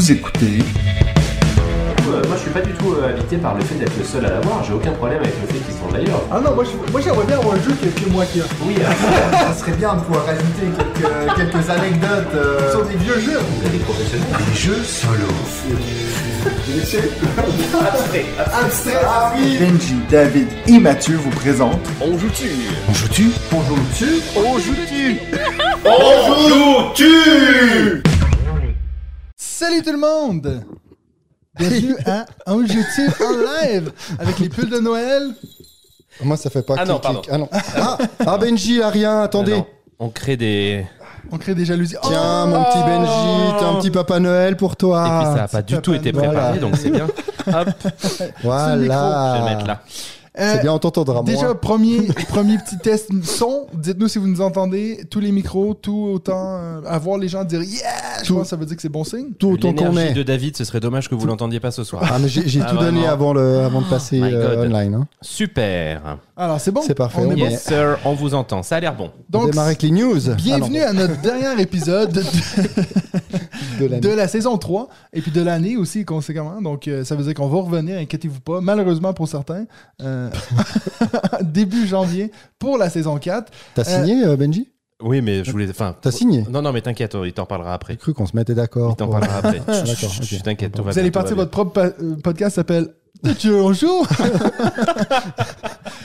Vous 0.00 0.12
écoutez 0.12 0.60
Euh, 2.08 2.22
moi, 2.26 2.34
je 2.36 2.40
suis 2.40 2.50
pas 2.50 2.62
du 2.62 2.72
tout 2.72 2.94
euh, 2.94 3.10
habité 3.10 3.36
par 3.36 3.54
le 3.54 3.60
fait 3.62 3.74
d'être 3.74 3.92
le 3.98 4.02
seul 4.02 4.24
à 4.24 4.30
l'avoir. 4.30 4.64
J'ai 4.64 4.72
aucun 4.72 4.92
problème 4.92 5.18
avec 5.20 5.34
le 5.42 5.46
fait 5.46 5.60
qu'ils 5.62 5.74
sont 5.74 5.92
d'ailleurs. 5.92 6.22
Ah 6.32 6.40
non, 6.42 6.54
moi, 6.54 6.64
je- 6.64 6.90
moi 6.90 7.02
j'aimerais 7.04 7.26
bien 7.26 7.36
avoir 7.38 7.56
un 7.56 7.60
jeu 7.62 7.72
qui 7.78 7.88
est 7.88 8.02
que 8.02 8.08
moi 8.08 8.24
qui 8.24 8.40
a. 8.40 8.44
Oui, 8.66 8.76
Ça 9.32 9.54
serait 9.60 9.72
bien 9.76 9.92
de 9.96 10.00
pouvoir 10.00 10.24
rajouter 10.24 10.72
quelques, 10.74 11.36
quelques 11.36 11.68
anecdotes. 11.68 12.34
euh, 12.34 12.70
Sur 12.70 12.86
des 12.86 12.96
vieux 12.96 13.20
jeux. 13.20 13.40
vous 13.40 13.66
êtes 13.66 13.72
des 13.72 13.78
professionnels. 13.84 14.26
des 14.50 14.58
jeux 14.58 14.82
solo. 14.82 15.28
Abstrait. 17.84 18.94
Ah 19.04 19.34
oui. 19.36 19.58
Benji, 19.60 19.96
David 20.10 20.48
et 20.66 20.78
Mathieu 20.78 21.16
vous 21.22 21.28
présentent 21.30 21.86
On 22.00 22.16
joue-tu 22.16 22.48
On 22.88 22.94
joue-tu 22.94 23.30
On 23.52 23.60
joue-tu 23.60 24.22
On 24.34 24.58
joue-tu 26.48 28.00
Salut 29.60 29.82
tout 29.82 29.92
le 29.92 29.98
monde! 29.98 30.64
Bienvenue 31.58 31.94
à 32.06 32.24
Un 32.46 32.66
jeu 32.66 32.80
en 33.22 33.66
live 33.66 33.92
avec 34.18 34.38
les 34.38 34.48
pulls 34.48 34.70
de 34.70 34.78
Noël. 34.78 35.34
Moi, 36.24 36.38
ça 36.38 36.48
fait 36.48 36.62
pas 36.62 36.76
Ah 36.78 36.86
non, 36.86 36.98
clic, 36.98 37.20
clic. 37.20 37.28
Ah 37.30 37.36
non. 37.36 37.46
Ah, 37.52 37.98
ah, 38.26 38.38
Benji, 38.38 38.80
a 38.80 38.88
rien, 38.88 39.20
attendez. 39.20 39.58
Non, 39.58 39.66
On 39.98 40.08
crée 40.08 40.38
des. 40.38 40.86
On 41.30 41.36
crée 41.36 41.54
des 41.54 41.66
jalousies. 41.66 41.96
Tiens, 42.02 42.46
mon 42.46 42.64
petit 42.64 42.78
Benji, 42.78 43.58
t'as 43.60 43.66
un 43.66 43.74
petit 43.74 43.90
papa 43.90 44.18
Noël 44.18 44.56
pour 44.56 44.76
toi. 44.76 45.04
Et 45.04 45.24
puis 45.26 45.36
ça 45.36 45.44
a 45.44 45.48
pas 45.48 45.60
du 45.60 45.76
tout 45.82 45.92
été 45.92 46.10
préparé, 46.10 46.36
Voilà. 46.36 46.56
donc 46.56 46.76
c'est 46.78 46.88
bien. 46.88 47.08
Hop, 47.48 47.68
Voilà. 48.42 49.34
je 49.36 49.42
vais 49.44 49.50
le 49.50 49.54
mettre 49.56 49.66
là. 49.66 49.82
Euh, 50.38 50.52
C'est 50.54 50.62
bien, 50.62 50.72
on 50.72 50.78
t'entendra 50.78 51.22
Déjà, 51.24 51.46
moins. 51.46 51.54
premier, 51.56 52.02
premier 52.28 52.56
petit 52.58 52.78
test 52.78 53.08
son. 53.24 53.66
Dites-nous 53.74 54.06
si 54.06 54.18
vous 54.18 54.28
nous 54.28 54.40
entendez. 54.40 55.04
Tous 55.10 55.18
les 55.18 55.32
micros, 55.32 55.74
tout 55.74 56.08
autant. 56.14 56.56
euh, 56.56 56.80
à 56.86 56.98
voir 56.98 57.18
les 57.18 57.26
gens 57.26 57.42
dire 57.42 57.62
Yeah! 57.62 58.22
Je 58.22 58.28
Tout. 58.28 58.34
pense 58.34 58.44
que 58.44 58.48
ça 58.50 58.56
veut 58.56 58.64
dire 58.64 58.76
que 58.76 58.82
c'est 58.82 58.88
bon 58.88 59.02
signe. 59.02 59.32
Tout 59.38 59.48
autant 59.52 59.72
qu'on 59.72 59.88
L'énergie 59.88 60.10
est. 60.12 60.14
de 60.14 60.22
David, 60.22 60.56
ce 60.56 60.62
serait 60.64 60.78
dommage 60.78 61.08
que 61.08 61.16
vous 61.16 61.26
l'entendiez 61.26 61.58
pas 61.58 61.72
ce 61.72 61.82
soir. 61.82 62.02
Ah, 62.08 62.18
mais 62.20 62.28
j'ai 62.28 62.46
j'ai 62.46 62.60
Ah, 62.62 62.66
tout 62.70 62.76
donné 62.76 63.00
vraiment. 63.00 63.08
avant, 63.12 63.32
le, 63.32 63.58
avant 63.60 63.80
de 63.80 63.86
passer 63.86 64.20
my 64.20 64.32
euh, 64.32 64.56
God. 64.56 64.66
online. 64.72 64.94
Hein. 64.94 65.08
Super. 65.20 66.18
Alors, 66.36 66.60
c'est 66.60 66.70
bon. 66.70 66.82
C'est 66.86 66.94
parfait, 66.94 67.20
On 67.22 67.28
on 67.28 67.32
est 67.32 67.36
bon? 67.36 67.48
Yes, 67.48 67.64
sir, 67.64 67.98
on 68.04 68.14
vous 68.14 68.32
entend. 68.34 68.62
Ça 68.62 68.76
a 68.76 68.80
l'air 68.80 68.94
bon. 68.94 69.10
On 69.34 69.38
Donc, 69.38 69.50
démarre 69.50 69.66
avec 69.66 69.82
les 69.82 69.90
news. 69.90 70.20
bienvenue 70.36 70.80
Ah 70.80 70.90
à 70.90 70.92
notre 70.92 71.20
dernier 71.20 71.60
épisode 71.60 72.12
de, 72.12 72.20
non, 72.22 72.28
de 73.80 73.86
l'année. 73.86 74.00
de 74.00 74.08
la 74.10 74.28
saison 74.28 74.56
3 74.58 74.88
et 75.12 75.20
puis 75.22 75.30
de 75.32 75.42
l'année 75.42 75.76
aussi 75.76 76.04
conséquemment. 76.04 76.60
Donc 76.62 76.86
euh, 76.88 77.04
ça 77.04 77.14
veut 77.16 77.24
dire 77.24 77.34
qu'on 77.34 77.48
va 77.48 77.60
revenir, 77.60 77.98
inquiétez-vous 77.98 78.40
pas. 78.40 78.60
Malheureusement 78.60 79.12
pour 79.12 79.28
certains, 79.28 79.64
euh, 80.02 80.19
début 81.42 81.86
janvier 81.86 82.30
pour 82.58 82.76
la 82.78 82.90
saison 82.90 83.16
4. 83.18 83.50
T'as 83.74 83.84
signé, 83.84 84.24
euh, 84.24 84.36
Benji? 84.36 84.68
Oui, 85.02 85.22
mais 85.22 85.44
je 85.44 85.50
voulais. 85.50 85.68
Enfin. 85.70 85.96
T'as 86.00 86.10
signé? 86.10 86.44
Non, 86.50 86.60
non, 86.60 86.72
mais 86.72 86.82
t'inquiète, 86.82 87.16
il 87.24 87.32
t'en 87.32 87.46
parlera 87.46 87.72
après. 87.72 87.94
J'ai 87.94 87.98
cru 87.98 88.12
qu'on 88.12 88.26
se 88.26 88.36
mettait 88.36 88.54
d'accord. 88.54 88.90
Il 88.92 88.96
t'en 88.96 89.06
pour- 89.06 89.18
parlera 89.18 89.38
après. 89.38 89.58
D'accord, 89.66 89.86
Chut, 90.10 90.22
chut, 90.24 90.36
ok. 90.38 90.42
T'inquiète, 90.42 90.72
tout 90.72 90.82
va 90.82 90.90
Vous 90.90 90.94
bien, 90.94 91.00
allez 91.02 91.10
va 91.10 91.14
partir 91.20 91.36
bien. 91.36 91.44
votre 91.44 91.50
propre 91.50 91.80
euh, 92.02 92.16
podcast 92.22 92.56
s'appelle 92.56 92.88
Tu 93.38 93.50
es 93.54 93.58
un 93.58 93.72
jour? 93.72 94.06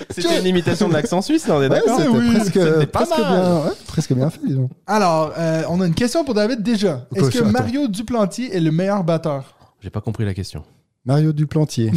C'était 0.10 0.40
une 0.40 0.46
imitation 0.48 0.88
de 0.88 0.94
l'accent 0.94 1.22
suisse, 1.22 1.46
non, 1.48 1.56
on 1.56 1.62
est 1.62 1.64
Ouais, 1.64 1.70
d'accord 1.70 1.98
c'était 1.98 2.10
oui, 2.10 2.32
presque, 2.36 2.54
c'était 2.54 2.86
pas 2.86 3.06
presque 3.06 3.18
bien, 3.18 3.56
ouais, 3.66 3.72
presque 3.88 4.14
bien 4.14 4.30
fait, 4.30 4.40
disons. 4.46 4.70
Alors, 4.88 5.34
euh, 5.38 5.64
on 5.70 5.82
a 5.82 5.88
une 5.88 5.94
question 5.94 6.24
pour 6.24 6.34
David 6.34 6.64
déjà. 6.64 7.06
Est-ce 7.16 7.32
que. 7.32 7.44
Mario 7.44 7.88
Duplantier 7.90 8.56
est 8.56 8.60
le 8.62 8.72
meilleur 8.72 9.04
batteur? 9.04 9.56
J'ai 9.82 9.90
pas 9.90 10.00
compris 10.02 10.24
la 10.26 10.34
question. 10.34 10.64
Mario 11.06 11.34
Duplantier. 11.34 11.92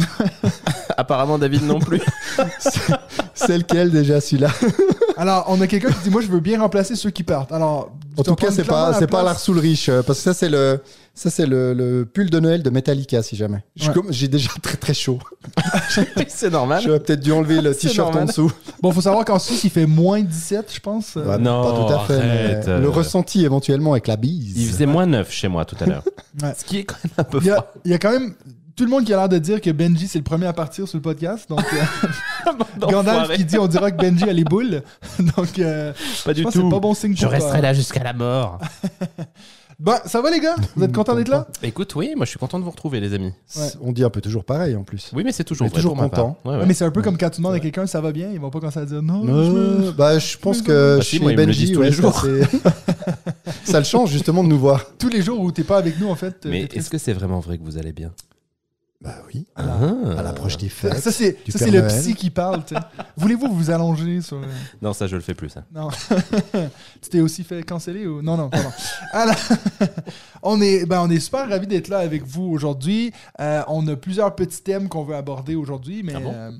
Apparemment, 0.99 1.37
David 1.39 1.63
non 1.63 1.79
plus. 1.79 2.01
C'est 3.33 3.57
lequel 3.57 3.89
déjà 3.89 4.19
celui-là? 4.19 4.49
Alors, 5.17 5.45
on 5.47 5.59
a 5.61 5.67
quelqu'un 5.67 5.89
qui 5.91 5.99
dit 6.03 6.09
Moi, 6.09 6.21
je 6.21 6.27
veux 6.27 6.39
bien 6.41 6.59
remplacer 6.59 6.95
ceux 6.95 7.09
qui 7.09 7.23
partent. 7.23 7.51
Alors, 7.53 7.91
En 8.17 8.23
tout 8.23 8.35
cas, 8.35 8.51
c'est 8.51 8.63
pas, 8.65 8.93
c'est 8.93 9.07
pas 9.07 9.23
Lars 9.23 9.39
Ulrich, 9.47 9.87
euh, 9.89 10.03
parce 10.03 10.19
que 10.19 10.23
ça, 10.25 10.33
c'est 10.33 10.49
le, 10.49 10.81
ça, 11.13 11.29
c'est 11.29 11.45
le, 11.45 11.73
le 11.73 12.05
pull 12.05 12.29
de 12.29 12.39
Noël 12.39 12.63
de 12.63 12.69
Metallica, 12.69 13.21
si 13.23 13.35
jamais. 13.37 13.63
Ouais. 13.81 13.93
J'ai 14.09 14.27
déjà 14.27 14.49
très 14.61 14.75
très 14.77 14.93
chaud. 14.93 15.19
c'est 16.27 16.49
normal. 16.49 16.81
J'aurais 16.85 16.99
peut-être 16.99 17.19
dû 17.21 17.31
enlever 17.31 17.61
le 17.61 17.73
t-shirt 17.73 18.13
en 18.15 18.25
dessous. 18.25 18.51
Bon, 18.81 18.91
faut 18.91 19.01
savoir 19.01 19.23
qu'en 19.25 19.39
Suisse, 19.39 19.63
il 19.63 19.69
fait 19.71 19.85
moins 19.85 20.21
17, 20.21 20.71
je 20.73 20.79
pense. 20.81 21.15
Ouais, 21.15 21.37
non, 21.37 21.63
pas 21.63 21.71
tout 21.87 21.93
à 21.93 21.99
fait. 22.05 22.13
arrête, 22.13 22.67
euh. 22.67 22.79
Le 22.79 22.89
ressenti 22.89 23.43
éventuellement 23.45 23.93
avec 23.93 24.07
la 24.07 24.17
bise. 24.17 24.53
Il 24.57 24.67
faisait 24.67 24.85
moins 24.85 25.05
neuf 25.05 25.31
chez 25.31 25.47
moi 25.47 25.63
tout 25.65 25.77
à 25.79 25.85
l'heure. 25.85 26.03
Ouais. 26.41 26.53
Ce 26.57 26.63
qui 26.65 26.79
est 26.79 26.83
quand 26.83 26.95
même 27.03 27.13
un 27.17 27.23
peu 27.23 27.39
Il 27.41 27.47
y, 27.47 27.49
froid. 27.49 27.59
a, 27.63 27.79
il 27.85 27.91
y 27.91 27.93
a 27.93 27.97
quand 27.97 28.11
même 28.11 28.33
tout 28.79 28.85
le 28.85 28.91
monde 28.91 29.03
qui 29.03 29.13
a 29.13 29.17
l'air 29.17 29.27
de 29.27 29.37
dire 29.39 29.59
que 29.59 29.71
Benji 29.71 30.07
c'est 30.07 30.19
le 30.19 30.23
premier 30.23 30.45
à 30.45 30.53
partir 30.53 30.87
sur 30.87 30.97
le 30.97 31.01
podcast. 31.01 31.49
Donc, 31.49 31.59
euh, 31.73 32.51
Gandalf 32.89 33.35
qui 33.35 33.43
dit 33.43 33.57
on 33.57 33.67
dira 33.67 33.91
que 33.91 33.97
Benji 33.97 34.23
a 34.23 34.31
les 34.31 34.45
boules. 34.45 34.83
donc, 35.19 35.59
euh, 35.59 35.91
Pas 36.23 36.31
je 36.31 36.37
du 36.37 36.45
que 36.45 36.49
tout. 36.51 36.69
pas 36.69 36.79
bon 36.79 36.93
signe 36.93 37.13
Je 37.13 37.23
pour 37.23 37.29
toi. 37.31 37.39
resterai 37.39 37.61
là 37.61 37.73
jusqu'à 37.73 38.03
la 38.05 38.13
mort. 38.13 38.57
Bon, 39.81 39.93
ça 40.05 40.19
va 40.21 40.29
les 40.29 40.41
gars? 40.41 40.55
Vous 40.75 40.83
êtes 40.83 40.91
contents 40.93 41.15
d'être 41.15 41.29
là? 41.29 41.47
Écoute, 41.63 41.95
oui, 41.95 42.11
moi 42.17 42.25
je 42.25 42.31
suis 42.31 42.37
content 42.39 42.59
de 42.59 42.65
vous 42.65 42.69
retrouver, 42.71 42.99
les 42.99 43.13
amis. 43.13 43.31
Ouais. 43.55 43.67
On 43.79 43.93
dit 43.93 44.03
un 44.03 44.09
peu 44.09 44.19
toujours 44.19 44.43
pareil 44.43 44.75
en 44.75 44.83
plus. 44.83 45.09
Oui, 45.13 45.23
mais 45.23 45.31
c'est 45.31 45.45
toujours 45.45 45.63
Mais 45.67 45.69
vrai 45.69 45.77
toujours 45.81 45.95
content. 45.95 46.35
part. 46.43 46.51
Ouais, 46.53 46.59
ouais. 46.59 46.65
Mais 46.65 46.73
c'est 46.73 46.83
un 46.83 46.91
peu 46.91 47.01
comme 47.01 47.17
quand 47.17 47.29
tu 47.29 47.37
demandes 47.39 47.53
à 47.55 47.61
quelqu'un 47.61 47.87
ça 47.87 48.01
va 48.01 48.11
bien, 48.11 48.29
ils 48.29 48.41
vont 48.41 48.49
pas 48.49 48.59
commencer 48.59 48.79
à 48.79 48.85
dire 48.85 49.01
non. 49.01 49.25
je 49.25 49.31
Euh, 49.31 49.91
bah, 49.93 50.19
je 50.19 50.37
pense 50.37 50.57
Bah, 50.59 50.65
que 50.67 50.99
si, 51.01 51.15
chez 51.15 51.19
moi, 51.23 51.31
Benji, 51.33 51.71
tous 51.71 51.81
les 51.81 51.93
jours. 51.93 52.25
ça 53.63 53.79
le 53.79 53.85
change 53.85 54.11
justement 54.11 54.43
de 54.43 54.49
nous 54.49 54.59
voir. 54.59 54.83
Tous 54.97 55.07
les 55.07 55.21
jours 55.21 55.39
où 55.39 55.49
t'es 55.49 55.63
pas 55.63 55.77
avec 55.77 55.97
nous 55.97 56.09
en 56.09 56.15
fait. 56.15 56.45
Mais 56.45 56.63
est-ce 56.73 56.89
que 56.89 56.97
c'est 56.97 57.13
vraiment 57.13 57.39
vrai 57.39 57.57
que 57.57 57.63
vous 57.63 57.77
allez 57.77 57.93
bien? 57.93 58.11
Bah 59.01 59.15
oui. 59.27 59.47
Ah. 59.55 59.63
À 60.17 60.21
l'approche 60.23 60.57
des 60.57 60.67
fêtes. 60.67 60.97
ça 60.99 61.09
c'est 61.11 61.37
le 61.47 61.87
psy 61.87 62.15
qui 62.15 62.29
parle. 62.29 62.65
tu 62.65 62.75
sais. 62.75 62.81
Voulez-vous 63.15 63.47
vous 63.53 63.71
allonger 63.71 64.21
sur 64.21 64.41
Non, 64.81 64.91
ça 64.91 65.07
je 65.07 65.15
le 65.15 65.21
fais 65.21 65.33
plus, 65.33 65.47
ça. 65.49 65.63
Non. 65.73 65.87
tu 67.01 67.09
t'es 67.09 67.21
aussi 67.21 67.45
fait 67.45 67.63
canceller 67.63 68.05
ou? 68.07 68.21
Non 68.21 68.35
non 68.35 68.49
pardon. 68.49 68.69
Alors, 69.13 69.35
on 70.43 70.59
est 70.61 70.85
ben 70.85 71.01
on 71.01 71.09
est 71.09 71.19
super 71.21 71.47
ravis 71.47 71.67
d'être 71.67 71.87
là 71.87 71.99
avec 71.99 72.25
vous 72.25 72.43
aujourd'hui. 72.43 73.13
Euh, 73.39 73.61
on 73.69 73.87
a 73.87 73.95
plusieurs 73.95 74.35
petits 74.35 74.61
thèmes 74.63 74.89
qu'on 74.89 75.03
veut 75.05 75.15
aborder 75.15 75.55
aujourd'hui, 75.55 76.03
mais 76.03 76.13
Ah 76.17 76.19
bon? 76.19 76.33
euh, 76.33 76.51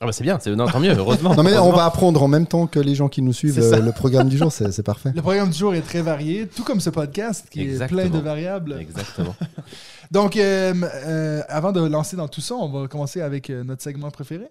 Ah 0.00 0.06
bah 0.06 0.12
c'est 0.12 0.22
bien, 0.22 0.38
c'est 0.40 0.54
non, 0.54 0.66
tant 0.68 0.78
mieux, 0.78 0.96
heureusement. 0.96 1.34
Non 1.36 1.42
mais 1.42 1.58
on 1.58 1.72
va 1.72 1.84
apprendre 1.84 2.22
en 2.22 2.28
même 2.28 2.46
temps 2.46 2.68
que 2.68 2.78
les 2.78 2.94
gens 2.94 3.08
qui 3.08 3.20
nous 3.20 3.32
suivent 3.32 3.58
euh, 3.58 3.80
le 3.80 3.90
programme 3.90 4.28
du 4.28 4.38
jour, 4.38 4.52
c'est 4.52 4.82
parfait. 4.84 5.10
le 5.14 5.22
programme 5.22 5.50
du 5.50 5.58
jour 5.58 5.74
est 5.74 5.80
très 5.80 6.02
varié, 6.02 6.46
tout 6.46 6.62
comme 6.62 6.80
ce 6.80 6.90
podcast 6.90 7.46
qui 7.50 7.62
Exactement. 7.62 8.02
est 8.02 8.08
plein 8.08 8.18
de 8.18 8.24
variables. 8.24 8.76
Exactement. 8.80 9.34
Donc 10.12 10.36
euh, 10.36 10.72
euh, 10.84 11.42
avant 11.48 11.72
de 11.72 11.80
lancer 11.80 12.16
dans 12.16 12.28
tout 12.28 12.40
ça, 12.40 12.54
on 12.54 12.68
va 12.68 12.86
commencer 12.86 13.20
avec 13.20 13.50
notre 13.50 13.82
segment 13.82 14.10
préféré. 14.10 14.48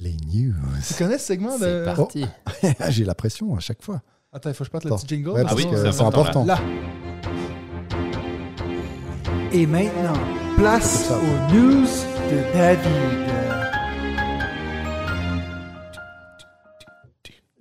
Les 0.00 0.16
news. 0.32 0.54
Tu 0.86 0.94
connais 0.94 1.18
ce 1.18 1.26
segment 1.26 1.58
de 1.58 1.84
C'est 1.84 1.94
parti. 1.94 2.24
J'ai 2.88 3.04
la 3.04 3.14
pression 3.14 3.56
à 3.56 3.60
chaque 3.60 3.82
fois. 3.82 4.00
Attends, 4.32 4.48
il 4.48 4.54
faut 4.54 4.64
que 4.64 4.66
je 4.66 4.70
parte 4.70 4.84
le 4.84 4.90
petit 4.90 5.08
jingle. 5.08 5.30
Ouais, 5.30 5.42
parce 5.42 5.54
parce 5.54 5.66
oui, 5.66 5.78
c'est 5.92 6.00
important, 6.02 6.42
important. 6.42 6.44
Là. 6.44 6.58
Et 9.52 9.66
maintenant, 9.66 10.18
place 10.56 11.10
aux 11.10 11.54
news 11.54 11.86
de 12.30 12.52
David. 12.54 13.37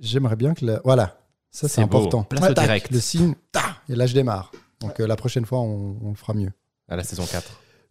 J'aimerais 0.07 0.35
bien 0.35 0.53
que. 0.53 0.65
Voilà, 0.83 1.17
ça 1.51 1.67
c'est 1.67 1.81
important. 1.81 2.23
Place 2.23 2.49
au 2.49 2.53
Tac, 2.53 2.65
direct. 2.65 2.91
Le 2.91 2.99
signe, 2.99 3.35
ta, 3.51 3.61
et 3.89 3.95
là 3.95 4.05
je 4.05 4.13
démarre. 4.13 4.51
Donc 4.81 4.99
euh, 4.99 5.07
la 5.07 5.15
prochaine 5.15 5.45
fois, 5.45 5.59
on, 5.59 5.97
on 6.03 6.09
le 6.09 6.15
fera 6.15 6.33
mieux. 6.33 6.51
À 6.89 6.95
la 6.95 7.03
saison 7.03 7.25
4. 7.29 7.43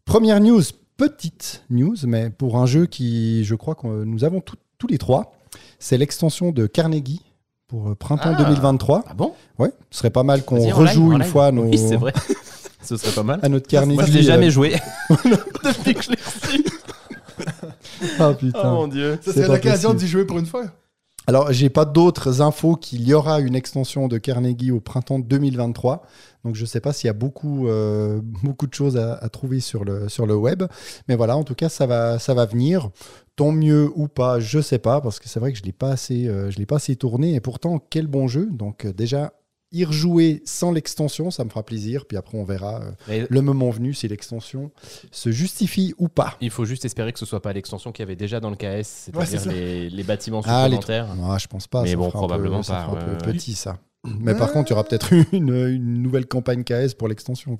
Première 0.04 0.40
news, 0.40 0.62
petite 0.96 1.64
news, 1.68 1.96
mais 2.04 2.30
pour 2.30 2.56
un 2.58 2.66
jeu 2.66 2.86
qui, 2.86 3.44
je 3.44 3.54
crois 3.54 3.74
que 3.74 3.86
nous 4.04 4.24
avons 4.24 4.40
tout- 4.40 4.56
tous 4.78 4.86
les 4.86 4.98
trois, 4.98 5.32
c'est 5.78 5.98
l'extension 5.98 6.52
de 6.52 6.66
Carnegie 6.66 7.22
pour 7.66 7.90
euh, 7.90 7.94
printemps 7.94 8.32
Ah. 8.36 8.42
2023. 8.44 9.04
Ah 9.08 9.14
bon? 9.14 9.34
Ouais, 9.58 9.72
ce 9.90 9.98
serait 9.98 10.10
pas 10.10 10.22
mal 10.22 10.44
qu'on 10.44 10.60
rejoue 10.70 11.10
live, 11.10 11.20
une 11.20 11.24
fois 11.24 11.50
nos... 11.50 11.64
Oui, 11.64 11.76
c'est 11.78 11.96
vrai. 11.96 12.12
Ce 12.82 12.96
serait 12.96 13.10
pas 13.10 13.24
mal. 13.24 13.40
à 13.42 13.48
notre 13.48 13.66
Carnegie. 13.66 13.96
Moi, 13.96 14.04
je 14.06 14.12
l'ai 14.12 14.20
euh, 14.20 14.22
jamais 14.22 14.48
joué. 14.48 14.76
Depuis 15.10 15.92
que 15.94 16.02
je 16.04 16.10
l'ai 16.10 16.16
reçu. 16.24 16.64
Ah 18.20 18.30
Oh 18.30 18.34
putain. 18.34 18.70
mon 18.70 18.86
dieu. 18.86 19.18
Ça 19.22 19.32
C'est 19.32 19.42
serait 19.42 19.56
l'occasion 19.56 19.92
d'y 19.92 20.06
jouer 20.06 20.24
pour 20.24 20.38
une 20.38 20.46
fois. 20.46 20.66
Alors, 21.28 21.52
j'ai 21.52 21.70
pas 21.70 21.84
d'autres 21.84 22.40
infos 22.40 22.76
qu'il 22.76 23.02
y 23.02 23.12
aura 23.12 23.40
une 23.40 23.56
extension 23.56 24.06
de 24.06 24.16
Carnegie 24.16 24.70
au 24.70 24.78
printemps 24.78 25.18
2023. 25.18 26.02
Donc, 26.44 26.54
je 26.54 26.64
sais 26.64 26.80
pas 26.80 26.92
s'il 26.92 27.08
y 27.08 27.10
a 27.10 27.14
beaucoup, 27.14 27.66
euh, 27.66 28.20
de 28.42 28.74
choses 28.74 28.96
à, 28.96 29.28
trouver 29.28 29.58
sur 29.58 29.84
le, 29.84 30.34
web. 30.36 30.62
Mais 31.08 31.16
voilà, 31.16 31.36
en 31.36 31.42
tout 31.42 31.56
cas, 31.56 31.68
ça 31.68 31.86
va, 31.86 32.46
venir. 32.46 32.90
Tant 33.34 33.50
mieux 33.50 33.90
ou 33.96 34.06
pas, 34.06 34.38
je 34.38 34.60
sais 34.60 34.78
pas, 34.78 35.00
parce 35.00 35.18
que 35.18 35.28
c'est 35.28 35.40
vrai 35.40 35.52
que 35.52 35.58
je 35.58 35.64
l'ai 35.64 35.72
pas 35.72 35.90
assez, 35.90 36.28
euh, 36.28 36.50
l'ai 36.56 36.64
pas 36.64 36.76
assez 36.76 36.94
tourné. 36.94 37.34
Et 37.34 37.40
pourtant, 37.40 37.80
quel 37.90 38.06
bon 38.06 38.28
jeu. 38.28 38.48
Donc, 38.52 38.84
euh, 38.84 38.92
déjà, 38.92 39.32
y 39.72 39.84
rejouer 39.84 40.42
sans 40.44 40.72
l'extension, 40.72 41.30
ça 41.30 41.44
me 41.44 41.50
fera 41.50 41.62
plaisir. 41.64 42.06
Puis 42.06 42.16
après, 42.16 42.38
on 42.38 42.44
verra 42.44 42.82
euh, 43.10 43.26
le 43.28 43.40
moment 43.42 43.70
venu 43.70 43.94
si 43.94 44.06
l'extension 44.08 44.70
se 45.10 45.30
justifie 45.30 45.94
ou 45.98 46.08
pas. 46.08 46.36
il 46.40 46.50
faut 46.50 46.64
juste 46.64 46.84
espérer 46.84 47.12
que 47.12 47.18
ce 47.18 47.26
soit 47.26 47.42
pas 47.42 47.52
l'extension 47.52 47.92
qu'il 47.92 48.02
y 48.02 48.06
avait 48.06 48.16
déjà 48.16 48.40
dans 48.40 48.50
le 48.50 48.56
KS, 48.56 48.64
Ouais, 48.64 48.82
c'est-à-dire 48.84 49.26
c'est 49.28 49.38
ça. 49.38 49.52
les, 49.52 49.90
les 49.90 50.02
bâtiments 50.04 50.40
Ah, 50.44 50.68
les 50.68 50.76
supplémentaires. 50.76 51.14
Ah, 51.24 51.36
je 51.38 51.46
pense 51.46 51.66
pas. 51.66 51.82
Mais 51.82 51.90
ça 51.90 51.96
bon, 51.96 52.10
fera 52.10 52.18
un 52.18 52.22
peu- 52.22 52.26
probablement 52.28 52.62
ça 52.62 52.74
pas, 52.74 52.80
fera 52.84 52.92
un 52.92 53.00
peu 53.04 53.10
ouais, 53.12 53.26
ouais. 53.26 53.32
petit, 53.32 53.54
ça. 53.54 53.78
Mais 54.20 54.36
par 54.36 54.52
contre, 54.52 54.70
il 54.70 54.74
y 54.74 54.74
aura 54.74 54.84
peut-être 54.84 55.12
une, 55.32 55.48
une 55.52 56.00
nouvelle 56.00 56.26
campagne 56.26 56.62
KS 56.62 56.94
pour 56.96 57.08
l'extension. 57.08 57.58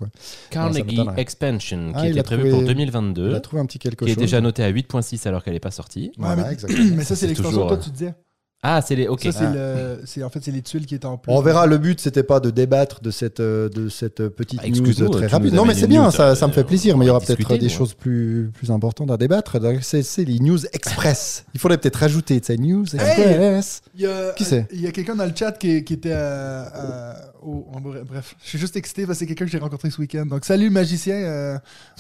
Carnegie 0.51 0.85
m'étonnerait. 0.85 1.21
Expansion, 1.21 1.91
Ah, 1.93 2.03
qui 2.03 2.07
il 2.07 2.11
était 2.13 2.21
a 2.21 2.23
prévu 2.23 2.43
trouvé- 2.43 2.51
pour 2.53 2.61
Il 2.63 2.67
2022, 2.69 3.35
a 3.35 3.41
trouvé 3.41 3.61
un 3.63 3.67
petit 3.67 3.81
quelque 3.81 4.05
qui 4.05 4.13
est 4.13 4.15
chose. 4.15 4.23
déjà 4.23 4.41
noté 4.41 4.63
à 4.63 4.71
8.6 4.71 5.27
alors 5.27 5.43
qu'elle 5.43 5.55
n'est 5.55 5.61
pas 5.61 5.73
sortie. 5.73 6.13
Voilà, 6.19 6.37
Ouais, 6.37 6.47
mais- 6.49 6.53
exactement. 6.53 6.95
Mais 6.97 7.03
ça, 7.05 7.17
c'est 7.17 7.27
l'extension. 7.27 7.51
toujours, 7.51 7.67
Toi, 7.67 7.79
euh, 7.79 7.81
tu 7.81 7.91
disais. 7.91 8.15
Ah, 8.63 8.83
c'est 8.85 8.97
les. 8.97 9.07
Ok. 9.07 9.21
Ça, 9.23 9.33
c'est 9.33 9.45
Ah. 9.45 9.53
le, 9.55 10.01
c'est 10.07 10.23
en 10.25 10.31
fait 10.31 10.41
c'est 10.43 10.51
les 10.51 10.63
tuiles 10.63 10.87
qui 10.87 10.95
étaient 10.97 11.07
en 11.07 11.19
plus. 11.19 11.31
On 11.33 11.41
verra, 11.41 11.67
le 11.67 11.79
but 11.79 12.01
c'était 12.01 12.23
pas 12.25 12.41
de 12.41 12.51
débattre 12.51 13.01
de 13.01 13.11
cette, 13.13 13.39
euh, 13.39 13.69
de 13.69 13.89
cette 13.89 14.29
petite 14.29 14.61
Bah, 14.61 14.69
news 14.69 15.09
très 15.11 15.27
rapide. 15.29 15.55
Non 15.55 15.65
mais 15.65 15.75
c'est 15.75 15.83
une 15.83 15.87
bien, 15.89 16.05
news, 16.07 16.11
ça, 16.11 16.35
ça 16.35 16.47
me 16.47 16.53
euh, 16.53 16.55
fait 16.55 16.65
plaisir, 16.65 16.97
mais 16.97 17.05
il 17.05 17.09
y 17.09 17.11
aura 17.11 17.21
peut-être 17.21 17.37
discuter, 17.37 17.59
des 17.59 17.69
choses 17.69 17.95
plus, 17.95 18.51
plus 18.55 18.71
importantes 18.73 19.11
à 19.11 19.17
débattre. 19.17 19.61
Donc, 19.61 19.79
C'est 19.83 20.03
c'est 20.03 20.25
les 20.25 20.41
news 20.41 20.59
express. 20.73 21.45
Il 21.55 21.61
faudrait 21.61 21.79
peut-être 21.79 21.97
rajouter, 21.97 22.41
sais, 22.43 22.57
news 22.57 22.85
express. 22.95 23.83
Il 23.95 24.01
y 24.01 24.07
a, 24.07 24.33
Qui 24.33 24.45
c'est 24.45 24.67
Il 24.73 24.81
y 24.81 24.87
a 24.87 24.91
quelqu'un 24.91 25.15
dans 25.15 25.27
le 25.27 25.33
chat 25.37 25.53
qui, 25.53 25.85
qui 25.85 25.93
était 25.95 26.13
à- 26.13 26.63
à- 26.63 27.17
au- 27.43 27.67
en 27.73 27.81
bref, 27.81 28.03
bref, 28.09 28.35
je 28.43 28.49
suis 28.49 28.59
juste 28.59 28.75
excité 28.77 29.07
parce 29.07 29.19
que 29.19 29.21
c'est 29.21 29.27
quelqu'un 29.27 29.45
que 29.45 29.51
j'ai 29.53 29.59
rencontré 29.59 29.91
ce 29.91 30.01
week-end. 30.01 30.27
Donc 30.27 30.45
salut 30.45 30.71
magicien, 30.71 31.15
euh, 31.15 31.59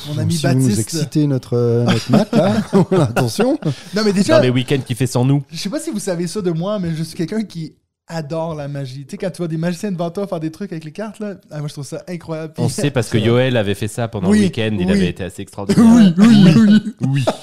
mon 0.09 0.19
ami 0.19 0.35
si 0.35 0.45
vous 0.47 0.55
nous 0.55 0.61
Baptiste. 0.69 0.81
excitez 0.81 1.27
notre, 1.29 1.55
euh, 1.57 1.85
notre 1.85 2.11
mat, 2.11 2.33
là, 2.33 2.55
attention. 3.03 3.57
Non 3.95 4.03
mais 4.05 4.13
déjà, 4.13 4.37
Dans 4.39 4.43
les 4.43 4.51
week-ends 4.51 4.81
qu'il 4.85 4.97
fait 4.97 5.07
sans 5.07 5.25
nous. 5.25 5.45
je 5.53 5.57
sais 5.59 5.69
pas 5.69 5.79
si 5.79 5.91
vous 5.91 6.01
savez 6.01 6.27
ça 6.27 6.43
de 6.47 6.53
moi, 6.59 6.79
mais 6.79 6.95
je 6.95 7.03
suis 7.03 7.17
quelqu'un 7.17 7.43
qui 7.45 7.77
adore 8.09 8.55
la 8.55 8.69
magie. 8.69 9.05
Tu 9.05 9.13
sais 9.13 9.17
quand 9.19 9.31
tu 9.31 9.39
vois 9.39 9.49
des 9.49 9.57
magiciens 9.57 9.91
devant 9.91 10.11
toi 10.11 10.27
faire 10.27 10.39
des 10.41 10.51
trucs 10.53 10.71
avec 10.73 10.85
les 10.85 10.93
cartes 10.93 11.19
là, 11.19 11.35
ah, 11.51 11.59
moi 11.59 11.69
je 11.69 11.73
trouve 11.73 11.85
ça 11.87 12.05
incroyable. 12.09 12.55
On 12.59 12.69
sait 12.69 12.91
parce 12.91 13.09
que 13.09 13.19
Yoel 13.27 13.57
avait 13.57 13.75
fait 13.75 13.89
ça 13.89 14.07
pendant 14.09 14.31
Oui, 14.31 14.39
le 14.39 14.45
week-end. 14.45 14.71
Il 14.79 14.87
oui. 14.87 14.93
avait 14.93 15.09
été 15.09 15.25
assez 15.25 15.43
extraordinaire. 15.43 15.85
oui, 15.85 16.15
oui, 16.17 16.55
oui. 16.57 16.95
Oui. 17.01 17.25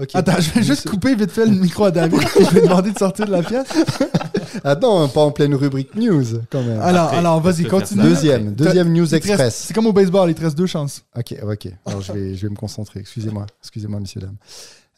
Ok. 0.00 0.10
Attends, 0.14 0.40
je 0.40 0.52
vais 0.52 0.62
juste 0.62 0.88
couper 0.88 1.16
vite 1.16 1.32
fait 1.32 1.44
le 1.44 1.56
micro 1.56 1.86
à 1.86 1.90
David. 1.90 2.20
je 2.38 2.54
vais 2.54 2.60
demander 2.60 2.92
de 2.92 2.98
sortir 2.98 3.26
de 3.26 3.32
la 3.32 3.42
pièce. 3.42 3.66
Attends, 4.62 5.08
pas 5.08 5.22
en 5.22 5.32
pleine 5.32 5.56
rubrique 5.56 5.96
news, 5.96 6.22
quand 6.50 6.62
même. 6.62 6.80
Alors, 6.80 7.06
Après, 7.06 7.16
alors 7.18 7.40
vas-y, 7.40 7.64
continue. 7.64 8.02
Deuxième, 8.02 8.52
deuxième 8.54 8.92
news 8.92 9.12
express. 9.12 9.64
C'est 9.66 9.74
comme 9.74 9.86
au 9.86 9.92
baseball, 9.92 10.30
il 10.30 10.36
te 10.36 10.42
reste 10.42 10.56
deux 10.56 10.66
chances. 10.66 11.04
Ok, 11.16 11.34
ok. 11.42 11.68
Alors 11.84 12.00
je 12.00 12.12
vais, 12.12 12.34
je 12.36 12.42
vais 12.46 12.50
me 12.50 12.54
concentrer. 12.56 13.00
Excusez-moi, 13.00 13.46
excusez-moi, 13.60 13.98
messieurs 13.98 14.20
dames. 14.20 14.36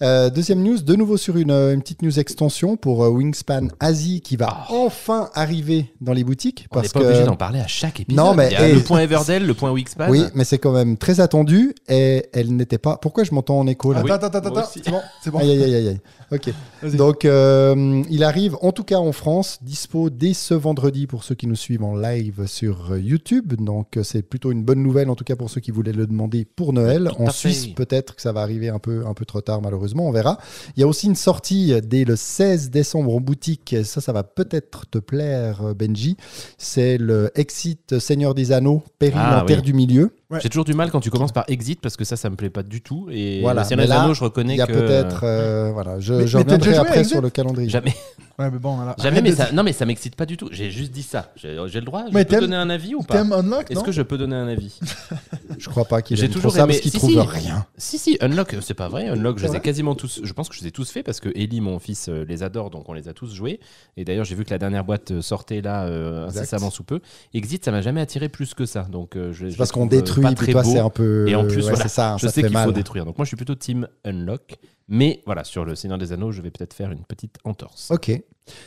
Euh, 0.03 0.31
deuxième 0.31 0.63
news, 0.63 0.79
de 0.79 0.95
nouveau 0.95 1.19
sur 1.19 1.37
une, 1.37 1.51
euh, 1.51 1.75
une 1.75 1.83
petite 1.83 2.01
news 2.01 2.19
extension 2.19 2.79
pour 2.79 3.05
euh, 3.05 3.11
Wingspan 3.11 3.69
Asie 3.81 4.23
qui 4.23 4.37
va 4.37 4.65
enfin 4.71 5.29
arriver 5.35 5.93
dans 6.01 6.15
les 6.15 6.25
boutiques 6.25 6.67
On 6.71 6.77
n'est 6.77 6.83
parce 6.83 6.95
pas 6.95 7.01
que 7.01 7.05
obligé 7.05 7.25
d'en 7.25 7.37
parler 7.37 7.61
à 7.61 7.67
chaque 7.67 8.01
épisode. 8.01 8.25
Non, 8.25 8.35
mais, 8.35 8.49
Il 8.51 8.53
y 8.53 8.57
a 8.57 8.69
hey. 8.69 8.75
le 8.75 8.81
point 8.81 9.01
Everdell, 9.01 9.47
le 9.47 9.53
point 9.53 9.71
Wixpan. 9.71 10.09
oui, 10.09 10.25
mais 10.35 10.45
c'est 10.45 10.57
quand 10.57 10.73
même 10.73 10.97
très 10.97 11.21
attendu 11.21 11.75
et 11.87 12.25
elle 12.33 12.57
n'était 12.57 12.79
pas. 12.79 12.97
Pourquoi 12.97 13.25
je 13.25 13.35
m'entends 13.35 13.59
en 13.59 13.67
écho 13.67 13.93
là 13.93 14.01
oui. 14.03 14.11
Attends, 14.11 14.29
attends, 14.29 14.39
attends. 14.39 14.69
C'est 14.73 14.89
bon, 14.89 15.01
c'est 15.23 15.31
bon. 15.31 15.39
Aïe 15.41 15.51
aïe 15.51 15.65
aïe 15.65 15.89
aïe. 15.89 16.01
Ok. 16.33 16.51
Donc 16.95 17.25
euh, 17.25 18.03
il 18.09 18.25
arrive 18.25 18.57
en 18.63 18.73
tout 18.73 18.85
cas 18.85 18.99
en 18.99 19.13
France, 19.13 19.59
dispo 19.61 20.09
dès 20.09 20.33
ce 20.33 20.55
vendredi 20.55 21.07
pour 21.09 21.25
ceux 21.25 21.35
qui 21.35 21.47
nous 21.47 21.57
suivent 21.57 21.85
en 21.85 21.95
live 21.95 22.47
sur 22.47 22.97
YouTube. 22.97 23.53
Donc 23.55 23.99
c'est 24.03 24.23
plutôt 24.23 24.51
une 24.51 24.63
bonne 24.63 24.83
nouvelle 24.83 25.11
en 25.11 25.15
tout 25.15 25.25
cas 25.25 25.37
pour 25.37 25.51
ceux 25.51 25.61
qui 25.61 25.73
voulaient 25.73 25.93
le 25.93 26.07
demander 26.07 26.47
pour 26.47 26.73
Noël. 26.73 27.11
Tout 27.15 27.23
En. 27.23 27.31
Suisse 27.31 27.69
peut-être 27.69 28.17
que 28.17 28.23
ça 28.23 28.33
va 28.33 28.43
arriver 28.43 28.69
un 28.69 28.79
peu 28.79 29.05
un 29.07 29.15
peu 29.15 29.25
trop 29.25 29.41
tard 29.41 29.61
malheureusement, 29.61 29.90
on 29.99 30.13
verra. 30.13 30.39
Il 30.77 30.81
y 30.81 30.83
a 30.83 30.87
aussi 30.87 31.07
une 31.07 31.17
sortie 31.17 31.75
dès 31.83 32.05
le 32.05 32.17
16 32.17 32.71
décembre 32.71 33.15
en 33.15 33.21
boutique. 33.21 33.77
Ça 33.85 34.01
ça 34.01 34.13
va 34.13 34.23
peut-être 34.23 34.87
te 34.91 34.99
plaire 34.99 35.63
euh, 35.63 35.75
Benji. 35.75 36.17
C'est 36.59 36.99
le 36.99 37.31
Exit 37.35 37.99
Seigneur 37.99 38.35
des 38.35 38.53
Anneaux, 38.53 38.83
Péril 38.99 39.19
Ah, 39.21 39.43
en 39.43 39.47
terre 39.47 39.63
du 39.63 39.73
milieu. 39.73 40.13
Ouais. 40.31 40.39
J'ai 40.41 40.49
toujours 40.49 40.65
du 40.65 40.75
mal 40.75 40.91
quand 40.93 41.01
tu 41.01 41.11
commences 41.11 41.33
par 41.33 41.45
Exit 41.49 41.81
parce 41.81 41.97
que 41.97 42.05
ça, 42.05 42.17
ça 42.17 42.31
me 42.31 42.37
plaît 42.37 42.51
pas 42.51 42.63
du 42.63 42.81
tout. 42.83 43.09
Et 43.11 43.41
Voilà, 43.41 43.63
le 43.63 43.67
Seigneur 43.69 43.79
mais 43.85 43.89
des 43.89 43.95
là, 43.97 44.03
Anneaux, 44.05 44.15
je 44.15 44.23
reconnais 44.23 44.55
Il 44.55 44.59
y 44.59 44.63
a 44.63 44.67
que. 44.67 44.73
peut-être 44.73 45.21
euh, 45.25 45.71
voilà, 45.73 45.99
je, 45.99 46.15
Mais- 46.15 46.27
je 46.29 46.39
reviendrai 46.39 46.77
après 46.77 47.03
sur 47.05 47.21
le 47.21 47.31
calendrier. 47.31 47.69
Jamais, 47.69 47.95
Ouais, 48.39 48.51
mais 48.51 48.59
bon, 48.59 48.81
alors. 48.81 48.95
jamais, 48.99 49.21
mais 49.23 49.33
de 49.33 49.37
ça, 49.37 49.51
non, 49.53 49.63
mais 49.63 49.73
ça 49.73 49.85
m'excite 49.87 50.15
pas 50.17 50.25
du 50.25 50.37
tout. 50.37 50.49
J'ai 50.53 50.71
juste 50.71 50.93
dit 50.93 51.03
ça. 51.03 51.33
J'ai 51.37 51.57
le 51.57 51.81
droit. 51.83 52.05
Je 52.09 52.15
Mais 52.15 52.25
peux 52.25 52.39
donner 52.41 52.57
un 52.57 52.71
avis 52.71 52.95
ou 52.95 53.03
pas 53.03 53.23
Est-ce 53.69 53.83
que 53.83 53.93
je 53.93 54.03
peux 54.03 54.17
donner 54.17 54.37
un 54.37 54.47
avis 54.49 54.79
Je 55.59 55.69
crois 55.69 55.85
pas 55.85 56.01
qu'il 56.01 56.17
trop 56.17 56.29
toujours 56.29 56.53
ça 56.53 56.61
aimé- 56.61 56.69
parce 56.69 56.81
qu'il 56.81 56.91
si, 56.93 56.97
trouve 56.99 57.11
si. 57.11 57.19
rien. 57.19 57.67
Si, 57.77 57.99
si, 57.99 58.17
Unlock, 58.21 58.55
euh, 58.55 58.61
c'est 58.63 58.73
pas 58.75 58.89
vrai. 58.89 59.09
Unlock, 59.09 59.39
je 59.39 59.47
C'est 59.47 59.53
les 59.53 59.59
ai 59.59 59.61
quasiment 59.61 59.95
tous. 59.95 60.21
Je 60.23 60.33
pense 60.33 60.49
que 60.49 60.55
je 60.55 60.61
les 60.61 60.69
ai 60.69 60.71
tous 60.71 60.91
faits 60.91 61.05
parce 61.05 61.21
que 61.21 61.29
Ellie, 61.35 61.61
mon 61.61 61.79
fils, 61.79 62.09
euh, 62.09 62.25
les 62.27 62.43
adore, 62.43 62.71
donc 62.71 62.89
on 62.89 62.93
les 62.93 63.09
a 63.09 63.13
tous 63.13 63.35
joués. 63.35 63.61
Et 63.97 64.05
d'ailleurs, 64.05 64.25
j'ai 64.25 64.37
vu 64.37 64.45
que 64.45 64.51
la 64.51 64.59
dernière 64.59 64.85
boîte 64.85 65.11
euh, 65.11 65.21
sortait 65.23 65.61
là 65.61 65.87
incessamment 66.27 66.71
sous 66.71 66.85
peu. 66.85 67.01
Exit, 67.35 67.65
ça 67.65 67.73
m'a 67.73 67.83
jamais 67.83 68.01
attiré 68.01 68.29
plus 68.29 68.55
que 68.55 68.65
ça. 68.65 68.83
Donc, 68.91 69.11
je, 69.17 69.33
je 69.33 69.49
C'est 69.51 69.57
parce 69.57 69.73
qu'on 69.73 69.87
euh, 69.87 69.91
détruit, 70.29 70.35
pas 70.35 70.43
très 70.45 70.53
toi 70.53 70.63
beaux. 70.63 70.71
c'est 70.71 70.79
un 70.79 70.91
peu. 70.91 71.29
Et 71.29 71.35
en 71.35 71.45
plus, 71.45 71.57
ouais, 71.57 71.63
voilà, 71.63 71.83
c'est 71.83 71.89
ça, 71.89 72.17
Je 72.19 72.27
ça 72.27 72.33
sais 72.33 72.43
qu'il 72.43 72.57
faut 72.57 72.73
détruire. 72.73 73.05
Donc 73.05 73.19
moi, 73.19 73.25
je 73.25 73.29
suis 73.29 73.37
plutôt 73.37 73.55
team 73.55 73.89
Unlock. 74.05 74.57
Mais 74.89 75.23
voilà, 75.25 75.45
sur 75.45 75.65
le 75.65 75.77
Seigneur 75.77 75.99
des 75.99 76.13
Anneaux, 76.13 76.33
je 76.33 76.43
vais 76.43 76.51
peut-être 76.51 76.75
faire 76.75 76.91
une 76.91 77.05
petite 77.05 77.37
entorse. 77.45 77.91
Ok. 77.93 78.11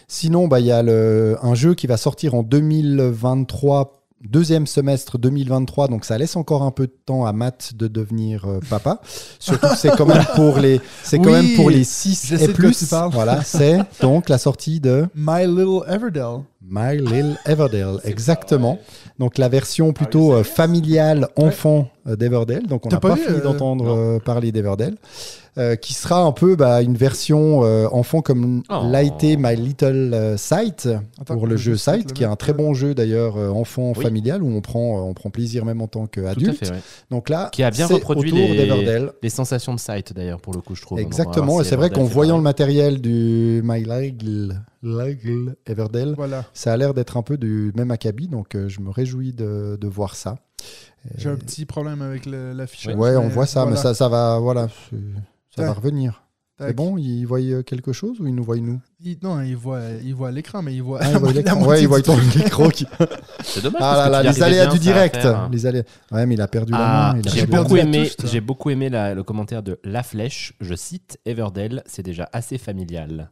Sinon, 0.08 0.48
bah, 0.48 0.62
il 0.62 0.66
y 0.66 0.72
a 0.72 0.82
le, 0.82 1.38
un 1.42 1.54
jeu 1.54 1.76
qui 1.76 1.86
va 1.86 1.98
sortir 1.98 2.34
en 2.34 2.44
2023, 2.44 4.03
deuxième 4.30 4.68
semestre 4.68 5.18
2023, 5.18 5.88
donc 5.88 6.06
ça 6.06 6.18
laisse 6.18 6.36
encore 6.36 6.64
un 6.64 6.72
peu 6.72 6.88
de 6.88 6.96
temps 7.06 7.26
à 7.26 7.34
Matt 7.34 7.74
de 7.76 7.88
devenir 7.88 8.46
euh, 8.46 8.60
papa. 8.70 9.00
Surtout 9.40 9.68
que 9.68 9.78
c'est 9.78 9.96
quand 9.96 10.06
même 10.06 10.26
pour 10.36 10.60
les, 10.60 10.80
c'est 11.04 11.18
quand 11.18 11.26
Oui, 11.26 11.32
même 11.32 11.56
pour 11.56 11.70
les 11.70 11.84
6 11.84 12.28
je 12.28 12.36
sais 12.38 12.46
et 12.46 12.48
plus. 12.50 12.78
tu 12.78 12.86
parles. 12.86 13.12
Voilà, 13.12 13.44
c'est 13.44 13.80
donc 14.02 14.30
la 14.30 14.38
sortie 14.38 14.80
de 14.80 15.06
My 15.16 15.46
Little 15.46 15.82
Everdell. 15.88 16.44
My 16.66 16.98
Little 16.98 17.38
Everdale, 17.46 18.00
exactement. 18.06 18.80
Donc 19.20 19.38
la 19.38 19.50
version 19.50 19.94
plutôt 19.94 20.34
euh, 20.34 20.44
familiale 20.44 21.28
enfant 21.36 21.90
euh, 22.08 22.16
d'Everdale. 22.16 22.68
Donc 22.68 22.86
on 22.86 22.90
n'a 22.90 23.00
pas 23.00 23.10
pas, 23.10 23.16
vu, 23.16 23.24
fini 23.24 23.38
euh, 23.38 23.42
d'entendre 23.42 23.96
euh, 23.96 24.20
parler 24.20 24.52
d'Everdale, 24.52 24.96
euh, 25.58 25.76
qui 25.76 25.94
sera 25.94 26.22
un 26.24 26.32
peu 26.32 26.56
bah, 26.56 26.82
une 26.82 26.96
version 26.96 27.64
euh, 27.64 27.88
enfant 27.92 28.22
comme 28.22 28.64
Oh. 28.70 28.82
l'a 28.90 29.04
été 29.04 29.38
My 29.38 29.56
Little 29.56 30.12
euh, 30.14 30.36
Sight 30.38 30.90
Attends, 31.22 31.36
pour 31.36 31.46
le 31.48 31.58
je 31.58 31.72
jeu 31.72 31.78
Sight, 31.78 32.12
qui 32.14 32.24
est 32.24 32.28
un 32.28 32.36
très 32.36 32.54
bon 32.54 32.74
jeu 32.74 32.96
d'ailleurs 32.96 33.38
euh, 33.38 33.50
enfant 33.50 33.94
Oui. 33.96 34.04
familial 34.04 34.42
où 34.42 34.48
on 34.50 34.62
prend 34.62 34.98
euh, 34.98 35.02
on 35.02 35.14
prend 35.14 35.30
plaisir 35.30 35.64
même 35.66 35.82
en 35.82 35.88
tant 35.88 36.08
qu'adulte. 36.08 36.62
ouais. 36.64 36.78
Donc 37.12 37.30
là, 37.30 37.50
Qui 37.52 37.62
a 37.64 37.70
bien 37.72 37.86
reproduit 37.88 38.32
les- 38.32 39.30
sensations 39.30 39.74
de 39.76 39.80
sight, 39.80 40.14
d'ailleurs, 40.14 40.42
pour 40.42 40.54
le 40.54 40.62
coup, 40.62 40.76
je 40.76 40.82
trouve. 40.82 41.00
Exactement, 41.00 41.62
et 41.62 41.64
c'est 41.64 41.76
vrai 41.76 41.88
Everdell 41.88 42.04
qu'en 42.08 42.10
voyant 42.14 42.38
le 42.38 42.44
matériel 42.44 43.00
du 43.02 43.62
My 43.64 43.84
Little, 43.84 44.60
Voilà. 46.16 46.46
ça 46.54 46.74
a 46.74 46.78
l'air 46.78 46.94
d'être 46.94 47.18
un 47.18 47.22
peu 47.22 47.38
du 47.38 47.72
même 47.76 47.92
acabit, 47.92 48.28
donc 48.28 48.56
euh, 48.56 48.68
je 48.70 48.80
me 48.80 48.90
réjouis 48.90 49.34
de, 49.34 49.78
de 49.80 49.88
voir 49.88 50.16
ça. 50.16 50.36
J'ai 51.18 51.30
un 51.30 51.36
petit 51.36 51.66
problème 51.66 52.02
avec 52.02 52.26
l'affichage. 52.26 52.96
Ouais, 52.96 53.16
on 53.18 53.28
voit 53.28 53.46
ça, 53.46 53.66
mais 53.66 53.76
ça, 53.76 53.94
ça 53.94 54.08
va, 54.08 54.40
voilà, 54.40 54.70
ça 55.56 55.64
va 55.64 55.74
revenir. 55.74 56.20
C'est 56.60 56.76
bon, 56.76 56.98
ils 56.98 57.26
voient 57.26 57.40
euh, 57.42 57.64
quelque 57.64 57.92
chose 57.94 58.20
ou 58.22 58.28
ils 58.28 58.34
nous 58.34 58.44
voient 58.44 58.56
nous? 58.58 58.80
Il- 59.04 59.18
non, 59.22 59.42
il 59.42 59.56
voit, 59.58 59.82
il 60.04 60.14
voit 60.14 60.32
l'écran, 60.32 60.62
mais 60.62 60.74
il 60.74 60.84
voit. 60.84 61.00
Ah, 61.02 61.08
ils 61.10 61.12
la 61.14 61.20
voient 61.20 61.28
mo- 61.30 61.34
la 61.34 61.42
l'écran. 61.42 61.56
moitié 61.58 61.72
Ouais, 61.74 61.82
ils 61.82 61.88
voient 61.88 62.02
ton 62.02 62.16
micro 62.16 62.70
qui. 62.70 62.86
C'est 63.44 63.62
dommage. 63.62 63.82
Ah 63.84 63.96
parce 63.96 64.10
là 64.12 64.20
que 64.20 64.24
là, 64.26 64.32
les 64.32 64.44
aléas 64.44 64.66
bien, 64.66 64.74
du 64.74 64.80
direct. 64.80 65.16
faire. 65.18 65.50
Les 65.52 65.66
aléas. 65.66 65.84
Ouais, 66.12 66.26
mais 66.26 66.36
il 66.36 66.42
a 66.42 66.48
perdu 66.48 66.72
la 66.72 66.78
Ah, 67.10 67.14
main. 67.16 67.22
il 67.26 67.30
j'ai 67.32 67.46
beaucoup 67.48 67.76
aimé, 67.76 68.10
j'ai 68.24 68.40
beaucoup 68.40 68.70
aimé 68.70 68.90
la- 68.90 69.14
le 69.16 69.24
commentaire 69.24 69.64
de 69.64 69.80
La 69.84 70.04
Flèche. 70.04 70.54
Je 70.62 70.76
cite 70.76 71.18
Everdell, 71.26 71.84
c'est 71.86 72.04
déjà 72.04 72.30
assez 72.32 72.58
familial. 72.60 73.32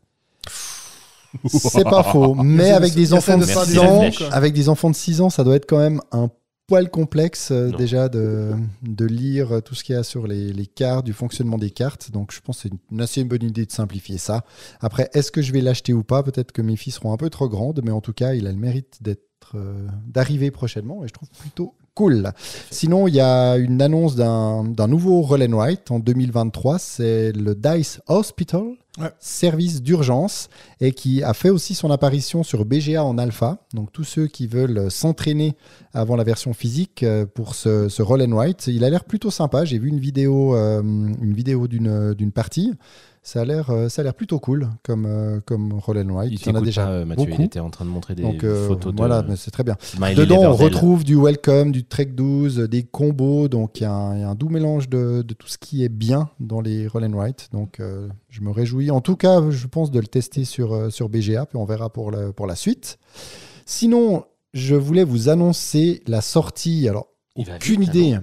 C'est 1.47 1.83
pas 1.85 2.03
faux, 2.03 2.33
mais 2.44 2.71
avec 2.71 2.94
des 2.94 3.09
il 3.09 3.13
enfants 3.13 3.38
de 3.38 3.44
essaie 3.44 3.53
de 3.59 3.65
6 3.65 3.73
faire 3.75 4.00
des 4.09 4.23
ans, 4.23 4.27
avec 4.31 4.53
des 4.53 4.68
enfants 4.68 4.89
de 4.89 4.95
6 4.95 5.21
ans, 5.21 5.30
ça 5.30 5.44
doit 5.45 5.56
être 5.56 5.66
quand 5.69 5.78
même 5.78 6.01
un 6.11 6.30
poil 6.71 6.90
complexe 6.90 7.51
euh, 7.51 7.69
déjà 7.69 8.07
de, 8.07 8.54
de 8.81 9.06
lire 9.06 9.61
tout 9.61 9.75
ce 9.75 9.83
qu'il 9.83 9.94
y 9.94 9.97
a 9.97 10.04
sur 10.04 10.25
les, 10.25 10.54
les 10.54 10.68
cartes, 10.68 11.06
du 11.06 11.11
fonctionnement 11.11 11.57
des 11.57 11.69
cartes. 11.69 12.11
Donc 12.11 12.31
je 12.31 12.40
pense 12.40 12.56
que 12.56 12.61
c'est 12.61 12.69
une, 12.69 12.80
une 12.94 13.01
assez 13.01 13.25
bonne 13.25 13.44
idée 13.44 13.66
de 13.66 13.71
simplifier 13.73 14.18
ça. 14.18 14.45
Après, 14.80 15.09
est-ce 15.11 15.33
que 15.33 15.42
je 15.42 15.51
vais 15.51 15.59
l'acheter 15.59 15.92
ou 15.92 16.04
pas? 16.04 16.23
Peut-être 16.23 16.54
que 16.54 16.61
mes 16.61 16.78
filles 16.78 16.94
seront 16.94 17.11
un 17.11 17.18
peu 17.18 17.30
trop 17.30 17.49
grandes, 17.49 17.81
mais 17.83 17.92
en 17.92 17.99
tout 17.99 18.13
cas, 18.13 18.35
il 18.35 18.47
a 18.47 18.54
le 18.54 18.57
mérite 18.57 18.99
d'être 19.01 19.56
euh, 19.56 19.85
d'arriver 20.07 20.49
prochainement 20.49 21.04
et 21.04 21.09
je 21.09 21.13
trouve 21.13 21.28
plutôt 21.31 21.75
cool. 21.95 22.31
Sinon, 22.69 23.07
il 23.07 23.16
y 23.16 23.21
a 23.21 23.57
une 23.57 23.81
annonce 23.81 24.16
d'un 24.16 24.88
nouveau 24.88 25.21
Roll 25.21 25.44
and 25.44 25.56
Write 25.56 25.92
en 25.92 26.00
2023, 26.00 26.80
c'est 26.80 27.31
le 27.33 27.56
Dice 27.56 28.02
Hospital, 28.07 28.64
Ouais. 29.00 29.10
service 29.19 29.81
d'urgence, 29.81 30.50
et 30.81 30.92
qui 30.92 31.24
a 31.24 31.33
fait 31.33 31.50
aussi 31.50 31.76
son 31.76 31.92
apparition 31.92 32.44
sur 32.44 32.66
BGA 32.66 33.06
en 33.06 33.18
alpha. 33.18 33.60
Donc 33.74 33.92
tous 33.94 34.04
ceux 34.04 34.28
qui 34.28 34.48
veulent 34.48 34.92
s'entraîner 34.92 35.56
avant 35.94 36.18
la 36.18 36.26
version 36.26 36.54
physique 36.54 37.04
euh, 37.04 37.26
pour 37.26 37.56
ce, 37.56 37.88
ce 37.88 38.02
Roll 38.02 38.21
and 38.21 38.36
Write, 38.36 38.68
il 38.68 38.83
a 38.83 38.90
l'air 38.90 39.06
plutôt 39.06 39.31
sympa. 39.31 39.64
J'ai 39.64 39.80
vu 39.80 39.88
une 39.88 40.00
vidéo, 40.00 40.57
euh, 40.57 40.81
une 40.81 41.33
vidéo 41.33 41.68
d'une 41.69 42.31
partie. 42.33 42.74
Ça 43.23 43.42
a 43.42 43.45
l'air, 43.45 43.69
euh, 43.69 43.87
ça 43.87 44.01
a 44.01 44.04
l'air 44.04 44.16
plutôt 44.16 44.40
cool 44.40 44.68
comme 44.81 45.06
euh, 45.06 45.40
comme 45.45 45.73
Roll 45.73 45.99
and 45.99 46.11
Write. 46.11 46.31
Il 46.31 46.40
Il 46.40 46.47
y 46.47 46.49
en 46.49 46.56
a 46.56 46.61
déjà 46.61 46.85
pas, 46.85 46.92
euh, 46.92 47.06
Mathieu, 47.06 47.28
il 47.37 47.42
était 47.45 47.59
en 47.59 47.69
train 47.69 47.85
de 47.85 47.92
montrer 47.92 48.16
des 48.16 48.23
Donc 48.23 48.44
euh, 48.44 48.68
photos 48.68 48.92
de 48.94 48.97
voilà, 48.97 49.21
mais 49.21 49.35
c'est 49.35 49.51
très 49.51 49.63
bien. 49.63 49.78
Smiley 49.80 50.16
Dedans, 50.16 50.42
on 50.42 50.54
retrouve 50.56 51.04
du 51.04 51.16
welcome, 51.16 51.71
du 51.71 51.83
Trek 51.83 52.06
12, 52.06 52.61
des 52.61 52.81
combos. 52.81 53.47
Donc, 53.47 53.80
il 53.80 53.83
y, 53.83 53.85
a 53.85 53.92
un 53.94 54.16
il 54.16 54.21
y 54.21 54.23
a 54.23 54.30
un 54.30 54.33
doux 54.33 54.49
mélange 54.49 54.90
de, 54.90 55.21
de 55.21 55.33
tout 55.35 55.47
ce 55.47 55.59
qui 55.59 55.83
est 55.83 55.90
bien 55.90 56.30
dans 56.40 56.61
les 56.61 56.87
Roll 56.87 57.04
and 57.06 57.13
Write. 57.16 57.49
Donc, 57.54 57.80
euh, 57.80 58.07
je 58.30 58.42
me 58.42 58.49
réjouis. 58.49 58.90
En 58.90 59.01
tout 59.01 59.16
cas, 59.18 59.51
je 59.51 59.68
pense 59.68 59.92
de 59.92 59.99
le 59.99 60.07
tester 60.07 60.44
sur, 60.44 60.92
sur 60.92 61.07
BGA, 61.07 61.45
puis 61.45 61.57
on 61.57 61.66
verra 61.66 61.90
pour, 61.92 62.09
le- 62.09 62.31
pour 62.33 62.47
la 62.47 62.56
suite. 62.56 62.97
Sinon, 63.68 64.25
je 64.56 64.73
voulais 64.75 65.04
vous 65.04 65.30
annoncer 65.30 66.01
la 66.07 66.21
sortie. 66.21 66.90
Alors, 66.90 67.07
Il 67.35 67.47
aucune 67.51 67.81
vite, 67.81 67.90
idée. 67.94 68.18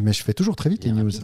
Mais 0.00 0.12
je 0.12 0.22
fais 0.22 0.32
toujours 0.32 0.54
très 0.56 0.70
vite 0.70 0.84
Il 0.84 0.94
les 0.94 1.02
news. 1.02 1.10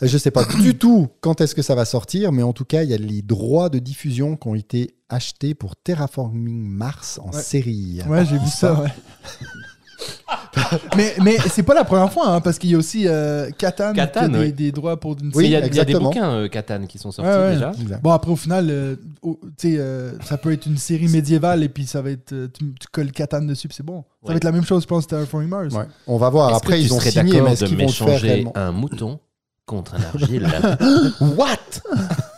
je 0.00 0.18
sais 0.18 0.30
pas 0.30 0.44
du 0.44 0.74
tout 0.78 1.08
quand 1.20 1.40
est-ce 1.40 1.54
que 1.54 1.62
ça 1.62 1.74
va 1.74 1.84
sortir, 1.84 2.32
mais 2.32 2.42
en 2.42 2.52
tout 2.52 2.64
cas, 2.64 2.82
il 2.82 2.90
y 2.90 2.94
a 2.94 2.98
les 2.98 3.22
droits 3.22 3.68
de 3.68 3.78
diffusion 3.78 4.36
qui 4.36 4.48
ont 4.48 4.54
été 4.54 4.94
achetés 5.08 5.54
pour 5.54 5.76
Terraforming 5.76 6.66
Mars 6.66 7.20
en 7.22 7.30
Ouais. 7.30 7.42
série. 7.42 8.00
Ouais, 8.08 8.24
j'ai 8.24 8.38
vu 8.38 8.48
ça, 8.48 8.74
ouais. 8.80 8.88
mais 10.96 11.14
mais 11.22 11.36
c'est 11.48 11.62
pas 11.62 11.74
la 11.74 11.84
première 11.84 12.12
fois, 12.12 12.28
hein, 12.28 12.40
parce 12.40 12.58
qu'il 12.58 12.70
y 12.70 12.74
a 12.74 12.78
aussi 12.78 13.06
euh, 13.06 13.50
Catan, 13.56 13.92
Catan, 13.92 14.20
qui 14.20 14.26
a 14.26 14.28
des, 14.28 14.38
ouais. 14.38 14.52
des 14.52 14.72
droits 14.72 14.98
pour 14.98 15.12
une 15.20 15.30
Oui, 15.34 15.44
il 15.44 15.48
y, 15.48 15.52
y 15.52 15.80
a 15.80 15.84
des 15.84 15.94
bouquins 15.94 16.30
euh, 16.32 16.48
Catan 16.48 16.86
qui 16.86 16.98
sont 16.98 17.12
sortis 17.12 17.30
Ouais, 17.30 17.36
ouais. 17.36 17.52
déjà. 17.54 17.72
Exact. 17.80 18.02
Bon, 18.02 18.10
après, 18.10 18.30
au 18.32 18.36
final, 18.36 18.68
euh, 18.70 18.96
oh, 19.22 19.38
tu 19.56 19.72
sais, 19.72 19.76
euh, 19.78 20.12
ça 20.24 20.38
peut 20.38 20.52
être 20.52 20.66
une 20.66 20.76
série 20.78 21.08
médiévale 21.08 21.62
et 21.62 21.68
puis 21.68 21.86
ça 21.86 22.02
va 22.02 22.10
être. 22.10 22.32
euh, 22.32 22.48
tu, 22.52 22.74
tu 22.74 22.86
colles 22.90 23.12
Catan 23.12 23.42
dessus, 23.42 23.68
puis 23.68 23.76
c'est 23.76 23.86
bon. 23.86 24.02
Ça 24.22 24.28
Ouais. 24.28 24.34
va 24.34 24.36
être 24.36 24.44
la 24.44 24.52
même 24.52 24.64
chose, 24.64 24.82
je 24.82 24.88
pense, 24.88 25.06
Terraforming 25.06 25.48
Mars. 25.48 25.74
Ouais. 25.74 25.84
On 26.06 26.16
va 26.18 26.30
voir. 26.30 26.54
Après, 26.54 26.74
que 26.74 26.78
tu 26.80 26.86
ils 26.86 26.94
ont 26.94 27.00
signé, 27.00 27.40
mais 27.40 27.52
est-ce 27.52 27.64
de 27.64 27.68
qu'ils 27.70 27.86
vont 27.86 28.16
réellement 28.16 28.52
un 28.56 28.72
mouton 28.72 29.20
contre 29.66 29.94
un 29.94 30.02
argile 30.02 30.46
What? 31.20 31.56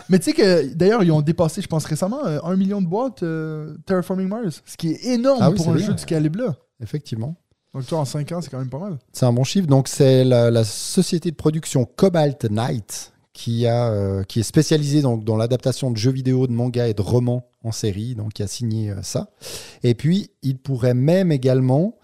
Mais 0.08 0.18
tu 0.18 0.24
sais 0.26 0.32
que 0.34 0.74
d'ailleurs, 0.74 1.02
ils 1.02 1.10
ont 1.12 1.22
dépassé, 1.22 1.62
je 1.62 1.66
pense 1.66 1.84
récemment, 1.86 2.24
euh, 2.26 2.38
un 2.44 2.56
million 2.56 2.82
de 2.82 2.86
boîtes 2.86 3.22
euh, 3.22 3.76
Terraforming 3.86 4.28
Mars, 4.28 4.62
ce 4.66 4.76
qui 4.76 4.90
est 4.92 5.04
énorme 5.14 5.38
Ah 5.42 5.50
oui, 5.50 5.56
pour 5.56 5.64
c'est 5.64 5.70
un 5.70 5.74
bien. 5.74 5.86
jeu 5.86 5.94
de 5.94 6.00
ce 6.00 6.06
calibre-là. 6.06 6.54
Effectivement. 6.82 7.36
Donc, 7.72 7.84
tu 7.84 7.90
vois, 7.90 8.00
en 8.00 8.04
5 8.04 8.30
ans, 8.32 8.40
c'est 8.40 8.50
quand 8.50 8.58
même 8.58 8.68
pas 8.68 8.78
mal. 8.78 8.98
C'est 9.12 9.26
un 9.26 9.32
bon 9.32 9.42
chiffre. 9.44 9.66
Donc, 9.66 9.88
c'est 9.88 10.22
la, 10.24 10.50
la 10.50 10.62
société 10.64 11.30
de 11.30 11.36
production 11.36 11.84
Cobalt 11.96 12.44
Knight 12.50 13.12
qui, 13.34 13.66
a, 13.66 13.90
euh, 13.90 14.22
qui 14.22 14.40
est 14.40 14.44
spécialisée 14.44 15.02
donc, 15.02 15.24
dans 15.24 15.36
l'adaptation 15.36 15.90
de 15.90 15.96
jeux 15.98 16.12
vidéo, 16.12 16.46
de 16.46 16.52
mangas 16.52 16.86
et 16.86 16.94
de 16.94 17.02
romans 17.02 17.44
en 17.64 17.72
série, 17.72 18.14
donc 18.14 18.32
qui 18.32 18.42
a 18.42 18.46
signé 18.46 18.90
euh, 18.90 19.02
ça. 19.02 19.28
Et 19.82 19.94
puis, 19.94 20.30
il 20.42 20.56
pourrait 20.56 20.94
même 20.94 21.32
également, 21.32 21.96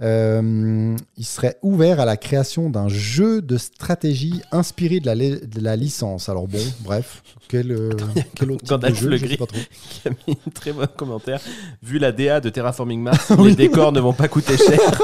euh, 0.00 0.96
il 1.18 1.24
serait 1.26 1.58
ouvert 1.62 2.00
à 2.00 2.06
la 2.06 2.16
création 2.16 2.70
d'un 2.70 2.88
jeu 2.88 3.42
de 3.42 3.58
stratégie 3.58 4.40
inspiré 4.52 5.00
de 5.00 5.06
la, 5.06 5.14
li- 5.14 5.40
de 5.46 5.60
la 5.60 5.76
licence. 5.76 6.30
Alors 6.30 6.48
bon, 6.48 6.58
bref, 6.82 7.22
quel, 7.48 7.72
euh, 7.72 7.90
quel 8.34 8.52
autre 8.52 8.64
type 8.64 8.90
de 8.90 8.94
jeu, 8.94 9.08
le 9.10 9.16
je 9.18 9.26
sais 9.26 9.36
pas 9.36 9.46
trop. 9.46 9.58
qui 9.90 10.08
a 10.08 10.12
mis 10.26 10.38
un 10.46 10.50
très 10.50 10.72
bon 10.72 10.88
commentaire. 10.96 11.40
Vu 11.82 11.98
la 11.98 12.10
DA 12.10 12.40
de 12.40 12.48
Terraforming 12.48 13.02
Mars, 13.02 13.30
les 13.44 13.54
décors 13.54 13.92
ne 13.92 14.00
vont 14.00 14.14
pas 14.14 14.28
coûter 14.28 14.56
cher. 14.56 14.80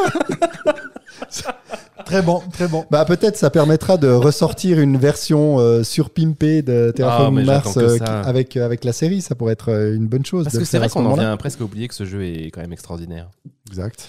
Très 2.07 2.23
bon, 2.23 2.41
très 2.53 2.69
bon. 2.69 2.85
Bah 2.91 3.05
peut-être 3.05 3.37
ça 3.37 3.51
permettra 3.51 3.97
de 3.99 4.09
ressortir 4.09 4.81
une 4.81 4.97
version 4.97 5.59
euh, 5.59 5.83
surpimpée 5.83 6.63
de 6.63 6.87
Ah, 6.91 6.93
Terraforming 6.93 7.41
mais 7.45 7.53
Mars 7.53 7.77
euh, 7.77 7.99
ça. 7.99 8.05
qui- 8.05 8.29
avec, 8.29 8.57
avec 8.57 8.85
la 8.85 8.93
série, 8.93 9.21
ça 9.21 9.35
pourrait 9.35 9.53
être 9.55 9.71
euh, 9.73 9.95
une 9.95 10.07
bonne 10.07 10.25
chose. 10.25 10.45
Parce 10.45 10.57
que 10.57 10.65
c'est 10.65 10.79
vrai 10.79 10.89
qu'on 10.89 11.05
en 11.05 11.15
vient 11.15 11.37
presque 11.37 11.61
à 11.61 11.65
oublier 11.65 11.89
que 11.89 11.95
ce 11.95 12.05
jeu 12.07 12.25
est 12.25 12.51
quand 12.53 12.61
même 12.61 12.73
extraordinaire. 12.73 13.29
Exact. 13.69 14.09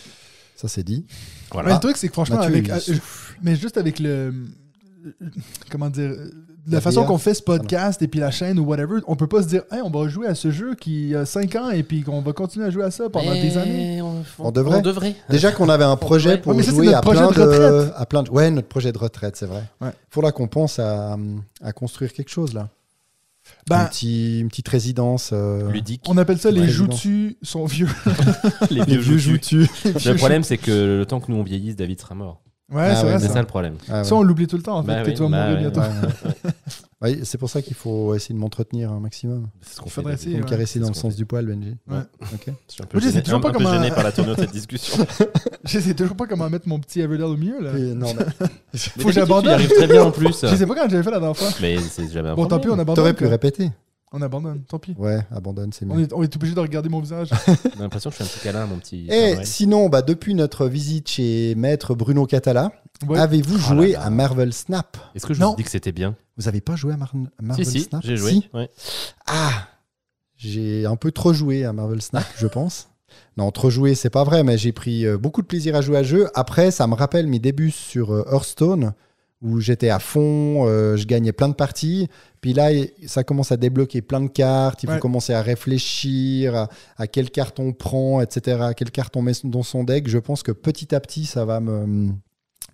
Ça 0.56 0.68
c'est 0.68 0.84
dit. 0.84 1.06
Mais 1.56 1.74
le 1.74 1.80
truc, 1.80 1.98
c'est 1.98 2.08
que 2.08 2.14
franchement, 2.14 2.38
Mathieu, 2.38 2.54
avec, 2.56 2.70
euh, 2.70 2.80
mais 3.44 3.56
juste 3.56 3.78
avec 3.78 4.00
le. 4.00 4.34
Comment 5.72 5.90
dire 5.90 6.12
La, 6.70 6.76
La 6.78 6.82
façon 6.82 7.06
qu'on 7.06 7.18
fait 7.18 7.34
ce 7.34 7.42
podcast 7.42 8.02
et 8.02 8.08
puis 8.10 8.20
la 8.20 8.30
chaîne 8.30 8.60
ou 8.60 8.66
whatever, 8.66 9.00
on 9.08 9.16
peut 9.16 9.28
pas 9.28 9.42
se 9.42 9.48
dire, 9.48 9.62
hey, 9.72 9.80
on 9.84 9.90
va 9.90 10.08
jouer 10.10 10.28
à 10.28 10.36
ce 10.36 10.52
jeu 10.52 10.76
qui 10.76 11.16
a 11.16 11.26
5 11.26 11.56
ans 11.56 11.70
et 11.70 11.82
puis 11.84 12.02
qu'on 12.02 12.22
va 12.22 12.34
continuer 12.34 12.66
à 12.66 12.70
jouer 12.70 12.84
à 12.84 12.92
ça 12.92 13.10
pendant 13.10 13.32
des 13.34 13.58
années. 13.58 14.02
On, 14.02 14.24
On 14.40 14.52
devrait. 14.52 14.80
On 14.80 14.82
devrait. 14.82 15.16
Déjà 15.30 15.52
qu'on 15.54 15.70
avait 15.70 15.86
un 15.86 15.96
projet 15.96 16.38
pour 16.38 16.54
Ouais, 16.56 16.64
c'est 16.64 16.72
jouer 16.72 16.88
notre 16.88 16.98
à 16.98 17.02
projet 17.02 17.28
plein, 17.28 17.32
de 17.48 17.92
à 17.96 18.06
plein 18.06 18.24
de... 18.24 18.30
Ouais, 18.32 18.52
notre 18.52 18.68
projet 18.68 18.92
de 18.92 18.98
retraite, 18.98 19.38
c'est 19.38 19.46
vrai. 19.46 19.64
Ouais. 19.80 19.92
Faudra 20.10 20.32
qu'on 20.34 20.48
pense 20.48 20.78
à, 20.80 21.18
à 21.64 21.72
construire 21.72 22.12
quelque 22.12 22.30
chose 22.32 22.54
là. 22.54 22.68
Ben, 23.70 23.84
Un 23.84 23.86
petit- 23.86 24.42
une 24.42 24.50
petite 24.50 24.68
résidence. 24.68 25.30
euh, 25.32 25.72
Ludique. 25.72 26.04
on 26.10 26.18
appelle 26.18 26.38
ça 26.38 26.52
les 26.52 26.68
joutus 26.68 27.38
sont 27.42 27.64
vieux. 27.64 27.88
Les 28.72 28.84
Les 28.84 28.98
vieux 28.98 29.18
joutus. 29.18 29.70
joutus. 29.86 30.06
Le 30.06 30.16
problème, 30.16 30.44
c'est 30.44 30.58
que 30.58 30.98
le 31.00 31.06
temps 31.06 31.22
que 31.22 31.32
nous 31.32 31.38
on 31.38 31.44
vieillisse, 31.44 31.78
David 31.78 32.02
sera 32.02 32.14
mort. 32.14 32.42
Ouais, 32.70 32.82
Ah 32.92 32.96
c'est 32.96 33.04
ouais, 33.06 33.10
vrai. 33.12 33.20
C'est 33.20 33.28
ça. 33.28 33.34
ça 33.36 33.40
le 33.42 33.48
problème. 33.48 33.76
Ah, 33.90 34.00
ouais. 34.00 34.04
Ça, 34.04 34.16
on 34.16 34.24
l'oublie 34.24 34.46
tout 34.48 34.58
le 34.58 34.64
temps, 34.64 34.78
en 34.80 34.84
fait, 34.84 34.88
Bah 34.88 35.02
que 35.04 35.08
oui, 35.10 35.14
tu 35.16 35.22
vas 35.24 35.30
bah 35.30 35.50
mourir 35.52 35.56
ouais. 35.56 35.72
bientôt. 35.72 35.82
C'est 37.24 37.38
pour 37.38 37.50
ça 37.50 37.62
qu'il 37.62 37.76
faut 37.76 38.16
essayer 38.16 38.34
de 38.34 38.40
m'entretenir 38.40 38.92
un 38.92 39.00
maximum. 39.00 39.48
C'est 39.62 39.76
ce 39.76 39.80
qu'on 39.82 39.86
Il 39.86 39.92
fait. 39.92 40.14
essayer. 40.14 40.32
Faut 40.32 40.38
me 40.40 40.44
ouais. 40.44 40.50
caresser 40.50 40.80
dans 40.80 40.88
le 40.88 40.94
sens 40.96 41.16
du 41.16 41.26
poil, 41.26 41.46
Benji. 41.46 41.78
Ouais. 41.88 42.00
Ok. 42.22 42.48
Je 42.48 42.74
suis 42.74 42.84
un 42.84 42.88
peu 42.88 43.00
Moi, 43.00 43.08
gêné, 43.10 43.22
toujours 43.24 43.38
un, 43.38 43.42
pas 43.42 43.50
un 43.50 43.52
peu 43.54 43.94
par 43.94 44.04
la 44.04 44.12
tournure 44.12 44.36
de 44.36 44.42
cette 44.42 44.52
discussion. 44.54 45.06
Je 45.64 45.80
sais 45.80 45.94
toujours 45.94 46.16
pas 46.18 46.26
comment 46.26 46.50
mettre 46.50 46.68
mon 46.68 46.80
petit 46.80 47.00
Everdell 47.00 47.28
au 47.28 47.38
milieu, 47.38 47.62
là. 47.62 47.78
Et 47.78 47.94
non, 47.94 48.08
mais- 48.18 48.48
Mais 48.74 48.80
Faut 48.80 49.08
que 49.10 49.14
j'abandonne. 49.14 49.44
Tu 49.44 49.50
y 49.50 49.54
arrives 49.54 49.74
très 49.78 49.88
bien 49.88 50.04
en 50.04 50.12
plus. 50.12 50.42
Je 50.42 50.56
sais 50.56 50.66
pas 50.66 50.74
quand 50.76 50.90
j'avais 50.90 51.04
fait 51.04 51.12
la 51.12 51.20
dernière 51.20 51.38
fois. 51.38 51.50
Mais 51.62 51.78
c'est 51.80 52.12
jamais 52.12 52.30
un 52.30 52.36
Bon, 52.36 52.48
tant 52.48 52.60
pis, 52.60 52.68
on 52.70 52.74
abandonne. 52.74 52.96
T'aurais 52.96 53.14
pu 53.14 53.28
répéter. 53.28 53.70
On 54.14 54.22
abandonne, 54.22 54.62
tant 54.64 54.80
pis. 54.80 54.96
Ouais, 54.98 55.20
abandonne, 55.36 55.74
c'est 55.74 55.86
On 55.90 55.96
mieux. 55.96 56.04
est, 56.04 56.14
on 56.14 56.24
est 56.24 56.34
obligé 56.36 56.56
de 56.56 56.60
regarder 56.62 56.88
mon 56.88 57.02
visage. 57.02 57.30
J'ai 57.48 57.80
l'impression 57.80 58.10
que 58.10 58.16
je 58.16 58.24
fais 58.24 58.24
un 58.24 58.28
petit 58.28 58.40
câlin 58.40 58.64
à 58.64 58.66
mon 58.66 58.78
petit. 58.78 59.06
Et 59.10 59.34
Noël. 59.36 59.46
sinon, 59.46 59.90
bah, 59.90 60.02
depuis 60.02 60.34
notre 60.34 60.68
visite 60.68 61.10
chez 61.10 61.56
Maître 61.56 61.94
Bruno 61.94 62.26
Catala, 62.26 62.72
Ouais. 63.08 63.20
avez-vous 63.20 63.56
Oh 63.56 63.76
joué 63.76 63.92
là. 63.92 64.04
à 64.04 64.10
Marvel 64.10 64.54
Snap? 64.54 64.98
Est-ce 65.14 65.26
que 65.28 65.34
je 65.34 65.40
Non. 65.42 65.48
vous 65.50 65.54
ai 65.54 65.58
dit 65.58 65.64
que 65.66 65.70
c'était 65.70 65.92
bien? 65.92 66.16
Vous 66.38 66.48
avez 66.48 66.62
pas 66.62 66.76
joué 66.76 66.94
à 66.94 66.98
Mar- 66.98 67.14
Marvel 67.42 67.66
Si, 67.66 67.72
si, 67.74 67.82
Snap? 67.82 68.02
j'ai 68.04 68.16
joué. 68.18 68.32
Si 68.32 68.50
ouais. 68.54 68.70
Ah 69.28 69.68
J'ai 70.36 70.86
un 70.86 70.96
peu 70.96 71.12
trop 71.12 71.34
joué 71.34 71.66
à 71.66 71.74
Marvel 71.74 72.02
Snap, 72.02 72.26
je 72.38 72.48
pense. 72.48 72.90
Non, 73.36 73.52
trop 73.52 73.70
joué, 73.70 73.94
c'est 73.94 74.10
pas 74.10 74.24
vrai, 74.24 74.44
mais 74.44 74.58
j'ai 74.58 74.72
pris 74.72 75.06
euh, 75.06 75.18
beaucoup 75.18 75.42
de 75.42 75.48
plaisir 75.48 75.76
à 75.76 75.82
jouer 75.82 75.98
à 75.98 76.04
jeu. 76.04 76.28
Après, 76.34 76.72
ça 76.72 76.88
me 76.88 76.94
rappelle 76.96 77.28
mes 77.28 77.40
débuts 77.40 77.72
sur 77.72 78.14
euh, 78.14 78.24
Hearthstone, 78.32 78.94
où 79.42 79.60
j'étais 79.60 79.90
à 79.90 80.00
fond, 80.00 80.68
euh, 80.68 80.98
je 80.98 81.06
gagnais 81.06 81.32
plein 81.32 81.50
de 81.50 81.54
parties. 81.54 82.08
Puis 82.42 82.54
là, 82.54 82.70
ça 83.06 83.24
commence 83.24 83.52
à 83.52 83.58
débloquer 83.58 84.02
plein 84.02 84.22
de 84.22 84.28
cartes. 84.28 84.84
Il 84.84 84.90
faut 84.90 85.00
commencer 85.00 85.34
à 85.34 85.42
réfléchir 85.42 86.56
à, 86.56 86.70
à 86.98 87.08
quelle 87.08 87.30
carte 87.30 87.60
on 87.60 87.74
prend, 87.74 88.22
etc. 88.22 88.58
À 88.62 88.74
quelle 88.74 88.92
carte 88.92 89.16
on 89.16 89.22
met 89.22 89.34
dans 89.44 89.64
son 89.64 89.84
deck. 89.84 90.08
Je 90.08 90.18
pense 90.18 90.44
que 90.44 90.52
petit 90.52 90.96
à 90.96 91.00
petit, 91.00 91.26
ça 91.26 91.46
va 91.46 91.60
me. 91.60 92.10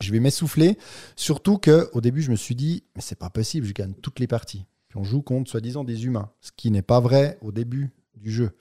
Je 0.01 0.11
vais 0.11 0.19
m'essouffler. 0.19 0.77
Surtout 1.15 1.57
que 1.57 1.89
au 1.93 2.01
début, 2.01 2.21
je 2.21 2.31
me 2.31 2.35
suis 2.35 2.55
dit, 2.55 2.83
mais 2.95 3.01
c'est 3.01 3.17
pas 3.17 3.29
possible, 3.29 3.65
je 3.67 3.73
gagne 3.73 3.93
toutes 3.93 4.19
les 4.19 4.27
parties. 4.27 4.65
Puis 4.89 4.99
on 4.99 5.03
joue 5.03 5.21
contre, 5.21 5.49
soi-disant, 5.49 5.83
des 5.83 6.05
humains. 6.05 6.29
Ce 6.41 6.51
qui 6.55 6.71
n'est 6.71 6.81
pas 6.81 6.99
vrai 6.99 7.37
au 7.41 7.51
début 7.51 7.91
du 8.15 8.31
jeu. 8.31 8.51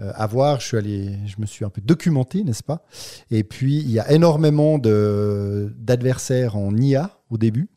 Euh, 0.00 0.12
à 0.14 0.26
voir, 0.26 0.60
je 0.60 0.66
suis 0.66 0.76
allé, 0.76 1.18
je 1.26 1.36
me 1.38 1.46
suis 1.46 1.64
un 1.64 1.70
peu 1.70 1.80
documenté, 1.80 2.44
n'est-ce 2.44 2.62
pas? 2.62 2.84
Et 3.30 3.44
puis 3.44 3.78
il 3.78 3.90
y 3.90 3.98
a 3.98 4.10
énormément 4.12 4.78
d'adversaires 4.78 6.56
en 6.56 6.76
IA 6.76 7.18
au 7.30 7.38
début, 7.38 7.68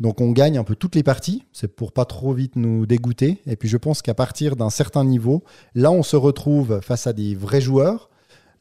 donc 0.00 0.20
on 0.20 0.32
gagne 0.32 0.58
un 0.58 0.64
peu 0.64 0.74
toutes 0.74 0.94
les 0.94 1.02
parties. 1.02 1.44
C'est 1.52 1.74
pour 1.74 1.92
pas 1.92 2.04
trop 2.04 2.32
vite 2.32 2.56
nous 2.56 2.86
dégoûter. 2.86 3.38
Et 3.46 3.56
puis 3.56 3.68
je 3.68 3.76
pense 3.76 4.02
qu'à 4.02 4.14
partir 4.14 4.56
d'un 4.56 4.70
certain 4.70 5.04
niveau, 5.04 5.44
là 5.74 5.90
on 5.92 6.02
se 6.02 6.16
retrouve 6.16 6.80
face 6.80 7.06
à 7.06 7.12
des 7.12 7.34
vrais 7.34 7.60
joueurs. 7.60 8.10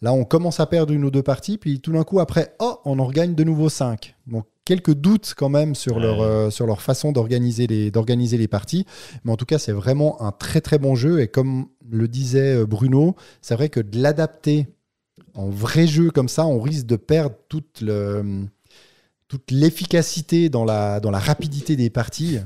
Là 0.02 0.14
on 0.14 0.24
commence 0.24 0.60
à 0.60 0.66
perdre 0.66 0.94
une 0.94 1.04
ou 1.04 1.12
deux 1.12 1.24
parties, 1.24 1.58
puis 1.58 1.80
tout 1.82 1.92
d'un 1.92 2.04
coup 2.04 2.20
après, 2.20 2.56
oh, 2.60 2.80
on 2.86 3.00
en 3.00 3.06
regagne 3.06 3.34
de 3.36 3.44
nouveau 3.44 3.70
cinq. 3.70 4.16
Donc 4.28 4.46
quelques 4.70 4.94
doutes 4.94 5.34
quand 5.36 5.50
même 5.50 5.74
sur 5.74 5.96
Ouais. 5.96 6.04
leur 6.04 6.22
euh, 6.22 6.50
sur 6.52 6.68
leur 6.68 6.82
façon 6.82 7.12
d'organiser 7.12 7.66
les 7.66 7.90
d'organiser 7.92 8.38
les 8.38 8.48
parties. 8.48 8.86
Mais 9.24 9.32
en 9.32 9.38
tout 9.38 9.46
cas, 9.46 9.58
c'est 9.58 9.72
vraiment 9.72 10.22
un 10.22 10.32
très 10.32 10.62
très 10.62 10.78
bon 10.78 10.94
jeu. 10.96 11.20
Et 11.22 11.28
comme 11.28 11.68
le 11.90 12.08
disait 12.08 12.56
euh, 12.56 12.66
Bruno, 12.68 13.16
c'est 13.42 13.56
vrai 13.56 13.70
que 13.70 13.80
de 13.80 13.98
l'adapter 14.00 14.68
en 15.34 15.50
vrai 15.50 15.88
jeu 15.88 16.12
comme 16.12 16.30
ça, 16.30 16.46
on 16.46 16.60
risque 16.62 16.86
de 16.86 16.98
perdre 16.98 17.36
toute 17.50 17.82
le 17.82 18.46
toute 19.28 19.50
l'efficacité 19.52 20.50
dans 20.50 20.66
la 20.66 21.00
dans 21.00 21.12
la 21.12 21.20
rapidité 21.20 21.76
des 21.76 21.90
parties. 21.90 22.38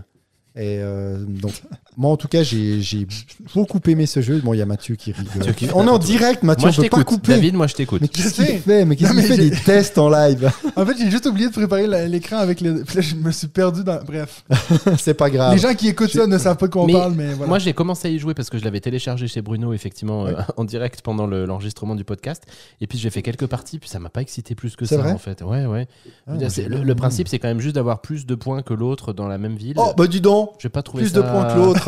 Et 0.56 0.78
euh, 0.80 1.18
donc, 1.26 1.54
moi 1.98 2.12
en 2.12 2.18
tout 2.18 2.28
cas, 2.28 2.44
j'ai 2.44 2.82
j'ai 2.82 3.08
beaucoup 3.56 3.80
aimé 3.88 4.06
ce 4.06 4.22
jeu. 4.22 4.42
Bon, 4.44 4.54
il 4.54 4.58
y 4.58 4.62
a 4.62 4.66
Mathieu 4.66 4.96
qui 4.96 5.12
rigole. 5.12 5.32
Mathieu 5.38 5.54
qui- 5.54 5.68
on 5.74 5.86
est 5.86 5.90
en 5.90 5.98
direct, 6.00 6.44
Mathieu, 6.44 6.64
Moi, 6.64 6.70
on 6.70 6.72
je 6.74 6.82
peut 6.82 6.90
pas 6.90 6.98
t'écoute. 6.98 7.16
couper. 7.22 7.34
David, 7.34 7.54
moi, 7.56 7.68
je 7.68 7.76
t'écoute. 7.76 8.02
Mais 8.02 8.08
qu'est-ce 8.08 8.34
qu'il 8.34 8.46
sais. 8.46 8.58
fait 8.58 8.86
Mais 8.86 8.96
qu'est-ce 8.96 9.10
Non, 9.14 9.20
qu'il 9.20 9.30
mais 9.30 9.36
fait 9.36 9.42
j'ai- 9.44 9.50
des 9.50 9.56
tests 9.58 9.98
en 9.98 10.10
live 10.10 10.52
En 10.76 10.86
fait, 10.86 10.96
j'ai 10.98 11.10
juste 11.12 11.26
oublié 11.26 11.48
de 11.48 11.54
préparer 11.54 11.88
la- 11.88 12.08
l'écran 12.08 12.38
avec 12.38 12.62
les. 12.62 12.84
Puis 12.84 12.96
là, 12.96 13.02
je 13.02 13.16
me 13.16 13.32
suis 13.32 13.48
perdu 13.48 13.84
dans. 13.84 14.04
Bref. 14.04 14.44
C'est 14.98 15.14
pas 15.14 15.30
grave. 15.30 15.54
Les 15.54 15.60
gens 15.60 15.74
qui 15.74 15.88
écoutent 15.88 16.10
ça 16.12 16.28
ne 16.28 16.38
savent 16.38 16.58
pas 16.58 16.68
de 16.68 16.72
quoi 16.72 16.84
on 16.84 16.88
Mais 16.88 16.94
parle, 16.94 17.14
mais 17.14 17.34
voilà. 17.34 17.48
Moi, 17.48 17.60
j'ai 17.60 17.74
commencé 17.74 18.08
à 18.08 18.12
y 18.12 18.20
jouer 18.20 18.34
parce 18.34 18.50
que 18.50 18.58
je 18.58 18.64
l'avais 18.64 18.80
téléchargé 18.80 19.28
chez 19.28 19.42
Bruno, 19.42 19.74
effectivement, 19.74 20.26
euh, 20.28 20.34
en 20.58 20.64
direct 20.64 21.02
pendant 21.02 21.28
le- 21.28 21.46
l'enregistrement 21.46 21.96
du 21.96 22.04
podcast. 22.04 22.44
Et 22.82 22.88
puis, 22.88 22.98
j'ai 22.98 23.10
fait 23.10 23.22
quelques 23.22 23.48
parties, 23.48 23.80
puis 23.80 23.90
ça 23.90 24.00
m'a 24.00 24.10
pas 24.10 24.22
excité 24.22 24.56
plus 24.56 24.76
que 24.76 24.86
C'est 24.86 24.96
ça, 24.96 25.02
vrai 25.02 25.12
en 25.12 25.18
fait. 25.18 25.42
Ouais, 25.42 25.66
ouais. 25.66 25.88
Ah, 26.28 26.34
C'est- 26.50 26.68
le, 26.68 26.96
principe, 26.96 27.28
c'est 27.28 27.40
quand 27.40 27.48
même 27.48 27.60
juste 27.60 27.76
d'avoir 27.76 28.02
plus 28.02 28.26
de 28.26 28.36
points 28.36 28.62
que 28.62 28.74
l'autre 28.74 29.14
dans 29.14 29.28
la 29.28 29.38
même 29.38 29.56
ville. 29.56 29.74
Oh, 29.78 29.92
bah 29.98 30.08
dis 30.08 30.22
donc 30.22 30.52
Je 30.60 30.68
vais 30.68 30.72
pas 30.72 30.82
trouver 30.84 31.04
Plus 31.04 31.12
ça... 31.14 31.18
de 31.18 31.22
points 31.24 31.46
que 31.54 31.58
l'autre. 31.58 31.83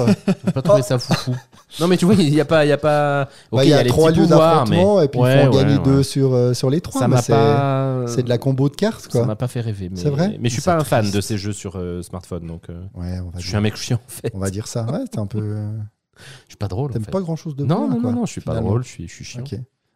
J'ai 0.45 0.51
pas 0.51 0.61
trouvé 0.63 0.81
ça 0.81 0.99
foufou. 0.99 1.35
Non, 1.79 1.87
mais 1.87 1.97
tu 1.97 2.05
vois, 2.05 2.13
il 2.15 2.33
y 2.33 2.39
a 2.41 2.45
pas, 2.45 2.65
il 2.65 2.69
y 2.69 2.71
a 2.71 2.77
pas. 2.77 3.27
Bah, 3.51 3.63
il 3.63 3.69
y 3.69 3.73
a, 3.73 3.83
les 3.83 3.89
trois 3.89 4.11
lieux 4.11 4.27
d'affrontement 4.27 4.97
mais 4.99 5.05
et 5.05 5.07
puis 5.07 5.19
Ouais, 5.19 5.35
il 5.35 5.41
faut 5.47 5.53
en 5.53 5.57
gagner 5.57 5.77
ouais. 5.77 5.83
deux 5.83 6.03
sur, 6.03 6.33
euh, 6.33 6.53
sur 6.53 6.69
les 6.69 6.79
trois. 6.81 7.01
Ça 7.01 7.21
c'est- 7.21 7.33
pas. 7.33 8.03
C'est 8.07 8.23
de 8.23 8.29
la 8.29 8.37
combo 8.37 8.69
de 8.69 8.75
cartes, 8.75 9.01
Ça 9.01 9.09
quoi. 9.09 9.25
m'a 9.25 9.35
pas 9.35 9.47
fait 9.47 9.61
rêver. 9.61 9.89
mais- 9.89 9.97
C'est 9.99 10.09
vrai 10.09 10.37
Mais 10.39 10.49
je 10.49 10.53
suis 10.53 10.61
pas 10.61 10.75
un 10.75 10.83
fan 10.83 11.09
de 11.09 11.21
ces 11.21 11.37
jeux 11.37 11.53
sur 11.53 11.73
euh, 11.75 12.01
smartphone, 12.01 12.45
donc 12.47 12.69
euh, 12.69 12.81
Ouais, 12.95 13.19
on 13.19 13.29
va, 13.29 13.37
je 13.37 13.41
suis 13.41 13.49
dire, 13.51 13.57
un 13.57 13.61
mec 13.61 13.75
chiant 13.75 13.97
en 14.05 14.09
fait. 14.09 14.31
on 14.33 14.39
va 14.39 14.49
dire 14.49 14.67
ça. 14.67 14.83
Ouais, 14.85 15.05
t'es 15.11 15.19
un 15.19 15.27
peu. 15.27 15.55
Je 16.45 16.49
suis 16.51 16.57
pas 16.57 16.67
drôle. 16.69 16.91
en 16.91 16.93
T'aimes 16.93 17.03
fait. 17.05 17.11
pas 17.11 17.19
grand 17.21 17.35
chose 17.35 17.55
de 17.55 17.65
Non, 17.65 17.89
non, 17.89 17.99
quoi, 17.99 18.11
non, 18.11 18.19
non, 18.19 18.25
je 18.25 18.31
suis 18.31 18.41
pas 18.41 18.55
drôle, 18.55 18.83
je 18.83 18.89
suis, 18.89 19.07
je 19.07 19.13
suis 19.13 19.25
chiant. 19.25 19.43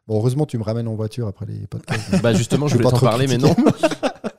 Bon, 0.08 0.16
heureusement, 0.18 0.46
tu 0.48 0.58
me 0.58 0.64
ramènes 0.64 0.88
en 0.88 0.96
voiture 0.96 1.28
après 1.28 1.46
les 1.46 1.68
podcasts. 1.68 2.20
Bah 2.24 2.34
justement, 2.34 2.68
je 2.68 2.74
voulais 2.74 2.84
pas 2.86 2.92
t'en 2.92 3.00
parler, 3.00 3.28
mais 3.28 3.38
non. 3.38 3.56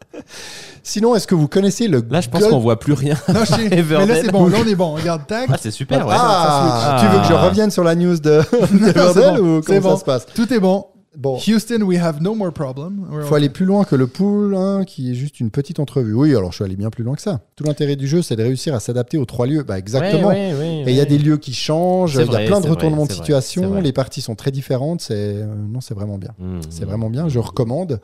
Sinon, 0.83 1.15
est-ce 1.15 1.27
que 1.27 1.35
vous 1.35 1.49
connaissez 1.49 1.89
le 1.89 2.03
Là, 2.11 2.21
je 2.21 2.29
pense 2.29 2.41
God- 2.43 2.51
qu'on 2.51 2.59
voit 2.59 2.79
plus 2.79 2.93
rien. 2.95 3.17
Non, 3.29 3.41
je 3.41 3.45
sais. 3.55 3.69
mais 3.69 3.83
là, 4.07 4.15
c'est 4.23 4.31
bon. 4.33 4.47
Là, 4.49 4.59
on 4.65 4.69
est 4.69 4.75
bon. 4.75 4.95
Regarde, 4.95 5.27
tac. 5.27 5.49
Ah, 5.53 5.57
c'est 5.61 5.71
super, 5.71 6.07
ouais. 6.07 6.15
Ah, 6.17 6.97
ça 6.99 7.07
tu 7.07 7.13
veux 7.15 7.21
que 7.23 7.29
je 7.29 7.35
Ah. 7.35 7.49
revienne 7.49 7.71
sur 7.71 7.85
la 7.85 7.95
news 7.95 8.19
de 8.19 8.41
c'est 8.51 8.95
bon, 9.15 9.39
ou 9.59 9.61
comment 9.63 9.81
bon. 9.81 9.91
ça 9.95 9.97
se 10.01 10.05
passe? 10.05 10.27
Tout 10.35 10.53
est 10.53 10.61
bon. 10.61 10.87
Bon, 11.19 11.41
Houston, 11.49 11.83
we 11.83 11.99
have 12.01 12.23
no 12.23 12.37
more 12.37 12.53
problem. 12.53 13.05
We're 13.11 13.25
faut 13.27 13.35
aller 13.35 13.49
plus 13.49 13.65
loin 13.67 13.83
que 13.83 13.97
le 13.97 14.07
pool, 14.07 14.55
hein, 14.55 14.85
qui 14.87 15.11
est 15.11 15.15
juste 15.15 15.41
une 15.41 15.51
petite 15.51 15.81
entrevue. 15.81 16.15
Oui, 16.15 16.37
alors 16.37 16.53
je 16.53 16.57
suis 16.57 16.65
allé 16.65 16.77
bien 16.77 16.89
plus 16.89 17.03
loin 17.03 17.17
que 17.17 17.21
ça. 17.21 17.41
Tout 17.61 17.67
l'intérêt 17.67 17.95
du 17.97 18.09
jeu, 18.09 18.23
c'est 18.23 18.37
de 18.37 18.43
réussir 18.43 18.75
à 18.75 18.81
s'adapter 18.81 19.19
aux 19.19 19.27
trois 19.27 19.47
lieux. 19.47 19.63
Bah, 19.65 19.79
exactement. 19.79 20.29
Ouais, 20.29 20.55
ouais, 20.55 20.59
ouais, 20.59 20.85
Et 20.87 20.93
il 20.93 20.97
y 20.97 21.01
a 21.01 21.05
des 21.05 21.19
lieux 21.19 21.37
qui 21.37 21.53
changent, 21.53 22.15
il 22.15 22.33
y 22.33 22.35
a 22.37 22.47
plein 22.47 22.59
de 22.63 22.67
retournements 22.67 23.05
de 23.05 23.13
situation, 23.13 23.83
les 23.83 23.93
parties 23.93 24.23
sont 24.23 24.35
très 24.35 24.51
différentes. 24.51 25.03
C'est 25.03 25.15
euh, 25.15 25.45
non, 25.69 25.83
c'est 25.83 25.93
vraiment 25.93 26.17
bien. 26.17 26.31
Mmh, 26.39 26.61
C'est 26.71 26.85
mmh. 26.85 26.89
vraiment 26.89 27.11
bien, 27.11 27.29
je 27.29 27.39
recommande. 27.39 28.01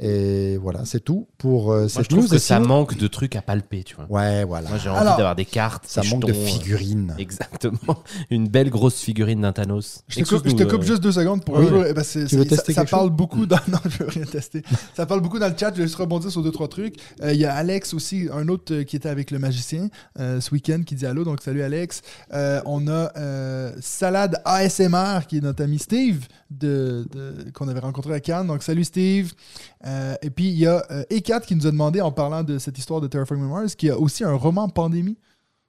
Et 0.00 0.56
voilà, 0.56 0.86
c'est 0.86 1.00
tout 1.00 1.26
pour 1.36 1.72
euh, 1.72 1.80
Moi, 1.80 1.88
cette 1.90 2.04
je 2.04 2.08
trouve 2.08 2.24
news. 2.24 2.30
que 2.30 2.38
ça 2.38 2.56
sinon- 2.56 2.68
manque 2.68 2.96
de 2.96 3.06
trucs 3.06 3.36
à 3.36 3.42
palper, 3.42 3.82
tu 3.84 3.96
vois. 3.96 4.06
Ouais, 4.08 4.44
voilà. 4.44 4.70
Moi, 4.70 4.78
j'ai 4.82 4.88
envie 4.88 5.04
d'avoir 5.04 5.36
des 5.36 5.44
cartes, 5.44 5.84
Ça 5.86 6.02
manque 6.10 6.24
de 6.24 6.32
euh, 6.32 6.46
figurines. 6.46 7.14
Exactement. 7.18 7.98
Une 8.30 8.48
belle 8.48 8.70
grosse 8.70 8.98
figurine 9.00 9.42
d'un 9.42 9.52
Thanos. 9.52 10.00
Je 10.08 10.20
te, 10.20 10.20
coupe, 10.20 10.28
je 10.28 10.30
te 10.30 10.48
Excuse-nous, 10.48 10.70
coupe 10.70 10.82
euh, 10.82 10.86
juste 10.86 11.02
deux 11.02 11.12
secondes 11.12 11.44
pour 11.44 11.58
c'est- 12.02 12.48
tester 12.48 12.72
ça, 12.72 12.86
parle 12.86 13.10
beaucoup 13.10 13.44
dans. 13.44 13.56
Non, 13.68 13.78
je 13.84 14.04
veux 14.04 14.08
rien 14.08 14.24
tester. 14.24 14.62
ça 14.96 15.04
parle 15.04 15.20
beaucoup 15.20 15.38
dans 15.38 15.48
le 15.48 15.54
chat. 15.58 15.70
Je 15.72 15.78
vais 15.80 15.86
juste 15.86 15.96
rebondir 15.96 16.30
sur 16.30 16.42
deux, 16.42 16.52
trois 16.52 16.68
trucs. 16.68 16.94
Euh, 17.22 17.34
Il 17.34 17.38
y 17.40 17.44
a 17.44 17.54
Alex 17.54 17.92
aussi, 17.92 18.28
un 18.32 18.48
autre 18.48 18.72
qui 18.86 18.96
était 18.96 19.08
avec 19.08 19.30
le 19.30 19.38
magicien 19.38 19.88
euh, 20.18 20.40
ce 20.40 20.50
week-end, 20.52 20.82
qui 20.86 20.94
dit 20.94 21.06
allô. 21.06 21.24
Donc, 21.24 21.42
salut 21.42 21.62
Alex. 21.62 22.02
Euh, 22.32 22.60
on 22.64 22.88
a 22.88 23.12
euh, 23.16 23.72
Salade 23.80 24.40
ASMR, 24.44 25.26
qui 25.28 25.38
est 25.38 25.42
notre 25.42 25.62
ami 25.62 25.78
Steve, 25.78 26.26
de, 26.50 27.06
qu'on 27.52 27.68
avait 27.68 27.80
rencontré 27.80 28.14
à 28.14 28.20
Cannes. 28.20 28.46
Donc, 28.46 28.62
salut 28.62 28.84
Steve. 28.84 29.32
Et 30.22 30.30
puis, 30.30 30.48
il 30.48 30.58
y 30.58 30.66
a 30.66 30.84
euh, 30.90 31.04
E4 31.10 31.42
qui 31.42 31.56
nous 31.56 31.66
a 31.66 31.70
demandé, 31.70 32.00
en 32.00 32.12
parlant 32.12 32.42
de 32.42 32.58
cette 32.58 32.78
histoire 32.78 33.00
de 33.00 33.06
Terraforming 33.06 33.48
Mars, 33.48 33.74
qui 33.74 33.90
a 33.90 33.98
aussi 33.98 34.24
un 34.24 34.34
roman 34.34 34.68
pandémie. 34.68 35.16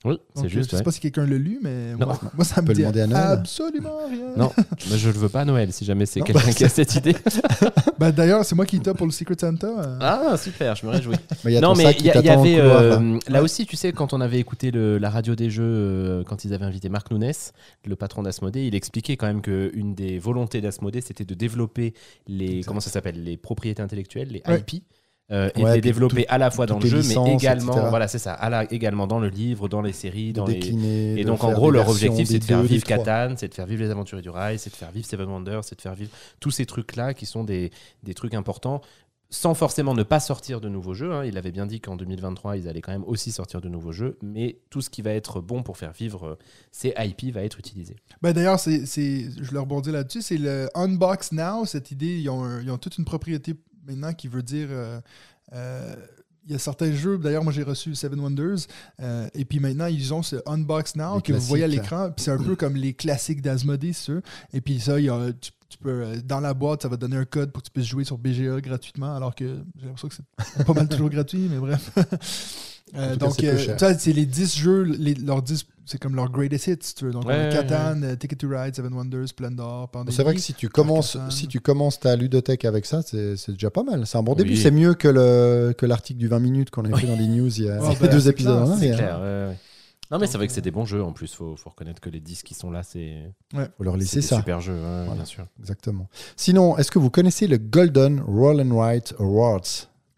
Oui, 0.06 0.20
c'est 0.36 0.48
juste. 0.48 0.66
je 0.66 0.70
sais 0.70 0.78
ouais. 0.78 0.84
pas 0.84 0.92
si 0.92 1.00
quelqu'un 1.00 1.26
l'a 1.26 1.38
lu, 1.38 1.60
mais 1.62 1.94
Non. 1.94 2.06
moi, 2.06 2.20
moi, 2.36 2.46
ça 2.46 2.62
me 2.62 2.68
peut 2.68 2.74
dit 2.74 2.82
demander 2.82 3.02
à 3.02 3.08
Noël. 3.08 3.24
absolument 3.24 3.98
rien. 4.08 4.34
Non, 4.38 4.52
mais 4.92 4.98
je 4.98 5.10
le 5.10 5.18
veux 5.18 5.28
pas 5.28 5.42
à 5.42 5.46
Noël, 5.46 5.74
si 5.74 5.86
jamais 5.86 6.06
c'est 6.06 6.22
quelqu'un 6.22 6.46
bah, 6.46 6.54
qui 6.54 6.64
a 6.64 6.70
cette 6.70 6.96
idée. 6.96 7.16
Ben, 8.00 8.12
D'ailleurs, 8.12 8.46
c'est 8.46 8.54
moi 8.54 8.68
qui 8.68 8.80
top 8.80 8.96
pour 8.98 9.08
le 9.08 9.12
Secret 9.12 9.36
Santa. 9.40 9.98
Ah, 10.00 10.38
super, 10.38 10.76
je 10.76 10.86
me 10.86 10.92
réjouis. 10.92 11.16
Mais 11.44 11.52
il 11.52 11.56
y 11.56 11.58
a 11.58 11.62
non, 11.62 11.74
mais 11.76 11.96
il 12.00 12.06
y, 12.06 12.12
avait. 12.12 12.58
couloir, 12.58 12.80
euh, 12.82 13.18
là. 13.28 13.42
aussi, 13.42 13.66
tu 13.66 13.76
sais, 13.76 13.92
quand 13.92 14.14
on 14.14 14.22
avait 14.22 14.38
écouté 14.40 14.70
le- 14.70 15.00
la 15.00 15.10
radio 15.10 15.34
des 15.36 15.50
jeux, 15.50 15.64
euh, 15.66 16.24
quand 16.24 16.46
ils 16.46 16.54
avaient 16.54 16.66
invité 16.66 16.90
Marc 16.90 17.10
Nunes, 17.12 17.32
le 17.88 17.96
patron 17.96 18.22
d'Asmodée, 18.22 18.68
il 18.68 18.76
expliquait 18.76 19.18
quand 19.18 19.26
même 19.26 19.42
qu'une 19.42 19.96
des 19.96 20.20
volontés 20.20 20.62
d'Asmodée, 20.62 21.02
c'était 21.02 21.26
de 21.26 21.34
développer 21.34 21.96
les. 22.28 22.62
Comment 22.64 22.80
ça 22.82 22.92
s'appelle 22.92 23.24
Les 23.24 23.36
propriétés 23.36 23.82
intellectuelles, 23.82 24.30
les 24.30 24.44
Ouais. 24.48 24.60
IP. 24.68 24.84
Euh, 25.32 25.50
et 25.56 25.64
Ouais, 25.64 25.70
de 25.72 25.76
les 25.76 25.82
développer 25.82 26.24
tout- 26.24 26.34
à 26.34 26.38
la 26.38 26.52
fois 26.52 26.66
dans 26.66 26.78
le 26.78 26.84
les 26.84 26.90
jeu, 26.90 27.02
mais 27.04 27.34
également, 27.34 27.74
etc. 27.74 27.88
voilà, 27.90 28.08
c'est 28.08 28.18
ça, 28.20 28.34
à 28.34 28.50
la- 28.50 28.72
également 28.72 29.08
dans 29.08 29.20
le 29.20 29.28
livre, 29.30 29.68
dans 29.68 29.82
les 29.82 29.92
séries, 29.94 30.32
dans 30.34 30.46
les, 30.46 30.54
décliner, 30.56 31.20
et 31.20 31.24
de 31.24 31.28
donc 31.28 31.44
en 31.44 31.52
gros, 31.52 31.70
leur 31.72 31.90
objectif, 31.90 32.28
c'est 32.30 32.40
de 32.40 32.44
faire 32.46 32.64
vivre. 32.64 32.84
Catan, 32.86 33.34
c'est 33.38 33.50
de 33.50 33.54
faire 33.54 33.66
vivre 33.66 33.84
les 33.84 33.90
aventures 33.92 34.22
du 34.22 34.30
rail, 34.30 34.58
c'est 34.58 34.70
de 34.70 34.76
faire 34.76 34.92
vivre 34.92 35.06
Seven 35.06 35.28
Wonders, 35.30 35.64
c'est 35.64 35.76
de 35.76 35.82
faire 35.82 35.96
vivre 35.96 36.12
tous 36.40 36.52
ces 36.52 36.66
trucs-là 36.66 37.14
qui 37.14 37.26
sont 37.26 37.44
des, 37.44 37.72
des 38.04 38.14
trucs 38.14 38.34
importants, 38.34 38.82
sans 39.30 39.54
forcément 39.54 39.94
ne 39.94 40.04
pas 40.04 40.22
sortir 40.22 40.62
de 40.62 40.70
nouveaux 40.70 40.94
jeux. 40.94 41.12
hein. 41.12 41.26
Il 41.26 41.38
avait 41.38 41.52
bien 41.52 41.66
dit 41.66 41.82
qu'en 41.82 41.98
2023, 41.98 42.56
ils 42.56 42.70
allaient 42.70 42.80
quand 42.80 42.94
même 42.94 43.04
aussi 43.04 43.34
sortir 43.34 43.60
de 43.60 43.68
nouveaux 43.68 43.92
jeux, 43.92 44.18
mais 44.22 44.60
tout 44.70 44.80
ce 44.80 44.90
qui 44.90 45.02
va 45.02 45.12
être 45.12 45.42
bon 45.42 45.64
pour 45.64 45.76
faire 45.78 45.92
vivre 45.92 46.26
euh, 46.26 46.36
ces 46.72 46.94
IP 46.98 47.34
va 47.34 47.44
être 47.44 47.60
utilisé. 47.60 47.98
Ben, 48.22 48.32
D'ailleurs, 48.32 48.58
je 48.58 49.52
le 49.52 49.60
rebondis 49.60 49.92
là-dessus, 49.92 50.22
c'est 50.22 50.38
le 50.38 50.70
Unbox 50.76 51.34
Now, 51.34 51.66
cette 51.66 51.92
idée. 51.92 52.18
Ils 52.20 52.30
ont, 52.30 52.60
ils 52.62 52.72
ont 52.72 52.78
toute 52.78 52.98
une 52.98 53.04
propriété 53.04 53.54
maintenant 53.88 54.14
qui 54.14 54.28
veut 54.28 54.44
dire. 54.44 54.68
euh, 54.70 55.00
euh, 55.54 55.96
il 56.50 56.54
y 56.54 56.56
a 56.56 56.60
certains 56.60 56.94
jeux, 56.94 57.18
d'ailleurs, 57.18 57.44
moi 57.44 57.52
j'ai 57.52 57.64
reçu 57.64 57.94
Seven 57.94 58.22
Wonders, 58.22 58.68
euh, 59.02 59.28
et 59.34 59.44
puis 59.44 59.60
maintenant 59.60 59.88
ils 59.88 60.14
ont 60.14 60.24
ce 60.24 60.38
Unbox 60.46 60.96
Now 60.96 61.18
Les 61.18 61.22
que 61.22 61.34
vous 61.34 61.42
voyez 61.42 61.66
à 61.66 61.68
classiques. 61.68 61.82
l'écran, 61.84 62.12
puis 62.16 62.24
c'est 62.24 62.32
un 62.32 62.38
peu 62.42 62.56
comme 62.56 62.78
les 62.78 62.94
classiques 62.94 63.42
d'Asmodée, 63.42 63.92
ceux. 63.92 64.22
Et 64.54 64.62
puis 64.62 64.80
ça, 64.80 64.98
il 64.98 65.08
y 65.08 65.10
a- 65.10 65.34
tu, 65.34 65.52
tu 65.70 65.78
peux, 65.78 65.90
euh, 66.04 66.16
dans 66.24 66.40
la 66.40 66.54
boîte, 66.54 66.82
ça 66.84 66.88
va 66.88 66.96
te 66.96 67.02
donner 67.02 67.18
un 67.18 67.26
code 67.26 67.52
pour 67.52 67.62
que 67.62 67.68
tu 67.68 67.72
puisses 67.72 67.88
jouer 67.88 68.04
sur 68.04 68.18
BGA 68.18 68.62
gratuitement, 68.62 69.16
alors 69.16 69.36
que 69.36 69.46
j'ai 69.80 69.86
l'impression 69.86 70.08
que 70.08 70.16
c'est 70.56 70.66
pas 70.66 70.74
mal 70.74 70.88
toujours 70.88 71.10
gratuit, 71.10 71.48
mais 71.50 71.58
bref. 71.58 71.92
Euh, 72.96 73.18
donc, 73.18 73.44
euh, 73.44 73.58
c'est 74.00 74.14
les 74.14 74.26
10 74.26 74.58
jeux, 74.60 74.84
les, 74.84 75.14
leurs 75.14 75.42
10, 75.42 75.66
c'est 75.86 76.00
comme 76.00 76.16
leurs 76.16 76.30
greatest 76.32 76.68
hits, 76.68 76.78
si 76.80 76.96
tu 76.96 77.04
veux. 77.04 77.12
Donc, 77.12 77.26
Ouais, 77.26 77.50
Catan, 77.52 78.16
Ticket 78.18 78.38
to 78.38 78.48
Ride, 78.48 78.74
Seven 78.78 78.94
Wonders, 78.94 79.28
Splendor, 79.28 79.90
Pandémie. 79.90 80.16
C'est 80.16 80.24
vrai 80.24 80.34
que 80.36 80.40
si 80.40 80.54
tu 80.54 80.70
commences, 80.70 81.18
si 81.30 81.50
tu 81.50 81.60
commences 81.60 82.00
ta 82.00 82.16
ludothèque 82.16 82.64
avec 82.64 82.86
ça, 82.86 83.02
c'est 83.02 83.36
c'est 83.36 83.52
déjà 83.52 83.70
pas 83.72 83.84
mal. 83.84 84.08
C'est 84.08 84.18
un 84.18 84.24
bon 84.24 84.36
Oui. 84.36 84.44
début. 84.44 84.56
C'est 84.56 84.72
mieux 84.72 84.94
que 84.94 85.10
le 85.10 85.74
que 85.78 85.86
l'article 85.86 86.18
du 86.18 86.30
20 86.30 86.40
minutes 86.40 86.70
qu'on 86.70 86.86
a 86.86 86.98
fait 86.98 87.08
dans 87.08 87.18
les 87.18 87.28
news 87.28 87.50
il 87.58 87.66
y 87.66 87.70
a 87.70 87.78
Oh, 87.82 87.90
ben, 88.00 88.10
deux 88.10 88.22
c'est 88.22 88.30
épisodes. 88.30 88.74
c'est. 88.80 88.92
Clair, 88.92 89.20
ouais, 89.20 89.48
ouais. 89.50 89.58
Non, 90.12 90.20
mais 90.20 90.28
c'est 90.28 90.38
vrai 90.38 90.48
que 90.48 90.54
c'est 90.54 90.62
des 90.62 90.72
bons 90.72 90.86
jeux 90.86 91.04
en 91.04 91.12
plus. 91.12 91.34
Faut, 91.34 91.56
faut 91.58 91.70
reconnaître 91.70 92.00
que 92.00 92.10
les 92.10 92.20
10 92.20 92.44
qui 92.44 92.54
sont 92.54 92.72
là, 92.72 92.84
c'est 92.84 93.34
Faut 93.78 93.84
leur 93.84 93.94
c'est 93.96 94.00
laisser 94.00 94.16
des 94.18 94.22
ça. 94.22 94.38
super 94.38 94.62
jeux, 94.62 94.74
ouais, 94.76 94.80
Voilà. 95.06 95.14
bien 95.16 95.26
sûr. 95.26 95.46
Exactement. 95.60 96.08
Sinon, 96.36 96.78
est-ce 96.78 96.92
que 96.92 97.00
vous 97.00 97.10
connaissez 97.10 97.48
le 97.48 97.58
Golden 97.58 98.22
Roll 98.26 98.62
and 98.62 98.74
Write 98.76 99.14
Awards 99.20 99.62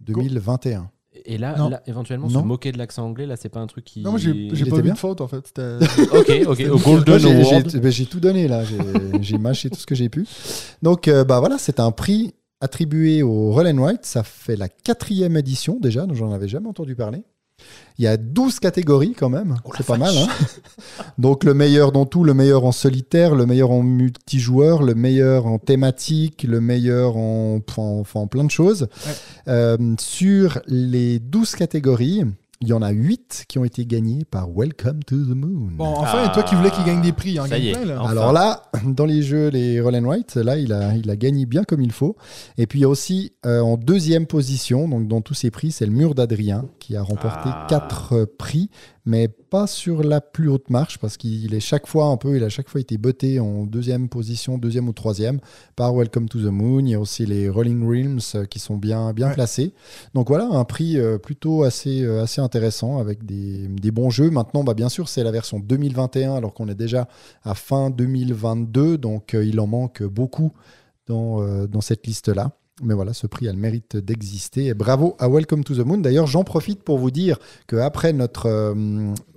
2021 0.01 0.89
Et 1.25 1.37
là, 1.37 1.81
éventuellement, 1.87 2.27
Non. 2.29 2.41
se 2.41 2.45
moquer 2.45 2.71
de 2.71 2.77
l'accent 2.77 3.05
anglais, 3.05 3.25
là, 3.25 3.35
c'est 3.35 3.49
pas 3.49 3.59
un 3.59 3.67
truc 3.67 3.83
qui. 3.85 4.01
Non, 4.01 4.11
moi, 4.11 4.19
j'ai 4.19 4.33
pas 4.65 4.75
vu 4.77 4.81
bien 4.83 4.93
de 4.93 4.97
faute, 4.97 5.21
en 5.21 5.27
fait. 5.27 5.51
Ok, 6.13 6.31
ok. 6.47 6.65
Au 6.71 6.77
Golden 6.77 7.25
Award. 7.25 7.69
j'ai 7.69 7.79
ben, 7.79 7.91
j'ai 7.91 8.05
tout 8.05 8.19
donné 8.19 8.47
là, 8.47 8.63
j'ai 8.63 8.77
j'ai 9.21 9.37
mâché 9.37 9.69
tout 9.69 9.79
ce 9.79 9.85
que 9.85 9.95
j'ai 9.95 10.09
pu. 10.09 10.25
Donc 10.81 11.07
euh, 11.07 11.23
bah 11.23 11.39
voilà, 11.39 11.57
c'est 11.57 11.79
un 11.79 11.91
prix 11.91 12.33
attribué 12.61 13.23
au 13.23 13.51
Roll 13.51 13.67
and 13.67 13.77
Write. 13.81 14.05
Ça 14.05 14.23
fait 14.23 14.55
la 14.55 14.69
quatrième 14.69 15.35
édition 15.37 15.77
déjà, 15.79 16.05
donc 16.05 16.15
j'en 16.15 16.31
avais 16.31 16.47
jamais 16.47 16.67
entendu 16.67 16.95
parler. 16.95 17.23
Il 17.97 18.05
y 18.05 18.07
a 18.07 18.15
12 18.15 18.59
catégories 18.59 19.13
quand 19.13 19.27
même, 19.29 19.55
Oh 19.65 19.71
c'est 19.75 19.85
pas 19.85 19.97
mal. 19.97 20.15
hein. 20.17 20.27
donc 21.17 21.43
le 21.43 21.53
meilleur 21.53 21.91
dans 21.91 22.05
tout, 22.05 22.23
le 22.23 22.33
meilleur 22.33 22.63
en 22.63 22.71
solitaire, 22.71 23.35
le 23.35 23.45
meilleur 23.45 23.71
en 23.71 23.83
multijoueur, 23.83 24.83
le 24.83 24.95
meilleur 24.95 25.45
en 25.47 25.59
thématique, 25.59 26.43
le 26.47 26.61
meilleur 26.61 27.17
en, 27.17 27.59
en, 27.77 28.03
en 28.13 28.27
plein 28.27 28.45
de 28.45 28.51
choses. 28.51 28.83
Ouais. 29.05 29.13
Euh, 29.49 29.77
sur 29.99 30.59
les 30.67 31.19
12 31.19 31.55
catégories, 31.55 32.23
il 32.61 32.67
y 32.67 32.73
en 32.73 32.81
a 32.81 32.89
8 32.89 33.45
qui 33.47 33.57
ont 33.57 33.63
été 33.63 33.85
gagnées 33.85 34.25
par 34.29 34.49
Welcome 34.49 35.01
to 35.05 35.15
the 35.15 35.29
Moon. 35.35 35.69
Bon, 35.77 35.85
enfin, 35.85 36.27
toi 36.29 36.43
qui 36.43 36.55
voulais 36.55 36.71
qu'il 36.71 36.83
gagne 36.83 37.01
des 37.01 37.13
prix, 37.13 37.31
il 37.31 37.39
en 37.39 37.43
Ça 37.43 37.51
gagne 37.51 37.63
y 37.63 37.69
est. 37.69 37.71
plein, 37.71 37.85
là. 37.85 38.01
Enfin. 38.01 38.11
Alors 38.11 38.33
là, 38.33 38.63
dans 38.85 39.05
les 39.05 39.21
jeux, 39.21 39.47
les 39.47 39.79
Roll 39.79 39.95
and 39.95 40.03
Write, 40.05 40.35
là, 40.35 40.57
il 40.57 40.73
a, 40.73 40.93
il 40.95 41.09
a 41.09 41.15
gagné 41.15 41.45
bien 41.45 41.63
comme 41.63 41.81
il 41.81 41.93
faut. 41.93 42.17
Et 42.57 42.67
puis 42.67 42.79
il 42.79 42.81
y 42.81 42.85
a 42.85 42.89
aussi 42.89 43.31
euh, 43.45 43.61
en 43.61 43.77
deuxième 43.77 44.25
position, 44.25 44.89
donc 44.89 45.07
dans 45.07 45.21
tous 45.21 45.35
ces 45.35 45.51
prix, 45.51 45.71
c'est 45.71 45.85
le 45.85 45.93
mur 45.93 46.15
d'Adrien 46.15 46.65
qui 46.79 46.97
a 46.97 47.01
remporté 47.01 47.49
Ah. 47.49 47.65
quatre 47.69 48.13
euh, 48.13 48.25
prix, 48.37 48.69
mais 49.05 49.27
pas 49.27 49.65
sur 49.67 50.03
la 50.03 50.21
plus 50.21 50.49
haute 50.49 50.69
marche 50.69 50.97
parce 50.99 51.17
qu'il 51.17 51.53
est 51.53 51.59
chaque 51.59 51.87
fois 51.87 52.05
un 52.07 52.17
peu, 52.17 52.35
il 52.37 52.43
a 52.43 52.49
chaque 52.49 52.69
fois 52.69 52.81
été 52.81 52.97
botté 52.97 53.39
en 53.39 53.65
deuxième 53.65 54.09
position, 54.09 54.57
deuxième 54.57 54.87
ou 54.87 54.93
troisième 54.93 55.39
par 55.75 55.93
Welcome 55.95 56.29
to 56.29 56.39
the 56.39 56.51
Moon. 56.51 56.79
Il 56.81 56.89
y 56.89 56.93
a 56.95 56.99
aussi 56.99 57.25
les 57.25 57.49
Rolling 57.49 57.85
Realms 57.87 58.19
euh, 58.35 58.45
qui 58.45 58.59
sont 58.59 58.77
bien, 58.77 59.13
bien 59.13 59.27
Ouais. 59.27 59.33
placés. 59.33 59.73
Donc 60.13 60.27
voilà, 60.27 60.45
un 60.51 60.63
prix 60.65 60.97
euh, 60.97 61.17
plutôt 61.17 61.63
assez, 61.63 62.03
euh, 62.03 62.21
assez 62.23 62.41
intéressant 62.41 62.99
avec 62.99 63.25
des, 63.25 63.67
des 63.67 63.91
bons 63.91 64.09
jeux. 64.09 64.29
Maintenant, 64.29 64.63
bah, 64.63 64.73
bien 64.73 64.89
sûr, 64.89 65.09
c'est 65.09 65.23
la 65.23 65.31
version 65.31 65.59
2021 65.59 66.35
alors 66.35 66.53
qu'on 66.53 66.67
est 66.67 66.75
déjà 66.75 67.07
à 67.43 67.55
fin 67.55 67.89
2022, 67.89 68.97
donc 68.97 69.33
il 69.33 69.59
en 69.59 69.67
manque 69.67 70.03
beaucoup 70.03 70.51
dans, 71.07 71.65
dans 71.65 71.81
cette 71.81 72.05
liste-là. 72.05 72.51
Mais 72.81 72.93
voilà, 72.93 73.13
ce 73.13 73.27
prix 73.27 73.47
a 73.47 73.51
le 73.51 73.57
mérite 73.57 73.97
d'exister. 73.97 74.67
Et 74.67 74.73
bravo 74.73 75.15
à 75.19 75.27
Welcome 75.27 75.63
to 75.63 75.75
the 75.75 75.85
Moon. 75.85 75.97
D'ailleurs, 75.97 76.27
j'en 76.27 76.43
profite 76.43 76.81
pour 76.83 76.97
vous 76.97 77.11
dire 77.11 77.37
qu'après 77.67 78.13
notre, 78.13 78.45
euh, 78.47 78.73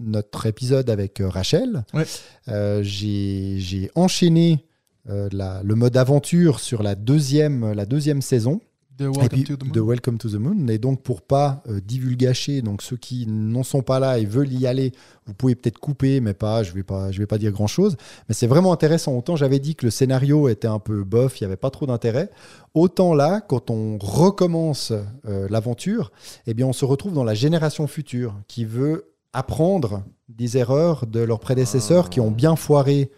notre 0.01 0.47
épisode 0.47 0.89
avec 0.91 1.21
euh, 1.21 1.29
Rachel, 1.29 1.85
Ouais. 1.93 2.05
euh, 2.49 2.83
j'ai 2.83 3.57
j'ai 3.59 3.91
enchaîné 3.95 4.65
euh, 5.11 5.29
la- 5.33 5.63
le 5.65 5.75
mode 5.75 5.97
aventure 5.97 6.61
sur 6.61 6.83
la 6.85 6.95
deuxième, 6.95 7.73
la 7.73 7.87
deuxième 7.87 8.23
saison 8.23 8.61
De 8.99 9.07
et 9.07 9.09
Welcome 9.09 9.29
puis 9.29 9.45
to 9.45 9.57
the 9.57 9.65
Moon. 9.65 9.87
Welcome 9.87 10.19
to 10.19 10.29
the 10.29 10.35
Moon. 10.35 10.69
Et 10.69 10.79
donc, 10.79 11.03
pour 11.03 11.23
pas 11.23 11.63
euh, 11.69 11.81
divulgacher, 11.81 12.63
donc 12.63 12.83
ceux 12.83 12.97
qui 12.97 13.27
n'en 13.27 13.63
sont 13.63 13.83
pas 13.83 13.99
là 13.99 14.19
et 14.19 14.27
veulent 14.27 14.53
y 14.53 14.67
aller, 14.67 14.93
vous 15.27 15.35
pouvez 15.35 15.55
peut-être 15.55 15.79
couper, 15.79 16.21
mais 16.21 16.35
pas, 16.35 16.63
je 16.63 16.73
vais 16.73 16.83
pas, 16.83 17.11
je 17.11 17.19
vais 17.19 17.27
pas 17.27 17.39
dire 17.39 17.53
grand 17.53 17.67
chose. 17.67 17.97
Mais 18.29 18.35
c'est 18.35 18.47
vraiment 18.47 18.73
intéressant. 18.73 19.17
Autant 19.17 19.37
j'avais 19.37 19.61
dit 19.61 19.77
que 19.77 19.87
le 19.87 19.91
scénario 19.91 20.49
était 20.49 20.69
un 20.69 20.79
peu 20.79 21.05
bof, 21.05 21.41
il 21.41 21.45
y 21.45 21.47
avait 21.47 21.57
pas 21.57 21.71
trop 21.71 21.87
d'intérêt. 21.87 22.31
Autant 22.75 23.15
là, 23.15 23.41
quand 23.41 23.71
on 23.71 23.99
recommence 23.99 24.93
euh, 25.27 25.47
l'aventure, 25.49 26.13
eh 26.47 26.55
bien, 26.55 26.67
on 26.67 26.73
se 26.73 26.85
retrouve 26.85 27.15
dans 27.15 27.25
la 27.25 27.35
génération 27.35 27.87
future 27.87 28.35
qui 28.47 28.65
veut 28.65 29.13
apprendre 29.33 30.05
des 30.29 30.59
erreurs 30.59 31.07
de 31.07 31.21
leurs 31.21 31.41
prédécesseurs 31.41 32.11
qui 32.11 32.21
ont 32.21 32.31
bien 32.31 32.57
foiré 32.57 33.11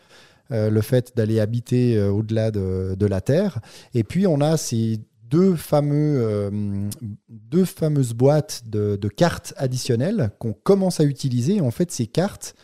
euh, 0.53 0.69
le 0.69 0.81
fait 0.83 1.17
d'aller 1.17 1.41
habiter 1.41 1.97
euh, 1.97 2.11
au-delà 2.11 2.51
de, 2.51 2.95
de 2.99 3.07
la 3.07 3.21
Terre. 3.21 3.61
Et 3.95 4.05
puis 4.05 4.27
on 4.27 4.41
a 4.41 4.57
ces 4.57 5.01
euh, 5.33 6.51
deux 7.29 7.65
fameuses 7.65 8.15
boîtes 8.15 8.63
de, 8.67 8.97
de 8.97 9.09
cartes 9.09 9.55
additionnelles 9.57 10.31
qu'on 10.39 10.53
commence 10.53 11.01
à 11.01 11.05
utiliser. 11.05 11.61
En 11.61 11.71
fait, 11.71 11.91
ces 11.91 12.07
cartes 12.07 12.55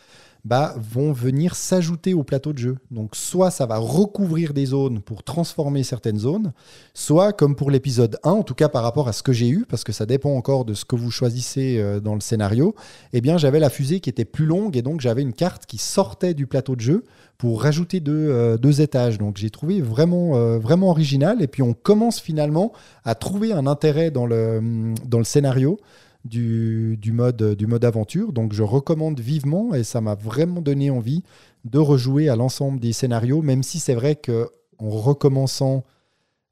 bah, 0.43 0.73
vont 0.77 1.11
venir 1.11 1.55
s'ajouter 1.55 2.13
au 2.13 2.23
plateau 2.23 2.53
de 2.53 2.57
jeu. 2.57 2.77
Donc 2.89 3.15
soit 3.15 3.51
ça 3.51 3.65
va 3.65 3.77
recouvrir 3.77 4.53
des 4.53 4.67
zones 4.67 5.01
pour 5.01 5.23
transformer 5.23 5.83
certaines 5.83 6.19
zones, 6.19 6.51
soit 6.93 7.33
comme 7.33 7.55
pour 7.55 7.69
l'épisode 7.69 8.17
1, 8.23 8.31
en 8.31 8.43
tout 8.43 8.55
cas 8.55 8.69
par 8.69 8.83
rapport 8.83 9.07
à 9.07 9.13
ce 9.13 9.23
que 9.23 9.33
j'ai 9.33 9.49
eu, 9.49 9.65
parce 9.67 9.83
que 9.83 9.91
ça 9.91 10.05
dépend 10.05 10.31
encore 10.31 10.65
de 10.65 10.73
ce 10.73 10.85
que 10.85 10.95
vous 10.95 11.11
choisissez 11.11 11.77
euh, 11.77 11.99
dans 11.99 12.15
le 12.15 12.21
scénario, 12.21 12.75
eh 13.13 13.21
bien 13.21 13.37
j'avais 13.37 13.59
la 13.59 13.69
fusée 13.69 13.99
qui 13.99 14.09
était 14.09 14.25
plus 14.25 14.45
longue 14.45 14.75
et 14.77 14.81
donc 14.81 15.01
j'avais 15.01 15.21
une 15.21 15.33
carte 15.33 15.65
qui 15.65 15.77
sortait 15.77 16.33
du 16.33 16.47
plateau 16.47 16.75
de 16.75 16.81
jeu 16.81 17.03
pour 17.37 17.63
rajouter 17.63 17.99
deux, 17.99 18.29
euh, 18.29 18.57
deux 18.57 18.81
étages. 18.81 19.17
Donc 19.17 19.37
j'ai 19.37 19.49
trouvé 19.49 19.81
vraiment, 19.81 20.35
euh, 20.35 20.57
vraiment 20.59 20.89
original 20.89 21.41
et 21.41 21.47
puis 21.47 21.61
on 21.61 21.73
commence 21.73 22.19
finalement 22.19 22.71
à 23.03 23.15
trouver 23.15 23.51
un 23.53 23.67
intérêt 23.67 24.11
dans 24.11 24.25
le, 24.25 24.93
dans 25.05 25.17
le 25.17 25.23
scénario 25.23 25.79
du, 26.25 26.97
mode, 27.13 27.55
du 27.55 27.67
aventure. 27.83 28.33
Donc 28.33 28.53
je 28.53 28.63
recommande 28.63 29.19
vivement 29.19 29.73
et 29.73 29.83
ça 29.83 30.01
m'a 30.01 30.15
vraiment 30.15 30.61
donné 30.61 30.89
envie 30.89 31.23
de 31.65 31.79
rejouer 31.79 32.29
à 32.29 32.35
l'ensemble 32.35 32.79
des 32.79 32.93
scénarios, 32.93 33.41
même 33.41 33.63
si 33.63 33.79
c'est 33.79 33.93
vrai 33.93 34.15
que 34.15 34.49
en 34.79 34.89
recommençant 34.89 35.83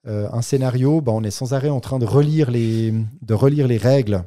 euh, 0.07 0.27
un 0.31 0.41
scénario, 0.41 1.01
bah, 1.01 1.11
on 1.13 1.23
est 1.23 1.31
sans 1.31 1.53
arrêt 1.53 1.69
en 1.69 1.79
train 1.79 1.99
de 1.99 2.05
relire 2.05 2.51
les 2.51 3.77
règles. 3.77 4.23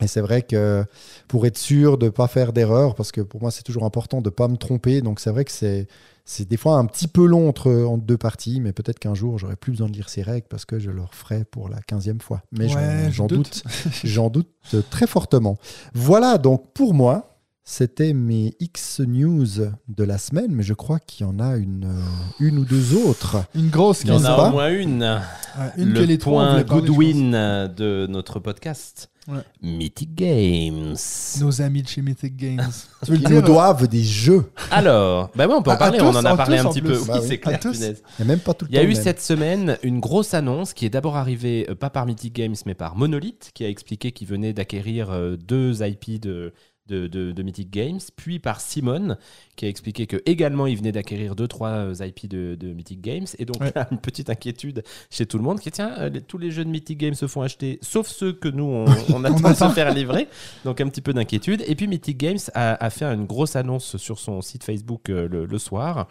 Et 0.00 0.06
c'est 0.06 0.20
vrai 0.20 0.42
que 0.42 0.84
pour 1.26 1.44
être 1.46 1.58
sûr 1.58 1.98
de 1.98 2.06
ne 2.06 2.10
pas 2.10 2.28
faire 2.28 2.52
d'erreur, 2.52 2.94
parce 2.94 3.10
que 3.10 3.20
pour 3.20 3.40
moi 3.42 3.50
c'est 3.50 3.62
toujours 3.64 3.84
important 3.84 4.20
de 4.20 4.28
ne 4.28 4.34
pas 4.34 4.46
me 4.48 4.56
tromper, 4.56 5.00
donc 5.02 5.18
c'est 5.18 5.30
vrai 5.30 5.44
que 5.44 5.50
c'est, 5.50 5.88
c'est 6.24 6.48
des 6.48 6.56
fois 6.56 6.76
un 6.76 6.84
petit 6.86 7.08
peu 7.08 7.26
long 7.26 7.48
entre, 7.48 7.72
entre 7.72 8.04
deux 8.04 8.16
parties, 8.16 8.60
mais 8.60 8.72
peut-être 8.72 9.00
qu'un 9.00 9.14
jour 9.14 9.38
j'aurai 9.38 9.56
plus 9.56 9.72
besoin 9.72 9.88
de 9.88 9.94
lire 9.94 10.08
ces 10.08 10.22
règles 10.22 10.46
parce 10.48 10.64
que 10.64 10.78
je 10.78 10.92
le 10.92 11.02
referai 11.02 11.44
pour 11.44 11.68
la 11.68 11.80
quinzième 11.80 12.20
fois. 12.20 12.42
Mais 12.52 12.68
j'en- 12.68 12.76
Ouais, 12.76 13.06
je 13.08 13.10
j'en 13.10 13.26
doute. 13.26 13.38
doute, 13.38 13.62
j'en 14.04 14.30
doute 14.30 14.48
très 14.90 15.08
fortement. 15.08 15.56
Voilà 15.94 16.38
donc 16.38 16.72
pour 16.74 16.94
moi, 16.94 17.34
c'était 17.64 18.12
mes 18.12 18.54
X 18.60 19.00
news 19.00 19.46
de 19.88 20.04
la 20.04 20.16
semaine, 20.16 20.52
mais 20.52 20.62
je 20.62 20.74
crois 20.74 21.00
qu'il 21.00 21.26
y 21.26 21.28
en 21.28 21.40
a 21.40 21.56
une, 21.56 21.84
euh, 21.86 22.02
une 22.46 22.58
ou 22.58 22.64
deux 22.64 22.94
autres. 22.94 23.38
Une 23.54 23.68
grosse 23.68 24.02
Il 24.04 24.08
y 24.08 24.12
en 24.12 24.24
a 24.24 24.36
pas 24.36 24.48
au 24.48 24.52
moins 24.52 24.70
une. 24.70 25.02
Ouais, 25.02 25.70
une 25.76 25.92
que 25.92 25.98
le 25.98 26.04
les 26.04 26.18
trois, 26.18 26.44
on 26.44 26.62
point 26.62 26.80
Goodwin 26.80 27.32
de 27.76 28.06
notre 28.08 28.38
podcast. 28.38 29.10
Ouais. 29.28 29.40
Mythic 29.62 30.14
Games. 30.14 30.96
Nos 31.40 31.60
amis 31.62 31.82
de 31.82 31.88
chez 31.88 32.00
Mythic 32.00 32.34
Games. 32.34 32.70
tu 33.04 33.10
veux 33.10 33.18
le 33.18 33.22
Ils 33.24 33.34
nous 33.34 33.42
doivent 33.42 33.86
des 33.86 34.02
jeux. 34.02 34.50
Alors, 34.70 35.30
bah 35.34 35.46
ouais, 35.46 35.54
on 35.54 35.62
peut 35.62 35.70
en 35.70 35.74
À- 35.74 35.76
à 35.76 35.78
parler, 35.78 35.98
tous, 35.98 36.04
on 36.06 36.16
en 36.16 36.24
a 36.24 36.34
parlé 36.34 36.56
un 36.56 36.64
petit 36.64 36.80
peu. 36.80 36.94
Bah 37.06 37.14
oui, 37.14 37.18
oui. 37.20 37.26
c'est 37.28 37.38
clair. 37.38 37.60
Il 37.62 37.78
n'y 37.78 37.94
a 38.20 38.24
même 38.24 38.40
pas 38.40 38.54
tout 38.54 38.64
le 38.64 38.70
Il 38.70 38.74
y 38.74 38.78
a 38.78 38.82
eu 38.82 38.86
même. 38.94 38.96
cette 38.96 39.20
semaine 39.20 39.76
une 39.82 40.00
grosse 40.00 40.32
annonce 40.32 40.72
qui 40.72 40.86
est 40.86 40.90
d'abord 40.90 41.16
arrivée 41.16 41.66
euh, 41.68 41.74
pas 41.74 41.90
par 41.90 42.06
Mythic 42.06 42.34
Games 42.34 42.54
mais 42.64 42.74
par 42.74 42.96
Monolith 42.96 43.50
qui 43.52 43.64
a 43.64 43.68
expliqué 43.68 44.12
qu'il 44.12 44.28
venait 44.28 44.54
d'acquérir 44.54 45.10
euh, 45.10 45.36
deux 45.36 45.82
IP 45.86 46.18
de, 46.20 46.54
de, 46.88 47.06
de- 47.06 47.32
de 47.32 47.42
Mythic 47.42 47.70
Games, 47.70 48.00
puis 48.16 48.38
par 48.38 48.60
Simone 48.60 49.16
qui 49.56 49.64
a 49.66 49.68
expliqué 49.68 50.06
que 50.06 50.16
également 50.26 50.66
il 50.66 50.76
venait 50.76 50.92
d'acquérir 50.92 51.34
deux 51.36 51.46
trois 51.48 51.68
euh, 51.70 51.94
IP 52.00 52.28
de, 52.28 52.56
de 52.58 52.72
Mythic 52.72 53.00
Games 53.00 53.26
et 53.38 53.44
donc 53.44 53.60
Ouais. 53.60 53.72
là 53.74 53.86
une 53.92 53.98
petite 53.98 54.30
inquiétude 54.30 54.82
chez 55.10 55.26
tout 55.26 55.36
le 55.38 55.44
monde 55.44 55.60
qui 55.60 55.68
est 55.68 55.72
tiens 55.72 55.92
euh, 55.98 56.08
les- 56.08 56.20
tous 56.22 56.38
les 56.38 56.50
jeux 56.50 56.64
de 56.64 56.70
Mythic 56.70 56.98
Games 56.98 57.14
se 57.14 57.26
font 57.26 57.42
acheter 57.42 57.78
sauf 57.82 58.06
ceux 58.08 58.32
que 58.32 58.48
nous 58.48 58.64
on, 58.64 58.84
on 59.14 59.24
attend 59.24 59.50
de 59.50 59.54
se 59.54 59.68
faire 59.70 59.92
livrer. 59.92 60.28
Donc 60.64 60.80
un 60.80 60.88
petit 60.88 61.00
peu 61.00 61.12
d'inquiétude. 61.12 61.62
Et 61.66 61.74
puis 61.74 61.86
Mythic 61.86 62.16
Games 62.18 62.38
a, 62.54 62.82
a 62.84 62.90
fait 62.90 63.04
une 63.04 63.26
grosse 63.26 63.56
annonce 63.56 63.96
sur 63.96 64.18
son 64.18 64.40
site 64.42 64.64
Facebook 64.64 65.10
euh, 65.10 65.28
le, 65.28 65.44
le 65.46 65.58
soir 65.58 66.08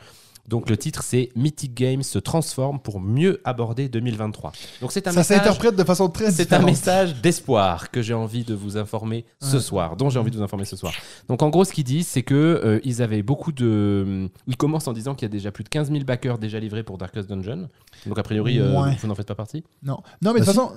donc 0.48 0.70
le 0.70 0.78
titre 0.78 1.04
c'est 1.04 1.30
Mythic 1.36 1.74
Games 1.74 2.04
se 2.04 2.20
transforme 2.20 2.80
pour 2.80 3.00
mieux 3.00 3.42
aborder 3.44 3.90
2023. 3.90 4.52
Donc 4.82 4.92
c'est 4.92 5.08
un 5.08 5.12
Ça 5.12 5.20
message 5.20 5.38
s'interprète 5.40 5.76
de 5.76 5.84
façon 5.84 6.10
très 6.10 6.32
c'est 6.32 6.54
un 6.54 6.60
message 6.62 7.16
d'espoir 7.22 7.92
que 7.92 8.02
j'ai 8.02 8.14
envie 8.14 8.44
de 8.44 8.54
vous 8.56 8.78
informer 8.78 9.26
ce 9.42 9.60
soir, 9.60 9.96
dont 9.98 10.10
j'ai 10.10 10.20
envie 10.20 10.32
de 10.32 10.38
vous 10.38 10.44
informer 10.44 10.66
ce 10.66 10.76
soir. 10.76 10.94
Donc 11.28 11.42
en 11.44 11.50
gros, 11.50 11.64
ce 11.66 11.74
qu'ils 11.74 11.84
disent, 11.84 12.08
c'est 12.08 12.24
que 12.24 12.36
euh, 12.36 12.80
ils 12.84 13.02
avaient 13.02 13.24
beaucoup 13.24 13.52
de. 13.52 14.30
Ils 14.48 14.58
commencent 14.58 14.88
en 14.88 14.94
disant 14.94 15.16
qu'il 15.16 15.26
y 15.26 15.30
a 15.30 15.32
déjà 15.32 15.52
plus 15.52 15.64
de 15.64 15.70
15 15.70 15.92
000 15.92 16.04
backers 16.06 16.38
déjà 16.38 16.60
livrés 16.60 16.84
pour 16.84 16.98
Darkest 16.98 17.30
Dungeon. 17.30 17.68
Donc 18.06 18.18
a 18.20 18.24
priori, 18.24 18.60
euh, 18.60 18.82
Ouais. 18.82 18.96
vous 19.02 19.08
n'en 19.08 19.16
faites 19.16 19.28
pas 19.28 19.36
partie. 19.36 19.64
Non, 19.84 20.00
non 20.22 20.34
mais 20.34 20.40
de 20.40 20.46
Bah, 20.46 20.54
toute 20.54 20.62
façon. 20.62 20.72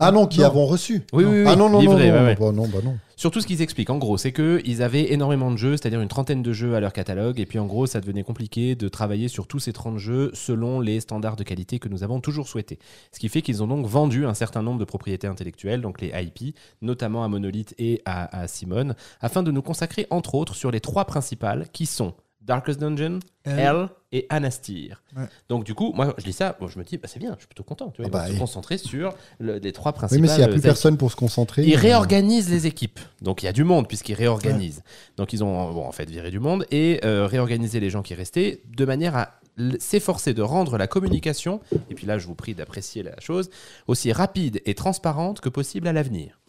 Ah 0.00 0.10
non, 0.10 0.26
qui 0.26 0.42
avons 0.42 0.66
reçu. 0.66 1.02
Oui, 1.12 1.24
oui, 1.24 1.42
oui. 1.42 1.44
Ah 1.46 1.56
non, 1.56 1.68
non, 1.68 1.80
livrés, 1.80 2.08
non, 2.08 2.14
non, 2.16 2.20
ouais, 2.22 2.26
ouais. 2.28 2.36
bah 2.38 2.52
non, 2.52 2.68
bah 2.68 2.78
non. 2.84 2.98
Surtout 3.16 3.40
ce 3.40 3.46
qu'ils 3.46 3.62
expliquent, 3.62 3.90
en 3.90 3.98
gros, 3.98 4.18
c'est 4.18 4.32
qu'ils 4.32 4.82
avaient 4.82 5.12
énormément 5.12 5.50
de 5.50 5.56
jeux, 5.56 5.76
c'est-à-dire 5.76 6.00
une 6.00 6.08
trentaine 6.08 6.42
de 6.42 6.52
jeux 6.52 6.74
à 6.74 6.80
leur 6.80 6.92
catalogue, 6.92 7.38
et 7.38 7.46
puis 7.46 7.58
en 7.58 7.66
gros, 7.66 7.86
ça 7.86 8.00
devenait 8.00 8.24
compliqué 8.24 8.74
de 8.74 8.88
travailler 8.88 9.28
sur 9.28 9.46
tous 9.46 9.60
ces 9.60 9.72
30 9.72 9.98
jeux 9.98 10.30
selon 10.34 10.80
les 10.80 11.00
standards 11.00 11.36
de 11.36 11.44
qualité 11.44 11.78
que 11.78 11.88
nous 11.88 12.02
avons 12.02 12.20
toujours 12.20 12.48
souhaités. 12.48 12.78
Ce 13.12 13.20
qui 13.20 13.28
fait 13.28 13.42
qu'ils 13.42 13.62
ont 13.62 13.68
donc 13.68 13.86
vendu 13.86 14.26
un 14.26 14.34
certain 14.34 14.62
nombre 14.62 14.80
de 14.80 14.84
propriétés 14.84 15.28
intellectuelles, 15.28 15.80
donc 15.80 16.00
les 16.00 16.12
IP, 16.14 16.56
notamment 16.82 17.24
à 17.24 17.28
Monolith 17.28 17.74
et 17.78 18.02
à, 18.04 18.36
à 18.36 18.48
Simone, 18.48 18.96
afin 19.20 19.42
de 19.42 19.52
nous 19.52 19.62
consacrer 19.62 20.06
entre 20.10 20.34
autres 20.34 20.54
sur 20.54 20.70
les 20.70 20.80
trois 20.80 21.04
principales 21.04 21.66
qui 21.72 21.86
sont 21.86 22.14
Darkest 22.44 22.78
Dungeon, 22.80 23.20
Elle- 23.44 23.58
Hell 23.58 23.88
et 24.12 24.26
Anastir. 24.28 25.02
Ouais. 25.16 25.24
Donc 25.48 25.64
du 25.64 25.74
coup, 25.74 25.92
moi 25.94 26.14
je 26.18 26.24
dis 26.24 26.32
ça, 26.32 26.56
moi, 26.60 26.70
je 26.72 26.78
me 26.78 26.84
dis, 26.84 26.98
bah, 26.98 27.08
c'est 27.10 27.18
bien, 27.18 27.32
je 27.34 27.38
suis 27.40 27.46
plutôt 27.48 27.64
content. 27.64 27.90
Tu 27.90 28.02
vois, 28.02 28.06
Ah 28.06 28.08
ils 28.08 28.12
bah, 28.22 28.26
se 28.28 28.32
oui. 28.32 28.38
concentrer 28.38 28.78
sur 28.78 29.14
le- 29.38 29.58
les 29.58 29.72
trois 29.72 29.92
Oui, 29.92 29.98
principales. 29.98 30.20
mais 30.22 30.28
s'il 30.28 30.38
n'y 30.38 30.44
a 30.44 30.48
plus 30.48 30.60
personne 30.60 30.96
pour 30.96 31.10
se 31.10 31.16
concentrer. 31.16 31.62
Ils 31.64 31.74
euh, 31.74 31.78
réorganisent 31.78 32.50
les 32.50 32.66
équipes. 32.66 33.00
Donc 33.22 33.42
il 33.42 33.46
y 33.46 33.48
a 33.48 33.52
du 33.52 33.64
monde 33.64 33.88
puisqu'ils 33.88 34.14
réorganisent. 34.14 34.82
Donc 35.16 35.32
ils 35.32 35.42
ont 35.42 35.72
bon, 35.72 35.84
en 35.86 35.92
fait 35.92 36.08
viré 36.08 36.30
du 36.30 36.38
monde 36.38 36.66
et 36.70 37.00
euh, 37.04 37.26
réorganisé 37.26 37.80
les 37.80 37.90
gens 37.90 38.02
qui 38.02 38.14
restaient 38.14 38.60
de 38.76 38.84
manière 38.84 39.16
à 39.16 39.40
s'efforcer 39.78 40.34
de 40.34 40.42
rendre 40.42 40.76
la 40.78 40.88
communication, 40.88 41.60
et 41.88 41.94
puis 41.94 42.06
là 42.08 42.18
je 42.18 42.26
vous 42.26 42.34
prie 42.34 42.54
d'apprécier 42.56 43.04
la 43.04 43.18
chose, 43.20 43.50
aussi 43.86 44.10
rapide 44.12 44.60
et 44.66 44.74
transparente 44.74 45.40
que 45.40 45.48
possible 45.48 45.86
à 45.86 45.92
l'avenir. 45.92 46.40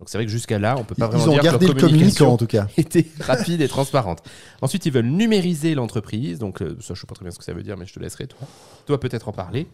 Donc 0.00 0.08
c'est 0.08 0.16
vrai 0.16 0.24
que 0.24 0.32
jusqu'à 0.32 0.58
là, 0.58 0.76
on 0.78 0.84
peut 0.84 0.94
pas 0.94 1.06
Ils 1.12 1.18
vraiment 1.18 1.24
ont 1.26 1.30
dire 1.32 1.42
gardé 1.42 1.66
que 1.66 1.72
le 1.72 1.78
leur 1.78 1.88
communication 1.88 2.24
communicant 2.24 2.32
en 2.32 2.36
tout 2.38 2.46
cas. 2.46 2.66
était 2.78 3.06
rapide 3.20 3.60
et 3.60 3.68
transparente. 3.68 4.22
Ensuite, 4.62 4.86
ils 4.86 4.92
veulent 4.92 5.04
numériser 5.04 5.74
l'entreprise. 5.74 6.38
Donc, 6.38 6.62
euh, 6.62 6.76
ça, 6.80 6.94
je 6.94 7.00
sais 7.00 7.06
pas 7.06 7.14
très 7.14 7.24
bien 7.24 7.30
ce 7.30 7.38
que 7.38 7.44
ça 7.44 7.52
veut 7.52 7.62
dire, 7.62 7.76
mais 7.76 7.84
je 7.84 7.92
te 7.92 8.00
laisserai, 8.00 8.26
toi. 8.26 8.40
Toi, 8.86 8.98
peut-être 8.98 9.28
en 9.28 9.32
parler. 9.32 9.66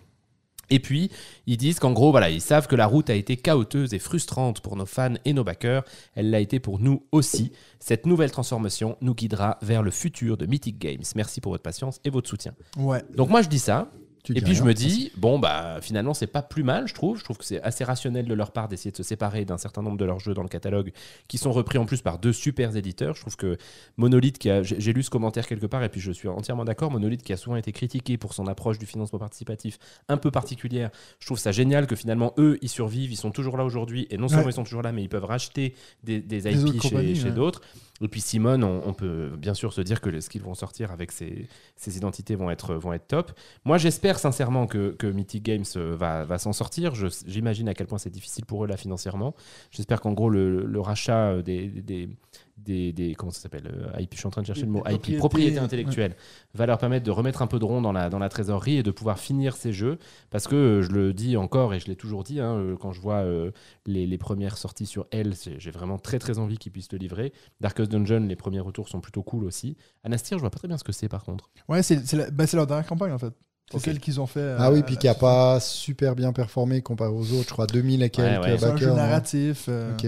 Et 0.69 0.81
puis, 0.81 1.12
ils 1.47 1.57
disent 1.57 1.79
qu'en 1.79 1.93
gros, 1.93 2.11
voilà, 2.11 2.29
ils 2.29 2.41
savent 2.41 2.67
que 2.67 2.75
la 2.75 2.87
route 2.87 3.09
a 3.09 3.15
été 3.15 3.37
chaoteuse 3.37 3.95
et 3.95 4.01
frustrante 4.01 4.61
pour 4.61 4.75
nos 4.75 4.85
fans 4.85 5.15
et 5.25 5.33
nos 5.33 5.45
backers. 5.45 5.85
Elle 6.17 6.31
l'a 6.31 6.41
été 6.41 6.59
pour 6.59 6.81
nous 6.81 7.05
aussi. 7.12 7.53
Cette 7.79 8.05
nouvelle 8.05 8.33
transformation 8.33 8.97
nous 9.01 9.15
guidera 9.15 9.59
vers 9.62 9.85
le 9.85 9.93
futur 9.93 10.37
de 10.37 10.47
Mythic 10.47 10.77
Games. 10.81 11.05
Merci 11.15 11.41
pour 11.41 11.53
votre 11.53 11.62
patience 11.62 12.01
et 12.05 12.11
votre 12.11 12.29
soutien. 12.29 12.53
Ouais. 12.77 13.05
Donc, 13.15 13.31
moi, 13.31 13.43
je 13.43 13.49
dis 13.49 13.61
ça. 13.61 13.93
Tu 14.27 14.37
Et 14.37 14.41
puis 14.41 14.57
je 14.57 14.65
me 14.65 14.75
dis, 14.75 15.12
bon, 15.17 15.39
bah 15.39 15.79
finalement, 15.81 16.12
c'est 16.12 16.27
pas 16.27 16.43
plus 16.43 16.65
mal, 16.65 16.89
je 16.89 16.95
trouve. 16.95 17.17
Je 17.17 17.23
trouve 17.23 17.39
que 17.39 17.45
c'est 17.45 17.62
assez 17.62 17.85
rationnel 17.85 18.27
de 18.27 18.35
leur 18.35 18.51
part 18.51 18.67
d'essayer 18.67 18.91
de 18.91 18.97
se 18.97 19.05
séparer 19.05 19.45
d'un 19.45 19.57
certain 19.57 19.83
nombre 19.83 19.97
de 19.97 20.05
leurs 20.05 20.19
jeux 20.19 20.35
dans 20.35 20.43
le 20.43 20.49
catalogue, 20.49 20.91
qui 21.29 21.39
sont 21.39 21.53
repris 21.53 21.79
en 21.79 21.87
plus 21.87 22.03
par 22.03 22.19
deux 22.19 22.33
super 22.33 22.75
éditeurs. 22.77 23.15
Je 23.15 23.21
trouve 23.21 23.37
que 23.37 23.57
Monolith, 23.97 24.39
qui 24.39 24.51
a, 24.51 24.65
j'ai 24.65 24.93
lu 24.93 25.05
ce 25.05 25.11
commentaire 25.11 25.47
quelque 25.47 25.67
part, 25.67 25.85
et 25.85 25.89
puis 25.89 26.01
je 26.01 26.11
suis 26.11 26.27
entièrement 26.27 26.65
d'accord, 26.65 26.91
Monolith 26.91 27.23
qui 27.23 27.33
a 27.33 27.37
souvent 27.37 27.55
été 27.55 27.71
critiqué 27.71 28.17
pour 28.19 28.35
son 28.35 28.49
approche 28.49 28.79
du 28.81 28.87
financement 28.87 29.21
participatif 29.21 29.79
un 30.09 30.17
peu 30.17 30.33
particulière. 30.33 30.91
Je 31.21 31.27
trouve 31.27 31.39
ça 31.39 31.53
génial 31.53 31.87
que 31.87 31.95
finalement, 31.95 32.35
eux, 32.37 32.59
ils 32.62 32.69
survivent, 32.69 33.12
ils 33.12 33.17
sont 33.17 33.31
toujours 33.31 33.57
là 33.57 33.65
aujourd'hui, 33.65 34.09
et 34.11 34.19
non 34.19 34.27
seulement 34.27 34.45
Ouais. 34.47 34.51
ils 34.51 34.55
sont 34.55 34.65
toujours 34.65 34.83
là, 34.83 34.91
mais 34.91 35.05
ils 35.05 35.09
peuvent 35.09 35.25
racheter 35.25 35.75
des, 36.03 36.21
des 36.21 36.41
Des 36.41 36.65
autres 36.65 36.75
IP 36.75 36.83
chez, 36.83 36.89
compagnies, 36.89 37.15
chez 37.15 37.25
ouais. 37.27 37.31
d'autres. 37.31 37.61
Et 38.02 38.09
puis 38.09 38.20
Simone, 38.20 38.62
on, 38.62 38.92
peut 38.92 39.30
bien 39.38 39.54
sûr 39.54 39.72
se 39.72 39.80
dire 39.80 40.02
que 40.02 40.20
ce 40.20 40.28
qu'ils 40.28 40.42
vont 40.42 40.54
sortir 40.54 40.92
avec 40.92 41.12
ces, 41.12 41.48
identités 41.87 42.35
vont 42.35 42.50
être, 42.50 42.74
vont 42.74 42.92
être 42.92 43.06
top. 43.06 43.32
Moi, 43.64 43.78
j'espère 43.78 44.18
sincèrement 44.18 44.66
que, 44.66 44.90
que 44.90 45.06
Mythic 45.06 45.42
Games 45.42 45.64
euh, 45.76 45.96
va, 45.96 46.24
va 46.24 46.38
s'en 46.38 46.52
sortir. 46.52 46.92
J'imagine 47.26 47.68
à 47.68 47.74
quel 47.74 47.87
point 47.87 47.98
c'est 47.98 48.11
difficile 48.11 48.44
pour 48.44 48.64
eux 48.64 48.66
là 48.66 48.76
financièrement. 48.76 49.35
J'espère 49.70 50.02
qu'en 50.02 50.12
gros, 50.12 50.28
le, 50.28 50.80
rachat 50.80 51.30
euh, 51.30 51.42
des, 51.42 52.11
des, 52.57 52.92
des- 52.92 53.14
comment 53.14 53.31
ça 53.31 53.40
s'appelle 53.40 53.66
euh, 53.66 54.01
IP, 54.01 54.14
je 54.14 54.19
suis 54.19 54.27
en 54.27 54.31
train 54.31 54.40
de 54.42 54.47
chercher 54.47 54.62
le 54.62 54.69
mot 54.73 54.83
IP, 54.88 55.19
propriété 55.19 55.57
ouais. 55.57 55.59
intellectuelle, 55.61 56.16
va 56.55 56.66
leur 56.66 56.79
permettre 56.79 57.05
de 57.05 57.11
remettre 57.11 57.42
un 57.42 57.47
peu 57.47 57.59
de 57.59 57.64
rond 57.64 57.81
dans 57.83 57.92
la, 57.92 58.09
dans 58.09 58.19
la 58.19 58.29
trésorerie 58.29 58.77
et 58.79 58.83
de 58.83 58.90
pouvoir 58.90 59.19
finir 59.19 59.57
ces 59.57 59.73
jeux. 59.73 59.99
Parce 60.31 60.49
que 60.49 60.55
euh, 60.57 60.83
je 60.83 60.90
le 60.90 61.12
dis 61.12 61.37
encore 61.37 61.75
et 61.75 61.81
je 61.81 61.87
l'ai 61.87 61.97
toujours 61.97 62.25
dit, 62.25 62.40
hein, 62.40 62.55
euh, 62.57 62.77
quand 62.77 62.92
je 62.92 63.01
vois 63.01 63.16
euh, 63.19 63.51
les, 63.85 64.07
les 64.07 64.19
premières 64.19 64.57
sorties 64.59 64.87
sur 64.87 65.07
elle, 65.11 65.35
c'est- 65.37 65.61
j'ai 65.61 65.71
vraiment 65.71 65.99
très 65.99 66.19
très 66.19 66.38
envie 66.38 66.57
qu'ils 66.59 66.73
puissent 66.73 66.92
le 66.92 66.99
livrer. 66.99 67.33
Darkest 67.61 67.90
Dungeon, 67.90 68.21
les 68.27 68.37
premiers 68.37 68.61
retours 68.61 68.88
sont 68.88 69.01
plutôt 69.01 69.23
cool 69.23 69.45
aussi. 69.45 69.77
Anastir, 70.03 70.38
je 70.38 70.40
vois 70.40 70.51
pas 70.51 70.59
très 70.59 70.69
bien 70.69 70.79
ce 70.79 70.85
que 70.85 70.92
c'est 70.92 71.09
par 71.09 71.25
contre. 71.25 71.51
Ouais, 71.69 71.83
c'est 71.83 72.07
c'est 72.07 72.16
la- 72.16 72.47
c'est 72.47 72.57
leur 72.57 72.66
dernière 72.66 72.87
campagne 72.87 73.12
en 73.12 73.19
fait. 73.19 73.33
Celle 73.79 73.99
qu'ils 73.99 74.21
ont 74.21 74.27
fait. 74.27 74.38
euh, 74.40 74.57
Ah 74.61 74.71
oui, 74.71 74.83
puis 74.85 74.97
qui 74.97 75.09
a 75.09 75.14
pas 75.14 75.59
super 75.59 76.14
bien 76.14 76.33
performé 76.33 76.83
comparé 76.83 77.11
aux 77.11 77.33
autres. 77.33 77.49
Je 77.49 77.53
crois 77.53 77.66
2000 77.66 78.03
et 78.05 78.11
quelques 78.11 78.45
ouais. 78.45 78.57
C'est 78.59 78.64
un 78.64 78.77
jeu 78.77 78.90
hein. 78.92 78.95
narratif. 78.95 79.66
euh, 79.69 79.92
Ok. 79.92 80.07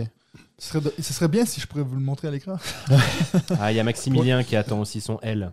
Ce, 0.59 0.69
serait, 0.81 0.91
ce 1.01 1.13
serait 1.13 1.29
bien 1.29 1.45
si 1.45 1.61
je 1.61 1.67
pourrais 1.67 1.83
vous 1.83 1.95
le 1.95 2.01
montrer 2.03 2.29
à 2.29 2.31
l'écran. 2.31 2.57
Ah, 3.61 3.73
il 3.73 3.77
y 3.77 3.81
a 3.81 3.85
Maximilien 3.85 4.43
qui 4.43 4.57
attend 4.57 4.81
aussi 4.81 5.01
son 5.01 5.19
L. 5.23 5.53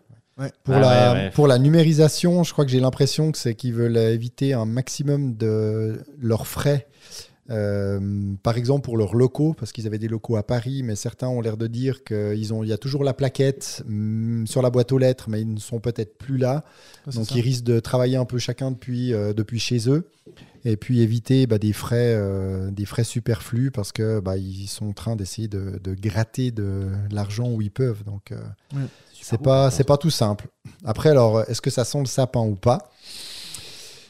Pour, 0.64 0.76
Ah 0.76 0.80
la, 0.80 1.14
ouais, 1.14 1.20
ouais. 1.20 1.30
pour 1.32 1.48
la 1.48 1.58
numérisation, 1.60 2.44
je 2.44 2.52
crois 2.52 2.66
que 2.66 2.72
j'ai 2.72 2.82
l'impression 2.82 3.32
que 3.32 3.38
c'est 3.38 3.56
qu'ils 3.56 3.74
veulent 3.74 3.96
éviter 3.98 4.54
un 4.54 4.66
maximum 4.66 5.36
de 5.38 6.04
leurs 6.20 6.46
frais. 6.48 6.88
Euh, 7.52 8.00
par 8.42 8.58
exemple 8.58 8.86
pour 8.86 8.98
leurs 8.98 9.14
locaux, 9.14 9.54
parce 9.54 9.72
qu'ils 9.72 9.86
avaient 9.86 10.00
des 10.00 10.08
locaux 10.08 10.36
à 10.36 10.44
Paris, 10.44 10.82
mais 10.82 10.96
certains 10.96 11.28
ont 11.28 11.42
l'air 11.42 11.58
de 11.58 11.68
dire 11.68 12.04
qu'il 12.04 12.44
y 12.44 12.74
a 12.74 12.78
toujours 12.78 13.04
la 13.04 13.14
plaquette 13.14 13.84
hum, 13.88 14.46
sur 14.48 14.62
la 14.64 14.72
boîte 14.72 14.92
aux 14.92 14.98
lettres, 14.98 15.30
mais 15.30 15.42
ils 15.42 15.54
ne 15.54 15.60
sont 15.60 15.80
peut-être 15.80 16.18
plus 16.18 16.38
là. 16.38 16.64
Donc 17.14 17.28
ça. 17.28 17.36
ils 17.36 17.42
risquent 17.42 17.66
de 17.66 17.80
travailler 17.80 18.18
un 18.18 18.26
peu 18.26 18.40
chacun 18.40 18.72
depuis, 18.72 19.14
euh, 19.14 19.34
depuis 19.34 19.60
chez 19.60 19.90
eux. 19.90 20.10
Et 20.68 20.78
puis 20.78 21.02
éviter 21.02 21.46
bah, 21.46 21.60
des, 21.60 21.74
frais, 21.74 22.16
euh, 22.16 22.72
des 22.72 22.86
frais 22.86 23.04
superflus 23.04 23.70
parce 23.70 23.92
que 23.92 24.20
bah, 24.20 24.36
ils 24.38 24.66
sont 24.68 24.88
en 24.88 24.94
train 24.94 25.16
d'essayer 25.16 25.48
de, 25.48 25.80
de 25.84 25.94
gratter 25.94 26.50
de 26.50 26.88
l'argent 27.12 27.52
où 27.52 27.62
ils 27.62 27.70
peuvent. 27.70 28.04
Donc 28.04 28.32
euh, 28.32 28.40
c'est 29.22 29.40
pas, 29.40 29.70
c'est 29.70 29.84
pas 29.84 29.98
tout 29.98 30.10
simple. 30.10 30.48
Après, 30.84 31.10
alors, 31.10 31.42
est-ce 31.48 31.62
que 31.62 31.70
ça 31.70 31.86
sent 31.86 32.00
le 32.00 32.06
sapin 32.06 32.42
ou 32.42 32.56
pas? 32.56 32.90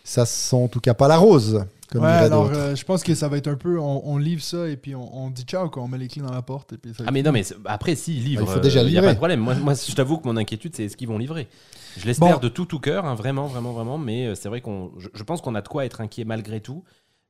Ça 0.06 0.26
sent 0.26 0.56
en 0.56 0.68
tout 0.70 0.80
cas 0.80 0.94
pas 0.94 1.10
la 1.10 1.18
rose, 1.18 1.66
comme 1.92 2.04
ouais, 2.04 2.10
alors 2.10 2.50
euh, 2.54 2.76
je 2.76 2.84
pense 2.84 3.04
que 3.04 3.14
ça 3.16 3.28
va 3.28 3.38
être 3.38 3.48
un 3.48 3.56
peu. 3.56 3.80
On, 3.80 4.02
on 4.06 4.18
livre 4.18 4.42
ça 4.42 4.68
et 4.68 4.76
puis 4.78 4.96
on, 4.96 5.26
on 5.26 5.30
dit 5.30 5.44
ciao, 5.44 5.70
quoi. 5.70 5.84
On 5.84 5.88
met 5.88 5.98
les 5.98 6.08
clés 6.08 6.22
dans 6.22 6.34
la 6.34 6.42
porte. 6.42 6.74
Et 6.74 6.78
puis 6.78 6.94
ça 6.94 7.04
Ah 7.08 7.12
mais 7.12 7.22
non 7.24 7.32
mais 7.32 7.44
c'est- 7.44 7.56
après 7.66 7.96
si 7.96 8.18
ils 8.18 8.24
livrent, 8.24 8.46
Il 8.50 8.54
faut 8.54 8.60
déjà 8.60 8.80
euh, 8.82 8.90
y 8.90 8.98
a 8.98 9.02
pas 9.02 9.12
de 9.14 9.18
problème. 9.18 9.40
Moi, 9.40 9.56
moi 9.56 9.74
je 9.74 9.94
t'avoue 9.94 10.18
que 10.18 10.28
mon 10.28 10.38
inquiétude 10.38 10.76
c'est 10.76 10.86
est-ce 10.86 10.98
qu'ils 10.98 11.08
vont 11.08 11.18
livrer. 11.18 11.48
Je 11.98 12.06
l'espère 12.06 12.36
Bon. 12.36 12.40
de 12.40 12.50
tout 12.50 12.66
tout 12.66 12.80
cœur, 12.80 13.06
hein, 13.06 13.16
vraiment 13.16 13.48
vraiment 13.48 13.72
vraiment. 13.74 13.98
Mais 13.98 14.28
euh, 14.28 14.36
c'est 14.36 14.50
vrai 14.50 14.62
qu'on, 14.62 14.92
je, 14.98 15.08
je 15.14 15.24
pense 15.24 15.42
qu'on 15.42 15.56
a 15.56 15.62
de 15.62 15.68
quoi 15.68 15.86
être 15.86 16.02
inquiet 16.02 16.26
malgré 16.26 16.60
tout. 16.60 16.84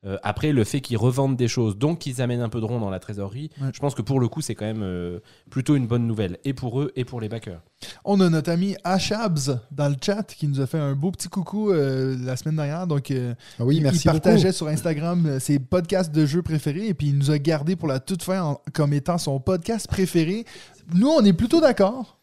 Euh, 0.05 0.17
après, 0.23 0.51
le 0.51 0.63
fait 0.63 0.81
qu'ils 0.81 0.97
revendent 0.97 1.35
des 1.35 1.47
choses, 1.47 1.77
donc 1.77 1.99
qu'ils 1.99 2.21
amènent 2.21 2.41
un 2.41 2.49
peu 2.49 2.59
de 2.59 2.65
rond 2.65 2.79
dans 2.79 2.89
la 2.89 2.99
trésorerie, 2.99 3.49
Ouais. 3.61 3.69
je 3.73 3.79
pense 3.79 3.95
que 3.95 4.01
pour 4.01 4.19
le 4.19 4.27
coup, 4.27 4.41
c'est 4.41 4.53
quand 4.55 4.65
même 4.65 4.83
euh, 4.83 5.19
plutôt 5.49 5.75
une 5.75 5.87
bonne 5.87 6.05
nouvelle, 6.05 6.37
et 6.43 6.53
pour 6.53 6.79
eux, 6.81 6.91
et 6.95 7.05
pour 7.05 7.21
les 7.21 7.29
backers. 7.29 7.61
On 8.03 8.19
a 8.21 8.29
notre 8.29 8.51
ami 8.51 8.75
Ashabs 8.83 9.59
dans 9.71 9.89
le 9.89 9.95
chat 10.03 10.23
qui 10.23 10.47
nous 10.47 10.61
a 10.61 10.67
fait 10.67 10.77
un 10.79 10.93
beau 10.93 11.11
petit 11.11 11.27
coucou 11.27 11.71
euh, 11.71 12.15
la 12.23 12.35
semaine 12.37 12.55
dernière. 12.55 12.87
Donc, 12.87 13.09
euh, 13.11 13.33
Ah 13.59 13.65
oui, 13.65 13.77
il- 13.77 13.83
merci 13.83 14.01
il 14.05 14.11
partageait 14.11 14.43
beaucoup. 14.49 14.53
sur 14.57 14.67
Instagram 14.67 15.39
ses 15.39 15.59
podcasts 15.59 16.13
de 16.13 16.25
jeux 16.25 16.41
préférés 16.41 16.87
et 16.87 16.93
puis 16.93 17.07
il 17.07 17.17
nous 17.17 17.31
a 17.31 17.37
gardé 17.39 17.75
pour 17.75 17.87
la 17.87 17.99
toute 17.99 18.23
fin 18.23 18.41
en- 18.41 18.61
comme 18.73 18.93
étant 18.93 19.17
son 19.17 19.39
podcast 19.39 19.87
préféré. 19.87 20.45
Nous, 20.93 21.07
on 21.09 21.23
est 21.25 21.33
plutôt 21.33 21.61
d'accord. 21.61 22.19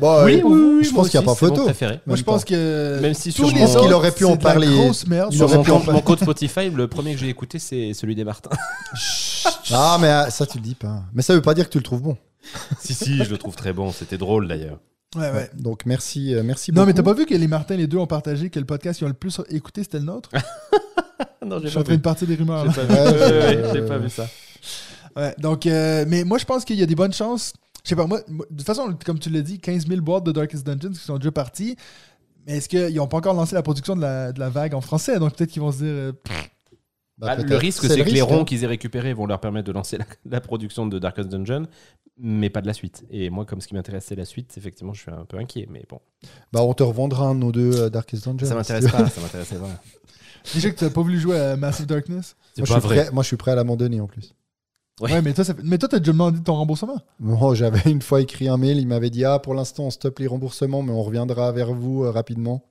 Bon, 0.00 0.24
oui, 0.24 0.40
oui, 0.44 0.60
oui, 0.78 0.84
je 0.84 0.90
pense 0.92 1.08
qu'il 1.10 1.20
n'y 1.20 1.24
a 1.24 1.26
pas 1.26 1.34
photo. 1.34 1.64
préféré. 1.64 2.00
Moi, 2.06 2.16
je 2.16 2.22
pense 2.22 2.44
que. 2.44 2.98
Même 3.00 3.14
si 3.14 3.30
tous 3.32 3.46
sur 3.46 3.54
les 3.54 3.60
mon- 3.62 3.66
Je 3.66 3.72
pense 3.72 3.82
qu'il 3.82 3.86
autres, 3.88 3.96
aurait 3.96 4.12
pu 4.12 4.24
en 4.24 4.36
parler. 4.36 4.66
grosse 4.66 5.06
merde. 5.06 5.28
Il 5.32 5.36
Sur 5.36 5.46
aurait 5.46 5.56
mon, 5.58 5.62
pu 5.80 5.90
mon 5.90 6.00
compte 6.00 6.20
Spotify, 6.20 6.70
le 6.70 6.88
premier 6.88 7.12
que 7.14 7.20
j'ai 7.20 7.28
écouté, 7.28 7.58
c'est 7.58 7.92
celui 7.94 8.14
des 8.14 8.24
Martins. 8.24 8.50
Ah, 9.72 9.98
mais 10.00 10.08
ah, 10.08 10.30
ça, 10.30 10.46
tu 10.46 10.58
le 10.58 10.62
dis 10.64 10.74
pas. 10.74 11.02
Mais 11.12 11.22
ça 11.22 11.34
veut 11.34 11.42
pas 11.42 11.54
dire 11.54 11.66
que 11.66 11.70
tu 11.72 11.78
le 11.78 11.84
trouves 11.84 12.02
bon. 12.02 12.16
si, 12.80 12.94
si, 12.94 13.22
je 13.22 13.30
le 13.30 13.38
trouve 13.38 13.54
très 13.54 13.72
bon. 13.72 13.92
C'était 13.92 14.18
drôle 14.18 14.48
d'ailleurs. 14.48 14.78
Ouais, 15.16 15.30
ouais. 15.32 15.50
Donc, 15.54 15.86
merci, 15.86 16.34
euh, 16.34 16.42
merci 16.44 16.72
Non, 16.72 16.86
mais 16.86 16.92
t'as 16.92 17.02
beaucoup. 17.02 17.16
pas 17.16 17.20
vu 17.22 17.26
que 17.26 17.34
les 17.34 17.48
Martins, 17.48 17.76
les 17.76 17.86
deux, 17.86 17.98
ont 17.98 18.06
partagé 18.06 18.48
que 18.48 18.58
le 18.60 18.64
podcast 18.66 18.98
qu'ils 18.98 19.06
ont 19.06 19.08
le 19.08 19.14
plus 19.14 19.40
écouté, 19.50 19.82
c'était 19.82 19.98
le 19.98 20.04
nôtre? 20.04 20.30
Non, 21.44 21.56
Je 21.58 21.62
j'ai 21.64 21.68
suis 21.70 21.74
pas 21.76 21.80
en 21.80 21.84
train 21.84 21.92
vu. 21.94 21.98
de 21.98 22.02
partir 22.02 22.28
des 22.28 22.34
rumeurs. 22.34 22.64
Vu. 22.66 22.70
Je- 22.74 23.70
j'ai 23.74 23.82
pas 23.82 23.96
vu 23.98 24.08
ça. 24.10 24.26
Ouais, 25.16 25.34
donc, 25.38 25.66
euh, 25.66 26.04
mais 26.06 26.22
moi, 26.22 26.36
je 26.38 26.44
pense 26.44 26.64
qu'il 26.66 26.76
y 26.76 26.82
a 26.82 26.86
des 26.86 26.94
bonnes 26.94 27.12
chances. 27.14 27.54
Je 27.84 27.88
sais 27.88 27.96
pas, 27.96 28.06
moi, 28.06 28.20
de 28.28 28.44
toute 28.56 28.62
façon, 28.66 28.94
comme 29.04 29.18
tu 29.18 29.30
l'as 29.30 29.42
dit, 29.42 29.58
15 29.58 29.86
000 29.86 30.00
boîtes 30.00 30.24
de 30.24 30.32
Darkest 30.32 30.66
Dungeons 30.66 30.90
qui 30.92 30.98
sont 30.98 31.16
déjà 31.16 31.30
parties. 31.32 31.76
Mais 32.46 32.56
est-ce 32.58 32.68
qu'ils 32.68 32.94
n'ont 32.94 33.06
pas 33.06 33.18
encore 33.18 33.34
lancé 33.34 33.54
la 33.54 33.62
production 33.62 33.94
de 33.96 34.00
la, 34.00 34.32
de 34.32 34.40
la 34.40 34.48
vague 34.50 34.74
en 34.74 34.80
français? 34.80 35.18
Donc 35.18 35.34
peut-être 35.36 35.50
qu'ils 35.50 35.62
vont 35.62 35.72
se 35.72 35.78
dire. 35.78 35.86
euh, 35.88 36.12
pff, 36.12 36.50
Bah, 37.18 37.28
Ah, 37.32 37.36
le 37.36 37.56
risque, 37.56 37.82
c'est 37.82 37.88
que 37.88 37.94
les 37.94 38.02
risque, 38.02 38.24
ronds 38.24 38.40
hein. 38.40 38.44
qu'ils 38.44 38.64
aient 38.64 38.68
récupérés 38.68 39.12
vont 39.12 39.26
leur 39.26 39.40
permettre 39.40 39.66
de 39.66 39.72
lancer 39.72 39.98
la, 39.98 40.06
la 40.24 40.40
production 40.40 40.86
de 40.86 40.98
Darkest 40.98 41.28
Dungeon, 41.28 41.66
mais 42.18 42.48
pas 42.50 42.62
de 42.62 42.66
la 42.66 42.72
suite. 42.72 43.04
Et 43.10 43.28
moi, 43.30 43.44
comme 43.44 43.60
ce 43.60 43.68
qui 43.68 43.74
m'intéresse, 43.74 44.06
c'est 44.08 44.16
la 44.16 44.24
suite, 44.24 44.56
effectivement, 44.56 44.94
je 44.94 45.02
suis 45.02 45.10
un 45.10 45.24
peu 45.26 45.36
inquiet. 45.38 45.66
Mais 45.70 45.84
bon, 45.88 46.00
Bah, 46.52 46.62
on 46.62 46.72
te 46.72 46.82
revendra 46.82 47.26
un 47.26 47.34
de 47.34 47.40
nos 47.40 47.52
deux 47.52 47.78
euh, 47.78 47.90
Darkest 47.90 48.24
Dungeon. 48.26 48.46
ça 48.46 48.54
m'intéresse 48.54 48.90
pas. 48.90 49.06
Ça 49.08 49.20
m'intéressait 49.20 49.56
pas. 49.56 49.68
déjà 50.54 50.70
que 50.70 50.78
tu 50.78 50.84
n'as 50.84 50.90
pas 50.90 51.02
voulu 51.02 51.20
jouer 51.20 51.38
à 51.38 51.56
Massive 51.56 51.84
Darkness. 51.86 52.36
C'est 52.54 52.62
Moi, 52.62 52.66
je 52.66 52.72
pas 52.72 52.80
suis 52.80 52.88
vrai. 52.88 52.96
prêt- 53.04 53.12
moi, 53.12 53.22
je 53.22 53.26
suis 53.28 53.36
prêt 53.36 53.50
à 53.50 53.54
l'abandonner 53.54 54.00
en 54.00 54.06
plus. 54.06 54.34
Ouais. 55.00 55.12
Ouais, 55.12 55.22
mais 55.22 55.32
toi, 55.32 55.44
ça 55.44 55.54
fait- 55.54 55.62
mais 55.64 55.78
toi, 55.78 55.88
t'as 55.88 55.98
déjà 55.98 56.12
demandé 56.12 56.40
ton 56.42 56.54
remboursement? 56.54 56.98
Bon, 57.20 57.54
J'avais 57.54 57.90
une 57.90 58.02
fois 58.02 58.20
écrit 58.20 58.48
un 58.48 58.56
mail, 58.56 58.78
il 58.78 58.86
m'avait 58.86 59.10
dit 59.10 59.24
Ah, 59.24 59.38
pour 59.38 59.54
l'instant, 59.54 59.84
on 59.84 59.90
stoppe 59.90 60.18
les 60.18 60.26
remboursements, 60.26 60.82
mais 60.82 60.92
on 60.92 61.02
reviendra 61.02 61.50
vers 61.52 61.72
vous 61.72 62.04
euh, 62.04 62.10
rapidement. 62.10 62.62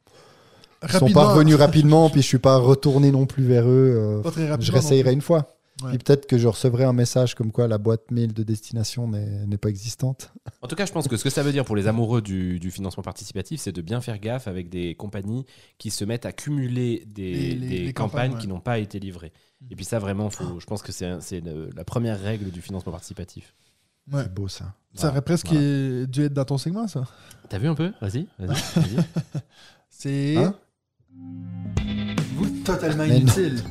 Ils 0.83 0.89
sont 0.91 0.99
Rapidement, 0.99 1.21
pas 1.23 1.33
revenus 1.33 1.55
rapidement, 1.55 2.09
puis 2.09 2.21
je 2.21 2.27
suis 2.27 2.37
pas 2.39 2.55
retourné 2.57 3.11
non 3.11 3.25
plus 3.25 3.43
vers 3.43 3.65
eux. 3.67 3.93
euh, 4.19 4.21
Pas 4.21 4.31
très 4.31 4.47
je 4.61 4.71
réessayerai 4.71 5.11
une 5.11 5.21
fois. 5.21 5.47
Ouais. 5.83 5.89
Puis 5.89 5.97
peut-être 5.99 6.25
que 6.25 6.37
je 6.37 6.47
recevrai 6.47 6.83
un 6.83 6.91
message 6.93 7.35
comme 7.35 7.51
quoi 7.53 7.67
la 7.67 7.77
boîte 7.77 8.11
mail 8.11 8.33
de 8.33 8.43
destination 8.43 9.07
n'est 9.07 9.45
n'est 9.45 9.57
pas 9.57 9.69
existante. 9.69 10.31
En 10.61 10.67
tout 10.67 10.75
cas, 10.75 10.85
je 10.85 10.91
pense 10.91 11.07
que 11.07 11.15
ce 11.17 11.23
que 11.23 11.29
ça 11.29 11.41
veut 11.41 11.51
dire 11.53 11.63
pour 11.65 11.75
les 11.77 11.87
amoureux 11.87 12.21
du, 12.21 12.59
du 12.59 12.69
financement 12.69 13.01
participatif, 13.03 13.61
c'est 13.61 13.71
de 13.71 13.81
bien 13.81 14.01
faire 14.01 14.19
gaffe 14.19 14.47
avec 14.49 14.69
des 14.69 14.93
compagnies 14.95 15.45
qui 15.77 15.89
se 15.89 16.03
mettent 16.05 16.25
à 16.25 16.31
cumuler 16.33 17.03
des, 17.07 17.31
Les- 17.31 17.55
les- 17.55 17.67
des 17.69 17.77
les 17.85 17.93
campagnes 17.93 18.31
campagnes, 18.31 18.41
qui 18.41 18.47
ouais. 18.47 18.53
n'ont 18.53 18.59
pas 18.59 18.77
été 18.79 18.99
livrées. 18.99 19.31
Et 19.69 19.75
puis 19.75 19.85
ça, 19.85 19.99
vraiment, 19.99 20.29
faut, 20.29 20.59
je 20.59 20.65
pense 20.65 20.81
que 20.81 20.91
c'est 20.91 21.41
la 21.75 21.83
première 21.83 22.19
règle 22.19 22.49
du 22.51 22.61
financement 22.61 22.91
participatif. 22.91 23.53
Ouais. 24.11 24.23
C'est 24.23 24.33
beau 24.33 24.47
ça. 24.47 24.73
Ça 24.95 25.09
aurait 25.09 25.21
presque 25.21 25.47
Voilà. 25.51 26.05
dû 26.05 26.23
être 26.23 26.33
dans 26.33 26.45
ton 26.45 26.57
segment, 26.57 26.87
ça. 26.87 27.03
T'as 27.49 27.57
vu 27.59 27.67
un 27.67 27.75
peu? 27.75 27.91
Vas-y, 28.01 28.25
vas-y. 28.39 28.97
C'est. 29.89 30.37
Hein? 30.37 30.55
Vous 32.35 32.49
totalement 32.63 33.03
inutile 33.03 33.61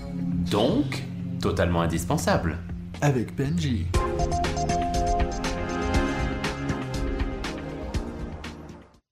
Donc, 0.50 1.04
totalement 1.40 1.80
indispensable. 1.80 2.58
avec 3.00 3.34
Benji. 3.34 3.86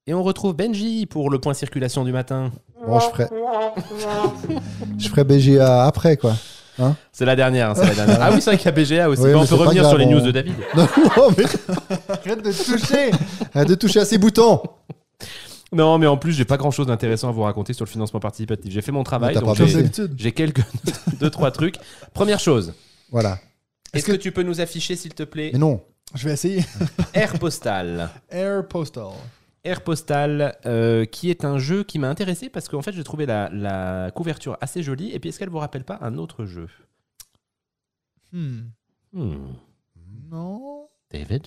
Et 0.06 0.14
on 0.14 0.22
retrouve 0.22 0.54
Benji 0.54 1.06
pour 1.06 1.30
le 1.30 1.40
point 1.40 1.54
circulation 1.54 2.04
du 2.04 2.12
matin. 2.12 2.52
Bon, 2.86 3.00
je 3.00 3.06
ferai. 3.08 3.26
je 4.98 5.08
ferai 5.08 5.24
BGA 5.24 5.84
après, 5.84 6.16
quoi. 6.16 6.34
C'est 7.12 7.24
la 7.24 7.36
dernière, 7.36 7.70
hein, 7.70 7.74
c'est 7.74 7.86
la 7.86 7.94
dernière. 7.94 8.18
Ah 8.22 8.30
oui, 8.32 8.40
c'est 8.40 8.50
vrai 8.50 8.56
qu'il 8.58 8.66
y 8.66 8.68
a 8.68 8.72
BGA 8.72 9.08
aussi. 9.08 9.22
On 9.22 9.46
peut 9.46 9.54
revenir 9.54 9.82
grave, 9.82 9.88
sur 9.90 9.98
les 9.98 10.06
news 10.06 10.20
on- 10.20 10.24
de 10.26 10.30
David. 10.30 10.54
Non, 10.76 10.86
mais 11.36 11.44
Arrête 12.08 12.42
de 12.44 12.52
toucher 12.52 13.10
arrête 13.54 13.68
de 13.68 13.74
toucher 13.74 14.00
à 14.00 14.04
ces 14.04 14.18
boutons. 14.18 14.62
Non, 15.72 15.98
mais 15.98 16.06
en 16.06 16.16
plus, 16.16 16.32
j'ai 16.32 16.44
pas 16.44 16.56
grand 16.56 16.70
chose 16.70 16.86
d'intéressant 16.86 17.28
à 17.28 17.32
vous 17.32 17.42
raconter 17.42 17.72
sur 17.72 17.84
le 17.84 17.90
financement 17.90 18.20
participatif. 18.20 18.72
J'ai 18.72 18.82
fait 18.82 18.92
mon 18.92 19.02
travail, 19.04 19.34
donc 19.34 19.56
j'ai- 20.16 20.32
quelques 20.32 20.62
deux 21.20 21.30
trois 21.30 21.50
trucs. 21.50 21.76
Première 22.14 22.38
chose, 22.40 22.72
Voilà. 23.10 23.38
est-ce 23.92 24.04
que 24.04 24.12
tu 24.12 24.30
peux 24.32 24.42
nous 24.42 24.60
afficher, 24.60 24.94
s'il 24.96 25.14
te 25.14 25.22
plaît, 25.24 25.50
Mais 25.52 25.58
non. 25.58 25.80
Je 26.14 26.24
vais 26.28 26.34
essayer. 26.34 26.64
Air 27.14 27.32
Postal 27.38 28.08
Air 28.30 28.66
Postal. 28.68 29.08
Air 29.66 29.82
Postal, 29.82 30.56
euh, 30.66 31.04
qui 31.04 31.30
est 31.30 31.44
un 31.44 31.58
jeu 31.58 31.82
qui 31.84 31.98
m'a 31.98 32.08
intéressé 32.08 32.48
parce 32.48 32.68
qu'en 32.68 32.82
fait, 32.82 32.92
j'ai 32.92 33.04
trouvé 33.04 33.26
la, 33.26 33.50
la 33.52 34.10
couverture 34.12 34.56
assez 34.60 34.82
jolie. 34.82 35.12
Et 35.12 35.18
puis, 35.18 35.28
est-ce 35.30 35.38
qu'elle 35.38 35.50
vous 35.50 35.58
rappelle 35.58 35.84
pas 35.84 35.98
un 36.00 36.16
autre 36.18 36.44
jeu? 36.46 36.68
Hmm. 38.32 38.60
Hmm. 39.12 39.52
Non. 40.30 40.88
David? 41.10 41.46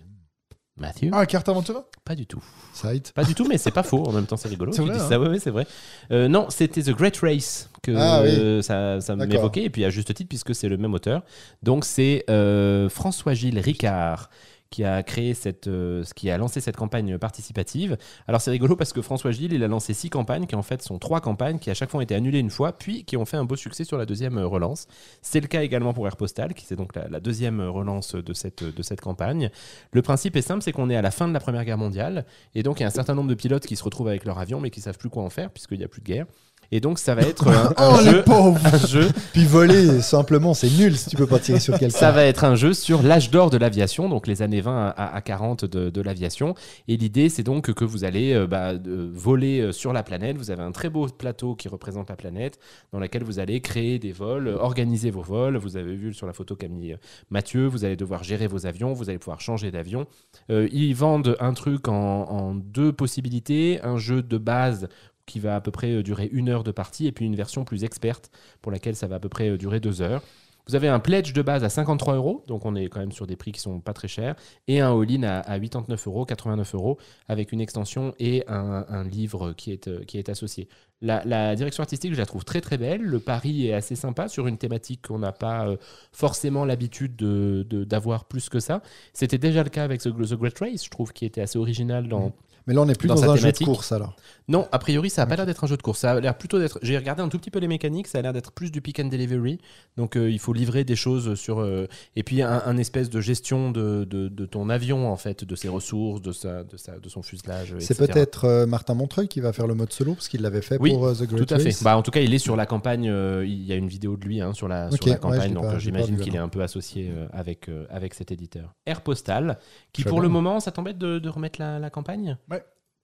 Matthew? 0.77 1.09
Ah, 1.11 1.25
Carte 1.25 1.49
Aventura 1.49 1.85
Pas 2.05 2.15
du 2.15 2.25
tout. 2.25 2.41
Site. 2.73 3.11
Pas 3.11 3.25
du 3.25 3.35
tout, 3.35 3.45
mais 3.45 3.57
c'est 3.57 3.71
pas 3.71 3.83
faux. 3.83 4.05
En 4.05 4.13
même 4.13 4.25
temps, 4.25 4.37
c'est 4.37 4.47
rigolo. 4.47 4.71
C'est 4.71 4.81
vrai, 4.81 4.95
hein 4.95 5.09
ça, 5.09 5.19
ouais, 5.19 5.27
ouais, 5.27 5.39
c'est 5.39 5.49
vrai. 5.49 5.67
Euh, 6.11 6.29
non, 6.29 6.47
c'était 6.49 6.81
The 6.81 6.91
Great 6.91 7.17
Race 7.17 7.69
que 7.83 7.91
Ah 7.97 8.21
oui. 8.23 8.63
ça, 8.63 9.15
m'évoquait, 9.15 9.63
et 9.63 9.69
puis 9.69 9.83
à 9.83 9.89
juste 9.89 10.13
titre, 10.13 10.29
puisque 10.29 10.55
c'est 10.55 10.69
le 10.69 10.77
même 10.77 10.93
auteur. 10.93 11.23
Donc, 11.63 11.83
c'est 11.83 12.23
euh, 12.29 12.87
François-Gilles 12.87 13.59
Ricard 13.59 14.29
qui 14.69 14.83
a 14.83 15.01
créé 15.03 15.33
cette, 15.33 15.67
euh, 15.67 16.03
qui 16.15 16.29
a 16.29 16.37
lancé 16.37 16.61
cette 16.61 16.75
campagne 16.75 17.17
participative. 17.17 17.97
Alors 18.27 18.41
c'est 18.41 18.51
rigolo 18.51 18.75
parce 18.75 18.93
que 18.93 19.01
François 19.01 19.31
Gilles, 19.31 19.53
il 19.53 19.63
a 19.63 19.67
lancé 19.67 19.93
six 19.93 20.09
campagnes 20.09 20.45
qui 20.45 20.55
en 20.55 20.61
fait 20.61 20.81
sont 20.81 20.99
trois 20.99 21.21
campagnes 21.21 21.59
qui 21.59 21.71
à 21.71 21.73
chaque 21.73 21.89
fois 21.89 21.99
ont 21.99 22.01
été 22.01 22.15
annulées 22.15 22.39
une 22.39 22.49
fois, 22.49 22.73
puis 22.73 23.03
qui 23.03 23.17
ont 23.17 23.25
fait 23.25 23.37
un 23.37 23.45
beau 23.45 23.55
succès 23.55 23.83
sur 23.83 23.97
la 23.97 24.05
deuxième 24.05 24.37
relance. 24.37 24.87
C'est 25.21 25.39
le 25.39 25.47
cas 25.47 25.63
également 25.63 25.93
pour 25.93 26.05
Air 26.07 26.17
Postal, 26.17 26.53
qui 26.53 26.65
c'est 26.65 26.75
donc 26.75 26.95
la, 26.95 27.07
la 27.07 27.19
deuxième 27.19 27.61
relance 27.61 28.15
de 28.15 28.33
cette, 28.33 28.63
de 28.63 28.83
cette 28.83 29.01
campagne. 29.01 29.49
Le 29.91 30.01
principe 30.01 30.35
est 30.35 30.41
simple, 30.41 30.61
c'est 30.61 30.71
qu'on 30.71 30.89
est 30.89 30.95
à 30.95 31.01
la 31.01 31.11
fin 31.11 31.27
de 31.27 31.33
la 31.33 31.39
Première 31.39 31.65
Guerre 31.65 31.77
mondiale, 31.77 32.25
et 32.53 32.63
donc 32.63 32.79
il 32.79 32.83
y 32.83 32.85
a 32.85 32.87
un 32.87 32.91
certain 32.91 33.15
nombre 33.15 33.29
de 33.29 33.35
pilotes 33.35 33.65
qui 33.65 33.75
se 33.75 33.83
retrouvent 33.83 34.07
avec 34.09 34.25
leur 34.25 34.37
avion, 34.39 34.59
mais 34.59 34.69
qui 34.69 34.81
savent 34.81 34.97
plus 34.97 35.09
quoi 35.09 35.23
en 35.23 35.29
faire 35.29 35.49
puisqu'il 35.49 35.79
n'y 35.79 35.83
a 35.83 35.87
plus 35.87 36.01
de 36.01 36.05
guerre. 36.05 36.25
Et 36.71 36.79
donc 36.79 36.99
ça 36.99 37.15
va 37.15 37.21
être 37.21 37.47
un, 37.47 37.73
un 37.77 37.95
Oh, 37.95 38.01
les 38.03 38.11
jeu, 38.11 38.23
un 38.27 38.87
jeu 38.87 39.07
Puis 39.33 39.45
voler, 39.45 40.01
simplement, 40.01 40.53
c'est 40.53 40.69
nul 40.69 40.95
si 40.95 41.09
tu 41.09 41.15
peux 41.15 41.27
pas 41.27 41.39
tirer 41.39 41.59
sur 41.59 41.77
quelqu'un. 41.77 41.97
ça 41.97 42.11
va 42.11 42.23
être 42.25 42.43
un 42.43 42.55
jeu 42.55 42.73
sur 42.73 43.01
l'âge 43.01 43.31
d'or 43.31 43.49
de 43.49 43.57
l'aviation, 43.57 44.09
donc 44.09 44.27
les 44.27 44.41
années 44.41 44.61
20 44.61 44.93
à, 44.95 45.15
à 45.15 45.21
40 45.21 45.65
de, 45.65 45.89
de 45.89 46.01
l'aviation. 46.01 46.55
Et 46.87 46.97
l'idée, 46.97 47.29
c'est 47.29 47.43
donc 47.43 47.73
que 47.73 47.85
vous 47.85 48.03
allez 48.03 48.33
euh, 48.33 48.47
bah, 48.47 48.73
voler 49.11 49.61
euh, 49.61 49.71
sur 49.71 49.93
la 49.93 50.03
planète. 50.03 50.37
Vous 50.37 50.51
avez 50.51 50.63
un 50.63 50.71
très 50.71 50.89
beau 50.89 51.07
plateau 51.07 51.55
qui 51.55 51.67
représente 51.67 52.09
la 52.09 52.15
planète, 52.15 52.59
dans 52.91 52.99
lequel 52.99 53.23
vous 53.23 53.39
allez 53.39 53.61
créer 53.61 53.99
des 53.99 54.11
vols, 54.11 54.47
euh, 54.47 54.57
organiser 54.57 55.11
vos 55.11 55.21
vols. 55.21 55.57
Vous 55.57 55.77
avez 55.77 55.95
vu 55.95 56.13
sur 56.13 56.27
la 56.27 56.33
photo 56.33 56.55
euh, 56.63 56.95
Mathieu, 57.29 57.67
vous 57.67 57.85
allez 57.85 57.95
devoir 57.95 58.23
gérer 58.23 58.47
vos 58.47 58.65
avions, 58.65 58.93
vous 58.93 59.09
allez 59.09 59.19
pouvoir 59.19 59.41
changer 59.41 59.71
d'avion. 59.71 60.07
Euh, 60.49 60.67
ils 60.71 60.93
vendent 60.93 61.35
un 61.39 61.53
truc 61.53 61.87
en, 61.87 61.93
en 61.93 62.55
deux 62.55 62.91
possibilités, 62.91 63.79
un 63.83 63.97
jeu 63.97 64.21
de 64.21 64.37
base 64.37 64.89
qui 65.29 65.39
va 65.39 65.55
à 65.55 65.61
peu 65.61 65.71
près 65.71 65.91
euh, 65.91 66.03
durer 66.03 66.27
une 66.33 66.49
heure 66.49 66.63
de 66.65 66.71
partie, 66.71 67.07
et 67.07 67.11
puis 67.13 67.25
une 67.25 67.35
version 67.35 67.63
plus 67.63 67.83
experte 67.85 68.29
pour 68.61 68.71
laquelle 68.71 68.95
ça 68.97 69.07
va 69.07 69.15
à 69.15 69.19
peu 69.19 69.29
près 69.29 69.49
euh, 69.51 69.57
durer 69.57 69.79
deux 69.79 70.01
heures. 70.01 70.21
Vous 70.67 70.75
avez 70.75 70.87
un 70.87 70.99
pledge 70.99 71.33
de 71.33 71.41
base 71.41 71.63
à 71.63 71.69
53 71.69 72.15
euros, 72.15 72.43
donc 72.47 72.63
on 72.63 72.75
est 72.75 72.89
quand 72.89 72.99
même 72.99 73.11
sur 73.11 73.25
des 73.25 73.35
prix 73.35 73.51
qui 73.51 73.59
sont 73.59 73.79
pas 73.79 73.93
très 73.93 74.07
chers, 74.07 74.35
et 74.67 74.81
un 74.81 74.91
all-in 74.95 75.23
à, 75.23 75.39
à 75.39 75.57
89 75.59 76.05
euros, 76.07 76.25
89 76.25 76.75
euros, 76.75 76.99
avec 77.27 77.51
une 77.53 77.59
extension 77.61 78.13
et 78.19 78.43
un, 78.47 79.03
livre 79.03 79.53
qui 79.53 79.71
est, 79.71 79.87
euh, 79.87 80.03
qui 80.03 80.19
est 80.19 80.29
associé. 80.29 80.67
La, 81.01 81.23
la 81.25 81.55
direction 81.55 81.81
artistique, 81.81 82.13
je 82.13 82.19
la 82.19 82.27
trouve 82.27 82.43
très 82.45 82.61
très 82.61 82.77
belle. 82.77 83.01
Le 83.01 83.19
pari 83.19 83.67
est 83.67 83.73
assez 83.73 83.95
sympa 83.95 84.27
sur 84.27 84.45
une 84.45 84.57
thématique 84.57 85.07
qu'on 85.07 85.17
n'a 85.19 85.31
pas 85.31 85.75
forcément 86.11 86.65
l'habitude 86.65 87.15
de- 87.15 87.65
de- 87.67 87.83
d'avoir 87.83 88.25
plus 88.25 88.49
que 88.49 88.59
ça. 88.59 88.81
C'était 89.13 89.37
déjà 89.37 89.63
le 89.63 89.69
cas 89.69 89.83
avec 89.85 90.01
The, 90.01 90.09
The 90.09 90.33
Great 90.35 90.59
Race, 90.59 90.83
je 90.85 90.89
trouve, 90.89 91.13
qui 91.13 91.25
était 91.25 91.41
assez 91.41 91.57
original 91.57 92.07
dans, 92.09 92.33
Mais 92.69 92.75
là, 92.75 92.81
on 92.83 92.87
est 92.87 92.97
plus 92.97 93.07
Dans 93.07 93.29
un 93.29 93.35
jeu 93.35 93.51
de 93.51 93.57
course 93.57 93.91
alors. 93.91 94.15
non, 94.47 94.67
a 94.71 94.77
priori, 94.77 95.09
ça 95.09 95.23
a 95.23 95.25
pas 95.25 95.35
l'air 95.35 95.47
d'être 95.47 95.63
un 95.63 95.67
jeu 95.67 95.75
de 95.75 95.81
course. 95.81 95.99
Ça 95.99 96.11
a 96.11 96.19
l'air 96.19 96.37
plutôt 96.37 96.59
d'être. 96.59 96.77
J'ai 96.83 96.95
regardé 96.97 97.23
un 97.23 97.27
tout 97.27 97.39
petit 97.39 97.49
peu 97.49 97.57
les 97.59 97.67
mécaniques. 97.67 98.07
Ça 98.07 98.19
a 98.19 98.21
l'air 98.21 98.31
d'être 98.31 98.51
plus 98.51 98.71
du 98.71 98.79
pick 98.79 98.99
and 98.99 99.05
delivery. 99.05 99.57
Donc, 99.97 100.15
euh, 100.15 100.29
il 100.29 100.37
faut 100.37 100.53
livrer 100.53 100.83
des 100.83 100.95
choses 100.95 101.33
sur. 101.33 101.59
euh, 101.59 101.87
et 102.15 102.21
puis, 102.23 102.43
un, 102.43 102.61
un 102.63 102.77
espèce 102.77 103.09
de 103.09 103.19
gestion 103.21 103.71
de, 103.71 104.03
de, 104.05 104.27
de 104.29 104.45
ton 104.45 104.69
avion, 104.69 105.11
en 105.11 105.17
fait, 105.17 105.43
de 105.43 105.55
ses 105.55 105.67
ressources, 105.67 106.21
de, 106.21 106.31
sa, 106.31 106.63
de, 106.63 106.77
sa, 106.77 106.99
de 106.99 107.09
son 107.09 107.23
fuselage. 107.23 107.73
C'est 107.79 107.97
peut-être 107.97 108.45
euh, 108.45 108.65
Martin 108.67 108.93
Montreuil 108.93 109.27
qui 109.27 109.39
va 109.41 109.51
faire 109.51 109.65
le 109.65 109.73
mode 109.73 109.91
solo, 109.91 110.13
parce 110.13 110.27
qu'il 110.27 110.41
l'avait 110.43 110.61
fait 110.61 110.77
Oui, 110.79 110.91
pour 110.91 111.07
euh, 111.07 111.13
The 111.15 111.23
Great 111.23 111.47
Tout 111.47 111.53
à 111.53 111.57
fait. 111.57 111.65
Race. 111.65 111.83
Bah, 111.83 111.97
en 111.97 112.03
tout 112.03 112.11
cas, 112.11 112.19
il 112.21 112.33
est 112.33 112.37
sur 112.39 112.55
la 112.55 112.67
campagne. 112.67 113.09
euh, 113.09 113.43
il 113.47 113.63
y 113.65 113.71
a 113.71 113.75
une 113.75 113.87
vidéo 113.87 114.15
de 114.15 114.23
lui 114.25 114.41
hein, 114.41 114.53
sur, 114.53 114.67
la, 114.67 114.91
sur 114.91 115.05
la 115.07 115.13
ouais, 115.13 115.19
campagne. 115.19 115.53
donc, 115.53 115.77
j'imagine 115.79 116.17
qu'il 116.19 116.35
est 116.35 116.39
un 116.39 116.49
peu 116.49 116.61
associé 116.61 117.09
euh, 117.11 117.27
avec, 117.33 117.67
euh, 117.67 117.85
avec 117.89 118.13
cet 118.13 118.31
éditeur. 118.31 118.75
Air 118.85 119.01
Postal, 119.01 119.57
qui 119.91 120.03
pour 120.03 120.21
le 120.21 120.27
moment, 120.29 120.59
ça 120.59 120.71
t'embête 120.71 120.97
de, 120.97 121.17
de 121.19 121.29
remettre 121.29 121.59
la, 121.59 121.79
la 121.79 121.89
campagne? 121.89 122.37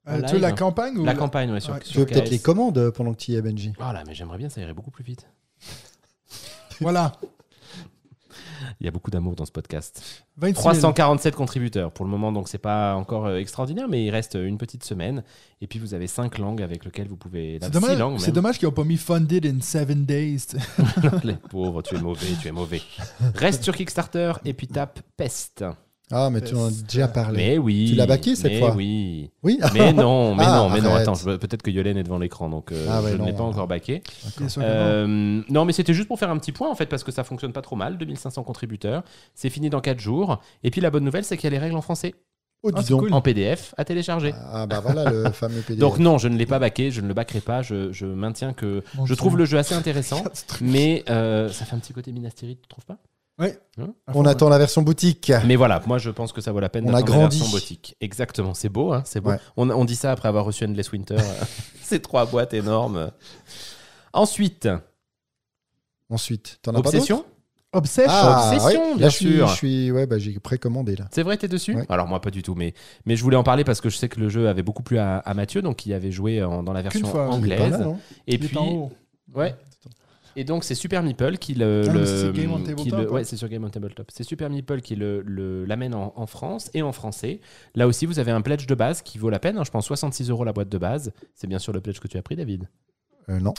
Euh, 0.08 0.22
Tu 0.28 0.36
veux 0.36 0.40
la 0.40 0.52
campagne 0.52 0.98
ou 0.98 1.06
La 1.06 1.16
campagne, 1.16 1.52
ouais, 1.52 1.60
sur, 1.60 1.74
Ouais. 1.74 1.80
Tu 1.80 1.90
sur 1.90 2.00
veux 2.02 2.06
peut-être 2.06 2.30
les 2.30 2.40
commandes 2.40 2.78
euh, 2.78 2.92
pendant 2.92 3.14
que 3.14 3.18
tu 3.18 3.32
y 3.32 3.36
es, 3.36 3.42
Benji? 3.42 3.74
Oh 3.80 3.92
là, 3.92 4.04
mais 4.06 4.14
j'aimerais 4.14 4.38
bien, 4.38 4.50
ça 4.50 4.62
irait 4.62 4.74
beaucoup 4.74 4.92
plus 4.92 5.04
vite. 5.04 5.28
Voilà. 6.82 7.14
Il 8.82 8.86
y 8.86 8.88
a 8.90 8.92
beaucoup 8.92 9.12
d'amour 9.12 9.36
dans 9.36 9.46
ce 9.46 9.52
podcast. 9.52 10.26
26 10.38 10.62
000. 10.62 10.70
347 10.72 11.36
contributeurs 11.36 11.92
pour 11.92 12.04
le 12.04 12.12
moment, 12.12 12.34
donc 12.34 12.50
c'est 12.50 12.58
pas 12.58 12.96
encore 12.96 13.28
euh, 13.28 13.38
extraordinaire, 13.38 13.88
mais 13.88 14.04
il 14.04 14.10
reste 14.10 14.36
une 14.36 14.58
petite 14.58 14.84
semaine. 14.84 15.24
Et 15.62 15.68
puis 15.68 15.80
vous 15.80 15.94
avez 15.94 16.08
cinq 16.08 16.38
langues 16.38 16.62
avec 16.62 16.84
lesquelles 16.84 17.08
vous 17.08 17.16
pouvez. 17.16 17.60
C'est 17.62 17.68
six 17.68 17.72
dommage, 17.72 18.20
c'est 18.20 18.32
dommage 18.34 18.60
qu'ils 18.60 18.68
n'ont 18.68 18.74
pas 18.74 18.84
mis 18.84 18.98
Funded 18.98 19.46
in 19.46 19.62
7 19.62 20.06
days. 20.06 20.48
Les 21.24 21.36
pauvres, 21.36 21.82
tu 21.82 21.96
es 21.96 22.00
mauvais, 22.00 22.28
tu 22.42 22.50
es 22.50 22.52
mauvais. 22.52 22.82
Reste 23.36 23.64
sur 23.64 23.76
Kickstarter 23.76 24.34
et 24.44 24.54
puis 24.54 24.68
tape 24.68 25.00
Peste. 25.16 25.64
Ah, 26.12 26.30
mais 26.30 26.42
tu 26.42 26.54
en 26.56 26.68
as 26.68 26.84
déjà 26.88 27.08
parlé. 27.08 27.38
Mais 27.38 27.58
oui. 27.58 27.88
Tu 27.90 27.96
l'as 27.96 28.06
baqué 28.06 28.36
cette 28.36 28.52
mais 28.52 28.60
fois 28.60 28.76
Oui. 28.76 29.32
Oui. 29.44 29.60
Mais 29.74 29.92
non, 29.92 30.36
mais 30.36 30.44
Ah, 30.46 30.58
non, 30.58 30.70
mais 30.70 30.82
non. 30.82 30.92
arrête. 30.92 31.02
Attends, 31.02 31.16
je- 31.16 31.36
peut-être 31.38 31.64
que 31.64 31.72
Yolène 31.72 31.98
est 31.98 32.04
devant 32.04 32.20
l'écran, 32.20 32.48
donc 32.50 32.72
euh, 32.72 32.86
Ah 32.90 33.02
ouais, 33.02 33.12
je 33.14 33.18
ne 33.18 33.26
l'ai 33.26 33.34
pas 33.34 33.44
encore 33.44 33.68
baqué. 33.68 34.04
Euh, 34.60 35.42
non, 35.50 35.66
mais 35.66 35.74
c'était 35.74 35.94
juste 35.94 36.08
pour 36.08 36.20
faire 36.20 36.30
un 36.30 36.38
petit 36.38 36.52
point 36.52 36.70
en 36.70 36.76
fait, 36.76 36.86
parce 36.86 37.04
que 37.04 37.12
ça 37.12 37.24
fonctionne 37.24 37.54
pas 37.54 37.62
trop 37.62 37.76
mal. 37.76 37.98
2500 37.98 38.44
contributeurs, 38.44 39.04
c'est 39.34 39.50
fini 39.50 39.70
dans 39.70 39.82
4 39.82 40.00
jours. 40.00 40.40
Et 40.64 40.72
puis 40.72 40.82
la 40.82 40.92
bonne 40.92 41.04
nouvelle, 41.04 41.24
c'est 41.24 41.38
qu'il 41.38 41.46
y 41.46 41.48
a 41.48 41.52
les 41.52 41.60
règles 41.64 41.76
en 41.78 41.82
français, 41.82 42.14
Oh, 42.64 42.72
Ah, 42.74 42.82
donc. 42.82 43.02
cool. 43.02 43.14
en 43.14 43.22
PDF, 43.22 43.76
à 43.78 43.86
télécharger. 43.86 44.34
Ah, 44.52 44.66
bah 44.66 44.80
voilà 44.80 45.12
le 45.12 45.30
fameux 45.32 45.62
PDF. 45.62 45.78
Donc 45.80 46.00
non, 46.00 46.18
je 46.18 46.28
ne 46.28 46.36
l'ai 46.36 46.48
pas 46.48 46.58
baqué, 46.58 46.90
je 46.90 47.02
ne 47.02 47.08
le 47.08 47.14
backerai 47.14 47.42
pas. 47.42 47.62
Je, 47.62 47.92
je 47.92 48.08
maintiens 48.08 48.54
que 48.54 48.82
je 49.06 49.14
trouve 49.14 49.38
le 49.38 49.46
jeu 49.46 49.60
assez 49.60 49.76
intéressant, 49.76 50.24
mais 50.62 51.04
euh, 51.10 51.50
ça 51.50 51.66
fait 51.66 51.76
un 51.76 51.80
petit 51.80 51.94
côté 51.94 52.12
Minas 52.12 52.32
Tirith, 52.32 52.62
tu 52.64 52.68
trouves 52.68 52.86
pas? 52.86 52.98
Ouais. 53.38 53.60
Hein 53.82 53.94
On 54.14 54.26
attend 54.26 54.48
la 54.48 54.58
version 54.58 54.82
boutique. 54.82 55.32
Mais 55.46 55.56
voilà, 55.58 55.82
moi 55.88 55.98
je 55.98 56.10
pense 56.10 56.32
que 56.32 56.40
ça 56.40 56.52
vaut 56.54 56.62
la 56.62 56.70
peine 56.70 56.86
On 56.88 56.90
a 56.94 56.94
la 56.94 57.02
grandi. 57.02 57.38
version 57.40 57.52
boutique. 57.54 57.96
Exactement, 58.00 58.54
c'est 58.54 58.70
beau, 58.70 58.94
hein, 58.94 59.02
c'est 59.06 59.20
beau. 59.20 59.32
Ouais. 59.32 59.40
On, 59.58 59.70
on 59.70 59.84
dit 59.86 59.96
ça 59.98 60.12
après 60.12 60.30
avoir 60.30 60.46
reçu 60.46 60.64
Endless 60.66 60.92
Winter, 60.94 61.18
ces 61.82 62.02
trois 62.02 62.26
boîtes 62.26 62.54
énormes. 62.54 63.12
Ensuite, 64.14 64.70
Ensuite, 66.10 66.60
t'en 66.62 66.72
as 66.72 66.82
pas 66.82 66.90
Obsession. 66.90 67.26
Obsession. 67.74 68.12
Ah, 68.14 68.52
Obsession, 68.54 68.82
ouais. 68.92 68.96
bien 68.96 69.02
Là, 69.06 69.10
je 69.10 69.16
suis, 69.16 69.34
sûr. 69.34 69.48
je 69.50 69.56
suis, 69.56 69.92
ouais, 69.92 70.06
bah, 70.06 70.18
j'ai 70.18 70.40
précommandé 70.40 70.96
là. 70.96 71.08
C'est 71.12 71.24
vrai, 71.24 71.36
t'es 71.36 71.50
dessus? 71.50 71.76
Ouais. 71.76 71.86
Alors 71.90 72.08
moi 72.08 72.22
pas 72.22 72.30
du 72.32 72.42
tout, 72.42 72.56
mais, 72.56 72.74
mais 73.06 73.18
je 73.18 73.24
voulais 73.24 73.36
en 73.36 73.44
parler 73.44 73.66
parce 73.66 73.82
que 73.82 73.90
je 73.90 73.98
sais 73.98 74.08
que 74.08 74.20
le 74.20 74.30
jeu 74.30 74.48
avait 74.48 74.64
beaucoup 74.64 74.84
plu 74.84 74.98
à, 74.98 75.18
à 75.18 75.34
Mathieu, 75.34 75.62
donc 75.62 75.86
il 75.86 75.94
avait 75.94 76.12
joué 76.12 76.42
en- 76.42 76.64
dans 76.64 76.72
la 76.72 76.82
version 76.84 77.06
fois. 77.06 77.26
Est 77.26 77.30
anglaise. 77.34 77.74
hein 77.74 77.98
et 78.28 78.36
Il 78.36 78.46
est 78.46 78.48
puis, 78.48 78.58
en 78.58 78.68
haut. 78.68 78.92
ouais. 79.34 79.56
Et 80.36 80.44
donc 80.44 80.64
c'est 80.64 80.76
Super 80.76 81.02
Meeple 81.04 81.38
qui 81.38 81.54
le, 81.54 81.84
Ah, 81.88 81.94
le- 81.94 82.06
c'est 82.06 82.32
Game 82.34 82.52
on 82.54 82.58
qui 82.58 82.64
Tabletop, 82.90 83.00
le- 83.00 83.08
hein. 83.08 83.12
ouais 83.12 83.24
c'est 83.24 83.38
sur 83.38 83.48
Game 83.48 83.64
on 83.64 83.70
Tabletop. 83.70 84.08
C'est 84.12 84.24
Super 84.24 84.50
Meeple 84.50 84.82
qui 84.82 84.96
le- 84.96 85.22
le- 85.22 85.64
l'amène 85.66 85.96
en, 85.96 86.14
en 86.16 86.26
France 86.28 86.70
et 86.74 86.82
en 86.82 86.92
français. 86.92 87.40
Là 87.76 87.88
aussi 87.88 88.06
vous 88.06 88.20
avez 88.20 88.32
un 88.32 88.42
pledge 88.42 88.68
de 88.68 88.76
base 88.76 89.02
qui 89.02 89.18
vaut 89.18 89.30
la 89.30 89.40
peine. 89.40 89.58
hein. 89.58 89.64
je 89.66 89.72
pense 89.72 89.86
66 89.86 90.30
euros 90.30 90.44
la 90.44 90.54
boîte 90.54 90.70
de 90.70 90.78
base. 90.78 91.12
C'est 91.36 91.48
bien 91.48 91.60
sûr 91.60 91.72
le 91.74 91.82
pledge 91.82 92.00
que 92.00 92.08
tu 92.08 92.18
as 92.18 92.22
pris, 92.22 92.36
David. 92.36 92.68
Euh, 93.30 93.40
non. 93.40 93.54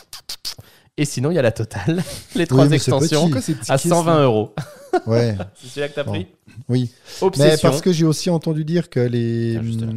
Et 0.98 1.04
sinon 1.04 1.30
il 1.30 1.34
y 1.34 1.38
a 1.38 1.42
la 1.42 1.52
totale, 1.52 2.02
les 2.34 2.46
trois 2.46 2.70
extensions 2.70 3.28
petit. 3.30 3.52
À 3.68 3.76
kisses, 3.78 3.90
120 3.90 4.14
là 4.18 4.22
euros. 4.24 4.54
Ouais, 5.06 5.36
C'est 5.54 5.66
celui-là 5.66 5.88
que 5.90 5.94
t'as 5.94 6.04
Bon. 6.04 6.12
pris. 6.12 6.26
oui. 6.70 6.90
Obsession. 7.20 7.50
Mais 7.52 7.58
parce 7.60 7.82
que 7.82 7.92
j'ai 7.92 8.06
aussi 8.06 8.30
entendu 8.30 8.64
dire 8.64 8.88
que 8.88 9.00
les. 9.00 9.58
Tiens. 9.78 9.88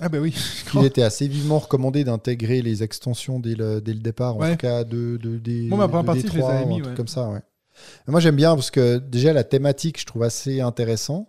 Ah, 0.00 0.08
ben 0.08 0.20
oui. 0.20 0.34
qu'il 0.70 0.84
était 0.84 1.02
assez 1.02 1.26
vivement 1.26 1.58
recommandé 1.58 2.04
d'intégrer 2.04 2.62
les 2.62 2.82
extensions 2.82 3.40
dès 3.40 3.54
le, 3.54 3.80
dès 3.80 3.92
le 3.92 4.00
départ, 4.00 4.36
en 4.36 4.50
tout 4.50 4.56
cas 4.56 4.84
de, 4.84 5.16
de, 5.16 5.38
des, 5.38 5.68
ma 5.68 5.88
première 5.88 6.02
de 6.02 6.06
partie, 6.06 6.28
je 6.28 6.32
les 6.34 6.40
D3 6.40 6.50
avais 6.50 6.64
ou 6.64 6.66
un 6.66 6.68
mis, 6.68 6.76
truc 6.76 6.86
ouais. 6.90 6.96
comme 6.96 7.08
ça, 7.08 7.28
ouais. 7.28 7.40
Moi, 8.06 8.20
j'aime 8.20 8.36
bien 8.36 8.54
parce 8.54 8.70
que 8.70 8.98
déjà, 8.98 9.32
la 9.32 9.44
thématique, 9.44 10.00
je 10.00 10.06
trouve 10.06 10.22
assez 10.22 10.60
intéressant. 10.60 11.28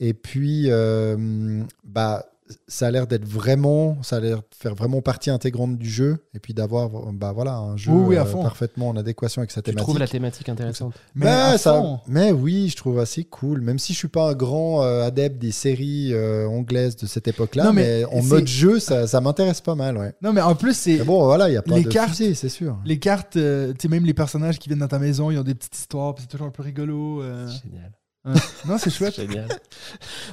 Et 0.00 0.14
puis, 0.14 0.64
euh, 0.68 1.62
bah, 1.84 2.26
ça 2.68 2.88
a 2.88 2.90
l'air 2.90 3.06
d'être 3.06 3.24
vraiment, 3.24 3.96
ça 4.02 4.16
a 4.16 4.20
l'air 4.20 4.38
de 4.38 4.42
faire 4.54 4.74
vraiment 4.74 5.00
partie 5.00 5.30
intégrante 5.30 5.78
du 5.78 5.88
jeu. 5.88 6.18
Et 6.34 6.38
puis 6.38 6.52
d'avoir, 6.54 6.90
bah, 7.12 7.32
voilà, 7.32 7.56
un 7.56 7.76
jeu 7.76 7.90
Oui, 7.90 8.04
oui, 8.08 8.16
à 8.16 8.26
euh, 8.26 8.42
parfaitement 8.42 8.88
en 8.90 8.96
adéquation 8.96 9.40
avec 9.40 9.50
sa 9.50 9.62
tu 9.62 9.66
thématique. 9.70 9.84
trouves 9.86 9.98
la 9.98 10.06
thématique 10.08 10.48
intéressante 10.48 10.94
Mais 11.14 11.24
Bah, 11.26 11.46
à 11.52 11.58
ça- 11.58 11.72
fond. 11.72 12.00
mais 12.06 12.32
oui, 12.32 12.68
je 12.68 12.76
trouve 12.76 12.98
assez 12.98 13.24
cool. 13.24 13.60
Même 13.62 13.78
si 13.78 13.92
je 13.94 13.98
suis 13.98 14.08
pas 14.08 14.30
un 14.30 14.34
grand 14.34 14.82
euh, 14.84 15.06
adepte 15.06 15.38
des 15.38 15.52
séries 15.52 16.12
euh, 16.12 16.46
anglaises 16.46 16.96
de 16.96 17.06
cette 17.06 17.28
époque-là, 17.28 17.64
Non, 17.64 17.72
mais, 17.72 18.00
mais 18.00 18.04
en 18.04 18.22
mode 18.22 18.46
jeu, 18.46 18.78
ça, 18.78 19.06
ça 19.06 19.20
m'intéresse 19.20 19.60
pas 19.62 19.74
mal, 19.74 19.96
ouais. 19.96 20.12
Non, 20.22 20.32
mais 20.34 20.40
en 20.42 20.54
plus, 20.54 20.76
c'est. 20.76 20.98
Bon, 21.04 21.24
voilà, 21.24 21.48
il 21.48 21.54
y 21.54 21.56
a 21.56 21.62
pas 21.62 21.76
Les 21.76 21.84
de 21.84 21.88
cartes- 21.88 22.14
c'est 22.14 22.48
sûr. 22.48 22.78
Les 22.84 22.98
cartes, 22.98 23.36
euh, 23.36 23.72
tu 23.72 23.78
sais, 23.82 23.88
même 23.88 24.04
les 24.04 24.14
personnages 24.14 24.58
qui 24.58 24.68
viennent 24.68 24.80
dans 24.80 24.88
ta 24.88 24.98
maison, 24.98 25.30
ils 25.30 25.38
ont 25.38 25.42
des 25.44 25.54
petites 25.54 25.76
histoires, 25.76 26.14
c'est 26.18 26.26
toujours 26.28 26.46
un 26.46 26.50
peu 26.50 26.62
rigolo. 26.62 27.22
euh. 27.22 27.46
Génial. 27.48 27.92
Ouais. 28.24 28.32
Non, 28.66 28.78
c'est 28.78 28.90
chouette. 28.94 29.16
Génial. 29.16 29.46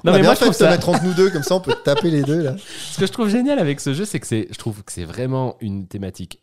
On 0.03 0.07
non 0.07 0.13
a 0.13 0.15
mais 0.15 0.21
bien 0.21 0.29
moi 0.29 0.33
je 0.33 0.39
fait 0.39 0.45
trouve 0.45 0.55
ça. 0.57 0.69
mettre 0.69 0.89
entre 0.89 1.03
nous 1.03 1.13
deux, 1.13 1.29
comme 1.29 1.43
ça 1.43 1.55
on 1.55 1.61
peut 1.61 1.75
taper 1.83 2.09
les 2.09 2.23
deux 2.23 2.41
là. 2.41 2.55
Ce 2.91 2.99
que 2.99 3.05
je 3.05 3.11
trouve 3.11 3.29
génial 3.29 3.59
avec 3.59 3.79
ce 3.79 3.93
jeu, 3.93 4.05
c'est 4.05 4.19
que 4.19 4.27
c'est, 4.27 4.47
je 4.51 4.57
trouve 4.57 4.83
que 4.83 4.91
c'est 4.91 5.03
vraiment 5.05 5.57
une 5.59 5.87
thématique 5.87 6.39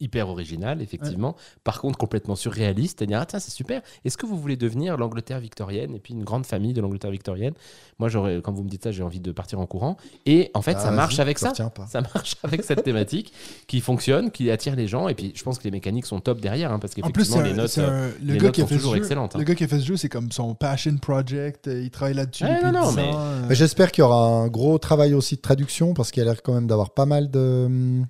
hyper 0.00 0.28
originale, 0.28 0.80
effectivement. 0.82 1.34
Par 1.64 1.80
contre, 1.80 1.98
complètement 1.98 2.36
surréaliste. 2.36 2.98
C'est-à-dire, 2.98 3.18
ah 3.20 3.26
tiens, 3.26 3.38
c'est 3.38 3.50
super. 3.50 3.82
Est-ce 4.04 4.16
que 4.16 4.26
vous 4.26 4.38
voulez 4.38 4.56
devenir 4.56 4.96
l'Angleterre 4.96 5.40
victorienne 5.40 5.94
et 5.94 5.98
puis 5.98 6.14
une 6.14 6.24
grande 6.24 6.46
famille 6.46 6.72
de 6.72 6.80
l'Angleterre 6.80 7.10
victorienne? 7.10 7.54
Moi, 7.98 8.08
j'aurais, 8.08 8.40
quand 8.42 8.52
vous 8.52 8.62
me 8.62 8.68
dites 8.68 8.84
ça, 8.84 8.92
j'ai 8.92 9.02
envie 9.02 9.20
de 9.20 9.32
partir 9.32 9.58
en 9.60 9.66
courant. 9.66 9.96
Et 10.26 10.50
en 10.54 10.62
fait, 10.62 10.74
Ah, 10.78 10.80
ça 10.84 10.90
marche 10.90 11.18
avec 11.18 11.38
ça. 11.38 11.52
pas. 11.70 11.86
Ça 11.88 12.00
marche 12.00 12.36
avec 12.44 12.62
cette 12.64 12.84
thématique 12.84 13.32
qui 13.66 13.80
fonctionne, 13.80 14.30
qui 14.30 14.50
attire 14.50 14.76
les 14.76 14.86
gens. 14.86 15.08
Et 15.08 15.14
puis, 15.14 15.32
je 15.34 15.42
pense 15.42 15.58
que 15.58 15.64
les 15.64 15.70
mécaniques 15.72 16.06
sont 16.06 16.20
top 16.20 16.40
derrière, 16.40 16.72
hein, 16.72 16.78
parce 16.78 16.92
En 17.02 17.10
plus, 17.10 17.24
qu'effectivement, 17.30 17.42
les 17.42 17.50
un- 17.52 17.56
notes. 17.56 17.78
un- 17.78 18.08
le 18.24 18.32
les 18.34 18.38
gars 18.38 18.44
notes 18.44 18.54
qui 18.54 18.60
a 18.60 18.64
sont 18.64 18.68
fait 18.68 18.74
ce 18.74 18.78
toujours 18.78 18.92
jeu, 18.94 18.98
excellentes, 18.98 19.34
hein. 19.34 19.38
Le 19.38 19.44
gars 19.44 19.54
qui 19.54 19.64
a 19.64 19.68
fait 19.68 19.80
ce 19.80 19.84
jeu, 19.86 19.96
c'est 19.96 20.08
comme 20.08 20.30
son 20.30 20.54
passion 20.54 20.96
project. 20.98 21.66
euh, 21.68 21.82
Il 21.82 21.90
travaille 21.90 22.14
là-dessus 22.14 22.44
Ouais, 22.44 22.54
depuis 22.54 22.66
non, 22.72 22.80
non, 22.82 22.90
10 22.90 22.96
mais- 22.96 23.02
ans, 23.08 23.18
euh. 23.18 23.46
Mais 23.48 23.54
J'espère 23.54 23.90
qu'il 23.92 24.02
y 24.02 24.04
aura 24.04 24.26
un 24.28 24.48
gros 24.48 24.78
travail 24.78 25.14
aussi 25.14 25.34
de 25.36 25.40
traduction 25.40 25.92
parce 25.94 26.10
qu'il 26.12 26.22
y 26.22 26.26
a 26.26 26.30
l'air 26.30 26.42
quand 26.42 26.54
même 26.54 26.66
d'avoir 26.68 26.90
pas 26.90 27.06
mal 27.06 27.30
de. 27.30 28.02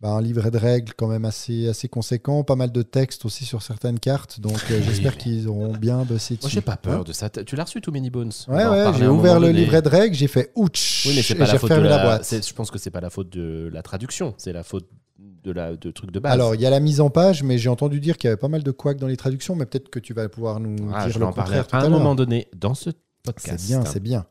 Bah, 0.00 0.10
un 0.10 0.20
livret 0.20 0.50
de 0.50 0.58
règles 0.58 0.92
quand 0.96 1.06
même 1.06 1.24
assez, 1.24 1.68
assez 1.68 1.88
conséquent, 1.88 2.44
pas 2.44 2.56
mal 2.56 2.70
de 2.72 2.82
textes 2.82 3.24
aussi 3.24 3.44
sur 3.44 3.62
certaines 3.62 3.98
cartes. 3.98 4.40
Donc 4.40 4.58
euh, 4.70 4.78
Oui, 4.78 4.84
j'espère 4.86 5.12
mais- 5.12 5.18
qu'ils 5.18 5.48
auront 5.48 5.72
bien 5.72 6.02
bossé 6.04 6.34
dessus. 6.34 6.44
Moi, 6.46 6.50
j'ai 6.50 6.60
pas 6.60 6.76
peur 6.76 7.04
de 7.04 7.12
ça. 7.12 7.30
Tu 7.30 7.56
l'as 7.56 7.64
reçu, 7.64 7.80
Too 7.80 7.90
Many 7.92 8.10
Bones? 8.10 8.32
On 8.48 8.54
Ouais, 8.54 8.66
ouais, 8.66 8.92
j'ai 8.98 9.06
ouvert 9.06 9.40
le 9.40 9.46
donné. 9.48 9.60
livret 9.60 9.80
de 9.82 9.88
règles, 9.88 10.14
j'ai 10.14 10.28
fait 10.28 10.52
ouch 10.56 11.04
Oui, 11.06 11.12
mais 11.16 11.22
c'est 11.22 11.34
pas 11.34 11.46
la 11.46 11.52
j'ai 11.52 11.58
faute 11.58 11.70
de 11.70 11.76
la, 11.76 11.82
la. 11.96 12.02
boîte. 12.04 12.34
Je 12.46 12.52
pense 12.52 12.70
que 12.70 12.78
c'est 12.78 12.90
pas 12.90 13.00
la 13.00 13.10
faute 13.10 13.30
de 13.30 13.70
la 13.72 13.82
traduction, 13.82 14.34
c'est 14.36 14.52
la 14.52 14.62
faute 14.62 14.88
de 15.44 15.52
la 15.52 15.76
de 15.76 15.90
trucs 15.90 16.10
de 16.10 16.18
base. 16.18 16.32
Alors, 16.32 16.54
il 16.54 16.60
y 16.60 16.66
a 16.66 16.70
la 16.70 16.80
mise 16.80 17.00
en 17.00 17.10
page, 17.10 17.42
mais 17.42 17.56
j'ai 17.58 17.68
entendu 17.68 18.00
dire 18.00 18.16
qu'il 18.18 18.28
y 18.28 18.30
avait 18.30 18.36
pas 18.38 18.48
mal 18.48 18.62
de 18.62 18.70
couacs 18.70 18.98
dans 18.98 19.06
les 19.06 19.16
traductions, 19.16 19.54
mais 19.54 19.64
peut-être 19.66 19.88
que 19.90 19.98
tu 20.00 20.12
vas 20.14 20.28
pouvoir 20.28 20.58
nous 20.60 20.76
Ah, 20.94 21.04
dire 21.04 21.14
je 21.14 21.18
le 21.18 21.26
en 21.26 21.32
parler 21.32 21.58
contraire 21.58 21.66
tout 21.66 21.76
à 21.76 21.86
un 21.86 21.88
moment 21.90 22.14
donné 22.14 22.48
dans 22.56 22.74
ce 22.74 22.90
podcast. 23.24 23.58
C'est 23.60 23.66
bien, 23.66 23.84
c'est 23.84 24.00
bien. 24.00 24.26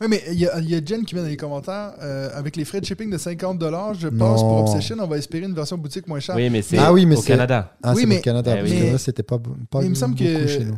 Oui, 0.00 0.06
mais 0.08 0.22
il 0.30 0.38
y, 0.38 0.46
a- 0.46 0.58
il 0.60 0.70
y 0.70 0.74
a 0.74 0.80
Jen 0.84 1.04
qui 1.04 1.14
met 1.14 1.22
dans 1.22 1.26
les 1.28 1.36
commentaires 1.36 1.94
euh, 2.00 2.30
avec 2.34 2.56
les 2.56 2.64
frais 2.64 2.80
de 2.80 2.86
shipping 2.86 3.10
de 3.10 3.18
50 3.18 3.60
je 3.98 4.08
pense, 4.08 4.40
pour. 4.42 4.60
Obsession, 4.60 4.96
on 5.00 5.06
va 5.06 5.18
espérer 5.18 5.44
une 5.46 5.54
version 5.54 5.76
boutique 5.78 6.06
moins 6.06 6.20
chère. 6.20 6.36
Oui, 6.36 6.48
mais 6.50 6.62
c'est 6.62 6.78
Ah 6.78 6.92
oui, 6.92 7.04
mais 7.06 7.16
au 7.16 7.20
c'est- 7.20 7.28
Canada. 7.28 7.76
Ah, 7.82 7.94
Oui, 7.96 8.06
mais- 8.06 8.16
le 8.16 8.20
Canada, 8.22 8.52
Eh 8.56 8.60
parce 8.60 8.70
que 8.72 8.78
Mais- 8.84 8.92
là, 8.92 8.98
c'était 8.98 9.22
pas, 9.22 9.38
pas 9.38 9.78
mais 9.80 9.86
il 9.86 9.90
me 9.90 9.94
semble 9.94 10.14
beaucoup 10.14 10.28
que- 10.30 10.46
chez 10.46 10.64
nous. 10.64 10.76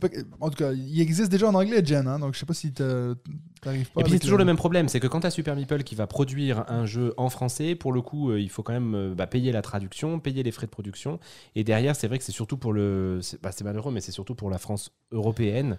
Pas- 0.00 0.08
En 0.40 0.50
tout 0.50 0.56
cas, 0.56 0.72
il 0.72 1.00
existe 1.00 1.30
déjà 1.30 1.46
en 1.48 1.54
anglais, 1.54 1.80
Jen, 1.84 2.08
hein, 2.08 2.18
donc 2.18 2.34
je 2.34 2.40
sais 2.40 2.46
pas 2.46 2.52
si 2.52 2.72
t'as- 2.72 3.14
t'arrives 3.62 3.88
pas. 3.92 4.00
Et 4.00 4.04
puis 4.04 4.12
c'est 4.14 4.18
toujours 4.18 4.36
le- 4.36 4.42
le 4.42 4.46
même 4.46 4.56
problème, 4.56 4.88
c'est 4.88 4.98
que 4.98 5.06
quand 5.06 5.20
tu 5.20 5.28
as 5.28 5.30
Super 5.30 5.54
Meeple 5.54 5.84
qui 5.84 5.94
va 5.94 6.08
produire 6.08 6.64
un 6.68 6.84
jeu 6.84 7.14
en 7.16 7.28
français, 7.30 7.76
pour 7.76 7.92
le 7.92 8.02
coup, 8.02 8.32
euh, 8.32 8.40
il 8.40 8.50
faut 8.50 8.64
quand 8.64 8.72
même 8.72 8.96
euh, 8.96 9.14
bah, 9.16 9.28
payer 9.28 9.52
la 9.52 9.62
traduction, 9.62 10.18
payer 10.18 10.42
les 10.42 10.50
frais 10.50 10.66
de 10.66 10.72
production. 10.72 11.20
Et 11.54 11.62
derrière, 11.62 11.94
c'est 11.94 12.08
vrai 12.08 12.18
que 12.18 12.24
c'est 12.24 12.32
surtout 12.32 12.56
pour 12.56 12.72
le. 12.72 13.20
C'est 13.22 13.40
bah, 13.40 13.50
c'est 13.52 13.62
malheureux, 13.62 13.92
mais 13.92 14.00
c'est 14.00 14.10
surtout 14.10 14.34
pour 14.34 14.50
la 14.50 14.58
France 14.58 14.90
européenne. 15.12 15.78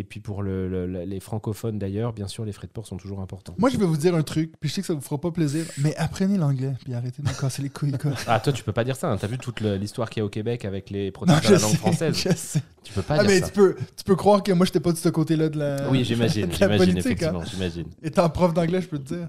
Et 0.00 0.04
puis 0.04 0.20
pour 0.20 0.44
le- 0.44 0.68
le- 0.68 0.86
le- 0.86 1.02
les 1.02 1.18
francophones 1.18 1.76
d'ailleurs, 1.76 2.12
bien 2.12 2.28
sûr, 2.28 2.44
les 2.44 2.52
frais 2.52 2.68
de 2.68 2.72
port 2.72 2.86
sont 2.86 2.96
toujours 2.98 3.20
importants. 3.20 3.56
Moi, 3.58 3.68
je 3.68 3.76
vais 3.76 3.84
vous 3.84 3.96
dire 3.96 4.14
un 4.14 4.22
truc, 4.22 4.52
puis 4.60 4.68
je 4.68 4.74
sais 4.74 4.80
que 4.80 4.86
ça 4.86 4.94
vous 4.94 5.00
fera 5.00 5.20
pas 5.20 5.32
plaisir, 5.32 5.64
mais 5.78 5.96
apprenez 5.96 6.38
l'anglais, 6.38 6.74
puis 6.84 6.94
arrêtez 6.94 7.20
de 7.20 7.28
me 7.28 7.34
casser 7.34 7.62
les 7.62 7.68
couilles, 7.68 7.98
quoi. 7.98 8.12
Ah, 8.28 8.38
toi, 8.38 8.52
tu 8.52 8.62
peux 8.62 8.70
pas 8.72 8.84
dire 8.84 8.94
ça. 8.94 9.10
hein. 9.10 9.16
T'as 9.20 9.26
vu 9.26 9.38
toute 9.38 9.60
l'histoire 9.60 10.08
qu'il 10.08 10.20
y 10.20 10.22
a 10.22 10.24
au 10.24 10.28
Québec 10.28 10.64
avec 10.64 10.90
les 10.90 11.12
je 11.12 11.24
de 11.48 11.52
la 11.54 11.58
langue 11.58 11.70
sais, 11.72 11.76
française? 11.78 12.14
je 12.16 12.28
sais. 12.36 12.62
Tu 12.84 12.92
peux 12.92 13.02
pas 13.02 13.14
Ah, 13.16 13.24
dire 13.24 13.26
mais 13.28 13.40
ça. 13.40 13.46
tu 13.48 13.52
peux, 13.54 13.74
tu 13.96 14.04
peux 14.04 14.14
croire 14.14 14.42
que 14.44 14.52
moi, 14.52 14.64
j'étais 14.66 14.78
pas 14.78 14.92
de 14.92 14.98
ce 14.98 15.08
côté-là 15.08 15.48
de 15.48 15.58
la. 15.58 15.90
Oui, 15.90 16.04
j'imagine, 16.04 16.46
de 16.46 16.50
la 16.52 16.56
j'imagine, 16.56 16.78
politique, 16.78 17.06
effectivement, 17.06 17.40
hein. 17.40 17.44
j'imagine. 17.50 17.86
Étant 18.00 18.30
prof 18.30 18.54
d'anglais, 18.54 18.80
je 18.80 18.86
peux 18.86 18.98
te 19.00 19.14
dire. 19.14 19.28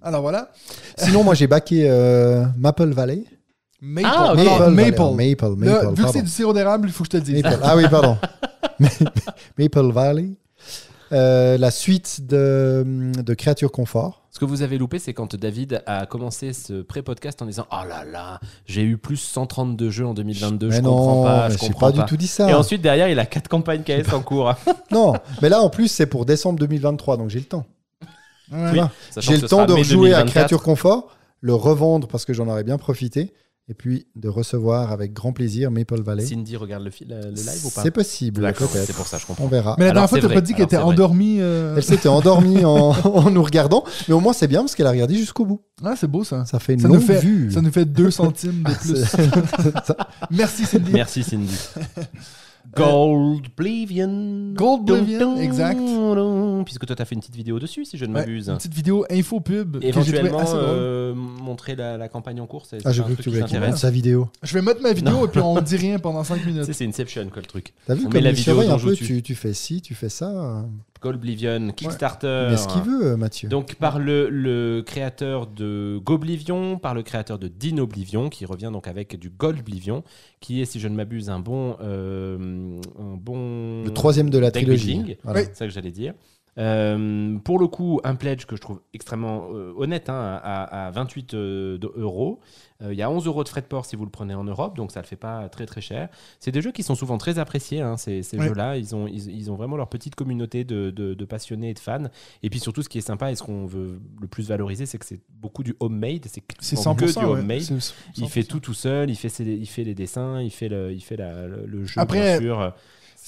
Alors 0.00 0.22
voilà. 0.22 0.50
Sinon, 0.96 1.24
moi, 1.24 1.34
j'ai 1.34 1.46
baqué 1.46 1.90
euh, 1.90 2.46
Maple 2.56 2.88
Valley. 2.90 3.24
Maple. 3.80 4.08
Ah, 4.10 4.32
ok. 4.32 4.38
Alors, 4.38 4.58
Valley, 4.58 4.90
Maple. 4.90 5.02
Maple, 5.14 5.56
Maple, 5.56 5.64
Là, 5.64 5.90
vu 5.90 6.04
que 6.04 6.10
c'est 6.10 6.22
du 6.22 6.28
sirop 6.28 6.52
d'érable, 6.52 6.88
il 6.88 6.92
faut 6.92 7.04
que 7.04 7.08
je 7.08 7.10
te 7.10 7.16
le 7.16 7.22
dise. 7.22 7.42
Maple. 7.42 7.60
Ah 7.62 7.76
oui, 7.76 7.84
pardon. 7.90 8.16
Maple 9.58 9.92
Valley. 9.92 10.30
Euh, 11.12 11.56
la 11.56 11.70
suite 11.70 12.26
de, 12.26 13.12
de 13.22 13.34
Créature 13.34 13.70
Confort. 13.70 14.26
Ce 14.32 14.40
que 14.40 14.44
vous 14.44 14.62
avez 14.62 14.76
loupé, 14.76 14.98
c'est 14.98 15.14
quand 15.14 15.34
David 15.36 15.82
a 15.86 16.04
commencé 16.04 16.52
ce 16.52 16.82
pré-podcast 16.82 17.40
en 17.40 17.46
disant 17.46 17.66
Oh 17.70 17.86
là 17.88 18.04
là, 18.04 18.40
j'ai 18.66 18.82
eu 18.82 18.98
plus 18.98 19.16
132 19.16 19.88
jeux 19.88 20.06
en 20.06 20.14
2022, 20.14 20.70
je 20.70 20.76
mais 20.76 20.82
comprends 20.82 21.14
non, 21.14 21.24
pas, 21.24 21.48
je 21.48 21.56
comprends 21.58 21.86
pas, 21.86 21.92
pas. 21.92 22.02
du 22.02 22.08
tout 22.08 22.16
dit 22.16 22.26
ça. 22.26 22.50
Et 22.50 22.54
ensuite, 22.54 22.82
derrière, 22.82 23.08
il 23.08 23.18
a 23.18 23.24
quatre 23.24 23.48
campagnes 23.48 23.82
KS 23.82 24.12
en 24.12 24.20
cours. 24.20 24.52
Non, 24.90 25.14
mais 25.42 25.48
là, 25.48 25.62
en 25.62 25.70
plus, 25.70 25.88
c'est 25.88 26.06
pour 26.06 26.26
décembre 26.26 26.58
2023, 26.58 27.16
donc 27.16 27.30
j'ai 27.30 27.38
le 27.38 27.44
temps. 27.46 27.64
Oui. 28.52 28.80
J'ai 29.16 29.36
le 29.36 29.48
temps 29.48 29.64
de 29.64 29.72
rejouer 29.72 30.12
à 30.12 30.22
2024. 30.22 30.30
Créature 30.30 30.62
Confort, 30.62 31.08
le 31.40 31.54
revendre 31.54 32.06
parce 32.06 32.24
que 32.24 32.32
j'en 32.32 32.48
aurais 32.48 32.62
bien 32.64 32.78
profité, 32.78 33.32
et 33.68 33.74
puis 33.74 34.06
de 34.14 34.28
recevoir 34.28 34.92
avec 34.92 35.12
grand 35.12 35.32
plaisir 35.32 35.70
Maple 35.72 36.00
Valley. 36.00 36.24
Cindy 36.24 36.56
regarde 36.56 36.84
le, 36.84 36.90
le- 37.08 37.30
live 37.30 37.66
ou 37.66 37.70
pas? 37.70 37.82
C'est 37.82 37.90
possible, 37.90 38.54
c'est 38.56 38.92
pour 38.94 39.06
ça, 39.08 39.18
je 39.18 39.26
comprends. 39.26 39.44
On 39.44 39.48
verra. 39.48 39.74
Mais 39.78 39.86
la 39.86 39.92
dernière 39.92 40.08
fois, 40.08 40.20
tu 40.20 40.28
pas 40.28 40.40
dit 40.40 40.54
qu'elle 40.54 40.64
était 40.66 40.76
endormie. 40.76 41.38
euh, 41.40 41.74
Elle 41.76 41.82
s'était 41.82 42.08
endormie 42.08 42.64
en, 42.64 42.70
en 43.04 43.30
nous 43.30 43.42
regardant, 43.42 43.84
mais 44.06 44.14
au 44.14 44.20
moins 44.20 44.32
c'est 44.32 44.46
bien 44.48 44.60
parce 44.60 44.74
qu'elle 44.76 44.86
a 44.86 44.90
regardé 44.92 45.16
jusqu'au 45.16 45.44
bout. 45.44 45.60
Ah, 45.84 45.94
c'est 45.96 46.06
beau 46.06 46.22
ça. 46.24 46.44
Ça 46.46 46.58
fait 46.60 46.74
une 46.74 46.80
Ça 46.80 46.88
nous 46.88 47.00
fait- 47.00 47.18
vue. 47.20 47.50
Ça 47.50 47.60
nous 47.60 47.72
fait 47.72 47.84
2 47.84 48.10
centimes 48.10 48.62
de 48.62 48.72
plus. 48.92 49.04
C'est- 49.04 49.96
Merci 50.30 50.64
Cindy. 50.64 50.92
Merci 50.92 51.22
Cindy. 51.24 51.54
Gold 52.74 53.46
Oblivion. 53.58 54.52
Gold 54.54 54.90
Oblivion, 54.90 55.36
exact. 55.40 55.80
Puisque 56.64 56.86
toi, 56.86 56.96
tu 56.96 57.02
as 57.02 57.04
fait 57.04 57.14
une 57.14 57.20
petite 57.20 57.36
vidéo 57.36 57.58
dessus, 57.58 57.84
si 57.84 57.96
je 57.98 58.04
ne 58.04 58.14
Ouais, 58.14 58.20
m'abuse. 58.20 58.48
une 58.48 58.56
petite 58.56 58.74
vidéo 58.74 59.04
info 59.10 59.40
pub 59.40 59.72
trouvé 59.72 59.88
Éventuellement, 59.88 60.38
assez 60.38 60.52
drôle. 60.52 60.64
euh, 60.68 61.14
montrer 61.14 61.76
la, 61.76 61.96
la 61.96 62.08
campagne 62.08 62.40
en 62.40 62.46
cours. 62.46 62.66
Ah, 62.84 62.88
un 62.90 62.92
cru 62.92 63.16
que 63.16 63.22
tu 63.22 63.30
montre 63.30 63.76
sa 63.78 63.90
vidéo. 63.90 64.28
Je 64.42 64.54
vais 64.54 64.62
mettre 64.62 64.80
ma 64.82 64.92
vidéo 64.92 65.12
Non. 65.12 65.24
et 65.26 65.28
puis 65.28 65.40
on 65.40 65.60
dit 65.60 65.76
rien 65.76 65.98
pendant 65.98 66.24
5 66.24 66.40
Tu 66.40 66.46
minutes. 66.52 66.72
C'est 66.72 66.86
Inception, 66.86 67.28
quoi, 67.32 67.42
le 67.42 67.46
truc. 67.48 67.72
T'as 67.86 67.94
vu 67.94 68.00
On 68.02 68.04
comme 68.04 68.14
met 68.14 68.20
la 68.20 68.32
vidéo 68.32 68.60
un 68.60 68.78
je 68.78 68.84
peu, 68.86 68.94
tu, 68.94 69.22
tu 69.22 69.34
fais 69.34 69.52
ci, 69.54 69.80
tu 69.80 69.94
fais 69.94 70.08
ça. 70.08 70.64
Gold 71.06 71.16
Oblivion, 71.16 71.70
Kickstarter. 71.70 72.48
Mais 72.50 72.56
ce 72.56 72.68
qu'il 72.68 72.82
veut, 72.82 73.06
euh, 73.12 73.16
Mathieu. 73.16 73.48
Donc 73.48 73.74
par 73.76 73.98
le, 73.98 74.28
le 74.28 74.82
créateur 74.84 75.46
de 75.46 75.98
Goblivion, 76.04 76.78
par 76.78 76.94
le 76.94 77.02
créateur 77.02 77.38
de 77.38 77.48
Dinoblivion, 77.48 78.28
qui 78.28 78.44
revient 78.44 78.70
donc 78.72 78.88
avec 78.88 79.18
du 79.18 79.30
Goldblivion, 79.30 80.02
qui 80.40 80.60
est, 80.60 80.64
si 80.64 80.80
je 80.80 80.88
ne 80.88 80.94
m'abuse, 80.96 81.30
un 81.30 81.38
bon, 81.40 81.76
euh, 81.80 82.80
un 82.98 83.16
bon 83.16 83.84
le 83.84 83.90
troisième 83.92 84.30
de 84.30 84.38
la 84.38 84.50
trilogie. 84.50 84.94
building. 84.96 85.16
Voilà. 85.22 85.40
Oui. 85.40 85.46
C'est 85.48 85.56
ça 85.58 85.66
que 85.66 85.72
j'allais 85.72 85.90
dire. 85.92 86.14
Euh, 86.58 87.36
pour 87.44 87.58
le 87.58 87.66
coup, 87.66 88.00
un 88.02 88.14
pledge 88.14 88.46
que 88.46 88.56
je 88.56 88.60
trouve 88.62 88.80
extrêmement 88.94 89.48
euh, 89.52 89.72
honnête, 89.76 90.08
hein, 90.08 90.40
à, 90.42 90.86
à 90.86 90.90
28 90.90 91.34
euh, 91.34 91.78
de- 91.78 91.92
euros. 91.96 92.40
Euh, 92.82 92.92
Il 92.92 92.98
y 92.98 93.02
a 93.02 93.10
11 93.10 93.26
euros 93.26 93.42
de 93.42 93.48
frais 93.48 93.62
de 93.62 93.66
port 93.66 93.86
si 93.86 93.96
vous 93.96 94.04
le 94.04 94.10
prenez 94.10 94.34
en 94.34 94.44
Europe, 94.44 94.76
donc 94.76 94.92
ça 94.92 95.00
ne 95.00 95.04
le 95.04 95.08
fait 95.08 95.16
pas 95.16 95.48
très 95.48 95.64
très 95.66 95.80
cher. 95.80 96.08
C'est 96.40 96.52
des 96.52 96.60
jeux 96.60 96.72
qui 96.72 96.82
sont 96.82 96.94
souvent 96.94 97.16
très 97.18 97.38
appréciés, 97.38 97.80
hein, 97.80 97.96
ces, 97.96 98.22
ces 98.22 98.36
Ouais. 98.38 98.48
jeux-là. 98.48 98.76
Ils 98.76 98.94
ont, 98.94 99.06
ils, 99.06 99.30
ils 99.34 99.50
ont 99.50 99.54
vraiment 99.54 99.76
leur 99.76 99.88
petite 99.88 100.14
communauté 100.14 100.64
de, 100.64 100.90
de- 100.90 101.14
de 101.14 101.24
passionnés 101.24 101.70
et 101.70 101.74
de 101.74 101.78
fans. 101.78 102.04
Et 102.42 102.50
puis 102.50 102.60
surtout, 102.60 102.82
ce 102.82 102.88
qui 102.88 102.98
est 102.98 103.02
sympa 103.02 103.30
et 103.32 103.34
ce 103.34 103.42
qu'on 103.42 103.64
veut 103.66 104.00
le 104.20 104.26
plus 104.26 104.48
valoriser, 104.48 104.84
c'est 104.86 104.98
que 104.98 105.06
c'est 105.06 105.20
beaucoup 105.30 105.62
du 105.62 105.74
homemade. 105.80 106.24
C'est 106.26 106.42
C'est 106.60 106.76
quasiment 106.76 106.94
100%. 106.94 106.96
que 106.96 107.04
du 107.20 107.24
ouais. 107.24 107.24
homemade. 107.40 107.60
C'est 107.60 107.94
Il 108.18 108.28
fait 108.28 108.40
100%. 108.42 108.46
tout 108.46 108.60
tout 108.60 108.74
seul, 108.74 109.08
il 109.10 109.16
fait, 109.16 109.28
ses- 109.30 109.44
il 109.44 109.66
fait 109.66 109.84
les 109.84 109.94
dessins, 109.94 110.42
il 110.42 110.50
fait 110.50 110.68
le, 110.68 110.92
il 110.92 111.00
fait 111.00 111.16
la- 111.16 111.46
le, 111.46 111.64
le 111.66 111.84
jeu, 111.86 112.00
Après, 112.00 112.38
bien 112.38 112.40
sûr. 112.40 112.74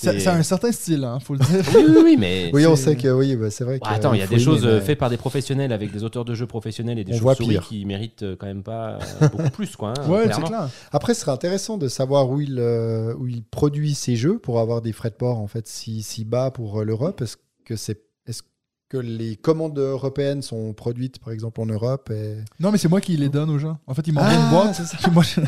Ça, 0.00 0.12
C'est- 0.12 0.20
ça 0.20 0.32
a 0.34 0.36
un 0.36 0.44
certain 0.44 0.70
style, 0.70 1.02
hein, 1.02 1.18
faut 1.18 1.34
le 1.34 1.40
dire. 1.40 1.48
Oui, 1.74 1.84
oui, 1.88 1.96
oui, 2.04 2.16
mais... 2.16 2.50
Oui, 2.54 2.64
on 2.66 2.76
sait 2.76 2.94
que 2.94 3.08
oui, 3.08 3.34
bah, 3.34 3.50
c'est 3.50 3.64
vrai. 3.64 3.80
Bah, 3.82 3.88
que, 3.90 3.94
attends, 3.96 4.14
il 4.14 4.20
y 4.20 4.22
a 4.22 4.28
des 4.28 4.38
choses 4.38 4.64
euh, 4.64 4.78
mais- 4.78 4.80
faites 4.84 4.98
par 4.98 5.10
des 5.10 5.16
professionnels 5.16 5.72
avec 5.72 5.90
des 5.90 6.04
auteurs 6.04 6.24
de 6.24 6.34
jeux 6.36 6.46
professionnels 6.46 7.00
et 7.00 7.04
des 7.04 7.18
pire. 7.18 7.66
qui 7.66 7.84
méritent 7.84 8.22
euh, 8.22 8.36
quand 8.38 8.46
même 8.46 8.62
pas 8.62 9.00
euh, 9.22 9.28
beaucoup 9.28 9.50
plus, 9.52 9.74
quoi. 9.74 9.94
hein, 9.98 10.08
Ouais, 10.08 10.30
c'est 10.32 10.40
clair. 10.42 10.68
Après, 10.92 11.14
ce 11.14 11.22
serait 11.22 11.32
intéressant 11.32 11.78
de 11.78 11.88
savoir 11.88 12.30
où 12.30 12.40
il, 12.40 12.60
euh, 12.60 13.12
où 13.18 13.26
il 13.26 13.42
produit 13.42 13.94
ses 13.94 14.14
jeux 14.14 14.38
pour 14.38 14.60
avoir 14.60 14.82
des 14.82 14.92
frais 14.92 15.10
de 15.10 15.16
port 15.16 15.38
en 15.40 15.48
fait 15.48 15.66
si, 15.66 16.04
si 16.04 16.24
bas 16.24 16.52
pour 16.52 16.84
l'Europe. 16.84 17.20
Est-ce 17.20 17.36
que 17.64 17.74
c'est 17.74 18.00
est-ce 18.28 18.42
que 18.88 18.98
les 18.98 19.34
commandes 19.34 19.78
européennes 19.80 20.42
sont 20.42 20.74
produites 20.74 21.18
par 21.18 21.32
exemple 21.32 21.60
en 21.60 21.66
Europe 21.66 22.08
et... 22.12 22.36
Non, 22.60 22.70
mais 22.70 22.78
c'est 22.78 22.88
moi 22.88 23.00
qui 23.00 23.16
les 23.16 23.28
donne 23.30 23.50
aux 23.50 23.58
gens. 23.58 23.78
En 23.88 23.94
fait, 23.94 24.06
ils 24.06 24.12
m'envoient 24.14 24.30
Ah, 24.32 24.44
une 24.44 24.50
boîte. 24.50 24.74
c'est 24.76 24.84
ça. 24.84 25.10
moi, 25.10 25.24
je- 25.24 25.40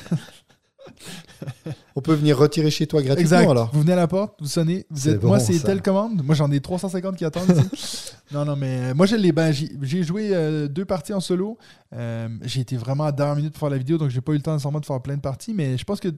On 1.97 2.01
peut 2.01 2.15
venir 2.15 2.39
retirer 2.39 2.71
chez 2.71 2.87
toi 2.87 3.03
gratuitement 3.03 3.39
Exact. 3.39 3.51
alors. 3.51 3.71
Vous 3.73 3.81
venez 3.81 3.93
à 3.93 3.97
la 3.97 4.07
porte, 4.07 4.35
vous 4.41 4.47
sonnez. 4.47 4.87
Vous 4.91 5.09
êtes, 5.09 5.23
moi, 5.23 5.39
c'est 5.39 5.59
telle 5.61 5.83
commande. 5.83 6.23
Moi, 6.25 6.35
j'en 6.35 6.51
ai 6.51 6.61
350 6.61 7.17
qui 7.17 7.25
attendent 7.25 7.51
ici. 7.75 8.13
non, 8.33 8.45
non, 8.45 8.57
mais 8.57 8.91
euh, 8.91 8.95
moi, 8.95 9.07
j'ai 9.07 9.19
les. 9.19 9.33
Ben, 9.33 9.53
j'ai 9.53 10.03
joué 10.03 10.31
euh, 10.33 10.69
deux 10.69 10.85
parties 10.85 11.13
en 11.13 11.21
solo. 11.21 11.59
Euh, 11.95 12.29
j'ai 12.43 12.61
été 12.61 12.77
vraiment 12.77 13.05
à 13.05 13.13
dernière 13.13 13.37
minute 13.37 13.53
pour 13.53 13.61
faire 13.61 13.71
la 13.71 13.79
vidéo, 13.79 13.99
donc 13.99 14.11
j'ai 14.11 14.21
pas 14.21 14.33
eu 14.33 14.37
le 14.37 14.43
temps 14.43 14.53
nécessairement 14.53 14.81
de 14.81 14.87
faire 14.87 15.01
plein 15.03 15.17
de 15.17 15.23
parties. 15.23 15.55
Mais 15.55 15.77
je 15.77 15.85
pense 15.85 16.01
que, 16.01 16.09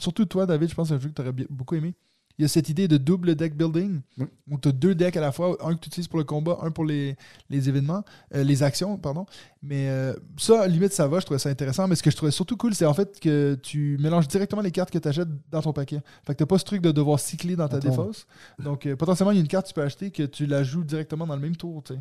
surtout 0.00 0.24
toi, 0.24 0.46
David, 0.46 0.70
je 0.70 0.74
pense 0.74 0.88
que 0.88 0.94
c'est 0.94 1.00
un 1.00 1.02
jeu 1.02 1.08
que 1.08 1.14
tu 1.14 1.22
aurais 1.22 1.32
beaucoup 1.50 1.74
aimé. 1.74 1.94
Il 2.38 2.42
y 2.42 2.44
a 2.44 2.48
cette 2.48 2.68
idée 2.68 2.86
de 2.86 2.96
double 2.98 3.34
deck 3.34 3.56
building, 3.56 4.00
Mm. 4.18 4.24
où 4.50 4.58
tu 4.58 4.68
as 4.68 4.72
deux 4.72 4.94
decks 4.94 5.16
à 5.16 5.20
la 5.20 5.32
fois, 5.32 5.56
un 5.64 5.74
que 5.74 5.80
tu 5.80 5.88
utilises 5.88 6.08
pour 6.08 6.18
le 6.18 6.24
combat, 6.24 6.58
un 6.62 6.70
pour 6.70 6.84
les, 6.84 7.16
les 7.48 7.68
événements, 7.68 8.04
euh, 8.34 8.42
les 8.44 8.62
actions, 8.62 8.98
pardon. 8.98 9.24
Mais 9.62 9.88
euh, 9.88 10.12
ça, 10.36 10.58
à 10.60 10.62
la 10.62 10.68
limite, 10.68 10.92
ça 10.92 11.08
va, 11.08 11.18
je 11.20 11.24
trouvais 11.24 11.38
ça 11.40 11.48
intéressant. 11.48 11.88
Mais 11.88 11.94
ce 11.96 12.02
que 12.02 12.10
je 12.10 12.16
trouvais 12.16 12.30
surtout 12.32 12.56
cool, 12.56 12.74
c'est 12.74 12.84
en 12.86 12.94
fait 12.94 13.18
que 13.20 13.58
tu 13.62 13.96
mélanges 14.00 14.28
directement 14.28 14.60
les 14.62 14.70
cartes 14.70 14.90
que 14.90 14.98
tu 14.98 15.08
achètes 15.08 15.28
dans 15.50 15.62
ton 15.62 15.72
paquet. 15.72 16.00
Fait 16.26 16.34
que 16.34 16.38
t'as 16.38 16.46
pas 16.46 16.58
ce 16.58 16.64
truc 16.64 16.82
de 16.82 16.92
devoir 16.92 17.18
cycler 17.20 17.56
dans 17.56 17.68
ta 17.68 17.76
Attends. 17.78 17.88
défausse. 17.88 18.26
Donc, 18.62 18.86
euh, 18.86 18.96
potentiellement, 18.96 19.32
il 19.32 19.36
y 19.36 19.38
a 19.38 19.42
une 19.42 19.48
carte 19.48 19.64
que 19.66 19.70
tu 19.70 19.74
peux 19.74 19.82
acheter 19.82 20.10
que 20.10 20.22
tu 20.24 20.46
la 20.46 20.62
joues 20.62 20.84
directement 20.84 21.26
dans 21.26 21.34
le 21.36 21.40
même 21.42 21.56
tour, 21.56 21.82
tu. 21.82 21.94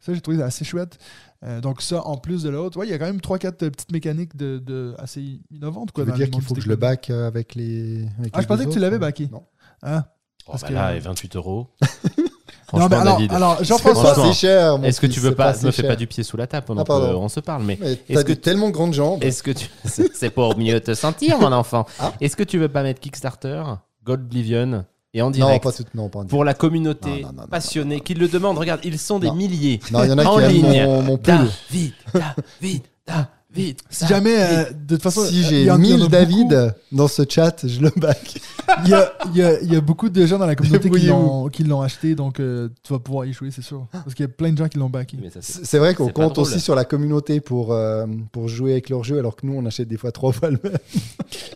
Ça, 0.00 0.12
j'ai 0.12 0.20
trouvé 0.20 0.38
ça 0.38 0.46
assez 0.46 0.64
chouette. 0.64 0.98
Euh, 1.44 1.60
donc, 1.60 1.80
ça, 1.80 2.04
en 2.06 2.16
plus 2.16 2.42
de 2.42 2.48
l'autre, 2.48 2.76
ouais, 2.76 2.88
il 2.88 2.90
y 2.90 2.92
a 2.92 2.98
quand 2.98 3.06
même 3.06 3.20
3-4 3.20 3.52
petites 3.70 3.92
mécaniques 3.92 4.36
de, 4.36 4.58
de 4.58 4.94
assez 4.98 5.38
innovantes. 5.52 5.88
Tu 5.90 5.92
Quoi, 5.94 6.04
veux 6.04 6.10
dans 6.10 6.16
dire 6.16 6.28
qu'il 6.28 6.42
faut 6.42 6.54
que 6.54 6.60
je 6.60 6.68
le 6.68 6.74
back 6.76 7.08
avec 7.10 7.54
les. 7.54 8.08
avec 8.18 8.32
Ah, 8.34 8.38
les 8.38 8.42
je 8.42 8.48
pensais 8.48 8.64
que 8.66 8.70
tu 8.72 8.80
l'avais 8.80 8.98
backé. 8.98 9.28
Non. 9.30 9.44
Hein? 9.82 10.04
Oh, 10.46 10.52
Parce 10.52 10.62
bah 10.62 10.68
que- 10.68 10.74
là, 10.74 10.94
et 10.94 10.98
28 11.00 11.36
euros. 11.36 11.68
Non, 12.74 12.88
mais 12.88 12.96
alors, 12.96 13.16
David. 13.18 13.32
alors 13.34 13.56
C'est 13.58 13.64
Jean-François, 13.66 14.14
pas 14.14 14.24
si 14.28 14.32
cher. 14.32 14.78
mon 14.78 14.84
Est-ce 14.84 14.98
que 14.98 15.06
tu 15.06 15.20
veux 15.20 15.28
c'est 15.30 15.34
pas, 15.36 15.52
si 15.52 15.66
me 15.66 15.70
fais 15.72 15.82
pas 15.82 15.94
du 15.94 16.06
pied 16.06 16.22
sous 16.22 16.38
la 16.38 16.46
table 16.46 16.64
pendant 16.64 16.80
Ah, 16.80 16.86
qu'on 16.86 17.28
se 17.28 17.40
parle, 17.40 17.64
mais 17.64 17.76
Mais 17.78 17.98
Est-ce 18.08 18.24
que 18.24 18.28
de 18.30 18.34
tellement 18.38 18.70
grandes 18.70 18.94
jambes. 18.94 19.22
est-ce 19.22 19.42
que 19.42 19.50
tu, 19.50 19.68
c'est 19.84 20.16
c'est 20.16 20.30
pour 20.30 20.56
mieux 20.56 20.80
te 20.80 20.94
sentir, 20.94 21.38
mon 21.38 21.52
enfant. 21.52 21.84
Ah. 22.00 22.14
Est-ce 22.18 22.34
que 22.34 22.44
tu 22.44 22.56
veux 22.58 22.70
pas 22.70 22.82
mettre 22.82 23.00
Kickstarter, 23.00 23.62
Gold 24.04 24.22
Oblivion 24.22 24.86
et 25.12 25.20
en 25.20 25.26
Non, 25.26 25.30
direct 25.32 25.64
pas 25.64 25.72
tout. 25.72 25.84
Non, 25.92 26.08
pas 26.08 26.20
en 26.20 26.22
direct. 26.22 26.30
pour 26.30 26.44
la 26.46 26.54
communauté 26.54 27.10
Non, 27.10 27.16
non, 27.16 27.32
non, 27.34 27.42
non, 27.42 27.48
passionnée 27.48 28.00
qui 28.00 28.14
le 28.14 28.26
demande 28.26 28.56
Regarde, 28.56 28.80
ils 28.84 28.98
sont 28.98 29.18
des 29.18 29.26
Non. 29.26 29.34
milliers. 29.34 29.78
Non, 29.90 30.02
il 30.04 30.08
y 30.08 30.12
en 30.14 30.18
a 30.18 30.24
en 30.24 30.38
qui 30.38 30.48
ligne. 30.48 30.84
mon, 30.86 31.02
mon 31.02 31.18
pull. 31.18 31.24
David, 31.34 31.92
David, 32.14 32.32
David. 32.62 32.82
Si 33.90 34.06
jamais, 34.06 34.34
euh, 34.38 34.64
de 34.72 34.94
toute 34.94 35.02
façon, 35.02 35.24
Si 35.24 35.42
euh, 35.44 35.46
j'ai 35.48 35.64
y 35.64 35.70
en- 35.70 35.78
il 35.82 35.86
y 35.88 35.92
en 35.92 35.96
a 35.96 35.98
1000 35.98 35.98
beaucoup- 35.98 36.10
David 36.10 36.74
dans 36.92 37.08
ce 37.08 37.22
chat, 37.28 37.66
je 37.66 37.80
le 37.80 37.90
back. 37.96 38.40
Il 38.84 38.90
y 38.90 38.94
a, 38.94 39.12
il 39.26 39.36
y 39.36 39.42
a- 39.42 39.60
il 39.60 39.72
y 39.72 39.76
a 39.76 39.80
beaucoup 39.80 40.08
de 40.08 40.24
gens 40.26 40.38
dans 40.38 40.46
la 40.46 40.54
communauté 40.54 40.88
qui 40.90 41.06
l'ont 41.06 41.48
qui 41.48 41.64
l'ont 41.64 41.82
acheté, 41.82 42.14
donc 42.14 42.40
euh, 42.40 42.68
tu 42.82 42.92
vas 42.92 42.98
pouvoir 42.98 43.26
y 43.26 43.32
jouer, 43.32 43.50
c'est 43.50 43.62
sûr. 43.62 43.86
Parce 43.92 44.14
qu'il 44.14 44.24
y 44.24 44.28
a 44.28 44.32
plein 44.32 44.52
de 44.52 44.58
gens 44.58 44.68
qui 44.68 44.78
l'ont 44.78 44.88
ça, 45.30 45.40
c'est- 45.64 45.78
vrai 45.78 45.94
qu'on 45.94 46.08
compte 46.08 46.34
drôle. 46.34 46.46
aussi 46.46 46.60
sur 46.60 46.74
la 46.74 46.84
communauté 46.84 47.40
pour, 47.40 47.72
euh, 47.72 48.06
pour 48.30 48.48
jouer 48.48 48.72
avec 48.72 48.88
leur 48.88 49.04
jeu, 49.04 49.18
alors 49.18 49.36
que 49.36 49.46
nous, 49.46 49.54
on 49.54 49.66
achète 49.66 49.88
des 49.88 49.96
fois 49.96 50.12
trois 50.12 50.32
fois 50.32 50.50
le 50.50 50.58
même. 50.62 50.72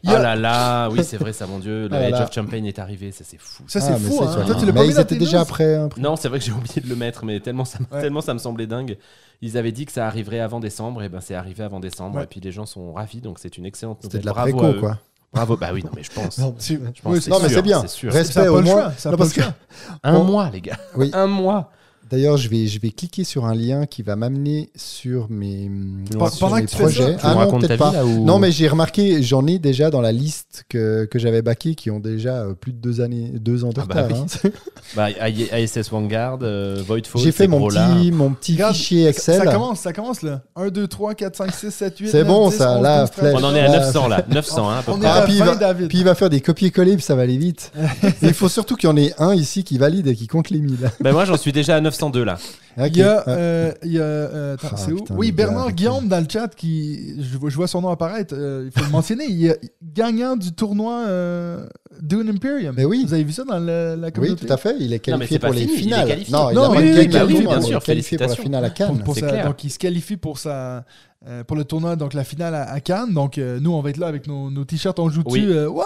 A- 0.07 0.15
Oh 0.19 0.23
là 0.23 0.37
là, 0.37 0.89
oui, 0.91 1.01
c'est 1.05 1.17
vrai, 1.17 1.33
ça, 1.33 1.47
mon 1.47 1.59
Dieu. 1.59 1.89
Le 1.89 1.95
Ah 1.95 1.99
Age 1.99 2.21
of 2.21 2.33
Champagne 2.33 2.67
est 2.67 2.79
arrivé, 2.79 3.13
ça, 3.13 3.25
c'est 3.29 3.39
fou. 3.39 3.63
Ça, 3.67 3.81
c'est 3.81 3.93
Ah, 3.93 3.99
fou. 3.99 4.19
Hein. 4.23 4.45
Toi, 4.47 4.55
tu 4.55 4.67
l'as 4.67 4.73
mais 4.73 4.81
pas 4.81 4.87
mis 4.87 4.99
déjà 5.17 5.41
après. 5.41 5.79
Non, 5.99 6.17
c'est 6.17 6.29
vrai 6.29 6.39
que 6.39 6.45
j'ai 6.45 6.53
oublié 6.53 6.81
de 6.83 6.89
le 6.89 6.97
mettre, 6.97 7.25
mais 7.25 7.41
ça, 7.65 7.79
tellement 8.01 8.21
ça 8.21 8.35
me 8.35 8.39
semblait 8.39 8.67
dingue. 8.67 8.97
Ils 9.43 9.57
avaient 9.59 9.73
dit 9.73 9.87
que 9.87 9.93
ça 9.93 10.07
arriverait 10.07 10.41
avant 10.41 10.61
décembre, 10.61 11.03
et 11.03 11.09
ben 11.09 11.21
c'est 11.21 11.35
arrivé 11.35 11.63
avant 11.65 11.81
décembre, 11.81 12.17
Ouais. 12.17 12.25
et 12.25 12.27
puis 12.27 12.41
les 12.41 12.53
gens 12.53 12.67
sont 12.67 12.93
ravis, 12.95 13.21
donc 13.21 13.39
c'est 13.39 13.57
une 13.59 13.67
excellente 13.67 13.99
C'était 14.03 14.19
nouvelle. 14.19 14.23
de 14.23 14.27
la 14.27 14.33
Bravo 14.33 14.57
préco, 14.57 14.81
quoi. 14.81 14.99
Bravo, 15.33 15.57
bah 15.59 15.69
oui, 15.75 15.83
non, 15.85 15.91
mais 15.95 16.03
je 16.03 16.11
pense. 16.11 16.39
Non, 16.39 16.55
Je 16.59 16.77
pense 16.77 16.93
Oui, 17.05 17.21
c'est 17.21 17.31
non, 17.31 17.39
mais 17.43 17.49
c'est 17.51 17.61
bien. 17.63 17.83
Respect 18.05 18.49
au 18.49 18.63
moins. 18.63 18.93
choix, 18.97 19.11
Non, 19.11 19.17
parce 19.19 19.33
que-. 19.35 19.41
Un 20.03 20.23
mois, 20.23 20.49
les 20.51 20.61
gars. 20.63 20.79
Oui. 20.97 21.11
Un 21.13 21.27
mois. 21.27 21.71
D'ailleurs, 22.11 22.37
je 22.37 22.49
vais, 22.49 22.67
je 22.67 22.81
vais 22.81 22.91
cliquer 22.91 23.25
sur 23.25 23.47
un 23.47 23.55
lien 23.55 23.87
qui 23.87 24.03
va 24.03 24.15
m'amener 24.17 24.71
sur 24.77 25.29
mes, 25.31 25.71
Par- 26.19 26.31
sur 26.31 26.41
pendant 26.47 26.57
mes 26.57 26.63
que 26.67 26.71
tu 26.71 26.77
fais 26.77 26.85
ça, 26.85 26.91
projets. 27.01 27.15
tu 27.17 27.21
Ah 27.23 27.29
nous 27.29 27.35
non, 27.35 27.39
racontes 27.41 27.63
ta 27.63 27.69
peut-être 27.69 27.85
vie, 27.85 27.91
pas. 27.91 27.97
là 27.99 28.05
ou... 28.07 28.25
Non, 28.25 28.39
mais 28.39 28.53
j'ai 28.53 28.69
remarqué, 28.69 29.23
j'en 29.23 29.47
ai 29.47 29.59
déjà 29.59 29.91
dans 29.91 30.01
la 30.01 30.13
liste 30.13 30.65
que, 30.69 31.05
que 31.07 31.19
j'avais 31.19 31.43
backé 31.43 31.75
qui 31.75 31.91
ont 31.91 31.99
déjà 32.01 32.43
euh, 32.43 32.55
plus 32.55 32.73
de 32.73 32.79
deux, 32.79 33.01
années, 33.01 33.33
deux 33.35 33.65
ans 33.65 33.71
de 33.71 33.81
Ah 33.81 33.85
bah 33.89 34.03
retard. 34.05 34.19
oui. 34.19 34.25
hein. 34.45 34.51
Bah, 34.95 35.11
I- 35.11 35.49
ISS 35.65 35.91
Vanguard, 35.91 36.39
euh, 36.43 36.81
Voidfall, 36.87 37.21
J'ai 37.23 37.33
fait 37.33 37.49
mon 37.49 37.67
petit, 37.67 38.13
mon 38.13 38.31
petit 38.31 38.53
Regarde, 38.53 38.75
fichier 38.77 39.07
Excel. 39.09 39.43
Ça 39.45 39.53
commence, 39.53 39.81
ça 39.81 39.93
commence 39.93 40.23
là. 40.23 40.43
1, 40.55 40.69
2, 40.69 40.87
3, 40.87 41.15
4, 41.15 41.37
5, 41.37 41.53
6, 41.53 41.71
7, 41.73 41.99
8. 41.99 42.09
C'est 42.09 42.19
9, 42.19 42.27
bon, 42.29 42.49
10, 42.51 42.57
ça, 42.57 42.77
11, 42.77 42.83
là, 42.83 43.01
12, 43.01 43.11
13, 43.11 43.21
flèche. 43.31 43.35
On 43.43 43.45
en 43.45 43.55
est 43.55 43.61
à 43.61 43.69
Là, 43.69 43.79
900 43.87 44.09
là, 44.09 44.25
900 44.31 44.71
hein, 44.71 44.77
à 44.79 44.83
peu 44.83 44.93
On 44.93 44.97
est 44.97 45.01
près. 45.01 45.09
à 45.09 45.13
Ah, 45.15 45.19
la 45.21 45.25
puis 45.25 45.33
il 45.35 45.39
fin, 45.41 45.45
va- 45.47 45.55
David. 45.57 45.89
Puis 45.89 45.99
il 45.99 46.05
va 46.05 46.15
faire 46.15 46.31
des 46.31 46.41
copier-coller, 46.41 46.95
puis 46.95 47.03
ça 47.05 47.17
va 47.17 47.23
aller 47.23 47.37
vite. 47.37 47.73
Et 48.03 48.09
il 48.29 48.33
faut 48.35 48.49
surtout 48.49 48.77
qu'il 48.77 48.89
y 48.89 48.93
en 48.93 48.97
ait 48.97 49.13
un 49.19 49.35
ici 49.35 49.65
qui 49.65 49.77
valide 49.77 50.07
et 50.07 50.15
qui 50.15 50.29
compte 50.29 50.51
les 50.51 50.61
1000. 50.61 50.77
Ben 51.01 51.13
moi 51.13 51.25
j'en 51.25 51.37
suis 51.37 51.51
déjà 51.53 51.75
à 51.77 51.81
902 52.01 52.25
là. 52.25 52.39
Ok. 52.79 52.89
Il 52.93 52.99
y 52.99 53.03
a, 53.03 53.23
Ah. 53.27 53.31
euh, 53.31 53.73
il 53.85 53.93
y 53.93 53.99
a 53.99 54.03
euh, 54.03 54.55
attends, 54.55 54.69
Ah, 54.73 54.77
c'est 54.77 54.93
où 54.93 54.97
putain, 54.97 55.15
Oui, 55.17 55.33
Bernard 55.33 55.73
Guillaume 55.73 56.09
dans 56.09 56.21
le 56.21 56.27
chat 56.31 56.49
qui, 56.55 57.15
je 57.23 57.39
vois, 57.39 57.49
je 57.49 57.57
vois 57.57 57.67
son 57.69 57.81
nom 57.81 57.89
apparaître. 57.89 58.35
euh, 58.37 58.65
il 58.67 58.71
faut 58.79 58.85
le 58.85 58.91
mentionner. 58.93 59.25
Il 59.31 59.47
est 59.47 59.59
gagnant 59.83 60.37
du 60.37 60.53
tournoi 60.53 61.05
euh, 61.07 61.67
Dune 62.03 62.29
Imperium. 62.29 62.75
Mais 62.77 62.85
oui. 62.85 63.05
Vous 63.07 63.15
avez 63.15 63.25
vu 63.25 63.33
ça 63.33 63.45
dans 63.45 63.59
la, 63.59 63.97
la 63.97 64.07
Oui, 64.09 64.13
communauté 64.13 64.47
tout 64.47 64.53
à 64.53 64.59
fait. 64.59 64.77
Il 64.79 64.93
est 64.93 65.09
Non, 65.09 65.17
mais 65.17 65.27
qualifié 65.27 65.39
pour 65.39 65.53
les 65.55 65.61
fini, 65.63 65.73
il 65.73 65.79
finales. 65.85 66.09
qualifié. 66.09 66.33
Non, 66.35 66.51
il 66.51 66.55
Non, 66.55 66.63
a 66.65 66.69
oui, 66.71 66.77
oui, 66.77 67.09
bah 67.09 67.25
oui, 67.27 67.35
il 67.41 67.59
est 67.59 67.63
sûr, 67.63 67.83
qualifié 67.83 68.19
pour 68.19 68.27
la 68.29 68.35
finale 68.37 68.65
à 68.67 68.71
Cannes. 68.71 69.03
pour 69.03 69.15
c'est 69.15 69.21
sa- 69.21 69.29
clair. 69.29 69.47
donc 69.47 69.65
il 69.65 69.71
se 69.71 69.79
qualifie 69.79 70.17
pour 70.19 70.39
sa 70.39 70.85
euh, 71.27 71.43
pour 71.45 71.57
le 71.57 71.65
tournoi 71.65 71.97
donc 71.97 72.13
la 72.13 72.25
finale 72.25 72.55
à, 72.55 72.71
à 72.71 72.79
Cannes 72.81 73.13
donc 73.15 73.39
euh, 73.39 73.59
nous 73.59 73.73
on 73.73 73.81
va 73.81 73.89
être 73.91 73.97
là 73.97 74.07
avec 74.07 74.27
nos, 74.29 74.51
nos 74.51 74.65
t-shirts 74.67 74.99
on 75.01 75.09
joue 75.09 75.23
Oui. 75.27 75.41
dessus 75.41 75.53
euh, 75.53 75.67
ouais 75.69 75.83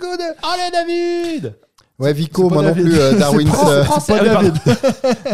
good 0.00 0.20
Allez 0.42 0.70
David 0.72 1.54
Ouais, 2.00 2.12
Vico, 2.12 2.48
moi 2.50 2.62
non 2.62 2.72
plus. 2.72 2.98
euh, 2.98 3.12
Darwin's, 3.18 3.52
euh, 3.66 3.84
pas 3.84 3.98
Ah 4.08 4.18
oui, 4.22 4.28
David. 4.28 4.54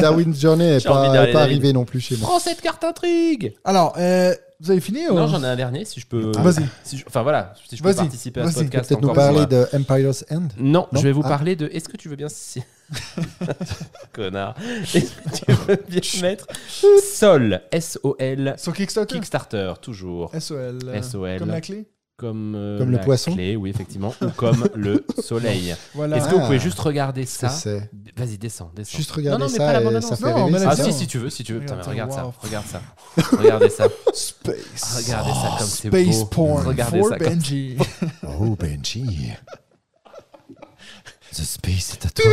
Darwin's 0.00 0.40
Journey 0.40 0.66
n'est 0.72 0.80
pas, 0.80 1.06
pas 1.06 1.12
David. 1.14 1.36
arrivé 1.36 1.72
non 1.72 1.84
plus 1.84 2.00
chez 2.00 2.16
moi. 2.16 2.28
Prends 2.28 2.38
cette 2.40 2.60
carte 2.60 2.82
intrigue 2.84 3.54
alors 3.64 3.94
euh, 3.98 4.34
vous 4.58 4.70
avez 4.70 4.80
fini 4.80 5.04
Non 5.06 5.26
ou- 5.26 5.28
j'en 5.28 5.42
ai 5.44 5.46
un 5.46 5.54
dernier 5.56 5.84
si 5.84 6.00
je 6.00 6.06
peux... 6.06 6.32
Vas-y. 6.38 6.64
si 6.82 6.96
je- 6.98 7.04
Enfin 7.06 7.22
voilà, 7.22 7.52
si 7.68 7.76
je 7.76 7.82
peux 7.82 7.88
Vas-y, 7.90 7.96
participer 7.96 8.40
à 8.40 8.44
ce 8.50 8.54
vas-y. 8.56 8.64
podcast 8.64 8.88
Peut-être 8.88 9.02
nous 9.02 9.12
parler 9.12 9.44
de 9.46 9.68
Empire's 9.74 10.24
End. 10.30 10.48
Non, 10.58 10.86
Non 10.92 11.00
je 11.00 11.04
vais 11.06 11.12
vous 11.12 11.22
Ah. 11.24 11.28
parler 11.28 11.56
de... 11.56 11.68
Est-ce 11.72 11.88
que 11.88 11.96
tu 11.98 12.08
veux 12.08 12.16
bien... 12.16 12.28
si- 12.30 12.62
Connard. 14.12 14.54
Est-ce 14.94 15.10
que 15.12 15.44
tu 15.44 15.52
veux 15.52 15.78
bien 15.88 16.00
mettre 16.22 16.46
Sol, 17.12 17.60
S-O-L, 17.70 18.54
sur 18.56 18.72
Kickstarter 18.72 19.14
Kickstarter, 19.16 19.72
toujours. 19.82 20.30
SOL 20.38 20.78
SOL. 21.02 21.36
comme 21.38 21.48
la 21.50 21.60
clé 21.60 21.86
comme, 22.16 22.54
euh, 22.56 22.78
Comme 22.78 22.90
le 22.90 22.98
poisson 23.00 23.32
clé, 23.34 23.56
oui, 23.56 23.68
effectivement, 23.70 24.14
ou 24.22 24.28
comme 24.30 24.66
le 24.74 25.04
soleil. 25.22 25.74
Voilà. 25.94 26.16
Est-ce 26.16 26.28
que 26.28 26.34
vous 26.34 26.40
Ah. 26.40 26.46
pouvez 26.46 26.58
juste 26.58 26.78
regarder 26.78 27.26
ça 27.26 27.48
C'est- 27.50 27.90
Vas-y, 28.16 28.38
descends, 28.38 28.70
descends. 28.74 28.96
Juste 28.96 29.10
regarder 29.10 29.38
non, 29.38 29.46
non, 29.46 29.52
mais 29.52 29.58
ça 29.58 29.66
pas 29.66 29.72
la 29.80 29.98
et 29.98 30.00
ça 30.00 30.16
fait 30.16 30.24
Non, 30.24 30.50
Ah 30.66 30.76
si, 30.76 30.92
si 30.92 31.06
tu 31.06 31.18
veux, 31.18 31.28
si 31.28 31.44
tu 31.44 31.52
veux. 31.52 31.60
Putain, 31.60 31.76
mais 31.76 31.82
regarde 31.82 32.10
Regarde 32.10 32.66
ça, 32.66 32.80
ça, 32.80 32.80
regarde 33.20 33.26
ça. 33.26 33.36
Regardez 33.36 33.68
ça. 33.68 33.88
Space. 34.14 35.04
Regardez 35.04 35.30
ça 35.32 35.54
comme 35.58 35.66
c'est 35.66 35.88
Space 35.88 36.18
beau. 36.20 36.24
porn 36.26 36.66
Regardez 36.66 36.98
for 37.00 37.08
ça 37.10 37.18
comme 37.18 37.28
Benji. 37.34 37.76
Oh, 38.40 38.56
Benji. 38.58 39.32
The 41.36 41.42
space 41.44 41.92
est 41.92 42.06
à 42.06 42.08
toi. 42.10 42.24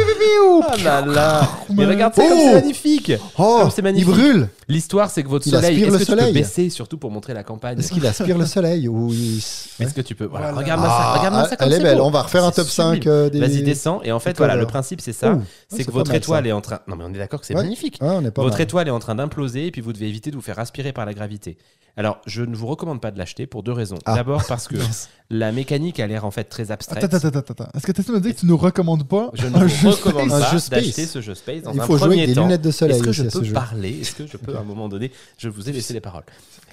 Ah 0.69 0.77
là 0.83 1.01
là 1.05 1.49
Mais 1.69 1.85
regarde 1.85 2.13
ça 2.15 2.21
comme 2.23 2.37
Oh 2.37 2.41
c'est 2.45 2.53
magnifique 2.53 3.11
Oh, 3.37 3.57
Comme 3.61 3.69
c'est 3.71 3.81
il 3.81 3.83
magnifique. 3.83 4.09
brûle. 4.09 4.49
L'histoire, 4.69 5.09
c'est 5.09 5.23
que 5.23 5.27
votre 5.27 5.45
Il 5.45 5.51
soleil... 5.51 5.71
aspire 5.75 5.87
Est-ce 5.87 5.93
le 5.93 5.99
que 5.99 6.03
tu 6.05 6.11
peux 6.11 6.17
soleil. 6.19 6.33
baisser, 6.33 6.69
surtout 6.69 6.97
pour 6.97 7.11
montrer 7.11 7.33
la 7.33 7.43
campagne? 7.43 7.77
Est-ce 7.79 7.91
qu'il 7.91 8.05
aspire 8.07 8.37
le 8.37 8.45
soleil? 8.45 8.87
Ou 8.87 9.09
il... 9.11 9.37
Est-ce 9.39 9.93
que 9.93 9.99
tu 9.99 10.15
peux... 10.15 10.23
Voilà, 10.25 10.51
Voilà. 10.53 10.61
regarde-moi 10.63 10.89
ça, 10.89 11.13
regarde-moi 11.19 11.49
ça 11.49 11.55
comme 11.57 11.67
elle 11.67 11.73
est 11.73 11.77
c'est 11.77 11.83
belle. 11.83 11.97
beau. 11.97 12.03
On 12.05 12.11
va 12.11 12.21
refaire 12.21 12.45
un 12.45 12.51
C'est 12.51 12.61
top 12.61 12.67
5 12.69 12.93
sublime. 12.93 13.11
euh, 13.11 13.29
des. 13.29 13.39
Vas-y, 13.41 13.63
descends. 13.63 14.01
Et 14.03 14.11
en 14.13 14.19
fait, 14.19 14.37
voilà, 14.37 14.55
le 14.55 14.65
principe, 14.67 15.01
c'est 15.01 15.11
ça. 15.11 15.33
Ouh, 15.33 15.41
c'est 15.67 15.77
c'est 15.77 15.83
que 15.83 15.87
pas 15.91 15.97
votre 15.97 16.11
mal, 16.11 16.17
étoile 16.17 16.47
est 16.47 16.51
en 16.53 16.61
train... 16.61 16.79
Non, 16.87 16.95
mais 16.95 17.03
on 17.05 17.13
est 17.13 17.17
d'accord 17.17 17.41
que 17.41 17.45
c'est 17.45 17.55
Ouais. 17.55 17.63
magnifique. 17.63 17.97
Ouais, 18.01 18.07
on 18.09 18.23
est 18.23 18.31
pas 18.31 18.41
Votre 18.41 18.55
mal. 18.55 18.61
étoile 18.61 18.87
est 18.87 18.91
en 18.91 18.99
train 18.99 19.15
d'imploser 19.15 19.67
et 19.67 19.71
puis 19.71 19.81
vous 19.81 19.91
devez 19.91 20.07
éviter 20.07 20.31
de 20.31 20.35
vous 20.37 20.41
faire 20.41 20.59
aspirer 20.59 20.93
par 20.93 21.05
la 21.05 21.13
gravité. 21.13 21.57
Alors, 21.95 22.21
je 22.25 22.41
ne 22.41 22.55
vous 22.55 22.65
recommande 22.67 23.01
pas 23.01 23.11
de 23.11 23.19
l'acheter 23.19 23.45
pour 23.45 23.61
deux 23.63 23.71
raisons. 23.73 23.99
Ah. 24.05 24.15
D'abord 24.15 24.43
parce 24.47 24.67
que 24.67 24.75
la 25.29 25.51
mécanique 25.51 25.99
a 25.99 26.07
l'air 26.07 26.25
en 26.25 26.31
fait 26.31 26.45
très 26.45 26.71
abstraite. 26.71 27.03
Attends, 27.03 27.17
attends, 27.17 27.37
attends, 27.39 27.53
attends. 27.63 27.71
Est-ce 27.75 27.85
que 27.85 27.91
tu 27.91 28.01
essaies 28.01 28.11
de 28.13 28.17
me 28.17 28.21
dire 28.21 28.33
que 28.33 28.39
tu 28.39 28.45
nous 28.47 28.57
pas 29.01 29.31
Je 29.33 29.47
ne 29.47 29.55
un 29.55 29.59
vous 29.65 29.67
jeu 29.67 29.89
recommande 29.89 30.31
Un 30.31 30.39
pas 30.39 30.51
jeu 30.51 30.59
space. 30.59 30.83
d'acheter 30.85 31.05
ce 31.05 31.21
jeu 31.21 31.33
Space 31.35 31.63
dans 31.63 31.73
Il 31.73 31.79
un 31.81 31.85
faut 31.85 31.97
jouer 31.97 32.07
premier 32.07 32.17
avec 32.23 32.29
des 32.29 32.35
temps. 32.35 32.43
lunettes 32.43 32.61
de 32.61 32.71
soleil 32.71 32.95
Est-ce 32.97 33.03
que 33.03 33.11
je 33.11 33.23
peux 33.23 33.41
parler? 33.51 33.99
Est-ce 34.01 34.13
que 34.15 34.27
je 34.27 34.37
peux, 34.37 34.55
à 34.55 34.59
un 34.59 34.63
moment 34.63 34.87
donné, 34.89 35.11
je 35.37 35.49
vous 35.49 35.67
ai 35.69 35.71
laissé 35.73 35.93
les 35.93 36.01
paroles? 36.01 36.23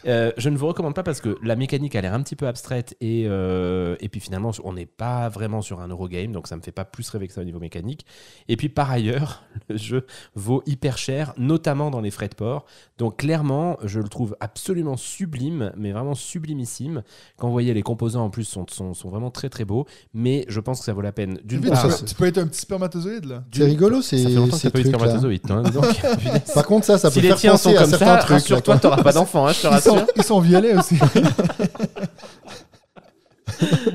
Euh, 0.07 0.33
je 0.37 0.49
ne 0.49 0.57
vous 0.57 0.67
recommande 0.67 0.95
pas 0.95 1.03
parce 1.03 1.21
que 1.21 1.37
la 1.43 1.57
mécanique 1.57 1.95
a 1.97 2.01
l'air 2.01 2.15
un 2.15 2.23
petit 2.23 2.37
peu 2.37 2.47
abstraite 2.47 2.97
et, 3.01 3.25
euh, 3.27 3.97
et 4.01 4.09
puis 4.09 4.21
finalement, 4.21 4.51
on 4.65 4.73
n'est 4.73 4.87
pas 4.87 5.29
vraiment 5.29 5.63
sur 5.63 5.81
un 5.81 5.89
Eurogame, 5.89 6.33
donc 6.33 6.47
ça 6.47 6.57
me 6.57 6.63
fait 6.63 6.73
pas 6.73 6.85
plus 6.85 7.09
rêver 7.11 7.27
que 7.29 7.33
ça 7.35 7.41
au 7.41 7.45
niveau 7.45 7.59
mécanique. 7.61 8.07
Et 8.49 8.57
puis 8.57 8.69
par 8.69 8.91
ailleurs, 8.91 9.43
le 9.69 9.77
jeu 9.77 10.07
vaut 10.35 10.63
hyper 10.67 10.99
cher, 10.99 11.33
notamment 11.37 11.91
dans 11.91 12.01
les 12.01 12.11
frais 12.11 12.29
de 12.29 12.35
port. 12.35 12.65
Donc 12.99 13.19
clairement, 13.19 13.77
je 13.85 14.01
le 14.01 14.09
trouve 14.09 14.37
absolument 14.41 14.97
sublime, 14.97 15.73
mais 15.77 15.93
vraiment 15.93 16.15
sublimissime. 16.15 17.03
Quand 17.37 17.47
vous 17.49 17.53
voyez 17.53 17.75
les 17.75 17.83
composants 17.83 18.25
en 18.25 18.31
plus 18.31 18.45
sont, 18.45 18.67
sont, 18.71 18.95
sont 18.95 19.11
vraiment 19.11 19.31
très 19.31 19.49
très 19.49 19.65
beaux, 19.65 19.87
mais 20.15 20.45
je 20.49 20.61
pense 20.61 20.81
que 20.81 20.85
ça 20.85 20.93
vaut 20.93 21.01
la 21.01 21.13
peine 21.13 21.39
d'une 21.45 21.61
Tu, 21.63 21.69
part. 21.71 21.87
peux, 21.89 22.05
tu 22.07 22.15
peux 22.15 22.27
être 22.27 22.39
un 22.39 22.47
petit 22.47 22.61
spermatozoïde, 22.61 23.25
là. 23.27 23.45
C'est 23.53 23.65
rigolo, 23.65 24.03
c'est 24.03 24.19
Ça 24.19 24.29
fait 24.29 24.35
longtemps 24.35 24.59
que 24.59 24.69
pas 24.69 24.79
eu 24.81 24.83
de 24.83 24.89
spermatozoïde. 24.89 25.51
hein, 25.51 25.63
donc. 25.63 25.85
Par 26.55 26.67
contre, 26.67 26.87
ça, 26.87 26.99
ça 26.99 27.11
si 27.11 27.17
peut 27.17 27.23
les 27.23 27.29
faire 27.29 27.37
tiens 27.39 27.57
sont 27.57 27.71
penser 27.71 27.77
à 27.77 27.81
comme 27.83 27.91
certains 27.91 28.07
ça, 28.07 28.17
trucs. 28.19 28.31
rassure-toi, 28.31 28.75
quoi. 28.75 28.81
t'auras 28.81 29.03
pas 29.03 29.13
d'enfant, 29.13 29.47
hein, 29.47 29.53
je 29.53 29.63
te 29.63 29.67
Ils 29.90 29.90
sont, 29.99 30.07
ils 30.17 30.23
sont 30.25 30.41
violets 30.41 30.77
aussi. 30.77 30.99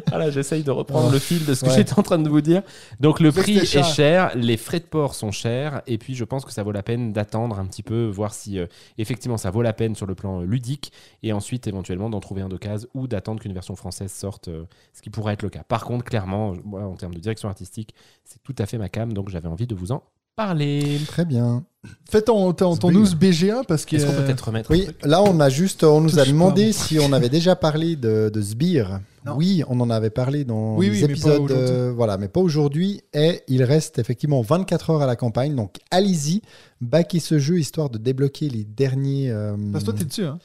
Voilà, 0.10 0.30
j'essaye 0.30 0.64
de 0.64 0.70
reprendre 0.70 1.10
le 1.12 1.18
fil 1.18 1.44
de 1.46 1.54
ce 1.56 1.62
que 1.64 1.70
Ouais. 1.70 1.76
j'étais 1.76 1.98
en 1.98 2.04
train 2.04 2.20
de 2.20 2.30
vous 2.30 2.42
dire. 2.42 2.62
Donc 3.00 3.20
le 3.20 3.32
prix 3.32 3.58
est 3.58 3.66
cher. 3.66 3.84
cher, 3.86 4.32
les 4.36 4.58
frais 4.58 4.80
de 4.80 4.86
port 4.86 5.16
sont 5.16 5.32
chers, 5.32 5.82
et 5.88 5.98
puis 5.98 6.14
je 6.14 6.24
pense 6.24 6.46
que 6.46 6.52
ça 6.52 6.62
vaut 6.62 6.72
la 6.72 6.84
peine 6.84 7.14
d'attendre 7.14 7.58
un 7.58 7.66
petit 7.66 7.82
peu, 7.82 8.06
voir 8.06 8.34
si 8.34 8.60
euh, 8.60 8.68
effectivement 8.98 9.38
ça 9.38 9.50
vaut 9.50 9.62
la 9.64 9.74
peine 9.74 9.96
sur 9.96 10.06
le 10.06 10.14
plan 10.14 10.42
euh, 10.42 10.46
ludique, 10.46 10.92
et 11.24 11.34
ensuite 11.34 11.66
éventuellement 11.68 12.10
d'en 12.10 12.20
trouver 12.20 12.42
un 12.44 12.50
d'occasion 12.50 12.88
ou 12.94 13.08
d'attendre 13.08 13.42
qu'une 13.42 13.54
version 13.54 13.76
française 13.76 14.12
sorte, 14.12 14.50
euh, 14.50 14.66
ce 14.94 15.02
qui 15.02 15.10
pourrait 15.10 15.34
être 15.34 15.42
le 15.44 15.50
cas. 15.50 15.64
Par 15.64 15.84
contre, 15.86 16.06
clairement, 16.06 16.54
moi, 16.64 16.84
en 16.84 16.96
termes 16.96 17.16
de 17.16 17.20
direction 17.20 17.50
artistique, 17.50 17.96
c'est 18.24 18.44
tout 18.44 18.56
à 18.60 18.66
fait 18.68 18.78
ma 18.78 18.90
cam, 18.90 19.14
donc 19.14 19.30
j'avais 19.30 19.48
envie 19.48 19.68
de 19.68 19.74
vous 19.76 19.92
en 19.92 20.04
parler. 20.36 21.00
Très 21.08 21.26
bien. 21.26 21.64
Fais 22.10 22.22
ton, 22.24 22.52
ton, 22.54 22.76
ton 22.78 22.92
news 22.92 23.08
BGA 23.16 23.62
parce 23.68 23.86
que. 23.86 23.96
Est-ce 23.96 24.06
qu'on 24.08 24.14
peut 24.14 24.24
peut-être 24.26 24.48
remettre 24.48 24.72
un 24.72 24.74
Oui, 24.76 24.84
truc 24.86 24.98
là, 25.06 25.22
on 25.22 25.40
a 25.40 25.50
juste, 25.50 25.84
on 25.84 26.02
nous 26.02 26.18
a 26.20 26.26
demandé 26.26 26.68
pas. 26.68 26.74
si 26.74 27.00
on 27.00 27.14
avait 27.14 27.30
déjà 27.30 27.56
parlé 27.56 27.96
de, 27.96 28.30
de 28.34 28.42
Sbire. 28.42 29.00
Non. 29.26 29.36
Oui, 29.38 29.64
on 29.70 29.80
en 29.80 29.90
avait 29.90 30.10
parlé 30.12 30.44
dans 30.46 30.76
Oui, 30.76 30.88
les 30.88 30.92
oui, 30.94 31.02
mais 31.02 31.08
pas 31.08 31.12
épisodes, 31.14 31.52
euh, 31.52 31.92
voilà, 31.96 32.18
mais 32.18 32.28
pas 32.28 32.40
aujourd'hui. 32.42 33.02
Et 33.14 33.42
il 33.48 33.64
reste 33.64 33.98
effectivement 34.00 34.42
24 34.42 34.90
heures 34.92 35.02
à 35.02 35.08
la 35.08 35.16
campagne, 35.16 35.56
donc 35.56 35.78
allez-y, 35.90 36.42
backez 36.82 37.20
ce 37.20 37.40
jeu 37.40 37.58
histoire 37.60 37.90
de 37.90 37.98
débloquer 37.98 38.50
les 38.50 38.64
derniers. 38.64 39.30
euh, 39.32 39.56
Parce 39.72 39.84
que 39.84 39.90
toi, 39.92 40.00
t'es 40.00 40.06
dessus, 40.06 40.26
hein. 40.26 40.38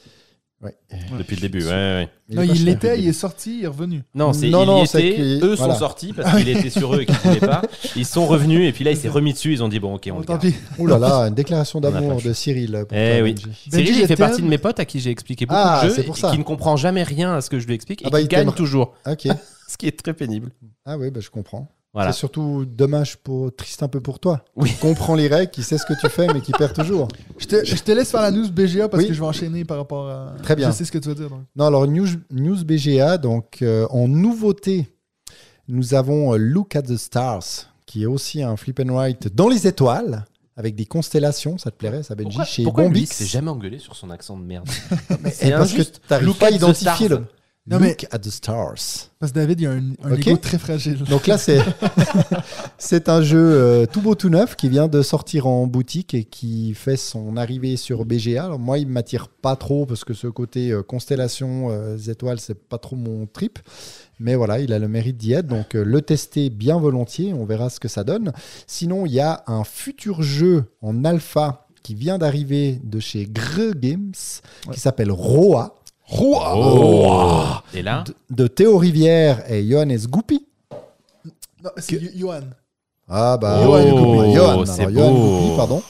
Ouais. 0.63 0.75
Depuis 1.17 1.35
le 1.35 1.41
début, 1.41 1.63
ouais, 1.63 1.69
ouais. 1.69 2.09
Mais 2.29 2.35
Non, 2.35 2.41
il 2.53 2.65
l'était, 2.65 2.99
il 2.99 3.07
est 3.07 3.13
sorti, 3.13 3.59
il 3.59 3.63
est 3.63 3.67
revenu. 3.67 4.03
Non, 4.15 4.33
c'est 4.33 4.49
Non, 4.49 4.63
il 4.63 4.67
non, 4.67 4.83
était, 4.83 5.17
eux 5.19 5.55
voilà. 5.55 5.73
sont 5.73 5.79
sortis 5.79 6.13
parce 6.13 6.37
qu'il 6.37 6.49
était 6.49 6.69
sur 6.69 6.95
eux 6.95 7.01
et 7.01 7.05
qu'ils 7.05 7.15
ne 7.15 7.19
voulaient 7.21 7.39
pas. 7.47 7.61
Ils 7.95 8.05
sont 8.05 8.25
revenus 8.25 8.67
et 8.67 8.71
puis 8.71 8.83
là 8.83 8.91
il 8.91 8.97
s'est 8.97 9.09
remis 9.09 9.33
dessus, 9.33 9.51
ils 9.53 9.63
ont 9.63 9.67
dit 9.67 9.79
bon 9.79 9.95
ok 9.95 10.03
on 10.07 10.13
Bon, 10.13 10.19
le 10.19 10.25
tant 10.25 10.33
garde. 10.33 10.45
pis. 10.47 10.55
Ouh 10.79 10.87
là 10.87 10.97
là, 10.97 11.15
une 11.27 11.33
déclaration 11.35 11.79
d'amour 11.81 12.21
de 12.21 12.33
Cyril. 12.33 12.85
Pour 12.87 12.97
Eh 12.97 13.11
toi, 13.17 13.23
oui. 13.23 13.33
Benji. 13.33 13.69
Cyril, 13.69 13.99
il 14.01 14.07
fait 14.07 14.15
partie 14.15 14.41
de 14.41 14.47
mes 14.47 14.57
potes 14.57 14.79
à 14.79 14.85
qui 14.85 14.99
j'ai 14.99 15.09
expliqué 15.11 15.45
beaucoup 15.45 15.59
Ah, 15.61 15.81
de 15.83 15.89
jeux 15.89 15.95
c'est 15.95 16.03
pour 16.03 16.17
et 16.17 16.19
ça. 16.21 16.31
qui 16.31 16.37
ne 16.37 16.43
comprend 16.43 16.75
jamais 16.77 17.03
rien 17.03 17.33
à 17.35 17.41
ce 17.41 17.49
que 17.49 17.59
je 17.59 17.67
lui 17.67 17.73
explique 17.73 18.01
et 18.01 18.05
Ah 18.07 18.09
bah, 18.09 18.19
qui 18.19 18.25
il 18.25 18.27
gagne 18.27 18.51
toujours, 18.51 18.93
Ok. 19.07 19.27
ce 19.67 19.77
qui 19.77 19.87
est 19.87 19.97
très 20.01 20.13
pénible. 20.13 20.51
Ah 20.85 20.97
oui, 20.97 21.09
bah, 21.11 21.19
je 21.21 21.29
comprends. 21.29 21.69
Voilà. 21.93 22.13
C'est 22.13 22.19
surtout 22.19 22.65
dommage, 22.65 23.17
pour, 23.17 23.53
triste 23.53 23.83
un 23.83 23.89
peu 23.89 23.99
pour 23.99 24.19
toi. 24.19 24.45
Oui. 24.55 24.69
Qui 24.69 24.75
comprend 24.77 25.13
les 25.15 25.27
règles, 25.27 25.51
qui 25.51 25.61
sait 25.61 25.77
ce 25.77 25.85
que 25.85 25.93
tu 25.99 26.07
fais, 26.09 26.27
mais 26.33 26.39
qui 26.39 26.53
perd 26.53 26.73
toujours. 26.73 27.09
Je 27.37 27.45
te, 27.47 27.65
je 27.65 27.75
te 27.75 27.91
laisse 27.91 28.11
faire 28.11 28.21
la 28.21 28.31
news 28.31 28.49
BGA 28.49 28.87
parce 28.87 29.03
Oui. 29.03 29.09
que 29.09 29.13
je 29.13 29.19
vais 29.19 29.25
enchaîner 29.25 29.65
par 29.65 29.77
rapport 29.77 30.07
à. 30.09 30.33
Très 30.41 30.55
bien. 30.55 30.71
Je 30.71 30.75
sais 30.77 30.85
ce 30.85 30.91
que 30.91 30.97
tu 30.99 31.09
vas 31.09 31.15
dire. 31.15 31.29
donc. 31.29 31.41
Non, 31.55 31.65
alors 31.65 31.85
News, 31.87 32.07
News 32.31 32.63
BGA, 32.63 33.17
donc 33.17 33.61
euh, 33.61 33.87
en 33.89 34.07
nouveauté, 34.07 34.87
nous 35.67 35.93
avons 35.93 36.33
euh, 36.33 36.37
Look 36.37 36.75
at 36.77 36.83
the 36.83 36.95
Stars, 36.97 37.43
qui 37.85 38.03
est 38.03 38.07
aussi 38.07 38.41
un 38.41 38.55
flip 38.55 38.79
and 38.79 38.93
write 38.93 39.33
dans 39.35 39.49
les 39.49 39.67
étoiles, 39.67 40.25
avec 40.55 40.75
des 40.75 40.85
constellations, 40.85 41.57
ça 41.57 41.71
te 41.71 41.75
plairait, 41.77 42.03
ça, 42.03 42.15
Benji, 42.15 42.29
Pourquoi, 42.29 42.45
chez 42.45 42.63
pourquoi 42.63 42.83
lui 42.83 42.89
Bombix. 42.91 43.11
s'est 43.17 43.25
jamais 43.25 43.49
engueulé 43.49 43.79
sur 43.79 43.95
son 43.97 44.09
accent 44.11 44.37
de 44.37 44.43
merde 44.43 44.69
Et 45.25 45.29
C'est 45.31 45.51
parce 45.51 45.71
que 45.71 45.75
injuste. 45.75 45.95
tu 46.05 46.07
n'arrives 46.13 46.27
Look 46.27 46.37
pas 46.37 46.47
à 46.47 46.51
identifier 46.51 47.07
le... 47.09 47.25
Non, 47.67 47.79
mais- 47.79 47.89
Look 47.89 48.07
at 48.11 48.19
the 48.19 48.29
Stars. 48.29 49.09
Parce 49.19 49.31
que 49.31 49.37
David, 49.37 49.61
il 49.61 49.67
a 49.67 49.71
un, 49.71 49.91
un 50.03 50.35
très 50.37 50.57
fragile. 50.57 51.03
Donc 51.03 51.27
là, 51.27 51.37
c'est 51.37 51.59
c'est 52.77 53.07
un 53.09 53.21
jeu 53.21 53.37
euh, 53.39 53.85
tout 53.85 54.01
beau 54.01 54.15
tout 54.15 54.29
neuf 54.29 54.55
qui 54.55 54.67
vient 54.69 54.87
de 54.87 55.01
sortir 55.01 55.45
en 55.47 55.67
boutique 55.67 56.13
et 56.13 56.23
qui 56.23 56.73
fait 56.73 56.97
son 56.97 57.37
arrivée 57.37 57.77
sur 57.77 58.05
BGA. 58.05 58.45
Alors 58.45 58.59
moi, 58.59 58.79
il 58.79 58.87
ne 58.87 58.91
m'attire 58.93 59.27
pas 59.27 59.55
trop 59.55 59.85
parce 59.85 60.03
que 60.03 60.13
ce 60.13 60.27
côté 60.27 60.71
euh, 60.71 60.81
constellation, 60.81 61.67
euh, 61.69 61.97
étoiles, 61.97 62.39
c'est 62.39 62.57
pas 62.67 62.77
trop 62.79 62.95
mon 62.95 63.27
trip. 63.27 63.59
Mais 64.19 64.35
voilà, 64.35 64.59
il 64.59 64.73
a 64.73 64.79
le 64.79 64.87
mérite 64.87 65.17
d'y 65.17 65.33
être. 65.33 65.47
Donc 65.47 65.75
euh, 65.75 65.83
le 65.83 66.01
tester 66.01 66.49
bien 66.49 66.79
volontiers, 66.79 67.33
on 67.33 67.45
verra 67.45 67.69
ce 67.69 67.79
que 67.79 67.87
ça 67.87 68.03
donne. 68.03 68.31
Sinon, 68.65 69.05
il 69.05 69.13
y 69.13 69.19
a 69.19 69.43
un 69.47 69.63
futur 69.63 70.23
jeu 70.23 70.65
en 70.81 71.05
alpha 71.05 71.67
qui 71.83 71.95
vient 71.95 72.17
d'arriver 72.19 72.79
de 72.83 72.99
chez 72.99 73.25
Gre 73.25 73.73
Games 73.75 74.11
Ouais. 74.67 74.73
qui 74.73 74.79
s'appelle 74.79 75.11
Roa 75.11 75.75
Oh. 76.19 77.43
Et 77.73 77.81
là, 77.81 78.03
de 78.29 78.47
Théo 78.47 78.77
Rivière 78.77 79.49
et 79.51 79.67
Johannes 79.67 79.97
Goupy. 80.07 80.45
Non, 81.63 81.69
c'est 81.77 82.01
Yo- 82.01 82.09
Johan. 82.15 82.41
Ah 83.07 83.37
bah 83.37 83.61
Oh, 83.65 83.77
Goupy. 83.77 84.33
Johan, 84.33 84.65
c'est 84.65 84.83
alors, 84.83 84.91
Johan. 84.93 85.39
Goupy, 85.41 85.57
pardon. 85.57 85.81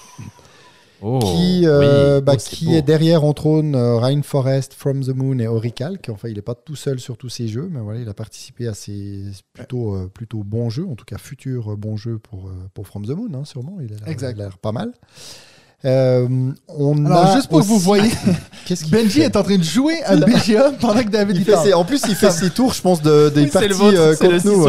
oh, 1.02 1.20
qui, 1.20 1.66
euh, 1.66 2.18
oui, 2.20 2.24
bah, 2.24 2.34
oh, 2.36 2.42
qui 2.44 2.66
beau. 2.66 2.72
est 2.74 2.82
derrière 2.82 3.24
entre 3.24 3.46
autres 3.48 3.76
euh, 3.76 3.98
Rainforest, 3.98 4.74
From 4.74 5.04
the 5.04 5.10
Moon 5.16 5.40
et 5.40 5.48
Oricalc. 5.48 6.10
Enfin, 6.10 6.28
il 6.30 6.36
n'est 6.36 6.42
pas 6.42 6.56
tout 6.56 6.76
seul 6.76 7.00
sur 7.00 7.18
tous 7.18 7.30
ces 7.30 7.48
jeux, 7.48 7.70
mais 7.72 7.80
voilà, 7.80 8.00
il 8.00 8.10
a 8.10 8.14
participé 8.14 8.68
à 8.68 8.74
ces 8.74 9.24
plutôt, 9.54 9.96
euh, 9.96 10.08
plutôt 10.14 10.44
bons 10.44 10.70
jeux, 10.70 10.88
en 10.88 10.96
tout 10.96 11.06
cas 11.06 11.18
futurs 11.18 11.72
euh, 11.74 11.76
bons 11.76 11.98
jeux 11.98 12.20
pour, 12.20 12.48
euh, 12.48 12.52
pour 12.74 12.86
From 12.88 13.06
the 13.06 13.12
Moon, 13.12 13.30
hein, 13.34 13.46
sûrement. 13.46 13.78
Il 13.82 13.94
a 13.94 13.98
l'air- 13.98 14.08
Exact. 14.08 14.36
il 14.38 14.42
a 14.42 14.46
l'air 14.46 14.58
pas 14.58 14.72
mal. 14.72 14.92
Euh, 15.84 16.28
on 16.68 17.06
Alors, 17.06 17.26
a 17.26 17.36
juste 17.36 17.48
pour 17.50 17.60
que 17.60 17.66
vous 17.66 17.80
voyez, 17.80 18.12
Benji 18.92 19.22
est 19.22 19.36
en 19.36 19.42
train 19.44 19.58
de 19.58 19.64
jouer 19.64 20.02
à 20.04 20.16
BGA 20.28 20.74
pendant 20.80 21.02
que 21.04 21.10
David 21.10 21.38
Il 21.38 21.44
fait 21.44 21.58
ses- 21.58 21.74
en 21.74 21.84
plus, 21.84 22.02
il 22.08 22.14
fait 22.16 22.30
ses 22.32 22.52
tours, 22.52 22.74
je 22.74 22.82
pense, 22.82 23.02
de, 23.02 23.30
des 23.30 23.42
Oui, 23.44 23.50
c'est 23.52 23.68
le 23.68 23.68
parties 23.70 23.82
vôtre, 23.82 23.98
euh, 24.00 24.16
c'est 24.16 24.28
le 24.28 24.40
contre 24.40 24.46
nous. 24.48 24.64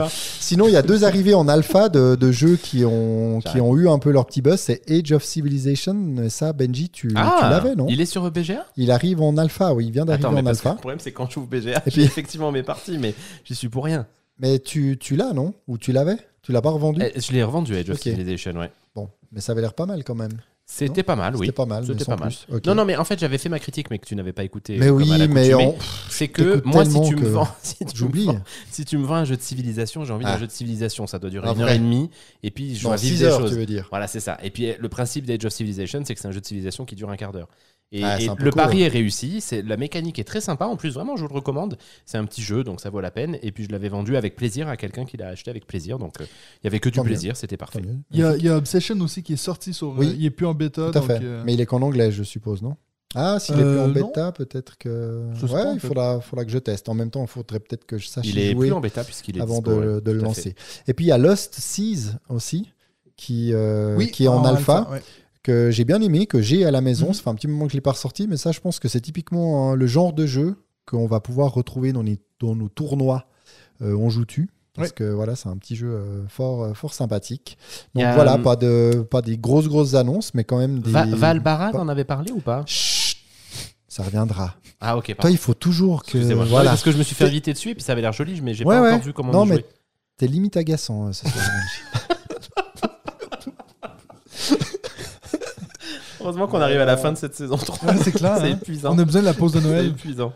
Ouais. 0.00 0.08
Sinon, 0.40 0.66
il 0.68 0.72
y 0.72 0.76
a 0.76 0.82
deux 0.82 1.04
arrivées 1.04 1.34
en 1.34 1.46
alpha 1.46 1.88
de, 1.90 2.14
de 2.16 2.32
jeux 2.32 2.56
qui 2.56 2.84
ont, 2.84 3.40
qui 3.40 3.60
ont 3.60 3.76
eu 3.76 3.88
un 3.88 3.98
peu 3.98 4.10
leur 4.10 4.24
petit 4.26 4.40
buzz. 4.42 4.58
C'est 4.58 4.80
Age 4.90 5.12
of 5.12 5.22
Civilization. 5.24 5.96
Et 6.24 6.30
Ça, 6.30 6.52
Benji, 6.52 6.88
tu, 6.88 7.08
tu 7.08 7.14
Ah, 7.16 7.48
l'avais, 7.50 7.74
non? 7.76 7.86
il 7.90 8.00
est 8.00 8.06
sur 8.06 8.28
BGA 8.30 8.64
Il 8.76 8.90
arrive 8.90 9.20
en 9.20 9.36
alpha, 9.36 9.74
oui, 9.74 9.86
il 9.86 9.92
vient 9.92 10.04
d'arriver 10.06 10.26
en 10.26 10.46
alpha. 10.46 10.70
le 10.70 10.76
problème 10.76 11.00
c'est 11.00 11.12
quand 11.12 11.30
j'ouvre 11.30 11.46
BGA, 11.48 11.82
Et 11.86 11.90
j'ai 11.90 11.90
puis- 11.90 12.02
effectivement 12.04 12.50
mes 12.50 12.62
parties, 12.62 12.96
mais 12.98 13.14
j'y 13.44 13.54
suis 13.54 13.68
pour 13.68 13.84
rien. 13.84 14.06
Mais 14.38 14.58
tu, 14.58 14.96
tu 14.98 15.16
l'as, 15.16 15.32
non? 15.32 15.52
Ou 15.68 15.76
tu 15.78 15.92
l'avais? 15.92 16.16
Tu 16.42 16.52
l'as 16.52 16.62
pas 16.62 16.70
revendu? 16.70 17.02
Eh, 17.02 17.20
je 17.20 17.32
l'ai 17.32 17.42
revendu 17.42 17.76
Age 17.76 17.90
of. 17.90 17.98
Civilization, 18.00 18.52
ouais. 18.52 18.70
Bon, 18.94 19.08
mais 19.36 19.40
ça 19.40 19.52
avait 19.52 19.60
l'air 19.60 19.74
pas 19.74 19.86
mal 19.86 20.02
quand 20.02 20.16
même. 20.16 20.32
C'était 20.68 21.04
pas 21.04 21.14
mal, 21.14 21.36
oui. 21.36 21.46
C'était 21.46 21.52
pas 21.54 21.64
mal, 21.64 21.86
C'était 21.86 22.04
pas 22.04 22.16
mal. 22.16 22.32
Non, 22.66 22.74
non, 22.74 22.84
mais 22.84 22.96
en 22.96 23.04
fait, 23.04 23.20
j'avais 23.20 23.38
fait 23.38 23.48
ma 23.48 23.60
critique, 23.60 23.88
mais 23.88 24.00
que 24.00 24.06
tu 24.06 24.16
n'avais 24.16 24.32
pas 24.32 24.42
écouté. 24.42 24.76
mais 24.78 24.90
oui, 24.90 25.08
mais 25.28 25.54
on- 25.54 25.76
C'est 26.08 26.26
que 26.26 26.60
moi, 26.64 26.84
si 26.84 27.00
tu 27.02 27.14
me 27.14 27.28
vends, 27.28 27.46
si 27.62 27.84
tu 27.84 28.04
me 28.04 28.24
vends- 28.24 28.40
si 28.72 28.84
tu 28.84 28.98
me 28.98 29.04
vends 29.06 29.14
un 29.14 29.24
jeu 29.24 29.36
de 29.36 29.42
civilisation, 29.42 30.04
j'ai 30.04 30.12
envie 30.12 30.24
Ah. 30.26 30.32
d'un 30.32 30.38
jeu 30.40 30.46
de 30.48 30.50
civilisation. 30.52 31.06
Ça 31.06 31.20
doit 31.20 31.30
durer 31.30 31.46
Ah, 31.48 31.52
une 31.54 31.62
heure 31.62 31.68
et 31.70 31.78
demie, 31.78 32.10
et 32.42 32.50
puis 32.50 32.74
je 32.74 32.82
dois 32.82 32.96
vivre 32.96 33.12
6 33.14 33.18
des 33.20 33.24
heures, 33.26 33.38
choses. 33.40 33.50
tu 33.52 33.56
veux 33.58 33.66
dire. 33.66 33.86
Voilà, 33.90 34.08
c'est 34.08 34.18
ça. 34.18 34.38
Et 34.42 34.50
puis 34.50 34.72
le 34.76 34.88
principe 34.88 35.24
d'Age 35.24 35.44
of 35.44 35.52
Civilization, 35.52 36.02
c'est 36.04 36.14
que 36.16 36.20
c'est 36.20 36.26
un 36.28 36.32
jeu 36.32 36.40
de 36.40 36.46
civilisation 36.46 36.84
qui 36.84 36.96
dure 36.96 37.10
un 37.10 37.16
quart 37.16 37.30
d'heure. 37.32 37.48
Et, 37.92 38.02
Ah, 38.02 38.20
et 38.20 38.28
le 38.38 38.50
pari 38.50 38.82
est 38.82 38.88
réussi. 38.88 39.40
C'est 39.40 39.62
la 39.62 39.76
mécanique 39.76 40.18
est 40.18 40.24
très 40.24 40.40
sympa. 40.40 40.66
En 40.66 40.76
plus, 40.76 40.94
vraiment, 40.94 41.16
je 41.16 41.22
vous 41.22 41.28
le 41.28 41.34
recommande. 41.34 41.78
C'est 42.04 42.18
un 42.18 42.24
petit 42.24 42.42
jeu, 42.42 42.64
donc 42.64 42.80
ça 42.80 42.90
vaut 42.90 43.00
la 43.00 43.10
peine. 43.12 43.38
Et 43.42 43.52
puis 43.52 43.64
je 43.64 43.70
l'avais 43.70 43.88
vendu 43.88 44.16
avec 44.16 44.34
plaisir 44.36 44.68
à 44.68 44.76
quelqu'un 44.76 45.04
qui 45.04 45.16
l'a 45.16 45.28
acheté 45.28 45.50
avec 45.50 45.66
plaisir. 45.66 45.98
Donc 45.98 46.20
euh, 46.20 46.24
il 46.62 46.64
y 46.64 46.66
avait 46.66 46.80
que 46.80 46.88
du 46.88 46.96
Tant 46.96 47.04
plaisir. 47.04 47.36
C'était 47.36 47.56
parfait. 47.56 47.82
Il 48.10 48.18
y, 48.20 48.24
a, 48.24 48.36
il 48.36 48.44
y 48.44 48.48
a 48.48 48.56
Obsession 48.56 48.98
aussi 49.00 49.22
qui 49.22 49.34
est 49.34 49.36
sorti 49.36 49.72
sur. 49.72 49.88
Oui, 49.96 50.08
euh, 50.08 50.14
il 50.18 50.24
est 50.26 50.30
plus 50.30 50.46
en 50.46 50.54
bêta. 50.54 50.90
Tout 50.90 50.98
à 50.98 51.00
donc, 51.00 51.06
fait. 51.06 51.20
euh, 51.22 51.42
Mais 51.46 51.54
il 51.54 51.60
est 51.60 51.66
qu'en 51.66 51.80
anglais, 51.82 52.10
je 52.10 52.22
suppose, 52.24 52.60
non? 52.62 52.76
Ah, 53.14 53.38
s'il 53.38 53.54
est 53.54 53.62
plus 53.62 53.78
en 53.78 53.88
Euh, 53.88 53.92
bêta, 53.92 54.32
peut-être 54.32 54.76
que. 54.78 55.30
Ouais, 55.44 55.62
peut, 55.62 55.68
il 55.74 55.80
faudra, 55.80 56.20
faudra 56.20 56.44
que 56.44 56.50
je 56.50 56.58
teste. 56.58 56.88
En 56.88 56.94
même 56.94 57.10
temps, 57.10 57.22
il 57.22 57.28
faudrait 57.28 57.60
peut-être 57.60 57.86
que 57.86 57.98
je 57.98 58.08
sache 58.08 58.26
Il 58.26 58.36
est 58.38 58.50
jouer 58.52 58.66
plus 58.66 58.72
en 58.72 58.80
bêta 58.80 59.04
puisqu'il 59.04 59.38
est 59.38 59.40
avant 59.40 59.60
dispo, 59.60 59.70
de, 59.70 59.76
ouais, 59.94 60.00
de 60.00 60.10
le 60.10 60.18
fait. 60.18 60.24
lancer. 60.24 60.54
Et 60.88 60.92
puis 60.92 61.04
il 61.06 61.08
y 61.08 61.12
a 61.12 61.18
Lost 61.18 61.54
Seas 61.54 62.16
aussi, 62.28 62.72
qui, 63.16 63.54
euh, 63.54 63.96
Oui, 63.96 64.10
qui 64.10 64.24
est 64.24 64.28
en, 64.28 64.44
alpha, 64.44 64.88
ouais. 64.90 65.00
Que 65.46 65.70
j'ai 65.70 65.84
bien 65.84 66.00
aimé, 66.02 66.26
que 66.26 66.40
j'ai 66.42 66.64
à 66.64 66.70
la 66.70 66.80
maison. 66.80 67.08
Mhm. 67.08 67.14
Ça 67.14 67.22
fait 67.22 67.30
un 67.30 67.34
petit 67.34 67.48
moment 67.48 67.66
que 67.66 67.72
je 67.72 67.76
l'ai 67.76 67.80
pas 67.80 67.92
ressorti, 67.92 68.26
mais 68.28 68.36
ça, 68.36 68.52
je 68.52 68.60
pense 68.60 68.78
que 68.80 68.88
c'est 68.88 69.00
typiquement 69.00 69.70
hein, 69.70 69.74
le 69.76 69.86
genre 69.86 70.12
de 70.12 70.26
jeu 70.26 70.56
qu'on 70.86 71.06
va 71.06 71.20
pouvoir 71.20 71.52
retrouver 71.54 71.92
dans, 71.92 72.02
les, 72.02 72.18
dans 72.40 72.54
nos 72.56 72.68
tournois. 72.68 73.26
Euh, 73.82 73.94
on 73.96 74.08
joue 74.10 74.24
tu 74.24 74.48
parce 74.74 74.92
que 74.92 75.04
voilà, 75.04 75.36
c'est 75.36 75.48
un 75.48 75.56
petit 75.56 75.74
jeu 75.74 75.88
euh, 75.88 76.26
fort, 76.28 76.62
euh, 76.64 76.74
fort 76.74 76.92
sympathique. 76.92 77.56
Donc 77.94 78.04
a, 78.04 78.14
voilà, 78.14 78.34
euh, 78.34 78.38
pas, 78.42 78.56
de, 78.56 79.06
pas 79.10 79.22
des 79.22 79.38
grosses, 79.38 79.68
grosses 79.68 79.94
annonces, 79.94 80.34
mais 80.34 80.44
quand 80.44 80.58
même 80.58 80.80
des. 80.80 80.90
Va- 80.90 81.06
Valbara, 81.06 81.70
pas- 81.72 81.78
t'en 81.78 81.88
avais 81.88 82.04
parlé 82.04 82.30
ou 82.30 82.40
pas? 82.40 82.62
Chut, 82.66 83.16
ça 83.88 84.02
reviendra. 84.02 84.54
Ah 84.80 84.98
ok, 84.98 85.06
Toi, 85.06 85.14
pardon. 85.14 85.32
il 85.32 85.38
faut 85.38 85.54
toujours 85.54 86.02
que. 86.02 86.18
Voilà. 86.44 86.70
Parce 86.70 86.82
que 86.82 86.90
je 86.92 86.98
me 86.98 87.02
suis 87.02 87.14
fait 87.14 87.24
inviter 87.24 87.54
dessus 87.54 87.70
et 87.70 87.74
puis 87.74 87.82
ça 87.82 87.92
avait 87.92 88.02
l'air 88.02 88.12
joli, 88.12 88.38
mais 88.42 88.52
j'ai 88.52 88.64
Ouais, 88.66 88.74
pas 88.76 88.82
ouais. 88.82 88.92
encore 88.92 89.02
vu 89.06 89.12
comment 89.14 89.32
Non, 89.32 89.40
on 89.42 89.46
mais-. 89.46 89.64
T'es 90.18 90.26
limite 90.26 90.56
agaçant 90.58 91.06
euh, 91.08 91.12
ce 91.12 91.26
soir. 91.26 91.44
Heureusement 96.26 96.48
qu'on 96.48 96.60
arrive 96.60 96.80
à 96.80 96.84
la 96.84 96.96
fin 96.96 97.12
de 97.12 97.16
cette 97.16 97.34
saison 97.36 97.56
3. 97.56 97.88
Ouais, 97.92 97.98
c'est 98.02 98.12
clair. 98.12 98.36
C'est 98.40 98.44
hein. 98.50 98.58
épuisant. 98.60 98.94
On 98.94 98.98
a 98.98 99.04
besoin 99.04 99.20
de 99.20 99.26
la 99.26 99.34
pause 99.34 99.52
de 99.52 99.60
C'est 99.60 99.66
Noël. 99.68 99.86
épuisant. 99.86 100.32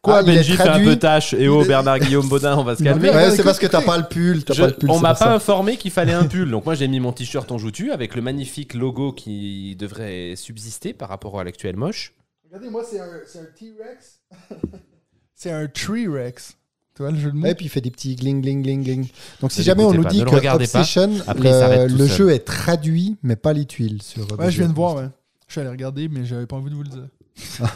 Quoi, 0.00 0.18
Ah, 0.18 0.22
Benji 0.22 0.52
fait 0.52 0.68
un 0.68 0.84
peu 0.84 0.94
tâche. 0.96 1.34
Et 1.34 1.48
oh, 1.48 1.64
Bernard 1.64 1.98
Guillaume 1.98 2.28
Baudin, 2.28 2.56
on 2.56 2.62
va 2.62 2.76
se 2.76 2.84
calmer. 2.84 3.10
Ouais, 3.10 3.30
c'est 3.32 3.42
parce 3.42 3.58
que 3.58 3.66
t'as 3.66 3.82
pas 3.82 3.98
le 3.98 4.04
pull. 4.04 4.44
T'as 4.44 4.54
Je- 4.54 4.60
pas 4.62 4.66
le 4.68 4.74
pull 4.74 4.88
on 4.90 4.94
c'est 4.94 5.00
m'a 5.02 5.08
pas 5.14 5.14
ça. 5.16 5.34
informé 5.34 5.76
qu'il 5.76 5.90
fallait 5.90 6.12
un 6.12 6.24
pull. 6.26 6.48
Donc 6.50 6.64
moi 6.64 6.74
j'ai 6.76 6.86
mis 6.86 7.00
mon 7.00 7.10
t-shirt 7.12 7.50
On 7.50 7.58
joue 7.58 7.72
tu 7.72 7.90
avec 7.90 8.14
le 8.14 8.22
magnifique 8.22 8.74
logo 8.74 9.12
qui 9.12 9.74
devrait 9.74 10.34
subsister 10.36 10.92
par 10.92 11.08
rapport 11.08 11.40
à 11.40 11.44
l'actuel 11.44 11.74
moche. 11.76 12.12
Regardez, 12.44 12.70
moi, 12.70 12.84
c'est 12.88 13.00
un, 13.00 13.08
c'est 13.26 13.40
un 13.40 13.46
T-Rex. 13.58 14.20
c'est 15.34 15.50
un 15.50 15.66
Tree-Rex. 15.66 16.56
Tu 16.96 17.02
vois 17.02 17.10
le 17.10 17.18
jeu 17.18 17.30
de 17.30 17.36
mots 17.36 17.46
Et 17.46 17.54
puis 17.54 17.66
il 17.66 17.68
fait 17.68 17.82
des 17.82 17.90
petits 17.90 18.16
gling 18.16 18.40
gling 18.40 18.62
gling 18.62 18.82
gling. 18.82 19.06
Donc 19.42 19.52
si 19.52 19.62
jamais 19.62 19.84
on 19.84 19.92
nous 19.92 20.02
pas, 20.02 20.08
dit 20.08 20.24
que 20.24 20.42
pas. 20.42 20.54
Obsession, 20.54 21.10
Après, 21.26 21.86
le, 21.88 22.06
jeu 22.06 22.30
est 22.30 22.38
traduit, 22.38 23.18
mais 23.22 23.36
pas 23.36 23.52
les 23.52 23.66
tuiles 23.66 24.00
sur. 24.02 24.26
Ouais, 24.38 24.50
je 24.50 24.58
viens 24.58 24.68
de 24.68 24.74
voir, 24.74 24.96
ouais. 24.96 25.08
Je 25.46 25.52
suis 25.52 25.60
allé 25.60 25.68
regarder, 25.70 26.08
mais 26.08 26.24
j'avais 26.24 26.46
pas 26.46 26.56
envie 26.56 26.70
de 26.70 26.74
vous 26.74 26.82
le 26.82 26.88
dire. 26.88 27.08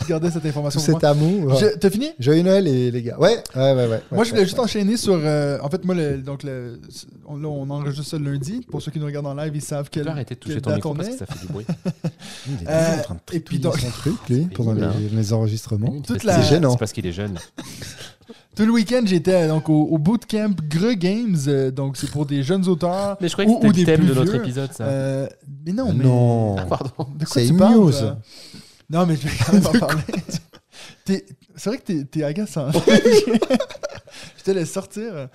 je 0.00 0.06
gardais 0.06 0.30
cette 0.30 0.42
Tout 0.42 0.48
information 0.48 0.80
pour 0.80 0.86
cet 0.86 1.02
moi. 1.02 1.10
amour. 1.10 1.54
Je- 1.56 1.76
T'as 1.78 1.90
fini? 1.90 2.10
Joyeux 2.18 2.42
Noël 2.42 2.64
les, 2.64 2.90
les 2.90 3.02
gars. 3.02 3.18
Ouais, 3.18 3.42
ouais, 3.56 3.62
ouais. 3.62 3.74
ouais, 3.74 3.86
Moi, 3.88 3.98
ouais, 4.20 4.24
je 4.24 4.30
voulais 4.30 4.40
ouais, 4.40 4.44
juste 4.46 4.58
ouais. 4.58 4.64
enchaîner 4.64 4.96
sur. 4.96 5.14
euh, 5.14 5.58
en 5.62 5.68
fait, 5.70 5.84
moi, 5.84 5.94
le, 5.94 6.18
donc, 6.18 6.42
le, 6.42 6.80
on, 7.26 7.36
là, 7.36 7.48
on 7.48 7.68
enregistre 7.70 8.04
ça 8.10 8.18
le 8.18 8.30
lundi. 8.32 8.64
Pour 8.70 8.80
ceux 8.82 8.90
qui 8.90 8.98
nous 8.98 9.06
regardent 9.06 9.26
en 9.26 9.34
live, 9.34 9.52
ils 9.54 9.62
savent 9.62 9.84
Tu 9.86 9.90
quelle, 9.90 10.04
peux 10.04 10.10
arrêter 10.10 10.34
de 10.34 10.40
toucher 10.40 10.60
ton 10.60 10.74
micro 10.74 10.94
parce 10.94 11.08
que 11.08 11.16
ça 11.18 11.26
fait 11.26 11.46
du 11.46 11.52
bruit. 11.52 11.66
Il 12.48 12.54
est 12.66 12.68
Euh, 12.70 12.98
en 12.98 13.02
train 13.02 13.14
de 13.14 13.34
et 13.36 13.40
puis 13.40 13.58
donc- 13.58 13.78
son 13.78 13.88
truc, 13.90 14.14
lui, 14.28 14.46
pendant 14.54 14.72
les, 14.74 14.86
les 15.12 15.32
enregistrements. 15.32 15.94
C'est 16.06 16.42
gênant. 16.44 16.72
C'est 16.72 16.78
parce 16.78 16.92
qu'il 16.92 17.06
est 17.06 17.12
jeune. 17.12 17.34
Tout 18.56 18.66
le 18.66 18.72
week-end, 18.72 19.02
j'étais 19.04 19.46
donc 19.46 19.68
au, 19.68 19.84
au 19.84 19.98
bootcamp 19.98 20.50
Greux 20.68 20.94
Games. 20.94 21.36
euh, 21.46 21.70
donc, 21.70 21.96
c'est 21.96 22.10
pour 22.10 22.26
des 22.26 22.42
jeunes 22.42 22.66
auteurs. 22.66 23.16
Mais 23.20 23.28
je 23.28 23.32
croyais 23.34 23.48
que 23.48 23.56
Ou- 23.56 23.60
c'était 23.60 23.68
le 23.68 23.72
des 23.74 23.84
thème 23.84 24.00
plus 24.00 24.08
de 24.08 24.14
notre 24.14 24.32
vieux. 24.32 24.40
épisode, 24.42 24.72
ça. 24.72 24.84
Euh, 24.84 25.28
mais 25.64 25.72
non, 25.72 25.86
Ah 25.90 25.94
mais. 25.96 26.04
non. 26.04 26.56
Ah, 26.58 26.64
pardon. 26.64 26.90
C'est 27.26 27.46
tu 27.46 27.52
news. 27.52 27.92
Non, 28.90 29.06
mais 29.06 29.16
je 29.16 29.28
vais 29.28 29.34
quand 29.44 29.52
même 29.52 29.66
en 29.66 29.72
parler. 29.86 30.02
T'es- 31.04 31.24
C'est 31.56 31.70
vrai 31.70 31.78
que 31.78 31.84
t'es- 31.84 32.04
t'es 32.04 32.22
agaçant. 32.22 32.70
je 34.36 34.42
te 34.44 34.50
laisse 34.50 34.70
sortir. 34.72 35.28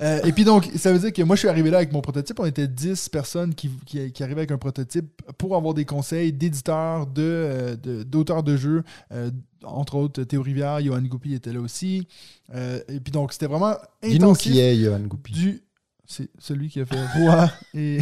Euh, 0.00 0.20
et 0.24 0.32
puis 0.32 0.44
donc, 0.44 0.68
ça 0.76 0.92
veut 0.92 0.98
dire 0.98 1.12
que 1.12 1.22
moi, 1.22 1.36
je 1.36 1.40
suis 1.40 1.48
arrivé 1.48 1.70
là 1.70 1.78
avec 1.78 1.92
mon 1.92 2.00
prototype. 2.00 2.38
On 2.40 2.46
était 2.46 2.66
10 2.68 3.08
personnes 3.10 3.54
qui, 3.54 3.70
qui, 3.84 4.10
qui 4.12 4.22
arrivaient 4.22 4.40
avec 4.40 4.52
un 4.52 4.58
prototype 4.58 5.22
pour 5.38 5.54
avoir 5.56 5.74
des 5.74 5.84
conseils 5.84 6.32
d'éditeurs, 6.32 7.06
de, 7.06 7.22
euh, 7.22 7.76
de- 7.76 8.02
d'auteurs 8.04 8.42
de, 8.42 8.56
jeux. 8.56 8.82
euh, 9.12 9.30
entre 9.64 9.96
autres, 9.96 10.22
Théo 10.24 10.42
Rivière, 10.42 10.80
Johan 10.80 11.02
Goupil 11.02 11.34
était 11.34 11.52
là 11.52 11.60
aussi. 11.60 12.06
Euh, 12.54 12.80
et 12.88 13.00
puis 13.00 13.10
donc, 13.12 13.32
c'était 13.32 13.46
vraiment 13.46 13.74
Dis-nous 14.02 14.26
intensif. 14.26 14.52
qui 14.52 14.60
est 14.60 14.76
Johan 14.76 15.00
Goupil. 15.00 15.34
du... 15.34 15.62
C'est 16.08 16.28
celui 16.38 16.68
qui 16.68 16.80
a 16.80 16.86
fait 16.86 17.04
Roi 17.16 17.50
et, 17.74 17.98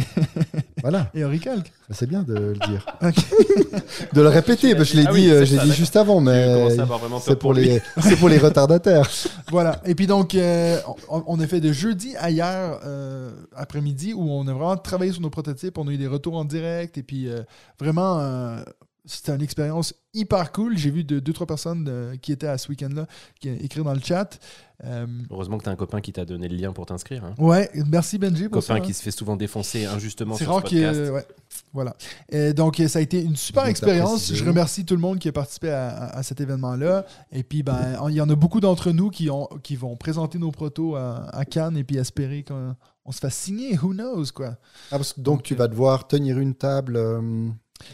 Voilà, 0.87 1.09
et 1.15 1.23
Oricalc. 1.23 1.73
c'est 1.89 2.05
bien 2.05 2.21
de 2.21 2.35
le 2.35 2.53
dire. 2.53 2.85
De 4.13 4.21
le 4.21 4.27
répéter, 4.29 4.75
parce 4.75 4.91
que 4.91 4.97
je 4.97 5.01
l'ai 5.01 5.07
Ah 5.07 5.11
oui, 5.13 5.23
dit, 5.23 5.31
euh, 5.31 5.43
dit 5.43 5.73
juste 5.73 5.95
avant, 5.95 6.21
mais 6.21 6.69
c'est 7.21 7.39
pour, 7.39 7.55
les, 7.55 7.81
c'est 8.01 8.15
pour 8.17 8.29
les 8.29 8.37
retardataires. 8.37 9.09
Voilà. 9.49 9.81
Et 9.85 9.95
puis 9.95 10.05
donc, 10.05 10.35
euh, 10.35 10.77
on, 11.09 11.23
on 11.25 11.39
a 11.39 11.47
fait 11.47 11.59
de 11.59 11.71
jeudi 11.73 12.15
à 12.17 12.29
hier 12.29 12.79
euh, 12.85 13.31
après-midi 13.55 14.13
où 14.13 14.29
on 14.29 14.47
a 14.47 14.53
vraiment 14.53 14.77
travaillé 14.77 15.11
sur 15.11 15.21
nos 15.21 15.31
prototypes. 15.31 15.75
On 15.79 15.87
a 15.87 15.91
eu 15.91 15.97
des 15.97 16.05
retours 16.05 16.35
en 16.35 16.45
direct. 16.45 16.99
Et 16.99 17.03
puis, 17.03 17.29
euh, 17.29 17.41
vraiment, 17.79 18.19
euh, 18.19 18.61
c'était 19.05 19.35
une 19.35 19.41
expérience 19.41 19.93
hyper 20.13 20.51
cool. 20.51 20.77
J'ai 20.77 20.89
vu 20.91 21.03
de, 21.03 21.19
deux, 21.19 21.33
trois 21.33 21.47
personnes 21.47 21.85
euh, 21.89 22.15
qui 22.17 22.31
étaient 22.31 22.47
à 22.47 22.57
ce 22.57 22.69
week-end-là 22.69 23.07
qui 23.39 23.49
écrire 23.49 23.83
dans 23.83 23.93
le 23.93 23.99
chat. 24.01 24.39
Euh, 24.83 25.07
Heureusement 25.31 25.57
que 25.57 25.63
t'as 25.63 25.71
un 25.71 25.75
copain 25.77 26.01
qui 26.01 26.11
t'a 26.11 26.25
donné 26.25 26.47
le 26.49 26.55
lien 26.57 26.73
pour 26.73 26.85
t'inscrire. 26.85 27.23
hein. 27.23 27.33
ouais, 27.37 27.69
merci 27.89 28.17
Benji 28.17 28.49
pour 28.49 28.61
Copain 28.61 28.75
ça. 28.75 28.79
qui 28.81 28.93
se 28.93 29.01
fait 29.01 29.11
souvent 29.11 29.37
défoncer 29.37 29.85
injustement 29.85 30.35
C'est 30.35 30.43
sur 30.43 30.51
rare 30.53 30.59
ce 30.67 30.75
podcast. 30.75 31.11
ouais. 31.13 31.25
Voilà. 31.71 31.95
Et 32.29 32.53
donc, 32.53 32.79
euh, 32.79 32.87
ça 32.89 32.99
a 32.99 33.01
été 33.01 33.21
une 33.21 33.35
super 33.37 33.65
expérience. 33.67 34.33
Je 34.33 34.43
remercie 34.43 34.83
tout 34.85 34.95
le 34.95 35.01
monde 35.01 35.19
qui 35.19 35.29
a 35.29 35.31
participé 35.31 35.69
à, 35.69 35.87
à- 35.89 36.17
à 36.17 36.23
cet 36.23 36.41
événement-là. 36.41 37.05
Et 37.31 37.43
puis, 37.43 37.63
ben, 37.63 37.97
il 38.09 38.15
y 38.15 38.21
en 38.21 38.29
a 38.29 38.35
beaucoup 38.35 38.59
d'entre 38.59 38.91
nous 38.91 39.09
qui, 39.09 39.29
ont, 39.29 39.47
qui 39.63 39.75
vont 39.77 39.95
présenter 39.95 40.37
nos 40.39 40.51
protos 40.51 40.95
à, 40.95 41.25
à 41.33 41.45
Cannes 41.45 41.77
et 41.77 41.83
puis 41.85 41.97
espérer 41.97 42.43
qu'on 42.43 42.75
on 43.05 43.11
se 43.11 43.19
fasse 43.19 43.35
signer. 43.35 43.77
Who 43.81 43.93
knows, 43.93 44.25
quoi. 44.33 44.57
Ah, 44.91 44.97
parce 44.97 45.13
que 45.13 45.21
donc, 45.21 45.37
Donc, 45.37 45.43
tu 45.43 45.53
euh, 45.53 45.57
vas 45.57 45.67
devoir 45.69 46.07
tenir 46.07 46.37
une 46.39 46.53
table 46.55 46.97
euh, 46.97 47.47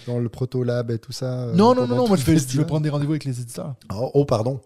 dans 0.07 0.17
le 0.19 0.29
proto 0.29 0.63
lab 0.63 0.89
et 0.89 0.97
tout 0.99 1.11
ça. 1.11 1.41
euh, 1.43 1.53
non, 1.55 1.75
non, 1.75 1.85
non, 1.87 1.95
non. 1.97 2.07
Moi, 2.07 2.17
je 2.17 2.23
vais, 2.23 2.33
je 2.33 2.39
festival 2.39 2.63
vais 2.65 2.67
prendre 2.67 2.83
des 2.83 2.89
rendez-vous 2.89 3.11
avec 3.11 3.25
les 3.25 3.39
éditeurs. 3.39 3.75
Oh, 3.93 4.09
oh, 4.13 4.25
pardon. 4.25 4.59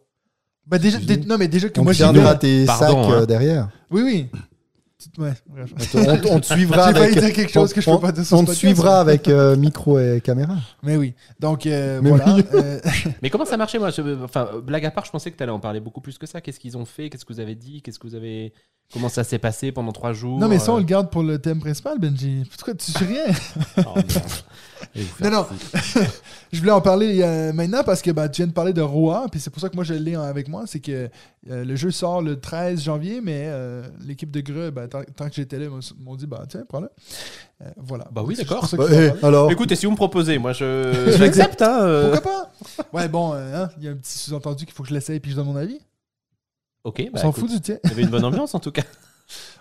Ben, 0.67 0.77
déjà, 0.79 0.97
dé- 0.97 1.17
non, 1.25 1.37
mais 1.37 1.47
déjà 1.47 1.69
que 1.69 1.79
On 1.79 1.83
moi, 1.83 1.93
tiendra 1.93 2.35
tes 2.35 2.65
Pardon, 2.65 3.03
sacs 3.03 3.11
hein. 3.13 3.21
euh, 3.21 3.25
derrière. 3.25 3.69
Oui, 3.91 4.01
oui. 4.03 4.27
Ouais, 5.19 5.33
bref. 5.47 5.71
On 5.93 6.17
te, 6.17 6.27
on 6.27 6.41
suivra 6.41 6.87
J'ai 6.93 6.93
failli 6.99 7.11
avec. 7.11 7.23
dire 7.25 7.33
quelque 7.33 7.51
chose 7.51 7.71
que 7.73 7.79
je 7.79 7.85
peux 7.85 7.91
on- 7.91 7.99
pas 7.99 8.11
dire 8.11 8.25
sur 8.25 8.37
On 8.37 8.39
ce 8.39 8.45
te 8.45 8.47
podcast, 8.47 8.59
suivra 8.59 8.97
hein. 8.97 9.01
avec 9.01 9.27
euh, 9.27 9.55
micro 9.55 9.99
et 9.99 10.19
caméra. 10.21 10.55
Mais 10.81 10.97
oui. 10.97 11.13
Donc, 11.39 11.67
euh, 11.67 11.99
Mais 12.01 12.09
voilà. 12.09 12.33
oui. 12.35 12.43
Euh, 12.55 12.79
Mais 13.21 13.29
comment 13.29 13.45
ça 13.45 13.55
marchait 13.55 13.77
moi 13.77 13.91
je- 13.91 14.23
Enfin, 14.23 14.49
euh, 14.55 14.61
blague 14.61 14.83
à 14.85 14.91
part, 14.91 15.05
je 15.05 15.11
pensais 15.11 15.29
que 15.29 15.37
tu 15.37 15.43
allais 15.43 15.51
en 15.51 15.59
parler 15.59 15.79
beaucoup 15.79 16.01
plus 16.01 16.17
que 16.17 16.25
ça. 16.25 16.41
Qu'est-ce 16.41 16.59
qu'ils 16.59 16.75
ont 16.75 16.85
fait? 16.85 17.09
Qu'est-ce 17.11 17.23
que 17.25 17.31
vous 17.33 17.39
avez 17.39 17.53
dit? 17.55 17.81
Qu'est-ce 17.83 17.99
que 17.99 18.07
vous 18.07 18.15
avez 18.15 18.51
Comment 18.93 19.09
ça 19.09 19.23
s'est 19.23 19.39
passé 19.39 19.71
pendant 19.71 19.91
trois 19.91 20.13
jours? 20.13 20.39
Non, 20.39 20.47
mais 20.47 20.59
ça, 20.59 20.71
on 20.73 20.77
le 20.77 20.83
garde 20.83 21.09
pour 21.11 21.23
le 21.23 21.37
thème 21.39 21.59
principal, 21.59 21.99
Benji. 21.99 22.43
Pourquoi 22.55 22.73
tu 22.73 22.91
sais 22.91 23.05
rien? 23.05 23.25
oh. 23.77 23.99
Non, 25.21 25.29
non. 25.29 25.47
Je 26.53 26.59
voulais 26.59 26.71
en 26.71 26.81
parler 26.81 27.21
euh, 27.21 27.51
maintenant 27.53 27.83
parce 27.83 28.01
que 28.01 28.11
bah, 28.11 28.29
tu 28.29 28.41
viens 28.41 28.47
de 28.47 28.53
parler 28.53 28.71
de 28.71 28.81
Roa, 28.81 29.27
puis 29.29 29.39
c'est 29.39 29.49
pour 29.49 29.61
ça 29.61 29.69
que 29.69 29.75
moi 29.75 29.83
je 29.83 29.93
l'ai 29.93 30.15
avec 30.15 30.47
moi. 30.47 30.63
C'est 30.67 30.79
que 30.79 31.09
euh, 31.49 31.65
le 31.65 31.75
jeu 31.75 31.91
sort 31.91 32.21
le 32.21 32.39
13 32.39 32.81
janvier, 32.81 33.19
mais 33.21 33.45
euh, 33.47 33.83
l'équipe 34.05 34.31
de 34.31 34.39
Greux, 34.39 34.71
ben, 34.71 34.87
tant, 34.87 35.01
tant 35.15 35.27
que 35.27 35.35
j'étais 35.35 35.59
là, 35.59 35.65
m'ont 35.99 36.15
dit 36.15 36.27
bah, 36.27 36.43
tiens, 36.47 36.63
prends-le. 36.67 36.89
Euh, 37.61 37.69
voilà. 37.77 38.07
Bah 38.11 38.21
oui, 38.25 38.35
d'accord. 38.35 38.67
Bah, 38.77 38.85
alors, 39.23 39.51
Écoutez, 39.51 39.75
si 39.75 39.85
vous 39.85 39.91
me 39.93 39.97
proposez, 39.97 40.37
moi 40.37 40.53
je 40.53 41.13
j'accepte. 41.17 41.61
Hein, 41.61 41.79
euh. 41.81 42.11
Pourquoi 42.11 42.31
pas? 42.31 42.87
Ouais, 42.93 43.07
bon, 43.07 43.33
euh, 43.33 43.63
hein, 43.63 43.69
il 43.77 43.85
y 43.85 43.87
a 43.87 43.91
un 43.91 43.95
petit 43.95 44.17
sous-entendu 44.17 44.65
qu'il 44.65 44.73
faut 44.73 44.83
que 44.83 44.89
je 44.89 44.93
l'essaye 44.93 45.19
puis 45.19 45.31
je 45.31 45.37
donne 45.37 45.47
mon 45.47 45.55
avis. 45.55 45.79
Ok, 46.83 47.03
On 47.07 47.11
bah, 47.13 47.21
s'en 47.21 47.31
fout 47.31 47.49
du 47.49 47.61
tien. 47.61 47.77
Il 47.83 47.89
y 47.89 47.93
avait 47.93 48.03
une 48.03 48.09
bonne 48.09 48.25
ambiance 48.25 48.53
en 48.55 48.59
tout 48.59 48.71
cas. 48.71 48.83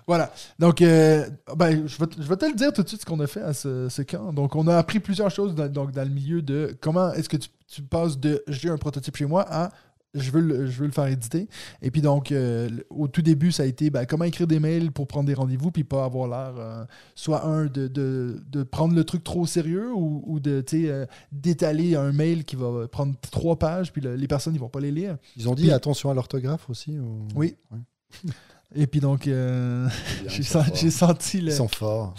Voilà. 0.07 0.33
Donc, 0.59 0.83
euh, 0.83 1.27
ben, 1.57 1.87
je, 1.87 1.99
vais, 1.99 2.07
te- 2.07 2.21
je 2.21 2.27
vais 2.29 2.37
te 2.37 2.45
le 2.45 2.55
dire 2.55 2.73
tout 2.73 2.83
de 2.83 2.89
suite 2.89 3.01
ce 3.01 3.07
qu'on 3.07 3.21
a 3.21 3.27
fait 3.27 3.41
à 3.43 3.53
ce, 3.55 3.89
ce 3.89 4.03
camp. 4.03 4.33
Donc, 4.33 4.55
on 4.57 4.67
a 4.69 4.77
appris 4.77 5.01
plusieurs 5.01 5.31
choses 5.31 5.55
dans, 5.55 5.69
donc, 5.69 5.93
dans 5.93 6.05
le 6.05 6.11
milieu 6.11 6.43
de 6.43 6.77
comment 6.81 7.13
est-ce 7.15 7.29
que 7.29 7.37
tu, 7.39 7.49
tu 7.67 7.83
passes 7.83 8.19
de 8.19 8.43
j'ai 8.49 8.69
un 8.69 8.77
prototype 8.77 9.17
chez 9.17 9.27
moi 9.27 9.45
à 9.49 9.71
je 10.17 10.31
veux 10.31 10.41
le, 10.43 10.67
je 10.69 10.79
veux 10.79 10.87
le 10.87 10.93
faire 10.93 11.07
éditer. 11.07 11.49
Et 11.83 11.91
puis, 11.91 12.01
donc, 12.01 12.31
euh, 12.31 12.69
au 12.89 13.09
tout 13.09 13.21
début, 13.23 13.51
ça 13.51 13.65
a 13.65 13.67
été 13.67 13.91
ben, 13.91 14.07
comment 14.07 14.23
écrire 14.25 14.47
des 14.47 14.61
mails 14.61 14.93
pour 14.93 15.09
prendre 15.09 15.27
des 15.27 15.35
rendez-vous 15.35 15.73
puis 15.73 15.83
pas 15.83 16.05
avoir 16.05 16.29
l'air, 16.29 16.55
euh, 16.57 16.85
soit 17.17 17.45
un, 17.45 17.65
de, 17.67 17.89
de, 17.89 18.41
de 18.49 18.63
prendre 18.63 18.95
le 18.95 19.03
truc 19.03 19.25
trop 19.25 19.41
au 19.41 19.47
sérieux 19.47 19.93
ou, 19.93 20.23
ou 20.27 20.39
de, 20.39 20.63
euh, 20.75 21.07
d'étaler 21.33 21.97
un 21.97 22.13
mail 22.13 22.45
qui 22.45 22.55
va 22.55 22.87
prendre 22.87 23.15
trois 23.33 23.59
pages 23.59 23.93
puis 23.93 24.03
le- 24.03 24.15
les 24.15 24.29
personnes, 24.29 24.55
ils 24.55 24.61
vont 24.61 24.69
pas 24.69 24.79
les 24.79 24.93
lire. 24.93 25.17
ils 25.37 25.49
ont 25.49 25.55
dit 25.57 25.63
Puis- 25.63 25.73
attention 25.73 26.11
à 26.11 26.15
l'orthographe 26.15 26.71
aussi. 26.71 26.97
ou- 26.97 27.27
Oui. 27.35 27.57
Ouais. 27.73 27.79
Et 28.75 28.87
puis, 28.87 29.01
donc, 29.01 29.27
euh, 29.27 29.89
j'ai 30.27 30.39
ils 30.39 30.45
sont 30.45 30.61
sen- 30.61 30.65
forts. 30.67 30.77
j'ai 30.77 30.91
senti 30.91 31.41
le. 31.41 31.53
Ils 31.53 31.57
sont 31.57 31.69
forts. 31.69 32.15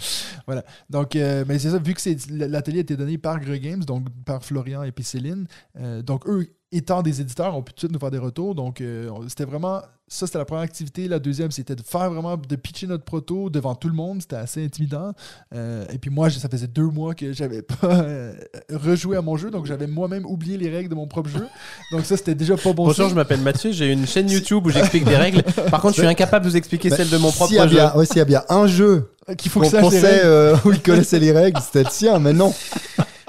Donc, 0.88 1.14
euh, 1.16 1.44
mais 1.46 1.58
c'est 1.58 1.70
ça, 1.70 1.78
vu 1.78 1.92
que 1.94 2.00
c'est- 2.00 2.30
l'atelier 2.30 2.78
a 2.78 2.80
été 2.82 2.96
donné 2.96 3.18
par 3.18 3.38
Greux 3.40 3.56
Games, 3.58 3.84
donc 3.84 4.06
par 4.24 4.42
Florian 4.42 4.82
et 4.82 4.92
puis 4.92 5.04
Céline, 5.04 5.46
euh, 5.78 6.02
donc 6.02 6.26
eux, 6.28 6.46
étant 6.72 7.02
des 7.02 7.20
éditeurs, 7.20 7.56
ont 7.56 7.62
pu 7.62 7.72
tout 7.72 7.76
de 7.76 7.80
suite 7.80 7.92
nous 7.92 7.98
faire 7.98 8.10
des 8.10 8.18
retours. 8.18 8.54
Donc, 8.54 8.80
euh, 8.80 9.10
c'était 9.28 9.44
vraiment, 9.44 9.82
ça 10.08 10.26
c'était 10.26 10.38
la 10.38 10.44
première 10.44 10.62
activité. 10.62 11.08
La 11.08 11.18
deuxième, 11.18 11.50
c'était 11.50 11.74
de 11.74 11.82
faire 11.82 12.10
vraiment, 12.10 12.36
de 12.36 12.56
pitcher 12.56 12.86
notre 12.86 13.04
proto 13.04 13.50
devant 13.50 13.74
tout 13.74 13.88
le 13.88 13.94
monde. 13.94 14.20
C'était 14.22 14.36
assez 14.36 14.64
intimidant. 14.64 15.12
Euh, 15.54 15.84
et 15.92 15.98
puis 15.98 16.10
moi, 16.10 16.30
ça 16.30 16.48
faisait 16.48 16.66
deux 16.68 16.86
mois 16.86 17.14
que 17.14 17.32
j'avais 17.32 17.62
pas 17.62 18.02
euh, 18.02 18.32
rejoué 18.72 19.16
à 19.16 19.22
mon 19.22 19.36
jeu, 19.36 19.50
donc 19.50 19.66
j'avais 19.66 19.86
moi-même 19.86 20.24
oublié 20.26 20.56
les 20.56 20.70
règles 20.70 20.88
de 20.88 20.94
mon 20.94 21.06
propre 21.06 21.28
jeu. 21.30 21.46
Donc 21.92 22.04
ça, 22.04 22.16
c'était 22.16 22.34
déjà 22.34 22.56
pas 22.56 22.72
bon. 22.72 22.84
Bonjour, 22.86 23.08
je 23.08 23.14
m'appelle 23.14 23.40
Mathieu, 23.40 23.72
j'ai 23.72 23.92
une 23.92 24.06
chaîne 24.06 24.30
YouTube 24.30 24.64
où 24.66 24.70
j'explique 24.70 25.04
des 25.04 25.16
règles. 25.16 25.42
Par 25.70 25.80
contre, 25.80 25.94
je 25.96 26.00
suis 26.02 26.08
incapable 26.08 26.44
de 26.44 26.50
vous 26.50 26.56
expliquer 26.56 26.90
Bah, 26.90 26.96
celle 26.96 27.10
de 27.10 27.16
mon 27.18 27.32
propre 27.32 27.58
a 27.60 27.66
jeu. 27.66 27.74
bien- 27.74 27.94
ouais, 27.96 28.06
s'il 28.06 28.18
y 28.18 28.20
a 28.20 28.24
bien 28.24 28.44
un 28.48 28.66
jeu 28.66 29.10
Qu'il 29.36 29.50
faut 29.50 29.60
que 29.60 29.66
ça 29.66 29.80
pensait 29.80 30.20
euh, 30.24 30.56
où 30.64 30.70
il 30.72 30.80
connaissait 30.82 31.18
les 31.18 31.32
règles, 31.32 31.60
c'était 31.60 31.82
le 31.84 31.90
sien, 31.90 32.18
mais 32.20 32.32
non. 32.32 32.54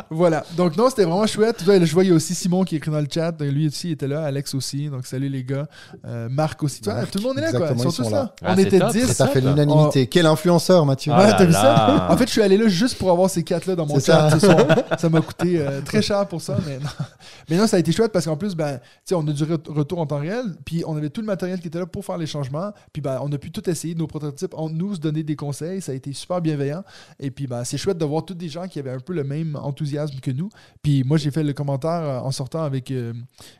Voilà. 0.10 0.44
Donc, 0.56 0.76
non, 0.78 0.90
c'était 0.90 1.04
vraiment 1.06 1.28
chouette. 1.28 1.64
Je 1.66 1.94
voyais 1.94 2.12
aussi 2.12 2.34
Simon 2.36 2.64
qui 2.64 2.76
écrit 2.76 2.92
dans 2.92 3.00
le 3.00 3.08
chat. 3.14 3.34
Lui 3.42 3.68
aussi 3.68 3.92
était 3.92 4.08
là. 4.08 4.24
Alex 4.24 4.54
aussi. 4.56 4.90
Donc, 4.90 5.06
salut 5.06 5.30
les 5.30 5.44
gars. 5.44 5.68
Euh, 6.06 6.28
Marc 6.30 6.64
aussi. 6.64 6.82
Vois, 6.84 7.06
tout 7.06 7.20
le 7.20 7.24
monde 7.24 7.38
est 7.40 7.42
là, 7.42 7.52
quoi. 7.52 7.70
Ils 7.74 7.80
sont 7.80 7.90
ils 7.90 7.96
tous 7.96 8.10
là. 8.10 8.18
là. 8.18 8.36
Ah, 8.44 8.54
On 8.56 8.58
était 8.58 8.80
top, 8.80 8.92
10. 8.92 9.06
c'est 9.08 9.14
Ça 9.14 9.28
fait 9.28 9.42
top. 9.42 9.50
l'unanimité. 9.52 10.08
Quel 10.08 10.26
influenceur, 10.26 10.86
Mathieu 10.86 11.12
Ah 11.16 11.24
Ouais, 11.26 11.32
t'as 11.38 11.46
vu 11.46 11.54
ça? 11.54 12.08
En 12.10 12.18
fait, 12.18 12.26
je 12.26 12.32
suis 12.32 12.42
allé 12.42 12.58
là 12.58 12.68
juste 12.68 12.98
pour 12.98 13.12
avoir 13.12 13.30
ces 13.30 13.44
quatre-là 13.44 13.76
dans 13.76 13.86
mon 13.86 13.96
chat 14.00 14.30
ça. 14.30 14.32
ce 14.32 14.40
soir. 14.40 14.58
Ça 14.98 15.10
m'a 15.10 15.22
coûté 15.22 15.60
euh, 15.60 15.82
très 15.82 16.02
cher 16.02 16.26
pour 16.28 16.42
ça, 16.42 16.58
mais 16.66 16.78
non. 16.80 16.90
Mais 17.50 17.58
non, 17.58 17.68
ça 17.68 17.78
a 17.78 17.80
été 17.80 17.92
chouette 17.92 18.12
parce 18.12 18.26
qu'en 18.26 18.36
plus, 18.38 18.56
ben, 18.56 18.78
tu 18.78 18.84
sais, 19.06 19.16
on 19.16 19.22
a 19.28 19.32
du 19.32 19.44
re- 19.44 19.72
retour 19.72 20.00
en 20.00 20.06
temps 20.06 20.20
réel, 20.20 20.44
puis 20.66 20.84
on 20.86 20.96
avait 20.98 21.10
tout 21.10 21.22
le 21.22 21.28
matériel 21.28 21.60
qui 21.60 21.68
était 21.68 21.80
là 21.80 21.86
pour 21.86 22.04
faire 22.06 22.18
les 22.18 22.26
changements, 22.26 22.72
puis 22.94 23.02
ben, 23.02 23.20
on 23.22 23.32
a 23.32 23.38
pu 23.38 23.52
tout 23.52 23.68
essayer, 23.70 23.96
nos 23.96 24.08
prototypes, 24.08 24.54
entre 24.56 24.74
nous, 24.74 24.96
se 24.96 25.00
donner 25.00 25.24
des 25.24 25.36
conseils. 25.36 25.82
Ça 25.82 25.92
a 25.92 25.96
été 25.96 26.14
super 26.14 26.42
bienveillant. 26.42 26.84
Et 27.20 27.32
puis, 27.32 27.48
ben, 27.48 27.64
c'est 27.64 27.78
chouette 27.78 27.98
de 27.98 28.06
voir 28.06 28.26
tous 28.26 28.34
des 28.34 28.50
gens 28.50 28.68
qui 28.68 28.80
avaient 28.80 28.92
un 28.92 29.00
peu 29.00 29.14
le 29.14 29.24
même 29.24 29.56
enthousiasme 29.62 29.97
que 30.22 30.32
nous. 30.32 30.50
Puis 30.82 31.04
moi, 31.04 31.18
j'ai 31.18 31.32
fait 31.32 31.44
le 31.44 31.54
commentaire 31.54 31.90
euh, 31.92 32.20
en 32.20 32.32
sortant 32.32 32.62
avec. 32.64 32.92
euh, 32.92 33.14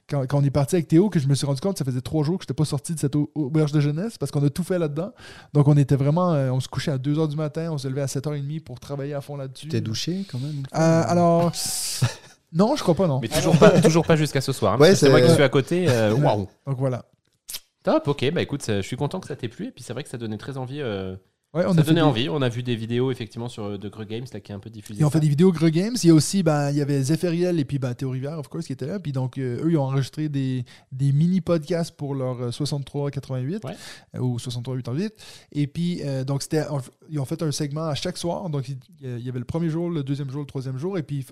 quand, 0.10 0.26
quand 0.28 0.40
on 0.40 0.44
est 0.44 0.50
parti 0.50 0.76
avec 0.76 0.88
Théo, 0.88 1.10
que 1.10 1.20
je 1.20 1.28
me 1.28 1.36
suis 1.36 1.46
rendu 1.46 1.60
compte, 1.62 1.78
ça 1.78 1.86
faisait 1.86 2.02
trois 2.02 2.24
jours 2.24 2.38
que 2.38 2.44
je 2.44 2.46
n'étais 2.46 2.54
pas 2.54 2.66
sorti 2.66 2.94
de 2.94 3.00
cette 3.00 3.16
au- 3.16 3.32
auberge 3.36 3.72
de 3.72 3.80
jeunesse 3.80 4.18
parce 4.18 4.32
qu'on 4.32 4.44
a 4.46 4.50
tout 4.50 4.64
fait 4.64 4.80
là-dedans. 4.80 5.12
Donc, 5.54 5.68
on 5.68 5.78
était 5.78 5.96
vraiment. 5.96 6.34
euh, 6.34 6.50
on 6.52 6.60
se 6.60 6.68
couchait 6.68 6.92
à 6.92 6.98
2h 6.98 7.28
du 7.30 7.36
matin, 7.36 7.70
on 7.72 7.78
se 7.78 7.88
levait 7.88 8.02
à 8.02 8.06
7h30 8.08 8.62
pour 8.64 8.80
travailler 8.80 9.14
à 9.14 9.22
fond 9.22 9.36
là-dessus. 9.38 9.68
T'es 9.70 9.82
douché 9.82 10.26
quand 10.32 10.40
même? 10.40 10.64
Euh, 10.76 11.04
alors. 11.08 11.52
non, 12.54 12.76
je 12.76 12.84
crois 12.84 12.96
pas, 12.96 13.08
non. 13.08 13.20
Mais 13.22 13.28
toujours 13.28 13.58
pas, 13.58 13.82
toujours 13.82 14.06
pas 14.06 14.16
jusqu'à 14.16 14.42
ce 14.42 14.52
soir. 14.52 14.74
hein, 14.74 14.78
Ouais, 14.80 14.96
c'est 14.96 15.10
moi 15.10 15.22
qui 15.22 15.30
suis 15.34 15.44
à 15.44 15.50
côté. 15.50 15.88
Donc 16.66 16.78
voilà. 16.78 17.06
Top, 17.84 18.08
ok, 18.10 18.32
bah 18.34 18.42
écoute, 18.42 18.64
ça- 18.64 18.82
je 18.82 18.86
suis 18.88 18.98
content 18.98 19.20
que 19.22 19.28
ça 19.28 19.36
t'ait 19.36 19.48
plu. 19.48 19.68
Et 19.68 19.72
puis 19.72 19.84
c'est 19.84 19.94
vrai 19.94 20.04
que 20.04 20.10
ça 20.10 20.18
donnait 20.18 20.38
très 20.38 20.58
envie. 20.58 20.82
Ouais, 21.58 21.66
on 21.66 21.74
ça 21.74 21.82
a 21.82 21.84
donnait 21.84 21.96
des- 21.96 22.02
envie. 22.02 22.30
On 22.30 22.42
a 22.42 22.50
vu 22.50 22.62
des 22.64 22.76
vidéos 22.76 23.12
effectivement 23.12 23.50
sur 23.50 23.64
euh, 23.64 23.78
de 23.78 23.90
Greux 23.90 24.06
Games 24.06 24.26
là, 24.34 24.40
qui 24.40 24.52
est 24.52 24.56
un 24.56 24.60
peu 24.60 24.70
diffusé. 24.70 25.00
Ils 25.02 25.04
ont 25.06 25.10
ça. 25.10 25.14
fait 25.14 25.20
des 25.22 25.30
vidéos 25.30 25.52
Greux 25.52 25.70
Games. 25.70 25.96
Il 26.04 26.08
y 26.08 26.12
a 26.12 26.14
aussi, 26.14 26.44
ben, 26.44 26.70
il 26.72 26.78
y 26.78 26.82
avait 26.82 27.02
Zephyriel 27.02 27.60
et 27.60 27.66
puis 27.66 27.80
ben, 27.80 27.94
Théo 27.94 28.12
Rivière, 28.12 28.38
of 28.38 28.48
course, 28.48 28.68
qui 28.68 28.74
étaient 28.74 28.86
là. 28.86 29.00
Puis 29.00 29.12
donc, 29.12 29.38
euh, 29.38 29.64
eux, 29.66 29.72
ils 29.72 29.78
ont 29.78 29.84
enregistré 29.84 30.30
des, 30.30 30.64
des 30.92 31.12
mini-podcasts 31.12 31.96
pour 31.96 32.14
leur 32.16 32.42
euh, 32.42 32.50
63-88 32.52 33.66
Ouais. 33.66 33.74
euh, 34.16 34.20
ou 34.20 34.38
63-88. 34.38 35.12
Et 35.54 35.68
puis, 35.68 36.02
euh, 36.04 36.24
donc, 36.24 36.44
c'était, 36.44 36.64
ils 37.10 37.20
ont 37.20 37.26
fait 37.26 37.42
un 37.42 37.52
segment 37.52 37.88
à 37.88 37.96
chaque 37.96 38.18
soir. 38.18 38.50
Donc, 38.50 38.70
il 38.70 38.78
y 39.20 39.30
avait 39.30 39.40
le 39.40 39.46
premier 39.46 39.70
jour, 39.70 39.90
le 39.90 40.04
deuxième 40.04 40.30
jour, 40.30 40.42
le 40.42 40.48
troisième 40.48 40.78
jour. 40.78 40.98
Et 40.98 41.04
puis, 41.04 41.26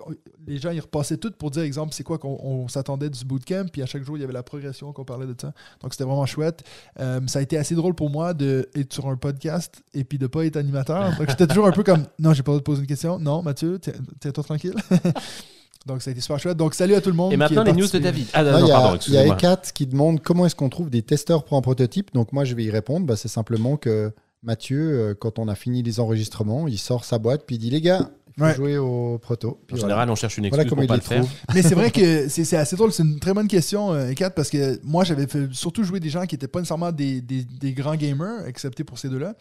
les 0.46 0.58
gens, 0.58 0.70
ils 0.70 0.80
repassaient 0.80 1.18
tout 1.18 1.30
pour 1.30 1.50
dire, 1.50 1.62
exemple, 1.62 1.92
c'est 1.94 2.04
quoi 2.04 2.18
qu'on 2.18 2.38
on 2.42 2.68
s'attendait 2.68 3.10
du 3.10 3.24
bootcamp. 3.24 3.66
Puis 3.72 3.82
à 3.82 3.86
chaque 3.86 4.02
jour, 4.04 4.16
il 4.16 4.20
y 4.20 4.24
avait 4.24 4.32
la 4.32 4.42
progression 4.42 4.92
qu'on 4.92 5.04
parlait 5.04 5.26
de 5.26 5.34
ça. 5.40 5.52
Donc, 5.82 5.92
c'était 5.92 6.04
vraiment 6.04 6.26
chouette. 6.26 6.64
Ça 6.98 7.38
a 7.38 7.42
été 7.42 7.56
assez 7.58 7.74
drôle 7.74 7.94
pour 7.94 8.10
moi 8.10 8.34
d'être 8.34 8.92
sur 8.92 9.06
un 9.08 9.16
podcast 9.16 9.82
et 9.94 10.04
puis 10.04 10.15
de 10.18 10.26
pas 10.26 10.44
être 10.46 10.56
animateur. 10.56 11.16
Donc, 11.18 11.28
j'étais 11.28 11.46
toujours 11.46 11.66
un 11.66 11.72
peu 11.72 11.82
comme 11.82 12.04
non, 12.18 12.32
j'ai 12.32 12.42
pas 12.42 12.52
le 12.52 12.56
droit 12.56 12.60
de 12.60 12.64
poser 12.64 12.80
une 12.80 12.86
question. 12.86 13.18
Non, 13.18 13.42
Mathieu, 13.42 13.78
tiens- 13.80 13.92
tiens-toi 14.20 14.44
tranquille. 14.44 14.74
Donc, 15.86 16.02
ça 16.02 16.10
a 16.10 16.12
été 16.12 16.20
super 16.20 16.38
chouette. 16.40 16.56
Donc, 16.56 16.74
salut 16.74 16.94
à 16.94 17.00
tout 17.00 17.10
le 17.10 17.16
monde. 17.16 17.32
Et 17.32 17.36
maintenant 17.36 17.62
les 17.62 17.72
news 17.72 17.86
de. 17.86 17.98
David. 17.98 18.26
Ah 18.32 18.42
Non, 18.42 18.52
non, 18.52 18.58
il 18.58 18.68
y 18.68 18.72
a, 18.72 18.74
pardon, 18.74 18.98
il 19.06 19.12
y 19.14 19.16
a 19.18 19.20
excusez-moi. 19.22 19.36
Ekat 19.36 19.62
qui 19.72 19.86
demande 19.86 20.20
comment 20.20 20.44
est-ce 20.46 20.56
qu'on 20.56 20.68
trouve 20.68 20.90
des 20.90 21.02
testeurs 21.02 21.44
pour 21.44 21.56
un 21.56 21.62
prototype. 21.62 22.12
Donc 22.12 22.32
moi, 22.32 22.44
je 22.44 22.54
vais 22.56 22.64
y 22.64 22.70
répondre. 22.70 23.06
Bah, 23.06 23.14
c'est 23.14 23.28
simplement 23.28 23.76
que 23.76 24.12
Mathieu, 24.42 24.80
euh, 24.80 25.14
quand 25.14 25.38
on 25.38 25.46
a 25.46 25.54
fini 25.54 25.82
les 25.84 26.00
enregistrements, 26.00 26.66
il 26.66 26.78
sort 26.78 27.04
sa 27.04 27.18
boîte 27.18 27.44
puis 27.46 27.54
il 27.56 27.58
dit 27.60 27.70
les 27.70 27.80
gars, 27.80 28.10
il 28.36 28.40
faut 28.40 28.44
Ouais. 28.46 28.54
jouer 28.54 28.78
au 28.78 29.18
proto. 29.18 29.60
Puis 29.68 29.76
En 29.76 29.78
voilà. 29.78 29.94
général, 29.94 30.10
on 30.10 30.14
cherche 30.16 30.36
une 30.38 30.48
Voilà 30.48 30.64
excuse 30.64 30.70
comment 30.76 30.86
pour 30.86 30.96
il 30.96 31.00
pas 31.00 31.14
les 31.14 31.18
le 31.20 31.24
faire. 31.24 31.32
trouve. 31.44 31.54
Mais 31.54 31.62
c'est 31.62 31.74
vrai 31.76 31.90
que 31.92 32.28
c'est 32.44 32.56
assez 32.56 32.74
drôle. 32.76 32.92
C'est 32.92 33.04
une 33.04 33.20
très 33.20 33.32
bonne 33.32 33.48
question, 33.48 33.92
euh, 33.92 34.12
Kat, 34.12 34.30
parce 34.30 34.50
que 34.50 34.80
moi, 34.82 35.04
j'avais 35.04 35.28
fait 35.28 35.46
surtout 35.52 35.84
jouer 35.84 36.00
des 36.00 36.10
gens 36.10 36.26
qui 36.26 36.34
n'étaient 36.34 36.48
pas 36.48 36.58
nécessairement 36.58 36.90
des, 36.92 37.20
des- 37.20 37.44
des 37.44 37.72
grands 37.72 37.94
gamers, 37.96 38.44
excepté 38.46 38.82
pour 38.82 38.98
ces 38.98 39.08
deux-là. 39.08 39.36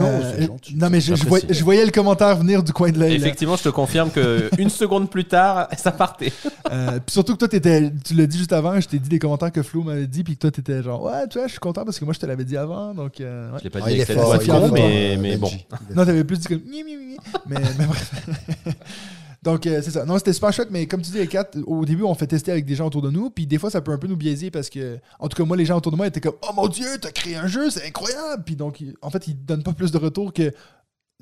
Euh, 0.00 0.46
gentil. 0.46 0.74
non, 0.76 0.90
mais 0.90 1.00
je, 1.00 1.14
je 1.14 1.24
voyais, 1.24 1.46
je 1.48 1.62
voyais 1.62 1.84
le 1.84 1.92
commentaire 1.92 2.36
venir 2.36 2.64
du 2.64 2.72
coin 2.72 2.90
de 2.90 2.98
l'œil. 2.98 3.10
là. 3.10 3.16
Effectivement, 3.26 3.54
je 3.56 3.62
te 3.62 3.68
confirme 3.68 4.10
que 4.10 4.50
une 4.58 4.70
seconde 4.70 5.08
plus 5.08 5.24
tard, 5.24 5.68
ça 5.76 5.92
partait. 5.92 6.32
Euh, 6.72 6.98
puis 6.98 7.12
surtout 7.12 7.34
que 7.34 7.38
toi, 7.38 7.48
t'étais- 7.48 7.92
tu 8.04 8.14
l'as 8.14 8.26
dit 8.26 8.38
juste 8.38 8.52
avant, 8.52 8.80
je 8.80 8.88
t'ai 8.88 8.98
dit 8.98 9.08
des 9.08 9.20
commentaires 9.20 9.52
que 9.52 9.62
Flo 9.62 9.82
m'avait 9.84 10.08
dit, 10.08 10.24
puis 10.24 10.34
que 10.34 10.40
toi, 10.40 10.50
t'étais 10.50 10.82
genre, 10.82 11.02
ouais, 11.04 11.28
tu 11.30 11.38
vois, 11.38 11.46
je 11.46 11.52
suis 11.52 11.60
content 11.60 11.84
parce 11.84 11.98
que 11.98 12.04
moi, 12.04 12.12
je 12.12 12.18
te 12.18 12.26
l'avais 12.26 12.44
dit 12.44 12.56
avant. 12.56 12.92
Donc, 12.92 13.20
euh, 13.20 13.52
ouais. 13.52 13.58
Je 13.60 13.64
l'ai 13.64 13.70
pas 13.70 13.78
Ah, 13.84 13.88
dit 13.88 13.94
il 13.94 14.00
est 14.00 14.02
avec 14.02 14.06
cette 14.08 14.16
fort, 14.16 14.26
voix 14.26 14.34
il 14.36 14.38
de 14.40 14.44
est 14.44 14.46
fort, 14.60 14.72
mais, 14.72 15.16
mais 15.16 15.36
bon. 15.36 15.50
Non, 15.94 16.04
t'avais 16.04 16.24
plus 16.24 16.38
dit 16.38 16.48
gni. 16.48 16.82
Mais, 17.46 17.56
mais 17.78 17.86
bref. 17.86 18.12
Donc, 19.42 19.66
euh, 19.66 19.80
c'est 19.82 19.92
ça. 19.92 20.04
Non, 20.04 20.18
c'était 20.18 20.32
super 20.32 20.52
chouette, 20.52 20.70
mais 20.70 20.86
comme 20.86 21.00
tu 21.00 21.10
dis, 21.10 21.18
les 21.18 21.28
quatre, 21.28 21.58
au 21.66 21.84
début, 21.84 22.02
on 22.02 22.14
fait 22.14 22.26
tester 22.26 22.50
avec 22.50 22.64
des 22.64 22.74
gens 22.74 22.86
autour 22.86 23.02
de 23.02 23.10
nous, 23.10 23.30
puis 23.30 23.46
des 23.46 23.58
fois, 23.58 23.70
ça 23.70 23.80
peut 23.80 23.92
un 23.92 23.98
peu 23.98 24.08
nous 24.08 24.16
biaiser 24.16 24.50
parce 24.50 24.68
que, 24.68 24.98
en 25.18 25.28
tout 25.28 25.36
cas, 25.36 25.44
moi, 25.46 25.56
les 25.56 25.64
gens 25.64 25.76
autour 25.76 25.92
de 25.92 25.96
moi 25.96 26.06
étaient 26.06 26.20
comme, 26.20 26.36
oh 26.42 26.52
mon 26.54 26.66
dieu, 26.66 26.86
t'as 27.00 27.12
créé 27.12 27.36
un 27.36 27.46
jeu, 27.46 27.70
c'est 27.70 27.86
incroyable. 27.86 28.42
Puis 28.44 28.56
donc, 28.56 28.82
en 29.00 29.10
fait, 29.10 29.28
ils 29.28 29.34
donnent 29.44 29.62
pas 29.62 29.72
plus 29.72 29.92
de 29.92 29.98
retour 29.98 30.32
que 30.32 30.52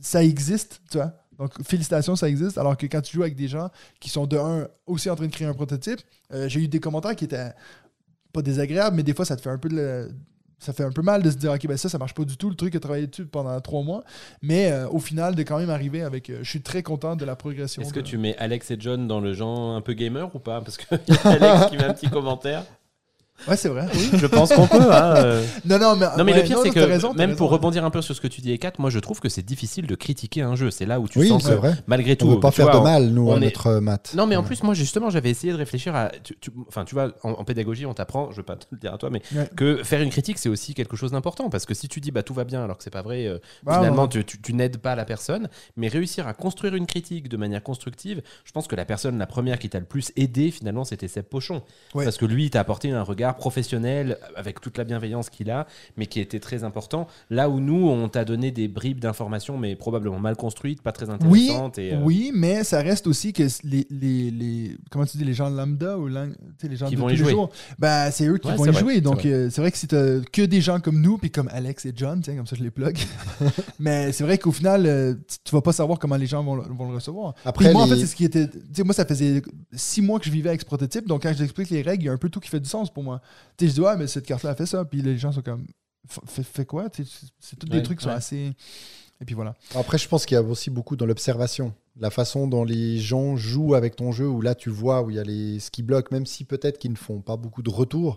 ça 0.01 0.25
existe, 0.25 0.81
tu 0.91 0.99
vois. 0.99 1.13
Donc, 1.39 1.53
félicitations, 1.63 2.17
ça 2.17 2.29
existe. 2.29 2.57
Alors 2.57 2.77
que 2.77 2.87
quand 2.87 3.03
tu 3.03 3.17
joues 3.17 3.23
avec 3.23 3.37
des 3.37 3.49
gens 3.49 3.71
qui 4.01 4.09
sont 4.09 4.27
de 4.27 4.39
un 4.39 4.69
aussi 4.87 5.11
en 5.11 5.17
train 5.17 5.27
de 5.27 5.33
créer 5.33 5.47
un 5.47 5.55
prototype, 5.55 6.01
euh, 6.33 6.49
j'ai 6.49 6.61
eu 6.61 6.69
des 6.69 6.81
commentaires 6.81 7.15
qui 7.15 7.25
étaient 7.25 7.53
pas 8.33 8.41
désagréables, 8.41 8.97
mais 8.97 9.03
des 9.03 9.13
fois, 9.13 9.27
ça 9.27 9.37
te 9.37 9.43
fait 9.43 9.51
un 9.51 9.59
peu 9.59 9.69
de 9.69 10.09
ça 10.59 10.73
fait 10.73 10.85
un 10.85 10.91
peu 10.91 11.03
mal 11.03 11.23
de 11.23 11.31
se 11.31 11.37
dire 11.37 11.53
ok 11.53 11.67
ben 11.67 11.77
ça 11.77 11.89
ça 11.89 11.99
marche 11.99 12.15
pas 12.15 12.25
du 12.25 12.37
tout 12.37 12.49
le 12.49 12.57
truc 12.57 12.75
a 12.75 12.81
travaillé 12.81 13.07
dessus 13.07 13.27
pendant 13.27 13.61
trois 13.61 13.83
mois 13.83 14.05
mais 14.43 14.73
euh, 14.73 14.89
au 14.89 14.99
final 14.99 15.35
de 15.35 15.43
quand 15.43 15.59
même 15.59 15.71
arriver 15.71 16.03
avec 16.03 16.31
euh, 16.31 16.39
je 16.43 16.49
suis 16.49 16.63
très 16.63 16.83
content 16.83 17.17
de 17.17 17.25
la 17.25 17.37
progression 17.37 17.83
Est-ce 17.83 17.93
que 17.93 18.01
tu 18.01 18.19
mets 18.19 18.37
Alex 18.39 18.71
et 18.71 18.77
John 18.79 19.07
dans 19.07 19.21
le 19.21 19.35
genre 19.35 19.77
un 19.77 19.81
peu 19.81 19.93
gamer 19.93 20.35
ou 20.35 20.39
pas? 20.39 20.61
Parce 20.61 20.77
qu'il 20.77 20.99
y 21.09 21.13
a 21.13 21.29
Alex 21.29 21.71
qui 21.71 21.77
met 21.77 21.85
un 21.85 21.95
petit 21.95 22.09
commentaire. 22.09 22.65
Ouais 23.49 23.57
c'est 23.57 23.69
vrai 23.69 23.87
oui. 23.95 24.11
Je 24.15 24.27
pense 24.27 24.53
qu'on 24.53 24.67
peut. 24.67 24.93
hein, 24.93 25.15
euh. 25.17 25.45
non 25.65 25.79
non 25.79 25.97
mais 25.97 26.07
Non 26.17 26.25
mais 26.25 26.33
ouais, 26.33 26.39
le 26.43 26.45
pire 26.45 26.59
c'est 26.63 26.71
que 26.71 26.81
raison, 26.81 27.13
même 27.15 27.31
raison. 27.31 27.39
pour 27.39 27.51
rebondir 27.51 27.85
un 27.85 27.91
peu 27.91 28.03
sur 28.03 28.15
ce 28.15 28.21
que 28.21 28.29
tu 28.29 28.41
dis 28.41 28.53
Ekat, 28.53 28.73
moi 28.79 28.91
je 28.91 28.99
trouve 28.99 29.21
que 29.21 29.29
c'est 29.29 29.43
difficile 29.45 29.87
de 29.87 29.95
critiquer 29.95 30.43
un 30.43 30.55
jeu. 30.57 30.71
C'est 30.71 30.87
là 30.87 31.01
où 31.01 31.09
tu 31.09 31.19
Oui, 31.19 31.29
sens 31.29 31.45
c'est 31.45 31.51
que 31.51 31.55
vrai. 31.55 31.75
malgré 31.87 32.17
tout. 32.17 32.27
On 32.27 32.31
veut 32.35 32.41
pas 32.41 32.51
faire 32.51 32.67
vois, 32.71 32.79
de 32.79 32.85
mal, 32.85 33.09
nous, 33.11 33.31
à 33.33 33.37
est- 33.37 33.41
notre 33.41 33.67
euh, 33.69 33.81
maths. 33.81 34.15
Non, 34.17 34.27
mais 34.27 34.37
en 34.37 34.43
plus, 34.43 34.63
moi, 34.63 34.75
justement, 34.75 35.11
j'avais 35.11 35.31
essayé 35.31 35.53
de 35.53 35.59
réfléchir 35.59 35.95
à. 35.95 36.11
tu- 36.23 36.35
Enfin, 36.69 36.85
tu 36.85 36.95
vois, 36.95 37.13
en, 37.23 37.31
en 37.33 37.45
pédagogie, 37.45 37.87
on 37.87 37.95
t'apprend, 37.95 38.31
je 38.31 38.37
veux 38.39 38.43
pas 38.43 38.57
te 38.57 38.67
le 38.73 38.79
dire 38.79 38.93
à 38.95 38.99
toi, 38.99 39.11
mais 39.11 39.21
que 39.57 39.83
faire 39.85 40.01
une 40.03 40.11
critique, 40.11 40.39
c'est 40.39 40.49
aussi 40.49 40.75
quelque 40.75 40.97
chose 40.97 41.13
d'important. 41.13 41.51
Parce 41.51 41.67
que 41.67 41.75
si 41.75 41.89
tu 41.89 42.01
dis, 42.01 42.11
bah, 42.11 42.23
tout 42.23 42.35
va 42.35 42.45
bien, 42.45 42.65
alors 42.65 42.77
que 42.79 42.83
c'est 42.85 42.91
pas 42.91 43.03
vrai, 43.03 43.27
euh, 43.27 43.39
Ah, 43.67 43.75
finalement, 43.79 44.09
tu, 44.09 44.25
tu- 44.25 44.41
tu 44.41 44.53
n'aides 44.55 44.79
pas 44.79 44.95
la 44.95 45.05
personne. 45.05 45.49
Mais 45.77 45.89
réussir 45.89 46.27
à 46.27 46.35
construire 46.35 46.75
une 46.75 46.87
critique 46.87 47.29
de 47.29 47.37
manière 47.37 47.63
constructive, 47.63 48.23
je 48.45 48.53
pense 48.53 48.67
que 48.67 48.77
la 48.77 48.85
personne, 48.85 49.19
la 49.19 49.27
première 49.27 49.59
qui 49.59 49.69
t'a 49.69 49.79
le 49.81 49.85
plus 49.87 50.13
aidé, 50.17 50.51
finalement, 50.51 50.85
c'était 50.85 51.09
Seb 51.09 51.25
Pochon. 51.27 51.63
Parce 51.95 52.17
que 52.17 52.25
lui, 52.27 52.45
il 52.45 52.51
t'a 52.51 52.61
apporté 52.61 52.91
un 52.93 53.03
regard 53.03 53.26
professionnel, 53.35 54.19
avec 54.37 54.61
toute 54.61 54.79
la 54.79 54.85
bienveillance 54.85 55.29
qu'il 55.31 55.51
a, 55.51 55.67
mais 55.97 56.07
qui 56.07 56.21
était 56.21 56.39
très 56.39 56.63
important. 56.63 57.09
Là 57.31 57.49
où 57.51 57.59
nous, 57.59 57.89
on 57.89 58.09
t'a 58.09 58.25
donné 58.25 58.53
des 58.53 58.69
bribes 58.69 59.01
d'informations, 59.01 59.59
mais 59.59 59.75
probablement 59.75 60.21
mal 60.21 60.37
construites, 60.37 60.83
pas 60.83 60.93
très 60.93 61.07
oui, 61.25 61.49
intéressantes. 61.51 61.79
et, 61.79 61.95
euh, 61.95 62.01
oui, 62.03 62.31
mais 62.35 62.63
ça 62.63 62.81
reste 62.83 63.07
aussi 63.07 63.33
que 63.33 63.43
les, 63.65 63.87
les, 63.91 64.31
les- 64.31 64.77
comment 64.91 65.05
tu 65.07 65.17
dis 65.19 65.25
les 65.25 65.35
gens 65.35 65.51
lambda 65.51 65.99
ou 65.99 66.07
les 66.07 66.15
gens 66.77 66.87
Qui 66.89 66.95
de 66.95 67.01
vont 67.01 67.07
tous 67.07 67.11
les 67.11 67.17
jouer. 67.17 67.31
jours, 67.33 67.51
ben 67.79 68.11
c'est 68.11 68.27
eux 68.27 68.39
qui 68.39 68.49
Ouais, 68.49 68.55
vont 68.57 68.65
y 68.67 68.71
vrai, 68.71 68.81
jouer. 68.81 68.95
c'est 68.97 69.01
Donc 69.01 69.21
vrai. 69.23 69.33
euh, 69.33 69.51
c'est 69.51 69.61
vrai 69.61 69.73
que 69.73 69.79
si 69.79 69.89
t'as 69.89 70.21
que 70.33 70.43
des 70.43 70.61
gens 70.61 70.79
comme 70.81 71.01
nous 71.01 71.19
puis 71.19 71.31
comme 71.31 71.49
Alex 71.53 71.87
et 71.87 71.93
John, 71.97 72.21
tiens, 72.21 72.37
comme 72.37 72.47
ça 72.47 72.55
je 72.57 72.63
les 72.63 72.71
plug. 72.71 72.97
mais 73.79 74.13
c'est 74.13 74.25
vrai 74.25 74.39
qu'au 74.39 74.53
final, 74.53 74.87
euh, 74.87 75.15
tu, 75.45 75.55
vas 75.55 75.61
pas 75.63 75.73
savoir 75.73 75.99
comment 75.99 76.17
les 76.17 76.27
gens 76.27 76.43
vont, 76.43 76.57
le- 76.57 76.63
vont 76.63 76.89
le 76.89 76.95
recevoir. 76.95 77.35
Après, 77.45 77.65
Puis 77.67 77.73
moi, 77.75 77.83
en 77.85 77.87
fait, 77.87 77.97
c'est 77.97 78.07
ce 78.07 78.17
qui 78.17 78.25
était. 78.25 78.49
Moi, 78.85 78.95
ça 78.95 79.05
faisait 79.05 79.43
six 79.73 80.03
mois 80.03 80.19
que 80.19 80.27
je 80.27 80.31
vivais 80.31 80.49
avec 80.51 80.61
ce 80.61 80.67
prototype. 80.67 81.07
Donc, 81.07 81.23
quand 81.23 81.33
je 81.33 81.39
t'explique 81.39 81.71
les 81.71 81.83
règles, 81.83 82.03
il 82.05 82.07
y 82.07 82.09
a 82.09 82.13
un 82.13 82.17
peu 82.19 82.29
tout 82.29 82.41
qui 82.41 82.49
fait 82.49 82.61
du 82.61 82.69
sens 82.69 82.93
pour 82.93 83.03
moi. 83.03 83.16
Tu 83.57 83.65
sais, 83.65 83.69
je 83.71 83.75
dis, 83.75 83.81
ouais, 83.81 83.97
mais 83.97 84.07
cette 84.07 84.27
carte-là 84.27 84.51
a 84.51 84.55
fait 84.55 84.67
ça. 84.67 84.85
Puis 84.85 85.03
les 85.03 85.17
gens 85.19 85.33
sont 85.33 85.43
comme, 85.43 85.67
fais, 86.27 86.65
quoi? 86.65 86.89
Tu 86.91 87.05
C'est 87.41 87.57
tous 87.59 87.67
des 87.69 87.83
trucs 87.83 87.99
qui 87.99 88.05
sont 88.05 88.11
ouais. 88.11 88.17
assez. 88.17 88.55
Et 89.21 89.25
puis 89.25 89.35
voilà. 89.35 89.55
Après, 89.75 89.97
je 89.99 90.07
pense 90.09 90.27
qu'il 90.27 90.35
y 90.35 90.39
a 90.39 90.43
aussi 90.43 90.69
beaucoup 90.71 90.95
dans 90.97 91.07
l'observation. 91.07 91.73
La 91.99 92.11
façon 92.11 92.47
dont 92.47 92.65
les 92.65 92.99
gens 92.99 93.35
jouent 93.37 93.75
avec 93.75 93.97
ton 93.97 94.13
jeu, 94.13 94.29
où 94.29 94.43
là, 94.43 94.55
tu 94.55 94.69
vois 94.69 95.03
où 95.03 95.11
il 95.11 95.17
y 95.17 95.19
a 95.19 95.25
les 95.25 95.59
ce 95.61 95.71
qui 95.71 95.83
bloquent, 95.83 96.09
même 96.15 96.27
si 96.27 96.45
peut-être 96.45 96.79
qu'ils 96.79 96.91
ne 96.91 96.97
font 96.97 97.21
pas 97.23 97.37
beaucoup 97.37 97.63
de 97.63 97.71
retours. 97.71 98.17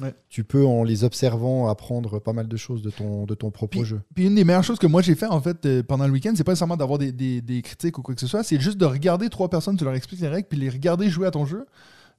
Ouais. 0.00 0.12
Tu 0.30 0.42
peux, 0.42 0.66
en 0.66 0.82
les 0.82 1.04
observant, 1.04 1.68
apprendre 1.68 2.18
pas 2.18 2.32
mal 2.32 2.48
de 2.48 2.56
choses 2.56 2.82
de 2.82 2.90
ton, 2.90 3.24
de 3.24 3.34
ton 3.34 3.50
propre 3.52 3.84
jeu. 3.84 4.00
Puis 4.16 4.26
une 4.26 4.34
des 4.34 4.42
meilleures 4.42 4.64
choses 4.64 4.78
que 4.80 4.86
moi 4.88 5.02
j'ai 5.02 5.14
fait 5.14 5.26
en 5.26 5.40
fait 5.40 5.64
euh, 5.66 5.82
pendant 5.84 6.06
le 6.06 6.12
week-end, 6.12 6.32
c'est 6.34 6.42
pas 6.42 6.52
nécessairement 6.52 6.78
d'avoir 6.78 6.98
des, 6.98 7.12
des- 7.12 7.40
des 7.42 7.60
critiques 7.62 7.98
ou 7.98 8.02
quoi 8.02 8.14
que 8.14 8.20
ce 8.20 8.26
soit, 8.26 8.42
c'est 8.42 8.58
juste 8.58 8.78
de 8.78 8.86
regarder 8.86 9.28
trois 9.28 9.48
personnes, 9.50 9.76
tu 9.76 9.84
leur 9.84 9.94
expliques 9.94 10.20
les 10.20 10.28
règles, 10.28 10.48
puis 10.48 10.58
les 10.58 10.70
regarder 10.70 11.08
jouer 11.10 11.26
à 11.26 11.30
ton 11.30 11.44
jeu. 11.44 11.66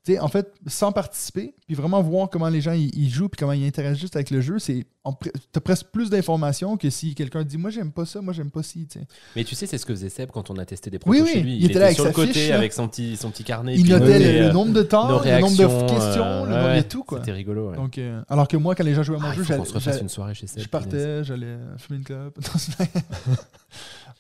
Tu 0.06 0.12
sais, 0.14 0.20
en 0.20 0.28
fait, 0.28 0.54
sans 0.68 0.92
participer, 0.92 1.54
puis 1.66 1.76
vraiment 1.76 2.02
voir 2.02 2.30
comment 2.30 2.50
les 2.50 2.60
gens 2.60 2.74
ils, 2.74 3.10
jouent, 3.10 3.30
puis 3.30 3.40
comment 3.40 3.54
ils 3.54 3.66
interagissent 3.66 4.14
avec 4.16 4.32
le 4.32 4.42
jeu, 4.42 4.60
c'est 4.60 4.86
t'as 5.54 5.62
presque 5.62 5.88
plus 5.88 6.10
d'informations 6.10 6.76
que 6.78 6.90
si 6.90 7.14
quelqu'un 7.16 7.44
dit 7.44 7.58
moi 7.58 7.70
j'aime 7.70 7.92
pas 7.92 8.06
ça, 8.06 8.22
moi 8.22 8.34
j'aime 8.34 8.52
pas 8.52 8.64
ci. 8.64 8.86
tu 8.86 9.00
sais. 9.00 9.06
Mais 9.36 9.44
tu 9.46 9.56
sais, 9.56 9.66
c'est 9.66 9.78
ce 9.78 9.86
que 9.86 9.94
faisait 9.94 10.10
Seb 10.10 10.30
quand 10.32 10.50
on 10.50 10.56
a 10.58 10.66
testé 10.66 10.90
des 10.90 10.98
Oui, 11.06 11.20
protos 11.20 11.24
oui, 11.24 11.32
chez 11.34 11.42
lui. 11.42 11.58
il 11.58 11.66
était 11.66 11.80
là 11.80 11.86
avec 11.86 11.96
sur 11.96 12.06
le 12.06 12.12
côté 12.12 12.34
fiche, 12.34 12.52
avec 12.52 12.74
son 12.74 12.88
petit, 12.90 13.16
son 13.16 13.30
petit 13.32 13.44
carnet. 13.46 13.76
Il 13.76 13.88
notait 13.90 14.20
le, 14.20 14.40
le 14.40 14.46
euh, 14.48 14.52
nombre 14.54 14.74
de 14.74 14.82
temps, 14.84 15.08
nos 15.08 15.24
le 15.24 15.40
nombre 15.40 15.58
de 15.58 15.64
réactions, 15.66 15.88
questions, 15.88 16.24
euh, 16.26 16.46
le 16.48 16.52
nombre 16.52 16.68
ouais, 16.68 16.84
de 16.84 16.88
tout 16.88 17.04
quoi. 17.04 17.20
C'était 17.20 17.32
rigolo. 17.32 17.70
ouais. 17.70 17.76
Donc, 17.78 17.98
euh, 17.98 18.22
alors 18.30 18.48
que 18.50 18.58
moi, 18.58 18.76
quand 18.76 18.84
les 18.84 18.94
gens 18.94 19.04
jouaient 19.04 19.18
à 19.18 19.20
mon 19.22 19.28
Ah, 19.30 19.34
jeu, 19.34 19.44
j'allais- 19.44 19.64
je 19.64 20.68
partais, 20.68 21.24
j'allais 21.24 21.58
fumer 21.78 22.00
une 22.00 22.04
clope. 22.06 22.40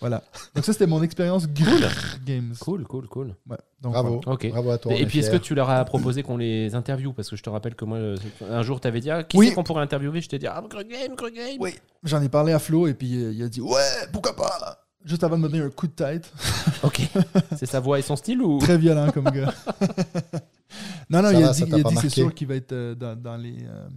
voilà. 0.04 0.22
Donc 0.54 0.66
ça, 0.66 0.74
c'était 0.74 0.86
mon 0.86 1.02
expérience 1.02 1.48
grrr 1.48 2.20
Games. 2.26 2.54
Cool, 2.60 2.84
cool, 2.84 3.08
cool. 3.08 3.36
Ouais. 3.50 3.56
Donc, 3.82 3.94
Bravo. 3.94 4.20
voilà. 4.24 4.34
Ok. 4.34 4.50
Bravo 4.50 4.72
à 4.72 4.78
toi. 4.78 4.92
on 4.92 4.96
Et 4.96 5.02
est 5.02 5.06
puis, 5.06 5.20
est-ce 5.20 5.28
que 5.30 5.38
fiers. 5.38 5.42
tu 5.42 5.56
leur 5.56 5.70
as 5.70 5.86
proposé 5.86 6.24
qu'on 6.24 6.36
les 6.38 6.76
interviewe? 6.76 7.14
Parce 7.14 7.30
que 7.30 7.36
je 7.38 7.44
te 7.44 7.50
rappelle 7.50 7.76
que 7.76 7.86
moi, 7.86 7.98
euh, 7.98 8.18
un 8.50 8.62
jour, 8.64 8.82
tu 8.82 8.88
avais 8.90 9.00
dit 9.00 9.10
ah, 9.10 9.24
qui 9.24 9.38
Oui. 9.38 9.48
c'est 9.48 9.54
qu'on 9.56 9.64
pourrait 9.64 9.82
interviewer? 9.84 10.20
Je 10.20 10.28
t'ai 10.28 10.40
dit 10.40 10.48
ah, 10.48 10.62
Greg 10.70 10.90
Game, 10.90 11.16
Greg 11.16 11.34
Game. 11.34 11.58
Oui, 11.60 11.74
j'en 12.04 12.22
ai 12.22 12.28
parlé 12.30 12.52
à 12.52 12.60
Flo 12.60 12.88
et 12.88 12.94
puis 12.94 13.16
euh, 13.24 13.32
il 13.32 13.42
a 13.44 13.48
dit 13.48 13.62
ouais, 13.62 14.08
pourquoi 14.12 14.36
pas? 14.36 14.80
juste 15.06 15.24
avant 15.26 15.38
de 15.38 15.44
me 15.44 15.50
donner 15.50 15.64
un 15.64 15.70
coup 15.70 15.88
de 15.88 15.94
tête. 15.94 16.32
Ok. 16.84 17.02
c'est 17.58 17.66
sa 17.66 17.80
voix 17.80 17.98
et 18.00 18.02
son 18.02 18.16
style 18.18 18.42
ou? 18.42 18.58
Très 18.60 18.78
violent 18.78 19.10
comme 19.12 19.26
gars. 19.32 19.54
non, 21.10 21.22
non, 21.22 21.30
Ça 21.30 21.34
il 21.34 21.44
a 21.44 21.48
va, 21.48 21.54
dit, 21.54 21.60
ça 21.60 21.66
t'a 21.66 21.78
il 21.78 21.80
a 21.80 21.84
pas 21.84 21.90
dit 21.90 21.96
c'est 21.96 22.04
marqué. 22.04 22.10
sûr 22.10 22.34
qu'il 22.34 22.48
va 22.48 22.56
être 22.56 22.72
euh, 22.74 22.96
dans, 22.96 23.16
dans 23.16 23.38
les, 23.38 23.56
euh, 23.64 23.88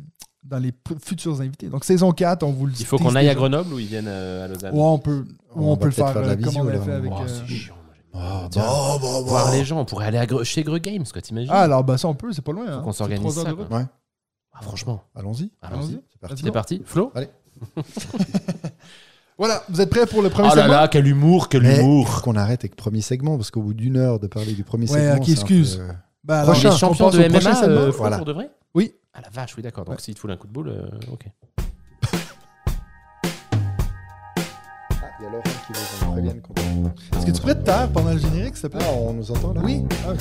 dans 0.49 0.59
les 0.59 0.73
futurs 1.05 1.41
invités. 1.41 1.69
Donc, 1.69 1.85
saison 1.85 2.13
4, 2.13 2.43
on 2.45 2.53
vous 2.53 2.67
le 2.67 2.73
dit. 2.73 2.83
Il 2.83 2.87
faut 2.87 2.99
qu'on 2.99 3.15
aille 3.15 3.29
à 3.29 3.35
Grenoble 3.35 3.75
ou 3.75 3.79
ils 3.79 3.87
viennent 3.87 4.07
euh, 4.09 4.45
à 4.45 4.49
Lausanne 4.49 4.75
Ouais, 4.75 4.81
on 4.83 4.99
peut, 4.99 5.25
ou 5.55 5.71
On 5.71 5.77
peut 5.77 5.87
le 5.87 5.91
faire, 5.91 6.13
faire 6.13 6.23
la 6.23 6.29
euh, 6.29 6.35
comme 6.37 6.45
visio, 6.45 6.61
on 6.63 6.65
l'a 6.65 6.81
fait 6.81 6.93
avec. 6.93 7.13
Oh, 7.15 7.21
euh, 7.21 7.27
c'est 7.27 7.47
chiant. 7.55 7.75
Ah, 8.15 8.49
bah, 8.55 8.61
bah, 8.61 8.99
bah. 9.03 9.21
Voir 9.27 9.51
les 9.53 9.65
gens, 9.65 9.81
on 9.81 9.85
pourrait 9.85 10.07
aller 10.07 10.19
à 10.19 10.25
Gre- 10.27 10.45
chez 10.45 10.63
Gre 10.63 10.79
Games, 10.79 11.05
quoi, 11.13 11.21
t'imagines 11.21 11.51
Ah, 11.53 11.63
alors, 11.63 11.85
bah, 11.85 11.99
ça, 11.99 12.09
on 12.09 12.15
peut, 12.15 12.33
c'est 12.33 12.43
pas 12.43 12.53
loin. 12.53 12.67
hein. 12.69 12.81
qu'on 12.83 12.93
s'organise 12.93 13.23
trois 13.23 13.39
heures 13.41 13.45
ça, 13.45 13.51
de 13.53 13.57
route. 13.57 13.69
quoi. 13.69 13.79
Ouais, 13.79 13.85
Ah, 14.55 14.63
Franchement, 14.63 15.03
allons-y. 15.15 15.51
allons-y. 15.61 15.99
C'est 16.13 16.21
parti. 16.21 16.43
C'est 16.45 16.51
parti. 16.53 16.83
Flo 16.85 17.13
Voilà, 19.39 19.63
vous 19.69 19.81
êtes 19.83 19.91
prêts 19.91 20.07
pour 20.07 20.23
le 20.23 20.31
premier 20.31 20.49
Oh 20.51 20.55
là 20.55 20.63
segment 20.63 20.77
là, 20.81 20.89
quel 20.89 21.07
humour, 21.07 21.49
quel 21.51 21.63
Mais 21.63 21.81
humour 21.81 22.09
faut 22.09 22.23
qu'on 22.23 22.37
arrête 22.37 22.61
avec 22.63 22.73
le 22.73 22.77
premier 22.77 23.03
segment, 23.03 23.37
parce 23.37 23.51
qu'au 23.51 23.61
bout 23.61 23.75
d'une 23.75 23.99
heure 23.99 24.19
de 24.19 24.29
parler 24.29 24.55
du 24.55 24.65
premier 24.65 24.91
Ouais, 24.91 24.99
segment. 24.99 25.13
un 25.13 25.17
excuse. 25.33 25.77
peu, 25.77 25.83
Bah, 26.25 26.41
alors, 26.41 26.53
Prochain. 26.55 26.69
Les 26.71 26.75
on 26.75 26.79
champions 26.79 27.05
passe 27.11 27.15
de 27.17 27.29
MMA, 27.29 27.41
segment. 27.41 27.61
euh, 27.77 27.91
Voilà. 27.91 28.17
pour 28.17 28.25
de 28.25 28.33
vrai. 28.33 28.51
Ah 29.17 29.21
la 29.23 29.31
vache, 29.31 29.57
oui, 29.57 29.63
d'accord. 29.63 29.85
Donc 29.85 29.95
Ouais. 29.97 30.01
s'il 30.03 30.15
te 30.15 30.21
fout 30.21 30.31
un 30.31 30.37
coup 30.37 30.47
de 30.47 30.53
boule, 30.53 30.69
euh, 30.69 30.89
ok. 31.13 31.27
Ah, 34.91 35.11
il 35.21 35.25
y 35.25 35.27
a 35.27 35.31
Laurent 35.31 35.43
qui 35.67 35.73
veut 35.73 35.79
qu'on 36.01 36.13
prévienne 36.13 36.41
quand 36.43 36.55
on- 36.61 37.17
Est-ce 37.19 37.27
que 37.27 37.31
tu 37.33 37.41
pourrais 37.41 37.55
te 37.55 37.65
taire 37.65 37.91
pendant 37.93 38.13
le 38.13 38.19
générique, 38.19 38.57
s'il 38.57 38.69
te 38.71 38.77
plaît? 38.77 38.85
Ah, 38.87 38.93
on 38.93 39.13
nous 39.15 39.31
entend 39.31 39.53
là? 39.55 39.61
Oui. 39.65 39.85
Ah, 40.07 40.13
ok. 40.13 40.21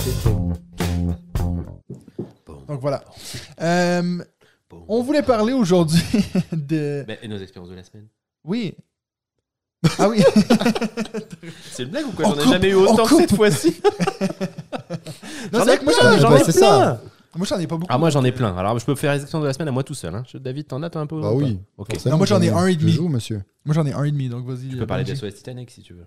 Donc 2.68 2.80
voilà. 2.82 3.04
Euh, 3.62 4.24
on 4.88 5.02
voulait 5.04 5.22
parler 5.24 5.54
aujourd'hui 5.54 6.02
de. 6.52 7.04
Ben, 7.08 7.18
et 7.22 7.28
nos 7.28 7.38
expériences 7.38 7.70
de 7.70 7.76
la 7.76 7.84
semaine? 7.84 8.08
Oui. 8.44 8.76
Ah 10.00 10.10
oui. 10.10 10.24
C'est 11.72 11.84
une 11.84 11.90
blague 11.90 12.08
ou 12.08 12.12
quoi? 12.12 12.26
On 12.26 12.30
J'en 12.30 12.36
ai 12.40 12.42
coupe, 12.44 12.52
jamais 12.54 12.70
eu 12.70 12.76
on 12.76 12.94
autant 12.94 13.06
coupe. 13.06 13.22
cette 13.22 13.36
fois-ci. 13.36 13.80
Non, 15.54 15.60
J'en 15.60 15.66
c'est 15.66 15.74
ai 15.74 15.78
vrai 15.78 15.78
que 15.80 15.84
moi, 15.86 15.94
plein, 15.94 16.10
j'en 16.12 16.18
ai- 16.18 16.20
j'en 16.22 16.30
bah, 16.32 16.40
ai 16.40 16.44
c'est 16.44 16.60
plein. 16.60 17.00
Ça. 17.36 17.38
Moi, 17.38 17.48
j'en 17.48 17.60
ai 17.60 17.68
pas 17.68 17.76
beaucoup. 17.78 17.88
Ah 17.94 17.98
moi 17.98 18.10
j'en 18.10 18.24
ai 18.24 18.32
plein. 18.32 18.56
Alors 18.58 18.78
je 18.80 18.86
peux 18.86 18.96
faire 18.96 19.14
les 19.14 19.22
expériences 19.22 19.44
de 19.44 19.48
la 19.48 19.54
semaine 19.54 19.68
à 19.68 19.72
moi 19.72 19.84
tout 19.84 19.94
seul. 19.94 20.14
Hein. 20.16 20.24
Je- 20.32 20.38
David, 20.38 20.68
t'en 20.68 20.82
as 20.84 20.90
toi 20.90 21.02
un 21.02 21.08
peu 21.08 21.20
Bah 21.22 21.32
ou 21.32 21.40
pas 21.40 21.46
oui. 21.46 21.60
Ok. 21.78 22.06
Non, 22.06 22.18
moi, 22.18 22.26
j'en 22.26 22.42
ai 22.42 22.50
un 22.50 22.66
et 22.68 22.74
je 22.74 22.80
demi. 22.80 22.92
joue, 22.92 23.08
monsieur. 23.08 23.42
Moi, 23.66 23.74
j'en 23.76 23.86
ai 23.86 23.94
un 23.94 24.04
et 24.04 24.12
demi, 24.12 24.30
donc 24.30 24.46
vas-y. 24.46 24.70
Tu 24.70 24.76
euh, 24.76 24.80
peux 24.80 24.88
parler 24.88 25.04
Benji. 25.04 25.20
d'SOS 25.22 25.34
Titanic 25.36 25.70
si 25.72 25.82
tu 25.82 25.94
veux. 25.94 26.06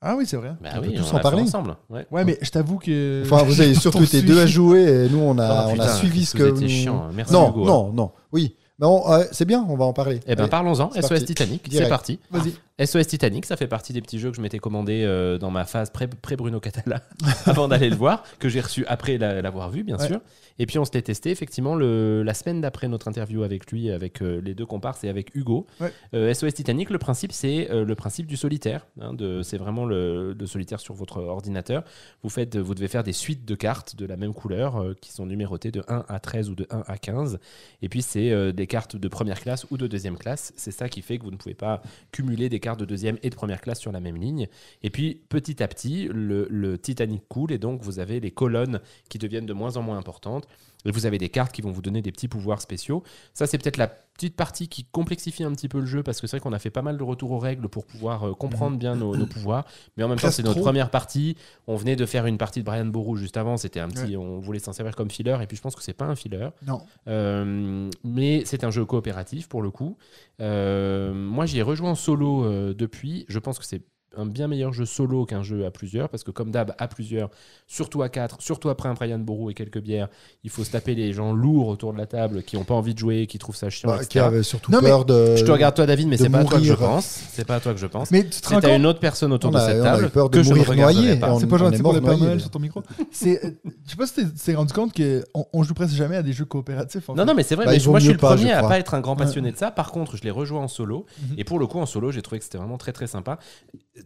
Ah 0.00 0.14
oui, 0.16 0.26
c'est 0.26 0.36
vrai. 0.36 0.52
Bah 0.62 0.70
On 0.76 0.80
oui, 0.80 0.90
peut 0.90 0.94
tous 0.94 1.02
on 1.02 1.10
en 1.10 1.12
l'a 1.12 1.18
fait 1.18 1.22
parler. 1.22 1.42
ensemble. 1.42 1.76
Ouais. 1.90 2.06
Ouais, 2.12 2.24
mais 2.24 2.38
je 2.40 2.50
t'avoue 2.50 2.78
que. 2.78 3.22
Enfin, 3.24 3.42
vous 3.42 3.60
avez 3.60 3.74
surtout 3.74 4.04
été 4.04 4.22
deux 4.22 4.40
à 4.40 4.46
jouer 4.46 4.82
et 4.82 5.08
nous, 5.08 5.18
on 5.18 5.36
a, 5.38 5.64
Oh, 5.66 5.68
on 5.70 5.72
putain, 5.72 5.84
a 5.86 5.94
suivi 5.94 6.24
ce 6.24 6.36
vous 6.36 6.44
que. 6.44 6.48
étiez 6.50 6.68
chiant. 6.68 7.08
Merci 7.12 7.32
non, 7.32 7.50
Hugo. 7.50 7.62
hein. 7.64 7.66
non, 7.66 7.92
non. 7.92 8.12
Oui. 8.32 8.54
Mais 8.78 8.86
on- 8.86 9.10
euh, 9.12 9.24
c'est 9.32 9.44
bien, 9.44 9.66
on 9.68 9.76
va 9.76 9.86
en 9.86 9.92
parler. 9.92 10.20
Eh 10.26 10.36
ben 10.36 10.42
Allez. 10.42 10.50
parlons-en. 10.50 10.90
c'est 10.92 11.00
SOS 11.02 11.08
parti. 11.08 11.24
Titanic, 11.24 11.62
c'est 11.64 11.70
Direct. 11.70 11.88
parti. 11.90 12.20
Vas-y. 12.30 12.54
SOS 12.84 13.08
Titanic, 13.08 13.44
ça 13.44 13.56
fait 13.56 13.66
partie 13.66 13.92
des 13.92 14.00
petits 14.00 14.20
jeux 14.20 14.30
que 14.30 14.36
je 14.36 14.40
m'étais 14.40 14.60
commandé 14.60 15.02
euh, 15.04 15.36
dans 15.36 15.50
ma 15.50 15.64
phase 15.64 15.90
pré- 15.90 16.06
pré-Bruno 16.06 16.60
Catala 16.60 17.02
avant 17.46 17.66
d'aller 17.66 17.90
le 17.90 17.96
voir, 17.96 18.22
que 18.38 18.48
j'ai 18.48 18.60
reçu 18.60 18.84
après 18.86 19.18
la- 19.18 19.42
l'avoir 19.42 19.70
vu, 19.70 19.82
bien 19.82 19.96
Ouais. 19.98 20.06
sûr. 20.06 20.20
Et 20.60 20.66
puis 20.66 20.78
on 20.78 20.84
s'était 20.84 21.02
testé 21.02 21.30
effectivement 21.30 21.74
le, 21.74 22.22
la 22.22 22.34
semaine 22.34 22.60
d'après 22.60 22.86
notre 22.88 23.08
interview 23.08 23.42
avec 23.42 23.70
lui, 23.72 23.90
avec 23.90 24.22
euh, 24.22 24.40
les 24.44 24.54
deux 24.54 24.66
comparses 24.66 25.02
et 25.02 25.08
avec 25.08 25.34
Hugo. 25.34 25.66
Ouais. 25.80 25.92
Euh, 26.14 26.32
SOS 26.32 26.54
Titanic, 26.54 26.90
le 26.90 26.98
principe 26.98 27.32
c'est 27.32 27.68
le 27.70 27.94
principe 27.96 28.26
du 28.26 28.36
solitaire. 28.36 28.86
hein, 29.00 29.12
c'est 29.42 29.56
vraiment 29.58 29.84
le, 29.84 30.32
le 30.34 30.46
solitaire 30.46 30.78
sur 30.78 30.94
votre 30.94 31.18
ordinateur. 31.20 31.82
Vous, 32.22 32.28
faites, 32.30 32.56
vous 32.56 32.74
devez 32.76 32.88
faire 32.88 33.02
des 33.02 33.12
suites 33.12 33.44
de 33.44 33.54
cartes 33.56 33.96
de 33.96 34.06
la 34.06 34.16
même 34.16 34.34
couleur 34.34 34.84
qui 35.00 35.10
sont 35.12 35.26
numérotées 35.26 35.70
de 35.72 35.82
1 35.88 36.04
à 36.08 36.20
13 36.20 36.48
ou 36.50 36.54
de 36.54 36.66
1 36.70 36.84
à 36.86 36.96
15. 36.96 37.38
Et 37.82 37.88
puis 37.88 38.02
c'est 38.02 38.52
des 38.52 38.66
cartes 38.68 38.94
de 38.96 39.08
première 39.08 39.40
classe 39.40 39.66
ou 39.70 39.76
de 39.76 39.86
deuxième 39.88 40.16
classe. 40.16 40.52
C'est 40.56 40.70
ça 40.70 40.88
qui 40.88 41.02
fait 41.02 41.18
que 41.18 41.24
vous 41.24 41.30
ne 41.32 41.36
pouvez 41.36 41.54
pas 41.54 41.82
cumuler 42.12 42.48
des 42.48 42.60
cartes 42.60 42.67
de 42.76 42.84
deuxième 42.84 43.18
et 43.22 43.30
de 43.30 43.34
première 43.34 43.60
classe 43.60 43.80
sur 43.80 43.92
la 43.92 44.00
même 44.00 44.16
ligne. 44.16 44.48
Et 44.82 44.90
puis 44.90 45.22
petit 45.28 45.62
à 45.62 45.68
petit, 45.68 46.08
le, 46.12 46.46
le 46.50 46.78
Titanic 46.78 47.22
coule 47.28 47.52
et 47.52 47.58
donc 47.58 47.82
vous 47.82 47.98
avez 47.98 48.20
les 48.20 48.30
colonnes 48.30 48.80
qui 49.08 49.18
deviennent 49.18 49.46
de 49.46 49.52
moins 49.52 49.76
en 49.76 49.82
moins 49.82 49.98
importantes. 49.98 50.46
Et 50.84 50.90
vous 50.90 51.06
avez 51.06 51.18
des 51.18 51.28
cartes 51.28 51.52
qui 51.52 51.62
vont 51.62 51.70
vous 51.70 51.82
donner 51.82 52.02
des 52.02 52.12
petits 52.12 52.28
pouvoirs 52.28 52.60
spéciaux. 52.60 53.02
Ça, 53.34 53.46
c'est 53.46 53.58
peut-être 53.58 53.76
la 53.76 53.88
petite 53.88 54.36
partie 54.36 54.68
qui 54.68 54.84
complexifie 54.84 55.44
un 55.44 55.52
petit 55.52 55.68
peu 55.68 55.80
le 55.80 55.86
jeu 55.86 56.02
parce 56.02 56.20
que 56.20 56.26
c'est 56.26 56.36
vrai 56.36 56.42
qu'on 56.42 56.52
a 56.52 56.58
fait 56.58 56.70
pas 56.70 56.82
mal 56.82 56.98
de 56.98 57.02
retours 57.02 57.30
aux 57.32 57.38
règles 57.38 57.68
pour 57.68 57.86
pouvoir 57.86 58.28
euh, 58.28 58.34
comprendre 58.34 58.76
bien 58.76 58.96
nos, 58.96 59.16
nos 59.16 59.26
pouvoirs. 59.26 59.64
Mais 59.96 60.04
en 60.04 60.08
même 60.08 60.18
temps, 60.18 60.30
c'est 60.30 60.42
notre 60.42 60.56
trop. 60.56 60.64
première 60.64 60.90
partie. 60.90 61.36
On 61.66 61.76
venait 61.76 61.96
de 61.96 62.06
faire 62.06 62.26
une 62.26 62.38
partie 62.38 62.60
de 62.60 62.64
Brian 62.64 62.86
Boru 62.86 63.18
juste 63.18 63.36
avant. 63.36 63.56
C'était 63.56 63.80
un 63.80 63.88
petit, 63.88 64.16
on 64.16 64.38
voulait 64.38 64.58
s'en 64.58 64.72
servir 64.72 64.94
comme 64.94 65.10
filler. 65.10 65.38
Et 65.42 65.46
puis 65.46 65.56
je 65.56 65.62
pense 65.62 65.74
que 65.74 65.82
c'est 65.82 65.92
pas 65.92 66.06
un 66.06 66.16
filler. 66.16 66.48
Non. 66.66 66.80
Euh, 67.08 67.90
mais 68.04 68.42
c'est 68.44 68.64
un 68.64 68.70
jeu 68.70 68.84
coopératif 68.84 69.48
pour 69.48 69.62
le 69.62 69.70
coup. 69.70 69.96
Euh, 70.40 71.12
moi, 71.12 71.46
j'y 71.46 71.58
ai 71.58 71.62
rejoint 71.62 71.90
en 71.90 71.96
solo 71.96 72.72
depuis. 72.72 73.24
Je 73.28 73.38
pense 73.38 73.58
que 73.58 73.64
c'est 73.64 73.82
un 74.16 74.26
bien 74.26 74.48
meilleur 74.48 74.72
jeu 74.72 74.86
solo 74.86 75.26
qu'un 75.26 75.42
jeu 75.42 75.66
à 75.66 75.70
plusieurs, 75.70 76.08
parce 76.08 76.24
que 76.24 76.30
comme 76.30 76.50
d'hab, 76.50 76.74
à 76.78 76.88
plusieurs, 76.88 77.28
surtout 77.66 78.02
à 78.02 78.08
quatre, 78.08 78.40
surtout 78.40 78.68
après 78.70 78.88
un 78.88 78.94
Brian 78.94 79.18
Boru 79.18 79.50
et 79.52 79.54
quelques 79.54 79.80
bières, 79.80 80.08
il 80.44 80.50
faut 80.50 80.64
se 80.64 80.70
taper 80.70 80.94
les 80.94 81.12
gens 81.12 81.32
lourds 81.32 81.68
autour 81.68 81.92
de 81.92 81.98
la 81.98 82.06
table 82.06 82.42
qui 82.42 82.56
n'ont 82.56 82.64
pas 82.64 82.74
envie 82.74 82.94
de 82.94 82.98
jouer, 82.98 83.26
qui 83.26 83.38
trouvent 83.38 83.54
ça 83.54 83.68
chiant, 83.70 83.88
Bah, 83.90 83.96
etc. 83.96 84.08
qui 84.08 84.18
avait 84.18 84.42
surtout 84.42 84.72
Non, 84.72 84.80
peur 84.80 85.04
de. 85.04 85.36
Je 85.36 85.44
te 85.44 85.50
regarde 85.50 85.74
toi, 85.76 85.84
David, 85.86 86.08
mais 86.08 86.16
c'est 86.16 86.30
pas 86.30 86.38
à 86.38 86.44
toi 86.44 86.58
que 86.58 86.64
je 86.64 86.72
pense. 86.72 87.04
C'est 87.32 87.44
pas 87.46 87.56
à 87.56 87.60
toi 87.60 87.74
que 87.74 87.80
je 87.80 87.86
pense. 87.86 88.10
Mais 88.10 88.24
tu 88.28 88.40
compte 88.40 88.64
une 88.64 88.86
autre 88.86 88.98
personne 89.00 89.32
autour 89.32 89.50
On 89.50 89.52
de 89.52 89.58
a- 89.58 89.66
cette 89.66 89.80
on 89.82 89.84
a 89.84 89.88
eu 89.88 90.00
table 90.00 90.10
peur 90.10 90.30
de 90.30 90.36
que 90.38 90.42
je 90.42 90.48
ne 90.50 90.54
mourir 90.54 90.70
regarderai 90.70 90.94
noyé. 91.02 91.14
C'est 91.40 91.46
pas 91.46 91.56
gentil 91.58 91.82
pour 91.82 91.92
le 91.92 92.00
Père 92.00 92.18
Noël 92.18 92.40
sur 92.40 92.50
ton 92.50 92.58
micro. 92.60 92.82
C'est, 93.12 93.44
euh, 93.44 93.50
je 93.84 93.90
sais 93.90 93.96
pas 93.96 94.06
si 94.06 94.14
t'es 94.14 94.24
t'es 94.26 94.54
rendu 94.54 94.72
compte 94.72 94.94
qu'on 94.96 95.44
on 95.52 95.62
joue 95.62 95.74
presque 95.74 95.94
jamais 95.94 96.16
à 96.16 96.22
des 96.22 96.32
jeux 96.32 96.44
coopératifs. 96.46 97.08
en 97.10 97.14
Non, 97.14 97.22
fait. 97.22 97.26
non, 97.26 97.34
mais 97.34 97.42
c'est 97.42 97.54
vrai. 97.56 97.66
Bah, 97.66 97.72
mais 97.76 97.84
moi, 97.86 97.98
je 97.98 98.04
suis 98.04 98.12
le 98.14 98.18
premier 98.18 98.42
je 98.48 98.48
à 98.54 98.62
pas 98.62 98.78
être 98.78 98.94
un 98.94 99.00
grand 99.00 99.16
passionné 99.16 99.52
de 99.52 99.56
ça. 99.58 99.70
Par 99.70 99.92
contre, 99.92 100.16
je 100.16 100.22
l'ai 100.22 100.30
rejoint 100.30 100.62
en 100.62 100.68
solo. 100.68 101.04
Mhm. 101.20 101.34
Et 101.38 101.44
pour 101.44 101.58
le 101.58 101.66
coup, 101.66 101.78
en 101.78 101.86
solo, 101.86 102.10
j'ai 102.10 102.22
trouvé 102.22 102.38
que 102.38 102.44
c'était 102.44 102.58
vraiment 102.58 102.78
très, 102.78 102.92
très 102.92 103.06
sympa. 103.06 103.38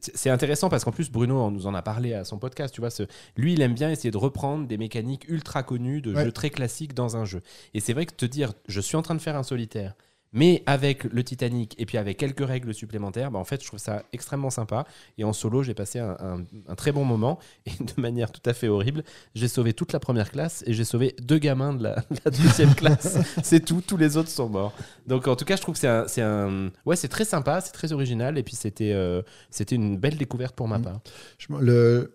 C'est 0.01 0.31
intéressant 0.31 0.69
parce 0.69 0.85
qu'en 0.85 0.93
plus, 0.93 1.11
Bruno 1.11 1.51
nous 1.51 1.67
en 1.67 1.75
a 1.75 1.83
parlé 1.83 2.15
à 2.15 2.25
son 2.25 2.39
podcast. 2.39 2.73
Tu 2.75 2.81
vois, 2.81 2.91
ce- 2.91 3.05
lui, 3.37 3.53
il 3.55 3.61
aime 3.63 3.75
bien 3.75 3.91
essayer 3.91 4.11
de 4.11 4.17
reprendre 4.17 4.67
des 4.67 4.79
mécaniques 4.79 5.27
ultra 5.29 5.63
connues 5.63 6.01
de 6.01 6.15
Ouais. 6.15 6.25
jeux 6.25 6.33
très 6.33 6.51
classiques 6.51 6.95
dans 6.95 7.17
un 7.17 7.25
jeu. 7.25 7.43
Et 7.75 7.81
c'est 7.81 7.93
vrai 7.93 8.07
que 8.07 8.15
te 8.15 8.27
dire, 8.27 8.53
je 8.69 8.81
suis 8.81 8.97
en 8.97 9.03
train 9.03 9.15
de 9.15 9.21
faire 9.21 9.37
un 9.37 9.43
solitaire. 9.43 9.95
Mais 10.33 10.63
avec 10.67 11.05
le 11.05 11.23
Titanic 11.23 11.75
et 11.79 11.85
puis 11.87 11.99
avec 11.99 12.17
quelques 12.17 12.47
règles 12.47 12.73
supplémentaires, 12.73 13.31
bah 13.31 13.39
en 13.39 13.45
fait, 13.45 13.61
je 13.63 13.67
trouve 13.67 13.79
ça 13.81 14.03
extrêmement 14.13 14.49
sympa. 14.51 14.87
Et 15.19 15.25
en 15.25 15.33
solo, 15.33 15.63
j'ai 15.63 15.75
passé 15.75 15.99
un, 15.99 16.17
un- 16.21 16.45
un 16.69 16.75
très 16.75 16.91
bon 16.93 17.05
moment. 17.05 17.39
Et 17.67 17.71
de 17.83 18.01
manière 18.01 18.33
tout 18.33 18.41
à 18.47 18.55
fait 18.55 18.69
horrible, 18.69 19.05
j'ai 19.35 19.49
sauvé 19.49 19.73
toute 19.75 19.93
la 19.93 20.01
première 20.01 20.31
classe 20.31 20.65
et 20.67 20.73
j'ai 20.73 20.85
sauvé 20.85 21.15
deux 21.21 21.39
gamins 21.39 21.75
de 21.75 21.83
la, 21.83 21.97
de 22.11 22.17
la 22.25 22.31
deuxième 22.31 22.75
classe. 22.75 23.19
C'est 23.43 23.65
tout, 23.65 23.83
tous 23.87 23.97
les 23.97 24.17
autres 24.17 24.31
sont 24.31 24.49
morts. 24.49 24.73
Donc 25.07 25.29
en 25.29 25.37
tout 25.37 25.45
cas, 25.45 25.57
je 25.57 25.63
trouve 25.63 25.75
que 25.75 25.81
c'est 25.81 25.89
un, 25.89 26.09
c'est 26.09 26.23
un, 26.23 26.71
ouais, 26.87 26.97
c'est 26.97 27.09
très 27.09 27.25
sympa, 27.25 27.61
c'est 27.61 27.73
très 27.73 27.93
original 27.93 28.39
et 28.39 28.43
puis 28.43 28.57
c'était, 28.57 28.93
euh, 28.93 29.23
c'était 29.51 29.75
une 29.77 29.97
belle 29.99 30.17
découverte 30.17 30.57
pour 30.57 30.67
ma 30.69 30.79
Mm. 30.79 30.83
part. 30.83 31.01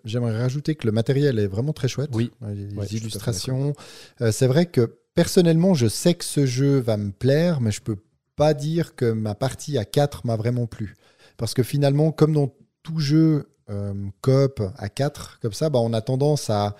J'aimerais 0.05 0.37
rajouter 0.37 0.75
que 0.75 0.85
le 0.87 0.91
matériel 0.91 1.39
est 1.39 1.47
vraiment 1.47 1.73
très 1.73 1.87
chouette. 1.87 2.09
Oui. 2.13 2.31
Les, 2.41 2.75
Ouais, 2.75 2.85
illustrations. 2.87 3.73
Euh, 4.21 4.31
c'est 4.31 4.47
vrai 4.47 4.65
que 4.65 4.97
personnellement, 5.15 5.73
je 5.73 5.87
sais 5.87 6.13
que 6.13 6.23
ce 6.25 6.45
jeu 6.45 6.79
va 6.79 6.97
me 6.97 7.11
plaire, 7.11 7.61
mais 7.61 7.71
je 7.71 7.81
peux 7.81 7.97
pas 8.37 8.53
dire 8.53 8.95
que 8.95 9.11
ma 9.11 9.35
partie 9.35 9.77
à 9.77 9.83
4 9.83 10.25
m'a 10.25 10.37
vraiment 10.37 10.67
plu. 10.67 10.95
Parce 11.35 11.53
que 11.53 11.63
finalement, 11.63 12.11
comme 12.11 12.33
dans 12.33 12.53
tout 12.83 12.99
jeu 12.99 13.49
euh, 13.69 13.93
coop 14.21 14.61
à 14.77 14.87
4, 14.87 15.39
comme 15.41 15.51
ça, 15.51 15.69
bah, 15.69 15.79
on 15.79 15.91
a 15.91 16.01
tendance 16.01 16.49
à. 16.49 16.77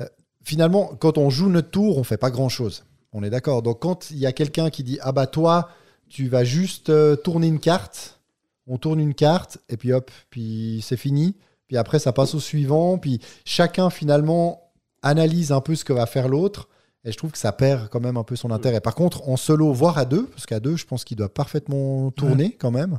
euh, 0.00 0.06
finalement, 0.44 0.88
quand 1.00 1.16
on 1.16 1.30
joue 1.30 1.48
notre 1.48 1.70
tour, 1.70 1.96
on 1.96 2.04
fait 2.04 2.18
pas 2.18 2.30
grand 2.30 2.50
chose. 2.50 2.84
On 3.12 3.22
est 3.22 3.30
d'accord. 3.30 3.62
Donc 3.62 3.80
quand 3.80 4.10
il 4.10 4.18
y 4.18 4.26
a 4.26 4.32
quelqu'un 4.32 4.68
qui 4.68 4.84
dit 4.84 4.98
Ah 5.00 5.12
bah 5.12 5.26
toi, 5.26 5.70
tu 6.08 6.28
vas 6.28 6.44
juste 6.44 6.90
euh, 6.90 7.16
tourner 7.16 7.46
une 7.46 7.60
carte, 7.60 8.20
on 8.66 8.76
tourne 8.76 9.00
une 9.00 9.14
carte, 9.14 9.58
et 9.68 9.76
puis 9.78 9.92
hop, 9.92 10.10
puis 10.28 10.84
c'est 10.84 10.96
fini. 10.98 11.36
Puis 11.68 11.76
après, 11.76 11.98
ça 11.98 12.12
passe 12.12 12.34
au 12.34 12.40
suivant. 12.40 12.98
Puis 12.98 13.20
chacun, 13.44 13.88
finalement, 13.88 14.72
analyse 15.02 15.52
un 15.52 15.60
peu 15.60 15.74
ce 15.74 15.84
que 15.84 15.92
va 15.92 16.06
faire 16.06 16.28
l'autre. 16.28 16.68
Et 17.08 17.12
je 17.12 17.16
trouve 17.16 17.30
que 17.30 17.38
ça 17.38 17.52
perd 17.52 17.88
quand 17.88 18.00
même 18.00 18.18
un 18.18 18.22
peu 18.22 18.36
son 18.36 18.50
intérêt. 18.50 18.82
Par 18.82 18.94
contre, 18.94 19.26
en 19.30 19.38
solo, 19.38 19.72
voire 19.72 19.96
à 19.96 20.04
deux, 20.04 20.26
parce 20.26 20.44
qu'à 20.44 20.60
deux, 20.60 20.76
je 20.76 20.84
pense 20.84 21.04
qu'il 21.04 21.16
doit 21.16 21.32
parfaitement 21.32 22.10
tourner 22.10 22.54
quand 22.60 22.70
même. 22.70 22.98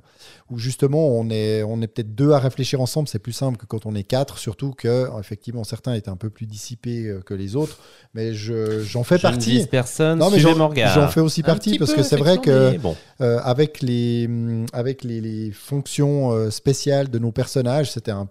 Ou 0.49 0.57
justement, 0.57 1.09
on 1.09 1.29
est, 1.29 1.61
on 1.61 1.79
est 1.83 1.87
peut-être 1.87 2.15
deux 2.15 2.31
à 2.31 2.39
réfléchir 2.39 2.81
ensemble. 2.81 3.07
C'est 3.07 3.19
plus 3.19 3.33
simple 3.33 3.57
que 3.57 3.67
quand 3.67 3.85
on 3.85 3.93
est 3.93 4.03
quatre, 4.03 4.39
surtout 4.39 4.71
que, 4.71 5.07
effectivement, 5.19 5.63
certains 5.63 5.93
étaient 5.93 6.09
un 6.09 6.15
peu 6.15 6.31
plus 6.31 6.47
dissipés 6.47 7.05
euh, 7.05 7.21
que 7.21 7.35
les 7.35 7.55
autres. 7.55 7.77
Mais 8.15 8.33
je- 8.33 8.81
j'en 8.81 9.03
fais 9.03 9.19
Je 9.19 9.27
ne 9.27 9.31
partie. 9.33 9.51
vise 9.51 9.67
personne, 9.67 10.17
Non, 10.17 10.31
mais 10.31 10.39
j'en 10.39 10.55
j'en 10.55 11.07
fais 11.09 11.19
aussi 11.21 11.41
Un 11.41 11.43
partie 11.43 11.77
parce 11.77 11.91
peu, 11.91 11.97
que 11.97 12.03
c'est 12.03 12.15
vrai 12.17 12.39
que 12.39 12.77
bon. 12.79 12.95
euh, 13.21 13.39
avec 13.43 13.81
les, 13.83 14.27
avec 14.73 15.03
les, 15.03 15.21
les 15.21 15.51
fonctions 15.51 16.31
euh, 16.31 16.49
spéciales 16.49 17.09
de 17.11 17.19
nos 17.19 17.31
personnages, 17.31 17.91
c'était 17.91 18.09
un 18.09 18.27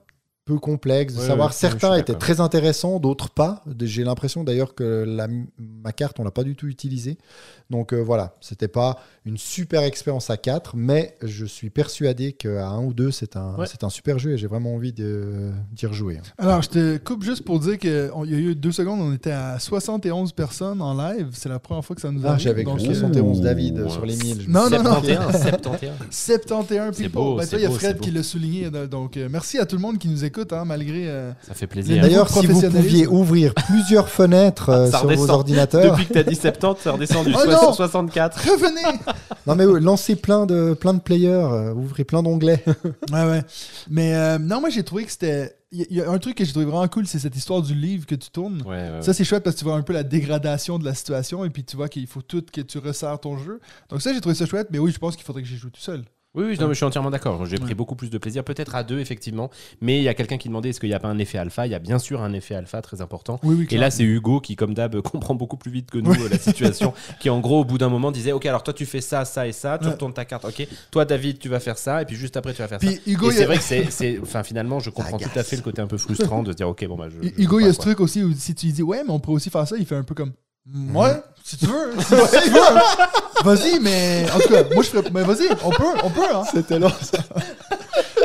peu 0.49 0.59
complexe 0.59 1.15
de 1.15 1.21
Ouais, 1.21 1.27
savoir. 1.27 1.49
ouais, 1.49 1.55
Certains 1.55 1.95
étaient 1.97 2.15
très 2.15 2.41
intéressants, 2.41 2.99
d'autres 3.01 3.29
pas. 3.31 3.63
J'ai 3.81 4.03
l'impression 4.03 4.45
d'ailleurs 4.45 4.75
que 4.75 5.05
la, 5.07 5.29
ma 5.59 5.93
carte, 5.93 6.19
on 6.19 6.25
l'a 6.25 6.31
pas 6.31 6.43
du 6.45 6.57
tout 6.57 6.67
utilisée. 6.69 7.19
Donc 7.71 7.93
euh, 7.93 7.99
voilà, 8.01 8.35
c'était 8.41 8.69
pas 8.69 8.99
une 9.29 9.39
super 9.39 9.83
expérience 9.83 10.31
à 10.31 10.37
4, 10.37 10.72
mais 10.76 11.14
je 11.22 11.45
suis 11.45 11.70
persuadé 11.70 12.33
qu'à 12.33 12.68
1 12.68 12.83
ou 12.85 12.93
2, 12.95 13.11
c'est 13.11 13.37
un, 13.37 13.55
Ouais. 13.57 13.66
c'est 13.70 13.85
un 13.85 13.91
super 13.91 14.18
jeu 14.18 14.33
et 14.33 14.39
j'ai 14.39 14.47
vraiment 14.47 14.74
envie 14.74 14.93
de- 14.93 15.51
d'y 15.72 15.87
rejouer. 15.87 16.18
Alors, 16.39 16.62
je 16.62 16.68
te 16.68 16.97
coupe 16.99 17.22
juste 17.22 17.45
pour 17.45 17.61
dire 17.61 17.79
qu'il 17.79 17.91
y 17.91 18.35
a 18.35 18.39
eu 18.39 18.55
deux 18.55 18.72
secondes, 18.72 19.01
on 19.01 19.12
était 19.12 19.31
à 19.33 19.59
71 19.59 20.33
personnes 20.33 20.81
en 20.81 20.95
live. 20.97 21.29
C'est 21.33 21.49
la 21.49 21.59
première 21.59 21.85
fois 21.85 21.95
que 21.95 22.03
ça 22.03 22.11
nous 22.11 22.22
Ah, 22.24 22.31
arrive. 22.31 22.41
J'avais 22.45 22.64
cru 22.64 22.79
euh, 22.81 22.85
71 22.85 23.39
Ouh. 23.39 23.43
David 23.43 23.79
euh, 23.79 23.89
sur 23.89 24.07
les 24.07 24.16
1000. 24.16 24.43
je 24.43 24.49
me 24.49 24.53
Non, 24.53 24.70
non, 24.70 24.83
non. 24.83 24.91
71, 25.03 25.33
71. 25.33 25.93
71 26.11 26.95
C'est 26.97 27.03
people. 27.05 27.20
beau, 27.22 27.37
Ben, 27.37 27.47
toi, 27.47 27.59
il 27.59 27.62
y 27.62 27.66
a 27.66 27.70
Fred 27.70 28.01
qui 28.01 28.11
l'a 28.11 28.22
souligné. 28.22 28.70
Donc, 28.91 29.16
euh, 29.16 29.29
merci 29.31 29.59
à 29.59 29.66
tout 29.66 29.76
le 29.76 29.83
monde 29.83 29.99
qui 29.99 30.09
nous 30.09 30.24
écoute, 30.24 30.53
hein, 30.53 30.64
malgré. 30.64 31.09
euh, 31.09 31.33
Ça 31.47 31.55
fait 31.55 31.66
plaisir. 31.66 32.01
D'ailleurs, 32.03 32.29
si 32.29 32.47
vous 32.47 32.61
pouviez 32.70 33.07
ouvrir 33.07 33.55
plusieurs 33.55 34.09
fenêtres 34.09 34.70
euh, 34.70 34.91
Ça 34.91 34.99
sur 34.99 35.07
vos 35.09 35.14
redescend. 35.14 35.31
ordinateurs. 35.31 35.91
Depuis 35.93 36.07
que 36.07 36.12
t'as 36.14 36.22
dit 36.22 36.35
70, 36.35 36.81
c'est 36.83 36.91
redescendu. 36.91 37.35
Oh 37.37 37.47
non 37.51 37.72
64. 37.72 38.39
Revenez 38.39 38.99
Non, 39.47 39.55
mais 39.55 39.64
euh, 39.64 39.79
lancez 39.79 40.16
plein 40.16 40.47
de, 40.47 40.75
plein 40.75 40.95
de 40.95 41.01
players, 41.01 41.29
euh, 41.29 41.73
ouvrez 41.75 42.05
plein 42.05 42.23
d'onglets. 42.23 42.64
Ouais, 43.12 43.25
ouais. 43.25 43.43
Mais 43.89 44.14
euh, 44.14 44.39
non, 44.39 44.61
moi, 44.61 44.71
j'ai 44.71 44.83
trouvé 44.83 45.05
que 45.05 45.11
c'était. 45.11 45.57
Il 45.71 45.81
y, 45.81 45.87
il 45.91 45.97
y 45.97 46.01
a 46.01 46.11
un 46.11 46.19
truc 46.19 46.37
que 46.37 46.45
j'ai 46.45 46.51
trouvé 46.53 46.66
vraiment 46.66 46.89
cool, 46.89 47.07
c'est 47.07 47.19
cette 47.19 47.37
histoire 47.37 47.61
du 47.62 47.75
livre 47.75 48.07
que 48.07 48.14
tu 48.14 48.31
tournes. 48.31 48.62
Ouais, 48.62 48.69
ouais, 48.69 48.91
ouais. 48.97 49.03
Ça, 49.03 49.12
c'est 49.12 49.25
chouette 49.25 49.43
parce 49.45 49.55
que 49.57 49.61
tu 49.61 49.64
vois 49.64 49.75
un 49.77 49.83
peu 49.83 49.93
la 49.93 50.03
dégradation 50.03 50.79
de 50.79 50.85
la 50.85 50.95
situation 50.95 51.45
et 51.45 51.51
puis 51.51 51.64
tu 51.64 51.77
vois 51.77 51.89
qu'il 51.89 52.07
faut 52.07 52.23
tout 52.23 52.45
que 52.53 52.61
tu 52.62 52.79
resserres 52.79 53.21
ton 53.21 53.37
jeu. 53.39 53.61
Donc, 53.91 54.01
ça, 54.03 54.12
j'ai 54.14 54.21
trouvé 54.21 54.35
ça 54.35 54.47
chouette, 54.47 54.69
mais 54.71 54.79
oui, 54.79 54.93
je 54.93 54.99
pense 54.99 55.14
qu'il 55.16 55.25
faudrait 55.25 55.43
que 55.43 55.49
j'y 55.49 55.57
joue 55.59 55.71
tout 55.71 55.81
seul. 55.81 56.05
Oui, 56.39 56.45
oui, 56.51 56.57
non, 56.61 56.68
mais 56.68 56.74
je 56.74 56.76
suis 56.78 56.84
entièrement 56.84 57.11
d'accord. 57.11 57.45
J'ai 57.47 57.59
pris 57.59 57.74
beaucoup 57.74 57.97
plus 57.97 58.11
de 58.11 58.16
plaisir, 58.18 58.45
peut-être 58.45 58.74
à 58.76 58.84
deux, 58.84 59.01
effectivement. 59.01 59.51
Mais 59.80 59.99
il 59.99 60.05
y 60.05 60.09
a 60.09 60.14
quelqu'un 60.14 60.39
qui 60.39 60.47
demandait 60.49 60.68
est-ce 60.70 60.78
qu'il 60.78 60.89
n'y 60.89 60.95
a 60.95 61.01
pas 61.01 61.09
un 61.09 61.18
effet 61.18 61.36
alpha? 61.36 61.66
Il 61.66 61.70
y 61.72 61.74
a 61.74 61.80
bien 61.80 61.99
sûr 61.99 62.22
un 62.22 62.32
effet 62.32 62.55
alpha 62.55 62.80
très 62.80 63.01
important. 63.01 63.41
Oui, 63.43 63.57
oui, 63.59 63.66
Et 63.70 63.76
là, 63.76 63.91
c'est 63.91 64.05
Hugo 64.05 64.41
qui, 64.41 64.55
comme 64.55 64.72
d'hab, 64.72 65.01
comprend 65.03 65.34
beaucoup 65.34 65.57
plus 65.57 65.72
vite 65.72 65.91
que 65.91 65.99
nous 65.99 66.12
euh, 66.12 66.28
la 66.30 66.39
situation. 66.39 66.95
qui, 67.18 67.28
en 67.28 67.41
gros, 67.41 67.61
au 67.61 67.64
bout 67.64 67.76
d'un 67.78 67.89
moment, 67.89 68.12
disait 68.12 68.30
Ok, 68.32 68.47
alors 68.47 68.62
toi, 68.62 68.72
tu 68.72 68.86
fais 68.86 69.01
ça, 69.01 69.24
ça 69.24 69.49
et 69.49 69.53
ça, 69.53 69.78
tu 69.78 69.86
Ouais. 69.86 69.93
retournes 69.93 70.12
ta 70.14 70.24
carte. 70.24 70.45
Ok, 70.45 70.66
toi, 70.93 71.05
David, 71.05 71.41
tu 71.41 71.49
vas 71.49 71.59
faire 71.59 71.76
ça, 71.76 72.03
et 72.03 72.05
puis 72.05 72.14
juste 72.16 72.36
après, 72.36 72.53
tu 72.55 72.62
vas 72.62 72.68
faire 72.68 72.80
ça. 72.80 72.89
Hugo, 73.07 73.30
et 73.30 73.34
c'est 73.34 73.43
a- 73.43 73.47
vrai 73.47 73.57
que 73.59 73.64
c'est, 73.91 74.20
enfin, 74.22 74.43
finalement, 74.45 74.78
je 74.78 74.91
comprends 74.91 75.18
tout 75.18 75.28
à 75.34 75.43
fait 75.43 75.57
le 75.57 75.62
côté 75.62 75.82
un 75.82 75.86
peu 75.89 75.99
frustrant 75.99 76.43
de 76.45 76.53
se 76.53 76.57
dire 76.57 76.68
Ok, 76.68 76.86
bon, 76.86 76.97
bah, 76.97 77.09
je. 77.11 77.26
je 77.28 77.43
Hugo, 77.43 77.59
il 77.59 77.66
y 77.66 77.68
a 77.68 77.72
ce 77.72 77.78
quoi. 77.78 77.86
truc 77.86 78.01
aussi 78.01 78.22
où 78.22 78.32
si 78.32 78.55
tu 78.55 78.66
dis 78.68 78.82
ouais, 78.82 79.03
mais 79.05 79.11
on 79.12 79.18
pourrait 79.18 79.36
aussi 79.36 79.51
faire 79.51 79.66
ça, 79.66 79.76
il 79.76 79.86
fait 79.86 79.97
un 79.97 80.05
peu 80.05 80.14
comme. 80.14 80.32
Ouais, 80.95 81.23
si 81.45 81.57
tu 81.57 81.66
veux, 81.66 81.93
si 82.01 82.07
tu 82.45 82.51
veux, 82.51 82.61
hein. 82.62 82.81
vas-y, 83.45 83.81
mais 83.81 84.27
en 84.35 84.39
tout 84.39 84.49
cas, 84.49 84.64
moi 84.75 84.83
je 84.83 84.89
ferais, 84.91 85.11
mais 85.12 85.23
vas-y, 85.23 85.49
on 85.64 85.71
peut, 85.71 85.85
on 86.05 86.11
peut, 86.11 86.23
hein. 86.35 86.43
C'était 86.53 86.79
long. 86.79 86.93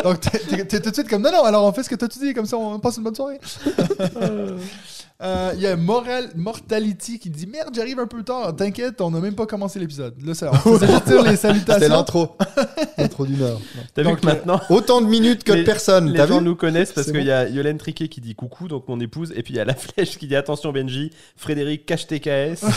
Donc 0.04 0.20
t'es- 0.20 0.82
tout 0.82 0.89
de 0.89 0.94
suite 0.94 1.10
comme 1.10 1.22
non, 1.22 1.32
non, 1.32 1.44
alors 1.46 1.64
on 1.66 1.72
fait 1.72 1.84
ce 1.84 1.89
que 1.89 1.96
toi 1.96 2.08
tu 2.08 2.20
dis, 2.20 2.34
comme 2.34 2.46
ça 2.46 2.58
on 2.58 2.80
passe 2.80 2.98
une 2.98 3.04
bonne 3.04 3.16
soirée. 3.16 3.39
Euh, 5.22 5.51
Il 5.55 5.61
y 5.61 5.68
a 5.68 5.78
Moral, 5.78 6.32
Mortality 6.36 7.18
qui 7.20 7.30
dit 7.30 7.47
merde, 7.47 7.70
j'arrive 7.74 7.99
un 7.99 8.07
peu 8.07 8.24
tard, 8.24 8.53
t'inquiète, 8.55 8.99
on 8.99 9.11
n'a 9.11 9.20
même 9.20 9.36
pas 9.36 9.45
commencé 9.45 9.80
l'épisode. 9.80 10.16
Là, 10.26 10.34
ça, 10.34 10.51
on 10.51 10.57
faisait 10.78 10.88
juste 10.91 11.05
dire 11.07 11.22
les 11.24 11.36
C'était 11.36 11.38
salutations. 11.38 11.88
l'intro. 11.89 12.36
L'intro 12.97 13.26
d'une 13.26 13.41
heure. 13.41 13.59
T'as 13.93 14.01
vu 14.01 14.09
Donc, 14.09 14.20
que 14.22 14.26
maintenant. 14.26 14.59
Autant 14.70 14.99
de 15.01 15.07
minutes 15.07 15.43
que 15.45 15.53
Les- 15.53 15.61
de 15.61 15.66
personnes. 15.66 16.09
Les 16.11 16.18
T'as 16.18 16.28
gens 16.28 16.41
nous 16.41 16.55
connaissent 16.55 16.91
parce 16.91 17.07
qu'il 17.07 17.22
bon. 17.22 17.26
y 17.26 17.32
a 17.32 17.47
Yolène 17.47 17.78
Triquet 17.78 18.07
qui 18.09 18.20
dit 18.22 18.36
coucou, 18.36 18.68
donc 18.68 18.88
mon 18.89 18.99
épouse, 18.99 19.32
et 19.36 19.43
puis 19.43 19.53
il 19.53 19.57
y 19.57 19.59
a 19.59 19.66
la 19.66 19.76
flèche 19.76 20.18
qui 20.18 20.28
dit 20.28 20.36
attention 20.36 20.72
Benji, 20.74 21.11
Frédéric 21.38 21.86
cache 21.86 22.07
TKS. 22.07 22.64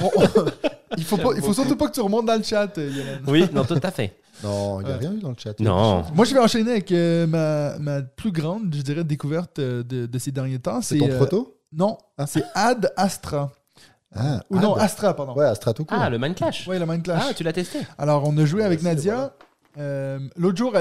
On- 0.00 0.10
on- 0.16 0.44
il 0.96 1.04
faut 1.04 1.16
pas, 1.16 1.30
il 1.36 1.42
faut 1.42 1.52
surtout 1.54 1.76
pas 1.76 1.88
que 1.88 1.92
tu 1.94 2.00
remontes 2.00 2.26
dans 2.26 2.36
le 2.36 2.42
chat, 2.42 2.76
euh, 2.78 2.90
Yolande. 2.90 3.20
oui, 3.28 3.48
non, 3.52 3.64
tout 3.64 3.78
à 3.82 3.90
fait. 3.90 4.16
Non, 4.42 4.80
il 4.80 4.86
n'y 4.86 4.92
a 4.92 4.96
rien 4.96 5.12
eu 5.12 5.20
dans 5.20 5.30
le 5.30 5.36
chat. 5.38 5.58
Non. 5.60 6.02
Moi, 6.14 6.24
je 6.24 6.34
vais 6.34 6.40
enchaîner 6.40 6.72
avec 6.72 6.90
euh, 6.92 7.26
ma, 7.26 7.78
ma 7.78 8.02
plus 8.02 8.32
grande, 8.32 8.74
je 8.74 8.82
dirais, 8.82 9.04
découverte 9.04 9.58
euh, 9.60 9.82
de, 9.82 10.06
de 10.06 10.18
ces 10.18 10.32
derniers 10.32 10.58
temps. 10.58 10.80
C'est 10.82 10.98
ton 10.98 11.08
euh, 11.08 11.16
proto? 11.16 11.56
Non, 11.72 11.96
Ah. 12.18 12.26
c'est 12.26 12.44
Ad 12.54 12.92
Astra. 12.96 13.52
Ah, 14.14 14.42
Ou 14.50 14.58
non. 14.58 14.74
Astra, 14.74 15.14
pardon. 15.14 15.34
Ouais, 15.34 15.46
Astra 15.46 15.72
tout 15.72 15.84
court. 15.84 15.96
Ah, 16.00 16.08
le 16.10 16.18
Man 16.18 16.34
Clash. 16.34 16.66
Ouais, 16.68 16.78
le 16.78 16.86
Mind 16.86 17.02
Clash. 17.02 17.22
Ah, 17.30 17.34
tu 17.34 17.42
l'as 17.42 17.52
testé 17.52 17.80
Alors, 17.98 18.28
on 18.28 18.36
a 18.38 18.44
joué 18.44 18.62
avec 18.64 18.82
Nadia. 18.82 19.14
voilà. 19.14 19.34
Euh, 19.78 20.18
L'autre 20.36 20.56
jour, 20.58 20.72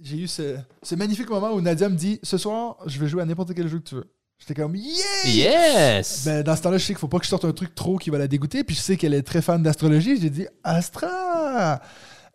j'ai 0.00 0.16
eu 0.16 0.26
ce, 0.26 0.56
ce 0.82 0.94
magnifique 0.96 1.28
moment 1.30 1.52
où 1.52 1.60
Nadia 1.60 1.88
me 1.88 1.94
dit 1.96 2.18
Ce 2.24 2.38
soir, 2.38 2.76
je 2.86 2.98
vais 2.98 3.06
jouer 3.08 3.22
à 3.22 3.24
n'importe 3.24 3.54
quel 3.54 3.68
jeu 3.68 3.78
que 3.78 3.84
tu 3.88 3.94
veux. 3.96 4.10
J'étais 4.46 4.60
comme 4.60 4.74
Yeah! 4.74 4.94
Yes 5.26 6.22
Ben, 6.24 6.42
dans 6.42 6.56
ce 6.56 6.62
temps-là, 6.62 6.78
je 6.78 6.82
sais 6.84 6.92
qu'il 6.94 6.98
faut 6.98 7.06
pas 7.08 7.18
que 7.18 7.24
je 7.24 7.28
sorte 7.30 7.44
un 7.44 7.52
truc 7.52 7.74
trop 7.76 7.96
qui 7.96 8.10
va 8.10 8.18
la 8.18 8.26
dégoûter. 8.26 8.64
Puis 8.64 8.74
je 8.74 8.80
sais 8.80 8.96
qu'elle 8.96 9.14
est 9.14 9.22
très 9.22 9.40
fan 9.40 9.62
d'astrologie. 9.62 10.20
J'ai 10.20 10.30
dit 10.30 10.46
Astra! 10.64 11.80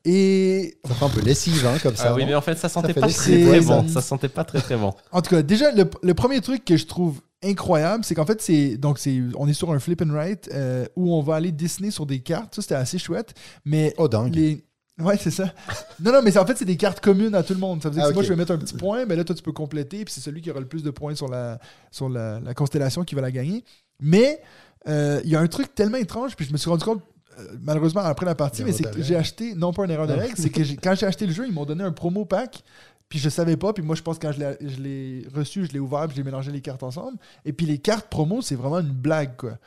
Et 0.05 0.77
Ça 0.87 0.93
fait 0.93 1.05
un 1.05 1.09
peu 1.09 1.21
lessive, 1.21 1.65
hein, 1.67 1.77
comme 1.83 1.95
ça. 1.97 2.09
Ah 2.11 2.13
oui, 2.15 2.23
mais 2.25 2.33
en 2.35 2.41
fait, 2.41 2.55
ça 2.57 2.69
sentait 2.69 2.93
fait 2.93 3.01
pas 3.01 3.09
très, 3.09 3.59
bon. 3.59 3.85
ça- 3.87 3.93
Ça 3.95 4.01
sentait 4.01 4.29
pas 4.29 4.45
très 4.45 4.61
très 4.61 4.77
bon. 4.77 4.93
En 5.11 5.21
tout 5.21 5.31
cas, 5.31 5.41
déjà, 5.41 5.71
le, 5.71 5.83
le 6.01 6.13
premier 6.13 6.39
truc 6.39 6.63
que 6.63 6.77
je 6.77 6.85
trouve 6.85 7.19
incroyable, 7.43 8.05
c'est 8.05 8.15
qu'en 8.15 8.25
fait, 8.25 8.41
c'est 8.41 8.77
donc 8.77 8.99
c'est 8.99 9.19
on 9.37 9.47
est 9.49 9.53
sur 9.53 9.71
un 9.73 9.79
flip 9.79 10.01
and 10.01 10.11
write 10.13 10.49
euh, 10.53 10.85
où 10.95 11.13
on 11.13 11.21
va 11.21 11.35
aller 11.35 11.51
dessiner 11.51 11.91
sur 11.91 12.05
des 12.05 12.19
cartes. 12.19 12.55
Ça, 12.55 12.61
c'était 12.61 12.75
assez 12.75 12.97
chouette. 12.99 13.33
Mais 13.65 13.93
Oh, 13.97 14.07
dingue. 14.07 14.33
les 14.33 14.63
Ouais, 14.99 15.15
c'est 15.17 15.31
ça. 15.31 15.53
Non, 15.99 16.11
non, 16.11 16.21
mais 16.23 16.35
en 16.37 16.45
fait, 16.45 16.57
c'est 16.57 16.65
des 16.65 16.75
cartes 16.77 16.99
communes 17.01 17.35
à 17.35 17.43
tout 17.43 17.53
le 17.53 17.59
monde. 17.59 17.83
Ça 17.83 17.89
veut 17.89 17.95
dire 17.95 18.03
Ah, 18.03 18.07
que 18.07 18.13
si 18.13 18.15
moi, 18.15 18.23
je 18.23 18.29
vais 18.29 18.35
mettre 18.35 18.51
un 18.51 18.57
petit 18.57 18.73
point, 18.73 19.05
ben 19.05 19.15
là, 19.15 19.23
toi, 19.23 19.35
tu 19.35 19.43
peux 19.43 19.51
compléter, 19.51 20.03
puis 20.03 20.13
c'est 20.13 20.21
celui 20.21 20.41
qui 20.41 20.49
aura 20.49 20.59
le 20.59 20.65
plus 20.67 20.81
de 20.83 20.89
points 20.89 21.13
sur 21.13 21.27
la, 21.27 21.59
sur 21.91 22.09
la, 22.09 22.39
la 22.39 22.53
constellation 22.55 23.03
qui 23.03 23.13
va 23.13 23.21
la 23.21 23.31
gagner. 23.31 23.63
Mais 23.99 24.41
euh, 24.87 25.21
il 25.23 25.29
y 25.29 25.35
a 25.35 25.39
un 25.39 25.47
truc 25.47 25.75
tellement 25.75 25.97
étrange, 25.97 26.35
puis 26.35 26.45
je 26.45 26.51
me 26.51 26.57
suis 26.57 26.69
rendu 26.69 26.83
compte, 26.83 27.03
euh, 27.39 27.43
malheureusement, 27.61 28.01
après 28.01 28.25
la 28.25 28.33
partie, 28.35 28.63
mais 28.63 28.71
c'est 28.71 28.89
que 28.89 29.01
j'ai 29.03 29.15
acheté, 29.15 29.53
non 29.53 29.71
pas 29.71 29.85
une 29.85 29.91
erreur 29.91 30.07
de 30.07 30.13
Ah. 30.13 30.21
règle, 30.21 30.33
c'est 30.37 30.49
que 30.49 30.61
quand 30.81 30.95
j'ai 30.95 31.05
acheté 31.05 31.27
le 31.27 31.33
jeu, 31.33 31.45
ils 31.47 31.53
m'ont 31.53 31.65
donné 31.65 31.83
un 31.83 31.91
promo 31.91 32.25
pack, 32.25 32.63
puis 33.09 33.19
je 33.19 33.29
savais 33.29 33.55
pas, 33.55 33.73
puis 33.73 33.83
moi, 33.83 33.95
je 33.95 34.01
pense 34.01 34.17
que 34.17 34.25
quand 34.27 34.33
je 34.33 34.39
l'ai- 34.39 34.57
je 34.61 34.81
l'ai 34.81 35.27
reçu, 35.33 35.65
je 35.65 35.71
l'ai 35.73 35.79
ouvert, 35.79 36.07
puis 36.07 36.15
j'ai 36.17 36.23
mélangé 36.23 36.51
les 36.51 36.61
cartes 36.61 36.81
ensemble. 36.83 37.17
Et 37.45 37.53
puis 37.53 37.65
les 37.67 37.77
cartes 37.77 38.07
promo, 38.09 38.41
c'est 38.41 38.55
vraiment 38.55 38.79
une 38.79 38.91
blague, 38.91 39.35
quoi. 39.37 39.57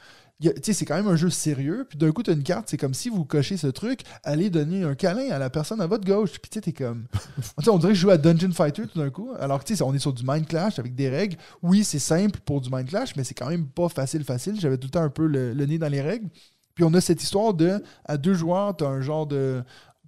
C'est 0.63 0.85
quand 0.87 0.97
même 0.97 1.09
un 1.09 1.17
jeu 1.17 1.31
sérieux. 1.31 1.87
Puis 1.89 1.99
d'un 1.99 2.13
coup, 2.13 2.23
tu 2.23 2.31
as 2.31 2.33
une 2.33 2.43
carte, 2.43 2.69
c'est 2.71 2.77
comme 2.77 2.95
si 2.95 3.09
vous 3.09 3.25
cochez 3.25 3.57
ce 3.57 3.67
truc, 3.67 4.03
allez 4.25 4.51
donner 4.51 4.85
un 4.85 4.95
câlin 4.95 5.31
à 5.31 5.39
la 5.39 5.51
personne 5.51 5.81
à 5.81 5.87
votre 5.87 6.05
gauche. 6.05 6.33
Puis 6.33 6.51
tu 6.51 6.55
sais, 6.55 6.61
t'es 6.61 6.73
comme. 6.73 7.07
On 7.69 7.79
dirait 7.79 7.93
que 7.93 7.97
je 7.97 8.01
joue 8.01 8.11
à 8.11 8.19
Dungeon 8.19 8.53
Fighter 8.53 8.87
tout 8.87 8.99
d'un 8.99 9.11
coup. 9.11 9.31
Alors 9.39 9.61
que 9.61 9.65
tu 9.65 9.77
sais, 9.77 9.83
on 9.83 9.95
est 9.95 9.99
sur 9.99 10.13
du 10.13 10.23
Mind 10.27 10.47
Clash 10.47 10.79
avec 10.79 10.95
des 10.95 11.09
règles. 11.09 11.37
Oui, 11.63 11.85
c'est 11.85 11.99
simple 11.99 12.41
pour 12.45 12.61
du 12.61 12.71
Mind 12.71 12.89
Clash, 12.89 13.15
mais 13.17 13.25
c'est 13.25 13.35
quand 13.35 13.49
même 13.49 13.67
pas 13.67 13.89
facile, 13.89 14.25
facile. 14.25 14.59
J'avais 14.59 14.79
tout 14.79 14.87
le 14.87 14.93
temps 14.93 15.03
un 15.03 15.11
peu 15.11 15.27
le, 15.27 15.53
le 15.53 15.67
nez 15.67 15.79
dans 15.79 15.89
les 15.89 16.01
règles. 16.01 16.29
Puis 16.75 16.85
on 16.85 16.95
a 16.95 17.01
cette 17.01 17.23
histoire 17.23 17.53
de, 17.53 17.83
à 18.05 18.17
deux 18.17 18.35
joueurs, 18.35 18.77
tu 18.77 18.85
as 18.85 18.89
un 18.89 19.01
genre 19.01 19.27
de 19.27 19.63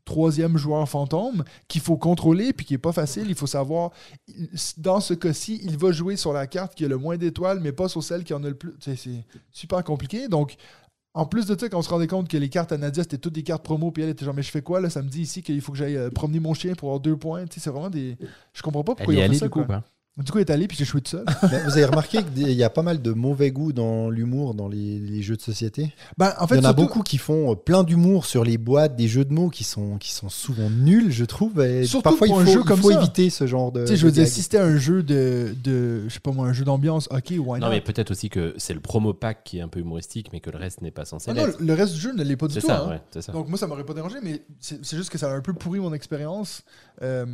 troisième 0.05 0.57
joueur 0.57 0.89
fantôme 0.89 1.45
qu'il 1.69 1.81
faut 1.81 1.97
contrôler 1.97 2.53
puis 2.53 2.67
qui 2.67 2.75
est 2.75 2.79
pas 2.79 2.93
facile. 2.93 3.27
Il 3.29 3.35
faut 3.35 3.47
savoir, 3.47 3.91
dans 4.77 5.01
ce 5.01 5.15
cas-ci, 5.15 5.61
il 5.63 5.77
va 5.79 5.93
jouer 5.93 6.17
sur 6.17 6.33
la 6.33 6.47
carte 6.47 6.75
qui 6.75 6.85
a 6.85 6.89
le 6.89 6.99
moins 6.99 7.17
d'étoiles, 7.17 7.61
mais 7.61 7.73
pas 7.73 7.89
sur 7.89 8.03
celle 8.03 8.25
qui 8.25 8.35
en 8.35 8.43
a 8.45 8.49
le 8.49 8.55
plus. 8.55 8.75
C'est 8.81 8.97
super 9.51 9.85
compliqué. 9.85 10.29
Donc, 10.29 10.57
en 11.15 11.27
plus 11.27 11.47
de 11.47 11.59
ça, 11.59 11.69
quand 11.69 11.79
on 11.79 11.83
se 11.83 11.91
rendait 11.91 12.07
compte 12.07 12.29
que 12.29 12.39
les 12.39 12.49
cartes 12.49 12.73
à 12.73 12.79
Nadia, 12.79 13.03
c'était 13.03 13.19
toutes 13.19 13.35
des 13.35 13.43
cartes 13.43 13.63
promo, 13.63 13.91
puis 13.91 14.03
elle 14.03 14.09
était 14.09 14.25
genre, 14.25 14.35
mais 14.35 14.43
je 14.43 14.51
fais 14.51 14.63
quoi 14.63 14.81
là 14.81 14.89
Ça 14.89 15.03
me 15.03 15.09
dit 15.09 15.21
ici 15.23 15.43
qu'il 15.43 15.61
faut 15.61 15.73
que 15.73 15.79
j'aille 15.79 15.97
euh, 15.97 16.11
promener 16.11 16.41
mon 16.41 16.55
chien 16.55 16.75
pour 16.75 16.89
avoir 16.89 17.01
deux 17.01 17.17
points. 17.17 17.45
C'est 17.51 17.69
vraiment 17.71 17.91
des. 17.91 18.17
Je 18.55 18.63
comprends 18.63 18.83
pas 18.83 18.95
pourquoi 18.95 19.13
Elle 19.15 19.21
y 19.21 19.23
ils 19.23 19.29
ont 19.29 19.33
fait 19.33 19.39
ça. 19.39 19.47
du 19.47 19.51
coup, 19.51 19.65
quoi. 19.65 19.67
quoi. 19.67 19.85
Du 20.19 20.31
coup, 20.31 20.37
elle 20.37 20.45
est 20.45 20.51
allée, 20.51 20.69
puis 20.69 20.77
j'ai 20.77 20.85
joué 20.85 21.01
tout 21.01 21.13
seul. 21.13 21.25
Mais 21.51 21.63
vous 21.65 21.71
avez 21.73 21.87
remarqué 21.87 22.19
qu'il 22.23 22.53
y 22.53 22.63
a 22.63 22.69
pas 22.69 22.83
mal 22.83 23.01
de 23.01 23.13
mauvais 23.13 23.51
goût 23.51 23.73
dans 23.73 24.11
l'humour 24.11 24.53
dans 24.53 24.69
les, 24.69 24.99
les 24.99 25.23
jeux 25.23 25.37
de 25.37 25.41
société? 25.41 25.95
Ben, 26.19 26.35
en 26.39 26.47
fait, 26.47 26.57
Il 26.57 26.59
y 26.59 26.61
en 26.61 26.65
a 26.65 26.69
surtout- 26.69 26.83
beaucoup 26.83 27.03
qui 27.03 27.17
font 27.17 27.53
euh, 27.53 27.55
plein 27.55 27.83
d'humour 27.83 28.27
sur 28.27 28.45
les 28.45 28.59
boîtes, 28.59 28.95
des 28.95 29.09
jeux 29.09 29.25
de 29.25 29.33
mots 29.33 29.49
qui 29.49 29.65
sont, 29.65 29.97
qui 29.97 30.13
sont 30.13 30.29
souvent 30.29 30.69
nuls, 30.69 31.11
je 31.11 31.25
trouve. 31.25 31.63
Et 31.63 31.85
Surtout 31.87 32.03
parfois, 32.11 32.27
pour 32.27 32.37
il 32.41 32.43
un 32.43 32.45
faut, 32.45 32.53
jeu 32.53 32.61
il 32.61 32.67
comme 32.67 32.81
faut 32.83 32.91
ça. 32.91 32.99
éviter 33.01 33.31
ce 33.31 33.47
genre 33.47 33.73
de. 33.73 33.81
Tu 33.81 33.87
sais, 33.89 33.97
je 33.97 34.05
veux 34.05 34.13
dire, 34.13 34.29
si 34.29 34.43
c'était 34.43 34.59
un 34.59 34.77
jeu 34.77 35.03
de, 35.03 35.55
de. 35.65 36.07
Je 36.09 36.13
sais 36.13 36.21
pas 36.21 36.31
moi, 36.33 36.47
un 36.47 36.53
jeu 36.53 36.67
d'ambiance, 36.67 37.09
ok, 37.11 37.31
why 37.39 37.59
Non, 37.61 37.69
not? 37.69 37.71
mais 37.73 37.81
peut-être 37.81 38.11
aussi 38.11 38.29
que 38.29 38.55
c'est 38.59 38.75
le 38.75 38.81
promo 38.81 39.15
pack 39.15 39.45
qui 39.45 39.59
est 39.59 39.63
un 39.63 39.69
peu 39.69 39.81
humoristique, 39.81 40.29
mais 40.35 40.41
que 40.41 40.51
le 40.51 40.59
reste 40.59 40.83
n'est 40.83 40.91
pas 40.91 41.07
censé 41.07 41.31
Ah 41.31 41.35
non, 41.35 41.47
le 41.59 41.73
reste 41.73 41.95
du 41.95 42.01
jeu 42.01 42.13
ne 42.13 42.23
l'est 42.23 42.37
pas 42.37 42.49
du 42.49 42.55
C'est 42.55 42.61
tout. 42.61 42.67
ça, 42.67 42.83
hein. 42.85 42.91
ouais, 42.91 43.01
c'est 43.13 43.23
ça. 43.23 43.33
Donc 43.33 43.49
moi, 43.49 43.57
ça 43.57 43.67
m'aurait 43.67 43.85
pas 43.87 43.95
dérangé, 43.95 44.17
mais 44.23 44.43
c'est 44.61 44.85
c'est 44.85 44.99
juste 44.99 45.09
que 45.09 45.17
ça 45.17 45.31
a 45.33 45.35
un 45.35 45.41
peu 45.41 45.55
pourri 45.55 45.81
mon 45.81 45.95
expérience. 45.95 46.65
Euh, 47.01 47.25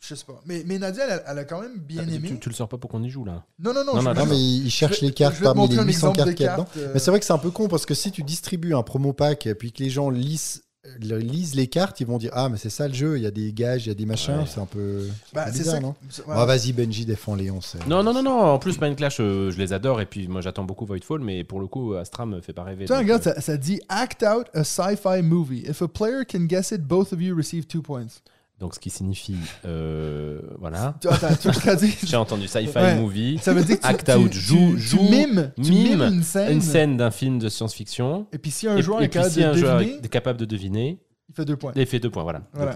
je 0.00 0.14
sais 0.14 0.24
pas. 0.24 0.40
Mais, 0.46 0.62
mais 0.66 0.78
Nadia, 0.78 1.04
elle, 1.04 1.12
a- 1.12 1.22
elle 1.32 1.38
a 1.38 1.44
quand 1.44 1.60
même 1.60 1.78
bien 1.78 2.04
Tu- 2.04 2.14
aimé. 2.14 2.28
tu, 2.28 2.38
tu 2.38 2.48
le 2.48 2.54
sors 2.54 2.68
pas 2.68 2.78
pour 2.78 2.90
qu'on 2.90 3.02
y 3.02 3.10
joue 3.10 3.24
là 3.24 3.44
Non, 3.58 3.72
non, 3.74 3.84
non. 3.84 4.02
Non, 4.02 4.14
non, 4.14 4.26
mais 4.26 4.38
il 4.38 4.70
cherche 4.70 5.00
je 5.00 5.06
les 5.06 5.12
cartes 5.12 5.40
parmi 5.42 5.68
les 5.68 5.78
un 5.78 5.84
800 5.84 6.12
exemple 6.12 6.16
cartes 6.18 6.34
qu'il 6.34 6.46
y 6.46 6.48
a 6.48 6.52
dedans. 6.52 6.66
euh, 6.76 6.90
Mais 6.94 7.00
c'est 7.00 7.10
vrai 7.10 7.20
que 7.20 7.26
c'est 7.26 7.32
un 7.32 7.38
peu 7.38 7.50
con 7.50 7.68
parce 7.68 7.84
que 7.86 7.94
si 7.94 8.10
tu 8.12 8.22
distribues 8.22 8.74
un 8.74 8.82
promo 8.82 9.12
pack 9.12 9.46
et 9.46 9.54
puis 9.54 9.72
que 9.72 9.82
les 9.82 9.90
gens 9.90 10.10
lisent, 10.10 10.62
lisent 11.00 11.54
les 11.54 11.66
cartes, 11.66 12.00
ils 12.00 12.06
vont 12.06 12.16
dire 12.18 12.30
Ah, 12.32 12.48
mais 12.48 12.56
c'est 12.56 12.70
ça 12.70 12.88
le 12.88 12.94
jeu, 12.94 13.16
il 13.18 13.22
y 13.22 13.26
a 13.26 13.30
des 13.30 13.52
gages, 13.52 13.84
il 13.86 13.88
y 13.88 13.92
a 13.92 13.94
des 13.94 14.06
machins, 14.06 14.38
Ouais. 14.38 14.44
c'est 14.46 14.60
un 14.60 14.64
peu 14.66 15.06
bah, 15.34 15.50
bizarre, 15.50 15.74
ça. 15.74 15.80
non 15.80 15.94
Ah. 16.28 16.44
Vas-y, 16.46 16.72
Benji, 16.72 17.04
défends 17.04 17.34
Léon. 17.34 17.58
Non, 17.88 18.02
non, 18.02 18.14
non, 18.14 18.22
non. 18.22 18.40
En 18.40 18.58
plus, 18.58 18.80
Mind 18.80 18.96
Clash, 18.96 19.18
euh, 19.20 19.50
je 19.50 19.58
les 19.58 19.72
adore. 19.72 20.00
Et 20.00 20.06
puis, 20.06 20.28
moi, 20.28 20.40
j'attends 20.40 20.64
beaucoup 20.64 20.86
Voidfall. 20.86 21.20
Mais 21.20 21.44
pour 21.44 21.60
le 21.60 21.66
coup, 21.66 21.94
Astra 21.94 22.24
me 22.24 22.40
fait 22.40 22.52
pas 22.54 22.62
rêver. 22.62 22.84
Tu 22.84 22.88
vois, 22.88 22.98
donc, 22.98 23.04
regarde, 23.04 23.26
euh, 23.26 23.34
ça, 23.34 23.40
ça 23.40 23.56
dit 23.58 23.80
Act 23.90 24.22
out 24.24 24.46
a 24.54 24.64
sci-fi 24.64 25.20
movie. 25.22 25.64
If 25.68 25.82
a 25.82 25.88
player 25.88 26.24
can 26.24 26.44
guess 26.44 26.70
it, 26.70 26.82
both 26.82 27.12
of 27.12 27.20
you 27.20 27.34
receive 27.36 27.66
two 27.66 27.82
points. 27.82 28.22
Donc, 28.58 28.74
ce 28.74 28.80
qui 28.80 28.90
signifie. 28.90 29.36
euh, 29.66 30.40
voilà. 30.58 30.96
Tu- 31.00 31.08
Attends, 31.08 31.28
je 31.40 31.50
traduise 31.50 31.94
J'ai 32.04 32.16
entendu 32.16 32.48
sci-fi 32.48 32.76
Ouais. 32.76 32.96
movie. 32.96 33.38
Ça 33.40 33.52
veut 33.54 33.62
dire 33.62 33.76
que 33.78 33.82
tu, 33.82 33.88
Act 33.88 34.06
tu- 34.10 34.16
out, 34.18 34.30
tu- 34.30 34.38
joue- 34.38 34.74
tu 34.74 34.78
joue, 34.80 35.02
mimes, 35.02 35.52
tu 35.62 35.70
mime 35.70 35.98
mimes 36.00 36.14
une 36.14 36.22
scène. 36.24 36.52
Une 36.52 36.60
scène 36.60 36.96
d'un 36.96 37.10
film 37.12 37.38
de 37.38 37.48
science-fiction. 37.48 38.26
Et 38.32 38.38
puis 38.38 38.50
si 38.50 38.66
un 38.66 38.80
joueur 38.80 39.00
et 39.00 39.04
est 39.04 39.08
capable 39.08 39.32
si 39.32 39.40
de 39.40 39.44
un 39.44 39.52
joueur 39.54 39.78
deviner, 39.78 39.98
est 40.02 40.08
capable 40.08 40.40
de 40.40 40.44
deviner, 40.44 40.98
il 41.28 41.34
fait 41.36 41.44
deux 41.44 41.56
points. 41.56 41.72
il 41.76 41.86
fait 41.86 42.00
deux 42.00 42.10
points. 42.10 42.24
Voilà. 42.24 42.42
Voilà. 42.52 42.74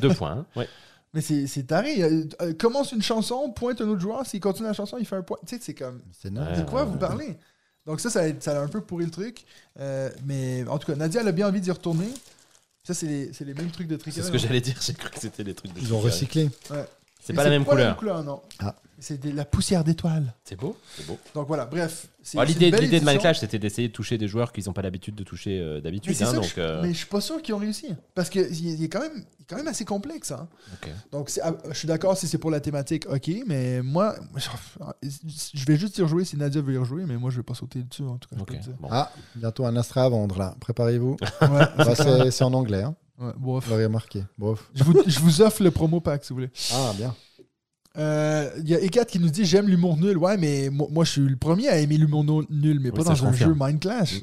Deux 0.00 0.12
points. 0.14 0.32
hein. 0.32 0.46
Ouais. 0.56 0.68
Mais 1.14 1.20
c'est 1.20 1.46
c'est 1.48 1.64
taré. 1.64 2.02
Euh, 2.02 2.24
euh, 2.42 2.52
commence 2.54 2.90
une 2.92 3.02
chanson, 3.02 3.50
pointe 3.50 3.80
un 3.80 3.88
autre 3.88 4.00
joueur. 4.00 4.24
S'il 4.26 4.40
continue 4.40 4.66
la 4.68 4.74
chanson, 4.74 4.96
il 4.98 5.04
fait 5.06 5.16
un 5.16 5.22
point. 5.22 5.38
Tu 5.46 5.56
sais, 5.56 5.62
c'est 5.62 5.74
comme. 5.74 6.00
C'est. 6.12 6.32
De 6.32 6.38
Ouais. 6.40 6.64
quoi 6.68 6.84
vous 6.84 6.98
parlez 6.98 7.36
Donc 7.86 7.98
ça, 8.00 8.10
ça 8.10 8.20
a, 8.22 8.28
ça 8.40 8.60
a 8.60 8.62
un 8.64 8.68
peu 8.68 8.80
pourri 8.80 9.04
le 9.06 9.10
truc. 9.10 9.44
Euh, 9.80 10.08
mais 10.24 10.64
en 10.68 10.78
tout 10.78 10.90
cas, 10.90 10.96
Nadia, 10.96 11.20
elle 11.20 11.28
a 11.28 11.32
bien 11.32 11.48
envie 11.48 11.60
d'y 11.60 11.70
retourner. 11.70 12.06
Ça, 12.82 12.94
c'est 12.94 13.06
les, 13.06 13.32
c'est 13.32 13.44
les 13.44 13.54
mêmes 13.54 13.70
trucs 13.70 13.86
de 13.88 13.94
C'est 13.96 14.02
Trickeren. 14.10 14.26
ce 14.26 14.30
que 14.32 14.38
j'allais 14.38 14.60
dire, 14.60 14.74
j'ai 14.80 14.94
cru 14.94 15.10
que 15.10 15.18
c'était 15.20 15.44
les 15.44 15.54
trucs 15.54 15.72
de 15.74 15.80
Ils 15.80 15.92
ont 15.94 16.00
recyclé. 16.00 16.50
C'est 17.22 17.32
Mais 17.32 17.36
pas 17.36 17.44
la 17.44 17.50
même 17.50 17.64
couleur. 17.64 17.96
couleur, 17.96 18.24
non. 18.24 18.40
Ah. 18.60 18.74
C'est 19.00 19.18
de 19.20 19.30
la 19.30 19.44
poussière 19.44 19.82
d'étoiles. 19.82 20.34
C'est 20.44 20.56
beau, 20.56 20.76
c'est 20.96 21.06
beau. 21.06 21.18
Donc 21.34 21.46
voilà, 21.48 21.64
bref. 21.66 22.06
Bon, 22.06 22.12
c'est 22.22 22.44
l'idée 22.44 22.70
l'idée 22.70 23.00
de. 23.00 23.04
Minecraft, 23.04 23.40
c'était 23.40 23.58
d'essayer 23.58 23.88
de 23.88 23.92
toucher 23.92 24.18
des 24.18 24.28
joueurs 24.28 24.52
qui 24.52 24.62
n'ont 24.66 24.72
pas 24.72 24.82
l'habitude 24.82 25.14
de 25.14 25.24
toucher 25.24 25.58
euh, 25.58 25.76
Mais 25.76 25.80
d'habitude. 25.80 26.14
c'est 26.14 26.24
hein, 26.24 26.34
donc, 26.34 26.52
je, 26.54 26.60
euh, 26.60 26.82
mais 26.82 26.92
je 26.92 26.98
suis 26.98 27.06
pas 27.06 27.20
sûr 27.20 27.40
qu'ils 27.40 27.54
ont 27.54 27.58
réussi. 27.58 27.94
Parce 28.14 28.28
qu'il 28.28 28.40
est, 28.82 28.88
quand 28.88 29.00
même, 29.00 29.24
il 29.38 29.42
est 29.42 29.46
quand 29.48 29.56
même 29.56 29.68
assez 29.68 29.84
complexe. 29.84 30.32
Hein. 30.32 30.48
Donc 31.12 31.30
ah, 31.42 31.54
je 31.70 31.74
suis 31.78 31.88
d'accord 31.88 32.16
si 32.16 32.28
c'est 32.28 32.38
pour 32.38 32.50
la 32.50 32.60
thématique, 32.60 33.06
ok. 33.08 33.30
Mais 33.46 33.80
moi, 33.82 34.16
je 35.02 35.64
vais 35.64 35.76
juste 35.76 35.96
y 35.98 36.02
rejouer 36.02 36.24
si 36.24 36.36
Nadia 36.36 36.60
veut 36.60 36.74
y 36.74 36.78
rejouer. 36.78 37.04
Mais 37.06 37.16
moi, 37.16 37.30
je 37.30 37.38
vais 37.38 37.42
pas 37.42 37.54
sauter 37.54 37.82
dessus 37.82 38.02
en 38.02 38.18
tout 38.18 38.28
cas. 38.28 38.36
bon. 38.78 38.88
Ah, 38.90 39.10
bientôt 39.34 39.64
un 39.64 39.76
Astra 39.76 40.04
à 40.04 40.08
vendre 40.08 40.38
là. 40.38 40.54
Préparez-vous. 40.60 41.16
Ouais, 41.40 41.66
Bah, 41.78 41.94
c'est 42.30 42.44
en 42.44 42.52
anglais, 42.52 42.82
hein. 42.82 42.94
ouais, 43.18 43.32
bref. 43.36 43.64
vous 43.64 43.70
l'avez 43.70 43.86
remarqué. 43.86 44.24
Je 44.74 44.84
vous, 44.84 45.02
je 45.06 45.18
vous 45.20 45.40
offre 45.42 45.62
le 45.62 45.70
promo 45.70 46.00
pack 46.00 46.22
si 46.22 46.30
vous 46.30 46.36
voulez. 46.36 46.50
Ah, 46.72 46.92
bien. 46.96 47.14
Euh, 47.98 48.50
Il 48.58 48.68
y 48.68 48.74
a 48.74 48.80
Ekat 48.80 49.04
qui 49.04 49.18
nous 49.18 49.30
dit 49.30 49.44
j'aime 49.44 49.68
l'humour 49.68 49.96
nul. 49.96 50.16
Ouais, 50.16 50.36
mais 50.36 50.68
moi, 50.70 50.88
moi, 50.90 51.04
je 51.04 51.10
suis 51.12 51.20
le 51.22 51.36
premier 51.36 51.68
à 51.68 51.78
aimer 51.78 51.96
l'humour 51.96 52.24
no- 52.24 52.44
nul, 52.50 52.78
mais 52.80 52.90
Oui, 52.90 52.96
pas 52.96 53.04
dans 53.04 53.14
je 53.14 53.24
un 53.24 53.30
confirme. 53.30 53.50
jeu 53.54 53.56
Mind 53.60 53.80
Clash. 53.80 54.14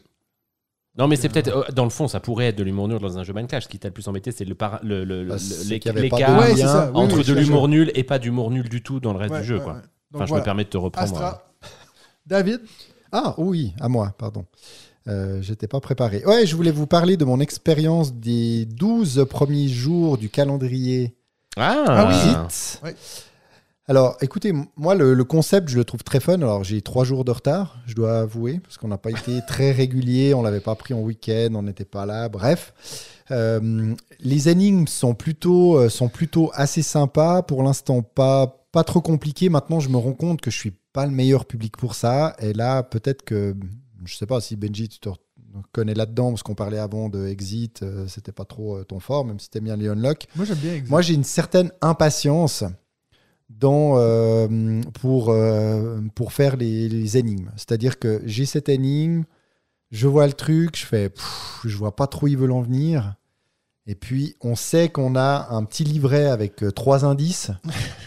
Non, 0.98 1.08
mais 1.08 1.16
c'est 1.16 1.30
peut-être, 1.30 1.50
euh, 1.56 1.64
dans 1.74 1.84
le 1.84 1.92
fond, 1.92 2.08
ça 2.08 2.20
pourrait 2.20 2.48
être 2.48 2.56
de 2.58 2.64
l'humour 2.64 2.88
nul 2.88 2.98
dans 3.00 3.20
un 3.20 3.24
jeu 3.24 3.32
Minecraft. 3.34 3.66
Ce 3.66 3.70
qui 3.70 3.78
t'a 3.78 3.90
le 3.90 3.94
plus 3.94 4.08
embêté, 4.08 4.32
c'est 4.32 4.46
le, 4.46 4.56
para- 4.56 4.80
le, 4.84 5.04
le, 5.04 5.26
Bah, 5.26 5.36
le- 5.36 5.70
l'écart 5.70 5.94
de 5.94 6.00
Ouais. 6.00 6.54
Oui, 6.54 6.64
entre 6.96 7.18
oui, 7.18 7.24
de 7.24 7.34
l'humour 7.34 7.68
nul 7.68 7.92
et 7.94 8.04
pas 8.04 8.18
d'humour 8.18 8.50
nul 8.50 8.68
du 8.68 8.82
tout 8.82 9.00
dans 9.00 9.14
le 9.14 9.20
reste 9.20 9.34
Ouais, 9.34 9.42
du 9.42 9.46
jeu. 9.48 9.58
ouais, 9.58 9.64
quoi. 9.64 9.74
ouais. 9.74 9.80
Donc 10.12 10.16
Enfin, 10.16 10.26
je 10.26 10.30
voilà. 10.30 10.42
me 10.42 10.46
permets 10.46 10.64
de 10.64 10.70
te 10.70 10.78
reprendre. 10.78 11.12
Astra. 11.14 11.44
David, 12.26 12.62
Ah 13.12 13.36
oui, 13.38 13.74
à 13.80 13.88
moi, 13.90 14.14
pardon. 14.18 14.46
Euh, 15.08 15.42
J'étais 15.42 15.68
pas 15.68 15.80
préparé. 15.80 16.26
Ouais, 16.26 16.46
je 16.48 16.56
voulais 16.56 16.72
vous 16.72 16.88
parler 16.88 17.16
de 17.16 17.24
mon 17.26 17.40
expérience 17.40 18.14
des 18.14 18.66
12 18.66 19.26
premiers 19.30 19.68
jours 19.70 20.18
du 20.18 20.30
calendrier 20.30 21.16
Ah, 21.58 21.84
Ah 21.88 22.48
oui. 22.84 22.92
Alors, 23.90 24.18
écoutez, 24.20 24.52
moi, 24.76 24.96
le, 24.96 25.14
le 25.14 25.24
concept, 25.24 25.70
je 25.70 25.78
le 25.78 25.86
trouve 25.86 26.04
très 26.04 26.20
fun. 26.20 26.34
Alors, 26.34 26.66
j'ai 26.66 26.82
trois 26.82 27.06
jours 27.06 27.24
de 27.24 27.32
retard, 27.32 27.80
je 27.86 27.96
dois 27.96 28.20
avouer, 28.20 28.60
parce 28.60 28.78
qu'on 28.78 28.90
n'a 28.90 28.98
pas 28.98 29.12
été 29.12 29.40
très 29.48 29.72
régulier, 29.72 30.34
on 30.34 30.42
l'avait 30.42 30.60
pas 30.60 30.76
pris 30.76 30.94
en 30.94 31.00
week-end, 31.00 31.54
on 31.54 31.64
n'était 31.64 31.86
pas 31.86 32.06
là, 32.06 32.28
bref. 32.28 32.74
Euh, 33.32 33.96
les 34.20 34.50
énigmes 34.50 34.88
sont 34.88 35.14
plutôt, 35.14 35.78
euh, 35.78 35.88
sont 35.88 36.10
plutôt 36.10 36.52
assez 36.54 36.82
sympas. 36.82 37.44
Pour 37.44 37.64
l'instant, 37.64 38.02
pas, 38.02 38.68
pas 38.74 38.84
trop 38.84 39.00
compliqués. 39.00 39.48
Maintenant, 39.48 39.80
je 39.80 39.88
me 39.88 39.98
rends 39.98 40.14
compte 40.14 40.42
que 40.42 40.52
je 40.52 40.58
suis 40.58 40.74
pas 40.92 41.06
le 41.06 41.14
meilleur 41.14 41.46
public 41.46 41.78
pour 41.78 41.96
ça. 41.96 42.36
Et 42.40 42.52
là, 42.52 42.84
peut-être 42.84 43.24
que, 43.24 43.56
je 44.04 44.16
sais 44.18 44.26
pas 44.26 44.42
si 44.42 44.58
Benji, 44.58 44.90
tu 44.90 45.00
te 45.00 45.10
connais 45.72 45.94
là-dedans, 45.94 46.32
parce 46.32 46.44
qu'on 46.44 46.56
parlait 46.56 46.78
avant 46.78 47.08
de 47.08 47.26
Exit, 47.28 47.84
euh, 47.84 48.06
c'était 48.10 48.34
pas 48.34 48.46
trop 48.46 48.84
ton 48.84 49.00
fort, 49.00 49.24
même 49.24 49.40
si 49.40 49.50
t'aimes 49.50 49.64
bien 49.64 49.78
les 49.78 49.88
unlock. 49.88 50.28
moi 50.36 50.44
j'aime 50.44 50.58
bien 50.58 50.74
Exit. 50.74 50.90
Moi, 50.90 51.02
j'ai 51.02 51.14
une 51.14 51.24
certaine 51.24 51.72
impatience 51.82 52.66
euh, 53.64 54.82
pour, 55.00 55.30
euh, 55.30 56.02
pour 56.16 56.34
faire 56.34 56.58
les, 56.58 56.90
les 56.90 57.18
énigmes. 57.18 57.52
C'est-à-dire 57.56 58.00
que 58.00 58.22
j'ai 58.26 58.46
cette 58.46 58.70
énigme, 58.70 59.24
je 59.92 60.08
vois 60.08 60.28
le 60.28 60.34
truc, 60.34 60.78
je 60.78 60.86
fais, 60.86 61.10
pff, 61.10 61.62
je 61.66 61.78
vois 61.78 61.96
pas 61.96 62.08
trop 62.08 62.26
où 62.26 62.28
ils 62.28 62.38
veulent 62.38 62.52
en 62.52 62.62
venir. 62.62 63.16
Et 63.90 63.96
puis, 63.96 64.36
on 64.42 64.56
sait 64.58 64.90
qu'on 64.90 65.16
a 65.16 65.48
un 65.50 65.64
petit 65.64 65.86
livret 65.86 66.26
avec 66.26 66.62
euh, 66.62 66.72
trois 66.72 67.06
indices. 67.06 67.52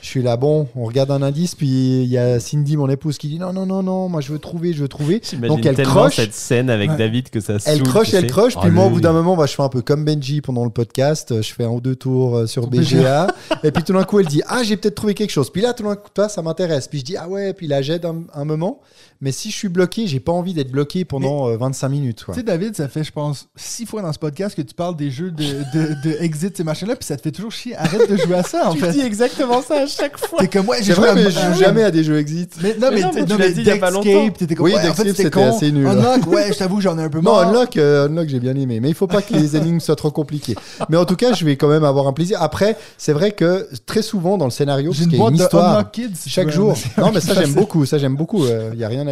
je 0.02 0.06
suis 0.06 0.22
là, 0.22 0.36
bon, 0.36 0.68
on 0.76 0.84
regarde 0.84 1.10
un 1.10 1.22
indice, 1.22 1.54
puis 1.54 2.02
il 2.02 2.08
y 2.08 2.18
a 2.18 2.38
Cindy, 2.38 2.76
mon 2.76 2.86
épouse, 2.90 3.16
qui 3.16 3.28
dit 3.28 3.38
non, 3.38 3.54
non, 3.54 3.64
non, 3.64 3.82
non, 3.82 4.10
moi 4.10 4.20
je 4.20 4.30
veux 4.30 4.38
trouver, 4.38 4.74
je 4.74 4.82
veux 4.82 4.88
trouver. 4.88 5.22
Donc, 5.48 5.64
elle 5.64 5.74
tellement 5.76 5.94
croche. 5.94 6.16
cette 6.16 6.34
scène 6.34 6.68
avec 6.68 6.90
Ouais. 6.90 6.96
David 6.98 7.30
que 7.30 7.40
ça 7.40 7.54
Elle 7.64 7.78
saoule, 7.78 7.82
croche, 7.88 8.10
tu 8.10 8.16
elle 8.16 8.26
croche, 8.26 8.56
puis 8.58 8.68
Oh, 8.68 8.72
moi, 8.72 8.84
au 8.86 8.90
bout 8.90 9.00
d'un 9.00 9.12
moment, 9.14 9.36
bah, 9.38 9.46
je 9.46 9.54
fais 9.54 9.62
un 9.62 9.70
peu 9.70 9.80
comme 9.80 10.04
Benji 10.04 10.42
pendant 10.42 10.64
le 10.64 10.70
podcast, 10.70 11.32
euh, 11.32 11.40
je 11.40 11.54
fais 11.54 11.64
un 11.64 11.70
ou 11.70 11.80
deux 11.80 11.96
tours 11.96 12.36
euh, 12.36 12.46
sur 12.46 12.66
BGA, 12.66 13.28
et 13.64 13.70
puis 13.70 13.82
tout 13.82 13.94
d'un 13.94 14.04
coup, 14.04 14.20
elle 14.20 14.26
dit 14.26 14.42
Ah, 14.48 14.62
j'ai 14.62 14.76
peut-être 14.76 14.96
trouvé 14.96 15.14
quelque 15.14 15.30
chose. 15.30 15.48
Puis 15.50 15.62
là, 15.62 15.72
tout 15.72 15.84
d'un 15.84 15.96
coup, 15.96 16.08
toi, 16.12 16.28
ça 16.28 16.42
m'intéresse. 16.42 16.88
Puis 16.88 16.98
je 16.98 17.04
dis 17.06 17.16
Ah 17.16 17.26
ouais, 17.26 17.54
puis 17.54 17.66
là, 17.68 17.80
j'aide 17.80 18.04
un, 18.04 18.22
un 18.34 18.44
moment. 18.44 18.80
Mais 19.22 19.32
si 19.32 19.50
je 19.50 19.56
suis 19.56 19.68
bloqué, 19.68 20.06
j'ai 20.06 20.18
pas 20.20 20.32
envie 20.32 20.54
d'être 20.54 20.70
bloqué 20.70 21.04
pendant 21.04 21.48
euh, 21.48 21.56
25 21.58 21.88
minutes. 21.90 22.24
quoi. 22.24 22.32
Tu 22.34 22.40
sais, 22.40 22.44
David, 22.46 22.74
ça 22.74 22.88
fait, 22.88 23.04
je 23.04 23.12
pense, 23.12 23.48
six 23.54 23.84
fois 23.84 24.00
dans 24.00 24.12
ce 24.14 24.18
podcast 24.18 24.56
que 24.56 24.62
tu 24.62 24.72
parles 24.74 24.96
des 24.96 25.10
jeux 25.10 25.30
de, 25.30 25.44
de, 25.74 25.94
de 26.02 26.16
Exit, 26.22 26.56
ces 26.56 26.64
machins-là, 26.64 26.96
puis 26.96 27.04
ça 27.04 27.16
te 27.16 27.22
fait 27.22 27.30
toujours 27.30 27.52
chier. 27.52 27.76
Arrête 27.76 28.08
de 28.10 28.16
jouer 28.16 28.36
à 28.36 28.42
ça, 28.42 28.68
en 28.70 28.72
Tu 28.72 28.80
fait. 28.80 28.92
dis 28.92 29.00
exactement 29.00 29.60
ça 29.60 29.82
à 29.82 29.86
chaque 29.86 30.16
fois. 30.18 30.38
T'es 30.40 30.48
comme, 30.48 30.66
ouais, 30.68 30.78
j'ai 30.78 30.84
C'est 30.84 30.94
joué 30.94 31.08
vrai, 31.08 31.10
à 31.10 31.14
mais 31.24 31.30
je 31.30 31.38
joue 31.38 31.54
jamais 31.58 31.82
à 31.82 31.90
des 31.90 32.02
jeux 32.02 32.18
exit. 32.18 32.54
Mais 32.62 32.74
non, 32.80 32.88
Mais 32.90 32.96
mais, 32.96 33.00
non, 33.02 33.10
mais 33.14 33.20
non, 33.20 33.26
tu 33.26 33.32
mais 33.34 33.38
l'as 33.48 33.50
dit 33.52 33.60
il 33.60 33.66
y 33.66 33.70
a 33.70 33.76
pas 33.76 33.90
longtemps. 33.90 34.30
t'étais 34.30 34.54
comme, 34.54 34.64
Oui, 34.64 34.72
ouais, 34.72 34.88
en 34.88 34.94
fait, 34.94 35.12
c'était 35.12 35.38
assez 35.42 35.70
nul. 35.70 35.86
Unlock, 35.86 36.26
ouais, 36.26 36.52
je 36.52 36.58
t'avoue, 36.58 36.80
j'en 36.80 36.98
ai 36.98 37.02
un 37.02 37.08
peu 37.10 37.18
Non, 37.20 37.32
marre. 37.32 37.48
Unlock, 37.48 37.76
euh, 37.76 38.06
Unlock 38.08 38.28
j'ai 38.28 38.40
bien 38.40 38.56
aimé. 38.56 38.80
Mais 38.80 38.88
il 38.88 38.94
faut 38.94 39.06
pas 39.06 39.20
que 39.20 39.34
les 39.34 39.54
énigmes 39.56 39.80
soient 39.80 39.96
trop 39.96 40.10
compliquées. 40.10 40.54
Mais 40.88 40.96
en 40.96 41.04
tout 41.04 41.16
cas, 41.16 41.34
je 41.34 41.44
vais 41.44 41.56
quand 41.56 41.68
même 41.68 41.84
avoir 41.84 42.06
un 42.08 42.14
plaisir. 42.14 42.40
Après, 42.40 42.76
c'est 42.96 43.12
vrai 43.12 43.32
que 43.32 43.68
très 43.84 44.00
souvent 44.02 44.38
dans 44.38 44.46
le 44.46 44.50
scénario, 44.50 44.92
parce 44.92 45.02
une 45.04 45.10
qu'il 45.10 45.18
y 45.18 45.22
a 45.22 45.28
une 45.28 45.34
histoire. 45.36 45.74
Unlock 45.74 45.92
Kids. 45.92 46.10
si 46.14 46.22
tu 46.24 46.30
Chaque 46.30 46.50
jour. 46.50 46.74
Non, 46.96 47.10
mais 47.12 47.20
ça, 47.20 47.34
j'aime 47.34 47.52
beaucoup. 47.52 47.84
Ça, 47.84 47.98
j'aime 47.98 48.16
beaucoup. 48.16 48.46
Il 48.46 48.78
n'y 48.78 48.84
a 48.84 48.88
rien 48.88 49.06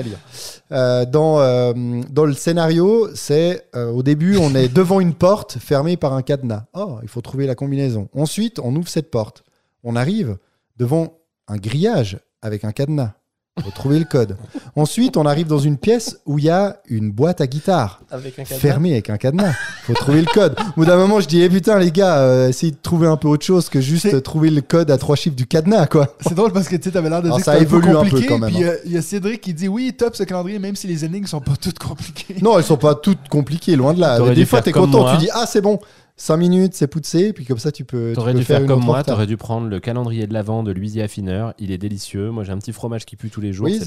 Euh, 0.72 1.04
dans, 1.04 1.40
euh, 1.40 1.72
dans 2.10 2.24
le 2.24 2.34
scénario, 2.34 3.08
c'est 3.14 3.66
euh, 3.74 3.90
au 3.90 4.02
début, 4.02 4.36
on 4.36 4.54
est 4.54 4.68
devant 4.68 5.00
une 5.00 5.14
porte 5.14 5.58
fermée 5.58 5.96
par 5.96 6.12
un 6.12 6.22
cadenas. 6.22 6.64
Oh, 6.74 6.98
il 7.02 7.08
faut 7.08 7.20
trouver 7.20 7.46
la 7.46 7.54
combinaison. 7.54 8.08
Ensuite, 8.14 8.58
on 8.58 8.74
ouvre 8.76 8.88
cette 8.88 9.10
porte. 9.10 9.44
On 9.84 9.96
arrive 9.96 10.36
devant 10.76 11.18
un 11.46 11.56
grillage 11.56 12.18
avec 12.42 12.64
un 12.64 12.72
cadenas. 12.72 13.14
Il 13.58 13.64
faut 13.64 13.70
trouver 13.70 13.98
le 13.98 14.04
code. 14.04 14.36
Ensuite, 14.76 15.16
on 15.16 15.26
arrive 15.26 15.46
dans 15.46 15.58
une 15.58 15.76
pièce 15.76 16.18
où 16.26 16.38
il 16.38 16.44
y 16.46 16.50
a 16.50 16.76
une 16.88 17.10
boîte 17.10 17.40
à 17.40 17.46
guitare 17.46 18.00
Avec 18.10 18.38
un 18.38 18.44
cadenas. 18.44 18.60
fermée 18.60 18.92
avec 18.92 19.10
un 19.10 19.16
cadenas. 19.16 19.52
faut 19.84 19.94
trouver 19.94 20.20
le 20.20 20.26
code. 20.32 20.54
Au 20.58 20.80
bout 20.80 20.84
d'un 20.86 20.96
moment, 20.96 21.20
je 21.20 21.26
dis, 21.28 21.42
eh 21.42 21.48
putain, 21.48 21.78
les 21.78 21.90
gars, 21.90 22.18
euh, 22.18 22.48
essayez 22.48 22.72
de 22.72 22.78
trouver 22.80 23.06
un 23.06 23.16
peu 23.16 23.28
autre 23.28 23.44
chose 23.44 23.68
que 23.68 23.80
juste 23.80 24.22
trouver 24.22 24.50
le 24.50 24.60
code 24.60 24.90
à 24.90 24.98
trois 24.98 25.16
chiffres 25.16 25.36
du 25.36 25.46
cadenas, 25.46 25.86
quoi. 25.86 26.14
C'est 26.20 26.34
drôle 26.34 26.52
parce 26.52 26.68
que 26.68 26.76
tu 26.76 26.84
sais, 26.84 26.90
t'avais 26.92 27.10
l'air 27.10 27.20
de 27.22 27.26
Alors, 27.26 27.38
dire 27.38 27.44
ça 27.44 27.52
que 27.54 27.58
c'était 27.58 27.70
évolue 27.74 27.88
un 27.96 28.04
peu 28.04 28.10
compliqué, 28.10 28.26
quand 28.26 28.38
même, 28.38 28.50
Puis 28.50 28.64
hein. 28.64 28.68
euh, 28.68 28.76
il 28.86 28.92
y 28.92 28.96
a 28.96 29.02
Cédric 29.02 29.40
qui 29.40 29.54
dit 29.54 29.68
oui, 29.68 29.92
top 29.96 30.14
ce 30.16 30.22
calendrier, 30.24 30.58
même 30.58 30.76
si 30.76 30.86
les 30.86 31.04
énigmes 31.04 31.26
sont 31.26 31.40
pas 31.40 31.56
toutes 31.60 31.78
compliquées. 31.78 32.36
Non, 32.42 32.58
elles 32.58 32.64
sont 32.64 32.76
pas 32.76 32.94
toutes 32.94 33.28
compliquées, 33.28 33.76
loin 33.76 33.94
de 33.94 34.00
là. 34.00 34.18
Des 34.34 34.46
fois, 34.46 34.62
t'es 34.62 34.72
content, 34.72 35.00
moi. 35.00 35.12
tu 35.14 35.18
dis, 35.24 35.30
ah, 35.32 35.44
c'est 35.46 35.60
bon, 35.60 35.78
5 36.20 36.36
minutes, 36.36 36.74
c'est 36.74 36.88
poussé, 36.88 37.32
puis 37.32 37.44
comme 37.44 37.58
ça, 37.58 37.70
tu 37.70 37.84
peux, 37.84 38.08
tu 38.10 38.14
T'aurais 38.16 38.32
peux 38.32 38.40
dû 38.40 38.44
faire 38.44 38.60
une 38.60 38.66
comme 38.66 38.84
moi, 38.84 39.04
t'aurais 39.04 39.26
dû 39.26 39.36
prendre 39.36 39.68
le 39.68 39.78
calendrier 39.80 40.26
de 40.26 40.34
l'avant 40.34 40.62
de 40.64 40.72
Louisier 40.72 41.02
Affineur. 41.02 41.54
Il 41.58 41.70
est 41.70 41.78
délicieux. 41.78 42.30
Moi, 42.30 42.42
j'ai 42.44 42.50
un 42.52 42.58
petit 42.58 42.72
fromage 42.72 43.06
qui 43.06 43.14
pue 43.16 43.30
tous 43.30 43.40
les 43.40 43.52
jours. 43.52 43.66
Oui, 43.66 43.80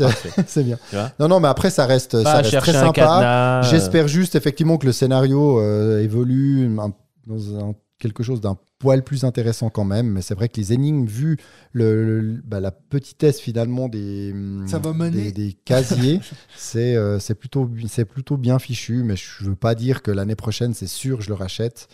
c'est 0.47 0.63
bien. 0.63 0.77
Non, 1.19 1.27
non, 1.27 1.39
mais 1.41 1.49
après, 1.49 1.69
ça 1.69 1.85
reste, 1.85 2.17
ça 2.17 2.23
Pas 2.23 2.37
reste 2.37 2.57
très 2.59 2.71
sympa. 2.73 3.61
euh, 3.63 3.69
J'espère 3.69 4.07
juste, 4.07 4.35
effectivement, 4.35 4.77
que 4.77 4.85
le 4.85 4.93
scénario 4.93 5.59
euh, 5.59 6.01
évolue 6.01 6.65
un- 6.79 6.93
dans 7.27 7.57
un- 7.59 7.75
quelque 7.99 8.23
chose 8.23 8.39
d'un 8.41 8.57
poil 8.81 9.03
plus 9.03 9.23
intéressant 9.23 9.69
quand 9.69 9.83
même. 9.85 10.07
Mais 10.07 10.21
c'est 10.21 10.33
vrai 10.35 10.49
que 10.49 10.57
les 10.57 10.73
énigmes, 10.73 11.05
vu 11.05 11.37
le, 11.73 12.19
le- 12.21 12.41
bah, 12.43 12.59
la 12.59 12.71
petitesse 12.71 13.39
finalement 13.39 13.87
des, 13.89 14.33
Ça 14.65 14.79
va 14.79 14.93
mener- 14.93 15.31
des, 15.31 15.31
des 15.31 15.53
casiers, 15.53 16.19
c'est 16.57 16.95
euh, 16.95 17.19
c'est 17.19 17.35
plutôt, 17.35 17.69
c'est 17.87 18.05
plutôt 18.05 18.37
bien 18.37 18.59
fichu. 18.59 19.03
Mais 19.03 19.15
je 19.15 19.45
veux 19.45 19.55
pas 19.55 19.75
dire 19.75 20.01
que 20.01 20.11
l'année 20.11 20.35
prochaine, 20.35 20.73
c'est 20.73 20.87
sûr, 20.87 21.21
je 21.21 21.29
le 21.29 21.35
rachète. 21.35 21.87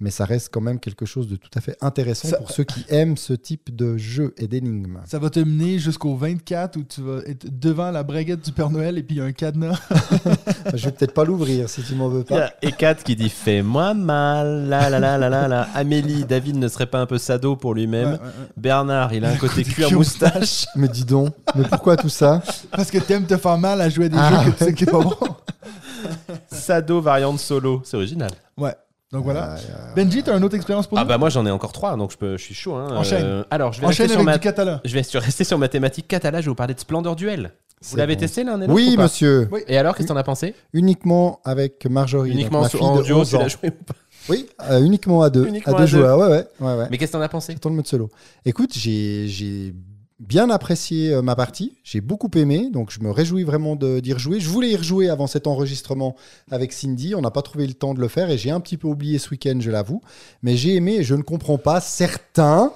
Mais 0.00 0.10
ça 0.10 0.24
reste 0.24 0.48
quand 0.52 0.60
même 0.60 0.80
quelque 0.80 1.06
chose 1.06 1.28
de 1.28 1.36
tout 1.36 1.50
à 1.54 1.60
fait 1.60 1.76
intéressant 1.80 2.26
Ça- 2.26 2.36
pour 2.38 2.50
ceux 2.50 2.64
qui 2.64 2.84
aiment 2.88 3.16
ce 3.16 3.32
type 3.32 3.74
de 3.74 3.96
jeu 3.96 4.34
et 4.38 4.48
d'énigmes. 4.48 4.98
Ça 5.06 5.20
va 5.20 5.30
te 5.30 5.38
mener 5.38 5.78
jusqu'au 5.78 6.16
24 6.16 6.76
où 6.76 6.82
tu 6.82 7.00
vas 7.00 7.20
être 7.26 7.46
devant 7.60 7.92
la 7.92 8.02
braguette 8.02 8.44
du 8.44 8.50
Père 8.50 8.70
Noël 8.70 8.98
et 8.98 9.04
puis 9.04 9.14
il 9.16 9.18
y 9.20 9.22
a 9.22 9.24
un 9.24 9.32
cadenas. 9.32 9.80
je 10.74 10.84
vais 10.86 10.90
peut-être 10.92 11.14
pas 11.14 11.24
l'ouvrir 11.24 11.68
si 11.68 11.80
tu 11.82 11.94
m'en 11.94 12.08
veux 12.08 12.24
pas. 12.24 12.46
a 12.46 12.50
Ekat 12.62 12.96
qui 12.96 13.14
dit 13.14 13.28
Fais-moi 13.28 13.94
mal. 13.94 14.66
La 14.68 14.90
la 14.90 14.98
la 14.98 15.16
la 15.16 15.28
la 15.30 15.46
la. 15.48 15.62
Amélie, 15.74 16.24
David 16.34 16.56
ne 16.56 16.66
serait 16.66 16.86
pas 16.86 16.98
un 16.98 17.06
peu 17.06 17.16
sado 17.18 17.54
pour 17.54 17.74
lui-même. 17.74 18.06
Ouais, 18.08 18.12
ouais, 18.14 18.18
ouais. 18.18 18.48
Bernard, 18.56 19.12
il 19.14 19.24
a 19.24 19.28
un 19.30 19.36
côté 19.44 19.62
cuir 19.62 19.86
cuir 19.88 19.98
moustache. 19.98 20.66
Mais 20.74 20.88
dis 20.88 21.04
donc, 21.04 21.32
mais 21.54 21.62
pourquoi 21.68 21.96
tout 21.96 22.08
ça 22.08 22.42
Parce 22.72 22.90
que 22.90 22.98
t'aimes 22.98 23.24
te 23.26 23.36
faire 23.36 23.56
mal 23.56 23.80
à 23.80 23.88
jouer 23.88 24.06
à 24.06 24.08
des 24.08 24.16
Ah, 24.18 24.42
jeux 24.44 24.50
que 24.50 24.58
tu 24.58 24.64
sais 24.64 24.82
est 24.82 24.90
pas 24.90 24.98
bon. 25.00 25.14
Sado 26.50 27.00
variante 27.00 27.38
solo. 27.38 27.82
C'est 27.84 27.96
original. 27.96 28.30
Ouais. 28.56 28.74
Donc 29.12 29.22
voilà. 29.24 29.54
Ah, 29.56 29.58
euh, 29.58 29.94
Benji, 29.94 30.24
t'as 30.24 30.36
une 30.36 30.42
autre 30.42 30.56
expérience 30.56 30.88
pour 30.88 30.98
Ah 30.98 31.02
nous 31.02 31.08
bah 31.08 31.18
moi 31.18 31.28
j'en 31.30 31.46
ai 31.46 31.50
encore 31.52 31.72
trois, 31.72 31.96
donc 31.96 32.10
je, 32.10 32.16
peux, 32.16 32.36
je 32.36 32.42
suis 32.42 32.54
chaud. 32.54 32.74
hein. 32.74 32.88
Enchaîne. 32.96 33.22
Euh, 33.24 33.44
alors 33.48 33.72
je 33.72 33.80
vais 33.80 33.86
Enchaîne 33.86 34.06
rester 34.08 34.14
avec 34.14 34.18
sur 34.18 34.24
ma... 34.24 34.32
du 34.32 34.40
catalan. 34.40 34.80
Je 34.84 34.92
vais 34.92 35.02
rester 35.20 35.44
sur 35.44 35.56
ma 35.58 35.68
thématique 35.68 36.08
catala, 36.08 36.40
je 36.40 36.46
vais 36.46 36.48
vous 36.50 36.54
parler 36.56 36.74
de 36.74 36.80
Splendor 36.80 37.14
Duel. 37.14 37.52
Vous 37.82 37.96
l'avez 37.96 38.14
bon. 38.16 38.20
testé 38.22 38.42
l'un 38.44 38.56
et 38.60 38.66
l'autre 38.66 38.72
Oui, 38.72 38.90
ou 38.94 38.96
pas 38.96 39.02
monsieur. 39.04 39.48
Oui. 39.52 39.60
Et 39.68 39.76
alors, 39.78 39.94
qu'est-ce 39.94 40.08
que 40.08 40.12
t'en 40.12 40.18
as 40.18 40.22
pensé? 40.24 40.54
Uniquement 40.72 41.40
avec 41.44 41.84
Marjorie. 41.86 42.30
donc 42.30 42.38
Uniquement 42.40 42.62
ma 42.62 42.68
sur- 42.68 42.78
fille 42.78 42.88
en 42.88 42.96
de 42.96 43.02
duo, 43.02 43.18
11 43.20 43.28
tu 43.28 43.36
l'as 43.36 43.44
ans. 43.44 43.48
joué 43.48 43.68
ou 43.68 43.84
pas 43.84 43.94
Oui, 44.28 44.46
euh, 44.70 44.80
uniquement 44.84 45.22
à 45.22 45.30
deux. 45.30 45.46
Uniquement 45.46 45.74
à 45.74 45.76
à 45.76 45.80
deux 45.80 45.90
deux. 45.90 45.98
joueurs. 45.98 46.18
Ouais, 46.18 46.28
ouais. 46.28 46.46
ouais, 46.60 46.76
ouais. 46.78 46.86
Mais 46.90 46.98
qu'est-ce 46.98 47.12
que 47.12 47.16
t'en 47.18 47.22
as 47.22 47.28
pensé? 47.28 47.54
Sur 47.60 47.70
le 47.70 47.76
mode 47.76 47.86
solo. 47.86 48.10
Écoute, 48.44 48.70
j'ai 48.74 49.26
j'ai 49.28 49.74
bien 50.20 50.48
apprécié 50.48 51.12
euh, 51.12 51.22
ma 51.22 51.34
partie. 51.36 51.76
J'ai 51.82 52.00
beaucoup 52.00 52.30
aimé. 52.36 52.70
Donc, 52.72 52.90
je 52.90 53.00
me 53.00 53.10
réjouis 53.10 53.42
vraiment 53.44 53.76
de- 53.76 54.00
d'y 54.00 54.12
rejouer. 54.12 54.40
Je 54.40 54.48
voulais 54.48 54.70
y 54.70 54.76
rejouer 54.76 55.08
avant 55.10 55.26
cet 55.26 55.46
enregistrement 55.46 56.14
avec 56.50 56.72
Cindy. 56.72 57.14
On 57.14 57.20
n'a 57.20 57.30
pas 57.30 57.42
trouvé 57.42 57.66
le 57.66 57.74
temps 57.74 57.92
de 57.94 58.00
le 58.00 58.08
faire 58.08 58.30
et 58.30 58.38
j'ai 58.38 58.50
un 58.50 58.60
petit 58.60 58.76
peu 58.76 58.86
oublié 58.88 59.18
ce 59.18 59.28
week-end, 59.30 59.58
je 59.60 59.70
l'avoue. 59.70 60.00
Mais 60.42 60.56
j'ai 60.56 60.74
aimé 60.76 60.94
et 60.96 61.02
je 61.04 61.14
ne 61.14 61.22
comprends 61.22 61.58
pas 61.58 61.80
certains 61.80 62.72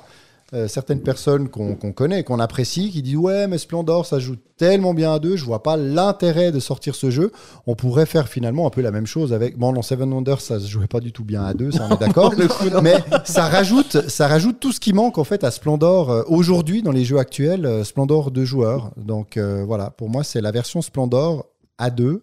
euh, 0.55 0.67
certaines 0.67 1.03
personnes 1.03 1.49
qu'on 1.51 1.75
connaît, 1.93 2.25
qu'on 2.25 2.41
apprécie, 2.41 2.91
qui 2.91 3.03
disent 3.03 3.17
ouais 3.17 3.47
mais 3.49 3.59
Splendor 3.59 4.07
ça 4.07 4.19
joue 4.19 4.37
tellement 4.57 4.95
bien 4.95 5.13
à 5.13 5.19
deux, 5.19 5.37
je 5.37 5.45
vois 5.45 5.63
pas 5.63 5.77
l'intérêt 5.77 6.53
de 6.53 6.59
sortir 6.59 6.95
ce 6.95 7.11
jeu. 7.11 7.33
On 7.67 7.75
pourrait 7.75 8.07
faire 8.07 8.29
finalement 8.29 8.67
un 8.67 8.71
peu 8.71 8.81
la 8.81 8.91
même 8.91 9.07
chose 9.07 9.35
avec 9.35 9.59
bon 9.59 9.73
non 9.73 9.83
Seven 9.83 10.11
Wonders 10.11 10.41
ça 10.41 10.59
se 10.59 10.67
jouait 10.67 10.87
pas 10.87 11.01
du 11.01 11.13
tout 11.13 11.25
bien 11.25 11.45
à 11.45 11.53
deux, 11.53 11.71
ça 11.71 11.87
on 11.91 11.95
est 11.95 12.01
d'accord. 12.01 12.33
mais 12.83 12.97
ça 13.25 13.49
rajoute 13.49 14.09
ça 14.09 14.27
rajoute 14.27 14.59
tout 14.59 14.73
ce 14.73 14.81
qui 14.81 14.95
manque 14.95 15.19
en 15.19 15.25
fait 15.25 15.45
à 15.45 15.51
Splendor 15.51 16.11
euh, 16.11 16.23
aujourd'hui 16.29 16.81
dans 16.83 16.93
les 16.93 17.05
jeux 17.05 17.19
actuels, 17.19 17.67
euh, 17.67 17.85
Splendor 17.85 18.31
deux 18.31 18.47
joueurs. 18.47 18.93
Donc 18.97 19.39
voilà, 19.39 19.91
pour 19.91 20.09
moi 20.09 20.25
c'est 20.25 20.41
la 20.41 20.51
version 20.51 20.81
Splendor 20.81 21.47
à 21.77 21.91
deux 21.91 22.23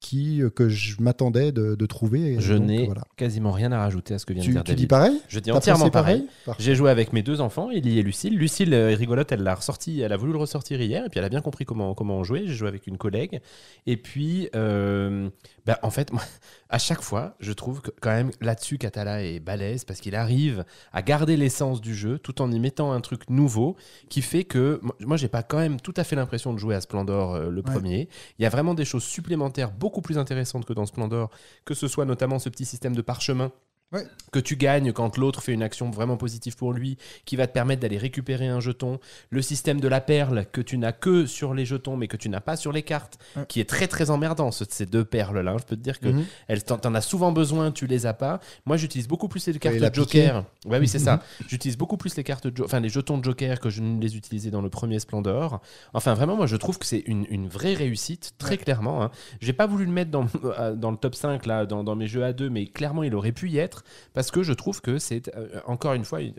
qui 0.00 0.42
euh, 0.42 0.50
que 0.50 0.68
je 0.68 0.96
m'attendais 1.00 1.50
de, 1.50 1.74
de 1.74 1.86
trouver. 1.86 2.36
Je 2.38 2.54
n'ai 2.54 2.86
voilà. 2.86 3.02
quasiment 3.16 3.50
rien 3.50 3.72
à 3.72 3.78
rajouter 3.78 4.14
à 4.14 4.18
ce 4.18 4.26
que 4.26 4.32
vient 4.32 4.44
de 4.44 4.48
dire 4.48 4.62
tu 4.62 4.68
David. 4.68 4.78
dis 4.78 4.86
pareil 4.86 5.20
Je 5.28 5.40
dis 5.40 5.50
entièrement 5.50 5.90
pareil. 5.90 6.26
J'ai 6.58 6.74
joué 6.74 6.90
avec 6.90 7.12
mes 7.12 7.22
deux 7.22 7.40
enfants, 7.40 7.70
Ellie 7.70 7.98
et 7.98 8.02
Lucille. 8.02 8.36
Lucille 8.36 8.72
euh, 8.74 8.90
est 8.90 8.94
rigolote, 8.94 9.32
elle 9.32 9.42
l'a 9.42 9.54
ressorti, 9.54 10.00
elle 10.00 10.12
a 10.12 10.16
voulu 10.16 10.32
le 10.32 10.38
ressortir 10.38 10.80
hier, 10.80 11.04
et 11.04 11.08
puis 11.08 11.18
elle 11.18 11.24
a 11.24 11.28
bien 11.28 11.40
compris 11.40 11.64
comment, 11.64 11.94
comment 11.94 12.22
jouer. 12.22 12.44
J'ai 12.46 12.54
joué 12.54 12.68
avec 12.68 12.86
une 12.86 12.96
collègue. 12.96 13.40
Et 13.86 13.96
puis, 13.96 14.48
euh, 14.54 15.28
bah, 15.66 15.78
en 15.82 15.90
fait, 15.90 16.12
moi, 16.12 16.22
à 16.70 16.78
chaque 16.78 17.00
fois, 17.02 17.34
je 17.40 17.52
trouve 17.52 17.80
que 17.80 17.90
quand 18.00 18.10
même 18.10 18.30
là-dessus, 18.40 18.76
Catala 18.78 19.22
est 19.22 19.40
balèze 19.40 19.84
parce 19.84 20.00
qu'il 20.00 20.14
arrive 20.14 20.64
à 20.92 21.00
garder 21.02 21.36
l'essence 21.36 21.80
du 21.80 21.94
jeu 21.94 22.18
tout 22.18 22.42
en 22.42 22.50
y 22.52 22.60
mettant 22.60 22.92
un 22.92 23.00
truc 23.00 23.30
nouveau 23.30 23.76
qui 24.10 24.20
fait 24.22 24.44
que 24.44 24.80
moi- 25.00 25.16
j'ai 25.16 25.28
pas 25.28 25.42
quand 25.42 25.58
même 25.58 25.80
tout 25.80 25.94
à 25.96 26.04
fait 26.04 26.16
l'impression 26.16 26.52
de 26.52 26.58
jouer 26.58 26.74
à 26.74 26.80
Splendor 26.80 27.34
euh, 27.34 27.48
le 27.50 27.62
premier. 27.62 28.08
Il 28.38 28.42
y 28.42 28.46
a 28.46 28.50
vraiment 28.50 28.74
des 28.74 28.84
choses 28.84 29.04
supplémentaires 29.04 29.70
beaucoup 29.72 30.02
plus 30.02 30.18
intéressantes 30.18 30.64
que 30.66 30.72
dans 30.74 30.84
Splendor, 30.86 31.30
que 31.64 31.74
ce 31.74 31.88
soit 31.88 32.04
notamment 32.04 32.38
ce 32.38 32.48
petit 32.50 32.64
système 32.66 32.94
de 32.94 33.02
parchemin 33.02 33.50
Ouais. 33.90 34.06
que 34.32 34.38
tu 34.38 34.56
gagnes 34.56 34.92
quand 34.92 35.16
l'autre 35.16 35.42
fait 35.42 35.54
une 35.54 35.62
action 35.62 35.88
vraiment 35.90 36.18
positive 36.18 36.56
pour 36.56 36.74
lui, 36.74 36.98
qui 37.24 37.36
va 37.36 37.46
te 37.46 37.52
permettre 37.54 37.80
d'aller 37.80 37.96
récupérer 37.96 38.46
un 38.46 38.60
jeton. 38.60 39.00
Le 39.30 39.40
système 39.40 39.80
de 39.80 39.88
la 39.88 40.02
perle 40.02 40.44
que 40.52 40.60
tu 40.60 40.76
n'as 40.76 40.92
que 40.92 41.24
sur 41.24 41.54
les 41.54 41.64
jetons, 41.64 41.96
mais 41.96 42.06
que 42.06 42.18
tu 42.18 42.28
n'as 42.28 42.40
pas 42.40 42.56
sur 42.56 42.70
les 42.70 42.82
cartes, 42.82 43.18
Ouais. 43.36 43.44
qui 43.48 43.60
est 43.60 43.64
très 43.68 43.86
très 43.88 44.10
emmerdant, 44.10 44.50
ce- 44.50 44.64
ces 44.68 44.84
deux 44.84 45.04
perles-là. 45.06 45.56
Je 45.58 45.64
peux 45.64 45.76
te 45.76 45.80
dire 45.80 46.00
que 46.00 46.08
Mhm. 46.08 46.24
elles 46.48 46.62
t'en 46.64 46.94
as 46.94 47.00
souvent 47.00 47.32
besoin, 47.32 47.70
tu 47.72 47.86
les 47.86 48.04
as 48.04 48.12
pas. 48.12 48.40
Moi, 48.66 48.76
j'utilise 48.76 49.08
beaucoup 49.08 49.28
plus 49.28 49.46
les 49.46 49.58
cartes 49.58 49.94
Joker. 49.94 50.44
Ouais, 50.66 50.78
oui, 50.78 50.86
c'est 50.88 50.98
ça. 50.98 51.22
J'utilise 51.48 51.78
beaucoup 51.78 51.96
plus 51.96 52.14
les 52.16 52.24
cartes, 52.24 52.46
enfin 52.62 52.80
les 52.80 52.90
jetons 52.90 53.16
de 53.16 53.24
Joker 53.24 53.58
que 53.58 53.70
je 53.70 53.80
ne 53.80 53.98
les 54.02 54.16
utilisais 54.18 54.50
dans 54.50 54.60
le 54.60 54.68
premier 54.68 54.98
Splendor. 54.98 55.62
Enfin, 55.94 56.12
vraiment, 56.12 56.36
moi, 56.36 56.46
je 56.46 56.56
trouve 56.56 56.78
que 56.78 56.84
c'est 56.84 57.02
une, 57.06 57.26
une 57.30 57.48
vraie 57.48 57.72
réussite, 57.74 58.34
très 58.36 58.58
clairement. 58.58 59.02
Hein. 59.02 59.10
J'ai 59.40 59.54
pas 59.54 59.66
voulu 59.66 59.86
le 59.86 59.92
mettre 59.92 60.10
dans, 60.10 60.26
euh, 60.58 60.74
dans 60.74 60.90
le 60.90 60.98
top 60.98 61.14
5 61.14 61.46
là, 61.46 61.64
dans, 61.64 61.82
dans 61.84 61.96
mes 61.96 62.06
jeux 62.06 62.24
à 62.24 62.34
deux, 62.34 62.50
mais 62.50 62.66
clairement, 62.66 63.02
il 63.02 63.14
aurait 63.14 63.32
pu 63.32 63.48
y 63.48 63.56
être 63.56 63.77
parce 64.14 64.30
que 64.30 64.42
je 64.42 64.52
trouve 64.52 64.80
que 64.80 64.98
c'est 64.98 65.34
euh, 65.36 65.60
encore 65.66 65.94
une 65.94 66.04
fois 66.04 66.20
une, 66.20 66.32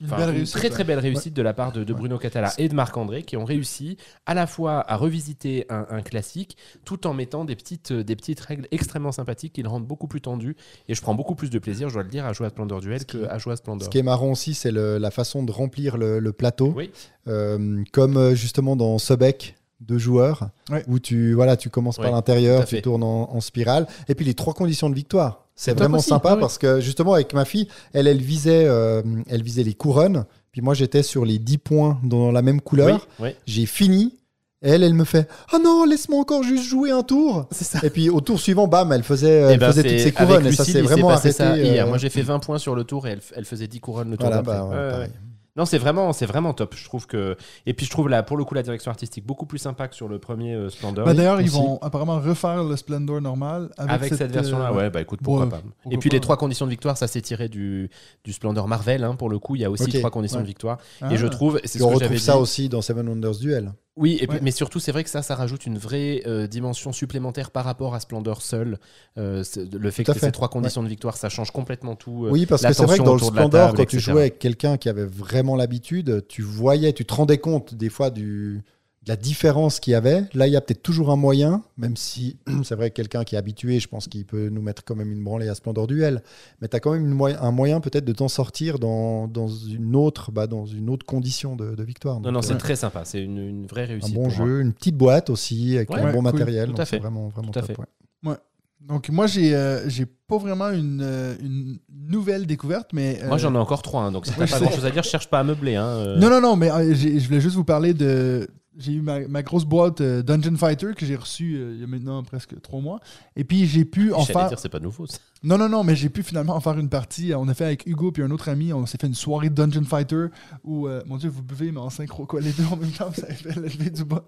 belle 0.00 0.44
très 0.46 0.60
ouais. 0.62 0.70
très 0.70 0.84
belle 0.84 1.00
réussite 1.00 1.34
de 1.34 1.42
la 1.42 1.52
part 1.52 1.72
de, 1.72 1.82
de 1.82 1.92
Bruno 1.92 2.18
Catala 2.18 2.52
et 2.58 2.68
de 2.68 2.74
Marc-André 2.74 3.24
qui 3.24 3.36
ont 3.36 3.44
réussi 3.44 3.96
à 4.26 4.34
la 4.34 4.46
fois 4.46 4.88
à 4.88 4.96
revisiter 4.96 5.66
un, 5.70 5.86
un 5.90 6.02
classique 6.02 6.56
tout 6.84 7.06
en 7.08 7.14
mettant 7.14 7.44
des 7.44 7.56
petites, 7.56 7.92
des 7.92 8.14
petites 8.14 8.38
règles 8.38 8.68
extrêmement 8.70 9.10
sympathiques 9.10 9.54
qui 9.54 9.62
le 9.62 9.68
rendent 9.68 9.86
beaucoup 9.86 10.06
plus 10.06 10.20
tendu 10.20 10.54
et 10.88 10.94
je 10.94 11.02
prends 11.02 11.14
beaucoup 11.14 11.34
plus 11.34 11.50
de 11.50 11.58
plaisir, 11.58 11.88
je 11.88 11.94
dois 11.94 12.04
le 12.04 12.08
dire, 12.10 12.26
à 12.26 12.32
jouer 12.32 12.46
à 12.46 12.50
Splendor 12.50 12.80
Duel 12.80 13.04
qui- 13.04 13.20
qu'à 13.20 13.38
jouer 13.38 13.54
à 13.54 13.56
Splendor. 13.56 13.84
Ce 13.84 13.90
qui 13.90 13.98
est 13.98 14.02
marrant 14.04 14.30
aussi, 14.30 14.54
c'est 14.54 14.70
la 14.70 15.10
façon 15.10 15.42
de 15.42 15.50
remplir 15.50 15.96
le, 15.96 16.20
le 16.20 16.32
plateau. 16.32 16.72
Oui. 16.76 16.90
Euh, 17.26 17.82
comme 17.92 18.16
euh, 18.16 18.34
justement 18.36 18.76
dans 18.76 18.98
Sobek, 18.98 19.56
deux 19.80 19.98
joueurs, 19.98 20.48
Ouais. 20.70 20.84
où 20.88 20.98
tu, 20.98 21.34
voilà, 21.34 21.56
tu 21.56 21.70
commences 21.70 21.98
Ouais, 21.98 22.04
par 22.04 22.12
l'intérieur, 22.12 22.62
à 22.62 22.66
fait. 22.66 22.76
tu 22.76 22.82
tournes 22.82 23.02
en, 23.02 23.32
en 23.34 23.40
spirale. 23.40 23.86
Et 24.08 24.14
puis 24.14 24.24
les 24.24 24.34
trois 24.34 24.54
conditions 24.54 24.88
de 24.90 24.94
victoire. 24.94 25.47
C'est 25.60 25.72
C'est 25.72 25.76
vraiment 25.78 25.98
aussi, 25.98 26.08
sympa 26.10 26.34
ouais, 26.34 26.40
parce 26.40 26.56
que 26.56 26.78
justement, 26.78 27.14
avec 27.14 27.34
ma 27.34 27.44
fille, 27.44 27.66
elle, 27.92 28.06
elle, 28.06 28.22
visait, 28.22 28.64
euh, 28.66 29.02
elle 29.28 29.42
visait 29.42 29.64
les 29.64 29.74
couronnes. 29.74 30.24
Puis 30.52 30.60
moi, 30.60 30.72
j'étais 30.72 31.02
sur 31.02 31.24
les 31.24 31.40
10 31.40 31.58
points 31.58 31.98
dans 32.04 32.30
la 32.30 32.42
même 32.42 32.60
couleur. 32.60 33.08
Oui, 33.18 33.26
oui. 33.26 33.34
J'ai 33.44 33.66
fini. 33.66 34.14
Elle, 34.62 34.84
elle 34.84 34.94
me 34.94 35.02
fait 35.04 35.28
Ah 35.52 35.58
non, 35.58 35.84
laisse-moi 35.84 36.20
encore 36.20 36.44
juste 36.44 36.62
jouer 36.64 36.92
un 36.92 37.02
tour. 37.02 37.46
C'est 37.50 37.64
ça. 37.64 37.80
Et 37.82 37.90
puis 37.90 38.08
au 38.08 38.20
tour 38.20 38.38
suivant, 38.38 38.68
bam, 38.68 38.92
elle 38.92 39.02
faisait, 39.02 39.30
Eh 39.48 39.52
elle 39.52 39.58
ben, 39.58 39.66
faisait 39.72 39.82
c'est- 39.82 39.88
toutes 39.88 39.98
ses 39.98 40.12
couronnes. 40.12 40.46
Et 40.46 40.52
ça 40.52 40.64
s'est 40.64 40.80
vraiment 40.80 41.10
arrêté. 41.10 41.32
ça 41.32 41.56
hier. 41.56 41.84
euh, 41.86 41.88
Moi 41.88 41.98
j'ai 41.98 42.08
fait 42.10 42.22
20 42.22 42.38
points 42.38 42.58
sur 42.58 42.74
le 42.76 42.84
tour 42.84 43.06
et 43.08 43.10
elle, 43.12 43.20
elle 43.36 43.44
faisait 43.44 43.66
10 43.68 43.80
couronnes 43.80 44.10
le 44.10 44.16
tour 44.16 44.26
Voilà, 44.28 44.42
bah, 44.42 44.64
ouais. 45.00 45.10
Non, 45.58 45.64
c'est 45.64 45.78
vraiment, 45.78 46.12
c'est 46.12 46.24
vraiment 46.24 46.54
top. 46.54 46.76
Je 46.76 46.84
trouve 46.84 47.08
que 47.08 47.36
et 47.66 47.74
puis 47.74 47.84
je 47.84 47.90
trouve 47.90 48.08
là 48.08 48.22
pour 48.22 48.36
le 48.36 48.44
coup 48.44 48.54
la 48.54 48.62
direction 48.62 48.92
artistique 48.92 49.26
beaucoup 49.26 49.44
plus 49.44 49.58
sympa 49.58 49.88
que 49.88 49.96
sur 49.96 50.06
le 50.06 50.20
premier 50.20 50.54
euh, 50.54 50.70
Splendor. 50.70 51.04
Bah, 51.04 51.14
D'ailleurs, 51.14 51.40
ils 51.40 51.50
vont 51.50 51.78
apparemment 51.82 52.20
refaire 52.20 52.62
le 52.62 52.76
Splendor 52.76 53.20
normal 53.20 53.70
avec, 53.76 53.92
Avec, 53.92 54.14
cette, 54.14 54.30
version-là, 54.30 54.70
euh, 54.70 54.76
ouais, 54.76 54.90
bah 54.90 55.00
écoute, 55.00 55.18
pourquoi 55.20 55.44
Ouais, 55.44 55.50
pas. 55.50 55.60
pourquoi 55.60 55.92
et 55.92 55.98
puis 55.98 56.10
pas, 56.10 56.14
les 56.14 56.16
ouais. 56.18 56.20
trois 56.20 56.36
conditions 56.36 56.64
de 56.64 56.70
victoire, 56.70 56.96
ça 56.96 57.08
s'est 57.08 57.20
tiré 57.20 57.48
du, 57.48 57.90
du 58.22 58.32
Splendor 58.32 58.68
Marvel, 58.68 59.02
hein, 59.02 59.16
pour 59.16 59.28
le 59.28 59.40
coup, 59.40 59.56
il 59.56 59.62
y 59.62 59.64
a 59.64 59.70
aussi 59.70 59.90
trois 59.98 60.10
conditions 60.10 60.38
ouais. 60.38 60.44
de 60.44 60.48
victoire. 60.48 60.78
Ah. 61.00 61.12
Et 61.12 61.16
je 61.16 61.26
trouve, 61.26 61.60
c'est 61.64 61.78
ce 61.78 61.82
on 61.82 61.88
que 61.88 61.94
j'avais 61.94 62.04
retrouve 62.04 62.18
dit. 62.18 62.24
ça 62.24 62.38
aussi 62.38 62.68
dans 62.68 62.80
Seven 62.80 63.08
Wonders 63.08 63.38
Duel. 63.40 63.72
Oui, 63.98 64.18
et 64.20 64.26
puis- 64.26 64.36
Ouais. 64.36 64.42
mais 64.42 64.50
surtout, 64.52 64.78
c'est 64.80 64.92
vrai 64.92 65.04
que 65.04 65.10
ça, 65.10 65.22
ça 65.22 65.34
rajoute 65.34 65.66
une 65.66 65.76
vraie 65.76 66.22
euh, 66.26 66.46
dimension 66.46 66.92
supplémentaire 66.92 67.50
par 67.50 67.64
rapport 67.64 67.94
à 67.94 68.00
Splendor 68.00 68.42
seul. 68.42 68.78
Euh, 69.18 69.42
le 69.72 69.90
fait 69.90 70.04
Tout 70.04 70.12
que 70.12 70.18
fait. 70.18 70.26
ces 70.26 70.32
trois 70.32 70.48
conditions 70.48 70.82
de 70.82 70.88
victoire, 70.88 71.16
ça 71.16 71.28
change 71.28 71.50
complètement 71.50 71.96
tout. 71.96 72.26
euh, 72.26 72.30
Oui, 72.30 72.46
parce 72.46 72.62
que 72.62 72.72
c'est 72.72 72.84
vrai 72.84 72.98
que 72.98 73.02
dans 73.02 73.14
le 73.14 73.18
Splendor, 73.20 73.50
table, 73.66 73.76
quand 73.76 73.86
tu 73.86 73.98
jouais 74.00 74.20
avec 74.22 74.38
quelqu'un 74.38 74.76
qui 74.76 74.88
avait 74.88 75.04
vraiment 75.06 75.56
l'habitude, 75.56 76.24
tu 76.28 76.42
voyais, 76.42 76.92
tu 76.92 77.04
te 77.04 77.12
rendais 77.14 77.38
compte 77.38 77.74
des 77.74 77.88
fois 77.90 78.10
du, 78.10 78.62
la 79.08 79.16
différence 79.16 79.80
qu'il 79.80 79.92
y 79.92 79.94
avait. 79.94 80.24
Là, 80.34 80.46
il 80.46 80.52
y 80.52 80.56
a 80.56 80.60
peut-être 80.60 80.82
toujours 80.82 81.10
un 81.10 81.16
moyen, 81.16 81.62
même 81.76 81.96
si 81.96 82.36
c'est 82.62 82.74
vrai 82.74 82.90
que 82.90 82.94
quelqu'un 82.96 83.24
qui 83.24 83.34
est 83.34 83.38
habitué, 83.38 83.80
je 83.80 83.88
pense 83.88 84.06
qu'il 84.06 84.24
peut 84.24 84.48
nous 84.50 84.62
mettre 84.62 84.84
quand 84.84 84.94
même 84.94 85.10
une 85.10 85.24
branlée 85.24 85.48
à 85.48 85.54
Splendor 85.54 85.86
Duel. 85.86 86.22
Mais 86.60 86.68
tu 86.68 86.76
as 86.76 86.80
quand 86.80 86.92
même 86.92 87.10
une 87.10 87.36
un 87.40 87.50
moyen 87.50 87.80
peut-être 87.80 88.04
de 88.04 88.12
t'en 88.12 88.28
sortir 88.28 88.78
dans, 88.78 89.26
dans, 89.26 89.48
une 89.48 89.96
autre, 89.96 90.30
bah, 90.30 90.46
dans 90.46 90.66
une 90.66 90.90
autre 90.90 91.04
condition 91.06 91.56
de, 91.56 91.74
de 91.74 91.82
victoire. 91.82 92.16
Non, 92.16 92.20
Donc, 92.22 92.32
non, 92.32 92.38
euh, 92.40 92.42
c'est 92.42 92.58
très 92.58 92.76
sympa. 92.76 93.04
C'est 93.04 93.22
une, 93.22 93.38
une 93.38 93.66
vraie 93.66 93.84
un 93.84 93.86
réussite. 93.86 94.14
bon 94.14 94.28
pour 94.28 94.36
moi. 94.38 94.46
jeu, 94.46 94.60
une 94.60 94.72
petite 94.72 94.96
boîte 94.96 95.30
aussi, 95.30 95.76
avec 95.76 95.90
Ouais, 95.90 96.00
un 96.00 96.12
bon 96.12 96.22
cool, 96.22 96.32
matériel. 96.32 96.66
tout 96.68 96.74
à 96.74 96.76
donc 96.76 96.86
fait. 96.86 96.96
C'est 96.96 96.98
vraiment, 97.02 97.28
vraiment 97.28 97.50
Tout 97.50 97.58
à 97.58 97.62
top, 97.62 97.76
fait. 97.76 98.28
ouais. 98.28 98.36
Donc 98.80 99.08
moi 99.10 99.26
j'ai 99.26 99.54
euh, 99.56 99.88
j'ai 99.88 100.06
pas 100.06 100.38
vraiment 100.38 100.70
une, 100.70 101.00
euh, 101.02 101.34
une 101.42 101.78
nouvelle 101.90 102.46
découverte 102.46 102.92
mais 102.92 103.18
Moi, 103.26 103.34
euh, 103.34 103.38
j'en 103.38 103.52
ai 103.54 103.58
encore 103.58 103.82
trois. 103.82 104.02
hein, 104.02 104.12
donc, 104.12 104.24
si 104.24 104.32
t'as 104.32 104.46
pas 104.46 104.60
grand 104.60 104.70
chose 104.70 104.86
à 104.86 104.90
dire, 104.92 105.02
je 105.02 105.08
cherche 105.08 105.28
pas 105.28 105.40
à 105.40 105.44
meubler. 105.44 105.74
Hein, 105.74 105.84
euh. 105.88 106.16
Non 106.16 106.30
non 106.30 106.40
non 106.40 106.54
mais 106.54 106.70
euh, 106.70 106.94
je 106.94 107.26
voulais 107.26 107.40
juste 107.40 107.56
vous 107.56 107.64
parler 107.64 107.92
de 107.92 108.46
j'ai 108.78 108.92
eu 108.92 109.02
ma, 109.02 109.26
ma 109.26 109.42
grosse 109.42 109.64
boîte 109.64 110.00
euh, 110.00 110.22
Dungeon 110.22 110.56
Fighter 110.56 110.92
que 110.96 111.04
j'ai 111.04 111.16
reçue 111.16 111.56
euh, 111.56 111.74
il 111.74 111.80
y 111.80 111.84
a 111.84 111.86
maintenant 111.86 112.22
presque 112.22 112.60
trois 112.62 112.80
mois 112.80 113.00
et 113.36 113.44
puis 113.44 113.66
j'ai 113.66 113.84
pu 113.84 114.12
en 114.12 114.24
faire 114.24 114.48
dire, 114.48 114.58
c'est 114.58 114.68
pas 114.68 114.78
nouveau. 114.80 115.06
ça. 115.06 115.18
non 115.42 115.58
non 115.58 115.68
non 115.68 115.84
mais 115.84 115.96
j'ai 115.96 116.08
pu 116.08 116.22
finalement 116.22 116.54
en 116.54 116.60
faire 116.60 116.78
une 116.78 116.88
partie 116.88 117.32
on 117.34 117.48
a 117.48 117.54
fait 117.54 117.64
avec 117.64 117.86
Hugo 117.86 118.12
puis 118.12 118.22
un 118.22 118.30
autre 118.30 118.48
ami 118.48 118.72
on 118.72 118.86
s'est 118.86 118.98
fait 119.00 119.08
une 119.08 119.14
soirée 119.14 119.50
Dungeon 119.50 119.84
Fighter 119.84 120.26
où 120.64 120.86
euh, 120.86 121.02
mon 121.06 121.16
dieu 121.16 121.28
vous 121.28 121.42
buvez 121.42 121.72
mais 121.72 121.80
en 121.80 121.90
synchro 121.90 122.24
quoi 122.26 122.40
les 122.40 122.52
deux 122.52 122.64
en 122.70 122.76
même 122.76 122.90
temps 122.92 123.10
vous 123.16 123.24
avez 123.24 123.34
fait 123.34 123.54
lever 123.56 123.90
du 123.90 124.04
bas 124.04 124.24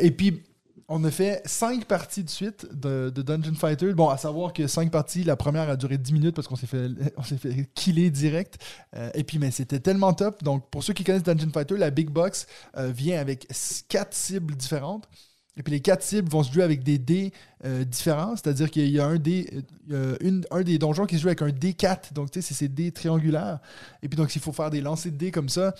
et 0.00 0.10
puis 0.10 0.42
on 0.92 1.04
a 1.04 1.10
fait 1.12 1.40
cinq 1.44 1.84
parties 1.84 2.24
de 2.24 2.28
suite 2.28 2.66
de, 2.72 3.10
Dungeon 3.10 3.54
Fighter. 3.54 3.94
Bon, 3.94 4.08
à 4.08 4.18
savoir 4.18 4.52
que 4.52 4.66
cinq 4.66 4.90
parties, 4.90 5.22
la 5.22 5.36
première 5.36 5.70
a 5.70 5.76
duré 5.76 5.96
10 5.96 6.12
minutes 6.12 6.34
parce 6.34 6.48
qu'on 6.48 6.56
s'est 6.56 6.66
fait, 6.66 6.88
on 7.16 7.22
s'est 7.22 7.38
fait 7.38 7.70
killer 7.74 8.10
direct. 8.10 8.58
Euh, 8.96 9.08
et 9.14 9.22
puis, 9.22 9.38
mais 9.38 9.52
c'était 9.52 9.78
tellement 9.78 10.12
top. 10.12 10.42
Donc, 10.42 10.68
pour 10.68 10.82
ceux 10.82 10.92
qui 10.92 11.04
connaissent 11.04 11.22
Dungeon 11.22 11.50
Fighter, 11.54 11.76
la 11.76 11.90
Big 11.90 12.10
Box 12.10 12.48
euh, 12.76 12.90
vient 12.90 13.20
avec 13.20 13.46
quatre 13.88 14.14
cibles 14.14 14.56
différentes. 14.56 15.08
Et 15.56 15.62
puis 15.62 15.72
les 15.72 15.80
quatre 15.80 16.02
cibles 16.02 16.28
vont 16.28 16.42
se 16.42 16.52
jouer 16.52 16.62
avec 16.62 16.82
des 16.82 16.98
dés 16.98 17.32
euh, 17.64 17.84
différents, 17.84 18.36
c'est-à-dire 18.36 18.70
qu'il 18.70 18.88
y 18.88 19.00
a 19.00 19.06
un 19.06 19.18
dé, 19.18 19.62
euh, 19.90 20.16
une- 20.20 20.44
un 20.50 20.62
des 20.62 20.78
donjons 20.78 21.06
qui 21.06 21.16
se 21.16 21.22
joue 21.22 21.28
avec 21.28 21.42
un 21.42 21.48
D4, 21.48 22.12
donc 22.14 22.30
tu 22.30 22.40
sais, 22.40 22.48
c'est 22.48 22.54
ces 22.54 22.68
dés 22.68 22.92
triangulaires. 22.92 23.58
Et 24.02 24.08
puis 24.08 24.16
donc, 24.16 24.30
s'il 24.30 24.40
faut 24.40 24.52
faire 24.52 24.70
des 24.70 24.80
lancers 24.80 25.12
de 25.12 25.16
dés 25.16 25.30
comme 25.30 25.48
ça, 25.48 25.74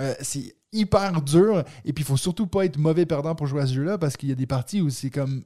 euh, 0.00 0.14
c'est 0.20 0.54
hyper 0.72 1.20
dur. 1.22 1.64
Et 1.84 1.92
puis 1.92 2.02
il 2.02 2.06
faut 2.06 2.16
surtout 2.16 2.46
pas 2.46 2.64
être 2.64 2.78
mauvais 2.78 3.04
perdant 3.04 3.34
pour 3.34 3.46
jouer 3.46 3.62
à 3.62 3.66
ce 3.66 3.74
jeu-là, 3.74 3.98
parce 3.98 4.16
qu'il 4.16 4.28
y 4.28 4.32
a 4.32 4.36
des 4.36 4.46
parties 4.46 4.80
où 4.80 4.90
c'est 4.90 5.10
comme 5.10 5.44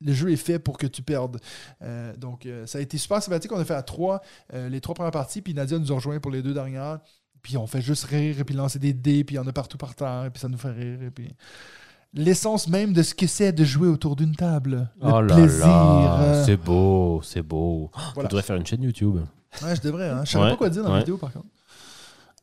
le 0.00 0.12
jeu 0.12 0.30
est 0.30 0.36
fait 0.36 0.60
pour 0.60 0.78
que 0.78 0.86
tu 0.86 1.02
perdes. 1.02 1.40
Euh, 1.82 2.16
donc 2.16 2.46
euh, 2.46 2.66
ça 2.66 2.78
a 2.78 2.80
été 2.80 2.98
super 2.98 3.20
sympathique. 3.22 3.50
On 3.52 3.58
a 3.58 3.64
fait 3.64 3.74
à 3.74 3.82
trois, 3.82 4.22
euh, 4.54 4.68
les 4.68 4.80
trois 4.80 4.94
premières 4.94 5.10
parties, 5.10 5.42
puis 5.42 5.54
Nadia 5.54 5.76
nous 5.78 5.90
a 5.90 5.96
rejoint 5.96 6.20
pour 6.20 6.30
les 6.30 6.40
deux 6.40 6.54
dernières. 6.54 7.00
Puis 7.42 7.56
on 7.56 7.66
fait 7.66 7.82
juste 7.82 8.04
rire, 8.04 8.38
et 8.38 8.44
puis 8.44 8.54
lancer 8.54 8.78
des 8.78 8.92
dés, 8.92 9.24
puis 9.24 9.34
il 9.34 9.38
y 9.38 9.40
en 9.40 9.46
a 9.46 9.52
partout 9.52 9.76
par 9.78 9.94
terre, 9.94 10.24
et 10.26 10.30
puis 10.30 10.40
ça 10.40 10.48
nous 10.48 10.58
fait 10.58 10.70
rire. 10.70 11.02
Et 11.02 11.10
puis 11.10 11.34
l'essence 12.14 12.68
même 12.68 12.92
de 12.92 13.02
ce 13.02 13.14
que 13.14 13.26
c'est 13.26 13.52
de 13.52 13.64
jouer 13.64 13.88
autour 13.88 14.16
d'une 14.16 14.34
table. 14.34 14.90
Le 15.02 15.08
Oh 15.12 15.20
là 15.20 15.34
plaisir. 15.34 15.66
là, 15.66 16.20
euh, 16.22 16.44
c'est 16.46 16.56
beau, 16.56 17.20
c'est 17.22 17.42
beau. 17.42 17.90
Voilà. 18.14 18.28
Tu 18.28 18.32
devrais 18.34 18.42
faire 18.42 18.56
une 18.56 18.66
chaîne 18.66 18.82
YouTube. 18.82 19.16
Ouais, 19.62 19.76
je 19.76 19.80
devrais. 19.80 20.08
Hein. 20.08 20.22
Je 20.24 20.30
savais 20.32 20.44
Ouais, 20.44 20.50
pas 20.52 20.56
quoi 20.56 20.68
dire 20.70 20.82
dans 20.84 20.92
la 20.92 21.00
vidéo, 21.00 21.16
par 21.16 21.32
contre. 21.32 21.46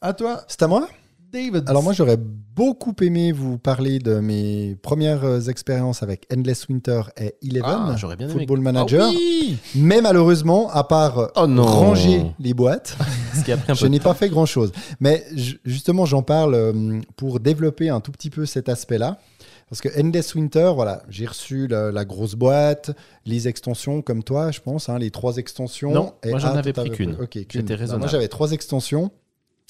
À 0.01 0.13
toi, 0.13 0.41
C'est 0.47 0.61
à 0.63 0.67
moi? 0.67 0.87
David. 1.31 1.67
Alors 1.67 1.83
moi 1.83 1.91
j'aurais 1.91 2.15
beaucoup 2.17 2.93
aimé 3.01 3.33
vous 3.33 3.57
parler 3.57 3.99
de 3.99 4.19
mes 4.19 4.77
premières 4.81 5.25
euh, 5.25 5.41
expériences 5.41 6.01
avec 6.01 6.25
Endless 6.33 6.67
Winter 6.69 7.01
et 7.17 7.35
Eleven, 7.43 7.63
Ah, 7.65 7.95
j'aurais 7.97 8.15
bien 8.15 8.29
aimé. 8.29 8.37
Football 8.39 8.61
Manager. 8.61 9.07
Ah 9.07 9.09
oui 9.13 9.57
Mais 9.75 9.99
malheureusement, 10.01 10.69
à 10.69 10.85
part 10.85 11.17
euh, 11.19 11.27
Oh 11.35 11.45
non. 11.47 11.63
ranger 11.65 12.25
les 12.39 12.53
boîtes, 12.53 12.95
Ce 13.33 13.43
qui 13.43 13.51
a 13.51 13.57
pris 13.57 13.71
un 13.71 13.75
je 13.75 13.87
n'ai 13.87 13.99
pas 13.99 14.13
fait 14.13 14.29
grand-chose. 14.29 14.71
Mais 15.01 15.25
ju- 15.33 15.59
justement, 15.65 16.05
j'en 16.05 16.21
parle 16.21 16.53
euh, 16.53 17.01
pour 17.17 17.41
développer 17.41 17.89
un 17.89 17.99
tout 17.99 18.11
petit 18.13 18.29
peu 18.29 18.45
cet 18.45 18.69
aspect-là. 18.69 19.17
Parce 19.69 19.81
que 19.81 19.89
Endless 19.99 20.35
Winter, 20.35 20.71
voilà, 20.75 21.03
j'ai 21.09 21.25
reçu 21.25 21.67
la, 21.67 21.91
la 21.91 22.05
grosse 22.05 22.35
boîte, 22.35 22.91
les 23.25 23.47
extensions 23.47 24.01
comme 24.01 24.23
toi, 24.23 24.51
je 24.51 24.61
pense, 24.61 24.89
hein, 24.89 24.99
les 24.99 25.09
trois 25.09 25.37
extensions. 25.37 25.91
Non, 25.91 26.13
Et- 26.23 26.29
moi, 26.29 26.39
j'en 26.39 26.49
ah, 26.49 26.59
avais 26.59 26.71
pris 26.71 26.91
qu'une. 26.91 27.13
Ok, 27.13 27.29
J'étais 27.33 27.45
qu'une. 27.45 27.61
Bah, 27.63 27.75
raisonnable. 27.75 27.99
Moi 28.01 28.07
j'avais 28.07 28.27
trois 28.27 28.51
extensions. 28.51 29.11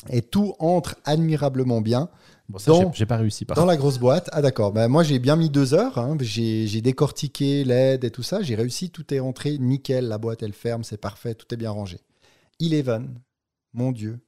Et 0.09 0.22
tout 0.22 0.53
entre 0.59 0.97
admirablement 1.05 1.81
bien 1.81 2.09
Bon, 2.47 2.59
ça, 2.59 2.73
j'ai- 2.93 3.05
pas 3.07 3.17
réussi 3.17 3.43
par 3.43 3.57
dans 3.57 3.65
la 3.65 3.76
grosse 3.77 3.97
boîte. 3.97 4.30
Ah 4.31 4.41
d'accord, 4.41 4.72
bah, 4.72 4.88
moi 4.88 5.01
j'ai 5.01 5.17
bien 5.17 5.35
mis 5.35 5.49
deux 5.49 5.73
heures, 5.73 5.97
hein. 5.97 6.15
j'ai 6.19 6.67
j'ai 6.67 6.81
décortiqué 6.81 7.63
l'aide 7.63 8.03
et 8.03 8.11
tout 8.11 8.22
ça, 8.22 8.43
j'ai 8.43 8.53
réussi, 8.53 8.91
tout 8.91 9.11
est 9.13 9.19
rentré 9.19 9.57
nickel, 9.57 10.07
la 10.07 10.19
boîte 10.19 10.43
elle 10.43 10.53
ferme, 10.53 10.84
c'est 10.84 10.97
parfait, 10.97 11.34
tout 11.34 11.51
est 11.51 11.57
bien 11.57 11.72
rangé. 11.72 11.97
Eleven, 12.59 13.19
mon 13.73 13.91
Dieu. 13.91 14.19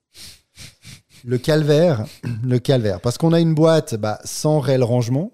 Le 1.26 1.38
calvaire, 1.38 2.06
le 2.44 2.58
calvaire. 2.58 3.02
Parce 3.02 3.18
qu'on 3.20 3.34
a 3.34 3.40
une 3.40 3.54
boîte 3.54 3.96
bah, 3.96 4.20
sans 4.24 4.60
réel 4.60 4.84
rangement. 4.84 5.32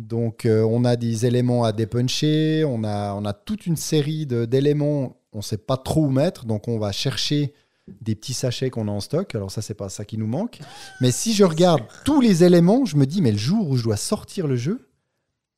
Donc, 0.00 0.46
euh, 0.46 0.62
on 0.62 0.84
a 0.86 0.96
des 0.96 1.26
éléments 1.26 1.62
à 1.62 1.72
dépuncher, 1.72 2.64
on 2.66 2.84
a, 2.84 3.12
on 3.14 3.24
a 3.26 3.34
toute 3.34 3.66
une 3.66 3.76
série 3.76 4.24
d'éléments, 4.24 5.16
on 5.32 5.38
ne 5.38 5.42
sait 5.42 5.58
pas 5.58 5.76
trop 5.76 6.06
où 6.06 6.10
mettre. 6.10 6.46
Donc, 6.46 6.68
on 6.68 6.78
va 6.78 6.90
chercher 6.90 7.52
des 8.00 8.14
petits 8.14 8.32
sachets 8.32 8.70
qu'on 8.70 8.88
a 8.88 8.90
en 8.90 9.00
stock. 9.00 9.34
Alors, 9.34 9.50
ça, 9.50 9.60
c'est 9.60 9.74
pas 9.74 9.90
ça 9.90 10.06
qui 10.06 10.16
nous 10.16 10.26
manque. 10.26 10.60
Mais 11.02 11.10
si 11.10 11.34
je 11.34 11.44
regarde 11.44 11.82
tous 12.06 12.22
les 12.22 12.44
éléments, 12.44 12.86
je 12.86 12.96
me 12.96 13.04
dis, 13.04 13.20
mais 13.20 13.32
le 13.32 13.38
jour 13.38 13.68
où 13.68 13.76
je 13.76 13.84
dois 13.84 13.98
sortir 13.98 14.46
le 14.46 14.56
jeu, 14.56 14.88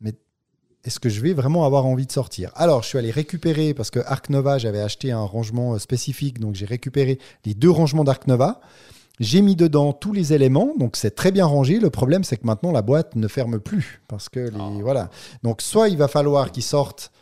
mais 0.01 0.12
est-ce 0.85 0.98
que 0.98 1.09
je 1.09 1.20
vais 1.20 1.35
vraiment 1.35 1.64
avoir 1.64 1.86
envie 1.86 2.06
de 2.06 2.12
sortir? 2.12 2.51
Alors, 2.56 2.82
je 2.82 2.89
suis 2.89 2.98
allé 2.98 3.12
récupérer, 3.12 3.74
parce 3.74 3.93
que 3.93 4.01
Arc 4.01 4.28
Nova, 4.28 4.59
j'avais 4.59 4.81
acheté 4.81 5.12
un 5.12 5.23
rangement 5.23 5.74
euh, 5.74 5.78
spécifique, 5.78 6.40
donc 6.40 6.56
j'ai 6.56 6.66
récupéré 6.66 7.20
les 7.44 7.55
deux 7.55 7.70
rangements 7.70 8.02
d'Arc 8.02 8.27
Nova. 8.27 8.60
J'ai 9.20 9.43
mis 9.43 9.56
dedans 9.56 9.93
tous 9.93 10.12
les 10.12 10.32
éléments, 10.32 10.74
donc 10.78 10.97
c'est 10.97 11.14
très 11.14 11.30
bien 11.32 11.47
rangé. 11.47 11.78
Le 11.78 11.90
problème, 11.90 12.24
c'est 12.24 12.36
que 12.36 12.47
maintenant, 12.47 12.72
la 12.72 12.82
boîte 12.82 13.14
ne 13.14 13.28
ferme 13.28 13.60
plus. 13.60 14.02
Parce 14.09 14.28
que 14.28 14.40
les, 14.40 14.82
voilà. 14.82 15.10
Donc, 15.43 15.62
soit 15.62 15.89
il 15.89 15.97
va 15.98 16.09
falloir 16.09 16.51
qu'ils 16.51 16.62
sortent 16.62 17.12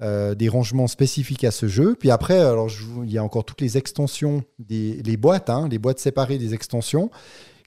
euh, 0.00 0.34
des 0.34 0.48
rangements 0.48 0.86
spécifiques 0.86 1.42
à 1.44 1.50
ce 1.50 1.66
jeu. 1.66 1.96
Puis 1.98 2.10
après, 2.10 2.38
alors, 2.38 2.68
je 2.68 2.84
il 3.02 3.10
y 3.10 3.18
a 3.18 3.24
encore 3.24 3.44
toutes 3.44 3.60
les 3.60 3.76
extensions, 3.76 4.44
des, 4.58 5.02
les 5.04 5.16
boîtes, 5.16 5.50
hein, 5.50 5.68
les 5.68 5.78
boîtes 5.78 5.98
séparées 5.98 6.38
des 6.38 6.54
extensions, 6.54 7.10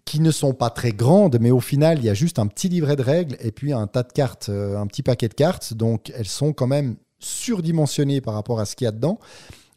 qui 0.06 0.20
ne 0.20 0.32
sont 0.32 0.54
pas 0.54 0.70
très 0.70 0.92
grandes, 0.92 1.40
mais 1.42 1.52
au 1.52 1.60
final, 1.60 2.00
il 2.00 2.06
y 2.06 2.10
a 2.10 2.14
juste 2.14 2.40
un 2.40 2.48
petit 2.48 2.70
livret 2.70 2.96
de 2.96 3.02
règles 3.02 3.36
et 3.40 3.52
puis 3.52 3.74
un 3.74 3.88
tas 3.88 4.04
de 4.04 4.12
cartes, 4.14 4.48
euh, 4.50 4.78
un 4.78 4.88
petit 4.88 5.04
paquet 5.04 5.28
de 5.28 5.34
cartes. 5.34 5.74
Donc, 5.74 6.12
elles 6.16 6.28
sont 6.28 6.54
quand 6.54 6.68
même 6.68 6.96
surdimensionnées 7.20 8.22
par 8.22 8.34
rapport 8.36 8.60
à 8.60 8.66
ce 8.66 8.76
qu'il 8.76 8.86
y 8.86 8.88
a 8.88 8.92
dedans. 8.92 9.20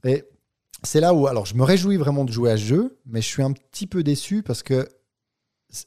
Et 0.04 0.24
c'est 0.84 1.00
là 1.00 1.14
où, 1.14 1.26
alors, 1.26 1.46
je 1.46 1.54
me 1.54 1.62
réjouis 1.62 1.96
vraiment 1.96 2.24
de 2.24 2.32
jouer 2.32 2.50
à 2.50 2.56
ce 2.56 2.62
jeu, 2.62 2.98
mais 3.06 3.20
je 3.20 3.26
suis 3.26 3.42
un 3.42 3.52
petit 3.52 3.86
peu 3.86 4.02
déçu 4.02 4.42
parce 4.42 4.62
que 4.62 4.88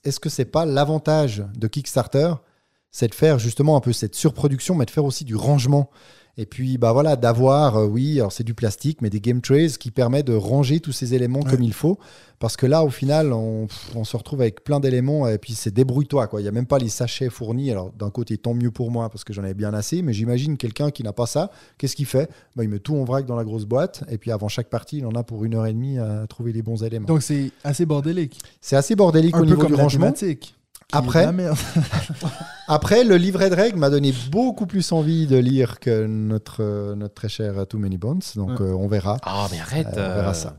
est-ce 0.04 0.20
que 0.20 0.30
c'est 0.30 0.46
pas 0.46 0.66
l'avantage 0.66 1.44
de 1.56 1.68
Kickstarter, 1.68 2.34
c'est 2.92 3.08
de 3.08 3.16
faire 3.16 3.40
justement 3.40 3.78
un 3.78 3.80
peu 3.80 3.94
cette 3.94 4.16
surproduction, 4.16 4.76
mais 4.76 4.86
de 4.86 4.92
faire 4.92 5.06
aussi 5.06 5.24
du 5.24 5.36
rangement. 5.36 5.90
Et 6.40 6.46
puis, 6.46 6.78
bah 6.78 6.92
voilà, 6.94 7.16
d'avoir, 7.16 7.78
euh, 7.78 7.88
oui, 7.88 8.20
alors 8.20 8.32
c'est 8.32 8.44
du 8.44 8.54
plastique, 8.54 9.02
mais 9.02 9.10
des 9.10 9.20
game 9.20 9.42
trays 9.42 9.70
qui 9.80 9.90
permet 9.90 10.22
de 10.22 10.34
ranger 10.36 10.80
tous 10.80 10.92
ces 10.92 11.16
éléments 11.16 11.40
Ouais. 11.40 11.50
comme 11.52 11.64
il 11.64 11.74
faut. 11.74 11.98
Parce 12.38 12.56
que 12.56 12.68
là, 12.68 12.84
au 12.84 12.92
final, 12.92 13.34
on, 13.34 13.66
on 13.96 14.04
se 14.04 14.16
retrouve 14.16 14.42
avec 14.42 14.64
plein 14.64 14.80
d'éléments 14.80 15.28
et 15.28 15.40
puis 15.40 15.54
c'est 15.54 15.74
débrouille-toi. 15.74 16.28
quoi. 16.28 16.40
Il 16.40 16.44
n'y 16.44 16.48
a 16.50 16.52
même 16.52 16.68
pas 16.68 16.78
les 16.78 16.90
sachets 16.90 17.32
fournis. 17.32 17.72
Alors, 17.72 17.92
d'un 17.98 18.12
côté, 18.12 18.38
tant 18.38 18.54
mieux 18.54 18.70
pour 18.70 18.92
moi 18.92 19.10
parce 19.10 19.24
que 19.24 19.34
j'en 19.34 19.44
avais 19.44 19.56
bien 19.56 19.74
assez, 19.74 20.04
mais 20.04 20.14
j'imagine 20.14 20.58
quelqu'un 20.58 20.92
qui 20.92 21.02
n'a 21.02 21.14
pas 21.14 21.26
ça, 21.26 21.50
qu'est-ce 21.80 21.96
qu'il 21.96 22.06
fait? 22.06 22.30
Bah, 22.56 22.64
Il 22.64 22.70
met 22.70 22.78
tout 22.78 22.96
en 22.96 23.04
vrac 23.06 23.26
dans 23.26 23.36
la 23.36 23.44
grosse 23.44 23.66
boîte 23.66 24.04
et 24.08 24.20
puis 24.20 24.30
avant 24.32 24.48
chaque 24.50 24.70
partie, 24.70 25.00
il 25.00 25.06
en 25.08 25.14
a 25.16 25.24
pour 25.24 25.44
une 25.46 25.56
heure 25.56 25.66
et 25.66 25.74
demie 25.74 25.98
à 25.98 26.28
trouver 26.28 26.54
les 26.54 26.62
bons 26.62 26.84
éléments. 26.84 27.08
Donc, 27.08 27.24
c'est 27.24 27.52
assez 27.64 27.88
bordélique. 27.88 28.38
C'est 28.62 28.76
assez 28.76 28.96
bordélique 28.96 29.34
Un 29.34 29.40
au 29.40 29.42
peu 29.42 29.48
niveau 29.48 29.62
comme 29.62 29.70
du 29.76 29.82
rangement. 29.82 30.12
thématique. 30.12 30.54
Après- 32.68 33.04
le 33.04 33.18
livret 33.18 33.50
de 33.50 33.56
règles 33.56 33.78
m'a 33.78 33.90
donné 33.90 34.14
beaucoup 34.32 34.66
plus 34.66 34.92
envie 34.92 35.28
de 35.28 35.38
lire 35.38 35.80
que 35.80 36.06
notre, 36.06 36.62
euh, 36.64 36.96
notre 36.96 37.14
très 37.14 37.30
cher 37.30 37.66
Too 37.68 37.78
Many 37.78 37.98
Bones. 37.98 38.22
Donc, 38.36 38.60
Ouais. 38.60 38.68
euh, 38.68 38.74
on 38.74 38.88
verra. 38.88 39.18
Ah, 39.24 39.48
mais 39.52 39.60
arrête. 39.60 39.88
Euh, 39.98 40.12
on 40.12 40.16
verra 40.16 40.34
ça. 40.34 40.56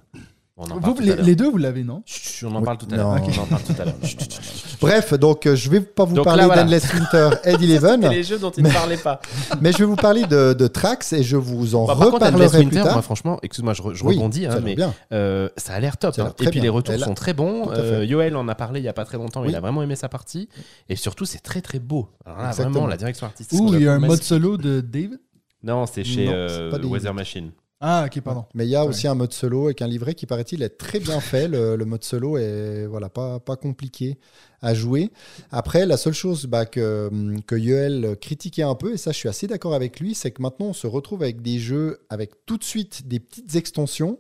On 0.60 0.64
en 0.64 0.74
Vous, 0.80 0.93
parle 0.94 1.05
les, 1.22 1.36
deux, 1.36 1.48
vous 1.48 1.56
l'avez, 1.56 1.85
non 1.85 2.02
Chut, 2.05 2.44
On 2.51 2.55
en 2.56 2.62
parle 2.62 2.78
tout 2.78 2.86
à 2.90 2.97
l'heure. 2.97 3.14
Bref, 4.80 5.14
donc 5.14 5.47
euh, 5.47 5.55
je 5.56 5.70
vais 5.70 5.80
pas 5.80 6.05
vous 6.05 6.16
Donc 6.16 6.24
parler 6.24 6.40
là, 6.43 6.47
voilà. 6.47 6.62
d'Endless 6.62 6.93
Winter 6.93 7.30
et 7.44 7.56
d'Eleven, 7.56 8.02
C'était 8.02 8.14
les 8.14 8.22
jeux 8.24 8.39
dont 8.39 8.51
il 8.51 8.64
ne 8.64 8.70
parlait 8.70 8.97
pas. 8.97 9.20
mais 9.60 9.72
je 9.72 9.78
vais 9.78 9.85
vous 9.85 9.97
parler 9.97 10.24
de, 10.26 10.55
de 10.55 10.66
Trax 10.66 11.12
et 11.12 11.22
je 11.22 11.36
vous 11.36 11.74
en 11.74 11.86
Bah, 11.86 11.94
par 11.97 12.10
contre, 12.10 12.26
Endless 12.26 12.32
reparlerai 12.32 12.48
plus 12.59 12.59
Winter, 12.66 12.82
tard. 12.82 12.93
moi, 12.94 13.02
franchement, 13.02 13.39
excuse-moi, 13.43 13.72
je, 13.74 13.82
re- 13.82 13.94
je 13.94 14.05
Oui, 14.05 14.14
rebondis, 14.16 14.44
ça 14.44 14.55
hein, 14.55 14.60
mais 14.64 14.74
bien. 14.74 14.94
euh, 15.12 15.48
ça 15.56 15.74
a 15.74 15.80
l'air 15.80 15.97
top. 15.97 16.18
Hein. 16.18 16.32
Et 16.40 16.44
puis 16.44 16.51
bien. 16.51 16.62
les 16.62 16.68
retours 16.68 16.97
sont 16.98 17.14
très 17.14 17.35
bons. 17.35 17.70
Euh, 17.72 18.05
Yoel 18.05 18.36
en 18.36 18.48
a 18.48 18.55
parlé 18.55 18.80
il 18.80 18.85
y 18.85 18.89
a 18.89 18.93
pas 18.93 19.05
très 19.05 19.16
longtemps. 19.18 19.43
Oui. 19.43 19.48
Il 19.51 19.56
a 19.56 19.60
vraiment 19.60 19.82
aimé 19.82 19.94
sa 19.97 20.09
partie. 20.09 20.48
Et 20.89 20.97
surtout, 20.97 21.24
c'est 21.24 21.39
très 21.40 21.60
très 21.60 21.78
beau. 21.78 22.09
Alors 22.26 22.39
là, 22.39 22.48
Exactement. 22.48 22.72
vraiment, 22.72 22.86
la 22.89 22.97
direction 22.97 23.26
artistique. 23.26 23.60
Ou 23.60 23.74
il 23.74 23.82
y 23.82 23.89
a 23.89 23.93
un 23.94 23.98
mode 24.01 24.22
solo 24.22 24.56
de 24.56 24.80
David? 24.80 25.20
Non, 25.62 25.86
c'est 25.86 26.05
chez 26.05 26.26
euh, 26.28 26.70
Weather 26.85 27.14
Machine. 27.14 27.51
Ah, 27.80 28.06
ok, 28.06 28.20
pardon. 28.22 28.44
Mais 28.55 28.66
il 28.66 28.70
y 28.70 28.74
a 28.74 28.82
Ouais. 28.82 28.88
aussi 28.88 29.06
un 29.06 29.14
mode 29.14 29.32
solo 29.32 29.66
avec 29.66 29.82
un 29.82 29.86
livret 29.86 30.14
qui, 30.14 30.26
paraît-il, 30.26 30.62
est 30.62 30.78
très 30.78 30.98
bien 30.98 31.20
fait. 31.20 31.46
Le, 31.46 31.76
le 31.76 31.84
mode 31.84 32.02
solo 32.02 32.36
est 32.36 32.86
voilà, 32.86 33.09
pas, 33.09 33.38
pas 33.38 33.55
compliqué 33.55 34.18
à 34.62 34.74
jouer. 34.74 35.12
Après, 35.52 35.86
la 35.86 35.96
seule 35.96 36.12
chose 36.12 36.46
bah, 36.46 36.66
que, 36.66 37.09
que 37.46 37.55
Yoel 37.55 38.16
critiquait 38.20 38.64
un 38.64 38.74
peu, 38.74 38.94
et 38.94 38.96
ça 38.96 39.12
je 39.12 39.18
suis 39.18 39.28
assez 39.28 39.46
d'accord 39.46 39.74
avec 39.74 40.00
lui, 40.00 40.16
c'est 40.16 40.32
que 40.32 40.42
maintenant 40.42 40.66
on 40.66 40.72
se 40.72 40.88
retrouve 40.88 41.22
avec 41.22 41.40
des 41.40 41.60
jeux 41.60 42.00
avec 42.10 42.32
tout 42.46 42.56
de 42.56 42.64
suite 42.64 43.06
des 43.06 43.20
petites 43.20 43.55
extensions. 43.55 44.18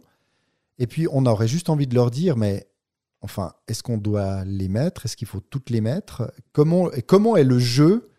Et 0.78 0.86
puis 0.86 1.08
on 1.10 1.26
aurait 1.26 1.48
juste 1.48 1.68
envie 1.68 1.88
de 1.88 1.96
leur 1.96 2.12
dire, 2.12 2.36
mais 2.36 2.68
enfin, 3.22 3.54
est-ce 3.66 3.82
qu'on 3.82 3.98
doit 3.98 4.44
les 4.44 4.68
mettre? 4.68 5.06
Est-ce 5.06 5.16
qu'il 5.16 5.26
faut 5.26 5.40
toutes 5.40 5.70
les 5.70 5.80
mettre? 5.80 6.32
Comment, 6.52 6.92
et 6.92 7.02
comment 7.02 7.36
est 7.36 7.42
le 7.42 7.58
jeu 7.58 8.10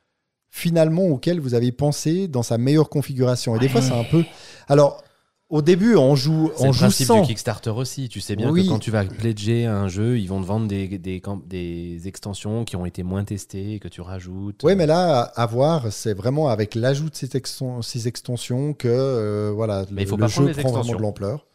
finalement 0.50 1.06
auquel 1.06 1.40
vous 1.40 1.54
avez 1.54 1.72
pensé 1.72 2.28
dans 2.28 2.44
sa 2.44 2.58
meilleure 2.58 2.90
configuration? 2.90 3.56
Et 3.56 3.60
des 3.60 3.70
fois 3.70 3.82
c'est 3.82 3.94
un 3.98 4.04
peu... 4.04 4.26
Alors... 4.68 5.02
Au 5.50 5.64
début, 5.64 5.96
on 5.96 6.16
joue, 6.16 6.52
C'est 6.56 6.64
on 6.64 6.68
le 6.68 6.74
joue 6.74 6.80
principe 6.82 7.08
sans. 7.08 7.22
du 7.22 7.28
Kickstarter 7.28 7.72
aussi. 7.72 8.08
Tu 8.08 8.22
sais 8.22 8.36
bien 8.36 8.52
Oui. 8.52 8.66
que 8.66 8.70
quand 8.70 8.78
tu 8.78 8.92
vas 8.92 9.04
pledger 9.04 9.66
un 9.66 9.88
jeu, 9.88 10.20
ils 10.20 10.28
vont 10.28 10.40
te 10.40 10.46
vendre 10.46 10.68
des, 10.68 10.88
des, 11.00 12.08
extensions 12.08 12.66
qui 12.66 12.76
ont 12.76 12.86
été 12.86 13.02
moins 13.02 13.24
testées, 13.24 13.80
que 13.80 13.88
tu 13.88 14.02
rajoutes. 14.02 14.62
Oui, 14.64 14.76
mais 14.76 14.86
là, 14.86 15.22
à 15.22 15.46
voir, 15.48 15.92
c'est 15.92 16.14
vraiment 16.14 16.50
avec 16.50 16.76
l'ajout 16.76 17.10
de 17.10 17.16
ces, 17.16 17.30
exten- 17.30 17.82
ces 17.82 18.08
extensions 18.08 18.74
que 18.74 18.88
euh, 18.88 19.52
voilà, 19.56 19.86
Mais 19.92 20.04
il 20.04 20.06
le, 20.06 20.10
faut 20.12 20.18
le 20.18 20.22
pas 20.22 20.28
jeu 20.28 20.34
prend 20.52 20.52
vraiment 20.52 20.70
extensions. 20.82 20.98
de 20.98 21.02
l'ampleur. 21.02 21.46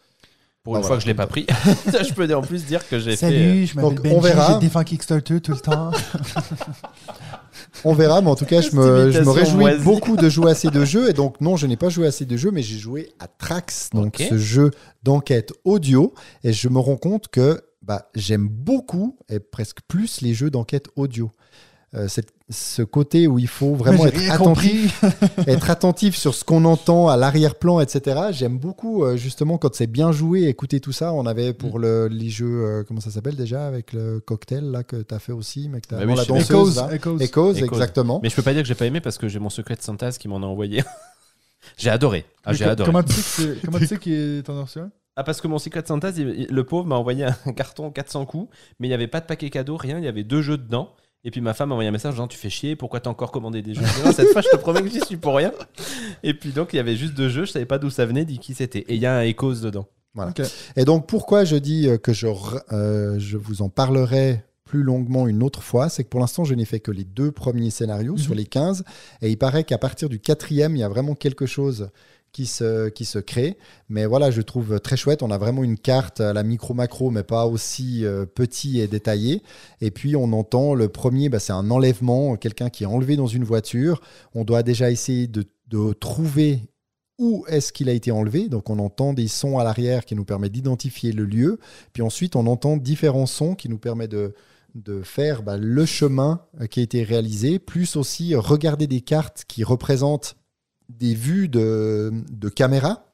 Pour 0.65 0.77
une 0.77 0.81
Bah, 0.83 0.89
fois 0.89 0.97
voilà. 0.97 0.99
que 0.99 1.03
je 1.03 1.07
l'ai 1.09 1.15
pas 1.15 1.27
pris, 1.29 1.47
ça, 1.93 2.03
je 2.09 2.13
peux 2.15 2.35
en 2.35 2.43
plus 2.43 2.65
dire 2.65 2.89
que 2.89 2.99
j'ai 2.99 3.15
fait. 3.17 3.27
euh, 3.27 3.31
Salut, 3.31 3.67
je 3.67 3.77
m'appelle 3.77 4.01
Benji, 4.01 4.15
on 4.17 4.21
verra. 4.21 4.55
je 4.55 4.59
défends 4.61 4.83
Kickstarter 4.83 5.41
tout 5.41 5.53
le 5.53 5.59
temps. 5.61 5.91
On 7.85 7.93
verra, 7.95 8.21
mais 8.23 8.29
en 8.31 8.35
tout 8.37 8.45
cas, 8.47 8.61
je 8.61 8.75
me, 8.77 9.11
je 9.11 9.21
me 9.21 9.31
réjouis 9.31 9.57
moisie. 9.61 9.85
beaucoup 9.85 10.17
de 10.17 10.29
jouer 10.29 10.51
à 10.53 10.55
ces 10.55 10.69
deux 10.69 10.85
jeux. 10.85 11.09
Et 11.11 11.13
donc, 11.13 11.41
non, 11.41 11.57
je 11.57 11.67
n'ai 11.67 11.77
pas 11.77 11.89
joué 11.89 12.07
à 12.07 12.13
ces 12.13 12.25
deux 12.25 12.37
jeux, 12.37 12.51
mais 12.51 12.63
j'ai 12.63 12.79
joué 12.79 13.13
à 13.19 13.27
Trax, 13.27 13.91
donc 13.93 14.17
ce 14.29 14.39
jeu 14.39 14.71
d'enquête 15.03 15.53
audio. 15.65 16.15
Et 16.45 16.53
je 16.53 16.69
me 16.69 16.79
rends 16.79 16.97
compte 16.97 17.29
que 17.29 17.61
bah, 17.83 18.09
j'aime 18.15 18.49
beaucoup, 18.49 19.17
et 19.29 19.41
presque 19.41 19.79
plus, 19.89 20.21
les 20.21 20.35
jeux 20.35 20.51
d'enquête 20.51 20.87
audio. 20.97 21.31
Euh, 21.95 22.09
cette- 22.09 22.33
ce 22.51 22.83
côté 22.83 23.27
où 23.27 23.39
il 23.39 23.49
faut 23.49 23.75
vraiment 23.75 24.05
être 24.07 24.31
attentif, 24.31 25.03
être 25.47 25.71
attentif 25.71 26.15
sur 26.15 26.35
ce 26.35 26.45
qu'on 26.45 26.67
entend 26.67 27.09
à 27.09 27.17
l'arrière-plan, 27.17 27.81
etc. 27.81 28.21
J'aime 28.33 28.59
beaucoup 28.59 29.03
euh, 29.03 29.17
justement 29.17 29.57
quand 29.57 29.75
c'est 29.75 29.87
bien 29.87 30.13
joué, 30.13 30.45
écouter 30.45 30.79
tout 30.81 30.93
ça. 30.93 31.15
On 31.15 31.25
avait 31.25 31.51
Mm. 31.51 31.55
pour 31.55 31.79
le, 31.79 32.07
les 32.09 32.29
jeux, 32.29 32.65
euh, 32.67 32.85
comment 32.87 33.01
ça 33.01 33.11
s'appelle 33.11 33.37
déjà, 33.37 33.67
avec 33.67 33.93
le 33.95 34.21
cocktail 34.21 34.71
là 34.71 34.83
que 34.85 34.97
tu 34.97 35.15
as 35.15 35.19
fait 35.19 35.33
aussi, 35.33 35.69
mais 35.71 35.81
que 35.81 35.89
t'as- 35.89 35.97
Bah 35.99 36.05
oui, 36.07 36.15
la 36.17 36.25
danseuse. 36.27 36.51
Echoes, 36.51 36.75
là. 36.87 36.95
Echoes. 36.95 37.19
Echoes, 37.19 37.55
Echoes. 37.55 37.65
exactement. 37.75 38.21
Mais 38.23 38.29
je 38.29 38.37
peux 38.37 38.43
pas 38.43 38.53
dire 38.53 38.61
que 38.63 38.69
j'ai 38.69 38.75
pas 38.75 38.87
aimé 38.87 39.01
parce 39.01 39.17
que 39.17 39.27
j'ai 39.27 39.39
mon 39.39 39.51
secret 39.51 39.77
de 39.77 39.83
Santas 39.83 40.17
qui 40.21 40.29
m'en 40.29 40.37
a 40.43 40.47
envoyé. 40.47 40.85
j'ai 41.79 41.89
adoré. 41.89 42.27
Ah, 42.45 42.53
j'ai 42.53 42.65
adoré. 42.67 42.87
Comment 42.91 43.03
tu 43.03 43.15
sais 43.15 43.57
tu 43.89 43.99
qu'il 43.99 44.13
est 44.13 44.51
en 44.51 44.65
reçu 44.65 44.81
Ah, 45.17 45.25
parce 45.25 45.41
que 45.41 45.49
mon 45.49 45.59
secret 45.59 45.81
de 45.83 46.19
il- 46.21 46.41
il- 46.41 46.47
le 46.55 46.65
pauvre 46.65 46.87
m'a 46.87 46.97
envoyé 46.97 47.25
un 47.25 47.53
carton 47.57 47.91
400 47.91 48.27
coups, 48.27 48.49
mais 48.79 48.87
il 48.89 48.91
n'y 48.91 48.95
avait 48.95 49.09
pas 49.09 49.21
de 49.21 49.27
paquet 49.27 49.49
cadeau, 49.49 49.79
rien. 49.79 49.97
Il 49.99 50.05
y 50.05 50.09
avait 50.09 50.25
deux 50.25 50.43
jeux 50.43 50.59
dedans. 50.59 50.91
Et 51.25 51.31
puis 51.31 51.41
ma 51.41 51.55
femme 51.55 51.71
m'a 51.71 51.75
envoyé 51.75 51.89
un 51.89 51.93
message 51.93 52.13
disant 52.13 52.29
Tu 52.29 52.39
fais 52.39 52.51
chier, 52.51 52.77
pourquoi 52.77 53.01
t'as 53.01 53.11
encore 53.11 53.33
commandé 53.33 53.63
des 53.63 53.75
jeux? 53.75 53.83
Non, 54.05 54.13
Cette 54.13 54.29
fois, 54.29 54.43
je 54.43 54.49
te 54.51 54.57
promets 54.57 54.83
que 54.83 54.89
j'y 54.89 55.01
suis 55.01 55.17
pour 55.17 55.37
rien. 55.37 55.53
Et 56.23 56.35
puis 56.35 56.51
donc, 56.51 56.73
il 56.73 56.77
y 56.77 56.79
avait 56.79 56.97
juste 56.97 57.15
deux 57.15 57.29
jeux, 57.29 57.47
je 57.47 57.53
savais 57.53 57.65
pas 57.65 57.79
d'où 57.79 57.91
ça 57.91 58.05
venait, 58.05 58.25
ni 58.25 58.39
qui 58.39 58.55
c'était. 58.55 58.81
Et 58.81 58.95
il 58.95 59.01
y 59.01 59.07
a 59.07 59.17
un 59.17 59.23
Echoes 59.23 59.61
dedans. 59.63 59.87
Voilà. 60.15 60.33
Et 60.77 60.85
donc, 60.85 61.09
pourquoi 61.09 61.45
je 61.45 61.57
dis 61.57 61.89
euh, 61.89 61.99
que 61.99 62.13
je, 62.13 62.29
euh, 62.73 63.19
je 63.19 63.37
vous 63.37 63.63
en 63.63 63.69
parlerai 63.69 64.45
plus 64.65 64.83
longuement 64.83 65.27
une 65.29 65.43
autre 65.43 65.63
fois, 65.63 65.89
c'est 65.89 66.05
que 66.05 66.09
pour 66.09 66.21
l'instant, 66.21 66.45
je 66.45 66.55
n'ai 66.55 66.65
fait 66.65 66.81
que 66.81 66.91
les 66.91 67.05
deux 67.05 67.31
premiers 67.31 67.71
scénarios 67.71 68.17
sur 68.17 68.35
les 68.35 68.47
15. 68.47 68.85
Et 69.23 69.31
il 69.31 69.37
paraît 69.37 69.65
qu'à 69.65 69.79
partir 69.79 70.09
du 70.09 70.21
quatrième, 70.21 70.75
il 70.77 70.81
y 70.81 70.83
a 70.83 70.89
vraiment 70.89 71.15
quelque 71.15 71.47
chose 71.47 71.91
qui 72.35 72.47
se, 72.47 72.91
qui 72.91 73.07
se 73.07 73.19
crée. 73.19 73.57
Mais 73.89 74.05
voilà, 74.05 74.31
je 74.31 74.43
trouve 74.43 74.81
très 74.81 74.99
chouette. 74.99 75.23
On 75.23 75.31
a 75.31 75.39
vraiment 75.39 75.65
une 75.65 75.79
carte 75.79 76.21
à 76.21 76.35
la 76.35 76.43
micro-macro, 76.43 77.11
mais 77.11 77.23
pas 77.23 77.47
aussi 77.47 78.05
euh, 78.05 78.27
petit 78.27 78.81
et 78.81 78.89
détaillé. 78.89 79.43
Et 79.81 79.91
puis, 79.91 80.17
on 80.17 80.33
entend 80.33 80.75
le 80.75 80.89
premier, 80.89 81.31
bah, 81.31 81.39
c'est 81.39 81.53
un 81.53 81.71
enlèvement, 81.71 82.37
quelqu'un 82.37 82.69
qui 82.69 82.83
est 82.83 82.87
enlevé 82.87 83.17
dans 83.17 83.29
une 83.29 83.45
voiture. 83.45 84.03
On 84.35 84.45
doit 84.45 84.65
déjà 84.65 84.91
essayer 84.91 85.29
de, 85.29 85.45
de 85.69 85.93
trouver 85.95 86.61
où 87.19 87.45
est-ce 87.49 87.73
qu'il 87.73 87.89
a 87.89 87.93
été 87.93 88.11
enlevé. 88.11 88.49
Donc 88.49 88.69
on 88.69 88.81
entend 88.81 89.15
des 89.15 89.29
sons 89.29 89.59
à 89.59 89.65
l'arrière 89.65 90.05
qui 90.05 90.17
nous 90.17 90.25
permettent 90.25 90.53
d'identifier 90.53 91.13
le 91.13 91.25
lieu. 91.25 91.61
Puis 91.93 92.03
ensuite 92.03 92.35
on 92.35 92.49
entend 92.49 92.77
différents 92.77 93.27
sons 93.27 93.55
qui 93.55 93.69
nous 93.69 93.79
permettent 93.79 94.11
de, 94.11 94.35
de 94.75 95.03
faire 95.03 95.45
bah, 95.45 95.57
le 95.57 95.87
chemin 95.87 96.41
euh, 96.61 96.67
qui 96.67 96.81
a 96.81 96.83
été 96.83 97.05
réalisé, 97.05 97.61
plus 97.61 97.95
aussi 97.95 98.35
regarder 98.35 98.89
des 98.89 99.01
cartes 99.01 99.45
qui 99.47 99.63
représentent 99.63 100.35
des 100.89 101.15
vues 101.15 101.49
de, 101.49 102.13
de 102.31 102.49
caméra. 102.49 103.07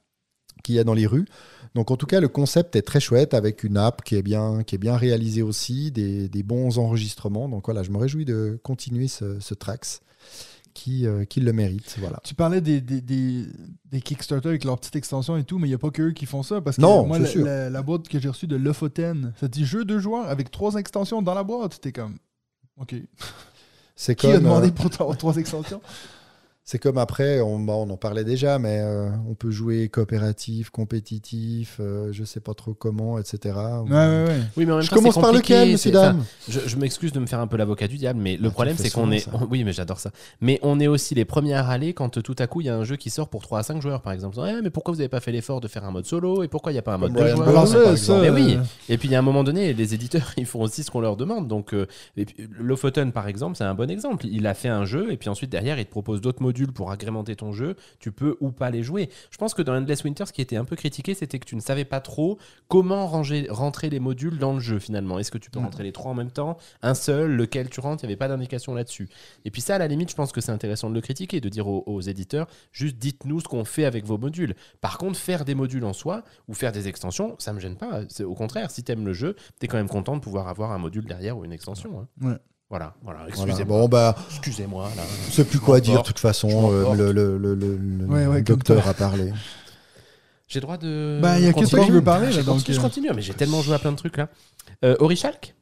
qu'il 0.63 0.75
y 0.75 0.79
a 0.79 0.85
dans 0.85 0.95
les 0.95 1.07
rues. 1.07 1.27
Donc 1.75 1.91
en 1.91 1.97
tout 1.97 2.07
cas, 2.07 2.21
le 2.21 2.29
concept 2.29 2.75
est 2.77 2.83
très 2.83 3.01
chouette 3.01 3.33
avec 3.33 3.63
une 3.65 3.77
app 3.77 4.03
qui 4.03 4.17
est 4.17 4.23
bien, 4.23 4.63
qui 4.65 4.75
est 4.75 4.79
bien 4.79 4.97
réalisée 4.97 5.43
aussi, 5.43 5.91
des, 5.93 6.29
des 6.29 6.43
bons 6.43 6.79
enregistrements. 6.79 7.49
Donc 7.49 7.67
voilà, 7.67 7.83
je 7.83 7.91
me 7.91 7.97
réjouis 7.99 8.25
de 8.25 8.59
continuer 8.63 9.07
ce, 9.09 9.39
ce 9.41 9.55
Trax 9.55 10.01
qui, 10.75 11.07
euh, 11.07 11.25
qui 11.25 11.41
le 11.41 11.53
mérite. 11.53 11.97
Voilà. 11.99 12.21
Tu 12.25 12.35
parlais 12.35 12.61
des, 12.61 12.81
des, 12.81 13.01
des, 13.01 13.47
des 13.91 14.01
Kickstarter 14.01 14.49
avec 14.49 14.65
leur 14.65 14.79
petite 14.79 14.97
extension 14.97 15.37
et 15.37 15.45
tout, 15.45 15.59
mais 15.59 15.67
il 15.69 15.71
n'y 15.71 15.75
a 15.75 15.79
pas 15.79 15.91
qu'eux 15.91 16.11
qui 16.13 16.27
font 16.27 16.43
ça. 16.43 16.61
Parce 16.61 16.77
que 16.77 16.83
Non, 16.83 17.07
moi, 17.07 17.19
la, 17.21 17.27
sûr. 17.27 17.45
la- 17.45 17.71
la 17.71 17.83
boîte 17.83 18.09
que 18.09 18.19
j'ai 18.21 18.29
reçue 18.29 18.47
de 18.49 18.57
Lofoten, 18.57 19.33
ça 19.41 19.49
dit 19.49 19.65
jeu 19.65 19.85
de 19.85 19.99
joueurs 19.99 20.29
avec 20.29 20.51
trois 20.51 20.75
extensions 20.75 21.23
dans 21.23 21.35
la 21.35 21.45
boîte. 21.45 21.81
T'es 21.81 21.93
comme. 21.93 22.17
OK. 22.81 22.95
C'est 23.97 24.15
Qui 24.17 24.27
a 24.27 24.35
comme, 24.35 24.43
demandé 24.45 24.69
euh, 24.69 24.73
pour 24.73 25.17
trois 25.17 25.37
extensions? 25.37 25.81
c'est 26.71 26.79
comme 26.79 26.99
après, 26.99 27.41
on, 27.41 27.59
bah, 27.59 27.73
on 27.73 27.91
en 27.91 27.97
parlait 27.97 28.23
déjà, 28.23 28.61
mais 28.61 28.79
euh, 28.81 29.09
on 29.29 29.35
peut 29.35 29.51
jouer 29.51 29.89
coopératif, 29.89 30.71
compétitif, 30.71 31.79
euh, 31.81 32.11
je 32.13 32.23
sais 32.23 32.39
pas 32.39 32.55
trop 32.55 32.75
comment, 32.75 33.19
etc. 33.19 33.57
Ouais, 33.57 33.91
ouais, 33.91 34.25
ouais. 34.29 34.41
Oui, 34.57 34.67
mais 34.67 34.73
en 34.73 34.77
même 34.77 34.85
Je 34.85 34.91
temps, 34.91 34.95
commence 34.95 35.19
par 35.19 35.33
lequel, 35.33 35.73
monsieur 35.73 35.91
dame 35.91 36.25
Je, 36.49 36.61
je 36.65 36.77
m'excuse 36.77 37.11
de 37.11 37.19
me 37.19 37.27
faire 37.27 37.41
un 37.41 37.49
peu 37.49 37.57
l'avocat 37.57 37.89
du 37.89 37.97
diable, 37.97 38.21
mais 38.23 38.37
le 38.37 38.47
Ah, 38.47 38.51
problème 38.53 38.77
c'est 38.79 38.89
qu'on 38.89 39.11
est. 39.11 39.27
Oui, 39.51 39.65
mais 39.65 39.73
j'adore 39.73 39.99
ça. 39.99 40.13
Mais 40.41 40.61
on 40.63 40.79
est 40.79 40.87
aussi 40.87 41.17
les 41.17 41.25
premiers 41.25 41.55
à 41.55 41.65
râler 41.65 41.93
quand 41.93 42.23
tout 42.23 42.37
à 42.39 42.47
coup 42.47 42.61
il 42.61 42.69
y 42.69 42.71
a 42.71 42.77
un 42.77 42.85
jeu 42.85 42.95
qui 42.95 43.11
sort 43.11 43.29
pour 43.31 43.43
3 43.43 43.59
à 43.59 43.63
5 43.65 43.83
joueurs, 43.83 44.01
par 44.01 44.13
exemple. 44.13 44.39
Ouais, 44.39 44.63
mais 44.63 44.71
pourquoi 44.71 44.93
vous 44.95 44.99
n'avez 44.99 45.09
pas 45.09 45.19
fait 45.19 45.33
l'effort 45.33 45.61
de 45.61 45.67
faire 45.67 45.85
un 45.85 45.91
mode 45.91 46.07
solo 46.07 46.45
Et 46.45 46.49
pourquoi 46.49 46.71
il 46.71 46.77
n'y 46.77 46.79
a 46.79 46.83
pas 46.83 46.95
un 46.95 46.99
mode 46.99 47.15
deux 47.15 47.27
joueurs 47.27 47.67
ça, 47.67 48.21
Mais 48.21 48.31
oui. 48.31 48.55
euh, 48.57 48.63
Et 48.89 48.97
puis 48.97 49.09
il 49.09 49.11
y 49.11 49.17
a 49.17 49.19
un 49.19 49.23
moment 49.23 49.43
donné, 49.43 49.73
les 49.73 49.93
éditeurs 49.95 50.35
ils 50.37 50.47
font 50.47 50.61
aussi 50.61 50.85
ce 50.85 50.91
qu'on 50.93 51.01
leur 51.01 51.17
demande. 51.17 51.49
Donc, 51.49 51.75
euh, 51.75 51.89
Lofoten 52.61 53.11
par 53.11 53.27
exemple, 53.27 53.57
c'est 53.57 53.65
un 53.65 53.75
bon 53.75 53.91
exemple. 53.91 54.25
Il 54.27 54.47
a 54.47 54.55
fait 54.55 54.69
un 54.69 54.85
jeu 54.85 55.11
et 55.13 55.17
puis 55.17 55.29
ensuite 55.29 55.51
derrière 55.51 55.77
il 55.81 55.85
te 55.85 55.91
propose 55.91 56.21
d'autres 56.21 56.43
modules 56.43 56.60
pour 56.69 56.91
agrémenter 56.91 57.37
ton 57.37 57.53
jeu. 57.53 57.77
Tu 57.99 58.13
peux 58.13 58.37
ou 58.41 58.51
pas 58.53 58.71
les 58.71 58.83
jouer. 58.83 59.09
Je 59.31 59.37
pense 59.39 59.55
que 59.55 59.63
dans 59.63 59.75
Endless 59.75 60.05
Winter, 60.05 60.25
ce 60.27 60.33
qui 60.33 60.41
était 60.43 60.57
un 60.57 60.65
peu 60.65 60.77
critiqué, 60.77 61.15
c'était 61.15 61.39
que 61.39 61.45
tu 61.47 61.57
ne 61.57 61.61
savais 61.61 61.85
pas 61.85 62.01
trop 62.01 62.39
comment 62.69 63.07
ranger, 63.07 63.47
rentrer 63.51 63.91
les 63.91 64.01
modules 64.01 64.39
dans 64.39 64.53
le 64.53 64.61
jeu 64.61 64.79
finalement. 64.79 65.19
Est-ce 65.19 65.31
que 65.31 65.39
tu 65.39 65.51
peux 65.51 65.59
rentrer 65.61 65.83
les 65.85 65.93
trois 65.93 66.13
en 66.13 66.15
même 66.15 66.31
temps? 66.31 66.57
Un 66.83 66.95
seul, 66.95 67.31
lequel 67.33 67.71
tu 67.71 67.81
rentres? 67.81 68.05
Il 68.05 68.07
n'y 68.07 68.13
avait 68.13 68.19
pas 68.19 68.29
d'indication 68.29 68.75
là-dessus. 68.75 69.09
Et 69.45 69.51
puis 69.51 69.61
ça, 69.61 69.77
à 69.77 69.79
la 69.79 69.87
limite, 69.89 70.11
je 70.11 70.15
pense 70.17 70.33
que 70.33 70.41
c'est 70.41 70.53
intéressant 70.53 70.89
de 70.91 70.95
le 70.95 71.01
critiquer, 71.01 71.41
de 71.41 71.49
dire 71.49 71.67
aux, 71.67 71.83
aux 71.87 72.01
éditeurs, 72.01 72.47
juste 72.73 72.97
dites-nous 72.97 73.41
ce 73.41 73.49
qu'on 73.49 73.65
fait 73.65 73.85
avec 73.85 74.05
vos 74.05 74.19
modules. 74.19 74.55
Par 74.81 74.99
contre, 74.99 75.19
faire 75.19 75.45
des 75.45 75.55
modules 75.55 75.85
en 75.85 75.93
soi 75.93 76.23
ou 76.49 76.55
faire 76.55 76.73
des 76.73 76.89
extensions, 76.89 77.37
ça 77.39 77.53
me 77.53 77.61
gêne 77.61 77.77
pas. 77.77 78.03
C'est 78.09 78.25
au 78.25 78.35
contraire, 78.35 78.71
si 78.71 78.83
t'aimes 78.83 79.05
le 79.07 79.13
jeu, 79.13 79.37
t'es 79.59 79.67
quand 79.69 79.77
même 79.77 79.89
content 79.89 80.17
de 80.17 80.21
pouvoir 80.21 80.49
avoir 80.49 80.73
un 80.73 80.79
module 80.79 81.05
derrière 81.05 81.37
ou 81.39 81.45
une 81.45 81.53
extension. 81.53 82.01
hein. 82.01 82.29
Ouais. 82.29 82.37
Voilà, 82.71 82.95
voilà. 83.03 83.19
Voilà. 83.19 83.29
Excusez-moi. 83.29 83.79
Bon, 83.81 83.89
bah, 83.89 84.17
Excusez-moi. 84.31 84.91
Je 85.29 85.33
sais 85.35 85.45
plus 85.45 85.59
quoi 85.59 85.81
dire, 85.81 86.03
de 86.03 86.07
toute 86.07 86.21
façon, 86.21 86.71
euh, 86.73 86.95
le, 86.95 87.11
le, 87.13 87.37
le, 87.37 87.55
le- 87.55 87.77
le 87.77 88.07
Ouais, 88.07 88.27
ouais, 88.27 88.45
comme 88.45 88.57
docteur 88.57 88.87
a 88.87 88.95
parlé. 88.95 89.33
J'ai 90.47 90.61
droit 90.61 90.77
de. 90.79 91.19
Ben, 91.21 91.37
il 91.39 91.45
y 91.45 91.49
a 91.49 91.53
que 91.53 91.65
toi 91.69 91.85
qui 91.85 91.91
veux 91.91 92.03
parler, 92.03 92.27
là, 92.27 92.33
Je 92.33 92.41
donc, 92.41 92.57
continue, 92.59 92.75
je 92.75 92.79
euh. 92.81 92.83
continue, 92.83 93.09
mais 93.15 93.23
j'ai 93.23 93.35
tellement 93.35 93.61
joué 93.63 93.75
à 93.75 93.79
plein 93.79 93.93
de 93.93 93.97
trucs 93.97 94.17
là. 94.17 94.29
Euh, 94.85 94.97
Orichalk. 95.01 95.55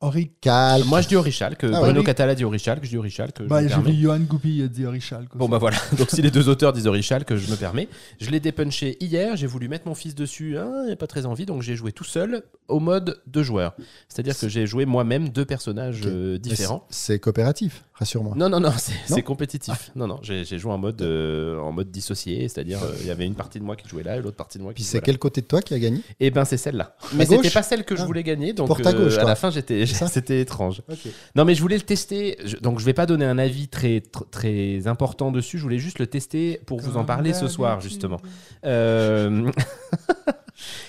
Moi 0.00 1.00
je 1.00 1.08
dis 1.08 1.16
Orichalk. 1.16 1.64
Ah, 1.64 1.80
Bruno 1.80 2.00
oui. 2.00 2.06
Catala 2.06 2.34
dit 2.36 2.44
Orichalk, 2.44 2.84
je 2.84 2.88
dis 2.88 2.96
Orichalk. 2.96 3.42
Bah, 3.42 3.66
j'ai 3.66 3.80
vu 3.80 3.92
Johan 3.94 4.20
Goupy 4.20 4.62
a 4.62 4.68
dit 4.68 4.86
Orichalk. 4.86 5.36
Bon 5.36 5.48
bah 5.48 5.58
voilà, 5.58 5.76
donc 5.96 6.08
si 6.10 6.22
les 6.22 6.30
deux 6.38 6.48
auteurs 6.48 6.72
disent 6.72 6.86
Orichalk, 6.86 7.34
je 7.34 7.50
me 7.50 7.56
permets. 7.56 7.88
Je 8.20 8.30
l'ai 8.30 8.38
dépunché 8.38 8.96
hier, 9.00 9.34
j'ai 9.36 9.48
voulu 9.48 9.68
mettre 9.68 9.88
mon 9.88 9.96
fils 9.96 10.14
dessus, 10.14 10.56
hein, 10.56 10.84
il 10.86 10.92
a 10.92 10.96
pas 10.96 11.08
très 11.08 11.26
envie, 11.26 11.46
donc 11.46 11.62
j'ai 11.62 11.74
joué 11.74 11.90
tout 11.90 12.04
seul 12.04 12.42
au 12.68 12.80
mode 12.80 13.20
deux 13.26 13.42
joueurs. 13.42 13.74
C'est-à-dire 14.08 14.38
que 14.38 14.48
j'ai 14.48 14.66
joué 14.66 14.84
moi-même 14.86 15.28
deux 15.30 15.44
personnages 15.44 16.02
euh, 16.06 16.38
différents. 16.38 16.86
c'est- 16.90 17.18
coopératif, 17.18 17.84
rassure-moi. 17.94 18.34
Non, 18.36 18.48
non, 18.48 18.60
non, 18.60 18.72
c'est 19.06 19.22
compétitif. 19.22 19.90
Non, 19.96 20.06
non, 20.06 20.18
j'ai 20.22 20.44
joué 20.58 20.70
en 20.72 20.78
mode, 20.78 21.00
euh, 21.02 21.58
en 21.58 21.72
mode 21.72 21.90
dissocié, 21.90 22.48
c'est-à-dire 22.48 22.82
euh, 22.82 22.94
il 23.00 23.06
y 23.06 23.10
avait 23.10 23.26
une 23.26 23.34
partie 23.34 23.58
de 23.58 23.64
moi 23.64 23.74
qui 23.76 23.88
jouait 23.88 24.02
là 24.02 24.16
et 24.16 24.20
l'autre 24.22 24.36
partie 24.36 24.58
de 24.58 24.62
moi 24.62 24.72
qui 24.72 24.76
Puis 24.76 24.84
jouait 24.84 24.90
c'est 24.92 24.98
là. 24.98 25.02
quel 25.06 25.18
côté 25.18 25.40
de 25.40 25.46
toi 25.46 25.60
qui 25.62 25.74
a 25.74 25.78
gagné? 25.78 26.00
Et 26.20 26.30
ben 26.30 26.44
c'est 26.44 26.56
celle-là. 26.56 26.94
Mais 27.14 27.26
c'était 27.26 27.50
pas 27.50 27.62
celle 27.62 27.84
que 27.84 27.96
je 27.96 28.02
Ah. 28.02 28.06
voulais 28.06 28.22
gagner, 28.22 28.52
donc 28.52 28.68
à 28.70 28.88
euh, 28.90 28.92
gauche, 29.04 29.14
à 29.14 29.20
toi. 29.20 29.28
la 29.30 29.34
fin 29.36 29.50
j'étais, 29.50 29.84
c'était 29.86 30.40
étrange. 30.40 30.82
Non 31.34 31.44
mais 31.44 31.54
je 31.54 31.60
voulais 31.62 31.76
le 31.76 31.82
tester, 31.82 32.36
je- 32.44 32.56
donc 32.58 32.78
je 32.80 32.84
vais 32.84 32.92
pas 32.94 33.06
donner 33.06 33.24
un 33.24 33.38
avis 33.38 33.68
très 33.68 33.98
tr- 33.98 34.28
très 34.30 34.86
important 34.86 35.32
dessus. 35.32 35.58
Je 35.58 35.62
voulais 35.62 35.78
juste 35.78 35.98
le 35.98 36.06
tester 36.06 36.60
pour 36.66 36.80
vous 36.80 36.96
en 36.96 37.04
parler 37.04 37.32
ce 37.34 37.48
soir 37.48 37.80
justement. 37.80 38.20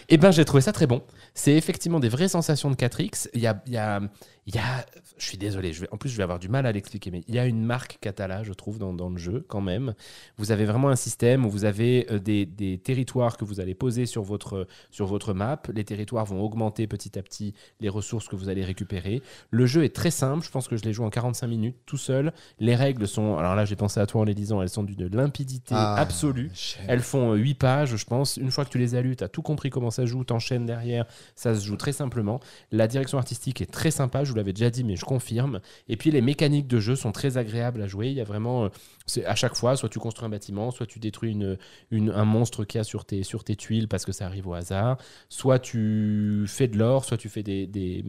Et 0.10 0.18
ben 0.18 0.32
j'ai 0.32 0.46
trouvé 0.46 0.62
ça 0.62 0.72
très 0.72 0.88
bon. 0.88 1.04
C'est 1.34 1.54
effectivement 1.54 2.00
des 2.00 2.10
vraies 2.10 2.28
sensations 2.28 2.70
de 2.70 2.76
4X. 2.76 3.30
Il 3.34 3.42
y 3.42 3.48
a, 3.48 3.62
il 3.68 3.74
y 3.74 3.78
a, 3.78 4.02
il 4.50 4.56
y 4.56 4.58
a, 4.58 4.84
je 5.20 5.26
suis 5.26 5.38
désolé, 5.38 5.74
je 5.74 5.82
vais, 5.82 5.88
en 5.92 5.98
plus 5.98 6.10
je 6.10 6.18
vais 6.18 6.24
avoir 6.24 6.40
du 6.40 6.50
mal 6.50 6.66
à 6.66 6.72
l'expliquer, 6.72 7.12
mais 7.12 7.24
il 7.28 7.36
y 7.36 7.38
a 7.38 7.46
une 7.46 7.64
marque 7.64 8.00
Catala, 8.02 8.42
je 8.42 8.52
trouve, 8.52 8.80
dans, 8.80 8.94
dans 8.94 9.10
le 9.10 9.18
jeu 9.18 9.46
quand 9.48 9.62
même. 9.62 9.94
Vous 10.38 10.52
avez 10.52 10.66
vraiment 10.66 10.90
un 10.90 10.96
système 10.96 11.46
où 11.46 11.52
vous 11.52 11.66
avez 11.66 12.08
euh, 12.12 12.18
des, 12.18 12.48
des 12.48 12.80
territoires 12.80 13.38
que 13.38 13.46
vous 13.46 13.60
allez 13.60 13.76
poser 13.76 14.08
sur 14.08 14.24
votre, 14.24 14.66
sur 14.90 15.06
votre 15.06 15.36
map. 15.36 15.62
Les 15.72 15.84
territoires 15.84 16.26
vont 16.26 16.42
augmenter 16.42 16.88
petit 16.88 17.20
à 17.20 17.22
petit 17.22 17.54
les 17.80 17.90
ressources 17.90 18.28
que 18.28 18.36
vous 18.36 18.50
allez 18.50 18.64
récupérer. 18.64 19.22
Le 19.52 19.68
jeu 19.68 19.84
est 19.84 19.96
très 19.96 20.10
simple, 20.10 20.44
je 20.44 20.50
pense 20.50 20.68
que 20.68 20.78
je 20.78 20.84
l'ai 20.84 20.94
joué 20.94 21.06
en 21.06 21.12
45 21.12 21.46
minutes 21.46 21.76
tout 21.86 21.98
seul. 21.98 22.34
Les 22.60 22.74
règles 22.74 23.08
sont, 23.08 23.38
alors 23.38 23.54
là 23.54 23.66
j'ai 23.66 23.76
pensé 23.76 24.00
à 24.00 24.08
toi 24.08 24.22
en 24.22 24.24
les 24.24 24.34
lisant, 24.34 24.64
elles 24.64 24.70
sont 24.70 24.84
d'une 24.84 25.16
limpidité 25.16 25.76
Ah, 25.78 25.94
absolue. 25.94 26.50
Elles 26.88 27.02
font 27.02 27.36
8 27.36 27.54
pages, 27.54 27.96
je 27.96 28.06
pense. 28.06 28.38
Une 28.38 28.50
fois 28.50 28.66
que 28.66 28.72
tu 28.72 28.80
les 28.80 28.96
as 28.96 29.04
lues, 29.04 29.16
tu 29.16 29.24
as 29.24 29.30
tout 29.30 29.44
compris 29.44 29.70
comment 29.70 29.92
ça 29.92 30.08
joue, 30.08 30.24
t'enchaînes 30.24 30.66
derrière, 30.66 31.06
ça 31.36 31.54
se 31.54 31.64
joue 31.64 31.78
très 31.78 31.94
simplement. 31.94 32.40
La 32.72 32.88
direction 32.88 33.20
artistique 33.20 33.62
est 33.62 33.72
très 33.72 33.92
sympa, 33.92 34.24
je 34.24 34.32
vous 34.32 34.39
l'avais 34.40 34.54
déjà 34.54 34.70
dit, 34.70 34.84
mais 34.84 34.96
je 34.96 35.06
confirme. 35.06 35.60
Et 35.88 35.98
puis 35.98 36.12
les 36.12 36.22
mécaniques 36.22 36.68
de 36.68 36.80
jeu 36.80 36.96
sont 36.96 37.12
très 37.12 37.38
agréables 37.38 37.82
à 37.82 37.88
jouer. 37.88 38.08
Il 38.08 38.14
y 38.14 38.22
a 38.22 38.24
vraiment, 38.24 38.66
euh, 38.66 38.70
c'est 39.06 39.26
à 39.26 39.36
chaque 39.36 39.56
fois, 39.56 39.76
soit 39.76 39.90
tu 39.90 40.00
construis 40.00 40.26
un 40.26 40.30
bâtiment, 40.30 40.72
soit 40.72 40.86
tu 40.86 41.00
détruis 41.00 41.32
une, 41.32 42.12
un 42.12 42.26
monstre 42.26 42.66
qu'il 42.66 42.80
y 42.80 42.82
a 42.82 42.84
sur 42.84 43.06
tes, 43.06 43.56
tuiles 43.56 43.88
parce 43.88 44.06
que 44.06 44.12
ça 44.12 44.26
arrive 44.26 44.48
au 44.48 44.54
hasard, 44.54 44.98
soit 45.30 45.60
tu 45.60 46.46
fais 46.48 46.68
de 46.68 46.78
l'or, 46.78 47.06
soit 47.06 47.18
tu 47.18 47.30
fais 47.30 47.44
des, 47.44 48.04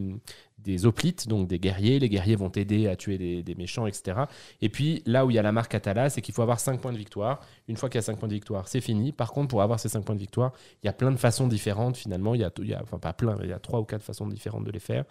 des 0.63 0.85
hoplites, 0.85 1.27
donc 1.27 1.47
des 1.47 1.59
guerriers. 1.59 1.99
Les 1.99 2.09
guerriers 2.09 2.35
vont 2.35 2.49
t'aider 2.49 2.87
à 2.87 2.95
tuer 2.95 3.17
des, 3.17 3.43
des 3.43 3.55
méchants, 3.55 3.87
etc. 3.87 4.21
Et 4.61 4.69
puis 4.69 5.01
là 5.05 5.25
où 5.25 5.31
il 5.31 5.35
y 5.35 5.39
a 5.39 5.41
la 5.41 5.51
marque 5.51 5.73
Atala, 5.75 6.09
c'est 6.09 6.21
qu'il 6.21 6.33
faut 6.33 6.41
avoir 6.41 6.59
5 6.59 6.79
points 6.81 6.91
de 6.93 6.97
victoire. 6.97 7.41
Une 7.67 7.77
fois 7.77 7.89
qu'il 7.89 7.97
y 7.97 7.99
a 7.99 8.03
5 8.03 8.17
points 8.17 8.27
de 8.27 8.33
victoire, 8.33 8.67
c'est 8.67 8.81
fini. 8.81 9.11
Par 9.11 9.31
contre, 9.31 9.47
pour 9.49 9.61
avoir 9.61 9.79
ces 9.79 9.89
5 9.89 10.03
points 10.03 10.15
de 10.15 10.19
victoire, 10.19 10.51
il 10.83 10.87
y 10.87 10.89
a 10.89 10.93
plein 10.93 11.11
de 11.11 11.17
façons 11.17 11.47
différentes 11.47 11.97
finalement. 11.97 12.35
Il 12.35 12.41
y 12.41 12.43
a, 12.43 12.51
il 12.59 12.67
y 12.67 12.73
a- 12.73 12.81
enfin 12.81 12.99
pas 12.99 13.13
plein, 13.13 13.37
il 13.43 13.49
y 13.49 13.53
a 13.53 13.59
3 13.59 13.79
ou 13.79 13.83
4 13.85 14.01
façons 14.03 14.27
différentes 14.27 14.63
de 14.65 14.71
les 14.71 14.79
faire. 14.79 15.05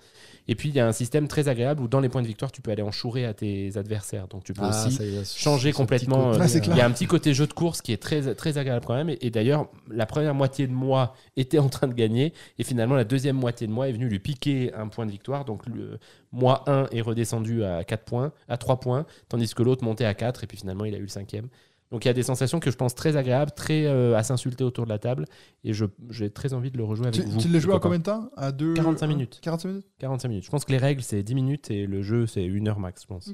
Et 0.48 0.55
puis 0.55 0.68
il 0.68 0.74
y 0.74 0.81
a 0.81 0.86
un 0.86 0.93
système 0.93 1.28
très 1.28 1.48
agréable 1.48 1.82
où 1.82 1.89
dans 1.89 2.01
les 2.01 2.09
points 2.09 2.22
de 2.22 2.27
victoire, 2.27 2.52
tu 2.52 2.60
peux 2.62 2.70
aller 2.70 2.82
en 2.82 2.90
chourer 2.93 3.24
à 3.24 3.35
tes 3.35 3.77
adversaires. 3.77 4.28
Donc 4.28 4.44
tu 4.44 4.52
peux 4.52 4.62
Ah, 4.64 4.86
aussi 4.86 4.98
changer 5.24 5.72
complètement. 5.72 6.32
côté, 6.32 6.43
Ah, 6.43 6.44
euh, 6.56 6.60
clair. 6.60 6.77
Il 6.77 6.78
y 6.78 6.81
a 6.82 6.86
un 6.86 6.90
petit 6.90 7.06
côté 7.06 7.35
jeu 7.35 7.47
de 7.47 7.52
course 7.52 7.82
qui 7.82 7.93
est 7.93 7.97
très, 8.02 8.35
très 8.35 8.59
agréable 8.59 8.85
quand 8.86 8.94
même. 8.94 9.09
Et, 9.10 9.18
et 9.22 9.31
d'ailleurs, 9.31 9.68
la 9.90 10.06
première 10.06 10.35
moitié 10.35 10.66
de 10.66 10.72
moi 10.72 11.14
était 11.36 11.59
en 11.59 11.68
train 11.68 11.89
de 11.89 11.94
gagner. 11.94 12.32
Et 12.59 12.64
finalement, 12.64 12.94
la 12.94 13.05
deuxième 13.05 13.36
moitié 13.36 13.66
de 13.66 13.72
moi 13.72 13.89
est 13.89 13.93
venue 13.93 14.09
lui 14.09 14.18
piquer 14.18 14.72
un 14.74 14.89
point 14.89 15.06
de 15.06 15.10
victoire. 15.10 15.39
Donc, 15.44 15.66
le, 15.66 15.98
moi 16.32 16.62
1 16.68 16.86
est 16.92 17.00
redescendu 17.00 17.64
à 17.64 17.84
4 17.84 18.04
points, 18.04 18.32
à 18.48 18.56
3 18.56 18.80
points, 18.80 19.06
tandis 19.28 19.52
que 19.54 19.62
l'autre 19.62 19.84
montait 19.84 20.04
à 20.04 20.14
4. 20.14 20.44
Et 20.44 20.46
puis 20.46 20.56
finalement, 20.58 20.84
il 20.84 20.94
a 20.94 20.98
eu 20.98 21.02
le 21.02 21.08
cinquième. 21.08 21.48
Donc, 21.90 22.04
il 22.04 22.08
y 22.08 22.10
a 22.10 22.14
des 22.14 22.22
sensations 22.22 22.60
que 22.60 22.70
je 22.70 22.76
pense 22.76 22.94
très 22.94 23.16
agréables, 23.16 23.50
très 23.50 23.84
euh, 23.86 24.16
à 24.16 24.22
s'insulter 24.22 24.62
autour 24.62 24.84
de 24.84 24.90
la 24.90 25.00
table. 25.00 25.24
Et 25.64 25.72
je- 25.72 25.86
j'ai 26.08 26.30
très 26.30 26.54
envie 26.54 26.70
de 26.70 26.78
le 26.78 26.84
rejouer 26.84 27.08
avec 27.08 27.20
Tu, 27.20 27.26
vous. 27.28 27.40
tu 27.40 27.48
l'as 27.48 27.58
joué 27.58 27.72
copains. 27.72 27.82
combien 27.82 27.98
de 27.98 28.04
temps? 28.04 28.30
À 28.36 28.52
deux, 28.52 28.74
45 28.74 29.04
un- 29.06 29.08
minutes. 29.08 29.38
45 29.42 29.68
minutes? 29.70 29.86
45 29.98 30.28
minutes. 30.28 30.44
Je 30.44 30.50
pense 30.50 30.64
que 30.64 30.70
les 30.70 30.78
règles, 30.78 31.02
c'est 31.02 31.22
10 31.24 31.34
minutes 31.34 31.68
et 31.72 31.86
le 31.86 32.00
jeu, 32.02 32.28
c'est 32.28 32.44
1 32.44 32.68
heure 32.68 32.78
max, 32.78 33.02
je 33.02 33.06
pense. 33.08 33.32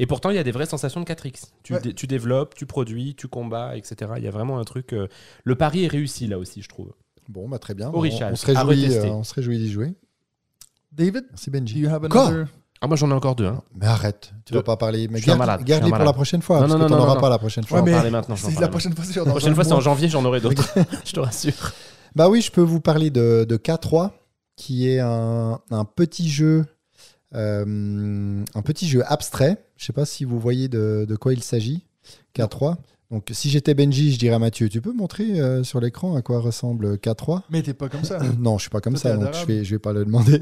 Et 0.00 0.06
pourtant, 0.06 0.30
il 0.30 0.36
y 0.36 0.38
a 0.38 0.42
des 0.42 0.50
vraies 0.50 0.66
sensations 0.66 0.98
de 1.00 1.04
4X. 1.04 1.52
Tu, 1.62 1.74
Ouais. 1.74 1.80
tu 1.94 2.06
développes, 2.08 2.54
tu 2.56 2.64
produis, 2.66 3.14
tu 3.14 3.28
combats, 3.28 3.76
etc. 3.76 4.12
Il 4.16 4.24
y 4.24 4.28
a 4.28 4.30
vraiment 4.32 4.58
un 4.58 4.64
truc. 4.64 4.92
euh, 4.92 5.06
Le 5.44 5.54
pari 5.54 5.84
est 5.84 5.88
réussi 5.88 6.26
là 6.26 6.38
aussi, 6.38 6.62
je 6.62 6.68
trouve. 6.68 6.92
Bon, 7.28 7.48
bah 7.48 7.58
très 7.60 7.74
bien. 7.74 7.90
On, 7.94 7.98
on 8.04 8.10
se 8.34 8.50
à 8.56 8.64
réjouit, 8.64 8.96
euh, 8.96 9.06
on 9.12 9.22
se 9.22 9.34
réjouit 9.34 9.58
d'y 9.58 9.70
jouer. 9.70 9.92
David, 10.92 11.24
Merci 11.30 11.50
do 11.50 11.58
Benji. 11.58 11.78
you 11.78 11.88
have 11.88 12.04
another 12.04 12.46
Ah, 12.80 12.86
moi 12.86 12.96
j'en 12.96 13.10
ai 13.10 13.12
encore 13.14 13.36
deux. 13.36 13.46
hein. 13.46 13.62
Mais 13.74 13.86
arrête, 13.86 14.32
tu 14.44 14.52
Deux. 14.52 14.58
vas 14.58 14.62
pas 14.62 14.76
parler. 14.76 15.06
Mais 15.08 15.18
Je 15.18 15.22
suis 15.22 15.30
un 15.30 15.34
garde- 15.36 15.46
malade, 15.46 15.64
garde-les 15.64 15.74
un 15.76 15.80
pour 15.90 15.90
malade. 15.90 16.06
la 16.06 16.12
prochaine 16.12 16.42
fois, 16.42 16.56
Non, 16.56 16.62
parce 16.68 16.72
non, 16.80 16.86
que 16.86 16.90
non, 16.92 16.98
auras 16.98 17.20
pas 17.20 17.28
la 17.28 17.38
prochaine 17.38 17.64
Je 17.64 17.68
fois. 17.68 17.78
vais 17.78 17.82
en 17.82 17.84
mais 17.86 17.92
parler 17.92 18.10
maintenant. 18.10 18.34
la 18.60 18.68
prochaine 18.68 18.94
fois, 18.94 19.04
c'est 19.04 19.20
prochaine 19.24 19.54
fois, 19.54 19.64
c'est 19.64 19.72
en 19.72 19.80
janvier, 19.80 20.08
j'en 20.08 20.24
aurai 20.24 20.40
d'autres. 20.40 20.64
je 21.04 21.12
te 21.12 21.20
rassure. 21.20 21.52
Bah 22.16 22.28
oui, 22.28 22.40
je 22.40 22.50
peux 22.50 22.60
vous 22.62 22.80
parler 22.80 23.10
de, 23.10 23.44
de 23.48 23.56
K3, 23.56 24.10
qui 24.56 24.88
est 24.88 24.98
un, 24.98 25.60
un 25.70 25.84
petit 25.84 26.28
jeu, 26.28 26.64
euh, 27.34 28.44
un 28.54 28.62
petit 28.62 28.88
jeu 28.88 29.02
abstrait. 29.06 29.64
Je 29.76 29.84
sais 29.84 29.92
pas 29.92 30.04
si 30.06 30.24
vous 30.24 30.38
voyez 30.40 30.68
de, 30.68 31.06
de 31.08 31.16
quoi 31.16 31.32
il 31.32 31.42
s'agit. 31.42 31.86
K3. 32.36 32.76
Donc, 33.10 33.28
si 33.32 33.50
j'étais 33.50 33.74
Benji, 33.74 34.12
je 34.12 34.18
dirais 34.18 34.36
à 34.36 34.38
Mathieu, 34.38 34.68
tu 34.68 34.80
peux 34.80 34.92
montrer 34.92 35.40
euh, 35.40 35.64
sur 35.64 35.80
l'écran 35.80 36.14
à 36.14 36.22
quoi 36.22 36.38
ressemble 36.38 36.94
K3 36.94 37.42
Mais 37.50 37.62
t'es 37.62 37.74
pas 37.74 37.88
comme 37.88 38.04
ça. 38.04 38.20
Non, 38.38 38.56
je 38.56 38.62
suis 38.62 38.70
pas 38.70 38.80
comme 38.80 38.94
Toi, 38.94 39.02
ça, 39.02 39.16
donc 39.16 39.34
je 39.34 39.46
vais, 39.46 39.64
je 39.64 39.74
vais 39.74 39.80
pas 39.80 39.92
le 39.92 40.04
demander. 40.04 40.40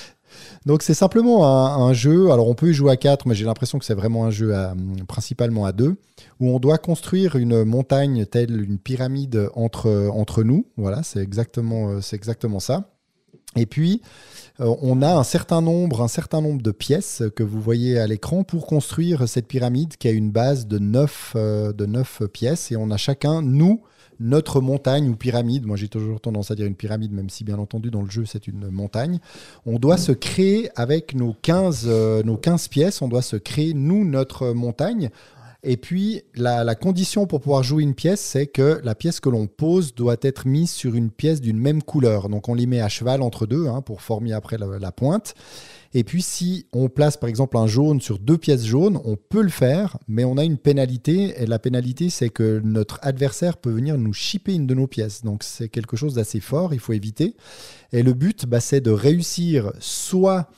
donc 0.66 0.82
c'est 0.82 0.92
simplement 0.92 1.46
un, 1.46 1.86
un 1.88 1.92
jeu, 1.94 2.30
alors 2.30 2.48
on 2.48 2.54
peut 2.54 2.68
y 2.68 2.74
jouer 2.74 2.92
à 2.92 2.96
4, 2.96 3.26
mais 3.26 3.34
j'ai 3.34 3.46
l'impression 3.46 3.78
que 3.78 3.86
c'est 3.86 3.94
vraiment 3.94 4.26
un 4.26 4.30
jeu 4.30 4.54
à, 4.54 4.74
principalement 5.08 5.64
à 5.64 5.72
2, 5.72 5.96
où 6.40 6.50
on 6.50 6.58
doit 6.58 6.76
construire 6.76 7.36
une 7.36 7.64
montagne 7.64 8.26
telle 8.26 8.60
une 8.60 8.78
pyramide 8.78 9.48
entre, 9.54 10.10
entre 10.12 10.42
nous. 10.42 10.66
Voilà, 10.76 11.02
c'est 11.02 11.20
exactement, 11.20 11.88
euh, 11.88 12.00
c'est 12.02 12.16
exactement 12.16 12.60
ça. 12.60 12.90
Et 13.56 13.64
puis, 13.64 14.02
euh, 14.60 14.74
on 14.82 15.02
a 15.02 15.14
un 15.14 15.24
certain 15.24 15.60
nombre, 15.60 16.02
un 16.02 16.08
certain 16.08 16.40
nombre 16.40 16.62
de 16.62 16.70
pièces 16.70 17.22
que 17.34 17.42
vous 17.42 17.60
voyez 17.60 17.98
à 17.98 18.06
l'écran 18.06 18.44
pour 18.44 18.66
construire 18.66 19.28
cette 19.28 19.46
pyramide 19.46 19.96
qui 19.96 20.08
a 20.08 20.12
une 20.12 20.30
base 20.30 20.66
de 20.66 20.78
9, 20.78 21.36
de 21.36 21.86
neuf 21.86 22.22
pièces. 22.32 22.70
Et 22.72 22.76
on 22.76 22.90
a 22.90 22.96
chacun, 22.96 23.42
nous, 23.42 23.82
notre 24.20 24.60
montagne 24.60 25.08
ou 25.08 25.16
pyramide. 25.16 25.66
Moi, 25.66 25.76
j'ai 25.76 25.88
toujours 25.88 26.20
tendance 26.20 26.50
à 26.50 26.54
dire 26.54 26.66
une 26.66 26.74
pyramide, 26.74 27.12
même 27.12 27.30
si 27.30 27.44
bien 27.44 27.58
entendu 27.58 27.90
dans 27.90 28.02
le 28.02 28.10
jeu 28.10 28.24
c'est 28.26 28.46
une 28.46 28.70
montagne. 28.70 29.18
On 29.66 29.78
doit 29.78 29.96
se 29.96 30.12
créer 30.12 30.70
avec 30.76 31.14
nos 31.14 31.34
15, 31.42 31.84
euh, 31.86 32.22
nos 32.22 32.36
15 32.36 32.68
pièces, 32.68 33.02
on 33.02 33.08
doit 33.08 33.22
se 33.22 33.36
créer 33.36 33.74
nous 33.74 34.04
notre 34.04 34.52
montagne. 34.52 35.10
Et 35.64 35.78
puis, 35.78 36.22
la, 36.34 36.74
condition 36.74 37.26
pour 37.26 37.40
pouvoir 37.40 37.62
jouer 37.62 37.82
une 37.82 37.94
pièce, 37.94 38.20
c'est 38.20 38.46
que 38.46 38.80
la 38.84 38.94
pièce 38.94 39.18
que 39.18 39.30
l'on 39.30 39.46
pose 39.46 39.94
doit 39.94 40.16
être 40.20 40.46
mise 40.46 40.70
sur 40.70 40.94
une 40.94 41.10
pièce 41.10 41.40
d'une 41.40 41.58
même 41.58 41.82
couleur. 41.82 42.28
Donc, 42.28 42.48
on 42.50 42.54
les 42.54 42.66
met 42.66 42.80
à 42.80 42.90
cheval 42.90 43.22
entre 43.22 43.46
deux 43.46 43.66
hein, 43.66 43.80
pour 43.80 44.02
former 44.02 44.34
après 44.34 44.58
la, 44.58 44.78
la 44.78 44.92
pointe. 44.92 45.34
Et 45.94 46.04
puis, 46.04 46.20
si 46.20 46.66
on 46.72 46.88
place 46.88 47.16
par 47.16 47.30
exemple 47.30 47.56
un 47.56 47.66
jaune 47.66 48.00
sur 48.00 48.18
deux 48.18 48.36
pièces 48.36 48.64
jaunes, 48.64 49.00
on 49.04 49.16
peut 49.16 49.42
le 49.42 49.48
faire, 49.48 49.96
mais 50.06 50.24
on 50.24 50.36
a 50.36 50.44
une 50.44 50.58
pénalité. 50.58 51.34
Et 51.42 51.46
la 51.46 51.58
pénalité, 51.58 52.10
c'est 52.10 52.28
que 52.28 52.60
notre 52.62 52.98
adversaire 53.02 53.56
peut 53.56 53.70
venir 53.70 53.96
nous 53.96 54.12
chipper 54.12 54.54
une 54.54 54.66
de 54.66 54.74
nos 54.74 54.86
pièces. 54.86 55.22
Donc, 55.22 55.44
c'est 55.44 55.70
quelque 55.70 55.96
chose 55.96 56.14
d'assez 56.14 56.40
fort, 56.40 56.74
il 56.74 56.80
faut 56.80 56.92
éviter. 56.92 57.36
Et 57.92 58.02
le 58.02 58.12
but, 58.12 58.44
bah, 58.46 58.60
c'est 58.60 58.80
de 58.80 58.90
réussir 58.90 59.72
soit. 59.78 60.50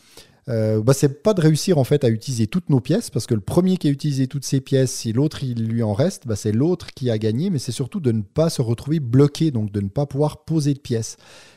Euh, 0.48 0.80
bah, 0.80 0.92
c'est 0.92 1.22
pas 1.24 1.34
de 1.34 1.40
réussir 1.40 1.76
en 1.78 1.82
fait 1.84 2.04
à 2.04 2.08
utiliser 2.08 2.46
toutes 2.46 2.70
nos 2.70 2.80
pièces 2.80 3.10
parce 3.10 3.26
que 3.26 3.34
le 3.34 3.40
premier 3.40 3.78
qui 3.78 3.88
a 3.88 3.90
utilisé 3.90 4.28
toutes 4.28 4.44
ses 4.44 4.60
pièces, 4.60 4.92
si 4.92 5.12
l'autre 5.12 5.42
il 5.42 5.66
lui 5.66 5.82
en 5.82 5.92
reste, 5.92 6.26
bah, 6.26 6.36
c'est 6.36 6.52
l'autre 6.52 6.88
qui 6.94 7.10
a 7.10 7.18
gagné, 7.18 7.50
mais 7.50 7.58
c'est 7.58 7.72
surtout 7.72 7.98
de 7.98 8.12
ne 8.12 8.22
pas 8.22 8.48
se 8.48 8.62
retrouver 8.62 9.00
bloqué, 9.00 9.50
donc 9.50 9.72
de 9.72 9.80
ne 9.80 9.88
pas 9.88 10.06
pouvoir 10.06 10.44
poser 10.44 10.74
de 10.74 10.78
pièces. 10.78 11.16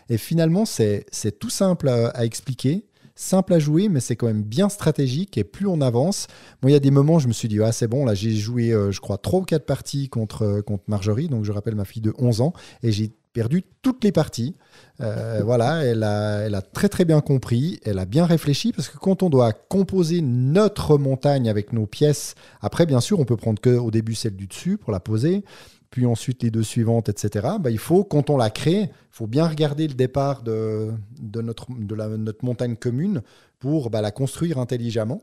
Et 0.10 0.18
finalement, 0.18 0.66
c'est 0.66 1.06
tout 1.40 1.52
simple 1.52 1.88
à, 1.88 2.26
expliquer, 2.26 2.88
simple 3.14 3.54
à 3.54 3.60
jouer, 3.60 3.90
mais 3.90 4.00
c'est 4.00 4.16
quand 4.16 4.26
même 4.26 4.42
bien 4.42 4.70
stratégique. 4.70 5.38
Et 5.38 5.44
plus 5.44 5.68
on 5.68 5.82
avance, 5.82 6.26
moi 6.64 6.72
il 6.72 6.74
y 6.74 6.78
a 6.78 6.80
des 6.80 6.90
moments, 6.90 7.20
je 7.20 7.28
me 7.28 7.34
suis 7.34 7.48
dit, 7.48 7.62
ah 7.62 7.72
c'est 7.72 7.88
bon, 7.88 8.06
là 8.06 8.16
j'ai 8.16 8.32
joué, 8.32 8.72
euh, 8.72 8.92
je 8.92 9.00
crois, 9.02 9.20
trois 9.20 9.42
ou 9.42 9.44
quatre 9.44 9.68
parties 9.68 10.10
contre, 10.10 10.42
euh, 10.42 10.62
contre 10.64 10.86
Marjorie, 10.88 11.28
donc 11.28 11.46
je 11.46 11.52
rappelle 11.52 11.76
ma 11.76 11.86
fille 11.86 12.02
de 12.02 12.14
11 12.18 12.42
ans, 12.42 12.54
et 12.82 12.92
j'ai 12.92 13.12
perdu 13.40 13.64
toutes 13.82 14.04
les 14.04 14.12
parties. 14.12 14.54
Euh, 15.00 15.42
voilà, 15.46 15.86
elle 15.86 16.04
a, 16.04 16.62
très 16.62 16.90
très 16.90 17.06
bien 17.06 17.22
compris, 17.22 17.80
elle 17.86 17.98
a 17.98 18.04
bien 18.04 18.26
réfléchi, 18.26 18.74
parce 18.74 18.90
que 18.90 18.98
quand 18.98 19.24
on 19.24 19.30
doit 19.30 19.54
composer 19.54 20.20
notre 20.20 20.98
montagne 20.98 21.50
avec 21.50 21.72
nos 21.72 21.86
pièces, 21.86 22.36
après 22.60 22.86
bien 22.86 23.00
sûr 23.00 23.18
on 23.18 23.24
peut 23.24 23.38
prendre 23.38 23.62
que 23.62 23.70
au 23.70 23.92
début 23.92 24.14
celle 24.14 24.36
du 24.36 24.48
dessus 24.48 24.78
pour 24.78 24.92
la 24.92 25.00
poser, 25.00 25.46
puis 25.90 26.06
ensuite 26.06 26.44
les 26.44 26.52
deux 26.52 26.64
suivantes, 26.64 27.08
etc. 27.08 27.48
Bah, 27.62 27.72
il 27.72 27.78
faut, 27.78 28.04
quand 28.04 28.30
on 28.30 28.36
la 28.36 28.50
crée, 28.50 28.82
il 28.82 28.90
faut 29.10 29.28
bien 29.28 29.48
regarder 29.48 29.88
le 29.88 29.94
départ 29.94 30.44
de, 30.44 30.92
de, 31.22 31.42
notre, 31.42 31.68
de 31.72 31.96
la, 31.96 32.10
notre 32.10 32.44
montagne 32.44 32.76
commune 32.76 33.22
pour 33.60 33.90
bah, 33.90 34.02
la 34.02 34.12
construire 34.12 34.58
intelligemment. 34.58 35.22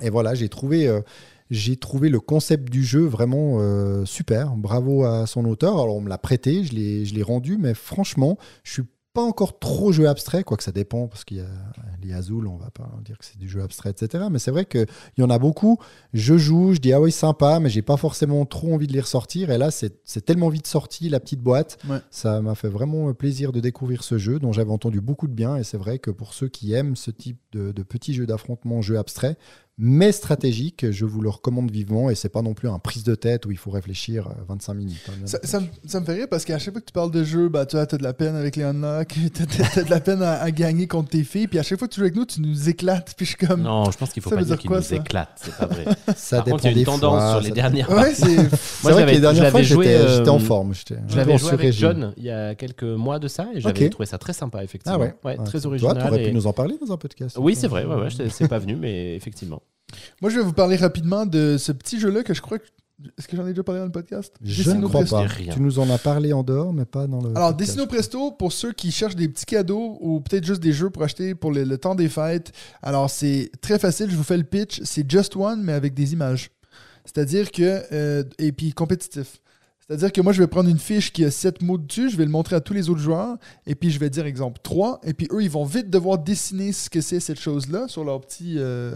Et 0.00 0.08
voilà, 0.08 0.34
j'ai 0.34 0.48
trouvé, 0.48 0.88
euh, 0.88 1.02
j'ai 1.54 1.76
trouvé 1.76 2.08
le 2.08 2.20
concept 2.20 2.70
du 2.70 2.84
jeu 2.84 3.04
vraiment 3.04 3.58
euh, 3.60 4.04
super. 4.04 4.56
Bravo 4.56 5.04
à 5.04 5.26
son 5.26 5.44
auteur. 5.44 5.74
Alors 5.74 5.96
on 5.96 6.00
me 6.00 6.08
l'a 6.08 6.18
prêté, 6.18 6.64
je 6.64 6.74
l'ai, 6.74 7.04
je 7.04 7.14
l'ai 7.14 7.22
rendu, 7.22 7.56
mais 7.58 7.74
franchement, 7.74 8.36
je 8.64 8.72
suis 8.72 8.82
pas 9.14 9.22
encore 9.22 9.60
trop 9.60 9.92
jeu 9.92 10.08
abstrait, 10.08 10.42
quoique 10.42 10.64
ça 10.64 10.72
dépend, 10.72 11.06
parce 11.06 11.24
qu'il 11.24 11.36
y 11.36 11.40
a 11.40 11.46
les 12.02 12.12
Azul, 12.12 12.48
on 12.48 12.56
va 12.56 12.70
pas 12.70 12.90
dire 13.04 13.16
que 13.16 13.24
c'est 13.24 13.38
du 13.38 13.48
jeu 13.48 13.62
abstrait, 13.62 13.90
etc. 13.90 14.24
Mais 14.28 14.40
c'est 14.40 14.50
vrai 14.50 14.64
qu'il 14.64 14.86
y 15.18 15.22
en 15.22 15.30
a 15.30 15.38
beaucoup. 15.38 15.78
Je 16.12 16.36
joue, 16.36 16.74
je 16.74 16.80
dis 16.80 16.92
ah 16.92 17.00
oui, 17.00 17.12
sympa, 17.12 17.60
mais 17.60 17.70
j'ai 17.70 17.80
pas 17.80 17.96
forcément 17.96 18.44
trop 18.44 18.74
envie 18.74 18.88
de 18.88 18.92
les 18.92 19.00
ressortir. 19.00 19.50
Et 19.50 19.58
là, 19.58 19.70
c'est 19.70 20.00
c'est 20.04 20.24
tellement 20.24 20.48
vite 20.48 20.66
sorti, 20.66 21.08
la 21.08 21.20
petite 21.20 21.40
boîte. 21.40 21.78
Ouais. 21.88 21.98
Ça 22.10 22.42
m'a 22.42 22.56
fait 22.56 22.68
vraiment 22.68 23.14
plaisir 23.14 23.52
de 23.52 23.60
découvrir 23.60 24.02
ce 24.02 24.18
jeu, 24.18 24.40
dont 24.40 24.52
j'avais 24.52 24.72
entendu 24.72 25.00
beaucoup 25.00 25.28
de 25.28 25.34
bien. 25.34 25.56
Et 25.56 25.62
c'est 25.62 25.78
vrai 25.78 26.00
que 26.00 26.10
pour 26.10 26.34
ceux 26.34 26.48
qui 26.48 26.72
aiment 26.72 26.96
ce 26.96 27.12
type 27.12 27.38
de, 27.52 27.70
de 27.70 27.82
petits 27.84 28.14
jeux 28.14 28.26
d'affrontement, 28.26 28.82
jeux 28.82 28.98
abstraits, 28.98 29.38
mais 29.76 30.12
stratégiques, 30.12 30.90
je 30.90 31.04
vous 31.04 31.20
le 31.20 31.28
recommande 31.28 31.70
vivement. 31.70 32.08
Et 32.10 32.14
c'est 32.14 32.28
pas 32.28 32.42
non 32.42 32.54
plus 32.54 32.68
un 32.68 32.78
prise 32.78 33.02
de 33.04 33.14
tête 33.14 33.44
où 33.46 33.50
il 33.50 33.58
faut 33.58 33.70
réfléchir 33.70 34.28
euh, 34.28 34.30
25 34.48 34.74
minutes. 34.74 35.00
hein. 35.08 35.12
Ça, 35.24 35.38
ça 35.42 35.60
me- 35.60 35.66
ça 35.86 35.98
me 36.00 36.04
fait 36.06 36.12
rire 36.14 36.26
parce 36.30 36.44
qu'à 36.44 36.58
chaque 36.58 36.72
fois 36.74 36.80
que 36.80 36.86
tu 36.86 36.92
parles 36.92 37.10
de 37.10 37.24
jeu, 37.24 37.48
bah, 37.48 37.66
tu 37.66 37.76
as 37.76 37.86
de 37.86 38.02
la 38.02 38.12
peine 38.12 38.36
avec 38.36 38.56
les 38.56 38.62
unlocks, 38.64 39.08
tu 39.34 39.42
as, 39.80 39.82
de 39.84 39.90
la 39.90 40.00
peine 40.00 40.22
à, 40.22 40.34
à 40.40 40.50
gagner 40.50 40.86
contre 40.86 41.10
tes 41.10 41.24
filles, 41.24 41.48
puis 41.48 41.58
à 41.58 41.62
chaque 41.62 41.78
fois 41.78 41.88
que 41.88 41.92
tu 41.94 42.00
joues 42.00 42.04
avec 42.04 42.16
nous, 42.16 42.24
tu 42.24 42.40
nous 42.40 42.68
éclates, 42.68 43.14
puis 43.16 43.26
je 43.26 43.36
suis 43.36 43.46
comme. 43.46 43.62
Non, 43.62 43.90
je 43.90 43.98
pense 43.98 44.10
qu'il 44.12 44.22
faut 44.22 44.30
Ça 44.30 44.36
pas 44.36 44.42
dire 44.42 44.50
dire 44.54 44.58
qu'il 44.58 44.68
quoi, 44.68 44.76
nous 44.78 44.82
ça? 44.84 44.96
éclate, 44.96 45.30
c'est 45.42 45.56
pas 45.56 45.66
vrai. 45.66 45.84
Ça 46.16 46.36
Par 46.36 46.44
dépend 46.44 46.56
contre, 46.56 46.64
il 46.66 46.68
y 46.68 46.70
a 46.70 46.74
des 46.74 46.80
une 46.80 46.86
tendance 46.86 47.20
fois, 47.22 47.30
sur 47.32 47.40
les 47.40 47.50
dernières 47.50 47.90
Ouais, 47.90 48.14
c'est. 48.14 48.36
Vrai 48.36 49.04
que 49.06 49.10
les 49.10 49.20
dernières 49.20 49.50
fois, 49.50 49.62
j'étais 49.62 49.88
euh, 49.96 50.16
j'étais 50.18 50.28
en 50.30 50.38
forme. 50.38 50.72
J'étais 50.74 50.96
Je 51.08 51.16
l'avais 51.16 51.34
en 51.34 51.36
joué 51.38 51.50
avec. 51.52 51.72
John 51.72 52.12
il 52.16 52.24
y 52.24 52.30
a 52.30 52.54
quelques 52.54 52.82
mois 52.84 53.18
de 53.18 53.26
ça 53.28 53.48
et 53.54 53.60
j'avais 53.60 53.88
trouvé 53.90 54.06
ça 54.06 54.18
très 54.18 54.32
sympa, 54.32 54.62
effectivement. 54.62 54.98
Ah 54.98 55.00
ouais, 55.02 55.14
Ouais, 55.24 55.38
Ouais, 55.38 55.44
très 55.44 55.66
original. 55.66 55.98
tu 56.00 56.06
aurais 56.08 56.22
pu 56.22 56.32
nous 56.32 56.46
en 56.46 56.52
parler 56.52 56.76
dans 56.84 56.92
un 56.92 56.96
podcast. 56.96 57.36
Oui, 57.40 57.56
c'est 57.56 57.66
vrai, 57.68 57.84
ouais, 57.84 57.96
ouais, 57.96 58.10
je- 58.10 58.28
c'est 58.28 58.46
pas 58.48 58.58
venu, 58.60 58.76
mais 58.76 59.16
effectivement. 59.16 59.62
Moi, 60.20 60.30
je 60.30 60.36
vais 60.38 60.42
vous 60.44 60.52
parler 60.52 60.76
rapidement 60.76 61.26
de 61.26 61.56
ce 61.58 61.72
petit 61.72 61.98
jeu-là 62.00 62.22
que 62.22 62.34
je 62.34 62.40
crois 62.42 62.58
que. 62.58 62.64
Est-ce 63.18 63.26
que 63.26 63.36
j'en 63.36 63.44
ai 63.44 63.50
déjà 63.50 63.64
parlé 63.64 63.80
dans 63.80 63.86
le 63.86 63.92
podcast? 63.92 64.32
Je 64.40 64.70
ne 64.70 64.86
crois 64.86 65.00
Presto. 65.00 65.16
pas. 65.16 65.26
Tu 65.52 65.60
nous 65.60 65.80
en 65.80 65.90
as 65.90 65.98
parlé 65.98 66.32
en 66.32 66.44
dehors, 66.44 66.72
mais 66.72 66.84
pas 66.84 67.06
dans 67.08 67.20
le. 67.20 67.30
Alors, 67.36 67.48
podcast. 67.50 67.58
Destino 67.58 67.86
Presto, 67.86 68.30
pour 68.30 68.52
ceux 68.52 68.72
qui 68.72 68.92
cherchent 68.92 69.16
des 69.16 69.28
petits 69.28 69.46
cadeaux 69.46 69.98
ou 70.00 70.20
peut-être 70.20 70.44
juste 70.44 70.62
des 70.62 70.72
jeux 70.72 70.90
pour 70.90 71.02
acheter 71.02 71.34
pour 71.34 71.50
le, 71.50 71.64
le 71.64 71.76
temps 71.76 71.96
des 71.96 72.08
fêtes, 72.08 72.52
alors 72.82 73.10
c'est 73.10 73.50
très 73.60 73.80
facile, 73.80 74.10
je 74.10 74.16
vous 74.16 74.22
fais 74.22 74.36
le 74.36 74.44
pitch. 74.44 74.80
C'est 74.84 75.10
Just 75.10 75.34
One, 75.36 75.62
mais 75.64 75.72
avec 75.72 75.92
des 75.94 76.12
images. 76.12 76.50
C'est-à-dire 77.04 77.50
que. 77.50 77.82
euh, 77.92 78.22
et 78.38 78.52
puis 78.52 78.72
compétitif. 78.72 79.40
C'est-à-dire 79.86 80.12
que 80.12 80.20
moi, 80.20 80.32
je 80.32 80.40
vais 80.40 80.46
prendre 80.46 80.70
une 80.70 80.78
fiche 80.78 81.12
qui 81.12 81.24
a 81.24 81.30
7 81.30 81.62
mots 81.62 81.76
dessus, 81.76 82.10
je 82.10 82.16
vais 82.16 82.24
le 82.24 82.30
montrer 82.30 82.56
à 82.56 82.60
tous 82.60 82.72
les 82.72 82.88
autres 82.88 83.00
joueurs, 83.00 83.36
et 83.66 83.74
puis 83.74 83.90
je 83.90 83.98
vais 83.98 84.08
dire, 84.08 84.24
exemple, 84.24 84.60
3, 84.62 85.00
et 85.04 85.12
puis 85.12 85.28
eux, 85.30 85.42
ils 85.42 85.50
vont 85.50 85.64
vite 85.64 85.90
devoir 85.90 86.18
dessiner 86.18 86.72
ce 86.72 86.88
que 86.88 87.00
c'est 87.00 87.20
cette 87.20 87.38
chose-là 87.38 87.86
sur 87.88 88.02
leur 88.02 88.20
petit, 88.22 88.54
euh, 88.58 88.94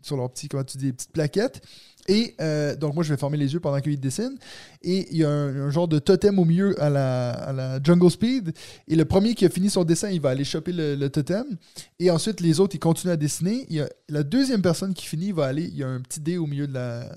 sur 0.00 0.16
leur 0.16 0.30
petit, 0.30 0.48
comment 0.48 0.62
tu 0.62 0.78
dis, 0.78 0.92
petite 0.92 1.12
plaquette. 1.12 1.62
Et 2.08 2.34
euh, 2.40 2.74
donc, 2.74 2.94
moi, 2.94 3.04
je 3.04 3.10
vais 3.10 3.18
former 3.18 3.36
les 3.36 3.52
yeux 3.52 3.60
pendant 3.60 3.80
qu'ils 3.80 4.00
dessinent. 4.00 4.38
Et 4.82 5.06
il 5.10 5.18
y 5.18 5.24
a 5.24 5.30
un, 5.30 5.70
genre 5.70 5.88
de 5.88 5.98
totem 5.98 6.38
au 6.38 6.46
milieu 6.46 6.80
à 6.82 6.88
la, 6.88 7.80
Jungle 7.84 8.10
Speed. 8.10 8.54
Et 8.88 8.96
le 8.96 9.04
premier 9.04 9.34
qui 9.34 9.44
a 9.44 9.50
fini 9.50 9.68
son 9.68 9.84
dessin, 9.84 10.08
il 10.08 10.20
va 10.20 10.30
aller 10.30 10.44
choper 10.44 10.72
le, 10.72 11.08
totem. 11.08 11.44
Et 11.98 12.10
ensuite, 12.10 12.40
les 12.40 12.60
autres, 12.60 12.74
ils 12.74 12.80
continuent 12.80 13.12
à 13.12 13.18
dessiner. 13.18 13.66
Il 13.68 13.76
y 13.76 13.80
a, 13.80 13.88
la 14.08 14.22
deuxième 14.22 14.62
personne 14.62 14.94
qui 14.94 15.04
finit 15.04 15.32
va 15.32 15.44
aller. 15.44 15.64
Il 15.64 15.76
y 15.76 15.84
a 15.84 15.88
un 15.88 16.00
petit 16.00 16.20
dé 16.20 16.38
au 16.38 16.46
milieu 16.46 16.66
de 16.66 16.72
la, 16.72 17.10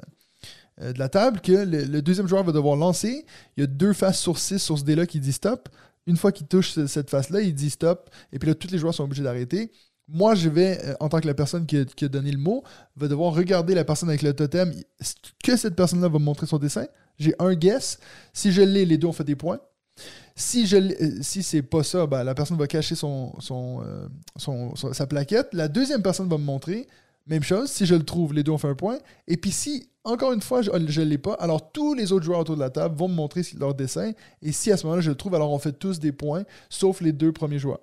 de 0.80 0.98
la 1.00 1.10
table 1.10 1.42
que 1.42 1.52
le, 1.52 2.02
deuxième 2.02 2.28
joueur 2.28 2.44
va 2.44 2.52
devoir 2.52 2.76
lancer. 2.76 3.26
Il 3.58 3.62
y 3.62 3.64
a 3.64 3.68
deux 3.68 3.94
faces 3.94 4.20
sur 4.20 4.38
six 4.40 4.60
sur 4.60 4.78
ce 4.78 4.84
dé-là 4.84 5.06
qui 5.06 5.20
dit 5.20 5.34
stop. 5.34 5.70
Une 6.08 6.18
fois 6.18 6.32
qu'il 6.32 6.48
touche 6.48 6.72
ce- 6.72 6.88
cette 6.88 7.10
face-là, 7.10 7.42
il 7.42 7.54
dit 7.54 7.70
stop. 7.70 8.10
Et 8.34 8.40
puis 8.40 8.50
là, 8.50 8.56
tous 8.56 8.72
les 8.72 8.78
joueurs 8.80 8.94
sont 8.94 9.04
obligés 9.04 9.24
d'arrêter. 9.24 9.72
Moi, 10.08 10.36
je 10.36 10.50
vais, 10.50 10.80
euh, 10.84 10.94
en 11.00 11.08
tant 11.10 11.20
que 11.22 11.28
la 11.28 11.34
personne 11.34 11.66
qui 11.66 11.78
a, 11.78 12.08
donné 12.08 12.32
le 12.32 12.38
mot, 12.38 12.64
va 12.96 13.08
devoir 13.08 13.34
regarder 13.34 13.76
la 13.76 13.86
personne 13.86 14.10
avec 14.10 14.22
le 14.24 14.34
totem. 14.34 14.74
Que 15.44 15.56
cette 15.56 15.76
personne-là 15.76 16.10
va 16.10 16.20
montrer 16.20 16.48
son 16.48 16.58
dessin? 16.58 16.88
J'ai 17.20 17.34
un 17.40 17.54
guess. 17.54 18.00
Si 18.34 18.52
je 18.52 18.62
l'ai, 18.62 18.86
les 18.86 18.98
deux 18.98 19.08
ont 19.08 19.14
fait 19.14 19.24
des 19.24 19.36
points. 19.36 19.60
Si, 20.36 20.66
je 20.66 20.78
euh, 20.78 21.20
si 21.22 21.44
c'est 21.44 21.62
pas 21.62 21.84
ça, 21.84 22.08
ben, 22.08 22.24
la 22.24 22.34
personne 22.34 22.58
va 22.58 22.66
cacher 22.68 22.96
euh, 23.04 24.08
son- 24.38 24.76
sa 24.94 25.06
plaquette. 25.06 25.50
La 25.54 25.68
deuxième 25.68 26.02
personne 26.02 26.28
va 26.28 26.38
me 26.38 26.44
montrer. 26.44 26.88
Même 27.28 27.44
chose. 27.44 27.70
Si 27.70 27.86
je 27.86 27.96
le 27.96 28.04
trouve, 28.04 28.34
les 28.34 28.44
deux 28.44 28.52
ont 28.52 28.58
fait 28.58 28.68
un 28.68 28.76
point. 28.76 28.98
Et 29.28 29.38
puis 29.38 29.52
si, 29.52 29.90
encore 30.04 30.34
une 30.34 30.42
fois, 30.42 30.62
je 30.62 30.72
ne 30.72 31.06
l'ai 31.06 31.18
pas, 31.18 31.34
alors 31.36 31.72
tous 31.72 31.94
les 31.94 32.12
autres 32.12 32.26
joueurs 32.26 32.40
autour 32.40 32.56
de 32.56 32.62
la 32.62 32.70
table 32.70 32.96
vont 32.98 33.08
me 33.08 33.14
montrer 33.14 33.42
leur 33.60 33.76
dessin. 33.76 34.12
Et 34.42 34.52
si 34.52 34.72
à 34.72 34.78
ce 34.78 34.86
moment-là, 34.86 35.02
je 35.02 35.10
le 35.10 35.16
trouve, 35.16 35.36
alors 35.36 35.52
on 35.52 35.60
fait 35.60 35.74
tous 35.74 36.00
des 36.00 36.12
points, 36.12 36.44
sauf 36.70 37.02
les 37.02 37.12
deux 37.12 37.32
premiers 37.32 37.60
joueurs. 37.60 37.80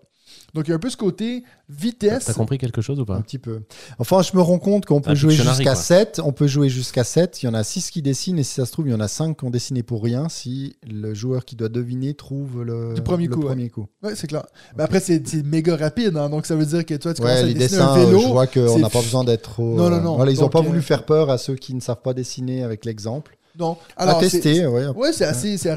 Donc 0.55 0.67
il 0.67 0.71
y 0.71 0.73
a 0.73 0.77
un 0.77 0.81
peu 0.81 0.91
ce 0.91 0.97
côté 0.97 1.45
vitesse. 1.69 2.25
T'as 2.25 2.33
compris 2.35 2.59
quelque 2.59 2.81
chose 2.81 2.99
ou 2.99 3.03
Un 3.03 3.07
pas 3.07 3.21
petit 3.21 3.39
peu. 3.39 3.63
Enfin, 3.99 4.23
je 4.23 4.37
me 4.37 4.41
rends 4.41 4.59
compte 4.59 4.87
qu'on 4.87 5.01
peut 5.01 5.11
un 5.11 5.15
jouer 5.15 5.35
jusqu'à 5.35 5.63
quoi. 5.65 5.75
7. 5.75 6.21
On 6.25 6.33
peut 6.33 6.47
jouer 6.47 6.69
jusqu'à 6.69 7.05
7. 7.05 7.43
Il 7.43 7.47
y 7.47 7.49
en 7.49 7.55
a 7.55 7.63
6 7.63 7.91
qui 7.91 8.03
dessinent 8.03 8.39
et 8.39 8.43
si 8.43 8.55
ça 8.55 8.67
se 8.67 8.73
trouve, 8.73 8.89
il 8.89 8.93
y 8.93 8.95
en 8.95 9.01
a 9.01 9.09
5 9.09 9.37
qui 9.37 9.45
ont 9.45 9.51
dessiné 9.51 9.83
pour 9.83 10.03
rien 10.03 10.29
si 10.29 10.77
le 10.89 11.13
joueur 11.15 11.45
qui 11.45 11.57
doit 11.57 11.69
deviner 11.69 12.15
trouve 12.15 12.63
le, 12.63 12.95
Du 12.95 13.03
premier 13.03 13.27
le 13.27 13.35
coup, 13.35 13.41
ouais. 13.41 13.47
premier 13.47 13.69
coup. 13.71 13.87
Ouais, 14.03 14.15
c'est 14.15 14.27
clair. 14.27 14.47
Mais 14.77 14.85
après, 14.85 15.01
c'est 15.01 15.27
c'est 15.27 15.45
méga 15.45 15.77
rapide, 15.77 16.17
hein, 16.17 16.29
donc 16.31 16.47
ça 16.47 16.57
veut 16.57 16.67
dire 16.67 16.85
que 16.87 16.95
toi, 16.95 17.13
tu 17.15 17.21
commences 17.23 17.37
Ouais, 17.37 17.43
à 17.43 17.47
les 17.47 17.55
dessiner 17.55 17.81
dessins, 17.81 17.93
un 17.93 18.05
vélo. 18.05 18.21
je 18.21 18.27
vois 18.29 18.47
qu'on 18.47 18.79
n'a 18.79 18.91
pas 18.91 19.03
besoin 19.03 19.25
d'être 19.25 19.43
trop. 19.51 19.75
Non, 19.77 19.91
non, 19.91 19.97
euh, 19.97 20.01
non. 20.01 20.17
Voilà, 20.17 20.33
ils 20.33 20.41
n'ont 20.41 20.49
pas 20.49 20.61
euh, 20.61 20.63
voulu 20.63 20.83
faire 20.83 21.05
peur 21.05 21.31
à 21.31 21.39
ceux 21.39 21.55
qui 21.57 21.75
ne 21.75 21.81
savent 21.81 22.03
pas 22.03 22.15
dessiner 22.15 22.63
avec 22.63 22.85
l'exemple. 22.85 23.38
Non. 23.59 23.77
À 23.97 24.05
Alors, 24.05 24.21
c'est- 24.23 24.31
tester, 24.41 24.67
ouais. 24.67 24.87
Ouais, 24.89 25.13
c'est 25.13 25.25
assez, 25.25 25.59
c'est 25.59 25.71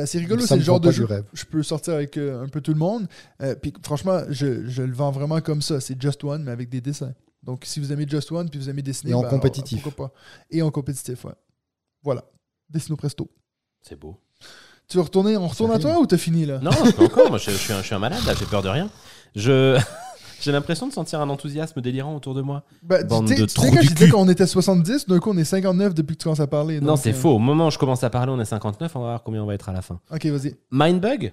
assez 0.00 0.18
rigolo. 0.18 0.44
C'est 0.46 0.56
le 0.56 0.62
genre 0.62 0.80
de 0.80 0.90
jeu 0.90 1.04
rêve. 1.04 1.24
je 1.34 1.44
peux 1.44 1.62
sortir 1.62 1.94
avec 1.94 2.16
euh, 2.16 2.42
un 2.42 2.48
peu 2.48 2.60
tout 2.60 2.72
le 2.72 2.78
monde. 2.78 3.06
Euh, 3.42 3.54
puis 3.54 3.72
franchement, 3.84 4.22
je, 4.30 4.66
je 4.66 4.82
le 4.82 4.92
vends 4.94 5.10
vraiment 5.10 5.40
comme 5.40 5.60
ça. 5.60 5.80
C'est 5.80 6.00
Just 6.00 6.24
One, 6.24 6.42
mais 6.44 6.50
avec 6.52 6.68
des 6.70 6.80
dessins. 6.80 7.12
Donc 7.42 7.64
si 7.64 7.78
vous 7.80 7.92
aimez 7.92 8.06
Just 8.08 8.32
One, 8.32 8.48
puis 8.48 8.58
vous 8.58 8.70
aimez 8.70 8.82
dessiner. 8.82 9.12
Et 9.12 9.14
en 9.14 9.22
ben, 9.22 9.28
compétitif. 9.28 9.82
Pourquoi 9.82 10.06
pas? 10.08 10.14
Et 10.50 10.62
en 10.62 10.70
compétitif, 10.70 11.24
ouais. 11.24 11.34
Voilà. 12.02 12.24
Dessino 12.70 12.96
Presto. 12.96 13.30
C'est 13.82 13.98
beau. 13.98 14.16
Tu 14.88 14.96
veux 14.96 15.02
retourner 15.02 15.36
On 15.36 15.46
retourne 15.46 15.70
à 15.72 15.78
toi 15.78 15.98
ou 16.00 16.06
t'as 16.06 16.18
fini 16.18 16.46
là? 16.46 16.58
Non, 16.60 16.70
pas 16.70 17.04
encore. 17.04 17.28
Moi, 17.28 17.38
je, 17.38 17.50
je 17.50 17.56
suis 17.56 17.72
un, 17.72 17.80
je 17.80 17.86
suis 17.86 17.94
un 17.94 17.98
malade, 17.98 18.24
là, 18.26 18.34
j'ai 18.38 18.46
peur 18.46 18.62
de 18.62 18.68
rien. 18.68 18.90
Je. 19.36 19.78
J'ai 20.40 20.52
l'impression 20.52 20.86
de 20.88 20.92
sentir 20.92 21.20
un 21.20 21.28
enthousiasme 21.28 21.80
délirant 21.80 22.14
autour 22.16 22.34
de 22.34 22.42
moi. 22.42 22.64
Ben, 22.82 23.06
Bande 23.06 23.26
tu 23.28 23.34
sais- 23.34 23.40
de 23.40 23.46
tu 23.46 23.60
sais, 23.60 23.70
quand 23.70 23.82
je 23.82 23.88
disais 23.94 24.08
qu'on 24.10 24.28
était 24.28 24.46
70, 24.46 25.06
d'un 25.06 25.18
coup 25.18 25.30
on 25.30 25.36
est 25.36 25.44
59 25.44 25.94
depuis 25.94 26.16
que 26.16 26.20
tu 26.22 26.24
commences 26.24 26.40
à 26.40 26.46
parler. 26.46 26.80
non, 26.80 26.88
donc, 26.88 26.98
c'est 26.98 27.10
euh, 27.10 27.14
faux. 27.14 27.30
Au 27.34 27.38
moment 27.38 27.66
où 27.66 27.70
je 27.70 27.78
commence 27.78 28.02
à 28.04 28.10
parler, 28.10 28.32
on 28.32 28.40
est 28.40 28.44
59. 28.44 28.96
On 28.96 29.00
va 29.00 29.06
voir 29.06 29.22
combien 29.22 29.42
on 29.42 29.46
va 29.46 29.54
être 29.54 29.68
à 29.68 29.72
la 29.72 29.82
fin. 29.82 30.00
Ok, 30.12 30.26
vas-y. 30.26 30.56
Mindbug. 30.70 31.32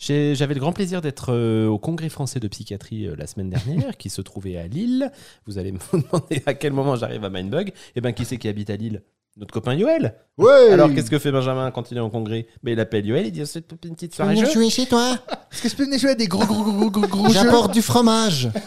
J'ai- 0.00 0.34
J'avais 0.36 0.54
le 0.54 0.60
grand 0.60 0.72
plaisir 0.72 1.00
d'être 1.00 1.32
euh, 1.32 1.66
au 1.66 1.78
Congrès 1.78 2.08
français 2.08 2.38
de 2.38 2.46
psychiatrie 2.46 3.06
euh, 3.06 3.16
la 3.16 3.26
semaine 3.26 3.50
dernière, 3.50 3.96
qui 3.96 4.10
se 4.10 4.20
trouvait 4.22 4.56
à 4.56 4.66
Lille. 4.68 5.10
Vous 5.46 5.58
allez 5.58 5.72
me 5.72 5.78
demander 5.92 6.42
à 6.46 6.54
quel 6.54 6.72
moment 6.72 6.94
j'arrive 6.94 7.24
à 7.24 7.30
Mindbug. 7.30 7.72
Eh 7.96 8.00
bien, 8.00 8.12
qui 8.12 8.24
c'est 8.24 8.36
qui 8.38 8.46
habite 8.48 8.70
à 8.70 8.76
Lille? 8.76 9.02
Notre 9.38 9.52
copain 9.54 9.74
Yoel. 9.74 10.14
Ouais 10.36 10.70
Alors 10.72 10.92
qu'est-ce 10.92 11.10
que 11.10 11.18
fait 11.18 11.30
Benjamin 11.32 11.70
quand 11.70 11.90
il 11.92 11.96
est 11.96 12.00
en 12.00 12.10
congrès? 12.10 12.46
Ben 12.62 12.72
il 12.72 12.80
appelle 12.80 13.06
Yoel, 13.06 13.26
il 13.26 13.32
dit 13.32 13.46
c'est 13.46 13.70
une 13.84 13.94
petite 13.94 14.14
soirée 14.14 14.36
jeu. 14.36 14.50
jouer 14.50 14.68
chez 14.70 14.86
toi? 14.86 15.16
Est-ce 15.52 15.62
que 15.62 15.68
je 15.68 15.76
peux 15.76 15.84
venir 15.84 15.98
jouer 15.98 16.10
à 16.10 16.14
des 16.14 16.26
gros, 16.28 16.44
gros, 16.44 16.62
gros, 16.64 16.90
gros, 16.90 17.06
gros 17.06 17.26
jeux 17.28 17.32
J'apporte 17.34 17.72
du 17.72 17.82
fromage 17.82 18.48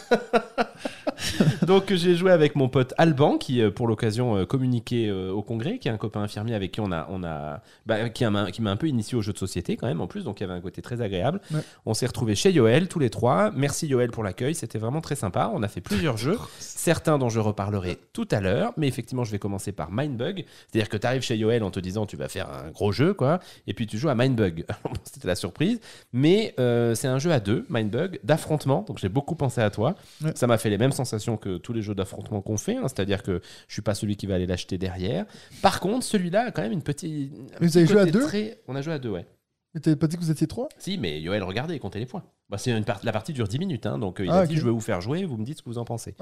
Donc 1.67 1.93
j'ai 1.93 2.15
joué 2.15 2.31
avec 2.31 2.55
mon 2.55 2.67
pote 2.69 2.93
Alban 2.97 3.37
qui 3.37 3.61
euh, 3.61 3.69
pour 3.69 3.87
l'occasion 3.87 4.37
euh, 4.37 4.45
communiquait 4.45 5.07
euh, 5.07 5.31
au 5.31 5.43
congrès, 5.43 5.77
qui 5.77 5.87
est 5.87 5.91
un 5.91 5.97
copain 5.97 6.21
infirmier 6.21 6.55
avec 6.55 6.71
qui 6.71 6.81
on 6.81 6.91
a, 6.91 7.07
on 7.11 7.23
a, 7.23 7.61
bah, 7.85 8.09
qui 8.09 8.25
a- 8.25 8.51
qui 8.51 8.61
m'a 8.61 8.71
un 8.71 8.75
peu 8.75 8.87
initié 8.87 9.17
aux 9.17 9.21
jeux 9.21 9.33
de 9.33 9.37
société 9.37 9.77
quand 9.77 9.87
même 9.87 10.01
en 10.01 10.07
plus, 10.07 10.23
donc 10.23 10.39
il 10.39 10.43
y 10.43 10.45
avait 10.45 10.55
un 10.57 10.61
côté 10.61 10.81
très 10.81 11.01
agréable. 11.01 11.39
Ouais. 11.53 11.59
On 11.85 11.93
s'est 11.93 12.07
retrouvés 12.07 12.35
chez 12.35 12.51
Yoel 12.51 12.87
tous 12.87 12.99
les 12.99 13.09
trois. 13.09 13.51
Merci 13.55 13.87
Yoel 13.87 14.09
pour 14.11 14.23
l'accueil, 14.23 14.55
c'était 14.55 14.79
vraiment 14.79 15.01
très 15.01 15.15
sympa. 15.15 15.51
On 15.53 15.61
a 15.63 15.67
fait 15.67 15.81
plusieurs 15.81 16.17
jeux, 16.17 16.37
certains 16.59 17.17
dont 17.17 17.29
je 17.29 17.39
reparlerai 17.39 17.99
tout 18.13 18.27
à 18.31 18.41
l'heure, 18.41 18.73
mais 18.77 18.87
effectivement 18.87 19.23
je 19.23 19.31
vais 19.31 19.39
commencer 19.39 19.71
par 19.71 19.91
Mindbug, 19.91 20.45
c'est-à-dire 20.69 20.89
que 20.89 20.97
tu 20.97 21.07
arrives 21.07 21.21
chez 21.21 21.37
Yoel 21.37 21.63
en 21.63 21.71
te 21.71 21.79
disant 21.79 22.05
tu 22.05 22.17
vas 22.17 22.27
faire 22.27 22.49
un 22.49 22.69
gros 22.71 22.91
jeu 22.91 23.13
quoi, 23.13 23.39
et 23.67 23.73
puis 23.73 23.87
tu 23.87 23.97
joues 23.97 24.09
à 24.09 24.15
Mindbug. 24.15 24.65
C'était 25.03 25.27
la 25.27 25.35
surprise, 25.35 25.79
mais 26.13 26.53
euh, 26.59 26.95
c'est 26.95 27.07
un 27.07 27.19
jeu 27.19 27.31
à 27.31 27.39
deux, 27.39 27.65
Mindbug, 27.69 28.19
d'affrontement, 28.23 28.83
donc 28.87 28.97
j'ai 28.99 29.09
beaucoup 29.09 29.35
pensé 29.35 29.61
à 29.61 29.69
toi. 29.69 29.95
Ouais. 30.23 30.31
Ça 30.35 30.47
m'a 30.47 30.57
fait 30.57 30.69
les 30.69 30.77
mêmes 30.77 30.91
sensations 30.91 31.37
que 31.37 31.57
tous 31.57 31.73
les 31.73 31.81
jeux 31.81 31.95
d'affrontement 31.95 32.41
qu'on 32.41 32.57
fait, 32.57 32.75
hein, 32.77 32.83
c'est-à-dire 32.87 33.23
que 33.23 33.41
je 33.67 33.73
suis 33.73 33.81
pas 33.81 33.95
celui 33.95 34.15
qui 34.15 34.25
va 34.25 34.35
aller 34.35 34.47
l'acheter 34.47 34.77
derrière. 34.77 35.25
Par 35.61 35.79
contre, 35.79 36.05
celui-là 36.05 36.47
a 36.47 36.51
quand 36.51 36.61
même 36.61 36.71
une 36.71 36.83
petite. 36.83 37.31
un 37.33 37.35
Mais 37.61 37.67
vous 37.67 37.67
petit 37.67 37.77
avez 37.79 37.87
joué 37.87 37.99
à 38.01 38.05
deux 38.05 38.21
très- 38.21 38.59
On 38.67 38.75
a 38.75 38.81
joué 38.81 38.93
à 38.93 38.99
deux, 38.99 39.09
ouais. 39.09 39.25
Mais 39.73 39.79
t'avais 39.79 39.95
pas 39.95 40.07
dit 40.07 40.17
que 40.17 40.21
vous 40.21 40.31
étiez 40.31 40.47
trois? 40.47 40.67
Si, 40.77 40.97
mais 40.97 41.21
Yoel, 41.21 41.43
regardez, 41.43 41.79
comptez 41.79 41.99
les 41.99 42.05
points. 42.05 42.23
Bah, 42.51 42.57
c'est 42.57 42.71
une 42.71 42.83
part- 42.83 42.99
La 43.03 43.13
partie 43.13 43.31
dure 43.33 43.47
10 43.47 43.57
minutes, 43.59 43.85
hein, 43.85 43.97
donc 43.97 44.19
euh, 44.19 44.25
il 44.25 44.29
Ah, 44.29 44.39
a 44.39 44.45
dit 44.45 44.57
je 44.57 44.63
vais 44.65 44.69
vous 44.71 44.81
faire 44.81 44.99
jouer, 44.99 45.23
vous 45.23 45.37
me 45.37 45.45
dites 45.45 45.59
ce 45.59 45.63
que 45.63 45.69
vous 45.69 45.77
en 45.77 45.85
pensez. 45.85 46.13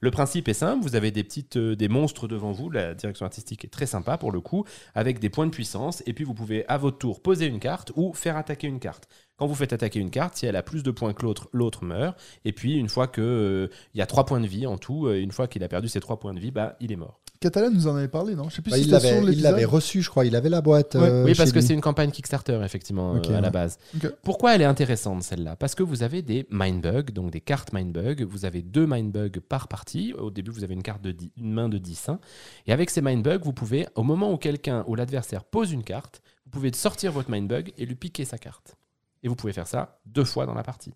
Le 0.00 0.10
principe 0.10 0.48
est 0.48 0.54
simple, 0.54 0.82
vous 0.82 0.96
avez 0.96 1.10
des 1.10 1.22
petites 1.22 1.56
euh, 1.58 1.76
des 1.76 1.88
monstres 1.88 2.26
devant 2.26 2.52
vous, 2.52 2.70
la 2.70 2.94
direction 2.94 3.26
artistique 3.26 3.64
est 3.64 3.68
très 3.68 3.86
sympa 3.86 4.16
pour 4.16 4.32
le 4.32 4.40
coup, 4.40 4.64
avec 4.94 5.20
des 5.20 5.28
points 5.28 5.44
de 5.46 5.50
puissance, 5.50 6.02
et 6.06 6.14
puis 6.14 6.24
vous 6.24 6.34
pouvez 6.34 6.66
à 6.68 6.78
votre 6.78 6.96
tour 6.98 7.20
poser 7.20 7.46
une 7.46 7.60
carte 7.60 7.92
ou 7.96 8.12
faire 8.14 8.36
attaquer 8.38 8.66
une 8.66 8.80
carte. 8.80 9.06
Quand 9.36 9.46
vous 9.46 9.54
faites 9.56 9.72
attaquer 9.72 9.98
une 9.98 10.10
carte, 10.10 10.36
si 10.36 10.46
elle 10.46 10.56
a 10.56 10.62
plus 10.62 10.82
de 10.84 10.90
points 10.90 11.12
que 11.12 11.22
l'autre, 11.22 11.48
l'autre 11.52 11.84
meurt, 11.84 12.16
et 12.44 12.52
puis 12.52 12.74
une 12.76 12.88
fois 12.88 13.06
que 13.08 13.20
euh, 13.20 13.68
il 13.92 13.98
y 13.98 14.02
a 14.02 14.06
3 14.06 14.24
points 14.26 14.40
de 14.40 14.46
vie 14.46 14.66
en 14.66 14.78
tout, 14.78 15.06
euh, 15.06 15.20
une 15.20 15.32
fois 15.32 15.48
qu'il 15.48 15.62
a 15.64 15.68
perdu 15.68 15.88
ses 15.88 16.00
3 16.00 16.18
points 16.20 16.32
de 16.34 16.40
vie, 16.40 16.50
bah, 16.52 16.76
il 16.80 16.92
est 16.92 16.96
mort. 16.96 17.20
Catalan 17.40 17.70
nous 17.72 17.88
en 17.88 17.96
avait 17.96 18.08
parlé, 18.08 18.36
non? 18.36 18.48
Je 18.48 18.54
sais 18.56 18.62
plus 18.62 18.70
Bah, 18.70 18.76
si 18.78 18.84
il 18.84 18.90
l'avait 18.90 19.20
il 19.32 19.42
l'avait 19.42 19.64
reçu, 19.66 20.00
je 20.00 20.08
crois. 20.08 20.24
Il 20.24 20.34
avait 20.36 20.48
la 20.48 20.62
boîte. 20.62 20.94
Ouais. 20.94 21.02
euh, 21.02 21.24
oui, 21.24 21.34
parce 21.34 21.52
que 21.52 21.60
c'est 21.60 21.74
une 21.74 21.80
campagne 21.82 22.10
Kickstarter, 22.10 22.58
effectivement, 22.64 23.16
euh, 23.16 23.36
à 23.36 23.40
la 23.42 23.50
base. 23.50 23.78
Pourquoi 24.22 24.54
elle 24.54 24.62
est 24.62 24.66
intéressante, 24.66 25.22
celle-là? 25.24 25.56
Parce 25.56 25.73
que 25.74 25.82
vous 25.82 26.02
avez 26.02 26.22
des 26.22 26.46
Mindbug, 26.50 27.10
donc 27.12 27.30
des 27.30 27.40
cartes 27.40 27.72
Mindbug. 27.72 28.22
Vous 28.22 28.44
avez 28.44 28.62
deux 28.62 28.86
Mindbug 28.86 29.40
par 29.40 29.68
partie. 29.68 30.12
Au 30.14 30.30
début, 30.30 30.50
vous 30.50 30.64
avez 30.64 30.74
une, 30.74 30.82
carte 30.82 31.02
de 31.02 31.12
dix- 31.12 31.32
une 31.36 31.52
main 31.52 31.68
de 31.68 31.78
10. 31.78 32.08
hein. 32.08 32.20
Et 32.66 32.72
avec 32.72 32.90
ces 32.90 33.00
Mindbug, 33.02 33.42
vous 33.42 33.52
pouvez, 33.52 33.86
au 33.94 34.02
moment 34.02 34.32
où 34.32 34.36
quelqu'un 34.36 34.84
ou 34.86 34.94
l'adversaire 34.94 35.44
pose 35.44 35.72
une 35.72 35.84
carte, 35.84 36.22
vous 36.44 36.50
pouvez 36.50 36.72
sortir 36.72 37.12
votre 37.12 37.30
Mindbug 37.30 37.72
et 37.78 37.86
lui 37.86 37.94
piquer 37.94 38.24
sa 38.24 38.38
carte. 38.38 38.76
Et 39.22 39.28
vous 39.28 39.36
pouvez 39.36 39.52
faire 39.52 39.66
ça 39.66 40.00
deux 40.06 40.24
fois 40.24 40.46
dans 40.46 40.54
la 40.54 40.62
partie. 40.62 40.92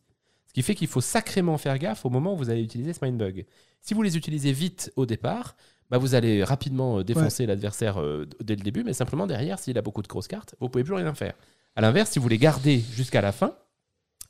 Ce 0.46 0.52
qui 0.52 0.62
fait 0.62 0.74
qu'il 0.74 0.88
faut 0.88 1.00
sacrément 1.00 1.58
faire 1.58 1.78
gaffe 1.78 2.04
au 2.06 2.10
moment 2.10 2.34
où 2.34 2.36
vous 2.36 2.50
allez 2.50 2.62
utiliser 2.62 2.92
ce 2.92 3.04
Mindbug. 3.04 3.46
Si 3.80 3.94
vous 3.94 4.02
les 4.02 4.16
utilisez 4.16 4.52
vite 4.52 4.92
au 4.96 5.06
départ, 5.06 5.56
bah 5.90 5.98
vous 5.98 6.14
allez 6.14 6.42
rapidement 6.44 6.98
euh, 6.98 7.04
défoncer 7.04 7.46
l'adversaire 7.46 8.00
euh, 8.00 8.26
dès 8.42 8.56
le 8.56 8.62
début, 8.62 8.82
mais 8.84 8.92
simplement 8.92 9.26
derrière, 9.26 9.58
s'il 9.58 9.78
a 9.78 9.82
beaucoup 9.82 10.02
de 10.02 10.08
grosses 10.08 10.28
cartes, 10.28 10.54
vous 10.60 10.68
pouvez 10.68 10.84
plus 10.84 10.94
rien 10.94 11.14
faire. 11.14 11.34
À 11.76 11.80
l'inverse, 11.80 12.10
si 12.10 12.18
vous 12.18 12.28
les 12.28 12.38
gardez 12.38 12.80
jusqu'à 12.92 13.20
la 13.22 13.32
fin, 13.32 13.54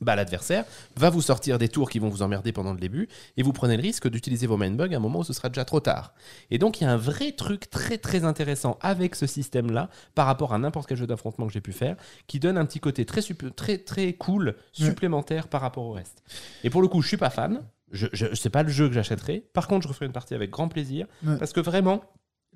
bah, 0.01 0.15
l'adversaire 0.17 0.65
va 0.97 1.11
vous 1.11 1.21
sortir 1.23 1.59
des 1.59 1.69
tours 1.69 1.91
qui 1.91 1.99
vont 1.99 2.09
vous 2.09 2.23
emmerder 2.23 2.53
pendant 2.53 2.73
le 2.73 2.79
début 2.79 3.09
et 3.37 3.43
vous 3.43 3.53
prenez 3.53 3.77
le 3.77 3.83
risque 3.83 4.09
d'utiliser 4.09 4.47
vos 4.47 4.57
mindbugs 4.57 4.93
à 4.95 4.97
un 4.97 5.01
moment 5.01 5.21
où 5.21 5.25
ce 5.25 5.33
sera 5.33 5.49
déjà 5.49 5.65
trop 5.65 5.81
tard. 5.81 6.15
Et 6.51 6.59
donc 6.59 6.81
il 6.81 6.85
y 6.85 6.87
a 6.87 6.93
un 6.93 6.97
vrai 6.97 7.33
truc 7.33 7.69
très 7.71 7.99
très 7.99 8.25
intéressant 8.25 8.79
avec 8.81 9.15
ce 9.15 9.27
système-là 9.27 9.91
par 10.15 10.27
rapport 10.27 10.55
à 10.55 10.59
n'importe 10.59 10.89
quel 10.89 10.97
jeu 10.99 11.07
d'affrontement 11.07 11.47
que 11.47 11.53
j'ai 11.53 11.61
pu 11.61 11.73
faire 11.73 11.97
qui 12.27 12.39
donne 12.39 12.59
un 12.59 12.65
petit 12.65 12.81
côté 12.81 13.05
très, 13.05 13.23
très, 13.57 13.79
très 13.79 14.13
cool 14.13 14.55
supplémentaire 14.73 15.49
par 15.49 15.61
rapport 15.61 15.85
au 15.85 15.93
reste. 15.93 16.23
Et 16.65 16.71
pour 16.71 16.83
le 16.83 16.89
coup, 16.89 17.03
je 17.03 17.09
suis 17.09 17.17
pas 17.17 17.31
fan. 17.31 17.63
Je, 17.91 18.07
je, 18.13 18.35
c'est 18.35 18.51
pas 18.51 18.63
le 18.63 18.69
jeu 18.69 18.87
que 18.89 18.95
j'achèterai. 18.95 19.41
Par 19.55 19.67
contre, 19.67 19.83
je 19.85 19.89
referai 19.89 20.07
une 20.07 20.13
partie 20.13 20.35
avec 20.35 20.51
grand 20.51 20.69
plaisir 20.69 21.07
Ouais. 21.27 21.39
parce 21.39 21.53
que 21.53 21.61
vraiment, 21.61 22.05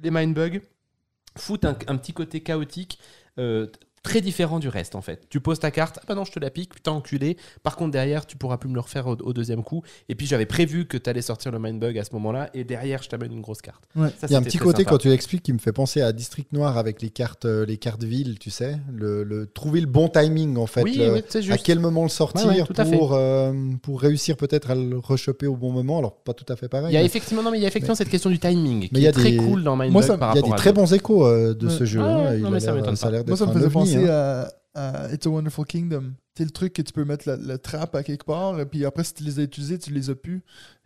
les 0.02 0.10
mindbugs 0.10 0.60
foutent 1.39 1.64
un, 1.64 1.77
un 1.89 1.97
petit 1.97 2.12
côté 2.12 2.43
chaotique 2.43 2.98
euh, 3.39 3.66
très 4.03 4.20
différent 4.20 4.59
du 4.59 4.69
reste 4.69 4.95
en 4.97 5.01
fait. 5.01 5.20
Tu 5.31 5.41
poses 5.41 5.61
ta 5.61 5.70
carte, 5.70 5.99
ah 6.01 6.05
bah 6.09 6.15
non, 6.15 6.24
je 6.24 6.33
te 6.33 6.41
la 6.41 6.51
pique, 6.51 6.74
putain 6.74 6.91
enculé. 6.93 7.37
Par 7.62 7.77
contre, 7.77 7.93
derrière, 7.93 8.27
tu 8.27 8.37
pourras 8.37 8.57
plus 8.57 8.69
me 8.69 8.74
le 8.74 8.81
refaire 8.81 9.07
au, 9.07 9.16
au 9.16 9.33
deuxième 9.33 9.62
coup. 9.62 9.83
Et 10.09 10.15
puis, 10.15 10.27
j'avais 10.27 10.47
prévu 10.47 10.87
que 10.87 10.97
tu 10.97 11.09
allais 11.09 11.23
sortir 11.23 11.53
le 11.53 11.59
mindbug 11.59 11.97
à 11.99 12.05
ce 12.05 12.12
moment-là, 12.15 12.51
et 12.55 12.65
derrière, 12.65 13.03
je 13.03 13.09
t'amène 13.09 13.33
une 13.33 13.41
grosse 13.41 13.62
carte. 13.62 13.85
Ouais. 13.95 14.09
Il 14.24 14.31
y 14.31 14.35
a 14.35 14.39
un 14.39 14.43
petit 14.43 14.59
côté 14.59 14.79
sympa. 14.83 14.91
quand 14.91 14.99
tu 14.99 15.09
l'expliques 15.09 15.43
qui 15.45 15.53
me 15.53 15.59
fait 15.59 15.73
penser 15.73 16.01
à 16.01 16.12
District 16.12 16.53
Noir 16.53 16.79
avec 16.79 17.01
les 17.01 17.11
cartes, 17.11 17.45
euh, 17.45 17.65
les 17.65 17.77
cartes 17.77 18.03
villes, 18.03 18.39
tu 18.41 18.51
sais, 18.51 18.79
le, 18.93 19.23
le- 19.23 19.47
trouver 19.47 19.81
le 19.81 19.87
bon 19.87 20.09
timing 20.09 20.57
en 20.57 20.66
fait, 20.66 20.83
Oui, 20.83 20.97
le- 20.97 21.23
à 21.53 21.59
quel 21.59 21.79
moment 21.79 22.03
le 22.03 22.09
sortir 22.09 22.47
Ouais, 22.49 22.61
ouais, 22.62 22.97
pour 22.97 23.12
euh, 23.15 23.53
pour 23.83 24.01
réussir 24.01 24.37
peut-être 24.37 24.70
à 24.70 24.74
le 24.74 24.99
rechoper 24.99 25.47
au 25.47 25.57
bon 25.57 25.70
moment. 25.70 25.99
Alors 25.99 26.16
pas 26.16 26.35
tout 26.35 26.45
à 26.49 26.57
fait 26.57 26.69
pareil. 26.69 26.89
Il 26.91 26.95
y 26.95 26.97
a 26.97 27.01
mais 27.01 27.07
effectivement, 27.07 27.43
non, 27.43 27.51
mais 27.51 27.59
il 27.59 27.62
y 27.62 27.65
a 27.65 27.69
effectivement 27.69 27.95
cette 27.95 28.09
question 28.09 28.31
du 28.31 28.39
timing 28.39 28.83
qui 28.89 28.91
il 28.93 29.01
y 29.01 29.07
a 29.07 29.11
est 29.11 29.12
très 29.12 29.37
cool 29.37 29.62
dans 29.62 29.77
Moi, 29.77 30.03
ça- 30.03 30.19
par 30.19 30.33
il 30.35 30.41
y 30.41 30.45
a 30.45 30.51
des 30.51 30.57
très 30.57 30.73
bons 30.73 30.93
échos 30.93 31.24
euh, 31.27 31.55
de 31.55 31.69
ce 31.69 31.85
jeu. 31.85 32.01
Hein, 32.01 32.35
il 32.37 32.45
a 32.47 32.61
ça 32.61 32.66
l'air- 32.66 32.74
m'étonne 32.77 32.97
ça 32.97 33.07
a 33.07 33.11
pas. 33.11 33.16
l'air 33.19 33.24
Moi, 33.27 33.37
d'être 33.37 33.91
penser 33.94 34.09
hein. 34.09 34.48
à, 34.74 35.05
à 35.06 35.12
It's 35.12 35.27
a 35.27 35.31
Wonderful 35.31 35.66
Kingdom. 35.66 36.12
C'est 36.36 36.44
le 36.44 36.51
truc 36.51 36.73
que 36.73 36.82
tu 36.82 36.93
peux 36.93 37.05
mettre 37.05 37.28
la, 37.28 37.36
la 37.36 37.59
trappe 37.59 37.94
à 37.94 38.02
quelque 38.02 38.24
part, 38.24 38.59
et 38.59 38.66
puis 38.66 38.85
après, 38.85 39.05
si 39.05 39.14
tu 39.14 39.24
les 39.24 39.39
as 39.39 39.43
utilisés, 39.43 39.78
tu 39.78 39.93
les 39.93 40.10
as 40.10 40.14
plus. 40.14 40.43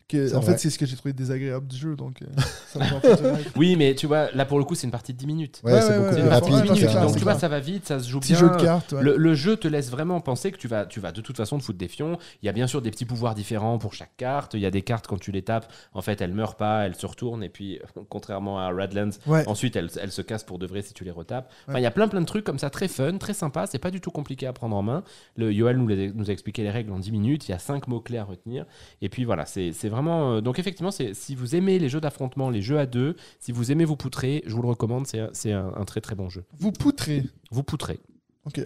Que, 0.08 0.32
en 0.36 0.38
vrai. 0.40 0.52
fait, 0.52 0.58
c'est 0.58 0.70
ce 0.70 0.78
que 0.78 0.86
j'ai 0.86 0.94
trouvé 0.94 1.12
désagréable 1.12 1.66
du 1.66 1.76
jeu, 1.76 1.96
donc 1.96 2.22
euh, 2.22 2.26
ça 2.68 2.78
me 2.78 2.84
fait 2.84 2.94
un 2.94 3.00
peu 3.00 3.16
du 3.16 3.22
rêve. 3.24 3.52
Oui, 3.56 3.74
mais 3.74 3.96
tu 3.96 4.06
vois, 4.06 4.30
là 4.34 4.44
pour 4.44 4.58
le 4.60 4.64
coup, 4.64 4.76
c'est 4.76 4.86
une 4.86 4.92
partie 4.92 5.12
de 5.12 5.18
10 5.18 5.26
minutes. 5.26 5.60
Ouais, 5.64 5.72
Ouais, 5.72 5.80
c'est 5.82 5.98
ouais, 5.98 5.98
beaucoup 5.98 6.14
ouais, 6.14 6.28
rapide. 6.28 6.48
de 6.48 6.54
ouais, 6.54 6.62
10 6.62 6.68
c'est 6.68 6.74
minutes. 6.74 6.90
clair, 6.90 7.02
Donc 7.06 7.16
tu 7.16 7.22
vois, 7.24 7.34
ça 7.34 7.48
va 7.48 7.58
vite, 7.58 7.86
ça 7.88 7.98
se 7.98 8.08
joue 8.08 8.20
Petit 8.20 8.34
bien. 8.34 8.40
jeu 8.40 8.50
de 8.50 8.62
cartes, 8.62 8.92
ouais. 8.92 9.02
Le, 9.02 9.16
le 9.16 9.34
jeu 9.34 9.56
te 9.56 9.66
laisse 9.66 9.90
vraiment 9.90 10.20
penser 10.20 10.52
que 10.52 10.58
tu 10.58 10.68
vas, 10.68 10.86
tu 10.86 11.00
vas 11.00 11.10
de 11.10 11.20
toute 11.20 11.36
façon 11.36 11.58
te 11.58 11.64
foutre 11.64 11.78
des 11.78 11.88
fions. 11.88 12.18
Il 12.40 12.46
y 12.46 12.48
a 12.48 12.52
bien 12.52 12.68
sûr 12.68 12.82
des 12.82 12.92
petits 12.92 13.04
pouvoirs 13.04 13.34
différents 13.34 13.78
pour 13.78 13.94
chaque 13.94 14.16
carte. 14.16 14.54
Il 14.54 14.60
y 14.60 14.66
a 14.66 14.70
des 14.70 14.82
cartes, 14.82 15.08
quand 15.08 15.18
tu 15.18 15.32
les 15.32 15.42
tapes, 15.42 15.72
en 15.92 16.02
fait, 16.02 16.20
elles 16.20 16.32
meurent 16.32 16.54
pas, 16.56 16.86
elles 16.86 16.94
se 16.94 17.06
retournent. 17.06 17.42
Et 17.42 17.48
puis, 17.48 17.80
contrairement 18.08 18.60
à 18.60 18.70
Radlands, 18.70 19.10
Ouais. 19.26 19.42
ensuite, 19.48 19.74
elles, 19.74 19.90
elles 20.00 20.12
se 20.12 20.22
cassent 20.22 20.44
pour 20.44 20.60
de 20.60 20.66
vrai 20.68 20.82
si 20.82 20.94
tu 20.94 21.02
les 21.02 21.10
retapes. 21.10 21.50
Enfin, 21.64 21.74
Ouais. 21.74 21.80
il 21.80 21.82
y 21.82 21.86
a 21.86 21.90
plein 21.90 22.06
plein 22.06 22.20
de 22.20 22.26
trucs 22.26 22.44
comme 22.44 22.60
ça, 22.60 22.70
très 22.70 22.86
fun, 22.86 23.18
très 23.18 23.34
sympa. 23.34 23.66
C'est 23.66 23.80
pas 23.80 23.90
du 23.90 24.00
tout 24.00 24.12
compliqué 24.12 24.46
à 24.46 24.52
prendre 24.52 24.76
en 24.76 24.82
main. 24.82 25.02
Le 25.34 25.52
Yoel 25.52 25.78
nous, 25.78 25.88
les- 25.88 26.12
nous 26.12 26.30
a 26.30 26.32
expliqué 26.32 26.62
les 26.62 26.70
règles 26.70 26.92
en 26.92 27.00
10 27.00 27.10
minutes. 27.10 27.48
Il 27.48 27.50
y 27.50 27.54
a 27.54 27.58
5 27.58 27.88
mots-clés 27.88 28.18
à 28.18 28.24
retenir. 28.24 28.66
Et 29.02 29.08
puis 29.08 29.24
voilà, 29.24 29.46
c'est 29.46 29.72
c'est 29.72 29.88
vraiment. 29.96 30.34
euh, 30.34 30.40
donc 30.40 30.58
effectivement, 30.58 30.90
si 30.90 31.34
vous 31.34 31.56
aimez 31.56 31.78
les 31.78 31.88
jeux 31.88 32.00
d'affrontement, 32.00 32.50
les 32.50 32.62
jeux 32.62 32.78
à 32.78 32.86
deux, 32.86 33.16
si 33.40 33.50
vous 33.52 33.72
aimez 33.72 33.84
vous 33.84 33.96
poutrer, 33.96 34.42
je 34.46 34.54
vous 34.54 34.62
le 34.62 34.68
recommande. 34.68 35.06
C'est 35.06 35.18
un- 35.20 35.30
C'est 35.32 35.52
un, 35.52 35.72
un 35.76 35.84
très 35.84 36.00
très 36.00 36.14
bon 36.14 36.28
jeu. 36.28 36.44
Vous 36.58 36.70
poutrez. 36.72 37.24
Vous 37.50 37.62
poutrez. 37.62 37.98
Ok. 38.44 38.60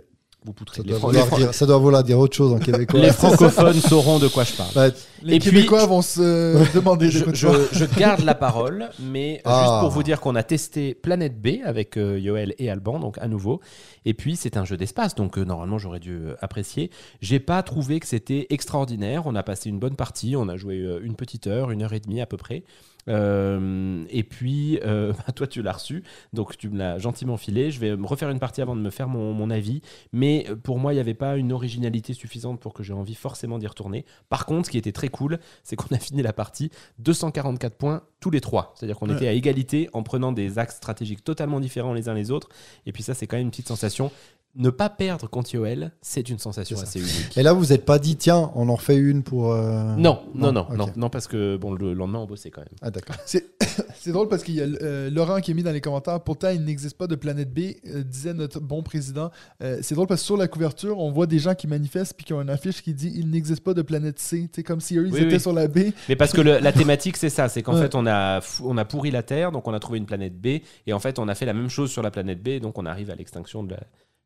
Vous 0.46 0.54
poutrez. 0.54 0.78
Ça 0.78 0.82
Les, 0.84 0.90
doit, 0.90 0.98
vouloir 1.00 1.26
Fran- 1.26 1.36
dire, 1.36 1.52
ça 1.54 1.66
doit 1.66 1.76
vouloir 1.76 2.02
dire 2.02 2.18
autre 2.18 2.34
chose 2.34 2.52
en 2.54 2.58
québécois. 2.64 2.98
les 2.98 3.12
francophones 3.12 3.74
sauront 3.80 4.18
de 4.18 4.26
quoi 4.26 4.44
je 4.44 4.52
parle. 4.54 4.92
Les 5.22 5.34
Et 5.34 5.38
puis- 5.38 5.50
Québécois 5.50 5.84
vont 5.84 6.00
se 6.00 6.72
demander 6.74 7.06
de 7.06 7.10
Je, 7.10 7.24
je- 7.34 7.48
je 7.72 7.84
garde 7.98 8.22
la 8.24 8.34
parole, 8.34 8.88
mais 8.98 9.42
Ah. 9.44 9.60
juste 9.60 9.80
pour 9.80 9.90
vous 9.90 10.02
dire 10.02 10.18
qu'on 10.18 10.34
a 10.36 10.42
testé 10.42 10.94
Planète 10.94 11.38
B 11.42 11.58
avec 11.64 11.98
euh, 11.98 12.18
Yoel 12.18 12.54
et 12.58 12.70
Alban, 12.70 12.98
donc 13.00 13.18
à 13.18 13.28
nouveau. 13.28 13.60
Et 14.06 14.14
puis 14.14 14.34
c'est 14.34 14.56
un 14.56 14.64
jeu 14.64 14.78
d'espace, 14.78 15.14
donc 15.14 15.36
euh, 15.36 15.44
normalement 15.44 15.76
j'aurais 15.76 16.00
dû 16.00 16.12
euh, 16.14 16.34
apprécier. 16.40 16.90
J'ai 17.20 17.38
pas 17.38 17.62
trouvé 17.62 18.00
que 18.00 18.06
c'était 18.06 18.46
extraordinaire. 18.48 19.24
On 19.26 19.34
a 19.34 19.42
passé 19.42 19.68
une 19.68 19.78
bonne 19.78 19.96
partie, 19.96 20.36
on 20.36 20.48
a 20.48 20.56
joué 20.56 20.76
euh, 20.78 21.00
une 21.02 21.16
petite 21.16 21.48
heure, 21.48 21.70
une 21.70 21.82
heure 21.82 21.92
et 21.92 22.00
demie 22.00 22.22
à 22.22 22.26
peu 22.26 22.38
près. 22.38 22.64
Euh, 23.10 24.04
et 24.10 24.22
puis, 24.22 24.78
euh, 24.84 25.12
bah, 25.26 25.32
toi, 25.34 25.46
tu 25.46 25.62
l'as 25.62 25.72
reçu, 25.72 26.02
donc 26.32 26.56
tu 26.56 26.68
me 26.70 26.78
l'as 26.78 26.98
gentiment 26.98 27.36
filé. 27.36 27.70
Je 27.70 27.80
vais 27.80 27.96
me 27.96 28.06
refaire 28.06 28.30
une 28.30 28.38
partie 28.38 28.62
avant 28.62 28.76
de 28.76 28.80
me 28.80 28.90
faire 28.90 29.08
mon, 29.08 29.32
mon 29.32 29.50
avis. 29.50 29.82
Mais 30.12 30.46
euh, 30.48 30.56
pour 30.56 30.78
moi, 30.78 30.92
il 30.92 30.96
n'y 30.96 31.00
avait 31.00 31.14
pas 31.14 31.36
une 31.36 31.52
originalité 31.52 32.14
suffisante 32.14 32.60
pour 32.60 32.72
que 32.72 32.82
j'ai 32.82 32.92
envie 32.92 33.14
forcément 33.14 33.58
d'y 33.58 33.66
retourner. 33.66 34.04
Par 34.28 34.46
contre, 34.46 34.66
ce 34.66 34.70
qui 34.70 34.78
était 34.78 34.92
très 34.92 35.08
cool, 35.08 35.38
c'est 35.64 35.76
qu'on 35.76 35.88
a 35.94 35.98
fini 35.98 36.22
la 36.22 36.32
partie 36.32 36.70
244 37.00 37.76
points 37.76 38.02
tous 38.20 38.30
les 38.30 38.40
trois. 38.40 38.72
C'est-à-dire 38.76 38.98
qu'on 38.98 39.08
Ouais. 39.10 39.16
était 39.16 39.28
à 39.28 39.32
égalité 39.32 39.88
en 39.92 40.02
prenant 40.02 40.30
des 40.30 40.58
axes 40.58 40.76
stratégiques 40.76 41.24
totalement 41.24 41.58
différents 41.58 41.94
les 41.94 42.08
uns 42.08 42.14
les 42.14 42.30
autres. 42.30 42.48
Et 42.86 42.92
puis 42.92 43.02
ça, 43.02 43.14
c'est 43.14 43.26
quand 43.26 43.36
même 43.36 43.46
une 43.46 43.50
petite 43.50 43.68
sensation. 43.68 44.12
Ne 44.56 44.70
pas 44.70 44.90
perdre 44.90 45.28
contre 45.28 45.54
Yoel, 45.54 45.92
c'est 46.02 46.28
une 46.28 46.40
sensation 46.40 46.76
assez 46.80 46.98
unique. 46.98 47.38
Et 47.38 47.42
là, 47.44 47.52
vous 47.52 47.66
n'êtes 47.66 47.84
pas 47.84 48.00
dit, 48.00 48.16
tiens, 48.16 48.50
on 48.56 48.68
en 48.68 48.74
refait 48.74 48.96
une 48.96 49.22
pour. 49.22 49.52
euh, 49.52 49.94
Non, 49.96 50.22
non, 50.34 50.50
non, 50.50 50.66
non, 50.76 50.88
non, 50.96 51.08
parce 51.08 51.28
que 51.28 51.56
bon, 51.56 51.72
le 51.72 51.94
lendemain, 51.94 52.18
on 52.18 52.26
bossait 52.26 52.50
quand 52.50 52.62
même. 52.62 52.68
Ah, 52.82 52.90
d'accord. 52.90 53.14
C'est 53.26 53.44
c'est 54.00 54.10
drôle 54.10 54.28
parce 54.28 54.42
qu'il 54.42 54.54
y 54.56 54.60
a 54.60 54.64
euh, 54.64 55.08
Laurent 55.10 55.40
qui 55.40 55.52
a 55.52 55.54
mis 55.54 55.62
dans 55.62 55.70
les 55.70 55.80
commentaires 55.80 56.18
pourtant 56.20 56.48
il 56.50 56.64
n'existe 56.64 56.96
pas 56.96 57.06
de 57.06 57.14
planète 57.14 57.52
B, 57.54 57.60
euh, 57.86 58.02
disait 58.02 58.34
notre 58.34 58.58
bon 58.58 58.82
président. 58.82 59.30
Euh, 59.62 59.78
c'est 59.82 59.94
drôle 59.94 60.08
parce 60.08 60.22
que 60.22 60.26
sur 60.26 60.36
la 60.36 60.48
couverture, 60.48 60.98
on 60.98 61.12
voit 61.12 61.26
des 61.26 61.38
gens 61.38 61.54
qui 61.54 61.68
manifestent 61.68 62.14
puis 62.14 62.24
qui 62.24 62.32
ont 62.32 62.40
une 62.42 62.50
affiche 62.50 62.82
qui 62.82 62.92
dit 62.92 63.12
il 63.14 63.30
n'existe 63.30 63.62
pas 63.62 63.74
de 63.74 63.82
planète 63.82 64.18
C. 64.18 64.48
C'est 64.52 64.62
comme 64.64 64.80
si 64.80 64.96
eux 64.98 65.06
ils 65.06 65.12
Oui, 65.12 65.20
étaient 65.20 65.34
oui. 65.34 65.40
sur 65.40 65.52
la 65.52 65.68
B. 65.68 65.78
Mais 66.08 66.16
parce 66.16 66.32
que 66.32 66.40
le- 66.40 66.58
la 66.58 66.72
thématique, 66.72 67.16
c'est 67.18 67.30
ça, 67.30 67.48
c'est 67.48 67.62
qu'en 67.62 67.74
Ouais. 67.74 67.82
fait, 67.82 67.94
on 67.94 68.04
a, 68.06 68.40
fou- 68.40 68.64
on 68.66 68.76
a 68.78 68.84
pourri 68.84 69.10
la 69.12 69.22
Terre, 69.22 69.52
donc 69.52 69.68
on 69.68 69.74
a 69.74 69.78
trouvé 69.78 69.98
une 69.98 70.06
planète 70.06 70.40
B, 70.40 70.46
et 70.86 70.92
en 70.92 70.98
fait, 70.98 71.18
on 71.20 71.28
a 71.28 71.34
fait 71.36 71.46
la 71.46 71.54
même 71.54 71.70
chose 71.70 71.90
sur 71.92 72.02
la 72.02 72.10
planète 72.10 72.42
B, 72.42 72.58
donc 72.60 72.78
on 72.78 72.86
arrive 72.86 73.10
à 73.10 73.14
l'extinction 73.14 73.62
de 73.62 73.72
la- 73.72 73.80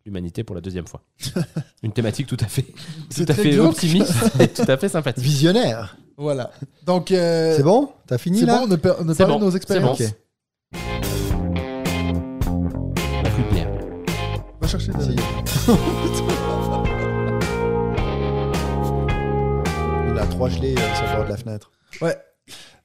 l'humanité 0.04 0.44
pour 0.44 0.54
la 0.54 0.60
deuxième 0.60 0.86
fois. 0.86 1.02
Une 1.82 1.92
thématique 1.92 2.26
tout 2.26 2.36
à 2.40 2.46
fait, 2.46 2.66
optimiste 3.58 4.12
et 4.40 4.48
tout 4.48 4.64
à 4.68 4.76
fait 4.76 4.88
sympathique. 4.88 5.24
Visionnaire. 5.24 5.96
Voilà. 6.16 6.50
Donc. 6.84 7.10
Euh, 7.10 7.56
c'est 7.56 7.62
bon? 7.62 7.90
T'as 8.06 8.18
fini 8.18 8.42
là? 8.42 8.64
C'est 8.68 9.24
bon, 9.26 9.34
on 9.34 9.38
de 9.38 9.44
nos 9.44 9.50
expériences. 9.50 9.98
C'est 9.98 10.08
bon. 10.08 10.12
okay. 10.12 10.20
Plus. 13.50 13.64
Va 14.60 14.68
chercher 14.68 14.92
la 14.92 14.98
Il 20.12 20.18
a 20.18 20.26
trois 20.26 20.48
gelées 20.48 20.74
sur 20.74 21.04
le 21.06 21.16
bord 21.16 21.24
de 21.24 21.30
la 21.30 21.36
fenêtre. 21.36 21.70
Ouais. 22.00 22.16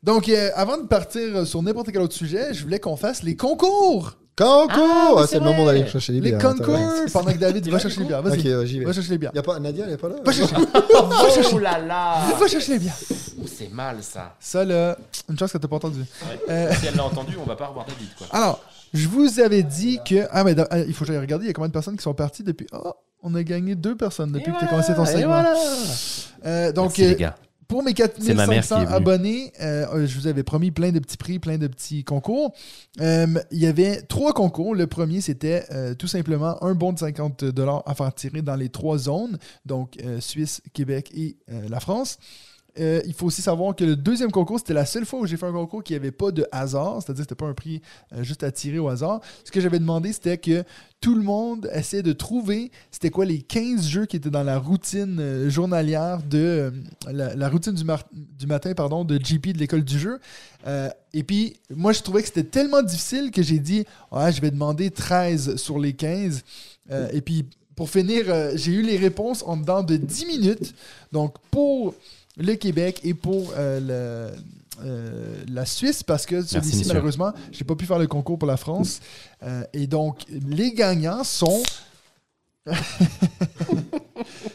Donc, 0.02 0.30
euh, 0.30 0.50
avant 0.56 0.78
de 0.78 0.88
partir 0.88 1.46
sur 1.46 1.62
n'importe 1.62 1.92
quel 1.92 2.02
autre 2.02 2.16
sujet, 2.16 2.54
je 2.54 2.64
voulais 2.64 2.80
qu'on 2.80 2.96
fasse 2.96 3.22
les 3.24 3.36
concours. 3.36 4.16
Concours 4.44 5.20
Ah, 5.20 5.26
c'est 5.28 5.40
le 5.40 5.44
moment 5.46 5.66
d'aller 5.66 5.86
chercher 5.86 6.14
les 6.14 6.22
Les 6.22 6.32
bières. 6.32 6.42
concours. 6.56 6.76
attends, 6.76 7.12
Pendant 7.12 7.32
que 7.34 7.38
David 7.38 7.68
va 7.70 7.80
chercher 7.80 8.00
les 8.00 8.06
bières. 8.06 8.22
Vas-y. 8.22 8.54
Ok, 8.56 8.66
j'y 8.66 8.80
vais. 8.80 8.86
Va 8.86 8.94
chercher 8.94 9.10
les 9.12 9.18
bières. 9.18 9.32
Y 9.36 9.40
a 9.40 9.44
pas 9.44 9.60
Nadia, 9.60 9.86
elle 9.86 9.94
est 9.94 9.98
pas 9.98 10.08
là 10.10 10.16
Va 10.26 10.32
chercher. 10.32 10.56
Oh 11.54 11.60
là 11.60 11.78
là 11.80 12.22
Va 12.40 12.48
chercher 12.48 12.74
les 12.74 12.80
bières. 12.80 12.96
C'est 13.48 13.72
mal 13.74 13.98
ça. 14.02 14.36
Ça, 14.40 14.64
là, 14.64 14.98
une 15.30 15.38
chance 15.38 15.52
que 15.52 15.58
t'as 15.58 15.68
pas 15.68 15.76
entendu. 15.76 16.04
Euh, 16.50 16.72
Si 16.80 16.88
elle 16.88 16.96
l'a 16.96 17.04
entendu, 17.06 17.36
on 17.42 17.46
va 17.46 17.56
pas 17.56 17.68
revoir 17.68 17.86
David 17.86 18.08
quoi. 18.18 18.28
alors, 18.32 18.60
je 18.94 19.08
vous 19.08 19.40
avais 19.42 19.64
dit 19.64 20.00
que. 20.08 20.26
Ah, 20.32 20.44
mais 20.46 20.56
dans- 20.56 20.68
il 20.88 20.94
faut 20.94 21.04
que 21.06 21.12
j'aille 21.12 21.20
regarder. 21.20 21.46
Il 21.46 21.48
y 21.48 21.52
a 21.52 21.54
combien 21.54 21.68
de 21.68 21.74
personnes 21.74 21.98
qui 21.98 22.04
sont 22.04 22.14
parties 22.14 22.44
depuis. 22.44 22.68
Oh, 22.72 22.94
on 23.22 23.36
a 23.36 23.44
gagné 23.44 23.76
deux 23.76 23.96
personnes 23.98 24.32
depuis 24.32 24.52
que 24.54 24.58
tu 24.60 24.64
as 24.64 24.68
commencé 24.68 24.94
ton 24.96 25.06
segment. 25.06 25.44
Euh, 26.46 26.72
donc, 26.72 26.86
Merci, 26.98 27.02
les 27.02 27.12
euh, 27.12 27.16
gars. 27.18 27.36
Pour 27.70 27.84
mes 27.84 27.94
C'est 27.96 28.34
ma 28.34 28.48
mère 28.48 28.64
qui 28.64 28.70
4500 28.70 28.82
est 28.82 28.86
venue. 28.86 28.96
abonnés, 28.96 29.54
euh, 29.62 30.08
je 30.08 30.20
vous 30.20 30.26
avais 30.26 30.42
promis 30.42 30.72
plein 30.72 30.92
de 30.92 30.98
petits 30.98 31.18
prix, 31.18 31.38
plein 31.38 31.60
de 31.60 31.68
petits 31.68 32.04
concours. 32.04 32.52
Euh, 33.00 33.28
il 33.52 33.60
y 33.60 33.68
avait 33.68 34.02
trois 34.02 34.34
concours. 34.34 34.74
Le 34.74 34.88
premier, 34.88 35.22
c'était 35.22 35.66
euh, 35.72 35.94
tout 35.94 36.08
simplement 36.08 36.62
un 36.64 36.74
bon 36.74 36.94
de 36.94 37.00
50 37.00 37.46
à 37.86 37.94
faire 37.94 38.14
tirer 38.16 38.42
dans 38.42 38.56
les 38.56 38.70
trois 38.70 38.98
zones, 38.98 39.38
donc 39.66 39.98
euh, 40.04 40.20
Suisse, 40.20 40.62
Québec 40.74 41.12
et 41.14 41.38
euh, 41.52 41.70
la 41.70 41.80
France. 41.80 42.18
Euh, 42.80 43.02
il 43.06 43.14
faut 43.14 43.26
aussi 43.26 43.42
savoir 43.42 43.76
que 43.76 43.84
le 43.84 43.96
deuxième 43.96 44.32
concours, 44.32 44.60
c'était 44.60 44.74
la 44.74 44.86
seule 44.86 45.06
fois 45.06 45.20
où 45.20 45.26
j'ai 45.26 45.38
fait 45.38 45.46
un 45.46 45.52
concours 45.52 45.84
qui 45.84 45.94
n'avait 45.94 46.12
pas 46.12 46.32
de 46.32 46.48
hasard, 46.52 47.02
c'est-à-dire 47.02 47.26
que 47.26 47.30
c'était 47.30 47.36
pas 47.36 47.48
un 47.48 47.54
prix 47.54 47.82
euh, 48.14 48.24
juste 48.24 48.44
à 48.44 48.52
tirer 48.52 48.80
au 48.80 48.88
hasard. 48.88 49.22
Ce 49.44 49.52
que 49.52 49.60
j'avais 49.60 49.80
demandé, 49.80 50.14
c'était 50.14 50.38
que 50.38 50.64
tout 51.02 51.16
le 51.16 51.22
monde 51.22 51.70
essaie 51.74 52.04
de 52.04 52.14
trouver 52.14 52.72
c'était 52.92 53.10
quoi 53.10 53.26
les 53.26 53.42
15 53.42 53.88
jeux 53.88 54.06
qui 54.06 54.16
étaient 54.16 54.30
dans 54.30 54.44
la 54.44 54.60
routine 54.60 55.18
euh, 55.20 55.50
journalière 55.50 56.22
de 56.24 56.72
la, 57.08 57.50
routine 57.50 57.74
du, 57.74 57.84
matin 58.48 58.74
pardon, 58.74 59.04
de 59.04 59.18
GP 59.18 59.54
de 59.54 59.60
l'école 59.60 59.84
du 59.84 60.00
jeu. 60.00 60.20
Et 61.14 61.24
puis, 61.24 61.56
moi, 61.76 61.92
je 61.94 62.02
trouvais 62.02 62.22
que 62.22 62.28
c'était 62.28 62.44
tellement 62.44 62.82
difficile 62.82 63.32
que 63.32 63.42
j'ai 63.42 63.60
dit 63.60 63.86
ouais, 64.12 64.32
je 64.32 64.42
vais 64.42 64.52
demander 64.52 64.92
13 64.92 65.56
sur 65.56 65.80
les 65.80 65.94
15. 65.94 66.44
Euh, 66.92 67.08
et 67.12 67.22
puis, 67.22 67.46
pour 67.76 67.90
finir, 67.90 68.26
j'ai 68.56 68.74
eu 68.74 68.82
les 68.82 68.98
réponses 68.98 69.44
en 69.46 69.58
dedans 69.58 69.84
de 69.84 69.98
10 69.98 70.26
minutes. 70.26 70.76
Donc, 71.12 71.36
pour 71.50 71.96
le 72.40 72.56
Québec 72.56 73.02
et 73.04 73.14
pour 73.14 73.54
euh, 73.58 74.32
le- 74.32 74.36
euh, 74.86 75.44
la 75.52 75.66
Suisse, 75.66 76.04
parce 76.04 76.26
que 76.26 76.42
celui-ci, 76.42 76.86
malheureusement, 76.88 77.34
j'ai 77.52 77.66
pas 77.66 77.76
pu 77.76 77.86
faire 77.86 78.00
le 78.00 78.08
concours 78.08 78.40
pour 78.40 78.48
la 78.48 78.56
France. 78.58 79.02
Euh, 79.44 79.64
et 79.74 79.88
donc, 79.88 80.20
les 80.30 80.72
gagnants 80.72 81.24
sont. 81.26 81.62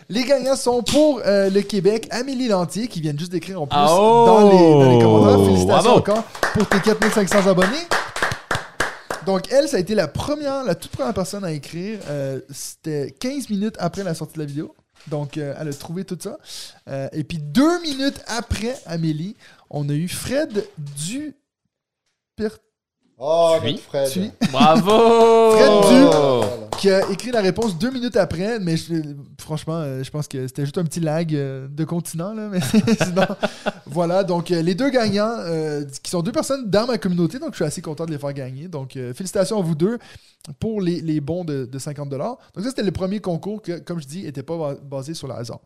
les 0.08 0.24
gagnants 0.24 0.56
sont 0.56 0.82
pour 0.82 1.20
euh, 1.24 1.50
le 1.50 1.60
Québec, 1.62 2.06
Amélie 2.10 2.48
Lantier, 2.48 2.88
qui 2.88 3.00
vient 3.00 3.14
juste 3.16 3.32
d'écrire 3.32 3.60
en 3.60 3.66
plus 3.66 3.76
Ah, 3.78 3.86
oh! 3.90 4.24
dans, 4.26 4.50
les, 4.50 4.58
dans 4.58 4.90
les 4.98 5.04
commentaires. 5.04 5.44
Félicitations 5.46 5.82
Bravo! 5.82 5.98
encore 5.98 6.22
pour 6.54 6.68
tes 6.68 6.80
4500 6.80 7.46
abonnés. 7.50 7.68
Donc, 9.26 9.50
elle, 9.52 9.68
ça 9.68 9.78
a 9.78 9.80
été 9.80 9.94
la 9.94 10.06
première, 10.08 10.64
la 10.64 10.74
toute 10.74 10.90
première 10.90 11.14
personne 11.14 11.44
à 11.44 11.52
écrire. 11.52 11.98
C'était 12.50 13.14
15 13.18 13.48
minutes 13.50 13.76
après 13.78 14.04
la 14.04 14.14
sortie 14.14 14.34
de 14.34 14.40
la 14.40 14.44
vidéo. 14.46 14.74
Donc, 15.08 15.36
euh, 15.36 15.54
elle 15.58 15.68
a 15.68 15.72
trouvé 15.72 16.04
tout 16.04 16.18
ça. 16.20 16.38
Euh, 16.88 17.08
et 17.12 17.24
puis, 17.24 17.38
deux 17.38 17.80
minutes 17.82 18.20
après 18.26 18.76
Amélie, 18.86 19.36
on 19.70 19.88
a 19.88 19.92
eu 19.92 20.08
Fred 20.08 20.66
du. 20.96 21.34
Oh, 23.26 23.56
notre 23.64 23.78
Fred. 23.78 24.32
Bravo 24.52 25.52
Fred 25.52 25.70
Du- 25.88 26.08
Oh. 26.12 26.44
qui 26.78 26.90
a 26.90 27.08
écrit 27.10 27.30
la 27.30 27.40
réponse 27.40 27.78
deux 27.78 27.90
minutes 27.90 28.16
après, 28.16 28.58
mais 28.60 28.76
je- 28.76 29.14
franchement, 29.40 29.76
euh, 29.78 30.02
je 30.02 30.10
pense 30.10 30.28
que 30.28 30.46
c'était 30.46 30.64
juste 30.64 30.76
un 30.76 30.84
petit 30.84 31.00
lag 31.00 31.34
euh, 31.34 31.66
de 31.70 31.84
continent. 31.84 32.34
Là, 32.34 32.48
mais 32.50 32.60
sinon, 33.02 33.24
voilà, 33.86 34.24
donc 34.24 34.50
euh, 34.50 34.60
les 34.60 34.74
deux 34.74 34.90
gagnants, 34.90 35.36
euh, 35.38 35.84
qui 36.02 36.10
sont 36.10 36.20
deux 36.20 36.32
personnes 36.32 36.68
dans 36.68 36.86
ma 36.86 36.98
communauté, 36.98 37.38
donc 37.38 37.50
je 37.52 37.56
suis 37.56 37.64
assez 37.64 37.80
content 37.80 38.04
de 38.04 38.10
les 38.10 38.18
faire 38.18 38.34
gagner. 38.34 38.68
Donc 38.68 38.96
euh, 38.96 39.14
félicitations 39.14 39.58
à 39.58 39.62
vous 39.62 39.74
deux 39.74 39.98
pour 40.60 40.82
les, 40.82 41.00
les 41.00 41.20
bons 41.20 41.44
de, 41.44 41.64
de 41.64 41.78
50 41.78 42.10
Donc 42.10 42.38
ça, 42.58 42.68
c'était 42.68 42.82
le 42.82 42.92
premier 42.92 43.20
concours 43.20 43.62
que, 43.62 43.78
comme 43.78 44.00
je 44.00 44.06
dis, 44.06 44.22
n'était 44.24 44.42
pas 44.42 44.58
ba- 44.58 44.74
basé 44.82 45.14
sur 45.14 45.28
le 45.28 45.34
hasard. 45.34 45.60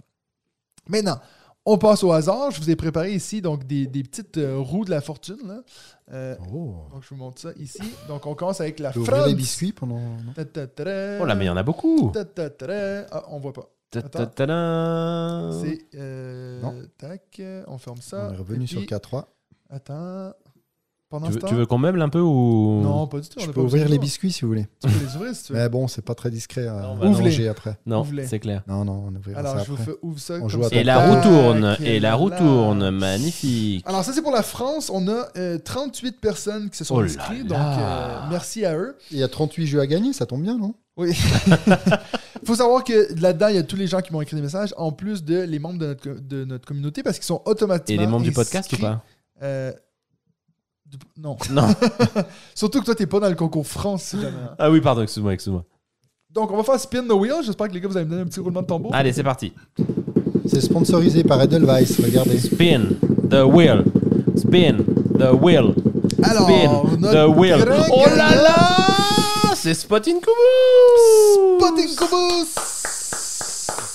Maintenant, 0.89 1.18
on 1.66 1.76
passe 1.76 2.05
au 2.05 2.12
hasard. 2.12 2.51
Je 2.52 2.60
vous 2.60 2.70
ai 2.70 2.76
préparé 2.76 3.12
ici 3.12 3.43
donc 3.43 3.66
des, 3.66 3.86
des 3.86 4.02
petites 4.05 4.39
euh, 4.39 4.59
roues 4.59 4.85
de 4.85 4.90
la 4.90 5.01
fortune. 5.01 5.36
là. 5.47 5.60
Euh, 6.10 6.36
Oh. 6.52 6.74
donc 6.93 7.02
je 7.02 7.09
vous 7.10 7.16
montre 7.16 7.40
ça 7.40 7.51
ici. 7.56 7.82
Donc 8.09 8.26
on 8.26 8.35
commence 8.35 8.60
avec 8.60 8.78
la 8.80 8.93
France. 8.93 9.26
les 9.26 9.35
biscuits 9.35 9.72
pendant. 9.72 10.01
Oh 11.20 11.24
là, 11.26 11.35
mais 11.35 11.44
il 11.44 11.48
y 11.48 11.51
en 11.51 11.56
a 11.56 11.62
beaucoup. 11.62 12.10
Ah, 13.10 13.24
on 13.28 13.39
voit 13.39 13.52
pas. 13.52 13.68
C'est. 15.62 15.78
euh, 15.94 16.60
Non. 16.62 16.74
Tac, 16.98 17.40
on 17.66 17.78
ferme 17.78 18.01
ça. 18.01 18.28
On 18.30 18.35
est 18.35 18.36
revenu 18.36 18.66
sur 18.66 18.80
puis, 18.80 18.89
K3. 18.89 19.24
Attends. 19.70 20.32
Pendant 21.10 21.28
Tu 21.28 21.32
veux, 21.32 21.39
temps. 21.39 21.47
tu 21.48 21.55
veux 21.55 21.64
qu'on 21.64 21.78
meuble 21.78 22.02
un 22.02 22.10
peu 22.10 22.20
ou 22.20 22.80
Non, 22.82 23.06
pas 23.06 23.18
du 23.20 23.28
tout. 23.28 23.39
on 23.40 23.44
Je 23.44 23.51
peux 23.51 23.60
ouvrir 23.62 23.85
besoin 23.85 23.93
les 23.94 23.98
biscuits 23.98 24.30
si 24.30 24.43
vous 24.43 24.48
voulez. 24.48 24.66
Tu 24.82 24.90
peux 24.90 25.05
les 25.06 25.16
ouvrir 25.16 25.35
si 25.35 25.44
tu 25.44 25.52
veux. 25.55 25.59
Mais 25.59 25.68
bon, 25.70 25.89
c'est 25.89 26.02
pas 26.02 26.14
très 26.14 26.30
discret 26.30 26.66
à, 26.66 26.82
Non, 26.82 26.97
bah 26.97 27.06
manger 27.09 27.48
après. 27.48 27.78
Non, 27.86 28.06
c'est 28.26 28.39
clair. 28.40 28.62
Non, 28.68 28.85
non, 28.85 29.05
on 29.09 29.14
ouvrira 29.16 29.40
Alors, 29.40 29.55
ça 29.56 29.62
je 29.64 29.68
vous 29.68 29.74
après. 29.80 29.85
fais 29.93 29.98
ouvre 30.02 30.18
ça. 30.20 30.35
On 30.43 30.48
joue 30.48 30.64
à 30.64 30.68
ça. 30.68 30.76
Et 30.76 30.85
la 30.85 31.06
roue 31.06 31.22
tourne, 31.22 31.76
et 31.82 31.98
la 31.98 32.14
roue 32.14 32.28
tourne, 32.30 32.90
magnifique. 32.90 33.85
Alors, 33.89 34.05
ça, 34.05 34.12
c'est 34.12 34.20
pour 34.20 34.32
la 34.32 34.43
France. 34.43 34.90
On 34.93 35.09
a 35.09 35.28
euh, 35.39 35.59
38 35.59 36.20
personnes 36.20 36.68
qui 36.68 36.76
se 36.76 36.85
sont 36.85 36.97
Oh 36.97 37.01
inscrites. 37.01 37.47
Donc, 37.47 37.56
euh, 37.59 38.18
merci 38.30 38.66
à 38.66 38.76
eux. 38.76 38.94
Il 39.10 39.16
y 39.18 39.22
a 39.22 39.28
38 39.28 39.66
jeux 39.66 39.80
à 39.80 39.86
gagner, 39.86 40.12
ça 40.12 40.26
tombe 40.26 40.43
bien, 40.43 40.59
non? 40.59 40.74
Oui. 40.98 41.16
Il 41.47 41.56
faut 42.47 42.55
savoir 42.56 42.85
que 42.85 43.18
là-dedans, 43.18 43.48
il 43.48 43.55
y 43.55 43.59
a 43.59 43.62
tous 43.62 43.76
les 43.76 43.86
gens 43.86 44.01
qui 44.02 44.12
m'ont 44.12 44.20
écrit 44.20 44.36
des 44.36 44.43
messages, 44.43 44.74
en 44.76 44.93
plus 44.93 45.24
de 45.24 45.40
les 45.40 45.59
membres 45.59 45.78
de 45.78 45.86
notre, 45.86 46.09
de 46.20 46.44
notre 46.44 46.66
communauté, 46.66 47.02
parce 47.02 47.16
qu'ils 47.16 47.24
sont 47.26 47.40
Et 47.47 47.51
automatiquement. 47.51 48.02
les 48.02 48.09
membres 48.09 48.24
du 48.24 48.32
podcast 48.32 48.70
ou 48.74 48.76
pas? 48.76 49.02
Euh, 49.43 49.72
Non. 51.16 51.36
Non. 51.51 51.66
Surtout 52.55 52.81
que 52.81 52.85
toi, 52.86 52.94
t'es 52.94 53.06
pas 53.06 53.20
dans 53.20 53.28
le 53.28 53.35
concours 53.35 53.66
France, 53.66 54.02
si 54.05 54.16
jamais. 54.20 54.36
hein. 54.43 54.55
Ah 54.59 54.70
oui, 54.70 54.81
pardon, 54.81 55.02
excuse-moi, 55.02 55.32
excuse-moi. 55.35 55.65
Donc, 56.31 56.51
on 56.52 56.56
va 56.56 56.62
faire 56.62 56.78
spin 56.78 57.02
the 57.06 57.12
wheel. 57.12 57.35
J'espère 57.44 57.69
que 57.69 57.74
les 57.74 57.81
gars, 57.81 57.89
vous 57.89 57.97
allez 57.97 58.06
me 58.06 58.10
donner 58.10 58.23
un 58.23 58.27
petit 58.27 58.40
roulement 58.40 58.62
de 58.62 58.66
tambour. 58.66 58.94
Allez, 58.94 59.12
c'est 59.12 59.23
parti. 59.23 59.52
C'est 60.47 60.60
sponsorisé 60.60 61.24
par 61.24 61.43
Edelweiss, 61.43 62.01
regardez. 62.02 62.39
Spin 62.39 62.90
the 63.31 63.43
wheel. 63.44 63.85
Spin 64.36 64.78
the 65.19 65.32
wheel. 65.43 65.74
Alors, 66.23 66.48
Spin 66.48 66.97
the 67.01 67.36
wheel. 67.36 67.65
Oh 67.93 68.05
là 68.16 68.35
là 68.35 69.55
C'est 69.55 69.74
Spotting 69.74 70.20
Kubu 70.20 71.59
Spotting 71.59 71.97
Kubus! 71.97 72.55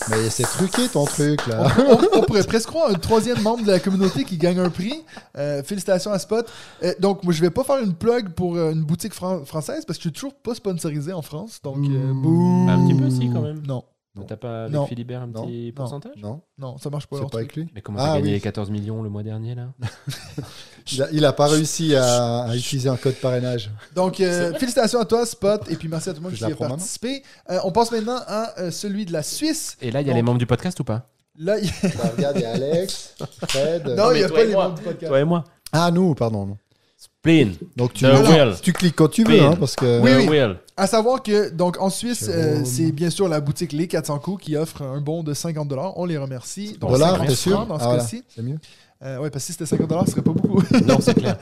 Mais 0.10 0.30
c'est 0.30 0.44
truqué 0.44 0.88
ton 0.90 1.06
truc 1.06 1.46
là. 1.48 1.68
on, 1.88 2.20
on 2.20 2.22
pourrait 2.24 2.44
presque 2.44 2.68
croire 2.68 2.90
un 2.90 2.96
troisième 2.96 3.42
membre 3.42 3.64
de 3.64 3.72
la 3.72 3.80
communauté 3.80 4.24
qui 4.24 4.38
gagne 4.38 4.60
un 4.60 4.70
prix. 4.70 5.04
Euh, 5.38 5.64
félicitations 5.64 6.12
à 6.12 6.20
Spot. 6.20 6.46
Euh, 6.84 6.94
donc, 7.00 7.24
moi, 7.24 7.34
je 7.34 7.42
vais 7.42 7.50
pas 7.50 7.64
faire 7.64 7.80
une 7.80 7.94
plug 7.94 8.30
pour 8.30 8.56
euh, 8.56 8.72
une 8.72 8.84
boutique 8.84 9.14
fran- 9.14 9.46
française 9.46 9.86
parce 9.86 9.98
que 9.98 10.04
je 10.04 10.10
suis 10.10 10.14
toujours 10.14 10.34
pas 10.34 10.56
sponsorisé 10.56 11.14
en 11.14 11.22
France. 11.22 11.60
Donc, 11.64 11.78
euh, 11.90 12.12
bouh. 12.14 12.66
Bah, 12.68 12.74
un 12.74 12.86
petit 12.86 12.94
peu 13.00 13.06
aussi, 13.06 13.30
quand 13.32 13.42
même. 13.42 13.62
Non, 13.66 13.84
Non. 14.16 14.26
T'as 14.26 14.36
pas 14.38 14.70
Non. 14.70 14.80
avec 14.82 14.90
Philibert 14.90 15.22
un 15.24 15.28
Non. 15.28 15.46
petit 15.46 15.66
Non. 15.68 15.72
pourcentage? 15.74 16.12
Non, 16.22 16.42
non, 16.60 16.78
ça 16.78 16.90
marche 16.92 17.08
pas. 17.08 17.16
c'est 17.16 17.22
leur 17.24 17.32
pas 17.32 17.38
truc. 17.40 17.52
avec 17.52 17.56
lui. 17.56 17.72
Mais 17.74 17.82
comment 17.82 17.98
Ah 18.00 18.06
t'as 18.06 18.14
gagné 18.18 18.28
oui. 18.28 18.34
les 18.34 18.40
14 18.42 18.70
millions 18.70 19.02
le 19.02 19.10
mois 19.10 19.24
dernier 19.24 19.56
là? 19.56 19.70
Il 20.92 21.02
a, 21.02 21.08
il 21.14 21.24
a 21.26 21.32
pas 21.32 21.48
réussi 21.48 21.96
à, 21.96 22.42
à 22.44 22.56
utiliser 22.58 22.90
un 22.90 22.98
code 22.98 23.16
parrainage. 23.16 23.72
Donc, 23.96 24.20
euh, 24.20 24.54
félicitations 24.56 25.00
à 25.00 25.06
toi, 25.06 25.26
Spot, 25.26 25.62
et 25.72 25.78
puis 25.78 25.88
merci 25.88 26.10
à 26.10 26.14
tout 26.14 26.20
le 26.20 26.24
monde 26.26 26.34
qui 26.34 26.42
y 26.44 26.46
a 26.46 26.56
participé. 26.56 27.24
Euh, 27.50 27.60
on 27.64 27.72
passe 27.72 27.90
maintenant 27.92 28.20
à 28.28 28.52
euh, 28.60 28.70
celui 28.70 29.06
de 29.06 29.14
la 29.14 29.24
Suisse. 29.24 29.78
Et 29.82 29.92
là, 29.92 30.02
il 30.02 30.08
y 30.08 30.10
a 30.10 30.12
Donc- 30.12 30.18
les 30.18 30.22
membres 30.24 30.40
du 30.40 30.46
podcast 30.46 30.78
ou 30.82 30.84
pas? 30.84 31.10
Là, 31.40 31.58
il... 31.58 31.68
Bah, 31.82 32.12
regarde, 32.16 32.36
il 32.36 32.42
y 32.42 32.46
a 32.46 32.52
Alex, 32.52 33.16
Fred. 33.48 33.88
non, 33.88 34.12
il 34.12 34.18
n'y 34.18 34.24
a 34.24 34.30
pas 34.30 34.44
les 34.44 34.52
moi. 34.54 34.64
membres 34.66 34.78
du 34.78 34.84
podcast. 34.84 35.08
Toi 35.10 35.20
et 35.22 35.24
moi. 35.24 35.44
Ah, 35.72 35.90
nous, 35.90 36.14
pardon. 36.16 36.46
non. 36.46 36.58
Spin 36.98 37.52
Donc 37.78 37.94
tu, 37.94 38.74
cliques 38.74 38.96
quand 38.96 39.08
tu 39.08 39.24
veux, 39.24 39.42
hein, 39.42 39.56
parce 39.58 39.76
que. 39.78 40.02
Oui, 40.02 40.28
oui. 40.30 40.40
À 40.76 40.88
savoir 40.88 41.22
que, 41.22 41.50
donc, 41.52 41.80
en 41.80 41.90
Suisse, 41.90 42.28
euh, 42.30 42.62
c'est 42.64 42.92
bien 42.92 43.12
sûr 43.12 43.28
la 43.28 43.40
boutique 43.40 43.74
Les 43.74 43.88
400 43.88 44.18
coups 44.20 44.44
qui 44.44 44.56
offre 44.58 44.82
un 44.82 45.02
bon 45.02 45.22
de 45.24 45.34
50 45.34 45.72
On 45.96 46.06
les 46.06 46.18
remercie. 46.18 46.78
Donc, 46.80 46.92
Dollars, 46.92 47.12
50 47.12 47.28
t'es 47.28 47.36
sûr 47.36 47.66
dans 47.68 47.78
ce 47.78 47.84
Ah, 47.84 47.88
voilà, 47.88 48.02
cas-ci. 48.02 48.24
C'est 48.28 48.42
mieux. 48.42 48.58
Euh, 49.04 49.20
ouais, 49.20 49.30
parce 49.30 49.44
que 49.46 49.52
si 49.52 49.52
c'était 49.54 49.66
50 49.68 50.06
ce 50.06 50.12
serait 50.12 50.22
pas 50.24 50.32
beaucoup. 50.32 50.62
Non, 50.88 50.98
c'est 51.00 51.14
clair. 51.14 51.38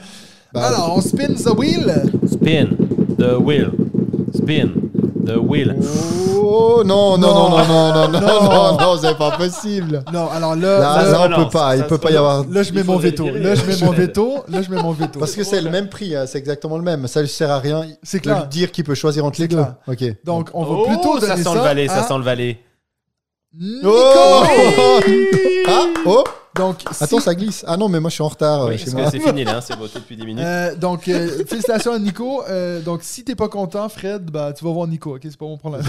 Bah, 0.52 0.66
Alors, 0.66 0.94
on 0.96 1.00
spin 1.00 1.28
the 1.34 1.56
wheel. 1.58 2.02
Spin 2.30 2.68
the 3.18 3.38
wheel. 3.40 3.70
Spin 4.34 4.70
the 5.24 5.36
wheel. 5.38 5.74
Oh 6.44 6.82
non, 6.84 7.16
non, 7.18 7.32
non, 7.34 7.50
non, 7.50 7.66
non, 7.66 7.92
non, 7.92 8.08
non, 8.08 8.20
Non. 8.20 8.42
non, 8.42 8.76
non, 8.78 8.98
c'est 9.00 9.16
pas 9.16 9.30
possible. 9.32 10.02
Non, 10.12 10.28
alors 10.30 10.54
là, 10.56 10.78
Là, 10.78 11.02
là, 11.02 11.10
là, 11.12 11.20
on 11.24 11.28
non, 11.28 11.44
peut 11.44 11.50
pas, 11.50 11.76
il 11.76 11.84
peut 11.84 11.98
pas 11.98 12.10
y 12.10 12.16
avoir. 12.16 12.44
là, 12.48 12.62
je 12.62 12.72
mets 12.72 12.82
mon 12.82 12.96
veto. 12.96 13.26
Là, 13.30 13.54
je 13.54 13.64
mets 13.64 13.76
mon 13.86 13.92
veto. 13.96 14.44
Là, 14.48 14.62
je 14.62 14.70
mets 14.70 14.82
mon 14.82 14.92
veto. 14.92 15.18
Parce 15.18 15.34
que 15.34 15.44
c'est 15.44 15.60
le 15.60 15.70
même 15.70 15.88
prix, 15.88 16.14
hein, 16.16 16.24
c'est 16.26 16.38
exactement 16.38 16.76
le 16.76 16.82
même. 16.82 17.06
Ça 17.06 17.22
ne 17.22 17.26
sert 17.26 17.50
à 17.50 17.58
rien 17.58 17.84
C'est 18.02 18.24
de 18.24 18.30
lui 18.30 18.46
dire 18.50 18.70
qu'il 18.72 18.84
peut 18.84 18.94
choisir 18.94 19.24
entre 19.24 19.40
les 19.40 19.48
deux. 19.48 19.62
Ok. 19.86 20.04
Donc, 20.24 20.50
on 20.54 20.64
va 20.64 20.70
Oh, 20.74 20.86
plutôt 20.86 21.14
donner 21.18 21.26
ça 21.26 21.36
ça, 21.36 21.42
sent 21.50 21.54
le 21.56 21.60
valet, 21.62 21.88
ça 21.88 22.02
sent 22.02 22.18
le 22.18 22.24
valet. 22.24 22.58
Oh 23.84 24.42
Ah 25.68 25.84
Oh 26.06 26.24
Donc, 26.54 26.80
si- 26.92 27.02
Attends, 27.04 27.20
ça 27.20 27.34
glisse. 27.34 27.64
Ah 27.66 27.76
non, 27.76 27.88
mais 27.88 27.98
moi 27.98 28.10
je 28.10 28.14
suis 28.14 28.22
en 28.22 28.28
retard 28.28 28.62
euh, 28.62 28.68
Oui, 28.68 28.78
chez 28.78 28.84
parce 28.84 28.94
moi. 28.94 29.04
que 29.04 29.10
c'est 29.10 29.20
fini 29.20 29.44
là, 29.44 29.60
c'est 29.62 29.74
voté 29.76 29.98
depuis 30.00 30.16
10 30.16 30.26
minutes. 30.26 30.44
Euh, 30.44 30.74
donc, 30.76 31.08
euh, 31.08 31.44
félicitations 31.46 31.92
à 31.92 31.98
Nico. 31.98 32.42
Euh, 32.48 32.80
donc, 32.82 33.02
si 33.02 33.24
t'es 33.24 33.34
pas 33.34 33.48
content, 33.48 33.88
Fred, 33.88 34.30
bah, 34.30 34.52
tu 34.52 34.62
vas 34.64 34.70
voir 34.70 34.86
Nico. 34.86 35.14
Ok, 35.16 35.20
c'est 35.24 35.36
pas 35.36 35.46
mon 35.46 35.56
problème. 35.56 35.82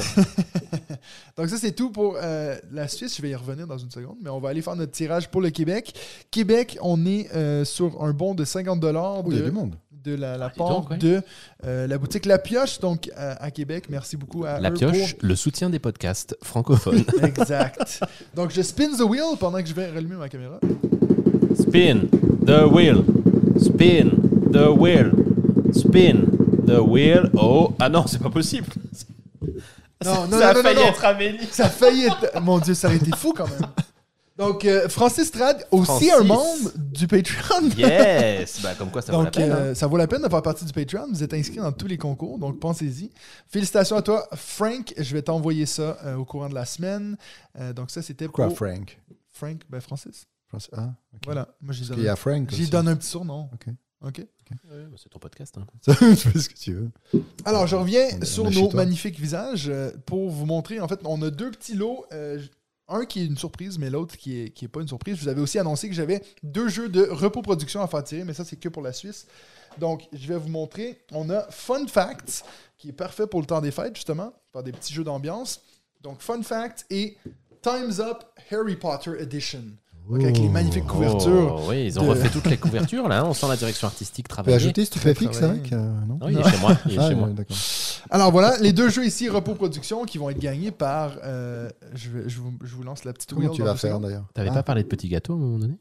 donc, 1.38 1.50
ça, 1.50 1.58
c'est 1.58 1.74
tout 1.74 1.90
pour 1.92 2.16
euh, 2.22 2.56
la 2.72 2.88
Suisse. 2.88 3.16
Je 3.18 3.22
vais 3.22 3.32
y 3.32 3.36
revenir 3.36 3.68
dans 3.68 3.78
une 3.78 3.92
seconde, 3.92 4.18
mais 4.24 4.30
on 4.30 4.40
va 4.40 4.50
aller 4.50 4.62
faire 4.62 4.76
notre 4.76 4.92
tirage 4.94 5.30
pour 5.30 5.42
le 5.42 5.50
Québec. 5.50 5.94
Québec, 6.32 6.78
on 6.82 7.06
est 7.06 7.30
euh, 7.36 7.66
sur 7.66 8.02
un 8.04 8.12
bon 8.12 8.34
de 8.34 8.46
50 8.46 8.80
dollars 8.80 9.20
Oh, 9.20 9.30
il 9.32 9.38
y 9.38 9.40
a 9.42 9.44
du 9.44 9.52
monde. 9.52 9.76
De 10.04 10.16
la, 10.16 10.38
la 10.38 10.46
Ah, 10.48 10.58
donc, 10.58 10.90
ouais. 10.90 10.98
de 10.98 11.22
euh, 11.66 11.88
la 11.88 11.98
boutique 11.98 12.26
La 12.26 12.38
Pioche, 12.38 12.80
donc 12.80 13.10
à, 13.16 13.44
à 13.44 13.52
Québec. 13.52 13.86
Merci 13.90 14.18
beaucoup 14.18 14.44
à 14.46 14.60
La 14.60 14.70
eux 14.70 14.74
pioche, 14.74 15.16
le 15.22 15.36
soutien 15.36 15.70
des 15.70 15.80
podcasts 15.80 16.38
francophones. 16.44 17.04
Exact. 17.24 18.02
donc, 18.36 18.52
je 18.52 18.62
spin 18.62 18.90
the 18.98 19.02
wheel 19.02 19.38
pendant 19.40 19.62
que 19.62 19.68
je 19.68 19.74
vais 19.74 19.90
rallumer 19.90 20.16
ma 20.16 20.30
caméra. 20.30 20.60
Spin 21.60 22.02
the 22.46 22.66
wheel. 22.72 23.04
Spin 23.60 24.12
the 24.52 24.70
wheel. 24.78 25.12
Spin 25.74 26.26
the 26.68 26.80
wheel. 26.80 27.30
Oh, 27.36 27.74
ah 27.80 27.90
non, 27.90 28.06
c'est 28.08 28.22
pas 28.22 28.30
possible. 28.30 28.68
Non, 30.04 30.28
non, 30.28 30.38
ça 30.38 30.50
a 30.50 30.54
non, 30.54 30.60
non, 30.60 30.64
failli 30.64 30.82
être 30.82 31.06
Amélie. 31.06 31.48
Ça 31.50 31.66
a 31.66 31.70
failli 31.70 32.06
être. 32.06 32.42
Mon 32.42 32.60
Dieu, 32.60 32.74
ça 32.74 32.88
aurait 32.88 32.98
été 32.98 33.12
fou 33.16 33.34
quand 33.36 33.48
même. 33.48 33.70
Donc, 34.36 34.66
euh, 34.66 34.90
Francis 34.90 35.28
Strad, 35.28 35.64
aussi 35.70 35.86
Francis. 35.86 36.12
un 36.14 36.24
membre 36.24 36.72
du 36.76 37.08
Patreon. 37.08 37.70
Yes. 37.78 38.60
Bah 38.64 38.74
comme 38.76 38.90
quoi 38.90 39.02
ça 39.04 39.12
vaut 39.14 39.24
la 39.24 39.30
peine. 39.32 39.52
hein. 39.52 39.56
euh, 39.56 39.76
ça 39.76 39.86
vaut 39.86 39.98
la 39.98 40.08
peine 40.08 40.24
de 40.24 40.28
faire 40.30 40.42
partie 40.42 40.66
du 40.66 40.74
Patreon. 40.74 41.08
Vous 41.12 41.22
êtes 41.22 41.34
inscrit 41.36 41.58
dans 41.58 41.72
tous 41.72 41.86
les 41.88 41.98
concours, 42.00 42.40
donc 42.40 42.60
pensez-y. 42.60 43.12
Félicitations 43.48 43.96
à 43.96 44.02
toi, 44.02 44.28
Frank. 44.36 44.92
Je 44.98 45.14
vais 45.14 45.22
t'envoyer 45.22 45.66
ça 45.68 45.98
euh, 46.04 46.16
au 46.16 46.26
courant 46.26 46.50
de 46.50 46.56
la 46.56 46.66
semaine. 46.66 47.16
Euh, 47.60 47.74
donc, 47.74 47.92
ça, 47.92 48.02
c'était 48.02 48.28
Quoi, 48.28 48.48
pour 48.48 48.58
Frank? 48.58 49.00
Frank, 49.32 49.62
ben 49.70 49.80
Francis. 49.82 50.26
France- 50.48 50.70
Ah, 50.76 50.94
Voilà. 51.26 51.48
Moi, 51.62 51.74
j'ai 51.74 51.84
il 51.84 51.88
y 51.88 51.96
donné, 51.96 52.08
a 52.10 52.16
Frank. 52.16 52.50
j'y 52.52 52.70
donne 52.70 52.88
un 52.88 52.96
petit 52.96 53.10
surnom. 53.10 53.50
Ok. 53.54 53.68
OK. 54.06 54.18
Ouais, 54.20 54.84
bah, 54.90 54.98
c'est 55.02 55.10
ton 55.10 55.20
podcast. 55.20 55.56
hein. 55.58 55.66
tu 56.16 56.16
fais 56.16 56.40
ce 56.40 56.50
que 56.50 56.56
tu 56.56 56.74
veux. 56.74 56.90
Alors, 57.46 57.68
je 57.68 57.76
reviens 57.76 58.08
On 58.22 58.26
sur 58.26 58.46
on 58.46 58.52
nos 58.52 58.72
magnifiques 58.72 59.20
visages 59.20 59.72
pour 60.08 60.30
vous 60.30 60.46
montrer. 60.46 60.80
En 60.82 60.88
fait, 60.88 61.00
on 61.06 61.22
a 61.22 61.30
deux 61.30 61.52
petits 61.52 61.76
lots. 61.76 62.06
Un 62.88 63.06
qui 63.06 63.22
est 63.22 63.26
une 63.26 63.38
surprise, 63.38 63.80
mais 63.80 63.90
l'autre 63.90 64.18
qui 64.18 64.40
est, 64.40 64.50
qui 64.50 64.66
est 64.66 64.68
pas 64.68 64.82
une 64.82 64.88
surprise. 64.88 65.18
Je 65.18 65.22
vous 65.24 65.28
avais 65.30 65.42
aussi 65.42 65.60
annoncé 65.60 65.88
que 65.90 65.96
j'avais 65.96 66.22
deux 66.42 66.68
jeux 66.68 66.90
de 66.90 67.04
repos 67.04 67.42
production 67.42 67.82
à 67.82 67.88
faire 67.88 68.04
tirer, 68.04 68.24
mais 68.24 68.34
ça, 68.34 68.46
c'est 68.46 68.58
que 68.58 68.70
pour 68.70 68.82
la 68.82 68.94
Suisse. 68.94 69.28
Donc, 69.78 70.08
je 70.12 70.28
vais 70.28 70.38
vous 70.38 70.50
montrer. 70.50 71.02
On 71.12 71.30
a 71.30 71.50
Fun 71.50 71.88
Facts, 71.88 72.44
qui 72.78 72.90
est 72.90 72.94
parfait 72.94 73.28
pour 73.28 73.40
le 73.40 73.46
temps 73.46 73.62
des 73.62 73.72
fêtes, 73.72 73.96
justement, 73.96 74.34
par 74.52 74.64
des 74.64 74.72
petits 74.72 74.94
jeux 74.94 75.04
d'ambiance. 75.04 75.62
Donc, 76.02 76.22
Fun 76.22 76.44
Facts 76.44 76.86
et 76.90 77.18
Time's 77.62 78.00
Up 78.00 78.24
Harry 78.52 78.76
Potter 78.76 79.12
Edition. 79.20 79.64
Donc, 80.10 80.22
avec 80.24 80.38
les 80.38 80.50
magnifiques 80.50 80.86
couvertures. 80.86 81.56
Oh, 81.60 81.70
oui, 81.70 81.86
ils 81.88 82.00
ont 82.00 82.04
de- 82.04 82.10
refait 82.10 82.30
toutes 82.30 82.48
les 82.48 82.58
couvertures 82.66 83.08
là. 83.08 83.22
hein. 83.22 83.26
On 83.28 83.34
sent 83.34 83.48
la 83.48 83.56
direction 83.56 83.88
artistique 83.88 84.26
Tu 84.26 84.30
peux 84.30 84.34
travailler. 84.36 84.56
ajouter 84.58 84.86
Stupéfix 84.86 85.32
travailler. 85.38 85.60
avec 85.62 85.74
euh, 85.74 85.92
Non? 86.08 86.18
Non, 86.22 86.30
il 86.30 86.38
est 86.40 86.50
chez 86.50 86.58
moi. 86.60 86.78
Il 86.88 86.94
est 86.94 86.98
Ah, 87.00 87.10
chez 87.10 87.16
moi. 87.16 87.28
ouais, 87.30 87.34
d'accord. 87.34 87.58
Alors 88.10 88.32
voilà, 88.32 88.58
les 88.60 88.74
deux 88.74 88.90
jeux 88.90 89.06
ici, 89.06 89.30
Repos 89.30 89.56
Production, 89.56 90.04
qui 90.06 90.18
vont 90.18 90.30
être 90.30 90.40
gagnés 90.40 90.72
par. 90.72 91.14
euh, 91.24 91.70
je, 91.96 92.10
vais- 92.10 92.30
je 92.30 92.40
vous, 92.40 92.54
je 92.64 92.76
vous 92.76 92.84
lance 92.84 93.06
la 93.06 93.14
petite 93.14 93.34
Comment 93.34 93.50
tu 93.50 93.62
vas 93.64 93.76
faire 93.76 94.00
d'ailleurs? 94.00 94.26
T'avais 94.34 94.50
Ah, 94.52 94.56
pas 94.56 94.64
parlé 94.64 94.84
de 94.84 94.88
petits 94.90 95.08
gâteaux 95.10 95.34
à 95.34 95.36
un 95.38 95.40
moment 95.40 95.58
donné? 95.60 95.76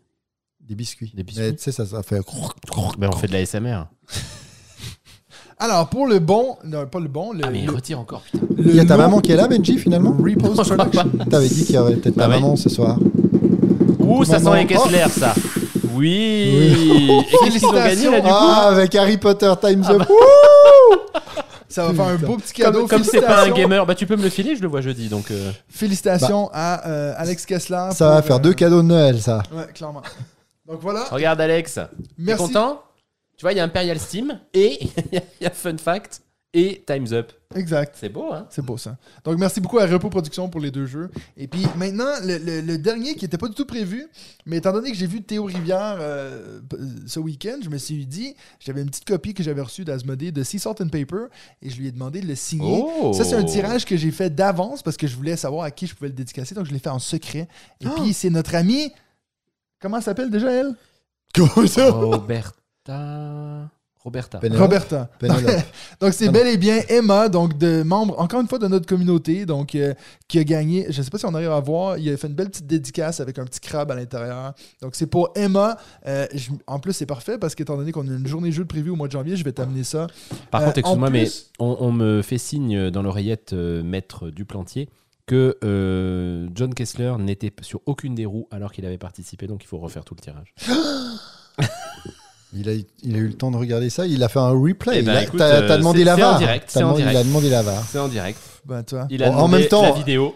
Des 0.61 0.77
biscuits. 0.77 1.13
Des 1.15 1.25
biscuits. 1.25 1.43
Mais 1.45 1.53
tu 1.57 1.63
sais, 1.63 1.73
ça, 1.73 1.85
ça 1.85 2.03
fait. 2.05 2.21
Ben, 2.99 3.09
on 3.13 3.17
fait 3.17 3.27
de 3.27 3.33
la 3.33 3.45
SMR. 3.45 3.87
Alors 5.59 5.89
pour 5.89 6.07
le 6.09 6.19
bon, 6.19 6.57
non, 6.65 6.87
pas 6.87 6.99
le 6.99 7.07
bon, 7.09 7.33
le, 7.33 7.41
Ah, 7.45 7.51
mais 7.51 7.61
il 7.61 7.67
le- 7.67 7.73
retire 7.75 8.01
encore, 8.01 8.23
putain. 8.23 8.45
Il 8.59 8.75
y 8.75 8.81
a 8.81 8.85
ta 8.85 8.97
maman 8.97 9.21
qui 9.21 9.31
est 9.31 9.37
là, 9.37 9.47
Benji, 9.47 9.79
finalement? 9.79 10.11
Repos 10.11 10.55
Non, 10.55 10.55
je 10.65 10.73
crois 10.75 10.87
Production. 10.87 11.25
T'avais 11.31 11.49
dit 11.49 11.65
qu'il 11.65 11.75
y 11.77 11.79
aurait 11.79 11.95
peut-être 11.97 12.17
Bah 12.17 12.25
ta 12.25 12.29
maman 12.29 12.57
ce 12.57 12.69
soir. 12.69 12.99
Ouh, 14.03 14.25
ça 14.25 14.39
sent 14.39 14.57
les 14.57 14.67
Kessler, 14.67 15.05
ça. 15.11 15.35
Oui. 15.95 16.53
Oui. 16.59 17.11
Et 17.11 17.37
qu'est-ce 17.45 17.59
qu'ils 17.59 17.67
ont 17.67 17.73
gagné 17.73 18.11
là 18.11 18.21
du 18.21 18.27
coup 18.29 18.35
Ah, 18.35 18.69
avec 18.71 18.95
Harry 18.95 19.17
Potter 19.19 19.53
Times 19.61 19.83
Ah 19.87 19.93
Up. 19.93 19.99
bah. 19.99 21.21
Ça 21.69 21.87
va 21.87 21.95
faire 21.95 22.05
un 22.07 22.17
beau 22.17 22.37
petit 22.37 22.53
cadeau. 22.53 22.87
Comme 22.87 23.03
c'est 23.05 23.21
pas 23.23 23.45
un 23.45 23.51
gamer, 23.51 23.87
bah 23.87 23.95
tu 23.95 24.07
peux 24.07 24.17
me 24.17 24.23
le 24.23 24.29
filer, 24.29 24.57
je 24.57 24.63
le 24.63 24.69
vois 24.69 24.81
jeudi 24.83 25.09
donc. 25.09 25.31
euh, 25.31 25.51
Félicitations 25.71 26.51
à 26.53 26.87
euh, 26.87 27.15
Alex 27.17 27.47
Kessler. 27.47 27.89
Ça 27.95 28.11
va 28.11 28.23
faire 28.23 28.37
euh, 28.37 28.41
deux 28.41 28.53
cadeaux 28.53 28.83
de 28.83 28.87
Noël, 28.89 29.21
ça. 29.23 29.43
Ouais, 29.53 29.65
clairement. 29.73 30.03
Donc 30.67 30.81
voilà. 30.83 31.05
Regarde 31.11 31.41
Alex. 31.41 31.75
T'es 31.75 31.83
Merci. 32.19 32.43
content? 32.45 32.83
Tu 33.39 33.43
vois, 33.43 33.53
il 33.53 33.57
y 33.57 33.61
a 33.61 33.65
Imperial 33.65 33.99
Steam 33.99 34.39
et 34.53 34.81
il 35.13 35.23
y 35.41 35.47
a 35.47 35.51
Fun 35.51 35.77
Fact 35.83 36.21
et 36.55 36.83
Time's 36.87 37.13
Up. 37.13 37.33
Exact. 37.55 37.95
C'est 37.99 38.09
beau, 38.09 38.33
hein? 38.33 38.47
C'est 38.51 38.63
beau 38.65 38.77
ça. 38.79 38.97
Donc 39.25 39.39
merci 39.39 39.61
beaucoup 39.61 39.79
à 39.79 39.87
Repos 39.87 40.09
Production 40.11 40.49
pour 40.49 40.61
les 40.61 40.71
deux 40.71 40.87
jeux. 40.87 41.11
Et 41.37 41.47
puis 41.49 41.67
maintenant, 41.77 42.11
le, 42.23 42.39
le- 42.39 42.61
le 42.63 42.79
dernier 42.79 43.15
qui 43.15 43.25
n'était 43.25 43.37
pas 43.39 43.49
du 43.49 43.55
tout 43.55 43.65
prévu, 43.67 44.07
mais 44.47 44.57
étant 44.59 44.73
donné 44.73 44.91
que 44.91 44.97
j'ai 44.97 45.07
vu 45.07 45.23
Théo 45.23 45.45
Rivière 45.45 45.97
euh, 46.01 46.61
p- 46.69 46.77
ce 47.07 47.21
week-end, 47.21 47.59
je 47.63 47.69
me 47.69 47.77
suis 47.79 48.07
dit, 48.07 48.35
j'avais 48.59 48.81
une 48.83 48.89
petite 48.89 49.05
copie 49.07 49.35
que 49.35 49.43
j'avais 49.43 49.61
reçue 49.63 49.85
d'Asmodée 49.85 50.33
de 50.33 50.43
Sea 50.43 50.59
Salt 50.59 50.81
and 50.83 50.89
Paper 50.89 51.27
et 51.61 51.69
je 51.71 51.77
lui 51.79 51.89
ai 51.89 51.93
demandé 51.93 52.21
de 52.21 52.27
le 52.27 52.35
signer. 52.35 52.83
Oh 52.85 53.13
Ça, 53.15 53.25
c'est 53.25 53.35
un 53.37 53.45
tirage 53.45 53.85
que 53.85 53.97
j'ai 53.97 54.11
fait 54.11 54.31
d'avance 54.31 54.83
parce 54.83 54.97
que 54.97 55.07
je 55.07 55.17
voulais 55.17 55.37
savoir 55.37 55.65
à 55.65 55.71
qui 55.71 55.87
je 55.87 55.95
pouvais 55.95 56.09
le 56.09 56.15
dédicacer, 56.15 56.55
donc 56.55 56.67
je 56.67 56.73
l'ai 56.73 56.79
fait 56.79 56.89
en 56.91 56.99
secret. 56.99 57.49
Et 57.81 57.87
Ah. 57.87 57.93
puis 57.97 58.13
c'est 58.15 58.31
notre 58.31 58.55
amie. 58.55 58.93
Comment 59.81 59.99
elle 59.99 60.03
s'appelle 60.03 60.31
déjà 60.31 60.51
elle? 60.53 60.75
Comment 61.35 61.67
ça? 61.67 61.91
Roberta. 61.91 63.71
Roberta. 64.05 64.39
Pénélope. 64.39 64.63
Roberta. 64.63 65.09
Donc, 66.01 66.13
c'est 66.13 66.29
bel 66.31 66.47
et 66.49 66.57
bien 66.57 66.81
Emma, 66.89 67.29
donc 67.29 67.57
de 67.57 67.83
membre, 67.85 68.19
encore 68.19 68.41
une 68.41 68.49
fois, 68.49 68.59
de 68.59 68.67
notre 68.67 68.87
communauté, 68.87 69.47
donc 69.47 69.75
euh, 69.77 69.95
qui 70.27 70.39
a 70.41 70.45
gagné. 70.45 70.87
Je 70.91 70.99
ne 70.99 71.03
sais 71.05 71.11
pas 71.11 71.19
si 71.19 71.27
on 71.27 71.35
arrive 71.35 71.53
à 71.53 71.61
voir. 71.61 71.99
Il 71.99 72.13
a 72.13 72.17
fait 72.17 72.27
une 72.27 72.35
belle 72.35 72.51
petite 72.51 72.67
dédicace 72.67 73.21
avec 73.21 73.39
un 73.39 73.45
petit 73.45 73.61
crabe 73.61 73.91
à 73.93 73.95
l'intérieur. 73.95 74.55
Donc, 74.81 74.97
c'est 74.97 75.07
pour 75.07 75.31
Emma. 75.37 75.77
Euh, 76.07 76.27
je- 76.35 76.51
en 76.67 76.81
plus, 76.81 76.93
c'est 76.93 77.07
parfait 77.07 77.39
parce 77.39 77.55
qu'étant 77.55 77.77
donné 77.77 77.93
qu'on 77.93 78.09
a 78.09 78.13
une 78.13 78.27
journée 78.27 78.51
jeu 78.51 78.65
de 78.65 78.69
prévu 78.69 78.91
au 78.91 78.97
mois 78.97 79.07
de 79.07 79.13
janvier, 79.13 79.37
je 79.37 79.45
vais 79.45 79.53
t'amener 79.53 79.85
ça. 79.85 80.09
Par 80.51 80.63
Euh, 80.63 80.65
contre, 80.67 80.79
excuse-moi, 80.79 81.11
mais 81.11 81.29
on, 81.61 81.77
on 81.79 81.93
me 81.93 82.23
fait 82.23 82.39
signe 82.39 82.91
dans 82.91 83.03
l'oreillette 83.03 83.53
euh, 83.53 83.83
maître 83.85 84.31
du 84.31 84.45
plantier 84.45 84.89
que 85.27 85.57
euh, 85.63 86.49
John 86.57 86.75
Kessler 86.75 87.15
n'était 87.21 87.53
sur 87.61 87.81
aucune 87.87 88.17
des 88.17 88.27
roues 88.27 88.49
alors 88.51 88.73
qu'il 88.73 88.85
avait 88.85 88.99
participé, 88.99 89.47
donc 89.47 89.63
il 89.63 89.69
faut 89.69 89.79
refaire 89.79 90.05
tout 90.05 90.17
le 90.17 90.21
tirage. 90.21 90.53
Il 92.55 92.69
a, 92.69 92.73
il 93.03 93.15
a 93.15 93.19
eu 93.19 93.29
le 93.29 93.35
temps 93.35 93.51
de 93.51 93.57
regarder 93.57 93.89
ça. 93.91 94.07
Il 94.07 94.23
a 94.23 94.29
fait 94.29 94.39
un 94.39 94.51
replay. 94.51 94.99
Eh 94.99 95.03
ben, 95.03 95.13
Il 95.13 95.17
a- 95.17 95.23
écoute, 95.23 95.39
T'as 95.39 95.45
euh, 95.47 95.69
t'as 95.69 95.79
demandé 95.79 96.01
c'est- 96.01 96.05
la 96.05 96.17
c'est 96.17 96.23
en 96.23 96.31
VAR. 96.31 96.39
direct, 96.39 96.65
c'est 96.69 96.79
en 96.79 96.81
demandé- 96.89 97.03
Il 97.03 97.07
a 97.07 97.11
direct. 97.11 97.27
demandé 97.29 97.49
la 97.51 97.63
VAR. 97.63 97.83
C'est 97.91 97.99
en 97.99 98.09
direct. 98.09 98.39
Ben, 98.67 98.83
toi. 98.83 99.07
Il 99.11 99.23
a 99.23 99.29
Bon, 99.31 99.33
en 99.33 99.37
demandé 99.47 99.59
même 99.63 99.69
temps- 99.69 99.83
la 99.83 99.93
vidéo. 99.93 100.35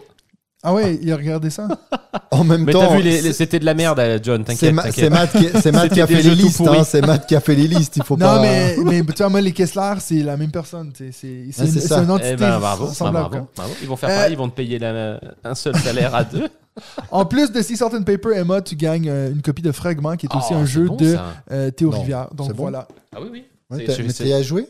Ah 0.63 0.73
ouais, 0.73 0.97
il 1.01 1.11
a 1.11 1.15
regardé 1.15 1.49
ça. 1.51 1.67
En 2.31 2.43
même 2.43 2.63
Mais 2.65 2.73
temps, 2.73 2.79
t'as 2.87 2.95
vu, 2.97 3.03
les- 3.03 3.11
les- 3.11 3.21
c'est- 3.21 3.33
c'était 3.33 3.59
de 3.59 3.65
la 3.65 3.73
merde, 3.73 3.99
euh, 3.99 4.19
John, 4.21 4.43
c'est 4.45 4.53
t'inquiète. 4.53 4.73
Ma- 4.73 4.83
t'inquiète. 4.83 5.03
c'est 5.05 5.09
Matt, 5.09 5.31
qui- 5.31 5.61
c'est 5.61 5.71
Matt 5.71 5.93
qui 5.93 6.01
a 6.01 6.07
fait 6.07 6.21
les 6.21 6.35
listes. 6.35 6.61
hein. 6.61 6.83
C'est 6.83 7.01
Matt 7.05 7.25
qui 7.27 7.35
a 7.35 7.39
fait 7.39 7.55
les 7.55 7.67
listes. 7.67 7.95
Il 7.97 8.03
faut 8.03 8.17
non, 8.17 8.25
pas. 8.25 8.41
mais, 8.41 8.75
mais 8.83 9.01
tu 9.05 9.13
vois, 9.19 9.29
moi, 9.29 9.39
les 9.41 9.51
Kessler, 9.53 9.93
c'est 9.99 10.23
la 10.23 10.35
même 10.35 10.51
personne. 10.51 10.91
sais, 10.97 11.11
C'est 11.11 11.45
c'est 11.51 11.61
Ah, 11.61 11.65
une, 11.65 11.71
c'est 11.71 11.79
c'est 11.79 11.87
ça. 11.87 12.03
une 12.03 12.11
entité 12.11 12.31
Eh 12.33 12.35
ben, 12.35 12.59
bravo, 12.59 12.87
bah, 12.87 12.93
semblable, 12.93 13.43
bravo. 13.55 13.73
Ils 13.81 13.87
vont 13.87 13.95
faire 13.95 14.09
Euh, 14.09 14.15
pareil, 14.15 14.33
ils 14.33 14.37
vont 14.37 14.49
te 14.49 14.55
payer 14.55 14.77
la- 14.79 15.19
un 15.43 15.55
seul 15.55 15.75
salaire 15.77 16.13
à 16.15 16.23
deux. 16.23 16.47
En 17.11 17.25
plus 17.25 17.51
de 17.51 17.61
Sea 17.61 17.75
Salt 17.77 17.93
and 17.95 18.03
Paper, 18.03 18.29
Emma, 18.35 18.61
tu 18.61 18.75
gagnes 18.75 19.09
euh, 19.09 19.31
une 19.31 19.41
copie 19.41 19.61
de 19.61 19.71
Fragment 19.71 20.15
qui 20.17 20.25
est 20.27 20.35
aussi 20.35 20.49
Oh, 20.51 20.55
un 20.55 20.65
c'est 20.65 20.71
jeu 20.73 20.85
bon, 20.87 20.95
de 20.95 21.13
ça. 21.13 21.25
euh, 21.51 21.71
Théo 21.71 21.91
Non, 21.91 21.99
Rivière. 21.99 22.27
Donc 22.33 22.47
c'est 22.47 22.53
bon. 22.53 22.63
voilà. 22.63 22.87
Ah 23.15 23.19
oui, 23.21 23.29
oui. 23.31 23.43
Ouais, 23.69 23.79
C'est 23.79 23.85
t'as- 23.85 23.93
chez- 23.95 24.03
mais 24.03 24.09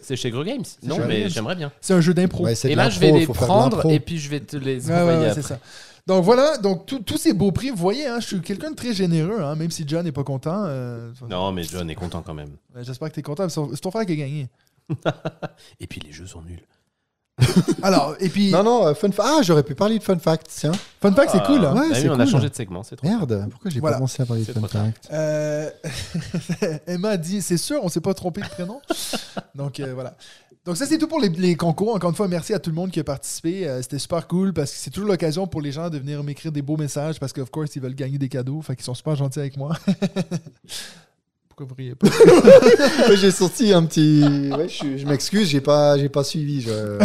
c'est- 0.02 0.16
chez 0.16 0.32
Gros 0.32 0.44
Games. 0.44 0.64
Non, 0.84 0.96
chez 0.96 1.00
Gros 1.02 1.08
mais 1.08 1.20
Games. 1.22 1.30
j'aimerais 1.30 1.56
bien. 1.56 1.72
C'est 1.82 1.94
un 1.94 2.02
jeu 2.02 2.14
d'impro. 2.16 2.46
Ouais, 2.46 2.56
c'est 2.56 2.72
Et 2.72 2.76
là, 2.76 2.90
je 2.90 3.00
vais 3.00 3.08
l'impro, 3.08 3.20
les 3.20 3.26
faut 3.28 3.34
faire 3.36 3.44
de 3.44 3.48
prendre 3.48 3.76
l'impro. 3.78 3.92
et 3.92 4.00
puis 4.00 4.18
je 4.18 4.30
vais 4.30 4.40
te 4.40 4.58
les 4.58 4.88
Ouais, 4.90 4.96
ouais, 4.96 5.02
envoyer 5.02 5.20
ouais, 5.20 5.30
après. 5.30 5.42
c'est 5.42 5.48
ça. 5.48 5.60
Donc 6.08 6.24
voilà, 6.24 6.58
donc 6.58 6.86
tous- 6.86 7.00
tous 7.00 7.18
ces 7.18 7.34
beaux 7.34 7.52
prix, 7.52 7.70
vous 7.70 7.76
voyez, 7.76 8.08
hein, 8.08 8.20
je 8.22 8.26
suis 8.28 8.42
quelqu'un 8.42 8.72
de 8.72 8.76
très 8.76 8.94
généreux, 8.94 9.42
hein, 9.42 9.56
même 9.56 9.70
si 9.70 9.84
John 9.86 10.04
n'est 10.06 10.12
pas 10.14 10.24
content. 10.24 10.64
euh, 10.66 11.12
Non, 11.30 11.52
mais 11.52 11.64
John 11.64 11.88
est 11.90 11.96
content 11.96 12.24
quand 12.26 12.34
même. 12.34 12.52
J'espère 12.82 13.10
que 13.10 13.14
tu 13.14 13.20
es 13.20 13.24
content. 13.24 13.48
C'est 13.50 13.60
c'est 13.74 13.82
ton 13.82 13.92
frère 13.92 14.06
qui 14.06 14.14
a 14.14 14.16
gagné. 14.16 14.48
Et 15.80 15.86
puis 15.88 16.00
les 16.00 16.12
jeux 16.14 16.26
sont 16.26 16.42
nuls. 16.42 16.62
Alors, 17.84 18.16
et 18.20 18.30
puis, 18.30 18.52
Non, 18.52 18.64
non, 18.64 18.88
euh, 18.88 18.94
fun 18.96 19.12
fact. 19.12 19.30
Ah, 19.32 19.42
j'aurais 19.44 19.64
pu 19.64 19.76
parler 19.76 20.00
de 20.00 20.04
fun 20.04 20.18
fact, 20.18 20.48
tiens. 20.50 20.72
fun 21.02 21.12
fact, 21.14 21.32
c'est 21.34 21.44
cool. 21.44 21.64
hein. 21.66 21.76
Ouais, 21.76 21.88
Ah 21.92 21.96
c'est 21.96 22.10
on 22.10 22.14
a 22.14 22.24
cool. 22.24 22.28
changé 22.32 22.50
de 22.50 22.56
segment, 22.56 22.82
c'est 22.84 22.96
trop. 22.96 23.08
Merde, 23.08 23.48
pourquoi 23.52 23.70
j'ai 23.70 23.80
Voilà. 23.80 23.98
pas 23.98 24.02
pensé 24.02 24.24
à 24.24 24.26
parler 24.26 24.42
de 24.42 24.48
C'est 24.48 24.54
fun 24.54 24.62
trop 24.62 24.70
tard. 24.70 24.86
fact 24.86 25.08
Euh, 25.14 25.70
Emma 26.88 27.10
a 27.12 27.18
dit, 27.18 27.42
c'est 27.42 27.58
sûr, 27.58 27.80
on 27.84 27.90
s'est 27.90 28.02
pas 28.02 28.14
trompé 28.16 28.42
de 28.42 28.48
prénom. 28.48 28.82
Donc 29.56 29.80
euh, 29.80 29.94
voilà. 29.94 30.16
Donc 30.66 30.76
ça 30.78 30.86
c'est 30.86 30.98
tout 30.98 31.08
pour 31.08 31.22
les, 31.22 31.30
les 31.30 31.56
concours. 31.56 31.96
Encore 31.96 32.10
une 32.10 32.16
fois, 32.16 32.28
merci 32.28 32.54
à 32.54 32.60
tout 32.60 32.72
le 32.72 32.76
monde 32.76 32.92
qui 32.92 33.00
a 33.00 33.04
participé. 33.04 33.68
Euh, 33.68 33.82
C'était 33.82 34.00
super 34.00 34.28
cool 34.28 34.52
parce 34.52 34.72
que 34.72 34.78
c'est 34.78 34.90
toujours 34.90 35.08
l'occasion 35.10 35.48
pour 35.48 35.62
les 35.62 35.72
gens 35.72 35.90
de 35.90 35.98
venir 35.98 36.22
m'écrire 36.24 36.52
des 36.52 36.62
beaux 36.62 36.76
messages 36.76 37.20
parce 37.20 37.32
que 37.34 37.40
of 37.42 37.52
course 37.52 37.76
ils 37.76 37.82
veulent 37.82 37.96
gagner 37.96 38.18
des 38.18 38.28
cadeaux. 38.30 38.62
Fait 38.62 38.76
qu'ils 38.76 38.84
sont 38.84 38.94
super 38.96 39.16
gentils 39.16 39.40
avec 39.40 39.56
moi. 39.58 39.76
Pourquoi 41.58 41.76
vous 41.76 41.76
riez 41.76 41.96
pas 41.96 42.08
Ouais, 43.10 43.18
J'ai 43.18 43.32
sorti 43.32 43.74
un 43.74 43.84
petit. 43.84 44.22
Ouais, 44.56 44.70
je, 44.70 44.96
je 44.96 45.06
m'excuse, 45.08 45.48
j'ai 45.50 45.60
pas, 45.60 45.98
j'ai 45.98 46.08
pas 46.08 46.24
suivi. 46.24 46.62
je- 46.62 46.70
euh, 46.70 47.00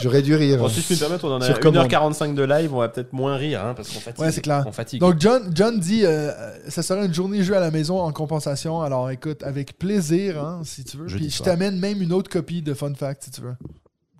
J'aurais 0.00 0.22
dû 0.22 0.34
rire. 0.34 0.58
Bon, 0.58 0.68
si 0.68 0.80
je 0.80 0.86
puis 0.86 0.94
me 0.96 1.00
permettre, 1.00 1.24
on 1.24 1.34
en 1.34 1.40
a 1.40 1.44
Sur 1.46 1.60
commande. 1.60 1.86
1h45 1.86 2.34
de 2.34 2.42
live, 2.42 2.74
on 2.74 2.78
va 2.80 2.88
peut-être 2.88 3.12
moins 3.12 3.36
rire 3.36 3.64
hein, 3.64 3.74
parce 3.76 3.90
qu'on 3.90 4.00
fatigue. 4.00 4.20
Ouais, 4.24 4.32
c'est 4.32 4.40
clair. 4.40 4.64
On 4.66 4.72
fatigue. 4.72 4.98
Donc 5.00 5.20
John, 5.20 5.52
John 5.54 5.78
dit, 5.78 6.04
euh, 6.04 6.32
ça 6.68 6.82
sera 6.82 7.04
une 7.04 7.14
journée 7.14 7.44
jeu 7.44 7.56
à 7.56 7.60
la 7.60 7.70
maison 7.70 8.00
en 8.00 8.10
compensation. 8.10 8.82
Alors 8.82 9.08
écoute, 9.10 9.44
avec 9.44 9.78
plaisir, 9.78 10.42
hein, 10.42 10.62
si 10.64 10.82
tu 10.82 10.96
veux. 10.96 11.06
Jeudi 11.06 11.26
Puis 11.28 11.36
je 11.38 11.42
t'amène 11.44 11.78
même 11.78 12.02
une 12.02 12.12
autre 12.12 12.28
copie 12.28 12.62
de 12.62 12.74
Fun 12.74 12.92
Fact 12.94 13.22
si 13.22 13.30
tu 13.30 13.40
veux. 13.40 13.54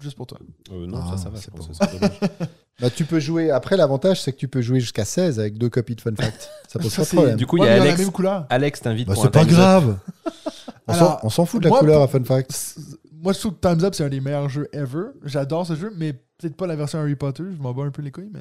Juste 0.01 0.17
pour 0.17 0.27
toi. 0.27 0.39
Euh, 0.73 0.87
non, 0.87 0.99
Ah, 1.03 1.11
ça, 1.17 1.25
ça 1.25 1.29
va. 1.31 1.37
c'est 1.39 1.47
je 1.47 1.51
pense 1.51 1.69
bon. 1.69 1.73
que 1.75 1.79
c'est 1.91 1.93
dommage. 2.01 2.19
Bah, 2.81 2.89
tu 2.89 3.05
peux 3.05 3.21
jouer. 3.21 3.51
Après, 3.51 3.77
l'avantage, 3.77 4.23
c'est 4.23 4.33
que 4.33 4.39
tu 4.39 4.49
peux 4.49 4.63
jouer 4.63 4.81
jusqu'à 4.81 5.05
16 5.05 5.39
avec 5.39 5.59
deux 5.59 5.69
copies 5.69 5.95
de 5.97 6.01
Fun 6.01 6.15
Fact. 6.17 6.49
Ça 6.67 6.79
pose 6.79 6.91
Ça, 6.91 7.03
pas 7.03 7.05
de 7.05 7.15
problème. 7.15 7.37
Du 7.37 7.47
coup, 7.47 7.59
il 7.59 7.61
Ouais, 7.61 7.67
y 7.67 7.71
a 7.73 7.77
la 7.77 7.83
Alex. 7.83 7.99
même 8.01 8.11
couleur. 8.11 8.47
Alex 8.49 8.81
t'invite 8.81 9.07
Bah, 9.07 9.15
c'est 9.21 9.31
pas 9.31 9.45
grave. 9.45 9.99
On 10.89 10.95
s'en- 10.95 10.99
Alors, 10.99 11.21
on 11.25 11.29
s'en 11.29 11.45
fout 11.45 11.61
de 11.61 11.65
la 11.65 11.69
moi, 11.69 11.79
couleur 11.81 12.01
à 12.01 12.09
Fun 12.09 12.25
Fact. 12.25 12.77
Moi, 13.23 13.35
je 13.35 13.39
trouve 13.39 13.53
que 13.53 13.61
Time's 13.69 13.85
Up, 13.85 13.95
c'est 13.95 14.05
un 14.05 14.09
des 14.09 14.21
meilleurs 14.23 14.49
jeux 14.49 14.67
ever. 14.73 15.09
J'adore 15.25 15.67
ce 15.67 15.77
jeu, 15.77 15.93
mais 15.95 16.15
peut-être 16.15 16.57
pas 16.57 16.67
la 16.67 16.75
version 16.75 16.99
Harry 17.01 17.17
Potter. 17.17 17.43
Je 17.55 17.63
m'en 17.63 17.75
bats 17.75 17.83
un 17.85 17.91
peu 17.91 18.01
les 18.01 18.11
couilles, 18.11 18.31
mais. 18.33 18.41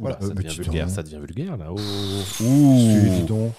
Voilà. 0.00 0.16
Ça 0.18 0.24
Euh, 0.24 0.28
mais 0.30 0.42
devient 0.42 0.54
tu 0.56 0.62
vulgaire, 0.62 0.88
ça 0.88 1.02
devient 1.02 1.18
vulgaire 1.18 1.56
là. 1.58 1.66
Oh. 1.70 1.76
Si, 1.78 2.42
dis 3.10 3.22
donc. 3.24 3.52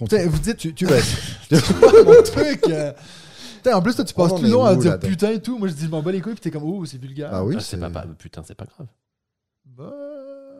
Vous 0.00 0.06
dites, 0.38 0.56
Tu, 0.56 0.72
tu 0.74 0.86
vas. 0.86 0.96
mon 2.06 2.22
truc. 2.24 2.62
Putain, 3.62 3.76
en 3.76 3.82
plus, 3.82 3.94
toi, 3.94 4.04
tu 4.04 4.14
passes 4.14 4.32
On 4.32 4.34
en 4.34 4.38
tout 4.38 4.44
le 4.44 4.50
long 4.50 4.64
à 4.64 4.74
dire 4.76 4.98
putain 4.98 5.30
et 5.32 5.40
tout. 5.42 5.58
Moi, 5.58 5.68
je 5.68 5.74
dis, 5.74 5.84
je 5.84 5.90
m'en 5.90 6.02
bats 6.02 6.12
les 6.12 6.20
couilles, 6.20 6.32
puis 6.34 6.40
t'es 6.40 6.50
comme, 6.50 6.64
oh, 6.64 6.84
c'est 6.86 6.98
vulgaire. 6.98 7.30
Ah 7.32 7.44
oui, 7.44 7.56
Ah, 7.58 7.60
c'est 7.60 7.78
pas, 7.78 7.90
pas- 7.90 8.06
putain, 8.18 8.42
c'est 8.46 8.54
pas 8.54 8.64
grave. 8.66 8.86
Bah. 9.64 9.92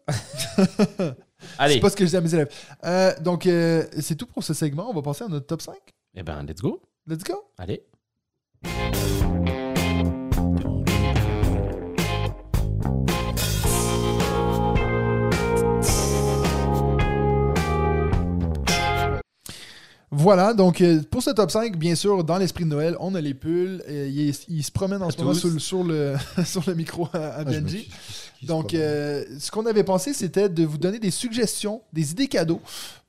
Allez, 1.59 1.75
C'est 1.75 1.81
pas 1.81 1.91
ce 1.91 1.97
que 1.97 2.05
je 2.05 2.11
dis 2.11 2.17
à 2.17 2.21
mes 2.21 2.35
élèves. 2.35 2.53
Euh, 2.85 3.13
donc, 3.21 3.47
euh, 3.47 3.85
c'est 4.01 4.17
tout 4.17 4.27
pour 4.27 4.43
ce 4.45 4.53
segment. 4.55 4.91
On 4.91 4.95
va 4.95 5.03
passer 5.03 5.25
à 5.25 5.29
notre 5.29 5.47
top 5.47 5.63
5. 5.63 5.75
eh 6.15 6.23
ben, 6.23 6.43
let's 6.45 6.61
go. 6.61 6.81
Let's 7.07 7.25
go. 7.25 7.35
Allez. 7.59 7.83
Voilà, 20.13 20.55
donc 20.55 20.81
euh, 20.81 21.03
pour 21.09 21.23
ce 21.23 21.31
top 21.31 21.53
5, 21.53 21.77
bien 21.77 21.95
sûr, 21.95 22.25
dans 22.25 22.37
l'esprit 22.37 22.65
de 22.65 22.71
Noël, 22.71 22.97
on 22.99 23.15
a 23.15 23.21
les 23.21 23.33
pulls. 23.35 23.81
euh, 23.89 24.09
il, 24.09 24.35
il 24.49 24.65
se 24.65 24.73
promène 24.73 25.03
en 25.03 25.09
À 25.09 25.13
ce 25.13 25.19
moment 25.19 25.35
sur, 25.35 25.49
le- 25.51 25.59
sur 25.61 25.85
le, 25.85 26.15
sur 26.45 26.65
le 26.67 26.75
micro 26.75 27.09
à, 27.13 27.19
à 27.19 27.35
Ah, 27.41 27.45
Benji. 27.45 27.89
Donc, 28.43 28.75
euh, 28.75 29.25
ce 29.39 29.53
qu'on 29.53 29.67
avait 29.67 29.85
pensé, 29.85 30.13
c'était 30.13 30.49
de 30.49 30.65
vous 30.65 30.79
donner 30.79 30.99
des 30.99 31.13
suggestions, 31.13 31.83
des 31.93 32.11
idées 32.11 32.27
cadeaux 32.27 32.61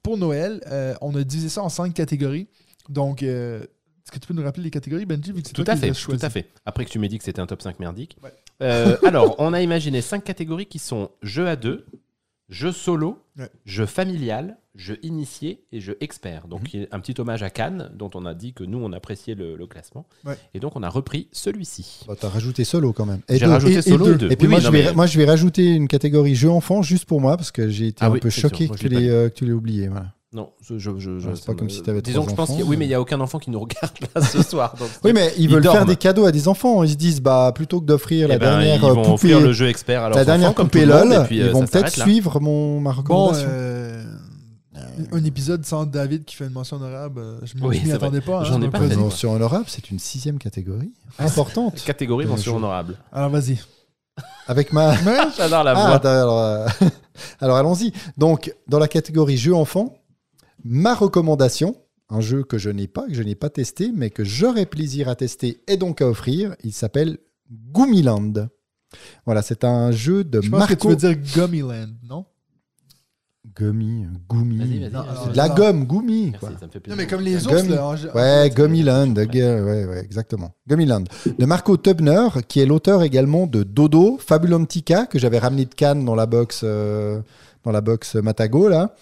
pour 0.03 0.17
Noël. 0.17 0.61
Euh, 0.67 0.93
on 1.01 1.15
a 1.15 1.23
divisé 1.23 1.49
ça 1.49 1.63
en 1.63 1.69
cinq 1.69 1.91
catégories. 1.95 2.47
Donc, 2.87 3.23
est-ce 3.23 3.65
que 4.11 4.19
tu 4.19 4.27
peux 4.27 4.33
nous 4.35 4.43
rappeler 4.43 4.63
les 4.63 4.71
catégories, 4.71 5.05
Benji, 5.05 5.31
vu 5.31 5.41
que 5.41 5.47
c'est 5.47 5.53
Tout 5.53 5.63
à 5.65 5.75
fait, 5.75 5.91
tout 5.91 6.17
à 6.21 6.29
fait. 6.29 6.49
Après 6.65 6.85
que 6.85 6.89
tu 6.91 6.99
m'aies 6.99 7.07
dit 7.09 7.17
que 7.17 7.23
c'était 7.23 7.41
un 7.41 7.47
top 7.47 7.61
5 7.63 7.79
merdique. 7.79 8.17
Ouais. 8.21 8.97
Alors, 9.07 9.35
on 9.39 9.53
a 9.53 9.61
imaginé 9.61 10.01
cinq 10.01 10.23
catégories 10.23 10.67
qui 10.67 10.77
sont 10.77 11.09
jeu 11.23 11.47
à 11.47 11.55
deux, 11.55 11.83
jeu 12.49 12.71
solo, 12.71 13.17
Ouais. 13.39 13.49
jeu 13.65 13.87
familial, 13.87 14.57
jeu 14.76 14.98
initié 15.03 15.64
et 15.72 15.80
jeu 15.81 15.98
expert. 15.99 16.48
Donc, 16.48 16.73
Mhm. 16.73 16.81
y 16.84 16.88
un 16.91 16.99
petit 16.99 17.19
hommage 17.19 17.43
à 17.43 17.49
Cannes, 17.49 17.91
dont 17.93 18.10
on 18.15 18.26
a 18.26 18.34
dit 18.34 18.53
que 18.53 18.64
nous, 18.64 18.77
on 18.81 18.93
appréciait 18.93 19.35
le, 19.35 19.56
le 19.57 19.68
classement. 19.68 20.06
Ouais. 20.26 20.38
Et 20.53 20.60
donc, 20.60 20.76
on 20.76 20.84
a 20.84 20.89
repris 20.89 21.27
celui-ci. 21.31 21.99
Bah, 22.07 22.15
T'as 22.19 22.30
rajouté 22.30 22.64
solo 22.64 22.93
quand 22.93 23.06
même. 23.06 23.19
Et 23.27 23.38
J'ai 23.38 23.45
rajouté 23.45 23.73
et- 23.76 23.81
solo 23.81 24.14
et 24.14 24.15
deux. 24.15 24.31
Et 24.31 24.35
puis 24.35 24.48
Oui, 24.48 24.52
moi, 24.52 24.60
oui, 24.60 24.64
je 24.64 24.68
non, 24.68 24.72
vais, 24.73 24.84
mais- 24.85 24.93
moi, 24.93 25.06
je 25.07 25.18
vais 25.18 25.26
rajouter 25.26 25.65
une 25.65 25.88
catégorie 25.88 26.35
jeu 26.35 26.49
enfant 26.49 26.81
juste 26.81 27.06
pour 27.06 27.19
moi 27.19 27.35
parce 27.38 27.52
que 27.52 27.69
j'ai 27.69 27.88
été 27.88 27.99
Ah 28.02 28.07
un 28.07 28.11
oui, 28.11 28.19
peu 28.19 28.30
choqué 28.30 28.69
que 28.69 28.76
tu 28.76 28.88
euh, 28.95 29.30
que 29.30 29.34
tu 29.35 29.45
l'aies 29.45 29.52
oublié. 29.52 29.88
Voilà. 29.89 30.14
Non, 30.34 30.49
je, 30.61 30.77
je, 30.80 30.91
je- 30.98 31.19
c'est 31.35 31.45
pas 31.45 31.52
me- 31.52 31.57
comme 31.57 31.69
si 31.69 31.81
t'avais 31.84 32.02
Disons 32.02 32.23
que 32.23 32.30
je 32.31 32.35
pense 32.35 32.48
qu'il 32.52 32.60
y 32.60 32.61
a- 32.61 32.65
Oui, 32.65 32.77
mais 32.77 32.85
il 32.85 32.88
n'y 32.88 32.93
a 32.93 33.02
aucun 33.02 33.19
enfant 33.19 33.38
qui 33.38 33.52
nous 33.52 33.60
regarde 33.60 33.91
là 34.15 34.22
ce 34.22 34.41
soir. 34.49 34.73
donc- 34.80 34.88
Oui, 35.03 35.11
mais 35.14 35.34
ils, 35.35 35.43
Ils 35.43 35.49
veulent 35.49 35.61
faire 35.61 35.85
des 35.85 35.98
cadeaux 35.98 36.23
à 36.23 36.31
des 36.31 36.48
enfants. 36.48 36.84
Ils 36.85 36.91
se 36.91 36.95
disent, 36.95 37.19
bah, 37.19 37.52
plutôt 37.53 37.81
que 37.81 37.85
d'offrir 37.85 38.27
Eh 38.27 38.30
la 38.30 38.38
ben, 38.38 38.52
dernière 38.52 38.77
ils 38.81 38.85
euh, 38.85 38.93
vont 38.93 39.02
poupée, 39.02 39.14
offrir 39.14 39.41
le 39.41 39.52
jeu 39.52 39.68
expert 39.68 40.02
à 40.03 40.07
leurs 40.07 40.18
la 40.18 40.23
dernière 40.23 40.48
enfants, 40.52 40.56
comme 40.56 40.68
poupée 40.69 40.84
tout 40.84 40.88
le 40.88 40.93
monde, 40.93 41.10
LOL, 41.10 41.22
et 41.22 41.26
puis, 41.26 41.35
ils 41.39 41.41
euh, 41.43 41.52
vont 41.52 41.65
peut-être 41.65 41.89
suivre 41.89 42.39
mon, 42.39 42.80
ma 42.80 42.91
Bon, 42.93 42.98
recommandation. 42.99 43.48
euh, 43.52 44.03
un 45.11 45.23
épisode 45.23 45.65
sans 45.65 45.85
David 45.85 46.25
qui 46.25 46.35
fait 46.35 46.45
une 46.45 46.51
mention 46.53 46.77
honorable, 46.77 47.19
euh, 47.19 47.39
je 47.43 47.55
m'y 47.55 47.61
Oui, 47.63 47.79
je 47.81 47.85
m'y 47.87 47.91
attendais 47.91 48.21
pas. 48.21 48.41
hein, 48.41 48.43
J'en 48.45 48.57
ai 48.57 48.65
donc 48.65 48.71
pas 48.71 48.87
fait. 48.87 48.95
Mention 48.95 49.33
honorable, 49.33 49.65
c'est 49.67 49.89
une 49.91 49.99
sixième 49.99 50.37
catégorie 50.39 50.91
importante. 51.19 51.81
Catégorie 51.85 52.25
Euh, 52.25 52.29
mention 52.29 52.55
honorable. 52.57 52.97
Alors, 53.11 53.29
vas-y. 53.29 53.59
Avec 54.47 54.73
ma. 54.73 54.93
J'adore 55.37 55.63
la 55.63 55.71
Ah, 55.71 55.97
voix. 55.97 56.11
alors, 56.11 56.39
euh, 56.39 56.67
alors 57.39 57.57
allons-y. 57.57 57.91
Donc, 58.17 58.53
dans 58.67 58.79
la 58.79 58.87
catégorie 58.87 59.37
jeu 59.37 59.53
enfant, 59.55 59.97
ma 60.63 60.93
recommandation, 60.95 61.75
un 62.09 62.21
jeu 62.21 62.43
que 62.43 62.57
je 62.57 62.69
n'ai 62.69 62.87
pas, 62.87 63.07
que 63.07 63.13
je 63.13 63.23
n'ai 63.23 63.35
pas 63.35 63.49
testé, 63.49 63.91
mais 63.95 64.09
que 64.09 64.23
j'aurais 64.23 64.65
plaisir 64.65 65.07
à 65.09 65.15
tester 65.15 65.61
et 65.67 65.77
donc 65.77 66.01
à 66.01 66.07
offrir, 66.07 66.55
il 66.63 66.73
s'appelle 66.73 67.17
Goomiland. 67.71 68.47
Voilà, 69.25 69.41
c'est 69.41 69.63
un 69.63 69.91
jeu 69.91 70.23
de 70.25 70.41
Je 70.41 70.49
pense 70.49 70.67
que 70.67 70.73
tu 70.73 70.87
Marco. 70.87 70.89
veux 70.89 70.95
dire 70.97 71.15
Gummyland, 71.33 71.93
non? 72.03 72.25
Gummy, 73.61 74.05
Gummy. 74.29 74.57
Vas-y, 74.57 74.79
vas-y. 74.79 74.91
Non, 74.91 74.99
vas-y. 75.03 75.09
alors, 75.11 75.27
De 75.29 75.38
la 75.38 75.49
gomme, 75.49 75.85
Gummy. 75.85 76.31
Merci, 76.31 76.39
quoi. 76.39 76.49
ça 76.59 76.65
me 76.65 76.71
fait 76.71 76.88
Non, 76.88 76.95
mais 76.95 77.05
comme 77.07 77.21
les 77.21 77.35
Gummy. 77.35 77.53
ours, 77.53 77.67
là. 77.69 77.85
en 77.85 77.95
gé- 77.95 78.11
Ouais, 78.15 78.49
Gummyland, 78.49 79.13
ouais, 79.15 79.25
ouais, 79.61 79.85
ouais, 79.85 79.99
exactement. 80.03 80.51
Gummyland. 80.67 81.03
De 81.38 81.45
Marco 81.45 81.77
Tubner, 81.77 82.27
qui 82.47 82.59
est 82.59 82.65
l'auteur 82.65 83.03
également 83.03 83.45
de 83.47 83.63
Dodo, 83.63 84.17
Fabulantica, 84.19 85.05
que 85.05 85.19
j'avais 85.19 85.39
ramené 85.39 85.65
de 85.65 85.73
Cannes 85.75 86.03
dans 86.05 86.15
la 86.15 86.25
box, 86.25 86.61
euh, 86.63 87.21
dans 87.63 87.71
la 87.71 87.81
box 87.81 88.15
Matago, 88.15 88.67
là. 88.69 88.95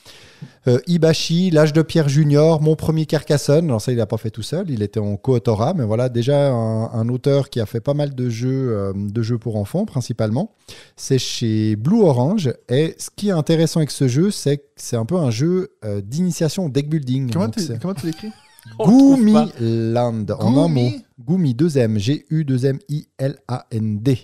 Euh, 0.68 0.80
Ibashi, 0.88 1.50
L'âge 1.52 1.74
de 1.74 1.82
Pierre 1.82 2.08
Junior, 2.10 2.62
Mon 2.62 2.76
premier 2.76 3.06
Carcassonne. 3.06 3.66
Alors 3.66 3.82
ça, 3.82 3.92
il 3.92 3.98
n'a 3.98 4.06
pas 4.06 4.18
fait 4.18 4.30
tout 4.30 4.42
seul, 4.42 4.70
il 4.70 4.82
était 4.84 5.00
en 5.00 5.16
co-autorat, 5.18 5.74
mais 5.74 5.84
voilà, 5.84 6.08
déjà 6.10 6.50
un, 6.52 6.86
un 6.92 7.10
auteur 7.10 7.50
qui 7.50 7.60
a 7.60 7.66
fait 7.66 7.82
pas 7.82 7.94
mal 7.94 8.16
de 8.16 8.30
jeux, 8.30 8.70
euh, 8.78 8.94
de 8.96 9.22
jeux 9.22 9.38
pour 9.38 9.56
enfants, 9.58 9.86
principalement. 9.86 10.52
C'est 10.96 11.20
chez 11.20 11.76
Blue 11.76 12.02
Orange. 12.02 12.54
Et 12.70 12.96
ce 12.98 13.10
qui 13.16 13.30
est 13.30 13.34
intéressant 13.34 13.80
avec 13.82 13.92
ce 13.92 14.08
jeu, 14.08 14.32
c'est 14.32 14.58
que 14.58 14.64
c'est 14.78 14.96
un 14.96 15.06
peu 15.06 15.18
un 15.18 15.32
jeu 15.32 15.72
euh, 15.84 16.02
d'initiation 16.02 16.66
au 16.66 16.70
deck 16.70 16.90
building. 16.90 17.32
Comment 17.32 17.46
Donc, 17.46 17.56
tu 17.56 17.62
c'est- 17.64 17.80
comment 17.82 17.94
tu 17.94 18.06
l'écris? 18.06 18.30
On 18.78 18.86
le 18.86 18.92
trouve 18.92 19.34
pas. 19.34 19.48
Goomiland, 19.60 20.26
en 20.40 20.48
un 20.48 20.52
mot. 20.52 20.62
Goomy 20.64 21.04
Goomy, 21.26 21.54
2M, 21.56 21.98
G-U-2-M-I-L-A-N-D. 21.98 24.18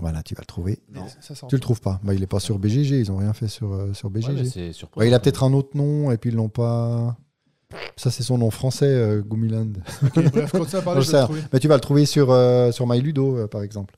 Voilà, 0.00 0.22
tu 0.22 0.34
vas 0.34 0.42
le 0.42 0.46
trouver. 0.46 0.78
Non, 0.94 1.02
ça 1.20 1.34
sort. 1.34 1.48
Tu 1.48 1.56
le 1.56 1.60
trouves 1.60 1.80
pas. 1.80 2.00
Bah, 2.02 2.14
il 2.14 2.22
est 2.22 2.26
pas 2.26 2.40
sur 2.40 2.58
BGG, 2.58 2.98
ils 3.00 3.10
ont 3.12 3.16
rien 3.16 3.32
fait 3.32 3.48
sur, 3.48 3.72
euh, 3.72 3.92
sur 3.94 4.10
BGG. 4.10 4.74
Ouais, 4.96 5.08
il 5.08 5.14
a 5.14 5.18
peut-être 5.20 5.44
un 5.44 5.52
autre 5.52 5.76
nom 5.76 6.10
et 6.10 6.18
puis 6.18 6.30
ils 6.30 6.36
l'ont 6.36 6.48
pas. 6.48 7.16
Ça, 7.96 8.10
c'est 8.12 8.22
son 8.22 8.38
nom 8.38 8.50
français, 8.50 8.86
euh, 8.86 9.22
Goomiland. 9.22 9.72
Ok, 10.04 10.30
bref, 10.30 10.74
à 10.74 10.82
parler, 10.82 11.02
je 11.02 11.10
vais 11.10 11.18
le. 11.20 11.42
Mais 11.52 11.58
tu 11.58 11.66
vas 11.66 11.74
le 11.74 11.80
trouver 11.80 12.06
sur, 12.06 12.30
euh, 12.30 12.70
sur 12.70 12.86
MyLudo, 12.86 13.36
euh, 13.38 13.46
par 13.48 13.62
exemple. 13.62 13.96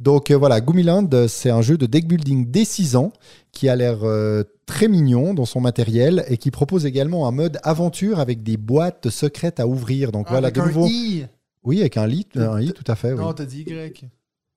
Donc 0.00 0.30
euh, 0.30 0.36
voilà, 0.36 0.60
Goomiland, 0.60 1.08
euh, 1.12 1.28
c'est 1.28 1.50
un 1.50 1.62
jeu 1.62 1.78
de 1.78 1.86
deck 1.86 2.08
building 2.08 2.50
dès 2.50 2.64
6 2.64 2.96
ans 2.96 3.12
qui 3.52 3.68
a 3.68 3.76
l'air 3.76 3.98
euh, 4.02 4.42
très 4.66 4.88
mignon 4.88 5.32
dans 5.32 5.44
son 5.44 5.60
matériel 5.60 6.24
et 6.28 6.38
qui 6.38 6.50
propose 6.50 6.86
également 6.86 7.28
un 7.28 7.30
mode 7.30 7.60
aventure 7.62 8.18
avec 8.18 8.42
des 8.42 8.56
boîtes 8.56 9.08
secrètes 9.10 9.60
à 9.60 9.68
ouvrir. 9.68 10.10
Donc 10.10 10.26
Ah, 10.28 10.32
voilà, 10.32 10.46
avec 10.48 10.56
de 10.56 10.60
un 10.62 10.66
nouveau. 10.66 10.86
I. 10.88 11.26
Oui, 11.62 11.80
avec 11.80 11.96
un 11.96 12.06
lit, 12.06 12.26
un 12.34 12.58
lit, 12.58 12.72
tout 12.72 12.84
à 12.90 12.96
fait. 12.96 13.12
Oui. 13.12 13.20
Non, 13.20 13.32
t'as 13.32 13.46
dit 13.46 13.62
Y. 13.62 14.10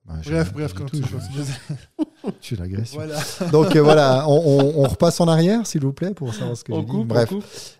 Ouais, 0.08 0.14
Bref, 0.24 0.52
bref, 0.54 0.72
je- 0.74 0.80
continue. 0.82 1.02
je- 1.36 2.30
suis 2.40 2.56
l'agression. 2.56 2.98
Voilà. 3.00 3.18
Donc 3.52 3.76
euh, 3.76 3.82
voilà, 3.82 4.24
on, 4.28 4.32
on- 4.36 4.84
on 4.84 4.88
repasse 4.88 5.20
en 5.20 5.28
arrière, 5.28 5.66
s'il 5.66 5.82
vous 5.82 5.92
plaît, 5.92 6.14
pour 6.14 6.32
savoir 6.34 6.56
ce 6.56 6.64
que 6.64 6.72
j'ai 6.74 6.82
dit. 6.82 7.04
Bref, 7.04 7.32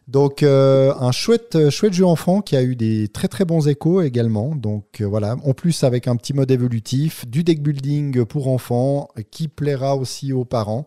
donc 0.07 0.43
euh, 0.43 0.93
un 1.01 1.11
chouette, 1.13 1.55
euh, 1.57 1.71
chouette 1.71 1.93
jeu 1.95 2.05
enfant 2.07 2.41
qui 2.43 2.55
a 2.57 2.63
eu 2.63 2.77
des 2.77 3.09
très 3.09 3.29
très 3.29 3.45
bons 3.45 3.67
échos 3.69 4.03
également. 4.03 4.55
Donc 4.55 5.01
euh, 5.01 5.07
voilà, 5.07 5.37
en 5.45 5.55
plus 5.55 5.85
avec 5.85 6.07
un 6.07 6.17
petit 6.17 6.35
mode 6.35 6.51
évolutif, 6.51 7.27
du 7.27 7.45
deck 7.45 7.63
building 7.63 8.25
pour 8.27 8.49
enfants 8.49 9.09
qui 9.31 9.49
plaira 9.49 9.97
aussi 9.97 10.33
aux 10.33 10.45
parents. 10.45 10.87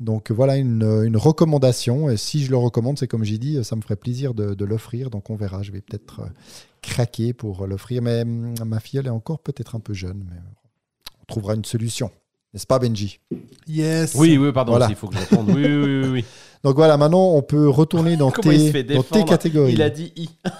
Donc 0.00 0.30
voilà 0.30 0.56
une, 0.56 0.82
une 1.04 1.16
recommandation. 1.16 2.10
Et 2.10 2.16
si 2.16 2.42
je 2.44 2.50
le 2.50 2.56
recommande, 2.56 2.98
c'est 2.98 3.06
comme 3.06 3.22
j'ai 3.24 3.38
dit, 3.38 3.62
ça 3.64 3.76
me 3.76 3.80
ferait 3.82 3.96
plaisir 3.96 4.34
de, 4.34 4.54
de 4.54 4.64
l'offrir. 4.64 5.10
Donc 5.10 5.30
on 5.30 5.36
verra, 5.36 5.62
je 5.62 5.70
vais 5.72 5.82
peut-être 5.82 6.22
craquer 6.82 7.32
pour 7.32 7.66
l'offrir. 7.66 8.02
Mais 8.02 8.22
hum, 8.22 8.54
ma 8.66 8.80
fille, 8.80 8.98
elle 8.98 9.06
est 9.06 9.10
encore 9.10 9.38
peut-être 9.40 9.76
un 9.76 9.80
peu 9.80 9.94
jeune, 9.94 10.24
mais 10.28 10.36
trouvera 11.30 11.54
une 11.54 11.64
solution. 11.64 12.10
N'est-ce 12.52 12.66
pas, 12.66 12.78
Benji? 12.78 13.20
Yes. 13.66 14.14
Oui, 14.16 14.36
oui, 14.36 14.52
pardon, 14.52 14.72
Voilà. 14.72 14.88
il 14.90 14.96
faut 14.96 15.06
que 15.08 15.14
je 15.14 15.20
réponde. 15.20 15.48
Oui, 15.50 15.64
oui, 15.64 16.00
oui, 16.02 16.08
oui. 16.08 16.24
Donc 16.64 16.76
voilà, 16.76 16.96
maintenant 16.96 17.30
on 17.34 17.42
peut 17.42 17.68
retourner 17.68 18.16
dans, 18.16 18.30
tes, 18.32 18.82
dans 18.84 19.02
tes 19.02 19.24
catégories. 19.24 19.72
Il 19.72 19.82
a 19.82 19.88
dit 19.90 20.12
I. 20.16 20.28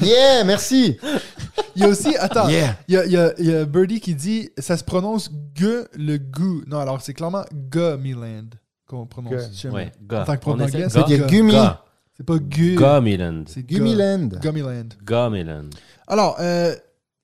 Yeah, 0.00 0.44
merci. 0.44 0.96
Il 1.74 1.82
y 1.82 1.84
a 1.84 1.88
aussi, 1.88 2.16
attends, 2.16 2.48
Yeah. 2.48 2.76
il 2.88 2.94
y 2.94 2.96
a, 2.98 3.04
il 3.06 3.12
y 3.12 3.16
a- 3.16 3.32
il 3.38 3.46
y 3.46 3.54
a 3.54 3.64
Birdie 3.64 4.00
qui 4.00 4.14
dit 4.14 4.48
ça 4.56 4.76
se 4.76 4.84
prononce 4.84 5.30
G 5.54 5.66
le 5.98 6.16
goût. 6.18 6.62
Non, 6.66 6.78
alors 6.78 7.02
c'est 7.02 7.12
clairement 7.12 7.44
Gummyland 7.52 8.48
qu'on 8.86 9.06
prononce. 9.06 9.32
Gu- 9.50 9.54
chez 9.54 9.68
moi. 9.68 9.80
Ouais. 9.80 9.92
En 10.12 10.24
tant 10.24 10.36
que 10.36 11.06
dire 11.06 11.26
gummy. 11.26 11.52
Ga. 11.52 11.82
C'est 12.16 12.24
pas 12.24 12.38
Gu. 12.38 12.76
Gummyland. 12.76 13.44
C'est 13.48 13.62
Gu- 13.66 13.76
Gummyland. 13.76 14.28
Gummyland. 14.40 14.88
Gummyland. 15.04 15.70
Alors, 16.06 16.36
euh, 16.40 16.74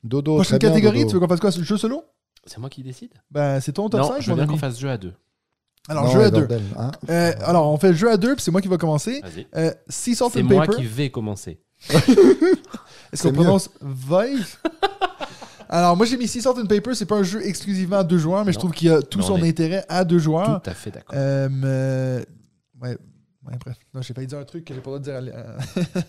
Dodo, 0.05 0.35
prochaine 0.37 0.59
très 0.59 0.69
bien, 0.69 0.71
catégorie, 0.71 0.99
Dodo. 1.01 1.09
tu 1.11 1.15
veux 1.15 1.21
qu'on 1.21 1.29
fasse 1.29 1.41
quoi 1.41 1.51
Jeu 1.51 1.77
solo? 1.77 2.05
C'est 2.47 2.59
moi 2.59 2.69
qui 2.69 2.83
décide 2.83 3.13
Ben, 3.31 3.61
c'est 3.61 3.73
ton 3.73 3.89
top 3.89 4.01
Non, 4.01 4.09
5, 4.09 4.21
je 4.21 4.31
veux 4.31 4.37
bien 4.37 4.47
qu'on 4.47 4.57
fasse 4.59 4.79
jeu 4.79 4.91
à 4.91 4.99
deux. 4.99 5.15
Alors, 5.89 6.05
Non, 6.05 6.11
jeu 6.11 6.21
à 6.23 6.31
deux. 6.31 6.39
bordel, 6.41 6.63
hein. 6.79 6.91
Euh, 7.09 7.33
alors, 7.45 7.71
on 7.73 7.77
fait 7.77 7.89
le 7.91 7.95
jeu 7.97 8.11
à 8.11 8.17
deux, 8.17 8.35
puis 8.35 8.43
c'est 8.45 8.51
moi 8.51 8.61
qui 8.61 8.69
va 8.69 8.77
commencer. 8.79 9.21
Vas-y. 9.23 9.47
Euh, 9.57 9.73
Sea 9.89 10.15
Salt 10.15 10.31
C'est 10.33 10.41
and 10.43 10.45
moi 10.45 10.67
Paper. 10.67 10.77
qui 10.79 10.87
vais 10.87 11.11
commencer. 11.11 11.61
Est-ce 11.89 13.23
qu'on 13.23 13.29
C'est 13.29 13.33
prononce 13.33 13.71
Vive 13.81 14.57
Alors, 15.69 15.97
moi 15.97 16.05
j'ai 16.07 16.17
mis 16.19 16.29
Sea 16.29 16.41
Salt 16.43 16.59
and 16.61 16.67
Paper, 16.67 16.95
c'est 16.95 17.07
pas 17.07 17.17
un 17.17 17.23
jeu 17.23 17.45
exclusivement 17.47 17.97
à 17.99 18.05
deux 18.05 18.19
joueurs, 18.19 18.45
mais 18.45 18.53
je 18.53 18.59
Non. 18.59 18.61
trouve 18.61 18.73
qu'il 18.73 18.89
y 18.89 18.91
a 18.91 19.01
tout 19.03 19.21
Non, 19.21 19.25
son 19.27 19.37
est 19.39 19.49
intérêt 19.49 19.85
à 19.89 20.05
deux 20.05 20.19
joueurs. 20.19 20.61
Tout 20.63 20.71
à 20.71 20.75
fait 20.75 20.91
d'accord. 20.91 21.15
Euh, 21.17 21.49
mais- 21.51 22.87
ouais. 22.89 22.99
Ouais, 23.47 23.55
bref. 23.65 23.77
Non, 23.93 24.03
j'ai 24.03 24.15
failli 24.15 24.29
dire 24.29 24.39
un 24.39 24.45
truc 24.45 24.65
que 24.65 24.73
j'ai 24.73 24.81
pas 24.81 24.93
le 24.93 25.01
droit 25.01 25.21
de 25.21 25.21
dire 25.31 25.33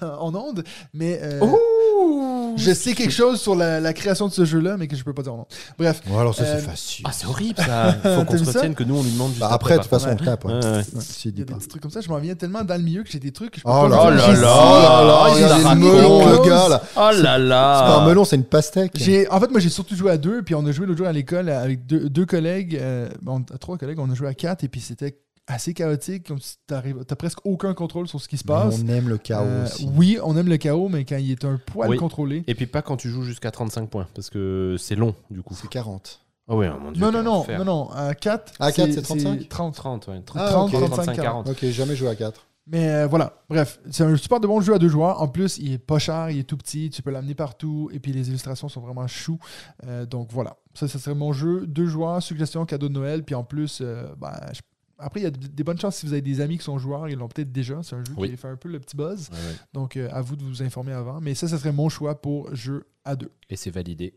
en 0.19 0.35
ondes, 0.35 0.63
mais 0.93 1.19
euh, 1.23 1.39
Ouh 1.41 2.53
je 2.57 2.71
sais 2.73 2.93
quelque 2.93 3.11
chose 3.11 3.41
sur 3.41 3.55
la, 3.55 3.79
la 3.79 3.93
création 3.93 4.27
de 4.27 4.33
ce 4.33 4.45
jeu-là, 4.45 4.77
mais 4.77 4.87
que 4.87 4.95
je 4.95 5.03
peux 5.03 5.13
pas 5.13 5.23
dire 5.23 5.33
en 5.33 5.39
ondes. 5.39 5.45
Bref, 5.79 6.01
Bon, 6.07 6.19
alors 6.19 6.35
ça, 6.35 6.43
Euh, 6.43 6.59
c'est 6.59 6.65
facile. 6.65 7.05
Ah, 7.07 7.11
c'est 7.11 7.25
horrible 7.25 7.57
ça. 7.57 7.93
Faut 8.03 8.25
qu'on 8.25 8.37
se 8.37 8.45
retienne 8.45 8.75
que 8.75 8.83
nous 8.83 8.95
on 8.97 9.01
lui 9.03 9.09
demande 9.11 9.29
juste 9.29 9.39
Bah, 9.41 9.49
après, 9.51 9.75
de 9.77 9.79
toute 9.81 9.89
façon, 9.89 10.09
on 10.09 10.15
tape. 10.23 10.45
ouais. 10.45 10.53
Ouais, 10.53 10.59
ouais. 10.63 10.71
Ouais, 10.77 10.83
il 11.25 11.25
y 11.25 11.41
a 11.41 11.45
des 11.45 11.45
petits 11.45 11.67
trucs 11.67 11.81
comme 11.81 11.89
ça, 11.91 12.01
je 12.01 12.09
m'en 12.09 12.19
viens 12.19 12.35
tellement 12.35 12.63
dans 12.63 12.75
le 12.75 12.83
milieu 12.83 13.01
que 13.01 13.09
j'ai 13.09 13.19
des 13.19 13.31
trucs 13.31 13.51
que 13.51 13.57
je 13.59 13.63
peux 13.63 13.69
Oh 13.71 13.89
pas 13.89 14.11
là 14.11 14.15
dire. 14.15 14.27
là 14.27 14.35
J'ai- 14.35 14.41
là 14.41 15.03
là, 15.03 15.33
il 15.35 15.41
y 15.41 15.43
a 15.43 15.73
des 15.73 15.79
melons, 15.81 16.29
le 16.29 16.47
gars, 16.47 16.69
là. 16.69 16.81
Oh 16.95 17.09
là 17.21 17.37
là 17.39 17.77
C'est 17.79 17.93
pas 17.93 17.99
un 18.01 18.07
melon, 18.07 18.25
c'est 18.25 18.35
une 18.35 18.43
pastèque. 18.43 18.91
J'ai, 18.95 19.27
en 19.29 19.39
fait, 19.39 19.49
moi, 19.49 19.59
j'ai 19.59 19.69
surtout 19.69 19.95
joué 19.95 20.11
à 20.11 20.17
deux, 20.17 20.43
puis 20.43 20.53
on 20.53 20.63
a 20.67 20.71
joué 20.71 20.85
l'autre 20.85 20.99
jour 20.99 21.07
à 21.07 21.11
l'école 21.13 21.49
avec 21.49 21.87
deux, 21.87 22.09
deux 22.09 22.27
collègues, 22.27 22.77
euh, 22.79 23.09
bon, 23.23 23.43
trois 23.59 23.77
collègues, 23.77 23.97
on 23.99 24.11
a 24.11 24.13
joué 24.13 24.27
à 24.27 24.35
quatre, 24.35 24.63
et 24.63 24.67
puis 24.67 24.81
c'était 24.81 25.17
assez 25.47 25.73
chaotique, 25.73 26.27
comme 26.27 26.39
si 26.39 26.55
t'arrives- 26.67 27.03
t'as 27.05 27.15
presque 27.15 27.39
aucun 27.45 27.73
contrôle 27.73 28.07
sur 28.07 28.21
ce 28.21 28.27
qui 28.27 28.37
se 28.37 28.43
Mais 28.47 28.53
passe. 28.53 28.81
On 28.83 28.87
aime 28.87 29.09
le 29.09 29.17
chaos 29.17 29.43
Euh, 29.45 29.65
aussi. 29.65 29.89
oui, 29.95 30.17
on 30.23 30.37
aime 30.37 30.47
le 30.47 30.57
chaos, 30.57 30.87
mais 30.89 31.03
quand 31.05 31.17
il 31.17 31.31
est 31.31 31.45
un 31.45 31.59
poil 31.65 31.89
Oui. 31.89 31.97
contrôlé. 31.97 32.43
Et 32.47 32.55
puis 32.55 32.65
pas 32.67 32.81
quand 32.81 32.97
tu 32.97 33.09
joues 33.09 33.23
jusqu'à 33.23 33.51
35 33.51 33.89
points, 33.89 34.07
parce 34.15 34.29
que 34.29 34.75
c'est 34.79 34.95
long 34.95 35.15
du 35.29 35.41
coup. 35.41 35.53
C'est 35.59 35.67
40. 35.69 36.21
Ah 36.49 36.55
ouais, 36.55 36.69
mon 36.69 36.91
dieu. 36.91 37.01
Non, 37.01 37.11
non, 37.11 37.23
non, 37.23 37.45
non, 37.57 37.65
non, 37.65 37.89
à 37.91 38.13
4. 38.15 38.53
À 38.59 38.71
quatre, 38.71 38.91
c'est 38.91 39.01
35? 39.01 39.47
30. 39.47 39.75
30, 39.75 40.07
ouais. 40.07 40.21
Ah, 40.35 40.47
30, 40.49 40.73
ok. 40.73 40.79
35, 40.81 41.15
40. 41.15 41.49
Ok, 41.49 41.65
jamais 41.67 41.95
joué 41.95 42.09
à 42.09 42.15
4. 42.15 42.45
Mais 42.67 42.87
euh, 42.89 43.07
voilà, 43.07 43.33
bref, 43.49 43.79
c'est 43.91 44.03
un 44.05 44.15
super 44.15 44.39
de 44.39 44.47
bon 44.47 44.61
jeu 44.61 44.73
à 44.73 44.79
deux 44.79 44.87
joueurs. 44.87 45.21
En 45.21 45.27
plus, 45.27 45.57
il 45.57 45.73
est 45.73 45.77
pas 45.77 45.99
cher, 45.99 46.29
il 46.29 46.39
est 46.39 46.43
tout 46.43 46.55
petit, 46.55 46.89
tu 46.89 47.01
peux 47.01 47.11
l'amener 47.11 47.33
partout, 47.35 47.89
et 47.93 47.99
puis 47.99 48.13
les 48.13 48.29
illustrations 48.29 48.69
sont 48.69 48.79
vraiment 48.79 49.05
chou. 49.07 49.37
Euh, 49.85 50.05
donc 50.05 50.29
voilà, 50.31 50.55
ça, 50.73 50.87
ça 50.87 50.97
serait 50.99 51.15
mon 51.15 51.33
jeu. 51.33 51.65
Deux 51.67 51.87
joueurs, 51.87 52.23
suggestion, 52.23 52.65
cadeau 52.65 52.87
de 52.87 52.93
Noël, 52.93 53.23
puis 53.23 53.35
en 53.35 53.43
plus, 53.43 53.79
euh, 53.81 54.05
ben, 54.17 54.31
je- 54.53 54.61
après, 54.99 55.19
il 55.21 55.23
y 55.23 55.27
a 55.27 55.31
des 55.31 55.63
bonnes 55.63 55.79
chances 55.79 55.97
si 55.97 56.05
vous 56.05 56.13
avez 56.13 56.21
des 56.21 56.39
amis 56.41 56.57
qui 56.57 56.63
sont 56.63 56.77
joueurs, 56.77 57.07
ils 57.09 57.17
l'ont 57.17 57.27
peut-être 57.27 57.51
déjà. 57.51 57.81
C'est 57.83 57.95
un 57.95 58.03
jeu 58.03 58.13
Oui. 58.17 58.29
qui 58.31 58.37
fait 58.37 58.47
un 58.47 58.55
peu 58.55 58.69
le 58.69 58.79
petit 58.79 58.95
buzz. 58.95 59.29
Ouais, 59.31 59.37
ouais. 59.37 59.55
Donc 59.73 59.97
euh, 59.97 60.09
à 60.11 60.21
vous 60.21 60.35
de 60.35 60.43
vous 60.43 60.61
informer 60.63 60.93
avant. 60.93 61.19
Mais 61.21 61.35
ça, 61.35 61.47
ça 61.47 61.57
serait 61.57 61.71
mon 61.73 61.89
choix 61.89 62.21
pour 62.21 62.53
jeu 62.55 62.85
à 63.05 63.15
deux. 63.15 63.31
Et 63.49 63.55
c'est 63.55 63.71
validé 63.71 64.13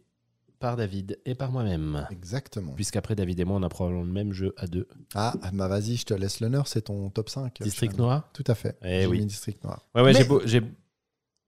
par 0.58 0.76
David 0.76 1.18
et 1.26 1.34
par 1.34 1.52
moi-même. 1.52 2.06
Exactement. 2.10 2.72
Puisqu'après 2.72 3.14
David 3.14 3.38
et 3.40 3.44
moi, 3.44 3.56
on 3.58 3.62
a 3.62 3.68
probablement 3.68 4.04
le 4.04 4.10
même 4.12 4.32
jeu 4.32 4.54
à 4.56 4.66
deux. 4.66 4.86
Ah, 5.14 5.34
bah 5.52 5.68
vas-y, 5.68 5.96
je 5.96 6.04
te 6.06 6.14
laisse 6.14 6.40
l'honneur, 6.40 6.66
c'est 6.66 6.82
ton 6.82 7.10
top 7.10 7.28
5. 7.28 7.60
District. 7.60 7.96
Noir 7.98 8.28
Tout 8.32 8.44
à 8.46 8.54
fait. 8.54 8.76
Eh 8.82 9.00
J'ai 9.02 9.06
oui. 9.06 9.18
mis 9.18 9.26
District 9.26 9.62
Noir. 9.64 9.82
Ouais, 9.94 10.00
ouais, 10.02 10.12
Mais- 10.12 10.18
j'ai 10.18 10.24
beau- 10.24 10.40
j'ai 10.46 10.62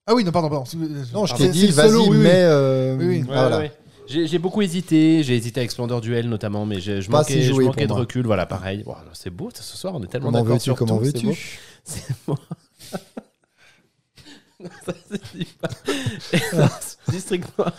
Ah 0.07 0.15
oui, 0.15 0.25
non, 0.25 0.33
pardon, 0.33 0.49
pardon. 0.51 0.65
Non, 1.13 1.27
je 1.27 1.35
Ah, 1.35 1.37
t'ai 1.39 1.49
dit, 1.51 1.69
vas-y, 1.69 1.95
oui, 1.95 2.07
oui. 2.11 2.17
mais. 2.19 2.43
euh, 2.45 2.97
Oui, 2.99 3.07
oui. 3.07 3.19
Ouais, 3.21 3.25
voilà. 3.25 3.69
J'ai 4.09 4.39
beaucoup 4.39 4.63
hésité, 4.63 5.23
j'ai 5.23 5.37
hésité 5.37 5.61
avec 5.61 5.71
Splendor 5.71 6.01
Duel 6.01 6.29
notamment, 6.29 6.65
mais 6.65 6.81
je, 6.81 7.11
manquais, 7.11 7.35
si 7.35 7.43
je 7.43 7.53
joué 7.53 7.67
manquais 7.67 7.87
de 7.87 7.93
moi. 7.93 8.01
recul. 8.01 8.27
Voilà, 8.27 8.47
pareil. 8.47 8.85
C'est 9.13 9.31
beau, 9.31 9.51
ce 9.55 9.63
soir, 9.77 9.95
on 9.95 10.03
est 10.03 10.07
tellement 10.07 10.33
d'accord 10.33 10.61
sur 10.61 10.77
Comment 10.77 10.99
veux-tu 10.99 11.29
C'est 11.85 12.05
bon. 12.27 12.37
Ça 14.85 14.93
se 14.93 15.37
dit 15.37 15.47
pas. 15.61 15.69
District 17.11 17.45
Noir, 17.59 17.73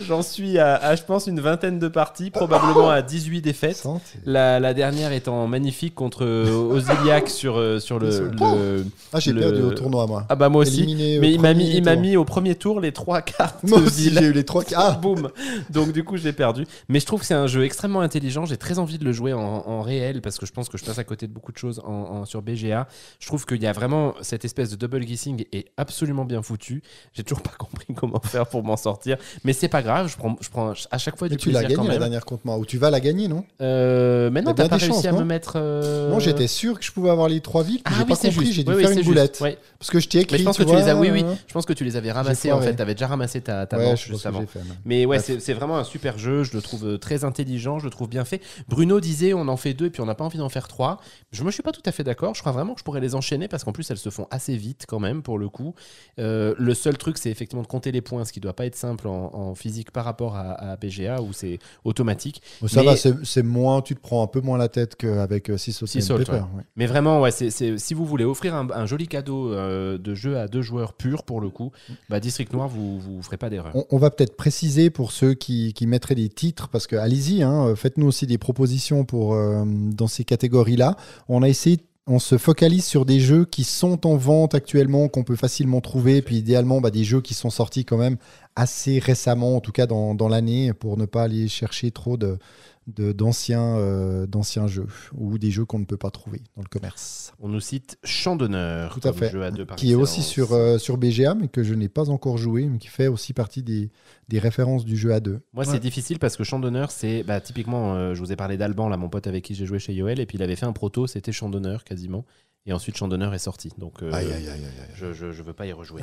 j'en 0.00 0.22
suis 0.22 0.58
à, 0.58 0.76
à, 0.76 0.96
je 0.96 1.02
pense, 1.02 1.26
une 1.26 1.40
vingtaine 1.40 1.78
de 1.78 1.88
parties, 1.88 2.30
probablement 2.30 2.90
à 2.90 3.02
18 3.02 3.40
défaites. 3.42 3.82
La, 4.24 4.60
la 4.60 4.74
dernière 4.74 5.12
étant 5.12 5.46
magnifique 5.46 5.94
contre 5.94 6.24
euh, 6.24 6.50
Oziliac 6.72 7.28
sur, 7.28 7.56
euh, 7.58 7.78
sur 7.80 7.98
le, 7.98 8.28
le- 8.30 8.86
Ah, 9.12 9.20
j'ai 9.20 9.32
le- 9.32 9.40
perdu 9.40 9.62
au 9.62 9.70
tournoi, 9.72 10.06
moi. 10.06 10.26
Ah 10.28 10.34
bah 10.36 10.48
moi 10.48 10.62
aussi. 10.62 10.82
Éliminé 10.82 11.18
au 11.18 11.20
Mais 11.20 11.32
il 11.32 11.40
m'a 11.40 11.54
mis, 11.54 11.70
il 11.76 11.84
mis 12.00 12.16
au 12.16 12.24
premier 12.24 12.54
tour 12.54 12.80
les 12.80 12.92
trois 12.92 13.22
cartes. 13.22 13.62
Moi 13.62 13.78
aussi, 13.80 14.10
j'ai 14.12 14.24
eu 14.26 14.32
les 14.32 14.44
trois. 14.44 14.64
Ah 14.76 14.98
Boum 15.00 15.30
Donc 15.70 15.92
du 15.92 16.04
coup, 16.04 16.16
je 16.16 16.24
l'ai 16.24 16.32
perdu. 16.32 16.66
Mais 16.88 17.00
je 17.00 17.06
trouve 17.06 17.20
que 17.20 17.26
c'est 17.26 17.34
un 17.34 17.46
jeu 17.46 17.64
extrêmement 17.64 18.00
intelligent. 18.00 18.44
J'ai 18.46 18.56
très 18.56 18.78
envie 18.78 18.98
de 18.98 19.04
le 19.04 19.12
jouer 19.12 19.32
en, 19.32 19.40
en 19.40 19.80
réel 19.82 20.20
parce 20.20 20.38
que 20.38 20.44
je 20.46 20.52
pense 20.52 20.68
que 20.68 20.76
je 20.76 20.84
passe 20.84 20.98
à 20.98 21.04
côté 21.04 21.26
de 21.26 21.32
beaucoup 21.32 21.52
de 21.52 21.58
choses 21.58 21.80
en, 21.84 21.92
en- 21.92 22.24
sur 22.24 22.42
BGA. 22.42 22.88
Je 23.20 23.26
trouve 23.26 23.46
qu'il 23.46 23.62
y 23.62 23.66
a 23.66 23.72
vraiment 23.72 24.14
cette 24.22 24.44
espèce 24.44 24.70
de 24.70 24.76
double 24.76 25.00
guessing 25.04 25.44
est 25.52 25.66
absolument 25.76 26.24
bien 26.24 26.42
foutu. 26.42 26.82
J'ai 27.12 27.22
toujours 27.22 27.42
pas 27.42 27.52
compris 27.58 27.86
comment 27.94 28.20
faire 28.20 28.46
pour 28.46 28.55
m'en 28.64 28.76
sortir. 28.76 29.16
Mais 29.44 29.52
c'est 29.52 29.68
pas 29.68 29.82
grave. 29.82 30.08
Je 30.08 30.16
prends, 30.16 30.36
je 30.40 30.48
prends 30.50 30.72
à 30.90 30.98
chaque 30.98 31.16
fois 31.18 31.28
du 31.28 31.36
tu 31.36 31.50
l'as 31.50 31.60
plaisir 31.60 31.76
quand 31.76 31.82
gagné 31.84 31.94
la 31.94 32.00
dernière 32.00 32.24
contre 32.24 32.42
moi. 32.44 32.56
Ou 32.58 32.64
tu 32.64 32.78
vas 32.78 32.90
la 32.90 33.00
gagner, 33.00 33.28
non? 33.28 33.44
Euh, 33.60 34.30
mais 34.30 34.42
non, 34.42 34.54
T'as 34.54 34.68
pas 34.68 34.76
réussi 34.76 34.92
chances, 34.94 35.04
à 35.06 35.12
me 35.12 35.24
mettre. 35.24 35.54
euh, 35.56 36.10
Non, 36.10 36.18
j'étais 36.20 36.46
sûr 36.46 36.78
que 36.78 36.84
je 36.84 36.92
pouvais 36.92 37.10
avoir 37.10 37.28
les 37.28 37.40
trois 37.40 37.62
villes. 37.62 37.82
puis 37.84 37.94
Ah 37.94 37.98
j'ai 37.98 38.02
oui, 38.04 38.08
pas 38.10 38.16
compris, 38.16 38.52
j'ai 38.52 38.64
dû 38.64 38.72
Oui, 38.72 38.82
faire 38.82 38.90
une 38.90 39.02
boulette. 39.02 39.38
Parce 39.78 39.90
que 39.90 40.00
je 40.00 40.08
t'ai 40.08 40.20
écrit. 40.20 40.34
Mais 40.34 40.38
je 40.40 40.44
pense 40.44 40.58
que 40.58 40.62
tu 40.64 40.74
les 40.74 40.88
as. 40.88 40.96
Oui, 40.96 41.10
oui. 41.10 41.22
euh, 41.24 41.34
Je 41.46 41.52
pense 41.52 41.66
que 41.66 41.72
tu 41.72 41.84
les 41.84 41.96
avais 41.96 42.12
ramassés 42.12 42.52
en 42.52 42.60
fait. 42.60 42.74
T'avais 42.74 42.94
déjà 42.94 43.06
ramassé 43.06 43.40
ta, 43.40 43.66
ta 43.66 43.78
Ouais, 43.78 43.84
manche 43.84 44.06
juste 44.08 44.26
avant. 44.26 44.44
Mais 44.84 45.06
ouais, 45.06 45.18
c'est 45.18 45.52
vraiment 45.54 45.78
un 45.78 45.84
super 45.84 46.18
jeu. 46.18 46.42
Je 46.44 46.52
le 46.54 46.62
trouve 46.62 46.86
euh, 46.86 46.98
très 46.98 47.24
intelligent, 47.24 47.78
je 47.78 47.84
le 47.84 47.90
trouve 47.90 48.08
bien 48.08 48.24
fait. 48.24 48.40
Bruno 48.68 49.00
disait 49.00 49.34
on 49.34 49.48
en 49.48 49.56
fait 49.56 49.74
deux 49.74 49.86
et 49.86 49.90
puis 49.90 50.00
on 50.02 50.06
n'a 50.06 50.14
pas 50.14 50.24
envie 50.24 50.38
d'en 50.38 50.48
faire 50.48 50.68
trois. 50.68 50.98
Je 51.32 51.42
me 51.44 51.50
suis 51.50 51.62
pas 51.62 51.72
tout 51.72 51.82
à 51.84 51.92
fait 51.92 52.04
d'accord. 52.04 52.34
Je 52.34 52.40
crois 52.40 52.52
vraiment 52.52 52.74
que 52.74 52.80
je 52.80 52.84
pourrais 52.84 53.00
les 53.00 53.14
enchaîner 53.14 53.48
parce 53.48 53.64
qu'en 53.64 53.72
plus 53.72 53.90
elles 53.90 53.98
se 53.98 54.10
font 54.10 54.26
assez 54.30 54.56
vite 54.56 54.84
quand 54.88 55.00
même 55.00 55.22
pour 55.22 55.38
le 55.38 55.48
coup. 55.48 55.74
Euh, 56.18 56.54
le 56.58 56.74
seul 56.74 56.96
truc, 56.98 57.18
c'est 57.18 57.30
effectivement 57.30 57.62
de 57.62 57.66
compter 57.66 57.92
les 57.92 58.00
points, 58.00 58.24
ce 58.24 58.32
qui 58.32 58.40
doit 58.46 58.54
pas 58.56 58.66
être 58.66 58.76
simple 58.76 59.06
en, 59.08 59.30
en 59.34 59.54
physique 59.54 59.90
par 59.90 60.04
rapport 60.04 60.36
à, 60.36 60.52
à 60.72 60.76
BGA 60.76 61.20
où 61.20 61.32
c'est 61.32 61.58
automatique. 61.84 62.42
Ça 62.66 62.80
Mais- 62.80 62.86
va, 62.86 62.96
c'est 62.96 63.42
moins, 63.42 63.82
tu 63.82 63.94
te 63.94 64.00
prends 64.00 64.22
un 64.22 64.26
peu 64.26 64.40
moins 64.40 64.58
la 64.58 64.68
tête 64.68 64.96
qu'avec 64.96 65.50
6 65.56 65.72
Salt 65.72 65.86
Sea 65.86 65.98
and 65.98 66.00
Salt, 66.02 66.18
Pepper. 66.18 66.32
ouais. 66.32 66.38
ouais. 66.58 66.62
Mais 66.76 66.86
vraiment, 66.86 67.20
ouais, 67.20 67.30
c'est 67.30 67.50
c'est- 67.50 67.78
si 67.78 67.94
vous 67.94 68.04
voulez 68.06 68.24
offrir 68.24 68.54
un, 68.54 68.68
un 68.70 68.86
joli 68.86 69.08
cadeau 69.08 69.52
euh, 69.52 69.98
de 69.98 70.14
jeu 70.14 70.38
à 70.38 70.48
deux 70.48 70.62
joueurs 70.62 70.92
purs 70.94 71.22
pour 71.22 71.40
le 71.40 71.48
coup, 71.50 71.72
bah, 72.08 72.20
District 72.20 72.52
Noir, 72.52 72.68
vous 72.68 72.98
vous 73.00 73.22
ferez 73.22 73.36
pas 73.36 73.50
d'erreur. 73.50 73.72
On, 73.74 73.84
on 73.90 73.98
va 73.98 74.10
peut-être 74.10 74.36
préciser 74.36 74.90
pour 74.90 75.12
ceux 75.12 75.34
qui, 75.34 75.72
qui 75.74 75.86
mettraient 75.86 76.14
des 76.14 76.28
titres, 76.28 76.68
parce 76.68 76.86
que 76.86 76.96
allez-y, 76.96 77.42
hein, 77.42 77.74
faites-nous 77.76 78.06
aussi 78.06 78.26
des 78.26 78.38
propositions 78.38 79.04
pour, 79.04 79.34
euh, 79.34 79.64
dans 79.66 80.06
ces 80.06 80.24
catégories-là. 80.24 80.96
On 81.28 81.42
a 81.42 81.48
essayé, 81.48 81.78
on 82.08 82.18
se 82.20 82.38
focalise 82.38 82.84
sur 82.84 83.04
des 83.04 83.18
jeux 83.20 83.44
qui 83.44 83.64
sont 83.64 84.06
en 84.06 84.16
vente 84.16 84.54
actuellement, 84.54 85.08
qu'on 85.08 85.24
peut 85.24 85.34
facilement 85.36 85.80
trouver, 85.80 86.22
puis 86.22 86.36
idéalement 86.36 86.80
bah, 86.80 86.90
des 86.90 87.02
jeux 87.04 87.20
qui 87.20 87.34
sont 87.34 87.50
sortis 87.50 87.84
quand 87.84 87.96
même 87.98 88.16
assez 88.54 88.98
récemment, 89.00 89.56
en 89.56 89.60
tout 89.60 89.72
cas 89.72 89.86
dans, 89.86 90.14
dans 90.14 90.28
l'année, 90.28 90.72
pour 90.72 90.96
ne 90.96 91.06
pas 91.06 91.24
aller 91.24 91.48
chercher 91.48 91.90
trop 91.90 92.16
de 92.16 92.26
de- 92.26 92.38
d'anciens 92.86 93.76
euh, 93.78 94.26
d'anciens 94.26 94.68
jeux 94.68 94.86
ou 95.14 95.38
des 95.38 95.50
jeux 95.50 95.64
qu'on 95.64 95.80
ne 95.80 95.84
peut 95.84 95.96
pas 95.96 96.10
trouver 96.12 96.40
dans 96.54 96.62
le 96.62 96.68
commerce. 96.68 97.32
On 97.40 97.48
nous 97.48 97.60
cite 97.60 97.98
Champ 98.04 98.36
d'honneur 98.36 98.92
Tout 98.94 99.00
à 99.08 99.10
comme 99.10 99.18
fait. 99.18 99.30
jeu 99.30 99.42
à 99.42 99.50
deux 99.50 99.66
par 99.66 99.76
Qui 99.76 99.90
est 99.90 99.94
aussi 99.96 100.22
sur, 100.22 100.52
euh, 100.52 100.78
sur 100.78 100.96
BGA, 100.96 101.34
mais 101.34 101.48
que 101.48 101.62
je 101.64 101.74
n'ai 101.74 101.88
pas 101.88 102.10
encore 102.10 102.38
joué, 102.38 102.66
mais 102.66 102.78
qui 102.78 102.86
fait 102.88 103.08
aussi 103.08 103.32
partie 103.32 103.62
des, 103.62 103.90
des 104.28 104.38
références 104.38 104.84
du 104.84 104.96
jeu 104.96 105.12
à 105.12 105.20
deux. 105.20 105.40
Moi, 105.52 105.64
c'est 105.64 105.80
difficile 105.80 106.18
parce 106.20 106.36
que 106.36 106.44
Champ 106.44 106.60
d'honneur, 106.60 106.90
c'est 106.92 107.24
bah, 107.24 107.40
typiquement, 107.40 107.94
euh, 107.94 108.14
je 108.14 108.20
vous 108.20 108.32
ai 108.32 108.36
parlé 108.36 108.56
d'Alban, 108.56 108.88
là, 108.88 108.96
mon 108.96 109.08
pote 109.08 109.26
avec 109.26 109.44
qui 109.44 109.54
j'ai 109.56 109.66
joué 109.66 109.78
chez 109.80 109.92
Yoel, 109.92 110.20
et 110.20 110.26
puis 110.26 110.38
il 110.38 110.42
avait 110.42 110.56
fait 110.56 110.66
un 110.66 110.72
proto, 110.72 111.06
c'était 111.08 111.32
Champ 111.32 111.48
d'honneur 111.48 111.82
quasiment, 111.82 112.24
et 112.66 112.72
ensuite 112.72 112.96
Champ 112.96 113.08
d'honneur 113.08 113.34
est 113.34 113.38
sorti. 113.40 113.72
Donc, 113.78 114.02
euh, 114.02 114.12
Aïe, 114.12 114.26
aïe, 114.26 114.32
aïe, 114.32 114.48
aïe, 114.48 114.64
aïe. 114.64 114.88
Je, 114.94 115.12
je, 115.12 115.32
je 115.32 115.42
veux 115.42 115.52
pas 115.54 115.66
y 115.66 115.72
rejouer. 115.72 116.02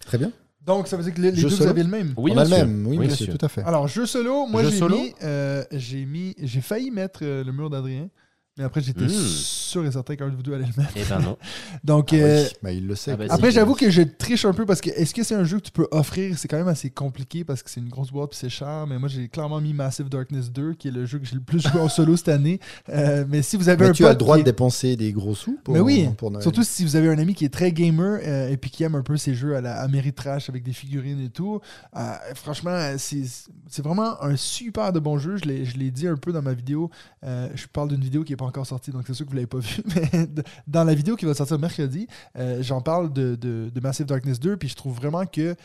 Très 0.00 0.18
bien. 0.18 0.32
Donc, 0.66 0.88
ça 0.88 0.96
veut 0.96 1.02
dire 1.04 1.12
que 1.14 1.20
les, 1.20 1.30
deux, 1.32 1.42
vous 1.42 1.50
solo? 1.50 1.70
avez 1.70 1.82
le 1.82 1.88
même? 1.90 2.14
Oui, 2.16 2.32
on 2.34 2.38
a 2.38 2.44
le 2.44 2.48
monsieur. 2.50 2.64
même, 2.64 2.86
oui, 2.86 2.96
Oui, 2.98 3.06
monsieur, 3.06 3.26
monsieur. 3.26 3.38
tout 3.38 3.44
à 3.44 3.48
fait. 3.48 3.62
Alors, 3.64 3.86
jeu 3.86 4.06
solo, 4.06 4.46
moi 4.46 4.62
Jeu 4.62 4.70
j'ai 4.70 4.88
mis, 4.88 5.14
euh, 5.22 5.64
j'ai 5.72 6.04
mis, 6.06 6.34
j'ai 6.42 6.60
failli 6.62 6.90
mettre 6.90 7.20
euh, 7.22 7.44
le 7.44 7.52
mur 7.52 7.68
d'Adrien, 7.68 8.08
mais 8.56 8.64
après 8.64 8.80
j'étais 8.80 9.04
Mm. 9.04 9.08
sûr 9.08 9.84
et 9.84 9.90
certain 9.90 10.14
qu'un 10.16 10.28
de 10.28 10.36
vous 10.36 10.42
deux 10.42 10.54
allait 10.54 10.64
le 10.66 10.80
mettre. 10.82 10.92
Eh 10.96 11.02
ben 11.04 11.18
non. 11.20 11.36
Donc, 11.84 12.12
Ah 12.12 12.16
euh, 12.16 12.44
oui, 12.62 12.76
il 12.76 12.86
le 12.86 12.94
sait. 12.94 13.12
ah 13.12 13.16
quoi. 13.16 13.26
après 13.34 13.50
j'avoue 13.50 13.74
que 13.74 13.90
je 13.90 14.02
triche 14.02 14.44
un 14.44 14.52
peu 14.52 14.64
parce 14.64 14.80
que 14.80 14.90
est-ce 14.90 15.12
que 15.12 15.22
c'est 15.24 15.34
un 15.34 15.42
jeu 15.44 15.58
que 15.58 15.64
tu 15.64 15.72
peux 15.72 15.88
offrir? 15.90 16.38
C'est 16.38 16.46
quand 16.48 16.56
même 16.58 16.68
assez 16.68 16.90
compliqué 16.90 17.42
parce 17.44 17.62
que 17.62 17.70
c'est 17.70 17.80
une 17.80 17.88
grosse 17.88 18.12
boîte 18.12 18.30
puis 18.30 18.38
c'est 18.38 18.48
cher. 18.50 18.86
Mais 18.88 18.98
moi 18.98 19.08
j'ai 19.08 19.28
clairement 19.28 19.60
mis 19.60 19.72
Massive 19.72 20.08
Darkness 20.08 20.52
2 20.52 20.74
qui 20.74 20.88
est 20.88 20.92
le 20.92 21.04
jeu 21.06 21.18
que 21.18 21.26
j'ai 21.26 21.34
le 21.34 21.40
plus 21.42 21.60
joué 21.60 21.80
en 21.80 21.88
solo 21.88 22.16
cette 22.16 22.28
année. 22.28 22.60
Euh, 22.90 23.24
mais 23.28 23.42
si 23.42 23.56
vous 23.56 23.68
avez 23.68 23.82
Mais 23.84 23.90
un 23.90 23.92
tu 23.92 24.06
as 24.06 24.10
le 24.10 24.16
droit 24.16 24.36
qui 24.36 24.44
de 24.44 24.48
est- 24.48 24.52
dépenser 24.52 24.96
des 24.96 25.12
gros 25.12 25.34
sous 25.34 25.58
pour, 25.64 25.74
mais 25.74 25.80
oui, 25.80 26.08
pour 26.16 26.30
Noël. 26.30 26.42
surtout 26.42 26.62
si 26.62 26.84
vous 26.84 26.94
avez 26.96 27.08
un 27.08 27.18
ami 27.18 27.34
qui 27.34 27.44
est 27.44 27.52
très 27.52 27.72
gamer 27.72 28.20
euh, 28.24 28.48
et 28.48 28.56
puis 28.56 28.70
qui 28.70 28.84
aime 28.84 28.94
un 28.94 29.02
peu 29.02 29.16
ces 29.16 29.34
jeux 29.34 29.56
à 29.56 29.60
la 29.60 29.80
Ameritrash 29.80 30.48
avec 30.48 30.62
des 30.62 30.72
figurines 30.72 31.20
et 31.20 31.30
tout. 31.30 31.60
euh, 31.96 32.12
franchement, 32.36 32.94
c'est 32.98 33.22
c'est 33.68 33.82
vraiment 33.82 34.22
un 34.22 34.36
super 34.36 34.92
de 34.92 35.00
bon 35.00 35.18
jeu. 35.18 35.36
Je 35.36 35.44
l'ai 35.46 35.64
je 35.64 35.76
l'ai 35.76 35.90
dit 35.90 36.06
un 36.06 36.16
peu 36.16 36.32
dans 36.32 36.42
ma 36.42 36.52
vidéo. 36.54 36.90
Euh, 37.24 37.48
je 37.54 37.66
parle 37.66 37.88
d'une 37.88 38.00
vidéo 38.00 38.22
qui 38.22 38.32
n'est 38.32 38.36
pas 38.36 38.43
encore 38.44 38.66
sortie, 38.66 38.90
donc 38.90 39.04
c'est 39.06 39.14
sûr 39.14 39.24
que 39.24 39.30
vous 39.30 39.36
l'avez 39.36 39.46
pas 39.46 39.58
vue. 39.60 39.82
Mais 39.94 40.28
dans 40.66 40.84
la 40.84 40.94
vidéo 40.94 41.16
qui 41.16 41.24
va 41.24 41.34
sortir 41.34 41.58
mercredi, 41.58 42.06
euh, 42.36 42.62
j'en 42.62 42.80
parle 42.80 43.12
de, 43.12 43.34
de, 43.34 43.70
de 43.74 43.80
Massive 43.80 44.06
Darkness 44.06 44.40
2. 44.40 44.56
Puis 44.56 44.68
je 44.68 44.76
trouve 44.76 44.94
vraiment 44.94 45.26
que 45.26 45.56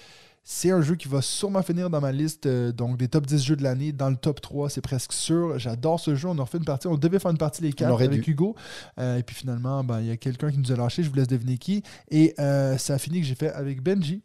c'est 0.52 0.72
un 0.72 0.82
jeu 0.82 0.96
qui 0.96 1.08
va 1.08 1.22
sûrement 1.22 1.62
finir 1.62 1.92
dans 1.92 2.02
ma 2.02 2.12
liste 2.12 2.48
euh, 2.48 2.72
donc 2.72 2.98
des 2.98 3.08
top 3.08 3.28
10 3.28 3.44
jeux 3.44 3.56
de 3.56 3.62
l'année. 3.62 3.92
Dans 3.92 4.10
le 4.10 4.16
top 4.16 4.42
3, 4.42 4.70
c'est 4.70 4.82
presque 4.82 5.14
sûr. 5.14 5.60
J'adore 5.60 6.00
ce 6.00 6.16
jeu. 6.16 6.28
On 6.28 6.38
a 6.40 6.42
refait 6.42 6.58
une 6.58 6.66
partie. 6.66 6.88
On 6.88 6.98
devait 6.98 7.20
faire 7.20 7.32
une 7.32 7.38
partie 7.38 7.62
les 7.62 7.72
quatre 7.74 8.02
avec 8.02 8.22
dû. 8.22 8.32
Hugo. 8.32 8.56
Euh, 9.00 9.18
et 9.18 9.24
puis 9.24 9.36
finalement, 9.36 9.84
ben, 9.84 10.02
il 10.02 10.08
y 10.08 10.12
a 10.12 10.18
quelqu'un 10.18 10.52
qui 10.52 10.58
nous 10.58 10.72
a 10.72 10.76
lâché. 10.76 11.04
Je 11.04 11.10
vous 11.10 11.16
laisse 11.16 11.28
deviner 11.28 11.58
qui. 11.58 11.84
Et 12.10 12.34
euh, 12.40 12.78
ça 12.78 12.96
a 12.96 12.98
fini 12.98 13.22
que 13.22 13.28
j'ai 13.28 13.36
fait 13.36 13.52
avec 13.52 13.84
Benji. 13.84 14.24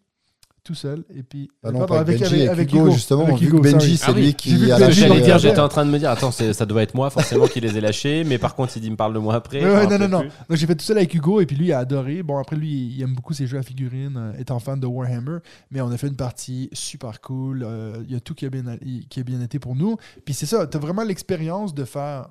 Tout 0.65 0.75
seul. 0.75 1.05
Et 1.15 1.23
puis. 1.23 1.51
Ah 1.63 1.71
non, 1.71 1.81
Pardon, 1.81 1.95
pas 1.95 2.01
avec 2.01 2.21
Benji, 2.21 2.49
avec 2.49 2.73
Hugo, 2.73 2.91
justement, 2.91 3.25
Avec 3.25 3.35
vu 3.37 3.41
que 3.41 3.53
Hugo, 3.53 3.61
Benji, 3.61 3.99
c'est 3.99 4.07
Ah 4.09 4.13
oui. 4.15 4.23
lui 4.23 4.35
qui 4.35 4.73
a 4.73 4.79
lâché. 4.79 4.93
j'allais 5.03 5.21
dire, 5.21 5.39
j'étais 5.39 5.61
en 5.61 5.69
train 5.69 5.85
de 5.85 5.91
me 5.91 5.99
dire, 5.99 6.09
attends, 6.11 6.31
ça 6.31 6.65
doit 6.65 6.83
être 6.83 6.95
moi 6.95 7.11
forcément 7.11 7.47
qui 7.47 7.61
les 7.61 7.77
ai 7.77 7.83
lâchés, 7.83 8.25
mais 8.25 8.39
par 8.39 8.55
contre, 8.55 8.75
il 8.77 8.81
dit 8.81 8.91
me 8.91 8.97
parle 8.97 9.13
de 9.13 9.19
moi 9.19 9.35
après. 9.35 9.63
Ouais, 9.63 9.87
non, 9.87 9.99
non, 9.99 10.09
non. 10.09 10.23
Donc 10.49 10.57
j'ai 10.57 10.67
fait 10.67 10.75
tout 10.75 10.85
seul 10.85 10.97
avec 10.97 11.13
Hugo 11.15 11.43
et 11.43 11.47
puis 11.47 11.55
lui 11.55 11.67
il 11.67 11.73
a 11.75 11.81
adoré. 11.81 12.23
Bon, 12.23 12.39
après 12.39 12.57
lui, 12.57 12.95
il 12.97 13.03
aime 13.03 13.15
beaucoup 13.15 13.35
ses 13.35 13.47
jeux 13.47 13.59
à 13.59 13.63
figurines, 13.63 14.17
euh, 14.17 14.33
étant 14.41 14.59
fan 14.59 14.81
de 14.81 14.87
Warhammer. 14.87 15.39
Mais 15.71 15.83
on 15.83 15.91
a 15.91 15.99
fait 15.99 16.09
une 16.09 16.17
partie 16.17 16.71
super 16.73 17.21
cool. 17.21 17.63
euh, 17.63 18.03
Il 18.09 18.13
y 18.15 18.17
a 18.17 18.21
tout 18.21 18.33
qui 18.35 18.47
a 18.47 18.49
bien, 18.49 18.63
qui 19.11 19.21
a 19.21 19.23
bien 19.23 19.43
été 19.43 19.59
pour 19.59 19.77
nous. 19.77 19.99
Puis 20.25 20.33
c'est 20.33 20.47
ça, 20.47 20.67
tu 20.67 20.79
as 20.79 20.81
vraiment 20.81 21.03
l'expérience 21.05 21.75
de 21.75 21.85
faire 21.85 22.29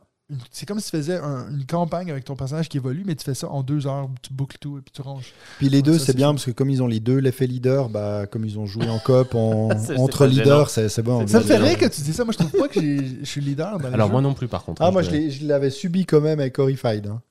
c'est 0.52 0.66
comme 0.66 0.80
si 0.80 0.90
tu 0.90 0.98
faisais 0.98 1.18
un- 1.18 1.50
une 1.52 1.66
campagne 1.66 2.10
avec 2.10 2.24
ton 2.26 2.36
personnage 2.36 2.70
qui 2.70 2.78
évolue, 2.78 3.04
mais 3.06 3.14
tu 3.16 3.24
fais 3.26 3.34
ça 3.34 3.50
en 3.50 3.62
deux 3.62 3.86
heures, 3.88 4.10
tu 4.22 4.34
boucles 4.34 4.58
tout 4.60 4.78
et 4.78 4.82
puis 4.82 4.92
tu 4.94 5.02
ranges. 5.02 5.32
Puis 5.58 5.70
les 5.70 5.82
deux, 5.82 6.00
c'est 6.00 6.16
bien 6.16 6.28
cool. 6.28 6.36
parce 6.36 6.46
que 6.46 6.52
comme 6.52 6.70
ils 6.70 6.82
ont 6.82 6.88
les 6.88 7.00
deux 7.00 7.18
l'effet 7.18 7.46
leader, 7.46 7.90
bah, 7.90 8.26
comme 8.26 8.46
ils 8.46 8.58
ont 8.58 8.66
joué 8.66 8.88
en 8.90 9.00
coop 9.00 9.30
c'est 9.80 9.98
entre 9.98 10.26
leaders, 10.26 10.70
c'est 10.70 10.90
c'est 10.90 11.04
bon. 11.04 11.28
Ça 11.28 11.40
me 11.40 11.44
fait 11.44 11.58
rire 11.58 11.78
que 11.78 11.86
tu 11.86 12.02
dis 12.02 12.14
ça. 12.14 12.24
Moi, 12.24 12.34
je 12.34 12.46
trouve 12.46 12.60
pas 12.60 12.68
que 12.68 12.80
je 12.82 13.26
suis 13.26 13.42
leader 13.42 13.78
dans 13.80 13.92
Alors 13.94 14.10
moi 14.10 14.22
non 14.22 14.34
plus 14.34 14.48
par 14.48 14.64
contre. 14.64 14.82
Ah, 14.82 14.88
hein, 14.88 14.92
moi, 14.92 15.02
je- 15.02 15.46
l'avais 15.46 15.70
subi 15.70 16.06
quand 16.06 16.22
même 16.22 16.40
avec 16.40 16.58
Horrified. 16.58 17.08
hein. 17.08 17.22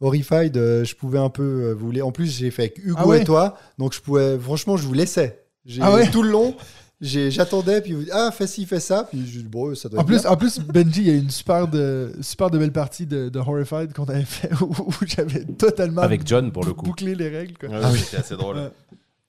Horrified, 0.00 0.56
euh, 0.56 0.84
je 0.84 0.94
pouvais 0.96 1.18
un 1.20 1.30
peu 1.30 1.42
euh, 1.42 1.72
vous 1.72 1.90
les- 1.92 2.02
En 2.02 2.10
plus, 2.12 2.26
j'ai 2.26 2.50
fait 2.50 2.62
avec 2.62 2.78
Hugo 2.78 2.96
Ah 2.98 3.06
ouais 3.06 3.22
et 3.22 3.24
toi, 3.24 3.56
donc 3.78 3.94
je 3.94 4.00
pouvais. 4.00 4.36
Franchement, 4.38 4.76
je 4.76 4.86
vous 4.86 4.92
laissais. 4.92 5.44
J'ai- 5.64 5.80
Ah 5.82 5.92
ouais 5.94 6.10
Tout 6.10 6.22
le 6.22 6.30
long, 6.30 6.54
j'attendais, 7.00 7.80
puis 7.80 7.92
vous 7.92 8.04
ah, 8.12 8.30
fais 8.30 8.46
ci, 8.46 8.64
fais 8.66 8.80
ça, 8.80 9.04
puis 9.04 9.26
je 9.26 9.38
dis, 9.40 9.44
bon, 9.44 9.74
ça 9.74 9.88
doit 9.88 9.98
En 9.98 10.02
être 10.02 10.06
plus, 10.08 10.22
bien. 10.22 10.30
en 10.30 10.36
plus, 10.36 10.58
Benji, 10.60 11.00
il 11.00 11.06
y 11.06 11.10
a 11.10 11.14
une 11.14 11.30
super 11.30 11.68
de, 11.68 12.12
super 12.20 12.50
de 12.50 12.58
belle 12.58 12.72
partie 12.72 13.06
de, 13.06 13.28
de 13.28 13.38
Horrified 13.38 13.92
qu'on 13.92 14.04
avait 14.04 14.22
fait 14.24 14.52
où, 14.62 14.70
où 14.70 14.92
j'avais 15.06 15.44
totalement 15.44 16.02
Avec 16.02 16.26
John 16.26 16.52
pour 16.52 16.64
le 16.64 16.72
coup. 16.72 16.86
bouclé 16.86 17.14
les 17.14 17.28
règles. 17.28 17.58
quoi. 17.58 17.68
Ah 17.72 17.90
oui, 17.92 17.98
c'était 17.98 18.18
assez 18.18 18.36
drôle. 18.36 18.56
Ouais. 18.56 18.70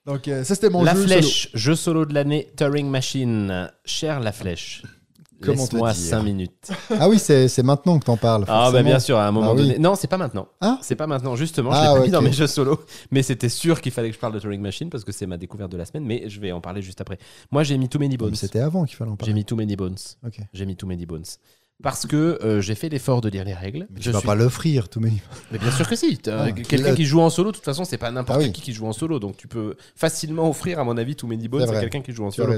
Donc, 0.06 0.28
euh, 0.28 0.44
ça, 0.44 0.54
c'était 0.54 0.70
mon 0.70 0.84
La 0.84 0.94
jeu. 0.94 1.02
Flèche, 1.04 1.50
jeu 1.56 1.76
solo 1.76 2.06
de 2.06 2.14
l'année, 2.14 2.52
Turing 2.56 2.88
Machine. 2.88 3.72
Cher 3.86 4.20
La 4.20 4.32
Flèche. 4.32 4.84
Laisse-moi 5.42 5.92
dire 5.92 6.02
5 6.02 6.24
minutes. 6.24 6.72
Ah 7.00 7.10
oui, 7.10 7.20
c'est 7.20 7.64
maintenant 7.64 8.00
que 8.00 8.06
t'en 8.06 8.18
parles. 8.18 8.46
Ah 8.48 8.70
bah 8.72 8.84
bien 8.84 9.00
sûr, 9.00 9.18
à 9.18 9.28
un 9.28 9.32
moment 9.32 9.52
Ah 9.52 9.54
oui. 9.56 9.62
donné. 9.68 9.80
Non, 9.80 9.96
c'est 9.96 10.08
pas 10.08 10.18
maintenant. 10.18 10.48
Ah 10.62 10.78
c'est 10.82 10.96
pas 10.96 11.08
maintenant, 11.08 11.36
justement. 11.36 11.70
Ah, 11.74 11.76
je 11.76 11.82
l'ai 11.94 12.00
pas 12.00 12.06
mis 12.06 12.12
dans 12.12 12.22
mes 12.22 12.32
jeux 12.32 12.48
solo. 12.48 12.80
Mais 13.12 13.22
c'était 13.24 13.50
sûr 13.50 13.82
qu'il 13.82 13.92
fallait 13.92 14.10
que 14.10 14.16
je 14.16 14.20
parle 14.20 14.34
de 14.34 14.40
Turing 14.40 14.62
Machine 14.62 14.90
parce 14.90 15.04
que 15.04 15.12
c'est 15.12 15.26
ma 15.26 15.38
découverte 15.38 15.72
de 15.72 15.78
la 15.78 15.86
semaine. 15.86 16.06
Mais 16.06 16.30
je 16.30 16.40
vais 16.40 16.52
en 16.52 16.62
parler 16.62 16.82
juste 16.82 17.02
après. 17.02 17.18
Moi, 17.52 17.64
j'ai 17.64 17.78
mis 17.78 17.90
Too 17.90 18.00
Many. 18.00 18.18
Bones. 18.18 18.36
C'était 18.36 18.60
avant 18.60 18.86
qu'il 18.86 18.96
fallait 18.96 19.12
en 19.12 19.14
J'ai 19.16 19.18
parler. 19.18 19.34
mis 19.34 19.46
Too 19.46 19.56
Many 19.56 19.76
Bones. 19.76 19.98
J'ai 20.54 20.66
mis 20.66 20.76
Too 20.76 20.88
Many 20.88 21.06
Bones. 21.06 21.26
Parce 21.84 22.06
que 22.06 22.40
euh, 22.42 22.62
j'ai 22.62 22.74
fait 22.74 22.88
l'effort 22.88 23.20
de 23.20 23.28
lire 23.28 23.44
les 23.44 23.54
règles. 23.54 23.86
Mais 23.90 23.98
Je 23.98 24.04
tu 24.04 24.12
vas 24.12 24.20
suis- 24.20 24.26
pas 24.26 24.36
l'offrir, 24.36 24.88
tout 24.88 25.02
mais. 25.02 25.12
Mais 25.52 25.58
bien 25.58 25.72
sûr 25.72 25.86
que 25.90 25.98
si. 25.98 26.18
T'as- 26.18 26.46
Ah, 26.46 26.52
Quelqu'un 26.54 26.96
qui 26.96 27.04
joue 27.04 27.20
en 27.20 27.30
solo, 27.30 27.52
de 27.52 27.56
toute 27.58 27.66
façon, 27.66 27.84
c'est 27.84 27.98
pas 27.98 28.10
n'importe 28.12 28.40
Ah 28.42 28.46
oui. 28.46 28.54
qui 28.54 28.62
qui 28.62 28.72
joue 28.74 28.86
en 28.88 28.94
solo. 28.94 29.20
Donc 29.20 29.36
tu 29.36 29.50
peux 29.50 29.76
facilement 29.98 30.50
offrir, 30.50 30.80
à 30.80 30.86
mon 30.86 30.96
avis, 30.96 31.18
Too 31.18 31.28
Many 31.28 31.50
Bones 31.50 31.70
à 31.70 31.80
quelqu'un 31.82 32.00
qui 32.02 32.14
joue 32.14 32.24
en 32.26 32.32
solo. 32.32 32.54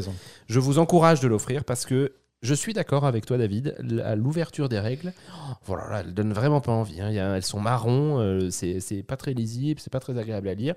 Je 0.48 0.60
vous 0.60 0.78
encourage 0.78 1.20
de 1.22 1.28
l'offrir 1.28 1.64
parce 1.66 1.86
que 1.86 2.12
je 2.42 2.54
suis 2.54 2.74
d'accord 2.74 3.06
avec 3.06 3.26
toi, 3.26 3.38
David. 3.38 3.76
l'ouverture 4.16 4.70
des 4.70 4.80
règles, 4.80 5.14
oh, 5.32 5.54
voilà, 5.66 5.90
là, 5.90 6.04
donnent 6.04 6.34
vraiment 6.34 6.62
pas 6.62 6.72
envie. 6.72 7.02
hein. 7.02 7.10
Elles 7.36 7.44
sont 7.44 7.60
marron, 7.60 8.20
euh, 8.20 8.50
c'est 8.50 9.04
pas 9.04 9.18
très 9.18 9.34
lisible, 9.34 9.80
c'est 9.80 9.92
pas 9.92 10.00
très 10.00 10.18
agréable 10.18 10.48
à 10.48 10.54
lire. 10.54 10.76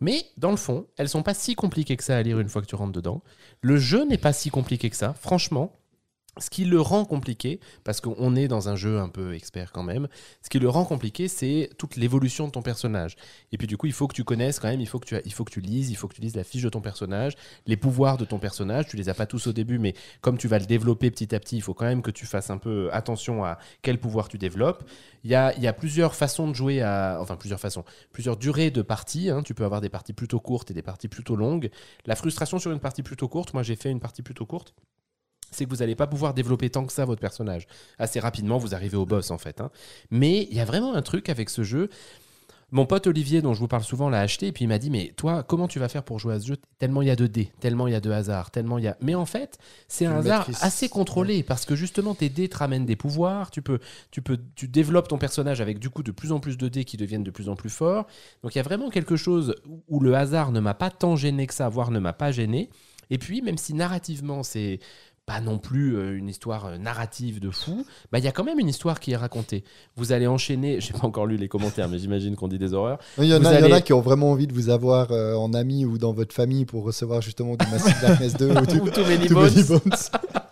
Mais 0.00 0.24
dans 0.36 0.50
le 0.50 0.56
fond, 0.56 0.86
elles 0.96 1.08
sont 1.08 1.22
pas 1.22 1.34
si 1.34 1.54
compliquées 1.54 1.96
que 1.96 2.04
ça 2.04 2.16
à 2.16 2.22
lire 2.22 2.38
une 2.38 2.48
fois 2.48 2.62
que 2.62 2.66
tu 2.66 2.74
rentres 2.76 2.92
dedans. 2.92 3.22
Le 3.62 3.76
jeu 3.78 4.04
n'est 4.04 4.18
pas 4.18 4.32
si 4.32 4.50
compliqué 4.50 4.90
que 4.90 4.96
ça, 4.96 5.14
franchement. 5.14 5.72
Ce 6.38 6.50
qui 6.50 6.64
le 6.64 6.80
rend 6.80 7.04
compliqué, 7.04 7.60
parce 7.84 8.00
qu'on 8.00 8.36
est 8.36 8.48
dans 8.48 8.68
un 8.68 8.76
jeu 8.76 8.98
un 8.98 9.08
peu 9.08 9.34
expert 9.34 9.72
quand 9.72 9.82
même, 9.82 10.08
ce 10.42 10.48
qui 10.48 10.58
le 10.58 10.68
rend 10.68 10.84
compliqué, 10.84 11.28
c'est 11.28 11.70
toute 11.78 11.96
l'évolution 11.96 12.46
de 12.46 12.52
ton 12.52 12.62
personnage. 12.62 13.16
Et 13.52 13.58
puis 13.58 13.66
du 13.66 13.76
coup, 13.76 13.86
il 13.86 13.92
faut 13.92 14.06
que 14.06 14.14
tu 14.14 14.24
connaisses 14.24 14.60
quand 14.60 14.68
même, 14.68 14.80
il 14.80 14.86
faut 14.86 14.98
que 14.98 15.06
tu, 15.06 15.16
il 15.24 15.32
faut 15.32 15.44
que 15.44 15.50
tu 15.52 15.60
lises, 15.60 15.90
il 15.90 15.96
faut 15.96 16.08
que 16.08 16.14
tu 16.14 16.20
lises 16.20 16.36
la 16.36 16.44
fiche 16.44 16.62
de 16.62 16.68
ton 16.68 16.80
personnage, 16.80 17.34
les 17.66 17.76
pouvoirs 17.76 18.16
de 18.16 18.24
ton 18.24 18.38
personnage. 18.38 18.86
Tu 18.88 18.96
les 18.96 19.08
as 19.08 19.14
pas 19.14 19.26
tous 19.26 19.46
au 19.46 19.52
début, 19.52 19.78
mais 19.78 19.94
comme 20.20 20.38
tu 20.38 20.48
vas 20.48 20.58
le 20.58 20.66
développer 20.66 21.10
petit 21.10 21.34
à 21.34 21.40
petit, 21.40 21.56
il 21.56 21.62
faut 21.62 21.74
quand 21.74 21.86
même 21.86 22.02
que 22.02 22.10
tu 22.10 22.26
fasses 22.26 22.50
un 22.50 22.58
peu 22.58 22.88
attention 22.92 23.44
à 23.44 23.58
quel 23.82 23.98
pouvoir 23.98 24.28
tu 24.28 24.38
développes. 24.38 24.88
Il 25.24 25.30
y 25.30 25.34
a, 25.34 25.58
y 25.58 25.66
a 25.66 25.72
plusieurs 25.72 26.14
façons 26.14 26.48
de 26.48 26.54
jouer 26.54 26.82
à, 26.82 27.18
enfin 27.20 27.36
plusieurs 27.36 27.60
façons, 27.60 27.84
plusieurs 28.12 28.36
durées 28.36 28.70
de 28.70 28.82
parties. 28.82 29.30
hein. 29.30 29.42
Tu 29.42 29.54
peux 29.54 29.64
avoir 29.64 29.80
des 29.80 29.88
parties 29.88 30.12
plutôt 30.12 30.40
courtes 30.40 30.70
et 30.70 30.74
des 30.74 30.82
parties 30.82 31.08
plutôt 31.08 31.36
longues. 31.36 31.70
La 32.06 32.14
frustration 32.14 32.58
sur 32.58 32.70
une 32.70 32.80
partie 32.80 33.02
plutôt 33.02 33.28
courte, 33.28 33.54
moi 33.54 33.62
j'ai 33.62 33.76
fait 33.76 33.90
une 33.90 34.00
partie 34.00 34.22
plutôt 34.22 34.46
courte 34.46 34.74
c'est 35.50 35.64
que 35.64 35.70
vous 35.70 35.76
n'allez 35.76 35.94
pas 35.96 36.06
pouvoir 36.06 36.34
développer 36.34 36.70
tant 36.70 36.84
que 36.86 36.92
ça 36.92 37.04
votre 37.04 37.20
personnage. 37.20 37.66
Assez 37.98 38.20
rapidement, 38.20 38.58
vous 38.58 38.74
arrivez 38.74 38.96
au 38.96 39.06
boss 39.06 39.30
en 39.30 39.38
fait. 39.38 39.60
hein. 39.60 39.70
Mais 40.10 40.46
il 40.50 40.56
y 40.56 40.60
a 40.60 40.64
vraiment 40.64 40.94
un 40.94 41.02
truc 41.02 41.28
avec 41.28 41.50
ce 41.50 41.62
jeu. 41.62 41.88
Mon 42.70 42.84
pote 42.84 43.06
Olivier, 43.06 43.40
dont 43.40 43.54
je 43.54 43.60
vous 43.60 43.66
parle 43.66 43.82
souvent, 43.82 44.10
l'a 44.10 44.20
acheté 44.20 44.48
et 44.48 44.52
puis 44.52 44.66
il 44.66 44.68
m'a 44.68 44.78
dit 44.78 44.90
Mais 44.90 45.14
toi, 45.16 45.42
comment 45.42 45.68
tu 45.68 45.78
vas 45.78 45.88
faire 45.88 46.02
pour 46.02 46.18
jouer 46.18 46.34
à 46.34 46.40
ce 46.40 46.48
jeu? 46.48 46.56
Tellement 46.78 47.00
il 47.00 47.08
y 47.08 47.10
a 47.10 47.16
de 47.16 47.26
dés, 47.26 47.50
tellement 47.60 47.86
il 47.86 47.92
y 47.92 47.94
a 47.94 48.00
de 48.00 48.10
hasard, 48.10 48.50
tellement 48.50 48.76
il 48.76 48.84
y 48.84 48.88
a. 48.88 48.96
Mais 49.00 49.14
en 49.14 49.24
fait, 49.24 49.56
c'est 49.88 50.04
un 50.04 50.18
hasard 50.18 50.46
assez 50.60 50.90
contrôlé 50.90 51.42
parce 51.42 51.64
que 51.64 51.74
justement, 51.74 52.14
tes 52.14 52.28
dés 52.28 52.46
te 52.50 52.58
ramènent 52.58 52.84
des 52.84 52.94
pouvoirs. 52.94 53.50
Tu, 53.50 53.62
peux, 53.62 53.78
tu, 54.10 54.20
peux, 54.20 54.38
tu 54.54 54.68
développes 54.68 55.08
ton 55.08 55.16
personnage 55.16 55.62
avec 55.62 55.78
du 55.78 55.88
coup 55.88 56.02
de 56.02 56.10
plus 56.12 56.30
en 56.30 56.40
plus 56.40 56.58
de 56.58 56.68
dés 56.68 56.84
qui 56.84 56.98
deviennent 56.98 57.24
de 57.24 57.30
plus 57.30 57.48
en 57.48 57.56
plus 57.56 57.70
forts. 57.70 58.06
Donc 58.42 58.54
il 58.54 58.58
y 58.58 58.60
a 58.60 58.64
vraiment 58.64 58.90
quelque 58.90 59.16
chose 59.16 59.54
où 59.88 60.00
le 60.00 60.14
hasard 60.14 60.52
ne 60.52 60.60
m'a 60.60 60.74
pas 60.74 60.90
tant 60.90 61.16
gêné 61.16 61.46
que 61.46 61.54
ça, 61.54 61.70
voire 61.70 61.90
ne 61.90 61.98
m'a 62.00 62.12
pas 62.12 62.32
gêné. 62.32 62.68
Et 63.10 63.16
puis, 63.16 63.40
même 63.40 63.56
si 63.56 63.72
narrativement, 63.72 64.42
c'est 64.42 64.80
pas 65.28 65.40
non 65.42 65.58
plus 65.58 65.94
euh, 65.94 66.16
une 66.16 66.26
histoire 66.30 66.64
euh, 66.64 66.78
narrative 66.78 67.38
de 67.38 67.50
fou, 67.50 67.84
bah 68.10 68.18
il 68.18 68.24
y 68.24 68.28
a 68.28 68.32
quand 68.32 68.44
même 68.44 68.58
une 68.58 68.68
histoire 68.68 68.98
qui 68.98 69.12
est 69.12 69.16
racontée. 69.16 69.62
Vous 69.94 70.12
allez 70.12 70.26
enchaîner, 70.26 70.80
j'ai 70.80 70.94
pas 70.94 71.06
encore 71.06 71.26
lu 71.26 71.36
les 71.36 71.48
commentaires, 71.48 71.86
mais 71.90 71.98
j'imagine 71.98 72.34
qu'on 72.34 72.48
dit 72.48 72.56
des 72.58 72.72
horreurs. 72.72 72.98
Il 73.18 73.24
y, 73.26 73.34
en 73.34 73.44
a, 73.44 73.52
il 73.52 73.60
y 73.60 73.62
en 73.62 73.64
allez- 73.64 73.72
a 73.74 73.80
qui 73.82 73.92
ont 73.92 74.00
vraiment 74.00 74.30
envie 74.32 74.46
de 74.46 74.54
vous 74.54 74.70
avoir 74.70 75.12
euh, 75.12 75.34
en 75.34 75.52
ami 75.52 75.84
ou 75.84 75.98
dans 75.98 76.14
votre 76.14 76.34
famille 76.34 76.64
pour 76.64 76.82
recevoir 76.82 77.20
justement 77.20 77.56
du 77.56 77.66
Massive 77.70 78.00
Darkness 78.00 78.34
2 78.38 78.50
ou 78.50 78.66
du 78.66 78.80
Ou. 78.80 79.06
Many 79.06 79.28
Bones. 79.28 79.50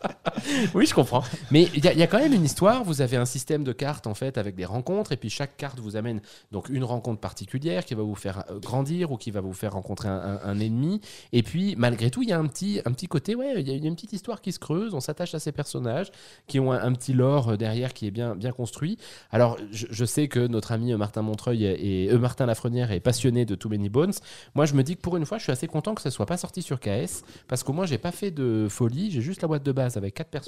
Oui, 0.74 0.86
je 0.86 0.94
comprends. 0.94 1.22
Mais 1.50 1.68
il 1.74 1.84
y, 1.84 2.02
a- 2.02 2.06
quand 2.06 2.18
même 2.18 2.32
une 2.32 2.44
histoire. 2.44 2.84
Vous 2.84 3.00
avez 3.00 3.16
un 3.16 3.24
système 3.24 3.64
de 3.64 3.72
cartes 3.72 4.06
en 4.06 4.14
fait 4.14 4.38
avec 4.38 4.54
des 4.54 4.64
rencontres, 4.64 5.12
et 5.12 5.16
puis 5.16 5.30
chaque 5.30 5.56
carte 5.56 5.78
vous 5.78 5.96
amène 5.96 6.20
donc 6.52 6.68
une 6.68 6.84
rencontre 6.84 7.20
particulière 7.20 7.84
qui 7.84 7.94
va 7.94 8.02
vous 8.02 8.14
faire 8.14 8.44
euh, 8.50 8.58
grandir 8.58 9.12
ou 9.12 9.16
qui 9.16 9.30
va 9.30 9.40
vous 9.40 9.52
faire 9.52 9.72
rencontrer 9.72 10.08
un, 10.08 10.58
ennemi. 10.60 11.00
Et 11.32 11.42
puis 11.42 11.74
malgré 11.76 12.10
tout, 12.10 12.22
il 12.22 12.28
y 12.28 12.32
a 12.32 12.38
un 12.38 12.46
petit, 12.46 12.80
un 12.84 12.92
petit 12.92 13.06
côté, 13.06 13.34
ouais, 13.34 13.54
il 13.60 13.68
y, 13.68 13.72
a- 13.72 13.74
une 13.74 13.94
petite 13.94 14.12
histoire 14.12 14.40
qui 14.40 14.52
se 14.52 14.58
creuse. 14.58 14.94
On 14.94 15.00
s'attache 15.00 15.34
à 15.34 15.38
ces 15.38 15.52
personnages 15.52 16.10
qui 16.46 16.60
ont 16.60 16.72
un, 16.72 16.92
petit 16.92 17.12
lore 17.12 17.50
euh, 17.50 17.56
derrière 17.56 17.92
qui 17.92 18.06
est 18.06 18.10
bien, 18.10 18.34
bien 18.34 18.52
construit. 18.52 18.98
Alors, 19.30 19.58
je, 19.70 20.04
sais 20.04 20.28
que 20.28 20.46
notre 20.46 20.72
ami 20.72 20.92
euh, 20.92 20.96
Martin 20.96 21.22
Montreuil 21.22 21.64
et 21.64 22.12
Martin 22.18 22.46
Lafrenière 22.46 22.92
est 22.92 23.00
passionné 23.00 23.44
de 23.44 23.54
Too 23.54 23.68
Many 23.68 23.88
Bones. 23.88 24.12
Moi, 24.54 24.66
je 24.66 24.74
me 24.74 24.82
dis 24.82 24.96
que 24.96 25.00
pour 25.00 25.16
une 25.16 25.26
fois, 25.26 25.38
je 25.38 25.44
suis 25.44 25.52
assez 25.52 25.66
content 25.66 25.94
que 25.94 26.02
ça 26.02 26.10
soit 26.10 26.26
pas 26.26 26.36
sorti 26.36 26.62
sur 26.62 26.80
KS 26.80 27.22
parce 27.48 27.62
qu'au 27.62 27.72
moins, 27.72 27.86
j'ai 27.86 27.98
pas 27.98 28.12
fait 28.12 28.30
de 28.30 28.66
folie. 28.68 29.10
J'ai 29.10 29.20
juste 29.20 29.42
la 29.42 29.48
boîte 29.48 29.62
de 29.62 29.72
base 29.72 29.96
avec 29.96 30.14
quatre 30.14 30.30
personnages, 30.30 30.45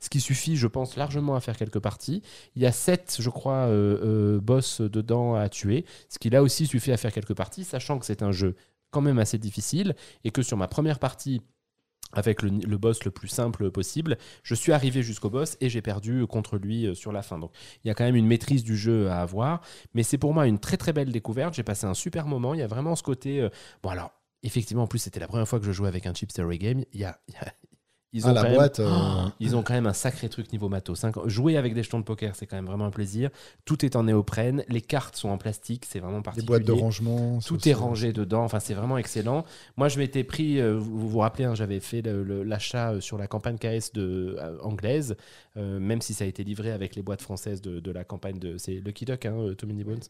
ce 0.00 0.08
qui 0.08 0.20
suffit, 0.20 0.56
je 0.56 0.66
pense, 0.66 0.96
largement 0.96 1.34
à 1.34 1.40
faire 1.40 1.56
quelques 1.56 1.80
parties. 1.80 2.22
Il 2.56 2.62
y 2.62 2.66
a 2.66 2.72
sept, 2.72 3.16
je 3.20 3.30
crois, 3.30 3.66
euh, 3.66 4.36
euh, 4.36 4.40
boss 4.40 4.80
dedans 4.80 5.34
à 5.34 5.48
tuer, 5.48 5.84
ce 6.08 6.18
qui 6.18 6.30
là 6.30 6.42
aussi 6.42 6.66
suffit 6.66 6.92
à 6.92 6.96
faire 6.96 7.12
quelques 7.12 7.34
parties, 7.34 7.64
sachant 7.64 7.98
que 7.98 8.06
c'est 8.06 8.22
un 8.22 8.32
jeu 8.32 8.54
quand 8.90 9.00
même 9.00 9.18
assez 9.18 9.38
difficile 9.38 9.94
et 10.24 10.30
que 10.30 10.42
sur 10.42 10.56
ma 10.56 10.68
première 10.68 10.98
partie 10.98 11.40
avec 12.12 12.42
le, 12.42 12.76
boss 12.76 13.04
le 13.04 13.10
plus 13.10 13.28
simple 13.28 13.70
possible. 13.70 14.18
Je 14.42 14.54
suis 14.54 14.72
arrivé 14.72 15.02
jusqu'au 15.02 15.30
boss 15.30 15.56
et 15.60 15.70
j'ai 15.70 15.80
perdu 15.80 16.26
contre 16.26 16.58
lui 16.58 16.86
euh, 16.86 16.94
sur 16.94 17.10
la 17.10 17.22
fin. 17.22 17.38
Donc 17.38 17.52
il 17.82 17.88
y 17.88 17.90
a 17.90 17.94
quand 17.94 18.04
même 18.04 18.16
une 18.16 18.26
maîtrise 18.26 18.64
du 18.64 18.76
jeu 18.76 19.08
à 19.08 19.22
avoir. 19.22 19.62
Mais 19.94 20.02
c'est 20.02 20.18
pour 20.18 20.34
moi 20.34 20.46
une 20.46 20.58
très 20.58 20.76
très 20.76 20.92
belle 20.92 21.10
découverte. 21.10 21.54
J'ai 21.54 21.62
passé 21.62 21.86
un 21.86 21.94
super 21.94 22.26
moment. 22.26 22.54
Il 22.54 22.60
y 22.60 22.62
a 22.62 22.66
vraiment 22.66 22.96
ce 22.96 23.02
côté... 23.02 23.48
Bon 23.82 23.88
alors, 23.88 24.12
effectivement, 24.42 24.82
en 24.82 24.86
plus 24.86 24.98
c'était 24.98 25.20
la 25.20 25.28
première 25.28 25.48
fois 25.48 25.58
que 25.58 25.64
je 25.64 25.72
jouais 25.72 25.88
avec 25.88 26.06
un 26.06 26.12
chipster 26.12 26.44
game. 26.58 26.84
Il 26.92 27.00
y 27.00 27.04
a... 27.04 27.18
il 27.28 27.34
y 27.34 27.36
a- 27.38 27.54
Ils 28.14 28.26
Ah, 28.26 28.30
ont 28.30 28.34
la 28.34 28.40
quand 28.42 28.48
même- 28.48 28.56
boîte. 28.56 28.80
euh, 28.80 28.88
ils 29.40 29.56
ont 29.56 29.62
quand 29.62 29.72
même 29.72 29.86
un 29.86 29.92
sacré 29.94 30.28
truc 30.28 30.52
niveau 30.52 30.68
matos. 30.68 31.02
hein. 31.04 31.12
Jouer 31.26 31.56
avec 31.56 31.72
des 31.74 31.82
jetons 31.82 31.98
de 31.98 32.04
poker, 32.04 32.36
c'est 32.36 32.46
quand 32.46 32.56
même 32.56 32.66
vraiment 32.66 32.84
un 32.84 32.90
plaisir. 32.90 33.30
Tout 33.64 33.84
est 33.84 33.96
en 33.96 34.02
néoprène. 34.04 34.64
Les 34.68 34.82
cartes 34.82 35.16
sont 35.16 35.30
en 35.30 35.38
plastique. 35.38 35.86
C'est 35.88 35.98
vraiment 36.00 36.18
des 36.18 36.22
particulier. 36.24 36.46
boîtes 36.46 36.64
de 36.64 36.72
rangement. 36.72 37.38
Tout 37.44 37.56
aussi. 37.56 37.70
est 37.70 37.74
rangé 37.74 38.12
dedans, 38.12 38.44
enfin 38.44 38.60
c'est 38.60 38.74
vraiment 38.74 38.98
excellent. 38.98 39.44
Moi 39.76 39.88
je 39.88 39.98
m'étais 39.98 40.24
pris, 40.24 40.60
euh, 40.60 40.76
vous 40.76 41.08
vous 41.08 41.18
rappelez, 41.20 41.44
hein, 41.44 41.54
j'avais 41.54 41.80
fait 41.80 42.02
l'achat 42.02 42.92
euh, 42.92 43.00
sur 43.00 43.16
la 43.16 43.26
campagne 43.26 43.56
KS 43.56 43.92
de, 43.94 44.36
euh, 44.38 44.58
anglaise, 44.62 45.16
euh, 45.56 45.78
même 45.80 46.02
si 46.02 46.12
ça 46.12 46.24
a 46.24 46.26
été 46.26 46.44
livré 46.44 46.70
avec 46.72 46.94
les 46.96 47.02
boîtes 47.02 47.22
françaises 47.22 47.62
de, 47.62 47.80
de 47.80 47.90
la 47.90 48.04
campagne 48.04 48.38
de... 48.38 48.58
C'est 48.58 48.74
Lucky 48.74 49.04
Duck, 49.06 49.24
hein, 49.26 49.34
euh, 49.38 49.54
Many 49.66 49.84
Bones. 49.84 50.00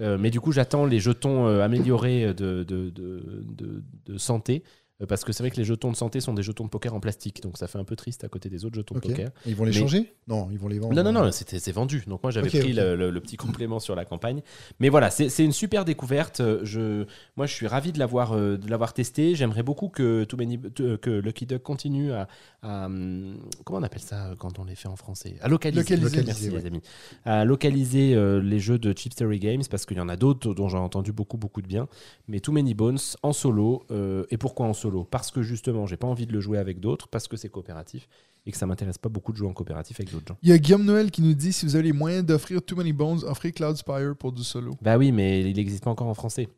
Euh, 0.00 0.18
mais 0.18 0.30
du 0.30 0.40
coup 0.40 0.50
j'attends 0.50 0.86
les 0.86 0.98
jetons 0.98 1.46
euh, 1.46 1.62
améliorés 1.62 2.34
de 2.34 4.18
santé. 4.18 4.62
Euh, 5.02 5.06
Parce 5.06 5.24
que 5.24 5.32
c'est 5.32 5.42
vrai 5.42 5.50
que 5.50 5.56
les 5.56 5.64
jetons 5.64 5.90
de 5.90 5.96
santé 5.96 6.20
sont 6.20 6.34
des 6.34 6.42
jetons 6.42 6.64
de 6.64 6.68
poker 6.70 6.94
en 6.94 7.00
plastique, 7.00 7.42
donc 7.42 7.58
ça 7.58 7.66
fait 7.66 7.78
un 7.78 7.84
peu 7.84 7.96
triste 7.96 8.24
à 8.24 8.28
côté 8.28 8.48
des 8.48 8.64
autres 8.64 8.76
jetons 8.76 8.94
de 8.94 9.00
poker. 9.00 9.30
Ils 9.46 9.56
vont 9.56 9.64
les 9.64 9.72
Mais- 9.72 9.78
changer? 9.78 10.14
Non, 10.28 10.48
ils 10.50 10.58
vont 10.58 10.68
les 10.68 10.78
vendre. 10.78 10.94
Non, 10.94 11.02
non, 11.02 11.12
non, 11.12 11.30
c'est 11.32 11.72
vendu. 11.72 12.04
Donc 12.06 12.22
moi, 12.22 12.30
j'avais 12.32 12.48
pris. 12.48 12.72
Le, 12.72 12.94
le- 12.96 13.10
le 13.10 13.20
petit 13.20 13.36
complément 13.36 13.78
sur 13.80 13.94
la 13.94 14.04
campagne. 14.04 14.42
Mais 14.80 14.88
voilà, 14.88 15.10
c'est 15.10 15.44
une 15.44 15.52
super 15.52 15.84
découverte. 15.84 16.40
Euh, 16.40 16.60
Je, 16.64 17.04
moi, 17.36 17.46
je 17.46 17.52
suis 17.54 17.66
ravi 17.66 17.92
de 17.92 17.98
l'avoir 17.98 18.32
euh, 18.32 18.56
l'avoir 18.68 18.94
testé. 18.94 19.34
J'aimerais 19.34 19.62
beaucoup 19.62 19.88
que, 19.88 20.24
Too 20.24 20.36
Many- 20.36 20.60
euh, 20.80 20.96
que 20.96 21.10
Lucky 21.10 21.46
Duck 21.46 21.62
continue 21.62 22.12
à, 22.12 22.28
à, 22.62 22.86
hum, 22.86 23.36
Comment 23.64 23.80
on 23.80 23.82
appelle 23.82 24.00
ça 24.00 24.28
euh, 24.28 24.34
quand 24.36 24.58
on 24.58 24.64
les 24.64 24.74
fait 24.76 24.88
en 24.88 24.96
français? 24.96 25.36
À 25.42 25.48
localiser. 25.48 25.82
Localiser. 25.96 26.22
Merci, 26.24 26.44
Localiser, 26.46 26.50
les 26.60 26.66
amis. 26.66 26.82
À 27.24 27.44
localiser 27.44 28.14
euh, 28.14 28.40
les 28.40 28.60
jeux 28.60 28.78
de 28.78 28.92
Chipstery 28.96 29.38
Games 29.40 29.62
parce 29.70 29.84
qu'il 29.86 29.96
y 29.96 30.00
en 30.00 30.08
a 30.08 30.16
d'autres 30.16 30.54
dont 30.54 30.68
j'ai 30.68 30.78
entendu 30.78 31.12
beaucoup, 31.12 31.36
beaucoup 31.36 31.60
de 31.62 31.66
bien. 31.66 31.88
Mais 32.28 32.40
Too 32.40 32.52
Many 32.52 32.74
Bones 32.74 32.98
en 33.22 33.32
solo. 33.32 33.84
euh, 33.90 34.24
et 34.30 34.36
pourquoi 34.38 34.66
en 34.66 34.72
solo? 34.72 34.83
Parce 35.04 35.30
que 35.30 35.42
justement, 35.42 35.86
j'ai 35.86 35.96
pas 35.96 36.06
envie 36.06 36.26
de 36.26 36.32
le 36.32 36.40
jouer 36.40 36.58
avec 36.58 36.80
d'autres, 36.80 37.08
parce 37.08 37.28
que 37.28 37.36
c'est 37.36 37.48
coopératif 37.48 38.08
et 38.46 38.52
que 38.52 38.58
ça 38.58 38.66
m'intéresse 38.66 38.98
pas 38.98 39.08
beaucoup 39.08 39.32
de 39.32 39.36
jouer 39.38 39.48
en 39.48 39.52
coopératif 39.54 39.98
avec 40.00 40.12
d'autres 40.12 40.26
gens. 40.28 40.38
Il 40.42 40.50
y 40.50 40.52
a 40.52 40.58
Guillaume 40.58 40.84
Noël 40.84 41.10
qui 41.10 41.22
nous 41.22 41.34
dit 41.34 41.52
si 41.52 41.64
vous 41.66 41.74
avez 41.76 41.84
les 41.84 41.92
moyens 41.92 42.24
d'offrir 42.26 42.60
Too 42.62 42.76
Many 42.76 42.92
Bones, 42.92 43.20
offrez 43.26 43.52
Cloud 43.52 43.76
Spire 43.76 44.14
pour 44.18 44.32
du 44.32 44.44
solo. 44.44 44.74
Bah 44.82 44.98
oui, 44.98 45.12
mais 45.12 45.40
il 45.50 45.56
n'existe 45.56 45.84
pas 45.84 45.90
encore 45.90 46.08
en 46.08 46.14
français. 46.14 46.48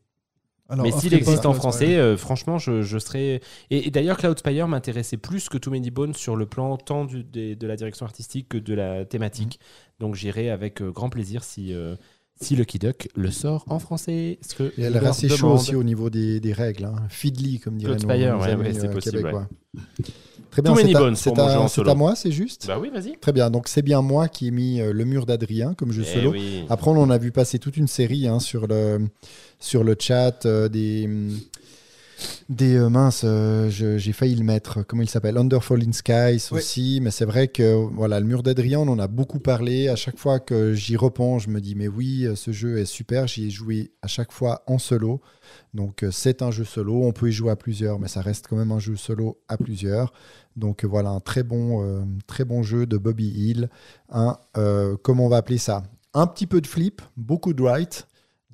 Alors, 0.69 0.85
mais 0.85 0.91
s'il 0.91 1.15
existe 1.15 1.47
en 1.47 1.53
français, 1.55 1.97
euh, 1.97 2.17
franchement, 2.17 2.59
je, 2.59 2.83
je 2.83 2.99
serais. 2.99 3.41
Et, 3.71 3.87
et 3.87 3.91
d'ailleurs, 3.93 4.17
Cloud 4.17 4.37
Spire 4.37 4.67
m'intéressait 4.67 5.17
plus 5.17 5.49
que 5.49 5.59
Too 5.59 5.71
Many 5.71 5.93
Bones 5.93 6.15
sur 6.15 6.35
le 6.35 6.45
plan 6.45 6.77
tant 6.77 7.05
du- 7.05 7.23
de 7.23 7.67
la 7.69 7.77
direction 7.77 8.05
artistique 8.05 8.49
que 8.49 8.59
de 8.59 8.75
la 8.75 9.05
thématique. 9.05 9.61
Mhm. 9.61 9.87
Donc 10.01 10.15
j'irai 10.17 10.51
avec 10.51 10.83
euh, 10.83 10.91
grand 10.91 11.09
plaisir 11.09 11.45
si, 11.45 11.73
euh, 11.73 11.95
si 12.41 12.55
Lucky 12.57 12.79
Duck 12.79 13.09
le 13.15 13.31
sort 13.31 13.65
en 13.69 13.79
français. 13.79 14.39
Ce 14.47 14.55
que 14.55 14.65
Et 14.65 14.73
elle 14.79 14.85
a 14.87 14.91
l'air 14.91 15.03
leur 15.03 15.11
assez 15.13 15.29
chaud 15.29 15.37
demande. 15.49 15.59
aussi 15.61 15.75
au 15.75 15.83
niveau 15.83 16.11
des, 16.11 16.39
des 16.41 16.53
règles. 16.53 16.85
Hein. 16.85 16.97
Fiddly, 17.09 17.61
comme 17.61 17.77
dirait 17.77 17.95
nos, 17.95 17.99
Spire, 17.99 18.37
nos 18.37 18.43
ouais, 18.43 18.51
amis, 18.51 18.63
ouais, 18.65 18.73
c'est 18.75 18.89
euh, 18.89 18.93
possible, 18.93 19.17
québécois. 19.19 19.49
Très 20.51 20.63
bien, 20.63 20.75
c'est 20.75 20.95
à, 20.97 21.15
c'est 21.15 21.39
à- 21.39 21.53
jeu 21.53 21.59
en 21.59 21.69
c'est 21.69 21.75
solo. 21.75 21.91
à 21.91 21.95
moi, 21.95 22.15
c'est 22.17 22.33
juste 22.33 22.67
Bah 22.67 22.79
oui, 22.81 22.91
vas-y. 22.93 23.19
Très 23.19 23.33
bien, 23.33 23.51
donc 23.51 23.69
c'est 23.69 23.83
bien 23.83 24.01
moi 24.01 24.29
qui 24.29 24.49
ai 24.49 24.51
mis 24.51 24.81
euh, 24.81 24.93
le 24.93 25.05
mur 25.05 25.27
d'Adrien 25.27 25.75
comme 25.75 25.93
jeu 25.93 26.03
Eh 26.07 26.15
solo. 26.15 26.31
oui. 26.33 26.65
Après, 26.71 26.91
on 26.91 26.97
en 26.99 27.11
a 27.11 27.19
vu 27.19 27.31
passer 27.31 27.59
toute 27.59 27.77
une 27.77 27.89
série 27.89 28.27
hein, 28.27 28.41
sur, 28.41 28.67
le, 28.67 29.07
sur 29.59 29.85
le 29.85 29.97
chat 29.99 30.47
euh, 30.47 30.69
des. 30.69 31.09
Des 32.49 32.77
euh, 32.77 32.89
minces, 32.89 33.23
euh, 33.25 33.69
j'ai 33.69 34.13
failli 34.13 34.35
le 34.35 34.45
mettre. 34.45 34.83
Comment 34.83 35.03
il 35.03 35.09
s'appelle? 35.09 35.37
Under 35.37 35.63
Falling 35.63 35.93
Skies 35.93 36.49
aussi. 36.53 37.01
Mais 37.03 37.11
c'est 37.11 37.25
vrai 37.25 37.49
que 37.49 37.75
voilà, 37.75 38.21
le 38.21 38.27
mur 38.27 38.43
d'Adrien, 38.43 38.81
on 38.81 38.89
en 38.89 38.99
a 38.99 39.09
beaucoup 39.09 39.41
parlé. 39.41 39.89
À 39.89 39.97
chaque 39.97 40.19
fois 40.19 40.39
que 40.41 40.73
j'y 40.73 40.97
repense, 40.97 41.43
je 41.43 41.49
me 41.49 41.61
dis 41.61 41.75
mais 41.75 41.89
oui, 41.89 42.25
euh, 42.25 42.37
ce 42.37 42.53
jeu 42.53 42.79
est 42.79 42.87
super. 42.87 43.27
J'y 43.27 43.47
ai 43.47 43.51
joué 43.51 43.93
à 44.03 44.07
chaque 44.07 44.33
fois 44.33 44.63
en 44.67 44.79
solo. 44.79 45.21
Donc 45.75 46.05
c'est 46.11 46.43
un 46.43 46.51
jeu 46.51 46.65
solo. 46.65 47.05
On 47.05 47.13
peut 47.13 47.29
y 47.29 47.33
jouer 47.33 47.51
à 47.51 47.57
plusieurs, 47.57 47.99
mais 47.99 48.09
ça 48.09 48.21
reste 48.21 48.47
quand 48.49 48.57
même 48.57 48.73
un 48.73 48.79
jeu 48.79 48.97
solo 48.97 49.39
à 49.49 49.57
plusieurs. 49.57 50.13
Donc 50.57 50.85
voilà, 50.85 51.11
un 51.11 51.21
très 51.21 51.43
bon, 51.43 51.85
euh, 51.85 52.03
très 52.27 52.45
bon 52.45 52.63
jeu 52.63 52.87
de 52.87 52.97
Bobby 52.97 53.29
Hill. 53.29 53.69
Un, 54.11 54.37
comment 55.03 55.27
on 55.27 55.29
va 55.29 55.39
appeler 55.39 55.59
ça? 55.59 55.83
Un 56.15 56.27
petit 56.27 56.47
peu 56.47 56.63
de 56.63 56.67
flip, 56.67 57.03
beaucoup 57.17 57.53
de 57.53 57.63
write, 57.63 58.07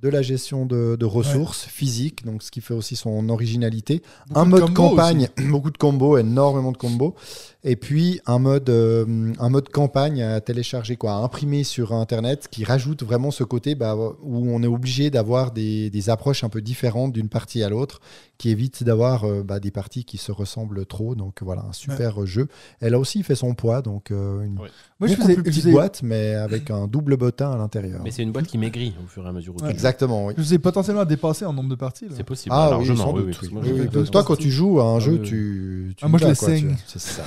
de 0.02 0.08
la 0.08 0.20
gestion 0.20 0.66
de, 0.66 0.96
de 0.96 1.04
ressources 1.06 1.64
physiques, 1.64 2.24
donc 2.24 2.42
ce 2.42 2.50
qui 2.50 2.60
fait 2.60 2.74
aussi 2.74 2.96
son 2.96 3.28
originalité. 3.28 4.02
Beaucoup 4.26 4.40
un 4.40 4.44
de 4.44 4.50
mode 4.50 4.74
campagne, 4.74 5.28
beaucoup 5.48 5.70
de 5.70 5.78
combos, 5.78 6.18
énormément 6.18 6.72
de 6.72 6.76
combos. 6.76 7.14
Et 7.64 7.76
puis 7.76 8.20
un 8.26 8.40
mode, 8.40 8.68
euh, 8.70 9.32
un 9.38 9.48
mode 9.48 9.68
campagne 9.68 10.20
à 10.22 10.40
télécharger, 10.40 10.96
quoi, 10.96 11.12
à 11.12 11.16
imprimer 11.18 11.62
sur 11.62 11.92
Internet, 11.92 12.48
qui 12.50 12.64
rajoute 12.64 13.04
vraiment 13.04 13.30
ce 13.30 13.44
côté 13.44 13.76
bah, 13.76 13.94
où 13.96 14.50
on 14.50 14.60
est 14.64 14.66
obligé 14.66 15.10
d'avoir 15.10 15.52
des, 15.52 15.88
des 15.88 16.10
approches 16.10 16.42
un 16.42 16.48
peu 16.48 16.60
différentes 16.60 17.12
d'une 17.12 17.28
partie 17.28 17.62
à 17.62 17.68
l'autre, 17.68 18.00
qui 18.36 18.50
évite 18.50 18.82
d'avoir 18.82 19.22
euh, 19.24 19.44
bah, 19.44 19.60
des 19.60 19.70
parties 19.70 20.04
qui 20.04 20.18
se 20.18 20.32
ressemblent 20.32 20.84
trop. 20.86 21.14
Donc 21.14 21.40
voilà, 21.42 21.62
un 21.68 21.72
super 21.72 22.26
jeu. 22.26 22.48
Elle 22.80 22.94
a 22.94 22.98
aussi 22.98 23.22
fait 23.22 23.36
son 23.36 23.54
poids, 23.54 23.80
donc 23.80 24.10
euh, 24.10 24.42
une 24.42 24.58
Ouais. 24.58 24.68
Moi, 24.98 25.08
je 25.08 25.14
faisais, 25.14 25.34
plus 25.34 25.42
je 25.44 25.48
petite 25.50 25.62
faisais- 25.62 25.72
boîte, 25.72 26.00
mais 26.02 26.34
avec 26.34 26.70
un 26.70 26.86
double 26.88 27.16
bottin 27.16 27.52
à 27.52 27.56
l'intérieur. 27.56 28.00
Mais 28.04 28.10
c'est 28.10 28.22
une 28.22 28.32
boîte 28.32 28.46
qui 28.46 28.58
maigrit 28.58 28.92
au 29.04 29.06
fur 29.08 29.24
et 29.24 29.28
à 29.28 29.32
mesure 29.32 29.54
où 29.56 29.62
Ouais. 29.64 29.70
Exactement, 29.70 30.26
oui. 30.26 30.34
je 30.36 30.42
vous 30.42 30.54
ai 30.54 30.58
potentiellement 30.58 31.04
dépassé 31.04 31.44
en 31.44 31.52
nombre 31.52 31.68
de 31.70 31.74
parties. 31.76 32.06
là. 32.08 32.14
C'est 32.16 32.24
possible. 32.24 32.52
Ah 32.56 32.66
oui, 32.66 32.70
largement. 32.72 33.04
sans 33.04 33.12
oui, 33.16 33.22
doute. 33.26 33.38
oui, 33.42 33.48
moi, 33.94 34.04
toi, 34.04 34.24
quand 34.24 34.36
tu 34.36 34.50
joues 34.50 34.80
à 34.80 34.84
un 34.84 34.96
Ah 34.96 35.00
jeu, 35.00 35.12
oui, 35.12 35.18
oui. 35.22 35.28
tu, 35.28 35.94
tu 35.96 36.04
Ah, 36.04 36.08
moi, 36.08 36.18
je 36.18 36.24
vas, 36.24 36.30
le 36.30 36.36
quoi, 36.36 36.48
tu- 36.48 36.54
saigne. 36.58 36.76
C'est 36.86 37.00
ça. 37.00 37.22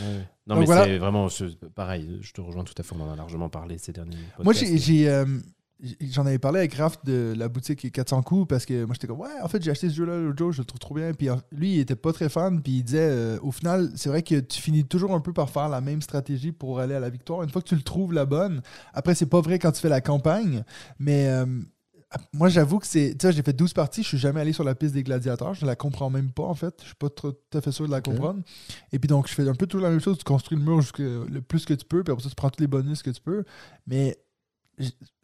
Ouais. 0.00 0.06
Non, 0.46 0.54
Donc 0.54 0.60
mais 0.60 0.66
voilà. 0.66 0.84
c'est 0.84 0.98
vraiment 0.98 1.28
ce- 1.28 1.44
pareil. 1.74 2.18
Je 2.20 2.32
te 2.32 2.40
rejoins 2.40 2.64
tout 2.64 2.74
à 2.78 2.82
fait. 2.82 2.94
On 2.98 3.02
en 3.02 3.12
a 3.12 3.16
largement 3.16 3.48
parlé 3.48 3.78
ces 3.78 3.92
derniers 3.92 4.16
Moi, 4.38 4.52
podcasts. 4.52 4.66
j'ai, 4.66 4.78
j'ai, 4.78 5.08
euh, 5.08 5.24
j'en 6.00 6.26
avais 6.26 6.38
parlé 6.38 6.58
avec 6.58 6.74
Raph 6.74 7.02
de 7.04 7.32
la 7.36 7.48
boutique 7.48 7.90
400 7.92 8.22
coups 8.22 8.48
parce 8.48 8.66
que 8.66 8.84
moi, 8.84 8.94
j'étais 8.94 9.06
comme, 9.06 9.20
ouais, 9.20 9.28
en 9.42 9.48
fait, 9.48 9.62
j'ai 9.62 9.70
acheté 9.70 9.88
ce 9.88 9.94
jeu-là 9.94 10.18
l'autre 10.18 10.38
jour, 10.38 10.52
je 10.52 10.58
le 10.60 10.64
trouve 10.64 10.78
trop 10.80 10.94
bien. 10.94 11.12
Puis 11.14 11.28
lui, 11.52 11.74
il 11.74 11.80
était 11.80 11.96
pas 11.96 12.12
très 12.12 12.28
fan. 12.28 12.60
Puis 12.62 12.72
il 12.78 12.82
disait, 12.82 12.98
euh, 13.10 13.38
au 13.42 13.52
final, 13.52 13.90
c'est 13.96 14.08
vrai 14.08 14.22
que 14.22 14.40
tu 14.40 14.60
finis 14.60 14.84
toujours 14.84 15.14
un 15.14 15.20
peu 15.20 15.32
par 15.32 15.48
faire 15.50 15.68
la 15.68 15.80
même 15.80 16.02
stratégie 16.02 16.52
pour 16.52 16.80
aller 16.80 16.94
à 16.94 17.00
la 17.00 17.10
victoire. 17.10 17.42
Une 17.42 17.50
fois 17.50 17.62
que 17.62 17.68
tu 17.68 17.76
le 17.76 17.82
trouves 17.82 18.12
la 18.12 18.26
bonne, 18.26 18.60
après, 18.92 19.14
c'est 19.14 19.26
pas 19.26 19.40
vrai 19.40 19.58
quand 19.58 19.72
tu 19.72 19.80
fais 19.80 19.88
la 19.88 20.00
campagne, 20.00 20.64
mais. 20.98 21.26
euh, 21.28 21.46
moi, 22.32 22.48
j'avoue 22.48 22.78
que 22.78 22.86
c'est. 22.86 23.16
Tu 23.18 23.26
sais, 23.26 23.32
j'ai 23.32 23.42
fait 23.42 23.52
12 23.52 23.72
parties, 23.72 24.02
je 24.02 24.08
suis 24.08 24.18
jamais 24.18 24.40
allé 24.40 24.52
sur 24.52 24.64
la 24.64 24.74
piste 24.74 24.94
des 24.94 25.02
gladiateurs, 25.02 25.54
je 25.54 25.64
la 25.64 25.76
comprends 25.76 26.10
même 26.10 26.32
pas 26.32 26.42
en 26.44 26.54
fait. 26.54 26.74
Je 26.80 26.86
suis 26.86 26.94
pas 26.96 27.08
trop- 27.08 27.32
tout 27.32 27.58
à 27.58 27.60
fait 27.60 27.70
sûr 27.72 27.86
de 27.86 27.90
la 27.92 28.00
comprendre. 28.00 28.40
Et 28.92 28.98
puis 28.98 29.06
donc, 29.08 29.28
je 29.28 29.34
fais 29.34 29.48
un 29.48 29.54
peu 29.54 29.66
toujours 29.66 29.84
la 29.84 29.90
même 29.90 30.00
chose, 30.00 30.18
tu 30.18 30.24
construis 30.24 30.58
le 30.58 30.64
mur 30.64 30.80
le 30.98 31.40
plus 31.40 31.64
que 31.64 31.74
tu 31.74 31.84
peux, 31.84 32.02
puis 32.02 32.12
après 32.12 32.22
ça, 32.24 32.28
tu 32.28 32.34
prends 32.34 32.50
tous 32.50 32.60
les 32.60 32.66
bonus 32.66 33.02
que 33.02 33.10
tu 33.10 33.20
peux. 33.20 33.44
Mais 33.86 34.16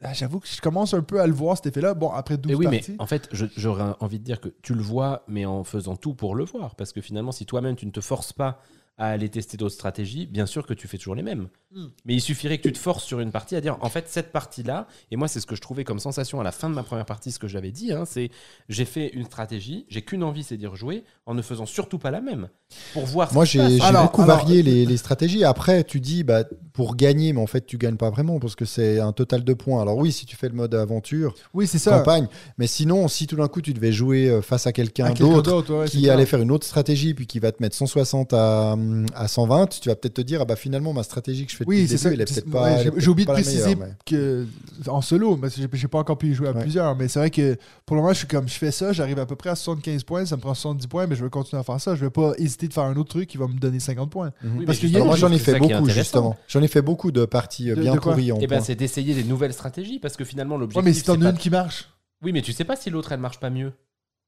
ah, 0.02 0.12
j'avoue 0.12 0.38
que 0.40 0.46
je 0.48 0.60
commence 0.60 0.92
un 0.94 1.02
peu 1.02 1.20
à 1.20 1.26
le 1.26 1.32
voir 1.32 1.56
cet 1.56 1.66
effet-là. 1.66 1.94
Bon, 1.94 2.10
après 2.10 2.36
12 2.36 2.52
Et 2.52 2.54
oui, 2.54 2.66
mais 2.70 2.78
parties. 2.78 2.96
en 2.98 3.06
fait, 3.06 3.28
j'aurais 3.32 3.94
envie 4.00 4.18
de 4.18 4.24
dire 4.24 4.40
que 4.40 4.48
tu 4.62 4.74
le 4.74 4.82
vois, 4.82 5.24
mais 5.28 5.44
en 5.46 5.64
faisant 5.64 5.96
tout 5.96 6.14
pour 6.14 6.34
le 6.34 6.44
voir. 6.44 6.76
Parce 6.76 6.92
que 6.92 7.00
finalement, 7.00 7.32
si 7.32 7.46
toi-même, 7.46 7.74
tu 7.74 7.86
ne 7.86 7.90
te 7.90 8.00
forces 8.00 8.32
pas 8.32 8.60
à 8.98 9.08
aller 9.08 9.28
tester 9.28 9.56
d'autres 9.58 9.74
stratégies, 9.74 10.26
bien 10.26 10.46
sûr 10.46 10.66
que 10.66 10.72
tu 10.72 10.88
fais 10.88 10.96
toujours 10.96 11.14
les 11.14 11.22
mêmes. 11.22 11.48
Hmm. 11.74 11.86
Mais 12.06 12.14
il 12.14 12.20
suffirait 12.20 12.56
que 12.56 12.62
tu 12.62 12.72
te 12.72 12.78
forces 12.78 13.04
sur 13.04 13.20
une 13.20 13.30
partie 13.30 13.54
à 13.54 13.60
dire, 13.60 13.76
en 13.82 13.90
fait, 13.90 14.06
cette 14.08 14.32
partie-là, 14.32 14.86
et 15.10 15.16
moi, 15.16 15.28
c'est 15.28 15.40
ce 15.40 15.46
que 15.46 15.54
je 15.54 15.60
trouvais 15.60 15.84
comme 15.84 15.98
sensation 15.98 16.40
à 16.40 16.44
la 16.44 16.52
fin 16.52 16.70
de 16.70 16.74
ma 16.74 16.82
première 16.82 17.04
partie, 17.04 17.30
ce 17.30 17.38
que 17.38 17.46
j'avais 17.48 17.72
dit, 17.72 17.92
hein, 17.92 18.04
c'est 18.06 18.30
j'ai 18.70 18.86
fait 18.86 19.08
une 19.08 19.24
stratégie, 19.26 19.84
j'ai 19.90 20.00
qu'une 20.02 20.22
envie, 20.22 20.42
c'est 20.44 20.56
d'y 20.56 20.66
rejouer, 20.66 21.04
en 21.26 21.34
ne 21.34 21.42
faisant 21.42 21.66
surtout 21.66 21.98
pas 21.98 22.10
la 22.10 22.22
même. 22.22 22.48
Pour 22.94 23.04
voir 23.04 23.28
ce 23.28 23.34
Moi, 23.34 23.44
j'ai 23.44 23.60
beaucoup 23.60 23.82
alors- 23.86 24.10
varié 24.26 24.62
les, 24.62 24.86
les 24.86 24.96
stratégies. 24.96 25.44
Après, 25.44 25.84
tu 25.84 26.00
dis, 26.00 26.24
bah, 26.24 26.44
pour 26.72 26.96
gagner, 26.96 27.32
mais 27.32 27.40
en 27.40 27.46
fait, 27.46 27.66
tu 27.66 27.76
gagnes 27.78 27.96
pas 27.96 28.10
vraiment 28.10 28.38
parce 28.40 28.56
que 28.56 28.64
c'est 28.64 28.98
un 29.00 29.12
total 29.12 29.44
de 29.44 29.52
points. 29.54 29.82
Alors 29.82 29.98
oui, 29.98 30.10
si 30.10 30.24
tu 30.26 30.36
fais 30.36 30.48
le 30.48 30.54
mode 30.54 30.74
aventure, 30.74 31.34
Oui, 31.52 31.66
c'est 31.66 31.78
ça. 31.78 31.98
campagne, 31.98 32.28
mais 32.58 32.66
sinon, 32.66 33.08
si 33.08 33.26
tout 33.26 33.36
d'un 33.36 33.48
coup, 33.48 33.60
tu 33.60 33.74
devais 33.74 33.92
jouer 33.92 34.28
euh, 34.28 34.40
face 34.42 34.66
à 34.66 34.72
quelqu'un 34.72 35.12
d'autre 35.12 35.74
ouais, 35.74 35.86
qui 35.88 36.08
allait 36.08 36.26
faire 36.26 36.40
une 36.40 36.50
autre 36.50 36.66
stratégie, 36.66 37.12
puis 37.14 37.26
qui 37.26 37.38
va 37.38 37.52
te 37.52 37.62
mettre 37.62 37.76
160 37.76 38.32
à, 38.32 38.76
à 39.14 39.28
120, 39.28 39.80
tu 39.80 39.88
vas 39.88 39.96
peut-être 39.96 40.14
te 40.14 40.20
dire, 40.20 40.40
ah 40.42 40.44
bah 40.44 40.56
finalement, 40.56 40.92
ma 40.92 41.02
stratégie 41.02 41.46
que 41.46 41.52
je 41.52 41.56
fais 41.56 41.64
depuis 41.64 41.76
Oui, 41.76 41.82
le 41.82 41.88
c'est 41.88 41.94
début, 41.94 42.02
ça. 42.02 42.12
elle 42.12 42.20
est 42.20 42.24
peut-être 42.32 42.50
pas. 42.50 42.62
ouais, 42.76 42.92
j'ai- 42.98 43.08
oublié 43.08 43.26
de 43.26 43.32
préciser 43.32 43.74
mais- 43.76 43.92
que 44.04 44.46
en 44.88 45.00
solo, 45.00 45.36
mais 45.36 45.48
j'ai 45.56 45.66
j'ai 45.72 45.88
pas 45.88 45.98
encore 45.98 46.18
pu 46.18 46.28
y 46.28 46.34
jouer 46.34 46.48
à 46.48 46.52
Ouais. 46.52 46.60
plusieurs, 46.62 46.94
mais 46.96 47.08
c'est 47.08 47.18
vrai 47.18 47.30
que 47.30 47.56
pour 47.84 47.96
le 47.96 48.02
moment, 48.02 48.12
je 48.12 48.18
suis 48.18 48.26
comme 48.26 48.48
je 48.48 48.54
fais 48.54 48.70
ça, 48.70 48.92
j'arrive 48.92 49.18
à 49.18 49.26
peu 49.26 49.36
près 49.36 49.50
à 49.50 49.54
75 49.56 50.02
points, 50.04 50.24
ça 50.26 50.36
me 50.36 50.40
prend 50.40 50.54
70 50.54 50.86
points, 50.86 51.06
mais 51.06 51.16
je 51.16 51.24
vais 51.24 51.30
continuer 51.30 51.60
à 51.60 51.64
faire 51.64 51.80
ça. 51.80 51.94
Je 51.94 52.00
vais 52.04 52.10
pas 52.10 52.32
hésiter 52.38 52.68
de 52.68 52.72
faire 52.72 52.84
un 52.84 52.96
autre 52.96 53.10
truc 53.10 53.28
qui 53.28 53.36
va 53.38 53.46
me 53.46 53.58
donner 53.58 53.80
50 53.80 54.10
points. 54.10 54.32
Mhm. 54.42 54.64
Parce 54.64 54.82
Alors 54.84 55.06
moi, 55.06 55.16
j'en 55.16 55.32
ai 55.32 55.38
fait 55.38 55.58
beaucoup, 55.58 55.88
justement. 55.88 56.36
J'en 56.48 56.62
ai 56.62 56.68
fait 56.68 56.82
beaucoup 56.82 57.10
de 57.12 57.24
parties 57.24 57.70
euh, 57.70 57.74
De- 57.76 57.80
bien 57.82 57.94
de 57.94 57.98
quoi 58.00 58.12
pourries 58.12 58.32
en 58.32 58.38
Eh 58.40 58.46
ben, 58.46 58.60
c'est 58.60 58.74
d'essayer 58.74 59.14
des 59.14 59.24
nouvelles 59.24 59.52
stratégies, 59.52 59.98
parce 59.98 60.16
que 60.16 60.24
finalement, 60.24 60.54
Ouais, 60.56 60.60
l'objectif. 60.62 60.84
mais 60.84 60.92
si 60.92 61.02
t'en 61.02 61.18
c'est 61.20 61.26
as 61.26 61.30
une 61.30 61.38
qui 61.38 61.50
marche. 61.50 61.88
Oui, 62.22 62.32
mais 62.32 62.42
tu 62.42 62.52
sais 62.52 62.64
pas 62.64 62.76
si 62.76 62.88
l'autre 62.90 63.12
elle 63.12 63.20
marche 63.20 63.38
pas 63.40 63.50
mieux, 63.50 63.72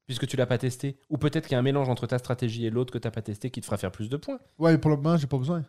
puisque 0.09 0.25
tu 0.25 0.35
l'as 0.37 0.47
pas 0.47 0.57
testé. 0.57 0.97
Ou 1.11 1.19
peut-être 1.19 1.43
qu'il 1.45 1.51
y 1.53 1.55
a 1.55 1.59
un 1.59 1.61
mélange 1.61 1.87
entre 1.87 2.07
ta 2.07 2.17
stratégie 2.17 2.65
et 2.65 2.71
l'autre 2.71 2.91
que 2.91 2.97
t'as 2.97 3.11
pas 3.11 3.21
testé 3.21 3.51
qui 3.51 3.61
te 3.61 3.65
fera 3.67 3.77
faire 3.77 3.91
plus 3.91 4.09
de 4.09 4.17
points. 4.17 4.39
Ouais, 4.57 4.71
mais 4.71 4.79
pour 4.79 4.89
le 4.89 4.97
moment, 4.97 5.17
j'ai 5.17 5.27
pas 5.27 5.37
besoin. 5.37 5.63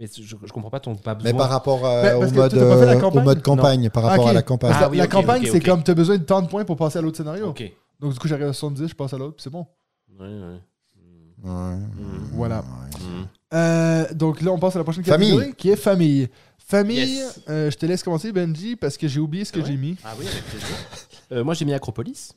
Mais 0.00 0.06
je, 0.06 0.22
je 0.22 0.52
comprends 0.52 0.70
pas 0.70 0.80
ton 0.80 0.94
pas 0.96 1.14
besoin. 1.14 1.32
Mais 1.32 1.36
par 1.36 1.50
rapport 1.50 1.84
euh, 1.84 2.14
au, 2.16 2.30
mode, 2.30 2.54
euh, 2.54 2.96
au 2.96 2.98
campagne? 2.98 3.24
mode 3.24 3.42
campagne, 3.42 3.90
par 3.90 4.06
Ah, 4.06 4.08
rapport 4.08 4.24
ok. 4.24 4.30
à 4.30 4.32
la 4.32 4.42
campagne. 4.42 4.72
Ah 4.74 4.88
oui, 4.88 4.96
la 4.96 5.06
campagne, 5.06 5.44
c'est 5.44 5.60
comme 5.60 5.82
t'as 5.82 5.92
besoin 5.92 6.16
de 6.16 6.22
tant 6.24 6.40
de 6.40 6.48
points 6.48 6.64
pour 6.64 6.76
passer 6.76 6.98
à 6.98 7.02
l'autre 7.02 7.18
scénario. 7.18 7.48
Ok. 7.48 7.70
Donc 8.00 8.14
du 8.14 8.18
coup, 8.18 8.26
j'arrive 8.26 8.46
à 8.46 8.52
70, 8.54 8.88
je 8.88 8.94
passe 8.94 9.12
à 9.12 9.18
l'autre, 9.18 9.36
c'est 9.42 9.50
bon. 9.50 9.66
Ouais, 10.18 10.26
ouais. 10.26 10.60
Ouais. 11.44 11.50
Mm. 11.76 12.30
Voilà. 12.32 12.62
Mm. 12.62 13.24
Euh, 13.54 14.06
donc 14.14 14.40
là, 14.40 14.50
on 14.50 14.58
passe 14.58 14.76
à 14.76 14.78
la 14.78 14.84
prochaine 14.84 15.04
Famille. 15.04 15.30
catégorie, 15.30 15.54
qui 15.56 15.68
est 15.70 15.76
famille. 15.76 16.28
Famille, 16.58 17.16
Yes. 17.16 17.40
euh, 17.48 17.70
je 17.70 17.76
te 17.76 17.84
laisse 17.86 18.02
commencer, 18.02 18.30
Benji, 18.32 18.76
parce 18.76 18.96
que 18.96 19.08
j'ai 19.08 19.20
oublié 19.20 19.44
ce 19.44 19.52
que 19.52 19.60
vrai 19.60 19.70
j'ai 19.72 19.76
mis. 19.76 19.96
Ah 20.04 20.14
oui, 20.18 20.26
avec 20.26 20.44
plaisir. 20.44 20.76
Euh, 21.32 21.44
moi, 21.44 21.54
j'ai 21.54 21.64
mis 21.64 21.74
Acropolis. 21.74 22.32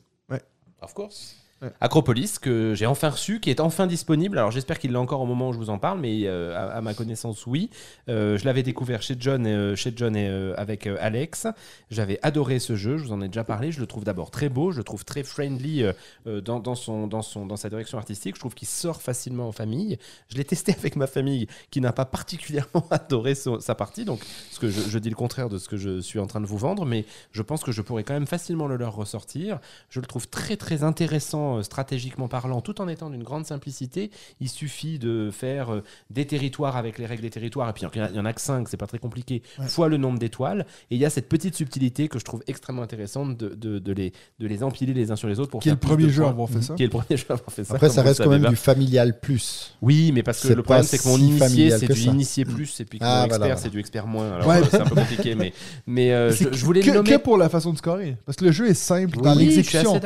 Of 0.82 0.94
course. 0.94 1.41
Acropolis, 1.80 2.38
que 2.40 2.74
j'ai 2.74 2.86
enfin 2.86 3.10
reçu, 3.10 3.40
qui 3.40 3.50
est 3.50 3.60
enfin 3.60 3.86
disponible. 3.86 4.38
Alors, 4.38 4.50
j'espère 4.50 4.78
qu'il 4.78 4.92
l'a 4.92 5.00
encore 5.00 5.20
au 5.20 5.26
moment 5.26 5.50
où 5.50 5.52
je 5.52 5.58
vous 5.58 5.70
en 5.70 5.78
parle, 5.78 6.00
mais 6.00 6.22
euh, 6.24 6.76
à, 6.76 6.80
ma 6.80 6.94
connaissance, 6.94 7.46
oui. 7.46 7.70
Euh, 8.08 8.36
je 8.36 8.44
l'avais 8.44 8.62
découvert 8.62 9.02
chez 9.02 9.16
John, 9.18 9.46
euh, 9.46 9.76
chez 9.76 9.92
John 9.94 10.16
et 10.16 10.28
avec 10.56 10.86
Alex. 10.86 11.46
J'avais 11.90 12.18
adoré 12.22 12.58
ce 12.58 12.74
jeu, 12.74 12.96
je 12.96 13.04
vous 13.04 13.12
en 13.12 13.20
ai 13.20 13.28
déjà 13.28 13.44
parlé. 13.44 13.70
Je 13.72 13.80
le 13.80 13.86
trouve 13.86 14.04
d'abord 14.04 14.30
très 14.30 14.48
beau, 14.48 14.72
je 14.72 14.78
le 14.78 14.84
trouve 14.84 15.04
très 15.04 15.22
friendly 15.22 15.84
dans, 16.26 16.74
son, 16.74 17.06
dans, 17.06 17.22
son, 17.22 17.46
dans 17.46 17.56
sa 17.56 17.68
direction 17.68 17.98
artistique. 17.98 18.34
Je 18.34 18.40
trouve 18.40 18.54
qu'il 18.54 18.68
sort 18.68 19.00
facilement 19.00 19.48
en 19.48 19.52
famille. 19.52 19.98
Je 20.28 20.36
l'ai 20.36 20.44
testé 20.44 20.74
avec 20.78 20.96
ma 20.96 21.06
famille, 21.06 21.46
qui 21.70 21.80
n'a 21.80 21.92
pas 21.92 22.04
particulièrement 22.04 22.86
adoré 22.90 23.34
sa 23.34 23.74
partie. 23.74 24.04
Donc, 24.04 24.20
parce 24.48 24.58
que 24.58 24.70
je 24.70 24.98
dis 24.98 25.10
le 25.10 25.16
contraire 25.16 25.48
de 25.48 25.58
ce 25.58 25.68
que 25.68 25.76
je 25.76 26.00
suis 26.00 26.18
en 26.18 26.26
train 26.26 26.40
de 26.40 26.46
vous 26.46 26.58
vendre, 26.58 26.84
mais 26.84 27.04
je 27.32 27.42
pense 27.42 27.62
que 27.62 27.72
je 27.72 27.82
pourrais 27.82 28.04
quand 28.04 28.14
même 28.14 28.26
facilement 28.26 28.66
le 28.66 28.76
leur 28.76 28.94
ressortir. 28.94 29.60
Je 29.90 30.00
le 30.00 30.06
trouve 30.06 30.28
très 30.28 30.56
très 30.56 30.82
intéressant 30.82 31.51
euh, 31.58 31.62
stratégiquement 31.62 32.28
parlant, 32.28 32.60
tout 32.60 32.80
en 32.80 32.88
étant 32.88 33.10
d'une 33.10 33.22
grande 33.22 33.46
simplicité. 33.46 34.10
Il 34.40 34.48
suffit 34.48 34.98
de 34.98 35.30
faire 35.32 35.72
euh, 35.72 35.82
des 36.10 36.26
territoires 36.26 36.76
avec 36.76 36.98
les 36.98 37.06
règles 37.06 37.22
des 37.22 37.30
territoires, 37.30 37.68
et 37.68 37.72
puis 37.72 37.84
il 37.94 37.98
y 37.98 38.18
en 38.18 38.24
a- 38.24 38.30
en 38.30 38.32
que 38.32 38.40
5, 38.40 38.68
c'est 38.68 38.76
pas 38.76 38.86
très 38.86 38.98
compliqué, 38.98 39.42
Ouais. 39.58 39.66
fois 39.66 39.88
le 39.88 39.96
nombre 39.96 40.18
d'étoiles. 40.18 40.66
Et 40.90 40.94
il 40.96 41.00
y 41.00 41.04
a 41.04 41.10
cette 41.10 41.28
petite 41.28 41.54
subtilité 41.54 42.08
que 42.08 42.18
je 42.18 42.24
trouve 42.24 42.42
extrêmement 42.46 42.82
intéressante 42.82 43.36
de, 43.36 43.48
de- 43.54 43.78
de 43.78 43.92
les, 43.92 44.12
de 44.38 44.46
les 44.46 44.62
empiler 44.62 44.94
les 44.94 45.10
uns 45.10 45.16
sur 45.16 45.28
les 45.28 45.38
autres 45.40 45.50
pour 45.50 45.60
Qui 45.60 45.68
est 45.68 45.72
le 45.72 45.78
premier 45.78 46.08
jeu 46.08 46.24
à 46.24 46.28
avoir 46.28 46.48
fait 46.48 46.62
ça. 46.62 46.74
Qui 46.74 46.82
est 46.84 46.86
le 46.86 46.90
premier 46.90 47.16
jeu 47.16 47.26
à 47.30 47.32
avoir 47.34 47.50
fait 47.52 47.64
ça. 47.64 47.74
Après, 47.74 47.88
ça 47.90 48.02
reste 48.02 48.22
quand 48.22 48.30
même 48.30 48.46
du 48.46 48.56
familial 48.56 49.18
plus. 49.20 49.76
Oui, 49.82 50.12
mais 50.12 50.22
parce 50.22 50.42
que 50.46 50.52
le 50.52 50.62
problème, 50.62 50.84
c'est 50.84 50.98
que 50.98 51.08
mon 51.08 51.18
initié, 51.18 51.70
c'est 51.70 51.92
du 51.92 52.00
initié 52.02 52.44
plus, 52.44 52.80
et 52.80 52.84
puis 52.84 52.98
que 52.98 53.04
Ah, 53.04 53.20
mon 53.22 53.26
expert, 53.36 53.58
c'est 53.58 53.70
du 53.70 53.78
expert 53.78 54.06
moins. 54.06 54.32
Alors, 54.32 54.66
c'est 54.70 54.80
un 54.80 54.84
peu 54.84 54.94
compliqué, 54.94 55.34
mais, 55.34 55.52
mais 55.86 56.12
euh, 56.12 56.30
je, 56.30 56.64
voulais 56.64 56.80
que, 56.80 57.16
pour 57.18 57.36
la 57.36 57.48
façon 57.48 57.72
de 57.72 57.78
scorer. 57.78 58.16
Parce 58.26 58.36
que 58.36 58.44
le 58.44 58.52
jeu 58.52 58.68
est 58.68 58.74
simple 58.74 59.20
dans 59.20 59.34
l'exécution. 59.34 60.00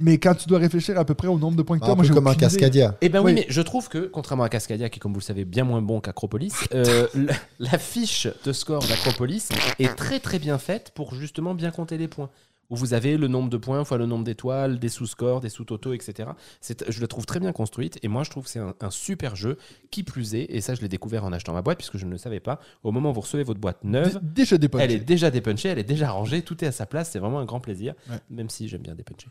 mais 0.00 0.18
quand 0.18 0.34
tu 0.34 0.48
dois 0.48 0.58
réfléchir 0.58 0.89
à 0.96 1.04
peu 1.04 1.14
près 1.14 1.28
au 1.28 1.38
nombre 1.38 1.56
de 1.56 1.62
points 1.62 1.78
que 1.78 1.84
tu 1.84 1.90
as, 1.90 1.92
Un 1.92 1.96
moi 1.96 2.06
comme 2.08 2.26
un. 2.26 2.34
Cascadia. 2.34 2.96
Eh 3.00 3.08
ben 3.08 3.20
oui, 3.20 3.26
Oui. 3.26 3.34
mais 3.34 3.46
je 3.48 3.60
trouve 3.62 3.88
que, 3.88 4.06
contrairement 4.06 4.44
à 4.44 4.48
Cascadia, 4.48 4.88
qui 4.88 4.98
comme 5.00 5.12
vous 5.12 5.20
le 5.20 5.24
savez 5.24 5.44
bien 5.44 5.64
moins 5.64 5.82
bon 5.82 6.00
qu'Acropolis, 6.00 6.54
euh, 6.74 7.06
la, 7.14 7.34
la 7.58 7.78
fiche 7.78 8.26
de 8.44 8.52
score 8.52 8.84
d'Acropolis 8.86 9.48
est 9.78 9.94
très 9.96 10.20
très 10.20 10.38
bien 10.38 10.58
faite 10.58 10.92
pour 10.94 11.14
justement 11.14 11.54
bien 11.54 11.70
compter 11.70 11.98
les 11.98 12.08
points. 12.08 12.30
où 12.72 12.76
vous 12.76 12.94
avez 12.94 13.16
le 13.16 13.26
nombre 13.26 13.50
de 13.50 13.56
points 13.56 13.84
fois 13.84 13.98
le 13.98 14.06
nombre 14.06 14.22
d'étoiles, 14.22 14.78
des 14.78 14.88
sous-scores, 14.88 15.40
des 15.40 15.48
sous-totaux, 15.48 15.92
etc. 15.92 16.28
C'est- 16.60 16.88
Je 16.88 17.00
la 17.00 17.08
trouve 17.08 17.26
très 17.26 17.40
bien 17.40 17.50
construite 17.50 17.98
et 18.04 18.06
moi 18.06 18.22
je 18.22 18.30
trouve 18.30 18.44
que 18.44 18.48
c'est 18.50 18.60
un, 18.60 18.74
un 18.80 18.90
super 18.92 19.34
jeu 19.34 19.58
qui 19.90 20.04
plus 20.04 20.36
est, 20.36 20.46
et 20.50 20.60
ça 20.60 20.76
je 20.76 20.80
l'ai 20.80 20.86
découvert 20.88 21.24
en 21.24 21.32
achetant 21.32 21.52
ma 21.52 21.62
boîte 21.62 21.78
puisque 21.78 21.98
je 21.98 22.06
ne 22.06 22.12
le 22.12 22.16
savais 22.18 22.38
pas, 22.38 22.60
au 22.84 22.92
moment 22.92 23.10
où 23.10 23.14
vous 23.14 23.22
recevez 23.22 23.42
votre 23.42 23.58
boîte 23.58 23.82
neuve, 23.82 24.20
Dé- 24.22 24.44
Déjà 24.44 24.56
elle 24.78 24.92
est 24.92 25.00
déjà 25.00 25.32
dépunchée, 25.32 25.68
elle 25.70 25.80
est 25.80 25.82
déjà 25.82 26.12
rangée, 26.12 26.42
tout 26.42 26.62
est 26.64 26.68
à 26.68 26.72
sa 26.72 26.86
place, 26.86 27.10
c'est 27.10 27.18
vraiment 27.18 27.40
un 27.40 27.44
grand 27.44 27.58
plaisir, 27.58 27.94
Ouais. 28.08 28.18
même 28.30 28.48
si 28.48 28.68
j'aime 28.68 28.82
bien 28.82 28.94
dépuncher. 28.94 29.26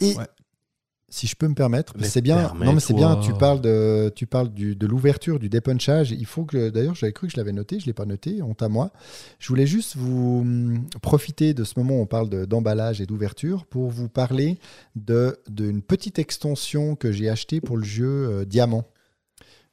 Et 0.00 0.16
Ouais. 0.16 0.24
Si 1.14 1.26
je 1.26 1.36
peux 1.36 1.46
me 1.46 1.54
permettre, 1.54 1.92
c'est 2.06 2.22
bien. 2.22 2.36
Non, 2.64 2.72
mais 2.72 2.80
c'est 2.80 2.94
bien. 2.94 3.16
Tu 3.16 3.34
parles 3.34 3.60
de, 3.60 4.10
tu 4.16 4.26
parles 4.26 4.48
du, 4.48 4.74
de 4.74 4.86
l'ouverture, 4.86 5.38
du 5.38 5.50
dépunchage. 5.50 6.10
Il 6.10 6.24
faut 6.24 6.44
que, 6.44 6.70
d'ailleurs, 6.70 6.94
j'avais 6.94 7.12
cru 7.12 7.26
que 7.26 7.32
je 7.34 7.36
l'avais 7.36 7.52
noté, 7.52 7.78
je 7.78 7.84
l'ai 7.86 7.92
pas 7.92 8.06
noté. 8.06 8.40
Honte 8.40 8.62
à 8.62 8.70
moi. 8.70 8.92
Je 9.38 9.48
voulais 9.48 9.66
juste 9.66 9.94
vous 9.96 10.38
hum, 10.40 10.84
profiter 11.02 11.52
de 11.52 11.64
ce 11.64 11.74
moment 11.76 11.98
où 11.98 12.00
on 12.00 12.06
parle 12.06 12.30
de- 12.30 12.46
d'emballage 12.46 13.02
et 13.02 13.06
d'ouverture 13.06 13.66
pour 13.66 13.90
vous 13.90 14.08
parler 14.08 14.58
de 14.96 15.38
d'une 15.50 15.82
petite 15.82 16.18
extension 16.18 16.96
que 16.96 17.12
j'ai 17.12 17.28
achetée 17.28 17.60
pour 17.60 17.76
le 17.76 17.84
jeu 17.84 18.06
euh, 18.30 18.44
Diamant. 18.46 18.84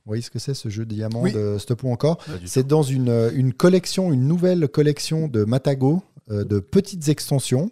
Vous 0.06 0.12
voyez 0.12 0.22
ce 0.24 0.32
que 0.32 0.40
c'est 0.40 0.54
ce 0.54 0.70
jeu 0.70 0.86
Diamant 0.86 1.22
Oui. 1.22 1.34
de 1.34 1.58
Stop 1.60 1.84
ou 1.84 1.92
encore 1.92 2.18
C'est 2.46 2.66
dans 2.66 2.82
une, 2.84 3.10
euh, 3.10 3.32
une 3.36 3.54
collection, 3.54 4.12
une 4.12 4.28
nouvelle 4.28 4.68
collection 4.68 5.28
de 5.28 5.44
Matago, 5.44 6.02
euh, 6.32 6.44
de 6.44 6.60
petites 6.60 7.10
extensions. 7.10 7.70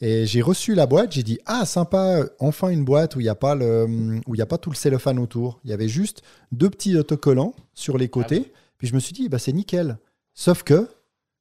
Et 0.00 0.26
j'ai 0.26 0.42
reçu 0.42 0.74
la 0.74 0.86
boîte, 0.86 1.12
j'ai 1.12 1.22
dit 1.22 1.38
Ah, 1.46 1.64
sympa, 1.64 2.24
enfin 2.40 2.68
une 2.68 2.84
boîte 2.84 3.16
où 3.16 3.20
il 3.20 3.24
n'y 3.24 3.28
a, 3.30 3.34
pas 3.34 3.54
le- 3.54 4.20
où 4.26 4.34
il 4.34 4.38
y 4.38 4.42
a 4.42 4.46
pas 4.46 4.58
tout 4.58 4.70
le 4.70 4.76
cellophane 4.76 5.18
autour. 5.18 5.60
Il 5.64 5.70
y 5.70 5.72
avait 5.72 5.88
juste 5.88 6.22
deux 6.52 6.68
petits 6.70 6.96
autocollants 6.96 7.54
sur 7.74 7.96
les 7.96 8.08
côtés. 8.08 8.52
Puis 8.78 8.86
je 8.88 8.94
me 8.94 9.00
suis 9.00 9.12
dit 9.12 9.28
bah, 9.28 9.38
C'est 9.38 9.52
nickel. 9.52 9.98
Sauf 10.34 10.62
que 10.62 10.88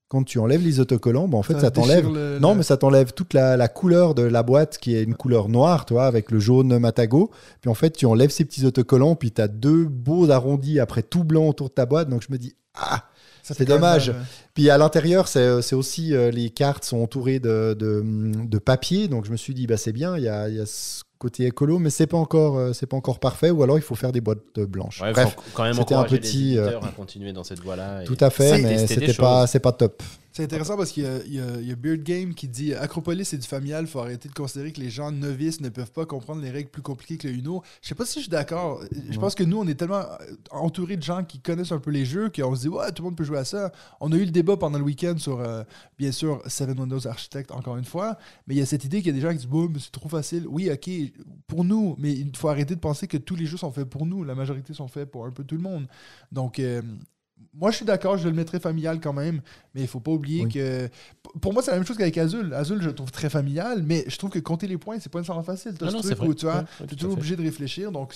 quand 0.09 0.23
tu 0.23 0.39
enlèves 0.39 0.63
les 0.63 0.79
autocollants, 0.79 1.27
bah, 1.27 1.37
en 1.37 1.43
fait, 1.43 1.53
ça, 1.59 1.69
t'enlève. 1.71 2.05
le- 2.13 2.39
Non, 2.39 2.55
mais 2.55 2.63
ça 2.63 2.77
t'enlève 2.77 3.11
toute 3.13 3.33
la, 3.33 3.57
la 3.57 3.67
couleur 3.67 4.15
de 4.15 4.21
la 4.23 4.41
boîte 4.41 4.77
qui 4.77 4.95
est 4.95 5.03
une 5.03 5.15
couleur 5.15 5.49
noire, 5.49 5.85
toi, 5.85 6.05
avec 6.05 6.31
le 6.31 6.39
jaune 6.39 6.77
Matago. 6.79 7.29
Puis 7.61 7.69
en 7.69 7.73
fait, 7.73 7.91
tu 7.91 8.05
enlèves 8.05 8.29
ces 8.29 8.45
petits 8.45 8.65
autocollants, 8.65 9.15
puis 9.15 9.31
tu 9.31 9.41
as 9.41 9.47
deux 9.49 9.83
beaux 9.85 10.29
arrondis 10.31 10.79
après 10.79 11.03
tout 11.03 11.23
blanc 11.25 11.47
autour 11.47 11.67
de 11.69 11.73
ta 11.73 11.85
boîte. 11.85 12.09
Donc 12.09 12.21
je 12.25 12.31
me 12.31 12.37
dis, 12.37 12.55
ah, 12.75 13.03
c'est 13.53 13.59
fait 13.59 13.65
quand 13.65 13.73
même 13.73 13.81
dommage. 13.81 14.13
Puis 14.53 14.69
à 14.69 14.77
l'intérieur, 14.77 15.27
c'est 15.27 15.61
c'est 15.61 15.75
aussi, 15.75 16.13
euh, 16.13 16.31
les 16.31 16.49
cartes 16.49 16.83
sont 16.85 16.97
entourées 16.97 17.39
de, 17.39 17.75
de, 17.77 18.03
de 18.03 18.57
papier. 18.57 19.07
Donc 19.07 19.25
je 19.25 19.31
me 19.31 19.37
suis 19.37 19.53
dit, 19.53 19.67
bah, 19.67 19.77
c'est 19.77 19.91
bien, 19.93 20.17
il 20.17 20.23
y 20.23 20.27
a, 20.29 20.49
il 20.49 20.55
y 20.55 20.59
a 20.59 20.65
ce 20.65 21.03
côté 21.19 21.45
écolo, 21.45 21.79
mais 21.79 21.89
c'est 21.89 22.05
pas 22.07 22.17
encore, 22.17 22.57
euh, 22.57 22.73
c'est 22.73 22.85
pas 22.85 22.97
encore 22.97 23.19
parfait. 23.19 23.49
Ou 23.49 23.63
alors 23.63 23.77
il 23.77 23.81
faut 23.81 23.95
faire 23.95 24.11
des 24.11 24.21
boîtes 24.21 24.39
euh, 24.59 24.65
blanches. 24.67 25.01
Ouais, 25.01 25.11
Bref, 25.13 25.33
faut 25.35 25.41
quand 25.53 25.63
même 25.63 25.73
c'était 25.73 25.95
un 25.95 26.03
petit, 26.03 26.51
les 26.51 26.57
euh, 26.59 26.63
éditeurs 26.65 26.85
à 26.85 26.89
continuer 26.91 27.33
dans 27.33 27.43
cette 27.43 27.59
voie-là. 27.61 28.03
et- 28.03 28.05
tout 28.05 28.17
à 28.19 28.29
fait, 28.29 28.61
mais 28.61 28.85
c'était 28.87 29.13
pas, 29.13 29.47
c'est 29.47 29.59
pas 29.59 29.71
top. 29.71 30.03
C'est 30.37 30.43
intéressant 30.43 30.77
parce 30.77 30.91
qu'il 30.91 31.01
y 31.01 31.07
a, 31.07 31.17
il 31.25 31.33
y 31.33 31.39
a- 31.39 31.59
il 31.59 31.67
y 31.67 31.71
a 31.71 31.75
Beard 31.75 32.01
Game 32.03 32.35
qui 32.35 32.47
dit 32.47 32.75
Acropolis 32.75 33.25
c'est 33.25 33.39
du 33.39 33.47
familial, 33.47 33.85
il 33.85 33.87
faut 33.87 33.99
arrêter 33.99 34.29
de 34.29 34.33
considérer 34.35 34.71
que 34.71 34.79
les 34.79 34.91
gens 34.91 35.11
novices 35.11 35.61
ne 35.61 35.69
peuvent 35.69 35.91
pas 35.91 36.05
comprendre 36.05 36.41
les 36.43 36.51
règles 36.51 36.69
plus 36.69 36.83
compliquées 36.83 37.17
que 37.17 37.27
le 37.27 37.33
Uno. 37.33 37.63
Je 37.81 37.87
sais 37.87 37.95
pas 37.95 38.05
si 38.05 38.19
je 38.19 38.25
suis 38.25 38.29
d'accord. 38.29 38.83
Je 39.09 39.17
pense 39.19 39.33
que 39.33 39.43
nous, 39.43 39.57
on 39.57 39.67
est 39.67 39.73
tellement 39.73 39.95
euh, 40.05 40.35
entouré 40.51 40.95
de 40.95 41.01
gens 41.01 41.23
qui 41.23 41.39
connaissent 41.39 41.71
un 41.71 41.79
peu 41.79 41.89
les 41.89 42.05
jeux 42.05 42.29
qu'on 42.29 42.53
se 42.55 42.61
dit 42.61 42.67
Ouais, 42.67 42.91
tout 42.91 43.01
le 43.01 43.09
monde 43.09 43.17
peut 43.17 43.23
jouer 43.23 43.39
à 43.39 43.45
ça. 43.45 43.71
On 43.99 44.11
a 44.11 44.15
eu 44.15 44.25
le 44.25 44.31
débat 44.31 44.57
pendant 44.57 44.77
le 44.77 44.83
week-end 44.83 45.15
sur, 45.17 45.39
euh, 45.39 45.63
bien 45.97 46.11
sûr, 46.11 46.39
Seven 46.45 46.79
Windows 46.79 47.07
Architect, 47.07 47.49
encore 47.51 47.77
une 47.77 47.83
fois. 47.85 48.15
Mais 48.45 48.53
il 48.53 48.59
y 48.59 48.61
a 48.61 48.67
cette 48.67 48.85
idée 48.85 48.97
qu'il 48.99 49.07
y 49.07 49.09
a 49.09 49.13
des 49.13 49.21
gens 49.21 49.31
qui 49.31 49.37
disent 49.37 49.47
mais 49.73 49.79
c'est 49.79 49.91
trop 49.91 50.07
facile. 50.07 50.45
Oui, 50.47 50.69
ok, 50.71 50.87
pour 51.47 51.63
nous, 51.63 51.95
mais 51.97 52.13
il 52.13 52.31
faut 52.37 52.49
arrêter 52.49 52.75
de 52.75 52.79
penser 52.79 53.07
que 53.07 53.17
tous 53.17 53.35
les 53.35 53.47
jeux 53.47 53.57
sont 53.57 53.71
faits 53.71 53.89
pour 53.89 54.05
nous. 54.05 54.23
La 54.23 54.35
majorité 54.35 54.75
sont 54.75 54.87
faits 54.87 55.09
pour 55.09 55.25
un 55.25 55.31
peu 55.31 55.43
tout 55.43 55.55
le 55.55 55.61
monde. 55.63 55.87
Donc. 56.31 56.59
euh, 56.59 56.83
moi, 57.59 57.71
je 57.71 57.77
suis 57.77 57.85
d'accord, 57.85 58.17
je 58.17 58.27
le 58.27 58.33
mettrais 58.35 58.59
familial 58.59 58.99
quand 58.99 59.13
même, 59.13 59.41
mais 59.73 59.81
il 59.81 59.87
faut 59.87 59.99
pas 59.99 60.11
oublier 60.11 60.43
Oui. 60.45 60.51
que. 60.53 60.89
Pour 61.41 61.53
moi, 61.53 61.61
c'est 61.61 61.71
la 61.71 61.77
même 61.77 61.85
chose 61.85 61.97
qu'avec 61.97 62.17
Azul. 62.17 62.53
Azul, 62.53 62.81
je 62.81 62.87
le 62.87 62.95
trouve 62.95 63.11
très 63.11 63.29
familial, 63.29 63.83
mais 63.83 64.03
je 64.07 64.17
trouve 64.17 64.29
que 64.29 64.39
compter 64.39 64.67
les 64.67 64.77
points, 64.77 64.97
c'est 64.99 65.11
pas 65.11 65.19
nécessairement 65.19 65.43
facile. 65.43 65.73
Ah 65.81 65.85
non, 65.85 65.91
truc 65.99 66.03
c'est 66.05 66.13
vrai. 66.15 66.27
où 66.27 66.33
tu 66.33 66.45
vois, 66.45 66.55
Ouais, 66.79 66.83
à 66.83 66.87
toujours 66.87 67.13
obligé 67.13 67.35
de 67.35 67.41
réfléchir. 67.41 67.91
Donc, 67.91 68.13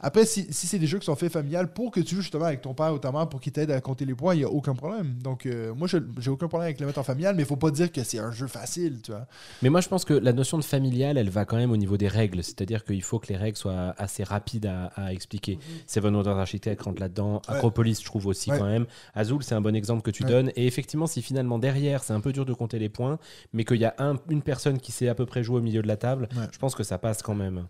après, 0.00 0.24
si, 0.26 0.46
si 0.50 0.66
c'est 0.66 0.78
des 0.78 0.86
jeux 0.86 0.98
qui 0.98 1.06
sont 1.06 1.16
faits 1.16 1.32
familial 1.32 1.72
pour 1.72 1.90
que 1.90 2.00
tu 2.00 2.14
joues 2.14 2.20
justement 2.22 2.44
avec 2.46 2.60
ton 2.62 2.74
père 2.74 2.92
ou 2.92 2.98
ta 2.98 3.12
mère 3.12 3.28
pour 3.28 3.40
qu'ils 3.40 3.52
t'aident 3.52 3.70
à 3.70 3.80
compter 3.80 4.04
les 4.04 4.14
points, 4.14 4.34
il 4.34 4.38
n'y 4.38 4.44
a 4.44 4.50
aucun 4.50 4.74
problème. 4.74 5.14
Donc, 5.22 5.46
euh, 5.46 5.72
moi, 5.74 5.86
je- 5.88 5.98
j'ai 6.18 6.30
aucun 6.30 6.48
problème 6.48 6.66
avec 6.66 6.80
le 6.80 6.86
mettre 6.86 6.98
en 6.98 7.02
familial, 7.04 7.34
mais 7.36 7.42
il 7.42 7.46
faut 7.46 7.56
pas 7.56 7.70
dire 7.70 7.90
que 7.92 8.02
c'est 8.04 8.18
un 8.18 8.32
jeu 8.32 8.46
facile, 8.46 9.00
tu 9.02 9.12
vois. 9.12 9.26
Mais 9.62 9.68
moi, 9.68 9.80
je 9.80 9.88
pense 9.88 10.04
que 10.04 10.14
la 10.14 10.32
notion 10.32 10.58
de 10.58 10.64
familial, 10.64 11.16
elle 11.18 11.30
va 11.30 11.44
quand 11.44 11.56
même 11.56 11.70
au 11.70 11.76
niveau 11.76 11.96
des 11.96 12.08
règles. 12.08 12.42
C'est-à-dire 12.42 12.84
qu'il 12.84 13.02
faut 13.02 13.18
que 13.18 13.28
les 13.28 13.36
règles 13.36 13.56
soient 13.56 13.94
assez 13.98 14.24
rapides 14.24 14.66
à, 14.66 14.86
à 14.96 15.12
expliquer. 15.12 15.58
Seven 15.86 16.14
Wonders 16.16 16.38
Architect 16.38 16.82
rentre 16.82 17.00
là-dedans. 17.00 17.34
Ouais. 17.48 17.54
Acropolis, 17.54 18.00
je 18.00 18.04
trouve 18.04 18.26
aussi 18.26 18.50
Ouais. 18.50 18.58
Quand 18.62 18.68
même. 18.70 18.86
Azul, 19.14 19.38
c'est 19.42 19.54
un 19.54 19.60
bon 19.60 19.74
exemple 19.74 20.02
que 20.02 20.10
tu 20.10 20.22
Ouais. 20.24 20.30
donnes. 20.30 20.50
Et 20.56 20.66
effectivement, 20.66 21.06
si 21.06 21.22
finalement 21.22 21.58
derrière, 21.58 22.02
c'est 22.04 22.12
un 22.12 22.20
peu 22.20 22.32
dur 22.32 22.44
de 22.44 22.52
compter 22.54 22.78
les 22.78 22.88
points, 22.88 23.18
mais 23.52 23.64
qu'il 23.64 23.78
y 23.78 23.84
a 23.84 23.94
un- 23.98 24.16
une 24.30 24.42
personne 24.42 24.78
qui 24.78 24.92
sait 24.92 25.08
à 25.08 25.14
peu 25.14 25.26
près 25.26 25.42
jouer 25.42 25.58
au 25.58 25.62
milieu 25.62 25.82
de 25.82 25.88
la 25.88 25.96
table, 25.96 26.28
Ouais. 26.36 26.44
je 26.52 26.58
pense 26.58 26.74
que 26.74 26.82
ça 26.84 26.98
passe 26.98 27.22
quand 27.22 27.34
même. 27.34 27.66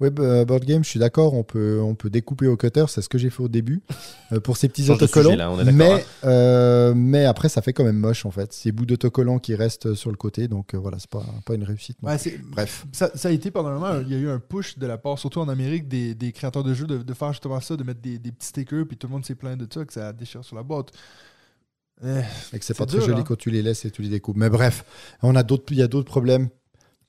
Web 0.00 0.18
euh, 0.20 0.44
Board 0.44 0.64
Game, 0.64 0.82
je 0.84 0.88
suis 0.88 1.00
d'accord, 1.00 1.34
on 1.34 1.42
peut, 1.42 1.80
on 1.82 1.94
peut 1.94 2.08
découper 2.08 2.46
au 2.46 2.56
cutter, 2.56 2.84
c'est 2.88 3.02
ce 3.02 3.08
que 3.08 3.18
j'ai 3.18 3.28
fait 3.30 3.42
au 3.42 3.48
début, 3.48 3.82
euh, 4.32 4.40
pour 4.40 4.56
ces 4.56 4.68
petits 4.68 4.88
autocollants. 4.90 5.36
là, 5.36 5.50
mais, 5.72 5.92
hein. 5.92 6.00
euh, 6.24 6.94
mais 6.94 7.24
après, 7.26 7.48
ça 7.48 7.60
fait 7.60 7.72
quand 7.72 7.84
même 7.84 7.98
moche, 7.98 8.24
en 8.24 8.30
fait. 8.30 8.52
Ces 8.52 8.72
bouts 8.72 8.86
d'autocollants 8.86 9.38
qui 9.38 9.54
restent 9.54 9.94
sur 9.94 10.10
le 10.10 10.16
côté, 10.16 10.48
donc 10.48 10.74
euh, 10.74 10.78
voilà, 10.78 10.98
c'est 10.98 11.10
pas, 11.10 11.24
pas 11.44 11.54
une 11.54 11.64
réussite. 11.64 12.02
non. 12.02 12.08
Ouais, 12.10 12.18
c'est- 12.18 12.40
Bref. 12.50 12.86
Ça, 12.92 13.10
ça 13.14 13.28
a 13.28 13.32
été 13.32 13.50
pendant 13.50 13.68
un 13.70 13.74
moment, 13.74 14.00
il 14.00 14.10
y 14.10 14.14
a 14.14 14.18
eu 14.18 14.28
un 14.30 14.38
push 14.38 14.78
de 14.78 14.86
la 14.86 14.96
part, 14.98 15.18
surtout 15.18 15.40
en 15.40 15.48
Amérique, 15.48 15.88
des, 15.88 16.14
des 16.14 16.32
créateurs 16.32 16.64
de 16.64 16.72
jeux 16.72 16.86
de, 16.86 16.98
de 16.98 17.14
faire 17.14 17.32
justement 17.32 17.60
ça, 17.60 17.76
de 17.76 17.84
mettre 17.84 18.00
des, 18.00 18.18
des 18.18 18.32
petits 18.32 18.48
stickers, 18.48 18.86
puis 18.86 18.96
tout 18.96 19.06
le 19.08 19.12
monde 19.12 19.24
s'est 19.26 19.34
plaint 19.34 19.58
de 19.58 19.66
ça, 19.72 19.84
que 19.84 19.92
ça 19.92 20.12
déchire 20.20 20.44
sur 20.44 20.54
la 20.56 20.62
boîte. 20.62 20.90
Eh, 22.02 22.20
Et 22.54 22.58
que 22.58 22.64
c'est 22.64 22.72
pas 22.76 22.86
très 22.86 23.00
joli 23.00 23.20
hein. 23.20 23.24
quand 23.26 23.36
tu 23.36 23.50
les 23.50 23.62
laisses 23.62 23.84
et 23.84 23.90
tu 23.90 24.00
les 24.02 24.08
découpes. 24.08 24.36
Mais 24.36 24.48
bref, 24.48 24.84
on 25.22 25.34
a 25.36 25.42
d'autres, 25.42 25.64
il 25.70 25.76
y 25.78 25.82
a 25.82 25.88
d'autres 25.88 26.08
problèmes 26.08 26.48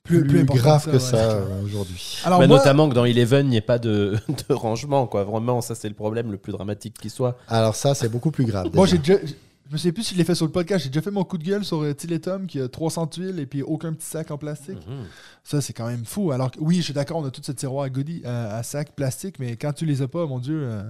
plus, 0.02 0.18
Plus- 0.20 0.28
plus 0.28 0.40
important 0.40 0.58
graves 0.62 0.90
que 0.90 0.98
ça, 0.98 1.10
ça, 1.16 1.38
ouais. 1.38 1.44
euh, 1.48 1.62
aujourd'hui. 1.64 2.18
Alors, 2.24 2.40
Bah, 2.40 2.46
moi, 2.48 2.58
Notamment 2.58 2.88
que 2.88 2.94
dans 2.94 3.04
Eleven, 3.04 3.46
il 3.46 3.50
n'y 3.50 3.56
ait 3.56 3.60
pas 3.62 3.78
de, 3.78 4.18
de 4.48 4.52
rangement. 4.54 5.06
Quoi. 5.06 5.24
Vraiment, 5.24 5.60
ça, 5.62 5.74
c'est 5.74 5.88
le 5.88 5.94
problème 5.94 6.30
le 6.32 6.36
plus 6.38 6.52
dramatique 6.52 6.96
qui 7.00 7.08
soit. 7.08 7.38
Alors 7.48 7.74
ça, 7.76 7.94
c'est 7.94 8.08
beaucoup 8.10 8.30
plus 8.32 8.44
grave. 8.44 8.68
moi 8.74 8.86
j'ai 8.86 8.98
déjà. 8.98 9.14
Je 9.68 9.74
me 9.74 9.78
sais 9.78 9.92
plus 9.92 10.02
si 10.02 10.12
je 10.12 10.18
l'ai 10.18 10.24
fait 10.24 10.34
sur 10.34 10.44
le 10.44 10.52
podcast, 10.52 10.84
j'ai 10.84 10.90
déjà 10.90 11.00
fait 11.00 11.10
mon 11.10 11.24
coup 11.24 11.38
de 11.38 11.44
gueule 11.44 11.64
sur 11.64 11.82
euh, 11.82 11.94
Tiletum 11.94 12.46
qui 12.46 12.60
a 12.60 12.68
300 12.68 13.06
tuiles 13.06 13.38
et 13.38 13.46
puis 13.46 13.62
aucun 13.62 13.94
petit 13.94 14.04
sac 14.04 14.30
en 14.30 14.36
plastique. 14.36 14.86
Mhm. 14.86 15.04
Ça, 15.44 15.62
c'est 15.62 15.72
quand 15.72 15.86
même 15.86 16.04
fou. 16.04 16.30
Alors 16.30 16.50
que, 16.50 16.58
oui, 16.60 16.76
je 16.76 16.82
suis 16.82 16.92
d'accord, 16.92 17.16
on 17.18 17.24
a 17.24 17.30
tout 17.30 17.40
ce 17.42 17.52
tiroir 17.52 17.84
à 17.84 17.88
goodies, 17.88 18.20
euh, 18.26 18.58
à 18.58 18.62
sac 18.64 18.94
plastique, 18.94 19.38
mais 19.38 19.56
quand 19.56 19.72
tu 19.72 19.86
les 19.86 20.02
as 20.02 20.08
pas, 20.08 20.26
mon 20.26 20.40
Dieu, 20.40 20.60
euh, 20.62 20.82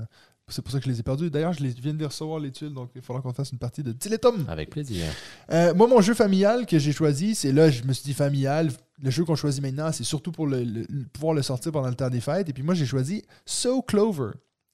c'est 0.53 0.63
pour 0.63 0.73
ça 0.73 0.79
que 0.79 0.85
je 0.85 0.91
les 0.91 1.01
ai 1.01 1.03
perdus. 1.03 1.31
D'ailleurs, 1.31 1.53
je 1.53 1.63
les, 1.63 1.71
viens 1.71 1.93
de 1.95 1.99
les 1.99 2.07
recevoir, 2.07 2.39
les 2.39 2.51
tuiles, 2.53 2.73
donc 2.75 2.91
il 2.95 3.03
faudra 3.03 3.23
qu'on 3.23 3.33
fasse 3.33 3.53
une 3.53 3.59
partie 3.59 3.83
de 3.83 3.93
Tiletum. 3.93 4.45
Avec 4.49 4.71
plaisir. 4.71 5.05
Euh, 5.51 5.75
moi, 5.75 5.87
mon 5.89 6.01
jeu 6.01 6.15
familial 6.15 6.67
que 6.67 6.79
j'ai 6.79 6.93
choisi, 6.93 7.35
c'est 7.35 7.53
là, 7.53 7.71
je 7.71 7.83
me 7.85 7.93
suis 7.93 8.05
dit 8.05 8.15
familial. 8.15 8.71
Le 9.03 9.11
jeu 9.11 9.25
qu'on 9.25 9.35
choisit 9.37 9.63
maintenant, 9.63 9.91
c'est 9.93 10.05
surtout 10.05 10.31
pour 10.33 10.47
le, 10.47 10.63
le- 10.63 10.87
le- 10.89 11.05
pouvoir 11.13 11.35
le 11.35 11.43
sortir 11.43 11.73
pendant 11.73 11.89
le 11.89 11.95
temps 11.95 12.11
des 12.11 12.21
fêtes. 12.21 12.49
Et 12.49 12.53
puis 12.53 12.63
moi, 12.63 12.75
j'ai 12.75 12.87
choisi 12.87 13.23
So 13.47 13.83
Clover, 13.83 14.31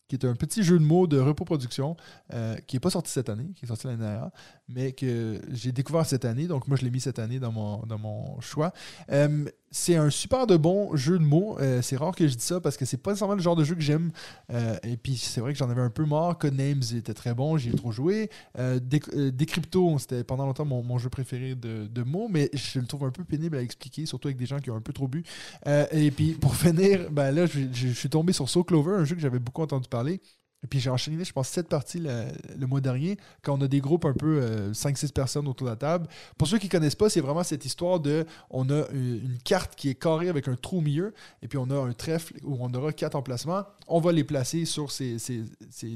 qui 0.09 0.17
est 0.17 0.25
un 0.25 0.35
petit 0.35 0.63
jeu 0.63 0.79
de 0.79 0.85
mots 0.85 1.07
de 1.07 1.19
repos 1.19 1.45
production, 1.45 1.97
euh, 2.33 2.57
qui 2.67 2.77
n'est 2.77 2.81
pas 2.81 2.91
sorti 2.91 3.11
cette 3.11 3.29
année, 3.29 3.51
qui 3.55 3.65
est 3.65 3.69
sorti 3.69 3.87
l'année 3.87 3.99
dernière, 4.03 4.31
mais 4.69 4.93
que 4.93 5.41
j'ai 5.51 5.73
découvert 5.73 6.05
cette 6.07 6.25
année. 6.25 6.47
Donc 6.47 6.69
moi, 6.69 6.77
je 6.77 6.85
l'ai 6.85 6.91
mis 6.91 7.01
cette 7.01 7.19
année 7.19 7.39
dans 7.39 7.53
mon, 7.53 7.79
dans 7.87 7.99
mon 7.99 8.41
choix. 8.41 8.73
Euh, 9.11 9.47
c'est 9.71 9.97
un 9.97 10.09
super 10.09 10.47
de 10.47 10.57
bon 10.57 10.97
jeu 10.97 11.19
de 11.19 11.25
mots. 11.25 11.59
Euh, 11.61 11.83
c'est 11.83 11.97
rare 11.97 12.15
que 12.15 12.27
je 12.27 12.35
dise 12.35 12.43
ça 12.43 12.61
parce 12.61 12.77
que 12.77 12.85
c'est 12.85 12.97
pas 12.97 13.11
nécessairement 13.11 13.35
le 13.35 13.43
genre 13.43 13.57
de 13.57 13.65
jeu 13.65 13.75
que 13.75 13.81
j'aime. 13.81 14.11
Euh, 14.51 14.77
et 14.83 14.97
puis 14.97 15.17
c'est 15.17 15.41
vrai 15.41 15.53
que 15.53 15.59
j'en 15.59 15.69
avais 15.69 15.83
un 15.83 15.91
peu 15.91 16.05
marre. 16.05 16.39
Codenames 16.39 16.83
était 16.95 17.15
très 17.15 17.35
bon, 17.35 17.57
j'y 17.57 17.71
ai 17.71 17.75
trop 17.75 17.93
joué. 17.93 18.31
Decrypto, 18.57 19.99
c'était 19.99 20.25
pendant 20.25 20.47
longtemps 20.47 20.65
mon, 20.65 20.83
mon 20.83 20.99
jeu 20.99 21.09
préféré 21.09 21.55
de, 21.55 21.87
de 21.87 22.03
mots, 22.03 22.29
mais 22.29 22.51
je 22.53 22.79
le 22.79 22.87
trouve 22.87 23.05
un 23.05 23.11
peu 23.11 23.25
pénible 23.25 23.57
à 23.57 23.63
expliquer, 23.63 24.07
surtout 24.07 24.29
avec 24.29 24.39
des 24.39 24.47
gens 24.47 24.59
qui 24.59 24.71
ont 24.71 24.77
un 24.77 24.81
peu 24.81 24.93
trop 24.93 25.09
bu. 25.09 25.23
Et 25.93 26.11
puis 26.11 26.33
pour 26.33 26.55
finir, 26.57 27.11
ben 27.11 27.31
là, 27.31 27.47
je, 27.47 27.89
suis 27.89 28.09
tombé 28.09 28.33
sur 28.33 28.49
So 28.49 28.65
Clover, 28.65 28.97
un 28.97 29.05
jeu 29.05 29.15
que 29.15 29.21
j'avais 29.21 29.39
beaucoup 29.39 29.63
entendu 29.63 29.89
parler. 29.89 30.21
Puis 30.69 30.81
j'ai 30.81 30.91
enchaîné, 30.91 31.25
je 31.25 31.33
pense, 31.33 31.49
sept 31.49 31.69
parties 31.69 32.01
le, 32.01 32.67
mois 32.67 32.81
dernier, 32.81 33.17
quand 33.43 33.57
on 33.57 33.63
a 33.63 33.69
des 33.69 33.81
groupes 33.81 34.05
un 34.05 34.13
peu, 34.13 34.41
euh, 34.43 34.73
5-6 34.73 35.13
personnes 35.13 35.47
autour 35.47 35.67
de 35.67 35.71
la 35.71 35.77
table. 35.77 36.09
Pour 36.37 36.49
ceux 36.49 36.59
qui 36.59 36.69
connaissent 36.69 36.97
pas, 36.97 37.09
c'est 37.09 37.21
vraiment 37.21 37.45
cette 37.45 37.65
histoire 37.65 38.01
de, 38.01 38.27
on 38.51 38.69
a 38.71 38.89
une, 38.93 39.39
carte 39.45 39.77
qui 39.77 39.91
est 39.91 39.95
carrée 39.95 40.29
avec 40.29 40.49
un 40.49 40.57
trou 40.57 40.79
au 40.79 40.81
milieu, 40.81 41.15
et 41.43 41.49
puis 41.49 41.59
on 41.59 41.71
a 41.71 41.77
un 41.77 41.93
trèfle 41.93 42.35
où 42.43 42.57
on 42.61 42.73
aura 42.75 42.93
quatre 42.93 43.15
emplacements. 43.15 43.65
On 43.87 44.01
va 44.01 44.11
les 44.11 44.25
placer 44.25 44.65
sur 44.65 44.91
ces 44.91 45.17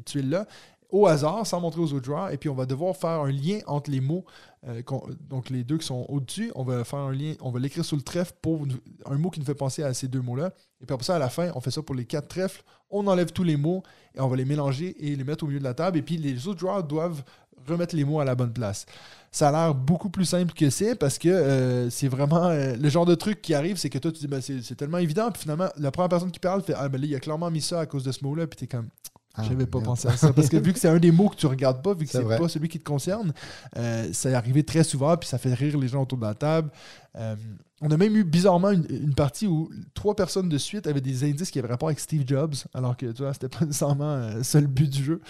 tuiles-là 0.07 0.47
au 0.93 1.07
hasard, 1.07 1.47
sans 1.47 1.59
montrer 1.59 1.81
aux 1.81 1.93
autres 1.95 2.05
joueurs, 2.05 2.31
et 2.31 2.37
puis 2.37 2.51
on 2.51 2.55
va 2.55 2.67
devoir 2.67 2.95
faire 2.95 3.23
un 3.23 3.33
lien 3.33 3.61
entre 3.67 3.91
les 3.91 4.01
mots, 4.01 4.25
euh, 4.69 4.83
donc 5.29 5.49
les 5.49 5.65
deux 5.65 5.79
qui 5.79 5.87
sont 5.87 6.05
au-dessus, 6.09 6.53
on 6.55 6.63
va 6.63 6.85
faire 6.85 7.01
un 7.01 7.13
lien, 7.13 7.33
on 7.41 7.51
va 7.51 7.59
l'écrire 7.59 7.85
sur 7.85 7.97
le 7.97 8.03
trèfle 8.03 8.35
pour 8.43 8.67
un 9.07 9.17
mot 9.17 9.31
qui 9.31 9.41
nous 9.41 9.47
fait 9.47 9.55
penser 9.55 9.83
à 9.83 9.95
ces 9.95 10.07
deux 10.07 10.21
mots-là, 10.21 10.53
et 10.83 10.87
puis 10.87 10.93
après 10.93 11.05
ça, 11.05 11.17
à 11.17 11.19
la 11.19 11.31
fin, 11.31 11.51
on 11.55 11.61
fait 11.61 11.71
ça 11.71 11.83
pour 11.83 11.95
les 11.95 12.05
quatre 12.05 12.29
trèfles, 12.29 12.63
on 12.91 13.07
enlève 13.07 13.33
tous 13.33 13.43
les 13.43 13.57
mots, 13.57 13.83
et 14.15 14.21
on 14.21 14.29
va 14.29 14.37
les 14.37 14.45
mélanger 14.45 14.95
et 15.01 15.17
les 15.17 15.25
mettre 15.25 15.45
au 15.45 15.47
milieu 15.47 15.59
de 15.59 15.65
la 15.65 15.75
table, 15.75 15.97
et 15.97 16.03
puis 16.03 16.19
les 16.19 16.47
autres 16.47 16.61
joueurs 16.61 16.85
doivent 16.85 17.25
remettre 17.67 17.97
les 17.97 18.05
mots 18.05 18.21
à 18.21 18.25
la 18.25 18.35
bonne 18.35 18.53
place. 18.53 18.87
Ça 19.31 19.49
a 19.49 19.53
l'air 19.53 19.75
beaucoup 19.75 20.11
plus 20.11 20.25
simple 20.27 20.53
que 20.53 20.69
c'est 20.69 20.95
parce 20.95 21.17
que 21.17 21.29
euh, 21.29 21.91
c'est 21.91 22.09
vraiment 22.09 22.47
euh, 22.47 22.77
le 22.77 22.89
genre 22.91 23.07
de 23.07 23.15
truc 23.15 23.41
qui 23.41 23.55
arrive, 23.55 23.77
c'est 23.77 23.89
que 23.89 23.99
toi 23.99 24.13
tu 24.13 24.19
dis 24.19 24.27
ben, 24.27 24.43
c'est 24.43 24.61
c'est 24.63 24.75
tellement 24.75 24.99
évident, 24.99 25.31
puis 25.31 25.43
finalement 25.43 25.69
la 25.79 25.91
première 25.91 26.11
personne 26.11 26.31
qui 26.31 26.41
parle 26.41 26.63
fait 26.63 26.75
ah 26.77 26.89
ben 26.89 27.01
là 27.01 27.07
il 27.07 27.15
a 27.15 27.21
clairement 27.21 27.51
mis 27.51 27.63
ça 27.63 27.81
à 27.81 27.87
cause 27.87 28.05
de 28.05 28.13
ce 28.13 28.23
mot-là, 28.25 28.47
puis 28.47 28.59
t'es 28.59 28.67
comme 28.67 28.89
Ah, 29.35 29.45
J'avais 29.45 29.67
pas 29.67 29.79
merde. 29.79 29.87
pensé 29.87 30.09
à 30.09 30.17
ça. 30.17 30.33
Parce 30.33 30.49
que 30.49 30.59
vu 30.59 30.73
que 30.73 30.79
c'est 30.79 30.89
un 30.89 30.99
des 30.99 31.11
mots 31.11 31.29
que 31.31 31.37
tu 31.37 31.47
regardes 31.47 31.83
pas, 31.83 31.95
vu 31.95 32.05
que 32.05 32.11
C'est 32.13 32.23
pas 32.23 32.49
celui 32.49 32.69
qui 32.69 32.79
te 32.79 32.85
concerne, 32.85 33.33
euh, 33.77 34.13
ça 34.13 34.31
est 34.31 34.35
arrivé 34.35 34.63
très 34.63 34.85
souvent, 34.85 35.17
puis 35.17 35.29
ça 35.29 35.39
fait 35.39 35.55
rire 35.55 35.79
les 35.79 35.89
gens 35.89 36.03
autour 36.03 36.19
de 36.19 36.25
la 36.25 36.35
table. 36.35 36.71
Euh, 37.17 37.37
on 37.81 37.91
a 37.91 37.97
même 37.97 38.15
eu 38.17 38.25
bizarrement 38.25 38.71
une, 38.71 38.87
une 38.91 39.15
partie 39.15 39.47
où 39.47 39.71
trois 39.95 40.15
personnes 40.15 40.49
de 40.49 40.57
suite 40.59 40.87
avaient 40.87 41.01
des 41.01 41.25
indices 41.25 41.51
qui 41.51 41.59
avaient 41.59 41.69
rapport 41.69 41.89
avec 41.89 41.99
Steve 41.99 42.25
Jobs, 42.27 42.55
alors 42.75 42.97
que 42.97 43.07
tu 43.07 43.23
vois, 43.23 43.33
c'était 43.33 43.49
pas 43.49 43.61
nécessairement 43.65 44.05
euh, 44.05 44.43
ça 44.43 44.61
le 44.61 44.67
but 44.67 44.89
du 44.91 45.03
jeu. 45.03 45.21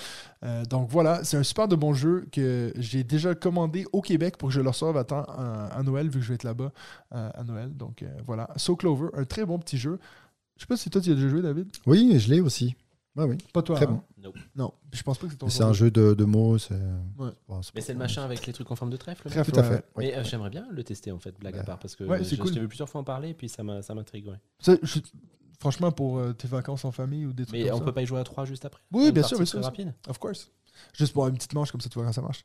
Euh, 0.45 0.65
donc 0.65 0.91
voilà, 0.91 1.23
c'est 1.23 1.37
un 1.37 1.43
super 1.45 1.69
de 1.69 1.77
bon 1.77 1.95
jeu 1.95 2.27
que 2.33 2.73
j'ai 2.77 3.05
déjà 3.05 3.35
commandé 3.37 3.85
au 3.93 4.01
Québec 4.01 4.37
pour 4.37 4.49
que 4.49 4.55
je 4.55 4.61
le 4.61 4.69
reçoive 4.69 4.97
à 4.97 5.05
temps 5.05 5.25
à 5.25 5.81
Noël, 5.85 6.09
vu 6.09 6.19
que 6.19 6.25
je 6.25 6.29
vais 6.29 6.35
être 6.35 6.45
là-bas 6.45 6.73
à 7.11 7.43
Noël. 7.45 7.71
Donc 7.77 8.05
voilà, 8.27 8.49
So 8.57 8.75
Clover, 8.77 9.09
un 9.15 9.25
très 9.25 9.45
bon 9.47 9.59
petit 9.59 9.79
jeu. 9.79 9.99
Je 10.57 10.63
sais 10.63 10.67
pas 10.67 10.77
si 10.77 10.91
toi 10.91 11.01
tu 11.01 11.09
y 11.09 11.13
as 11.13 11.15
déjà 11.15 11.29
joué, 11.29 11.43
David? 11.43 11.69
Oui, 11.87 12.19
je 12.19 12.29
l'ai 12.31 12.41
aussi. 12.41 12.77
Ouais, 13.15 13.25
oui. 13.25 13.39
Pas 13.53 13.61
toi. 13.63 13.77
Très 13.77 13.87
hein? 13.87 14.03
bon. 14.19 14.33
Non, 14.57 14.73
je 14.93 15.03
pense 15.03 15.19
pas 15.19 15.27
que 15.27 15.33
c'est 15.33 15.39
ton 15.39 15.49
C'est 15.49 15.63
un 15.65 15.73
jeu 15.75 15.91
de, 15.91 16.15
de 16.15 16.25
mots. 16.25 16.57
C'est 16.59 16.75
Ouais. 17.19 17.31
bon, 17.49 17.61
Mais 17.75 17.81
c'est 17.83 17.93
le 17.93 17.99
machin 17.99 18.23
avec 18.25 18.47
les 18.47 18.53
trucs 18.55 18.71
en 18.71 18.77
forme 18.77 18.91
de 18.91 18.97
trèfle. 18.97 19.29
Trèfle, 19.29 19.51
Tout 19.53 19.61
à 19.61 19.63
fait. 19.65 19.85
Mais 19.99 20.17
euh, 20.17 20.25
j'aimerais 20.25 20.49
bien 20.51 20.67
le 20.71 20.83
tester 20.83 21.13
en 21.13 21.19
fait, 21.19 21.39
blague 21.39 21.59
à 21.59 21.63
part, 21.65 21.79
parce 21.79 21.95
que 21.95 22.05
je, 22.05 22.37
cool. 22.37 22.49
je 22.49 22.55
t'ai 22.55 22.61
vu 22.61 22.69
plusieurs 22.69 22.89
fois 22.89 23.01
en 23.03 23.05
parler 23.05 23.31
et 23.31 23.35
puis 23.35 23.49
ça 23.51 23.63
m'a- 23.63 23.83
ça 23.83 23.95
m'intrigue. 23.95 24.29
Ouais. 24.29 24.79
Je- 24.83 25.01
franchement, 25.61 25.93
pour 25.93 26.19
euh, 26.19 26.33
tes 26.33 26.49
vacances 26.49 26.85
en 26.87 26.93
famille 26.93 27.27
ou 27.27 27.33
des 27.33 27.45
trucs 27.45 27.59
Mais 27.59 27.65
comme 27.67 27.75
on 27.75 27.79
ça. 27.81 27.85
peut 27.85 27.93
pas 27.93 28.03
y 28.03 28.07
jouer 28.07 28.21
à 28.21 28.25
3 28.25 28.45
juste 28.47 28.65
après? 28.65 28.81
Oui, 28.93 29.07
Une 29.07 29.11
bien 29.13 29.23
sûr, 29.23 29.37
bien 29.37 29.47
sûr, 29.47 29.63
rapide. 29.63 29.93
Of 30.09 30.19
course. 30.19 30.51
Juste 30.95 31.13
pour 31.13 31.27
une 31.29 31.35
petite 31.35 31.53
manche, 31.55 31.71
comme 31.71 31.81
ça, 31.83 31.89
tu 31.91 31.99
vois 31.99 32.07
quand 32.07 32.13
ça 32.13 32.23
marche. 32.23 32.45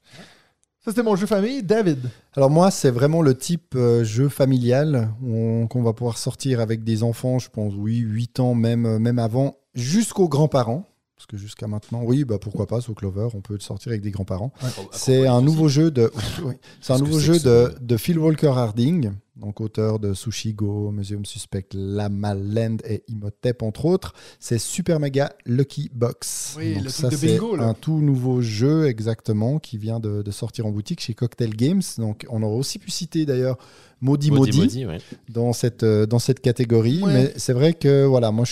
Ça, 0.83 0.91
c'était 0.91 1.03
mon 1.03 1.15
jeu 1.15 1.25
famille. 1.27 1.63
David. 1.63 2.09
Alors 2.35 2.49
moi, 2.49 2.71
c'est 2.71 2.91
vraiment 2.91 3.21
le 3.21 3.35
type 3.37 3.73
euh, 3.75 4.03
jeu 4.03 4.29
familial 4.29 5.09
qu'on 5.21 5.81
va 5.83 5.93
pouvoir 5.93 6.17
sortir 6.17 6.59
avec 6.59 6.83
des 6.83 7.03
enfants, 7.03 7.39
je 7.39 7.49
pense, 7.49 7.73
oui, 7.75 7.97
8 7.97 8.39
ans, 8.39 8.53
même, 8.53 8.85
euh, 8.85 8.99
même 8.99 9.19
avant, 9.19 9.57
jusqu'aux 9.77 10.27
grands-parents. 10.27 10.85
Parce 11.15 11.25
que 11.25 11.37
jusqu'à 11.37 11.65
maintenant, 11.65 12.03
oui, 12.03 12.25
bah 12.25 12.37
pourquoi 12.39 12.67
pas, 12.67 12.77
au 12.89 12.93
Clover, 12.93 13.29
on 13.33 13.41
peut 13.41 13.55
le 13.55 13.59
sortir 13.59 13.89
avec 13.89 14.03
des 14.03 14.11
grands-parents. 14.11 14.51
C'est 14.91 15.25
un 15.25 15.41
nouveau 15.41 15.67
jeu 15.67 15.89
de, 15.89 16.11
oui, 16.43 16.53
c'est 16.79 16.93
un 16.93 16.99
nouveau 16.99 17.19
jeu 17.19 17.39
de, 17.39 17.73
de 17.81 17.97
Phil 17.97 18.19
Walker 18.19 18.49
Harding, 18.55 19.09
donc 19.35 19.59
auteur 19.59 19.97
de 19.97 20.13
Sushi 20.13 20.53
Go, 20.53 20.91
Museum 20.91 21.25
Suspect, 21.25 21.69
La 21.73 22.07
Land 22.07 22.77
et 22.87 23.03
Imhotep 23.07 23.63
entre 23.63 23.85
autres. 23.85 24.13
C'est 24.39 24.59
Super 24.59 24.99
Mega 24.99 25.33
Lucky 25.47 25.89
Box. 25.91 26.53
Oui, 26.55 26.75
donc 26.75 26.83
le 26.83 26.89
ça 26.91 27.07
truc 27.07 27.19
de 27.19 27.27
c'est 27.27 27.33
bingo, 27.33 27.55
là. 27.55 27.63
un 27.63 27.73
tout 27.73 27.99
nouveau 27.99 28.43
jeu 28.43 28.85
exactement 28.85 29.57
qui 29.57 29.79
vient 29.79 29.99
de, 29.99 30.21
de 30.21 30.31
sortir 30.31 30.67
en 30.67 30.71
boutique 30.71 30.99
chez 31.01 31.15
Cocktail 31.15 31.55
Games. 31.55 31.81
Donc 31.97 32.27
on 32.29 32.43
aurait 32.43 32.57
aussi 32.57 32.77
pu 32.77 32.91
citer 32.91 33.25
d'ailleurs 33.25 33.57
Maudit 34.01 34.29
Maudit, 34.29 34.59
Maudit, 34.59 34.85
ouais. 34.85 34.99
dans 35.29 35.51
cette 35.51 35.81
euh, 35.81 36.05
dans 36.05 36.19
cette 36.19 36.41
catégorie, 36.41 37.01
Ouais. 37.01 37.11
mais 37.13 37.33
c'est 37.37 37.53
vrai 37.53 37.73
que 37.73 38.05
voilà, 38.05 38.31
moi 38.31 38.45
je 38.45 38.51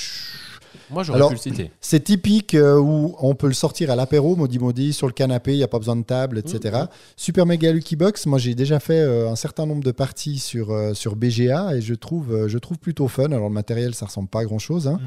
Moi 0.90 1.04
j'aurais 1.04 1.28
pu 1.28 1.34
le 1.34 1.40
citer. 1.40 1.72
c'est 1.82 2.04
typique 2.04 2.54
euh, 2.54 2.78
où 2.78 3.16
on 3.20 3.36
peut 3.36 3.48
le 3.48 3.54
sortir 3.54 3.92
à 3.92 3.96
l'apéro, 3.96 4.36
maudit 4.36 4.60
maudit, 4.60 4.94
sur 4.94 5.08
le 5.08 5.14
canapé, 5.14 5.54
il 5.54 5.58
n'y 5.58 5.64
a 5.64 5.68
pas 5.68 5.80
besoin 5.80 5.96
de 5.96 6.04
table, 6.04 6.38
etc. 6.38 6.60
Mhm. 6.82 6.88
Super 7.16 7.46
Mega 7.46 7.72
Lucky 7.72 7.96
Box, 7.96 8.26
moi 8.26 8.40
j'ai 8.40 8.56
déjà 8.56 8.80
fait 8.80 9.00
euh, 9.00 9.30
un 9.30 9.36
certain 9.36 9.66
nombre 9.66 9.84
de 9.84 9.92
parties 9.92 10.40
sur, 10.40 10.72
euh, 10.72 10.94
sur 10.94 11.16
BGA 11.16 11.76
et 11.76 11.82
je 11.82 11.94
trouve, 11.94 12.48
je 12.48 12.58
trouve 12.58 12.78
plutôt 12.78 13.08
fun. 13.08 13.26
Alors 13.26 13.48
le 13.48 13.54
matériel, 13.54 13.96
ça 13.96 14.06
ressemble 14.06 14.30
pas 14.30 14.42
à 14.42 14.46
grand 14.46 14.60
chose. 14.60 14.88
Mhm. 14.88 15.00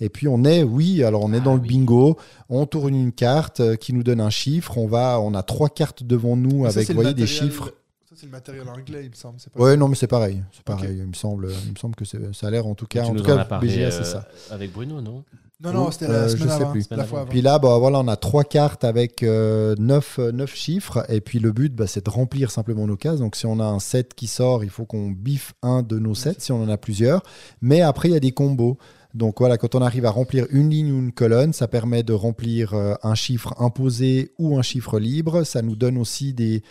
Et 0.00 0.08
puis 0.08 0.28
on 0.28 0.44
est, 0.44 0.62
oui, 0.62 1.02
alors 1.04 1.22
on 1.24 1.32
est 1.32 1.38
Ah 1.38 1.44
dans 1.44 1.54
le 1.54 1.60
bingo, 1.60 2.16
on 2.48 2.66
tourne 2.66 2.94
une 2.94 3.12
carte 3.12 3.76
qui 3.76 3.92
nous 3.92 4.02
donne 4.02 4.20
un 4.20 4.30
chiffre, 4.30 4.78
on, 4.78 4.86
va, 4.86 5.20
on 5.20 5.34
a 5.34 5.42
trois 5.42 5.68
cartes 5.68 6.02
devant 6.02 6.36
nous 6.36 6.64
Ça, 6.64 6.78
avec 6.78 6.90
voyez, 6.92 7.14
des 7.14 7.26
chiffres. 7.26 7.72
C'est 8.16 8.26
le 8.26 8.32
matériel 8.32 8.66
anglais, 8.68 9.04
il 9.04 9.10
me 9.10 9.14
semble. 9.14 9.36
c'est 9.38 9.52
pas 9.52 9.60
Ouais, 9.62 9.76
non, 9.76 9.88
mais 9.88 9.94
c'est 9.94 10.06
pareil. 10.06 10.42
C'est 10.52 10.62
pareil. 10.64 10.96
Il, 10.98 11.06
me 11.06 11.12
semble, 11.14 11.50
il 11.66 11.72
me 11.72 11.76
semble 11.78 11.94
que 11.94 12.04
c'est- 12.06 12.32
ça 12.34 12.46
a 12.46 12.50
l'air 12.50 12.66
en 12.66 12.74
tout 12.74 12.86
cas. 12.86 13.02
tu 13.02 13.10
en 13.10 13.12
nous 13.14 13.20
tout 13.20 13.30
en 13.30 13.36
cas, 13.36 13.42
as 13.42 13.44
parlé 13.44 13.68
BGA, 13.68 13.86
euh, 13.88 13.90
c'est 13.90 14.04
ça. 14.04 14.26
avec 14.50 14.72
Bruno, 14.72 15.02
non 15.02 15.22
Non, 15.62 15.72
non, 15.72 15.90
c'était 15.90 16.08
la 16.08 16.14
euh, 16.14 16.28
semaine 16.28 16.42
je 16.44 16.48
sais 16.48 16.62
avant. 16.62 16.70
plus. 16.72 16.86
La 16.90 17.04
fois 17.04 17.20
avant. 17.20 17.30
Puis 17.30 17.42
là, 17.42 17.58
bah, 17.58 17.76
voilà, 17.78 18.00
on 18.00 18.08
a 18.08 18.16
trois 18.16 18.44
cartes 18.44 18.84
avec 18.84 19.22
euh, 19.22 19.74
neuf, 19.78 20.18
euh, 20.18 20.32
neuf 20.32 20.54
chiffres. 20.54 21.04
Et 21.10 21.20
puis 21.20 21.38
le 21.40 21.52
but, 21.52 21.74
bah, 21.74 21.86
c'est 21.86 22.04
de 22.06 22.10
remplir 22.10 22.50
simplement 22.50 22.86
nos 22.86 22.96
cases. 22.96 23.18
Donc 23.20 23.36
si 23.36 23.44
on 23.46 23.60
a 23.60 23.64
un 23.64 23.78
7 23.80 24.14
qui 24.14 24.26
sort, 24.28 24.64
il 24.64 24.70
faut 24.70 24.86
qu'on 24.86 25.10
biffe 25.10 25.52
un 25.62 25.82
de 25.82 25.98
nos 25.98 26.14
7 26.14 26.40
si 26.40 26.52
on 26.52 26.62
en 26.62 26.68
a 26.70 26.78
plusieurs. 26.78 27.22
Mais 27.60 27.82
après, 27.82 28.08
il 28.08 28.12
y 28.12 28.16
a 28.16 28.20
des 28.20 28.32
combos. 28.32 28.78
Donc 29.16 29.38
voilà, 29.38 29.56
quand 29.56 29.74
on 29.74 29.80
arrive 29.80 30.04
à 30.04 30.10
remplir 30.10 30.46
une 30.50 30.68
ligne 30.68 30.92
ou 30.92 30.98
une 30.98 31.10
colonne, 31.10 31.54
ça 31.54 31.68
permet 31.68 32.02
de 32.02 32.12
remplir 32.12 32.74
euh, 32.74 32.92
un 33.02 33.14
chiffre 33.14 33.54
imposé 33.58 34.34
ou 34.38 34.58
un 34.58 34.62
chiffre 34.62 34.98
libre. 34.98 35.42
Ça 35.44 35.62
nous 35.62 35.74
donne 35.74 35.96
aussi 35.96 36.34
des, 36.34 36.62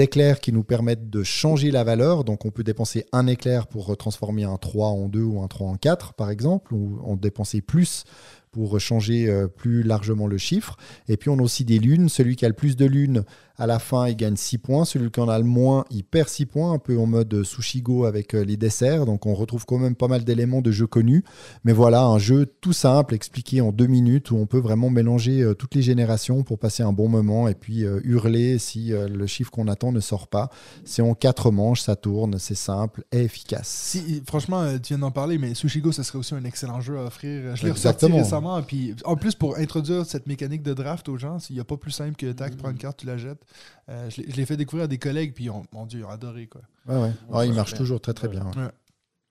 éclairs 0.00 0.40
qui 0.40 0.52
nous 0.52 0.64
permettent 0.64 1.10
de 1.10 1.22
changer 1.22 1.70
la 1.70 1.84
valeur. 1.84 2.24
Donc 2.24 2.46
on 2.46 2.50
peut 2.50 2.64
dépenser 2.64 3.04
un 3.12 3.26
éclair 3.26 3.66
pour 3.66 3.94
transformer 3.98 4.44
un 4.44 4.56
3 4.56 4.88
en 4.88 5.08
2 5.08 5.20
ou 5.20 5.42
un 5.42 5.48
3 5.48 5.68
en 5.68 5.76
4, 5.76 6.14
par 6.14 6.30
exemple, 6.30 6.72
ou 6.72 6.98
en 7.04 7.14
dépenser 7.16 7.60
plus 7.60 8.04
pour 8.52 8.80
changer 8.80 9.28
euh, 9.28 9.46
plus 9.46 9.82
largement 9.82 10.26
le 10.26 10.38
chiffre. 10.38 10.78
Et 11.08 11.18
puis 11.18 11.28
on 11.28 11.38
a 11.38 11.42
aussi 11.42 11.66
des 11.66 11.78
lunes. 11.78 12.08
Celui 12.08 12.36
qui 12.36 12.46
a 12.46 12.48
le 12.48 12.54
plus 12.54 12.74
de 12.74 12.86
lunes 12.86 13.24
à 13.58 13.66
la 13.66 13.78
fin, 13.78 14.08
il 14.08 14.16
gagne 14.16 14.36
6 14.36 14.58
points. 14.58 14.84
Celui 14.84 15.10
qui 15.10 15.20
en 15.20 15.28
a 15.28 15.38
le 15.38 15.44
moins, 15.44 15.84
il 15.90 16.04
perd 16.04 16.28
6 16.28 16.46
points, 16.46 16.72
un 16.72 16.78
peu 16.78 16.98
en 16.98 17.06
mode 17.06 17.42
sushi 17.42 17.82
go 17.82 18.04
avec 18.04 18.34
euh, 18.34 18.44
les 18.44 18.56
desserts. 18.56 19.06
Donc 19.06 19.26
on 19.26 19.34
retrouve 19.34 19.64
quand 19.66 19.78
même 19.78 19.94
pas 19.94 20.08
mal 20.08 20.24
d'éléments 20.24 20.62
de 20.62 20.70
jeux 20.70 20.86
connus. 20.86 21.24
Mais 21.64 21.72
voilà, 21.72 22.04
un 22.04 22.18
jeu 22.18 22.46
tout 22.60 22.72
simple, 22.72 23.14
expliqué 23.14 23.60
en 23.60 23.72
deux 23.72 23.86
minutes, 23.86 24.30
où 24.30 24.36
on 24.36 24.46
peut 24.46 24.58
vraiment 24.58 24.90
mélanger 24.90 25.42
euh, 25.42 25.54
toutes 25.54 25.74
les 25.74 25.82
générations 25.82 26.42
pour 26.42 26.58
passer 26.58 26.82
un 26.82 26.92
bon 26.92 27.08
moment 27.08 27.48
et 27.48 27.54
puis 27.54 27.84
euh, 27.84 28.00
hurler 28.04 28.58
si 28.58 28.92
le 28.92 29.26
chiffre 29.26 29.50
qu'on 29.50 29.68
attend 29.68 29.92
ne 29.92 30.00
sort 30.00 30.28
pas. 30.28 30.50
C'est 30.84 31.02
en 31.02 31.14
quatre 31.14 31.50
manches, 31.50 31.82
ça 31.82 31.96
tourne, 31.96 32.38
c'est 32.38 32.54
simple 32.54 33.04
et 33.12 33.22
efficace. 33.22 33.68
Si, 33.68 34.22
franchement, 34.26 34.78
tu 34.78 34.94
viens 34.94 34.98
d'en 34.98 35.10
parler, 35.10 35.38
mais 35.38 35.54
Sushigo, 35.54 35.92
ça 35.92 36.02
serait 36.02 36.18
aussi 36.18 36.34
un 36.34 36.44
excellent 36.44 36.80
jeu 36.80 36.98
à 36.98 37.04
offrir. 37.04 37.54
Je 37.56 37.64
l'ai 37.64 37.72
ressorti 37.72 38.06
récemment. 38.06 38.60
Puis, 38.62 38.94
en 39.04 39.16
plus, 39.16 39.34
pour 39.34 39.56
introduire 39.58 40.04
cette 40.06 40.26
mécanique 40.26 40.62
de 40.62 40.74
draft 40.74 41.08
aux 41.08 41.16
gens, 41.16 41.38
il 41.50 41.54
n'y 41.54 41.60
a 41.60 41.64
pas 41.64 41.76
plus 41.76 41.90
simple 41.90 42.16
que 42.16 42.32
tac, 42.32 42.56
prends 42.56 42.70
une 42.70 42.78
carte, 42.78 42.98
tu 42.98 43.06
la 43.06 43.16
jettes. 43.16 43.41
Euh, 43.88 44.08
je 44.10 44.22
l'ai- 44.22 44.46
fait 44.46 44.56
découvrir 44.56 44.84
à 44.84 44.88
des 44.88 44.98
collègues, 44.98 45.34
puis 45.34 45.50
on- 45.50 45.64
mon 45.72 45.86
Dieu, 45.86 46.00
ils 46.00 46.04
ont 46.04 46.10
adoré. 46.10 46.46
Quoi. 46.46 46.62
Ouais, 46.86 46.96
ouais. 46.96 47.12
Ouais, 47.28 47.46
il 47.48 47.52
marche 47.54 47.74
toujours 47.74 48.00
très 48.00 48.14
très 48.14 48.28
Ouais. 48.28 48.34
bien. 48.40 48.50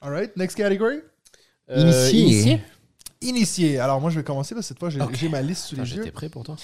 All 0.01 0.11
right, 0.11 0.35
next 0.38 0.57
category? 0.57 0.99
Initié. 1.73 2.19
Initié. 2.19 2.61
Alors, 3.80 4.02
moi, 4.02 4.10
je 4.10 4.18
vais 4.18 4.23
commencer. 4.23 4.56
Là, 4.56 4.61
cette 4.61 4.80
fois, 4.80 4.89
j'ai 4.89 5.30
ma 5.30 5.41
liste 5.41 5.65
sous 5.65 5.76
les 5.76 5.81
yeux. 5.81 5.98
J'étais 5.98 6.11
prêt 6.11 6.30
pour 6.30 6.43
toi. 6.43 6.56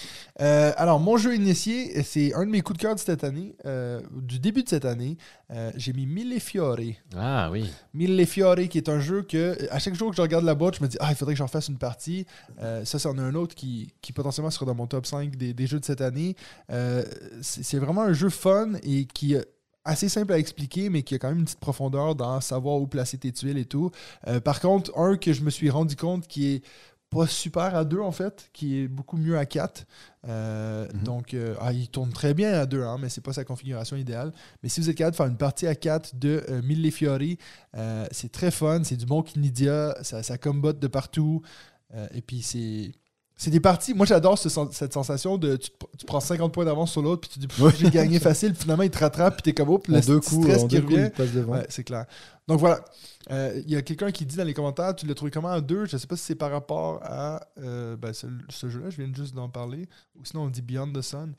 Euh, 0.41 0.71
alors, 0.77 0.99
mon 0.99 1.17
jeu 1.17 1.35
initié, 1.35 2.01
c'est 2.03 2.33
un 2.33 2.45
de 2.45 2.51
mes 2.51 2.61
coups 2.61 2.77
de 2.77 2.81
cœur 2.81 2.95
de 2.95 2.99
cette 2.99 3.23
année, 3.23 3.55
euh, 3.65 4.01
du 4.11 4.39
début 4.39 4.63
de 4.63 4.69
cette 4.69 4.85
année. 4.85 5.17
Euh, 5.51 5.71
j'ai 5.75 5.93
mis 5.93 6.05
Mille 6.05 6.39
Fiore. 6.39 6.77
Ah 7.15 7.49
oui. 7.51 7.69
Mille 7.93 8.25
Fiore, 8.25 8.67
qui 8.69 8.77
est 8.77 8.89
un 8.89 8.99
jeu 8.99 9.21
que, 9.21 9.57
à 9.71 9.79
chaque 9.79 9.93
jour 9.93 10.09
que 10.09 10.15
je 10.15 10.21
regarde 10.21 10.45
la 10.45 10.55
boîte, 10.55 10.77
je 10.77 10.83
me 10.83 10.87
dis, 10.87 10.97
ah, 10.99 11.07
il 11.09 11.15
faudrait 11.15 11.35
que 11.35 11.39
j'en 11.39 11.47
fasse 11.47 11.67
une 11.67 11.77
partie. 11.77 12.25
Ça, 12.83 12.99
c'en 12.99 13.17
est 13.17 13.21
un 13.21 13.35
autre 13.35 13.55
qui, 13.55 13.93
qui 14.01 14.11
potentiellement 14.11 14.51
sera 14.51 14.65
dans 14.65 14.75
mon 14.75 14.87
top 14.87 15.05
5 15.05 15.35
des, 15.35 15.53
des 15.53 15.67
jeux 15.67 15.79
de 15.79 15.85
cette 15.85 16.01
année. 16.01 16.35
C'est 17.41 17.77
vraiment 17.77 18.03
un 18.03 18.13
jeu 18.13 18.29
fun 18.29 18.73
et 18.83 19.05
qui 19.05 19.35
assez 19.87 20.09
simple 20.09 20.33
à 20.33 20.37
expliquer, 20.37 20.89
mais 20.89 21.01
qui 21.01 21.15
a 21.15 21.19
quand 21.19 21.29
même 21.29 21.39
une 21.39 21.45
petite 21.45 21.59
profondeur 21.59 22.15
dans 22.15 22.39
savoir 22.41 22.79
où 22.79 22.87
placer 22.87 23.17
tes 23.17 23.31
tuiles 23.31 23.57
et 23.57 23.65
tout. 23.65 23.89
Euh, 24.27 24.39
par 24.39 24.59
contre, 24.59 24.95
un 24.97 25.17
que 25.17 25.33
je 25.33 25.41
me 25.41 25.49
suis 25.49 25.69
rendu 25.69 25.95
compte 25.95 26.27
qui 26.27 26.53
est 26.53 26.63
pas 27.09 27.25
super 27.25 27.73
à 27.73 27.85
deux 27.85 28.01
en 28.01 28.11
fait, 28.11 28.49
qui 28.51 28.79
est 28.79 28.87
beaucoup 28.89 29.15
mieux 29.17 29.37
à 29.37 29.45
4. 29.45 29.85
Euh, 30.27 30.87
Mhm. 30.93 31.03
Donc, 31.03 31.33
euh, 31.33 31.55
ah, 31.61 31.71
il 31.71 31.87
tourne 31.87 32.11
très 32.11 32.33
bien 32.33 32.51
à 32.51 32.65
2, 32.65 32.83
hein, 32.83 32.97
mais 32.99 33.07
c'est 33.07 33.21
pas 33.21 33.31
sa 33.31 33.45
configuration 33.45 33.95
idéale. 33.95 34.33
Mais 34.61 34.67
si 34.69 34.81
vous 34.81 34.89
êtes 34.89 34.97
capable 34.97 35.13
de 35.13 35.17
faire 35.17 35.27
une 35.27 35.37
partie 35.37 35.67
à 35.67 35.75
4 35.75 36.15
de 36.17 36.43
euh, 36.49 36.61
Mille 36.63 36.91
Fiori, 36.91 37.37
c'est 38.11 38.31
très 38.31 38.51
fun, 38.51 38.83
c'est 38.83 38.97
du 38.97 39.05
bon 39.05 39.21
Kinidia, 39.23 39.95
ça, 40.01 40.21
ça 40.21 40.37
combotte 40.37 40.79
de 40.79 40.87
partout. 40.87 41.41
Et 42.13 42.21
puis 42.21 42.41
c'est. 42.41 42.91
C'est 43.39 43.51
des 43.51 43.59
parties. 43.59 43.93
Moi, 43.93 44.07
j'adore 44.07 44.37
ce 44.37 44.49
cette 44.71 44.93
sensation 44.93 45.37
de 45.37 45.55
tu, 45.57 45.69
tu 45.97 46.05
prends 46.07 46.19
50 46.19 46.51
points 46.51 46.65
d'avance 46.65 46.91
sur 46.91 47.03
l'autre, 47.03 47.21
puis 47.21 47.29
tu 47.29 47.39
dis 47.39 47.47
Pff, 47.47 47.77
j'ai 47.77 47.91
gagné 47.91 48.19
facile, 48.19 48.55
finalement 48.55 48.83
il 48.83 48.89
te 48.89 48.97
rattrape, 48.97 49.35
puis 49.35 49.43
t'es 49.43 49.53
comme 49.53 49.69
oh, 49.69 49.77
puis 49.77 49.93
le 49.93 50.01
deux 50.01 50.19
coups, 50.19 50.41
stress 50.43 50.63
qui 50.63 50.79
deux 50.79 50.83
revient. 50.83 51.03
il 51.05 51.11
passe 51.11 51.31
devant. 51.31 51.53
Ouais, 51.53 51.65
c'est 51.69 51.83
clair. 51.83 52.05
Donc 52.47 52.59
voilà. 52.59 52.83
Euh, 53.29 53.61
Il 53.65 53.71
y 53.71 53.75
a 53.75 53.81
quelqu'un 53.81 54.09
qui 54.09 54.25
dit 54.25 54.37
dans 54.37 54.45
les 54.45 54.53
commentaires 54.53 54.95
Tu 54.95 55.05
l'as 55.05 55.13
trouvé 55.13 55.31
comment 55.31 55.49
à 55.49 55.59
2 55.61 55.85
Je 55.85 55.95
ne 55.95 55.99
sais 55.99 56.07
pas 56.07 56.15
si 56.15 56.23
c'est 56.23 56.35
par 56.35 56.49
rapport 56.49 56.99
à 57.03 57.41
euh, 57.59 57.95
ben, 57.97 58.13
ce, 58.13 58.25
ce 58.49 58.69
jeu-là, 58.69 58.89
je 58.89 59.01
viens 59.01 59.13
juste 59.13 59.35
d'en 59.35 59.49
parler. 59.49 59.87
Ou 60.15 60.25
sinon 60.25 60.43
on 60.43 60.47
dit 60.49 60.61
Beyond 60.61 60.93
the 60.93 61.01
Sun. 61.01 61.33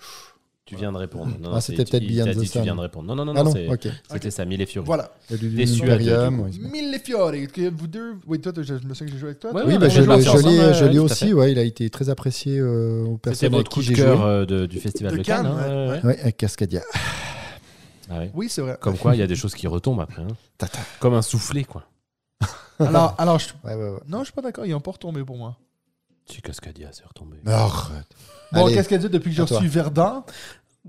Tu 0.69 0.77
viens 0.77 0.93
de 0.93 0.99
répondre. 0.99 1.33
Non, 1.41 1.53
Ah, 1.55 1.61
c'était 1.63 1.85
peut-être 1.85 2.03
il 2.03 2.09
Beyond 2.09 2.27
the 2.27 2.45
Sun. 2.45 2.61
Tu 2.61 2.61
viens 2.61 2.77
de 2.77 2.81
répondre. 2.81 3.07
Non, 3.09 3.15
non, 3.17 3.25
non, 3.25 3.33
Ah 3.37 3.43
non, 3.43 3.53
c'était 4.13 4.31
ça, 4.31 4.45
Mille 4.45 4.61
et 4.61 4.67
Fiori. 4.67 4.85
Voilà. 4.85 5.11
Il 5.31 5.55
Déçu 5.55 5.83
oui. 5.83 6.59
Mille 6.61 7.01
Fiore. 7.03 7.33
Que 7.53 7.71
Vous 7.71 7.87
deux. 7.87 8.17
Oui, 8.27 8.39
toi, 8.39 8.53
je, 8.61 8.75
me 8.75 8.79
souviens 8.93 9.07
que 9.07 9.13
j'ai 9.13 9.19
joué 9.19 9.29
avec 9.31 9.41
toi. 9.41 9.53
Ouais? 9.53 9.63
Oui, 9.65 9.73
ouais, 9.73 9.79
bah, 9.79 9.87
on 9.87 9.89
je 9.89 10.03
je 10.03 10.85
l'ai- 10.85 10.99
ouais, 10.99 10.99
aussi, 10.99 11.33
ouais, 11.33 11.53
il 11.53 11.59
a 11.59 11.63
été 11.63 11.89
très 11.89 12.11
apprécié 12.11 12.59
euh, 12.59 13.05
aux 13.05 13.13
C'était 13.15 13.31
personnes 13.31 13.47
avec 13.55 13.57
votre 13.59 13.71
qui 13.71 13.75
coup 13.77 13.81
de 13.81 13.87
j'ai 13.87 13.95
cœur 13.95 14.17
joué. 14.19 14.27
euh, 14.27 14.45
de- 14.47 14.67
du 14.67 14.79
festival 14.79 15.13
De 15.13 15.19
de, 15.19 15.23
Cannes. 15.23 15.45
Cannes, 15.45 15.57
hein, 15.59 16.01
ouais. 16.05 16.21
avec 16.21 16.37
Cascadia. 16.37 16.83
Ah. 18.11 18.23
Oui, 18.35 18.49
c'est 18.49 18.61
vrai. 18.63 18.77
Comme 18.81 18.97
quoi, 18.99 19.15
il 19.15 19.19
y 19.19 19.23
a 19.23 19.27
des 19.27 19.37
choses 19.37 19.55
qui 19.55 19.67
retombent 19.67 20.01
après. 20.01 20.23
hein. 20.23 20.67
Comme 21.01 21.15
un 21.15 21.23
soufflet, 21.23 21.65
quoi. 21.65 21.85
Alors, 22.79 23.15
alors 23.19 23.39
je... 23.39 23.49
Ouais, 23.65 23.75
ouais, 23.75 23.91
ouais. 23.91 23.99
non, 24.07 24.21
je 24.21 24.25
suis 24.27 24.33
pas 24.33 24.43
d'accord. 24.43 24.65
Ils 24.65 24.71
n'ont 24.71 24.81
pas 24.81 24.93
retombé 24.93 25.25
pour 25.25 25.37
moi. 25.37 25.57
Si 26.31 26.41
Cascadia, 26.43 26.89
c'est 26.93 27.05
retombé. 27.07 27.39
Arrête. 27.47 28.07
Bon, 28.53 28.67
dit 28.69 28.75
depuis 29.09 29.31
que 29.31 29.37
j'ai 29.37 29.43
reçu 29.43 29.67
Verdun 29.67 30.25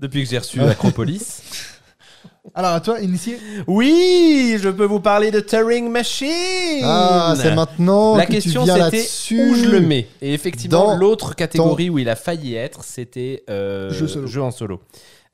Depuis 0.00 0.24
que 0.24 0.30
j'ai 0.30 0.38
reçu 0.38 0.60
Acropolis. 0.62 1.42
Alors, 2.54 2.70
à 2.72 2.80
toi, 2.80 3.00
initié. 3.00 3.38
Oui, 3.66 4.56
je 4.58 4.70
peux 4.70 4.86
vous 4.86 5.00
parler 5.00 5.30
de 5.30 5.40
Turing 5.40 5.90
Machine. 5.90 6.82
Ah, 6.82 7.34
c'est 7.36 7.54
maintenant 7.54 8.16
La 8.16 8.24
que 8.24 8.32
question 8.32 8.64
c'était 8.64 9.42
où 9.42 9.54
je 9.54 9.68
le 9.68 9.80
mets? 9.80 10.08
Et 10.22 10.32
effectivement, 10.32 10.86
Dans 10.86 10.96
l'autre 10.96 11.36
catégorie 11.36 11.90
où 11.90 11.98
il 11.98 12.08
a 12.08 12.16
failli 12.16 12.54
être, 12.54 12.82
c'était 12.82 13.44
euh, 13.50 13.90
Jeu 13.92 14.08
solo. 14.08 14.42
en 14.42 14.50
solo. 14.50 14.80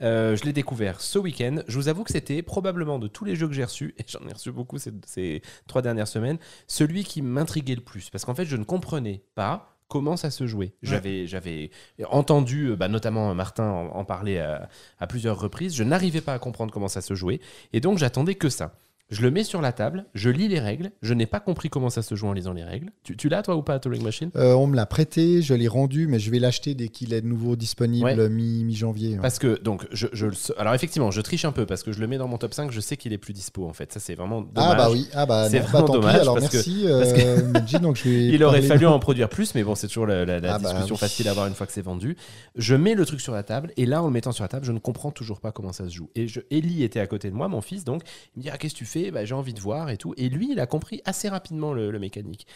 Euh, 0.02 0.36
je 0.36 0.44
l'ai 0.44 0.52
découvert 0.52 1.00
ce 1.00 1.18
week-end. 1.18 1.56
Je 1.68 1.76
vous 1.76 1.88
avoue 1.88 2.02
que 2.02 2.12
c'était 2.12 2.42
probablement 2.42 2.98
de 2.98 3.06
tous 3.06 3.24
les 3.24 3.36
jeux 3.36 3.46
que 3.46 3.54
j'ai 3.54 3.64
reçus, 3.64 3.94
et 3.98 4.04
j'en 4.06 4.26
ai 4.28 4.32
reçu 4.32 4.50
beaucoup 4.50 4.78
ces, 4.78 4.92
ces 5.06 5.42
trois 5.68 5.82
dernières 5.82 6.08
semaines, 6.08 6.38
celui 6.66 7.04
qui 7.04 7.22
m'intriguait 7.22 7.76
le 7.76 7.82
plus. 7.82 8.10
Parce 8.10 8.24
qu'en 8.24 8.34
fait, 8.34 8.46
je 8.46 8.56
ne 8.56 8.64
comprenais 8.64 9.22
pas 9.36 9.75
comment 9.88 10.16
ça 10.16 10.30
se 10.30 10.46
jouait. 10.46 10.74
J'avais, 10.82 11.26
j'avais 11.26 11.70
entendu, 12.10 12.70
euh, 12.70 12.76
bah, 12.76 12.88
notamment 12.88 13.34
Martin 13.34 13.64
en, 13.64 13.86
en 13.88 14.04
parler 14.04 14.38
à, 14.38 14.68
à 14.98 15.06
plusieurs 15.06 15.38
reprises. 15.38 15.74
Je 15.74 15.84
n'arrivais 15.84 16.20
pas 16.20 16.34
à 16.34 16.38
comprendre 16.38 16.72
comment 16.72 16.88
ça 16.88 17.00
se 17.00 17.14
jouait. 17.14 17.40
Et 17.72 17.80
donc, 17.80 17.98
j'attendais 17.98 18.34
que 18.34 18.48
ça. 18.48 18.78
Je 19.08 19.22
le 19.22 19.30
mets 19.30 19.44
sur 19.44 19.60
la 19.60 19.70
table, 19.70 20.04
je 20.14 20.30
lis 20.30 20.48
les 20.48 20.58
règles. 20.58 20.90
Je 21.00 21.14
n'ai 21.14 21.26
pas 21.26 21.38
compris 21.38 21.68
comment 21.70 21.90
ça 21.90 22.02
se 22.02 22.16
joue 22.16 22.26
en 22.26 22.32
lisant 22.32 22.52
les 22.52 22.64
règles. 22.64 22.90
Tu, 23.04 23.16
tu 23.16 23.28
l'as, 23.28 23.42
toi, 23.42 23.54
ou 23.54 23.62
pas, 23.62 23.78
Turing 23.78 24.02
Machine? 24.02 24.30
Euh, 24.34 24.54
on 24.54 24.66
me 24.66 24.74
l'a 24.74 24.84
prêté, 24.84 25.42
je 25.42 25.54
l'ai 25.54 25.68
rendu, 25.68 26.08
mais 26.08 26.18
je 26.18 26.28
vais 26.28 26.40
l'acheter 26.40 26.74
dès 26.74 26.88
qu'il 26.88 27.12
est 27.14 27.20
de 27.20 27.26
nouveau 27.28 27.54
disponible 27.54 28.04
Ouais. 28.04 28.28
mi- 28.28 28.64
mi-janvier. 28.64 29.14
ouais. 29.14 29.20
Parce 29.22 29.38
que, 29.38 29.60
donc, 29.62 29.86
je, 29.92 30.08
je 30.12 30.26
alors 30.58 30.74
effectivement, 30.74 31.12
je 31.12 31.20
triche 31.20 31.44
un 31.44 31.52
peu 31.52 31.66
parce 31.66 31.84
que 31.84 31.92
je 31.92 32.00
le 32.00 32.08
mets 32.08 32.18
dans 32.18 32.26
mon 32.26 32.36
top 32.36 32.52
5, 32.52 32.72
je 32.72 32.80
sais 32.80 32.96
qu'il 32.96 33.12
est 33.12 33.18
plus 33.18 33.32
dispo 33.32 33.64
en 33.68 33.72
fait. 33.72 33.92
Ça, 33.92 34.00
c'est 34.00 34.16
vraiment 34.16 34.40
dommage. 34.42 34.72
ah 34.72 34.74
bah 34.74 34.88
oui, 34.90 35.08
ah 35.14 35.24
bah, 35.24 35.48
C'est 35.50 35.60
bah, 35.60 35.66
vraiment 35.66 35.86
pis, 35.86 35.92
dommage 35.92 36.20
alors 36.20 36.34
parce 36.34 36.48
que- 36.48 36.56
merci 36.56 36.84
parce 36.88 37.12
euh, 37.24 37.48
Medji, 37.52 37.78
donc 37.78 37.96
je 37.96 38.08
vais 38.08 38.24
Il 38.34 38.42
aurait 38.42 38.62
fallu 38.62 38.86
en 38.86 38.98
produire 38.98 39.28
plus, 39.28 39.54
mais 39.54 39.62
bon, 39.62 39.76
c'est 39.76 39.86
toujours 39.86 40.06
la, 40.08 40.24
la- 40.24 40.40
la 40.40 40.54
Ah 40.54 40.58
bah 40.58 40.68
discussion 40.72 40.96
oui. 40.96 41.00
facile 41.00 41.28
à 41.28 41.30
avoir 41.30 41.46
une 41.46 41.54
fois 41.54 41.68
que 41.68 41.72
c'est 41.72 41.80
vendu. 41.80 42.16
Je 42.56 42.74
mets 42.74 42.94
le 42.96 43.06
truc 43.06 43.20
sur 43.20 43.34
la 43.34 43.44
table, 43.44 43.70
et 43.76 43.86
là, 43.86 44.02
en 44.02 44.06
le 44.06 44.12
mettant 44.12 44.32
sur 44.32 44.42
la 44.42 44.48
table, 44.48 44.66
je 44.66 44.72
ne 44.72 44.80
comprends 44.80 45.12
toujours 45.12 45.38
pas 45.40 45.52
comment 45.52 45.72
ça 45.72 45.84
se 45.88 45.94
joue. 45.94 46.10
Et 46.16 46.26
je, 46.26 46.40
Ellie 46.50 46.82
était 46.82 46.98
à 46.98 47.06
côté 47.06 47.30
de 47.30 47.36
moi, 47.36 47.46
mon 47.46 47.60
fils, 47.60 47.84
donc 47.84 48.02
il 48.34 48.40
me 48.40 48.42
dit 48.42 48.50
ah, 48.52 48.58
Qu'est-ce 48.58 48.74
que 48.74 48.78
tu 48.78 48.84
fais? 48.84 48.95
Bah, 49.10 49.24
J'ai 49.24 49.34
envie 49.34 49.54
de 49.54 49.60
voir 49.60 49.90
et 49.90 49.96
tout. 49.96 50.14
Et 50.16 50.28
lui, 50.28 50.52
il 50.52 50.60
a 50.60 50.66
compris 50.66 51.00
assez 51.04 51.28
rapidement 51.28 51.72
le, 51.72 51.90
le 51.90 51.98
mécanique. 51.98 52.46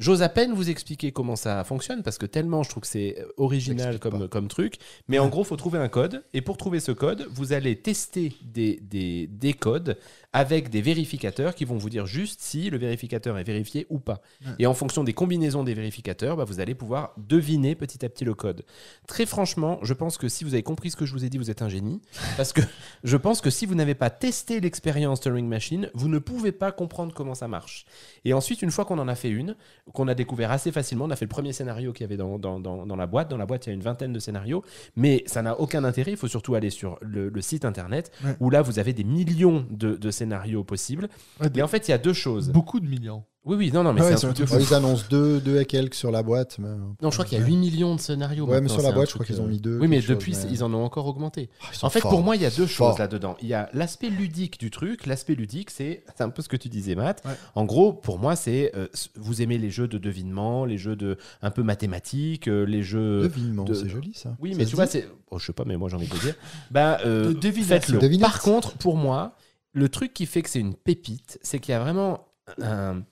J'ose 0.00 0.22
à 0.22 0.28
peine 0.28 0.52
vous 0.52 0.70
expliquer 0.70 1.12
comment 1.12 1.36
ça 1.36 1.62
fonctionne 1.62 2.02
parce 2.02 2.18
que 2.18 2.26
tellement 2.26 2.64
je 2.64 2.70
trouve 2.70 2.80
que 2.80 2.88
c'est 2.88 3.16
euh, 3.20 3.26
original 3.36 4.00
comme, 4.00 4.20
pas. 4.22 4.28
comme 4.28 4.48
truc. 4.48 4.78
Mais 5.06 5.20
en 5.20 5.28
gros, 5.28 5.42
il 5.42 5.46
faut 5.46 5.56
trouver 5.56 5.78
un 5.78 5.88
code. 5.88 6.24
Et 6.32 6.40
pour 6.40 6.56
trouver 6.56 6.80
ce 6.80 6.90
code, 6.90 7.28
vous 7.30 7.52
allez 7.52 7.76
tester 7.76 8.32
des, 8.42 8.80
des, 8.82 9.28
des 9.28 9.52
codes 9.52 9.96
avec 10.34 10.68
des 10.68 10.82
vérificateurs 10.82 11.54
qui 11.54 11.64
vont 11.64 11.78
vous 11.78 11.88
dire 11.88 12.06
juste 12.06 12.40
si 12.42 12.68
le 12.68 12.76
vérificateur 12.76 13.38
est 13.38 13.44
vérifié 13.44 13.86
ou 13.88 14.00
pas. 14.00 14.20
Et 14.58 14.66
en 14.66 14.74
fonction 14.74 15.04
des 15.04 15.12
combinaisons 15.14 15.62
des 15.62 15.74
vérificateurs, 15.74 16.36
bah, 16.36 16.44
vous 16.44 16.58
allez 16.58 16.74
pouvoir 16.74 17.14
deviner 17.16 17.76
petit 17.76 18.04
à 18.04 18.08
petit 18.08 18.24
le 18.24 18.34
code. 18.34 18.64
Très 19.06 19.26
franchement, 19.26 19.78
je 19.82 19.94
pense 19.94 20.18
que 20.18 20.28
si 20.28 20.42
vous 20.42 20.54
avez 20.54 20.64
compris 20.64 20.90
ce 20.90 20.96
que 20.96 21.06
je 21.06 21.12
vous 21.12 21.24
ai 21.24 21.28
dit, 21.28 21.38
vous 21.38 21.50
êtes 21.52 21.62
un 21.62 21.68
génie. 21.68 22.02
Parce 22.36 22.52
que 22.52 22.60
je 23.04 23.16
pense 23.16 23.40
que 23.40 23.48
si 23.48 23.64
vous 23.64 23.76
n'avez 23.76 23.94
pas 23.94 24.10
testé 24.10 24.58
l'expérience 24.60 25.20
Turing 25.20 25.46
Machine, 25.46 25.88
vous 25.94 26.08
ne 26.08 26.18
pouvez 26.18 26.50
pas 26.50 26.72
comprendre 26.72 27.14
comment 27.14 27.36
ça 27.36 27.46
marche. 27.46 27.86
Et 28.24 28.32
ensuite, 28.34 28.60
une 28.62 28.72
fois 28.72 28.84
qu'on 28.84 28.98
en 28.98 29.06
a 29.06 29.14
fait 29.14 29.30
une, 29.30 29.54
qu'on 29.92 30.08
a 30.08 30.14
découvert 30.16 30.50
assez 30.50 30.72
facilement, 30.72 31.04
on 31.04 31.10
a 31.10 31.16
fait 31.16 31.26
le 31.26 31.30
premier 31.30 31.52
scénario 31.52 31.92
qu'il 31.92 32.02
y 32.02 32.06
avait 32.06 32.16
dans, 32.16 32.40
dans, 32.40 32.58
dans, 32.58 32.84
dans 32.86 32.96
la 32.96 33.06
boîte. 33.06 33.30
Dans 33.30 33.36
la 33.38 33.46
boîte, 33.46 33.66
il 33.66 33.68
y 33.68 33.72
a 33.72 33.74
une 33.74 33.82
vingtaine 33.82 34.12
de 34.12 34.18
scénarios, 34.18 34.64
mais 34.96 35.22
ça 35.26 35.42
n'a 35.42 35.60
aucun 35.60 35.84
intérêt. 35.84 36.10
Il 36.10 36.16
faut 36.16 36.26
surtout 36.26 36.56
aller 36.56 36.70
sur 36.70 36.98
le, 37.00 37.28
le 37.28 37.40
site 37.40 37.64
internet 37.64 38.10
Ouais. 38.24 38.34
où 38.40 38.50
là, 38.50 38.62
vous 38.62 38.80
avez 38.80 38.92
des 38.92 39.04
millions 39.04 39.64
de, 39.70 39.94
de 39.96 40.10
scénarios 40.10 40.23
possibles. 40.66 41.08
Ouais, 41.40 41.48
Et 41.54 41.62
en 41.62 41.68
fait, 41.68 41.88
il 41.88 41.90
y 41.90 41.94
a 41.94 41.98
deux 41.98 42.12
choses. 42.12 42.50
Beaucoup 42.50 42.80
de 42.80 42.86
millions. 42.86 43.24
Oui, 43.46 43.56
oui, 43.58 43.70
non, 43.70 43.82
non, 43.82 43.92
mais 43.92 44.00
Ouais, 44.00 44.16
c'est 44.16 44.26
un 44.26 44.32
truc 44.32 44.48
de 44.48 44.58
ils 44.58 44.72
annoncent 44.72 45.04
deux, 45.10 45.38
deux 45.38 45.60
et 45.60 45.66
quelques 45.66 45.94
sur 45.96 46.10
la 46.10 46.22
boîte. 46.22 46.56
Mais... 46.58 46.68
Non, 47.02 47.10
je 47.10 47.16
crois 47.16 47.26
qu'il 47.26 47.38
y 47.38 47.42
a 47.42 47.44
8 47.44 47.56
millions 47.56 47.94
de 47.94 48.00
scénarios. 48.00 48.46
Ouais, 48.46 48.62
mais 48.62 48.70
sur 48.70 48.80
la 48.80 48.90
boîte, 48.90 49.08
je 49.10 49.14
crois 49.14 49.26
qu'ils 49.26 49.38
ont 49.42 49.44
euh, 49.44 49.48
mis 49.48 49.60
deux, 49.60 49.78
Oui, 49.78 49.86
mais 49.86 50.00
chose, 50.00 50.08
depuis, 50.08 50.32
mais- 50.32 50.50
ils 50.50 50.64
en 50.64 50.72
ont 50.72 50.82
encore 50.82 51.06
augmenté. 51.06 51.50
Ah, 51.62 51.66
En 51.82 51.90
fait, 51.90 52.00
forts. 52.00 52.10
pour 52.10 52.22
moi, 52.22 52.36
il 52.36 52.42
y 52.42 52.46
a 52.46 52.50
deux 52.50 52.66
choses 52.66 52.98
là-dedans. 52.98 53.36
Il 53.42 53.48
y 53.48 53.52
a 53.52 53.68
l'aspect 53.74 54.08
ludique 54.08 54.58
du 54.58 54.70
truc. 54.70 55.04
L'aspect 55.04 55.34
ludique, 55.34 55.68
c'est 55.70 56.04
un 56.20 56.30
peu 56.30 56.40
ce 56.40 56.48
que 56.48 56.56
tu 56.56 56.70
disais, 56.70 56.94
Matt. 56.94 57.22
Ouais. 57.26 57.32
En 57.54 57.66
gros, 57.66 57.92
pour 57.92 58.18
moi, 58.18 58.34
c'est 58.34 58.72
euh, 58.74 58.86
vous 59.16 59.42
aimez 59.42 59.58
les 59.58 59.68
jeux 59.70 59.88
de 59.88 59.98
devinement, 59.98 60.64
les 60.64 60.78
jeux 60.78 60.96
de 60.96 61.18
un 61.42 61.50
peu 61.50 61.62
mathématiques, 61.62 62.48
euh, 62.48 62.64
les 62.64 62.82
jeux. 62.82 63.20
Devinement, 63.24 63.64
de- 63.64 63.74
c'est 63.74 63.90
joli 63.90 64.14
ça. 64.14 64.34
Oui, 64.40 64.52
Ça 64.52 64.58
mais 64.58 64.64
tu 64.64 64.74
vois, 64.74 64.86
c'est. 64.86 65.06
Oh, 65.30 65.38
je 65.38 65.44
sais 65.44 65.52
pas, 65.52 65.64
mais 65.66 65.76
moi 65.76 65.90
j'ai 65.90 65.96
envie 65.96 66.08
de 66.08 66.14
le 66.14 66.20
dire. 66.20 66.34
Bah, 66.70 66.98
euh, 67.04 67.34
faites-le. 67.42 68.18
Par 68.20 68.40
contre, 68.40 68.72
pour 68.78 68.96
moi, 68.96 69.36
le 69.74 69.88
truc 69.88 70.14
qui 70.14 70.24
fait 70.24 70.42
que 70.42 70.48
c'est 70.48 70.60
une 70.60 70.74
pépite, 70.74 71.38
c'est 71.42 71.58
qu'il 71.58 71.72
y 71.72 71.74
a 71.74 71.80
vraiment 71.80 72.28
un. 72.62 73.02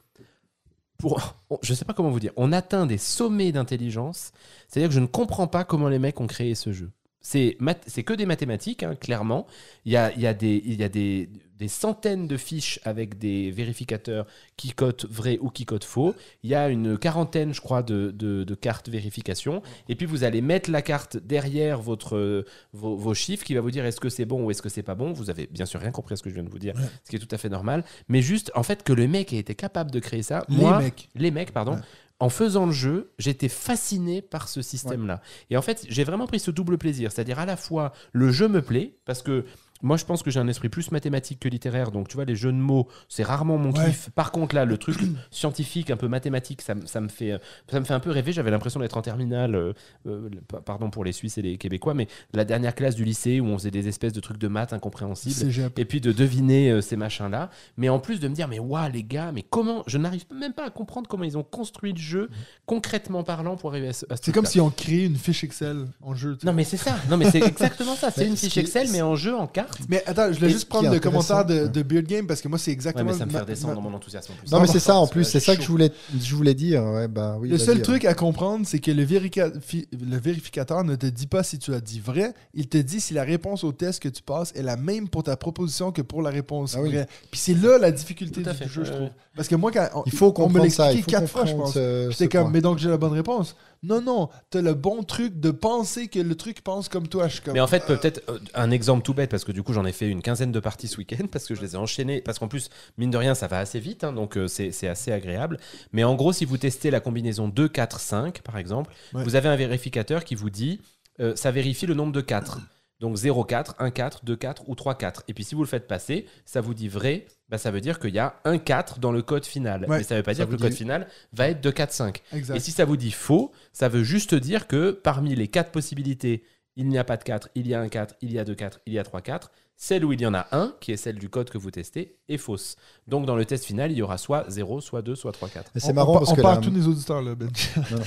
Pour, 0.96 1.34
je 1.62 1.74
sais 1.74 1.84
pas 1.84 1.94
comment 1.94 2.10
vous 2.10 2.20
dire. 2.20 2.32
On 2.36 2.52
atteint 2.52 2.86
des 2.86 2.98
sommets 2.98 3.50
d'intelligence. 3.50 4.32
C'est-à-dire 4.68 4.88
que 4.88 4.94
je 4.94 5.00
ne 5.00 5.06
comprends 5.06 5.48
pas 5.48 5.64
comment 5.64 5.88
les 5.88 5.98
mecs 5.98 6.20
ont 6.20 6.28
créé 6.28 6.54
ce 6.54 6.72
jeu. 6.72 6.92
C'est 7.22 7.56
que 8.04 8.12
des 8.14 8.26
mathématiques, 8.26 8.82
hein, 8.82 8.94
clairement. 8.94 9.46
Il 9.84 9.92
y 9.92 9.96
a, 9.96 10.12
il 10.14 10.20
y 10.20 10.26
a, 10.26 10.34
des, 10.34 10.60
il 10.64 10.74
y 10.80 10.84
a 10.84 10.88
des, 10.88 11.28
des 11.58 11.68
centaines 11.68 12.26
de 12.26 12.36
fiches 12.36 12.80
avec 12.84 13.18
des 13.18 13.52
vérificateurs 13.52 14.26
qui 14.56 14.72
cotent 14.72 15.06
vrai 15.08 15.38
ou 15.40 15.48
qui 15.48 15.64
cotent 15.64 15.84
faux. 15.84 16.14
Il 16.42 16.50
y 16.50 16.54
a 16.56 16.68
une 16.68 16.98
quarantaine, 16.98 17.54
je 17.54 17.60
crois, 17.60 17.82
de, 17.84 18.10
de- 18.10 18.42
de 18.42 18.54
cartes 18.56 18.88
vérification. 18.88 19.62
Et 19.88 19.94
puis 19.94 20.04
vous 20.06 20.24
allez 20.24 20.40
mettre 20.40 20.70
la 20.70 20.82
carte 20.82 21.16
derrière 21.16 21.80
votre, 21.80 22.44
vos, 22.72 22.96
vos 22.96 23.14
chiffres 23.14 23.44
qui 23.44 23.54
va 23.54 23.60
vous 23.60 23.70
dire 23.70 23.84
est-ce 23.84 24.00
que 24.00 24.08
c'est 24.08 24.24
bon 24.24 24.44
ou 24.44 24.50
est-ce 24.50 24.62
que 24.62 24.68
c'est 24.68 24.82
pas 24.82 24.96
bon? 24.96 25.12
Vous 25.12 25.30
avez 25.30 25.46
bien 25.46 25.66
sûr 25.66 25.80
rien 25.80 25.92
compris 25.92 26.14
à 26.14 26.16
ce 26.16 26.22
que 26.24 26.30
je 26.30 26.34
viens 26.34 26.44
de 26.44 26.50
vous 26.50 26.58
dire, 26.58 26.74
ce 27.04 27.10
qui 27.10 27.16
est 27.16 27.20
tout 27.20 27.32
à 27.32 27.38
fait 27.38 27.48
normal. 27.48 27.84
Mais 28.08 28.20
juste, 28.22 28.50
en 28.56 28.64
fait, 28.64 28.82
que 28.82 28.92
le 28.92 29.06
mec 29.06 29.32
ait 29.32 29.38
été 29.38 29.54
capable 29.54 29.92
de 29.92 30.00
créer 30.00 30.22
ça. 30.24 30.44
Les 30.48 30.56
moi, 30.56 30.80
mecs. 30.80 31.08
les 31.14 31.30
mecs, 31.30 31.52
pardon. 31.52 31.74
Ouais. 31.74 31.80
En 32.22 32.28
faisant 32.28 32.66
le 32.66 32.72
jeu, 32.72 33.10
j'étais 33.18 33.48
fasciné 33.48 34.22
par 34.22 34.48
ce 34.48 34.62
système-là. 34.62 35.20
Et 35.50 35.56
en 35.56 35.60
fait, 35.60 35.84
j'ai 35.88 36.04
vraiment 36.04 36.28
pris 36.28 36.38
ce 36.38 36.52
double 36.52 36.78
plaisir. 36.78 37.10
C'est-à-dire, 37.10 37.40
à 37.40 37.46
la 37.46 37.56
fois, 37.56 37.92
le 38.12 38.30
jeu 38.30 38.46
me 38.46 38.62
plaît, 38.62 38.96
parce 39.04 39.22
que 39.22 39.44
moi, 39.82 39.96
je 39.96 40.04
pense 40.04 40.22
que 40.22 40.30
j'ai 40.30 40.40
un 40.40 40.48
esprit 40.48 40.68
plus 40.68 40.90
mathématique 40.92 41.40
que 41.40 41.48
littéraire. 41.48 41.90
Donc, 41.90 42.08
tu 42.08 42.14
vois, 42.14 42.24
les 42.24 42.36
jeux 42.36 42.52
de 42.52 42.56
mots, 42.56 42.88
c'est 43.08 43.22
rarement 43.24 43.58
mon 43.58 43.72
Ouais. 43.72 43.86
kiff. 43.86 44.10
Par 44.14 44.30
contre, 44.32 44.54
là, 44.54 44.64
le 44.64 44.78
truc 44.78 44.98
scientifique, 45.30 45.90
un 45.90 45.96
peu 45.96 46.08
mathématique, 46.08 46.62
ça, 46.62 46.74
me- 46.74 46.86
ça, 46.86 47.00
me 47.00 47.08
fait, 47.08 47.38
ça 47.70 47.80
me 47.80 47.84
fait 47.84 47.94
un 47.94 48.00
peu 48.00 48.10
rêver. 48.10 48.32
J'avais 48.32 48.50
l'impression 48.50 48.80
d'être 48.80 48.96
en 48.96 49.02
terminale, 49.02 49.54
euh, 49.54 49.72
euh, 50.06 50.28
pardon 50.64 50.90
pour 50.90 51.04
les 51.04 51.12
Suisses 51.12 51.38
et 51.38 51.42
les 51.42 51.58
Québécois, 51.58 51.94
mais 51.94 52.06
la 52.32 52.44
dernière 52.44 52.74
classe 52.74 52.94
du 52.94 53.04
lycée 53.04 53.40
où 53.40 53.46
on 53.46 53.58
faisait 53.58 53.70
des 53.70 53.88
espèces 53.88 54.12
de 54.12 54.20
trucs 54.20 54.38
de 54.38 54.48
maths 54.48 54.72
incompréhensibles 54.72 55.50
et 55.76 55.84
puis 55.84 56.00
de 56.00 56.12
deviner 56.12 56.70
euh, 56.70 56.80
ces 56.80 56.96
machins-là. 56.96 57.50
Mais 57.76 57.88
en 57.88 57.98
plus 57.98 58.20
de 58.20 58.28
me 58.28 58.34
dire, 58.34 58.48
mais 58.48 58.58
waouh, 58.58 58.90
les 58.92 59.02
gars, 59.04 59.32
mais 59.32 59.42
comment 59.42 59.82
Je 59.86 59.98
n'arrive 59.98 60.24
même 60.34 60.52
pas 60.52 60.66
à 60.66 60.70
comprendre 60.70 61.08
comment 61.08 61.24
ils 61.24 61.36
ont 61.38 61.42
construit 61.42 61.92
le 61.92 61.98
jeu, 61.98 62.30
concrètement 62.66 63.22
parlant, 63.24 63.56
pour 63.56 63.70
arriver 63.70 63.88
à 63.88 63.92
ce, 63.92 64.06
C'est 64.22 64.32
comme 64.32 64.46
si 64.46 64.60
on 64.60 64.70
créait 64.70 65.06
une 65.06 65.16
fiche 65.16 65.44
Excel 65.44 65.86
en 66.02 66.14
jeu. 66.14 66.38
Non, 66.44 66.52
mais 66.52 66.64
c'est 66.64 66.76
ça. 66.76 66.96
Non, 67.10 67.16
mais 67.16 67.30
c'est 67.30 67.42
exactement 67.46 67.94
ça. 67.96 68.10
C'est 68.10 68.26
une 68.26 68.36
fiche 68.36 68.56
Excel, 68.56 68.88
mais 68.92 69.02
en 69.02 69.16
jeu, 69.16 69.34
en 69.34 69.46
carte. 69.46 69.71
Mais 69.88 70.02
attends, 70.06 70.32
je 70.32 70.38
voulais 70.38 70.50
juste 70.50 70.68
prendre 70.68 70.90
le 70.90 71.00
commentaire 71.00 71.44
de, 71.44 71.66
de 71.66 71.82
Beard 71.82 72.04
Game 72.06 72.26
parce 72.26 72.40
que 72.40 72.48
moi, 72.48 72.58
c'est 72.58 72.70
Ouais, 72.70 72.74
exactement. 72.74 73.10
mais 73.12 73.18
ça 73.18 73.26
me 73.26 73.30
fait 73.30 73.38
redescendre 73.40 73.74
ma- 73.74 73.74
dans 73.82 73.88
mon 73.90 73.96
enthousiasme 73.96 74.32
en 74.32 74.36
plus. 74.36 74.50
Non, 74.52 74.60
mais 74.60 74.66
c'est 74.66 74.78
ça 74.80 74.96
en 74.96 75.06
plus, 75.06 75.24
c'est 75.24 75.40
ça 75.40 75.56
que 75.56 75.62
je 75.62 75.68
voulais, 75.68 75.92
je 76.20 76.34
voulais 76.34 76.54
dire. 76.54 76.82
Ouais, 76.84 77.08
bah, 77.08 77.36
oui, 77.40 77.48
Le 77.48 77.58
seul 77.58 77.76
alors. 77.76 77.82
truc 77.84 78.04
à 78.04 78.14
comprendre, 78.14 78.66
c'est 78.66 78.78
que 78.78 78.90
le, 78.90 79.04
le 79.04 80.18
vérificateur 80.18 80.84
ne 80.84 80.96
te 80.96 81.06
dit 81.06 81.26
pas 81.26 81.42
si 81.42 81.58
tu 81.58 81.72
as 81.74 81.80
dit 81.80 82.00
vrai, 82.00 82.34
il 82.54 82.68
te 82.68 82.78
dit 82.78 83.00
si 83.00 83.14
la 83.14 83.24
réponse 83.24 83.64
au 83.64 83.72
test 83.72 84.00
que 84.02 84.08
tu 84.08 84.22
passes 84.22 84.52
est 84.54 84.62
la 84.62 84.76
même 84.76 85.08
pour 85.08 85.22
ta 85.22 85.36
proposition 85.36 85.92
que 85.92 86.02
pour 86.02 86.22
la 86.22 86.30
réponse 86.30 86.74
Ah 86.76 86.82
oui. 86.82 86.90
vraie. 86.90 87.06
Puis 87.30 87.40
c'est 87.40 87.54
là 87.54 87.78
la 87.78 87.90
difficulté 87.90 88.42
du 88.42 88.48
fait, 88.50 88.66
jeu, 88.68 88.84
je 88.84 88.90
ouais, 88.90 88.96
trouve. 88.96 89.02
ouais. 89.08 89.12
Parce 89.36 89.48
que 89.48 89.54
moi, 89.56 89.70
quand 89.72 89.88
on, 89.94 90.02
Il 90.06 90.12
faut 90.12 90.32
on 90.36 90.48
me 90.48 90.60
l'expliquait 90.60 91.02
faut 91.02 91.10
quatre 91.10 91.28
fois, 91.28 91.44
je 91.46 91.54
pense. 91.54 91.78
J'étais 92.10 92.28
comme, 92.28 92.50
mais 92.52 92.60
donc 92.60 92.78
j'ai 92.78 92.88
la 92.88 92.96
bonne 92.98 93.12
réponse. 93.12 93.56
Non, 93.84 94.00
non, 94.00 94.28
t'as 94.50 94.62
le 94.62 94.74
bon 94.74 95.02
truc 95.02 95.40
de 95.40 95.50
penser 95.50 96.06
que 96.06 96.20
le 96.20 96.36
truc 96.36 96.62
pense 96.62 96.88
comme 96.88 97.08
toi. 97.08 97.26
Je 97.26 97.34
suis 97.34 97.42
comme, 97.42 97.54
Mais 97.54 97.60
en 97.60 97.66
fait, 97.66 97.84
peut-être 97.84 98.22
euh, 98.28 98.38
un 98.54 98.70
exemple 98.70 99.02
tout 99.02 99.12
bête, 99.12 99.28
parce 99.30 99.42
que 99.44 99.50
du 99.50 99.62
coup, 99.64 99.72
j'en 99.72 99.84
ai 99.84 99.90
fait 99.92 100.08
une 100.08 100.22
quinzaine 100.22 100.52
de 100.52 100.60
parties 100.60 100.86
ce 100.86 100.98
week-end, 100.98 101.26
parce 101.30 101.46
que 101.46 101.54
je 101.56 101.60
les 101.62 101.74
ai 101.74 101.76
enchaînées. 101.76 102.20
Parce 102.20 102.38
qu'en 102.38 102.46
plus, 102.46 102.70
mine 102.96 103.10
de 103.10 103.16
rien, 103.16 103.34
ça 103.34 103.48
va 103.48 103.58
assez 103.58 103.80
vite, 103.80 104.04
hein, 104.04 104.12
donc 104.12 104.36
euh, 104.36 104.46
c'est 104.46 104.70
c'est 104.70 104.86
assez 104.86 105.10
agréable. 105.10 105.58
Mais 105.92 106.04
en 106.04 106.14
gros, 106.14 106.32
si 106.32 106.44
vous 106.44 106.58
testez 106.58 106.90
la 106.92 107.00
combinaison 107.00 107.48
2, 107.48 107.68
4, 107.68 107.98
5, 107.98 108.42
par 108.42 108.56
exemple, 108.56 108.92
Ouais. 109.14 109.24
vous 109.24 109.34
avez 109.34 109.48
un 109.48 109.56
vérificateur 109.56 110.24
qui 110.24 110.36
vous 110.36 110.50
dit 110.50 110.80
euh, 111.20 111.34
ça 111.34 111.50
vérifie 111.50 111.86
le 111.86 111.94
nombre 111.94 112.12
de 112.12 112.20
4. 112.20 112.60
Donc 113.00 113.16
0, 113.16 113.42
4, 113.44 113.74
1, 113.80 113.90
4, 113.90 114.24
2, 114.24 114.36
4 114.36 114.68
ou 114.68 114.76
3, 114.76 114.94
4. 114.94 115.24
Et 115.26 115.34
puis 115.34 115.42
si 115.42 115.56
vous 115.56 115.62
le 115.62 115.66
faites 115.68 115.88
passer, 115.88 116.24
ça 116.44 116.60
vous 116.60 116.72
dit 116.72 116.88
vrai, 116.88 117.26
bah, 117.52 117.58
ça 117.58 117.70
veut 117.70 117.82
dire 117.82 118.00
qu'il 118.00 118.14
y 118.14 118.18
a 118.18 118.40
un 118.46 118.56
4 118.56 118.98
dans 118.98 119.12
le 119.12 119.20
code 119.20 119.44
final. 119.44 119.82
Ouais. 119.82 119.98
Mais 119.98 120.04
ça 120.04 120.16
veut 120.16 120.22
pas 120.22 120.32
dire 120.32 120.46
que 120.46 120.52
le 120.52 120.56
code 120.56 120.72
final 120.72 121.06
va 121.34 121.48
être 121.48 121.60
de 121.60 121.70
4, 121.70 121.92
5. 121.92 122.22
Exact. 122.32 122.56
Et 122.56 122.60
si 122.60 122.70
ça 122.70 122.86
vous 122.86 122.96
dit 122.96 123.10
faux, 123.10 123.52
ça 123.74 123.90
veut 123.90 124.04
juste 124.04 124.34
dire 124.34 124.66
que 124.66 124.90
parmi 124.90 125.34
les 125.34 125.48
quatre 125.48 125.70
possibilités, 125.70 126.44
il 126.76 126.88
n'y 126.88 126.96
a 126.96 127.04
pas 127.04 127.18
de 127.18 127.24
4, 127.24 127.50
il 127.54 127.68
y 127.68 127.74
a 127.74 127.80
un 127.82 127.90
4, 127.90 128.14
il 128.22 128.32
y 128.32 128.38
a 128.38 128.46
2 128.46 128.54
4, 128.54 128.80
il 128.86 128.94
y 128.94 128.98
a 128.98 129.04
3 129.04 129.20
4, 129.20 129.50
celle 129.84 130.04
où 130.04 130.12
il 130.12 130.20
y 130.20 130.26
en 130.26 130.32
a 130.32 130.46
un, 130.52 130.72
qui 130.80 130.92
est 130.92 130.96
celle 130.96 131.16
du 131.18 131.28
code 131.28 131.50
que 131.50 131.58
vous 131.58 131.72
testez, 131.72 132.14
est 132.28 132.36
fausse. 132.36 132.76
Donc 133.08 133.26
dans 133.26 133.34
le 133.34 133.44
test 133.44 133.64
final, 133.64 133.90
il 133.90 133.98
y 133.98 134.02
aura 134.02 134.16
soit 134.16 134.48
0, 134.48 134.80
soit 134.80 135.02
2, 135.02 135.16
soit 135.16 135.32
3 135.32 135.48
4. 135.48 135.66
Et 135.66 135.70
On- 135.82 135.86
C'est 135.86 135.92
marrant 135.92 136.14
on, 136.14 136.18
parce 136.20 136.30
on 136.30 136.34
que 136.36 136.40
parle 136.40 136.60
la, 136.60 136.68
tous 136.68 136.70
les 136.72 136.86
auditeurs, 136.86 137.20
là, 137.20 137.34
Ben. 137.34 137.50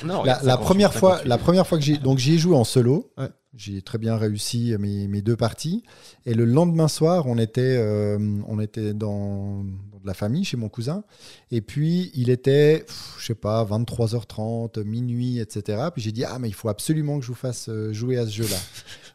Non, 0.06 0.24
la, 0.24 0.36
ça 0.40 0.46
la 0.46 0.56
première 0.56 0.94
fois, 0.94 1.20
la 1.26 1.38
première 1.38 1.68
fois 1.68 1.78
que 1.78 1.84
j'ai 1.84 1.98
donc 1.98 2.18
j'y 2.18 2.36
ai 2.36 2.38
joué 2.38 2.56
en 2.56 2.64
solo. 2.64 3.12
Ouais. 3.18 3.28
J'ai 3.58 3.82
très 3.82 3.98
bien 3.98 4.16
réussi 4.16 4.74
mes, 4.80 5.10
mes 5.10 5.22
deux 5.22 5.36
parties. 5.36 5.84
Et 6.26 6.34
le 6.34 6.46
lendemain 6.46 6.88
soir, 6.88 7.26
on 7.28 7.38
était, 7.38 7.62
euh, 7.78 8.18
on 8.48 8.60
était 8.62 8.94
dans, 8.94 9.64
dans 9.66 10.00
de 10.02 10.08
la 10.08 10.14
famille 10.14 10.46
chez 10.46 10.56
mon 10.58 10.70
cousin. 10.70 11.04
Et 11.52 11.60
puis, 11.62 12.10
il 12.16 12.30
était, 12.30 12.86
pff, 12.88 13.16
je 13.20 13.26
sais 13.26 13.36
pas, 13.36 13.66
23h30, 13.66 14.84
minuit, 14.84 15.40
etc. 15.40 15.84
Puis 15.94 16.02
j'ai 16.02 16.12
dit, 16.12 16.24
ah, 16.24 16.38
mais 16.40 16.48
il 16.50 16.54
faut 16.54 16.70
absolument 16.70 17.18
que 17.20 17.24
je 17.26 17.30
vous 17.30 17.34
fasse 17.36 17.68
euh, 17.70 17.92
jouer 17.94 18.18
à 18.18 18.26
ce 18.26 18.32
jeu-là. 18.32 18.58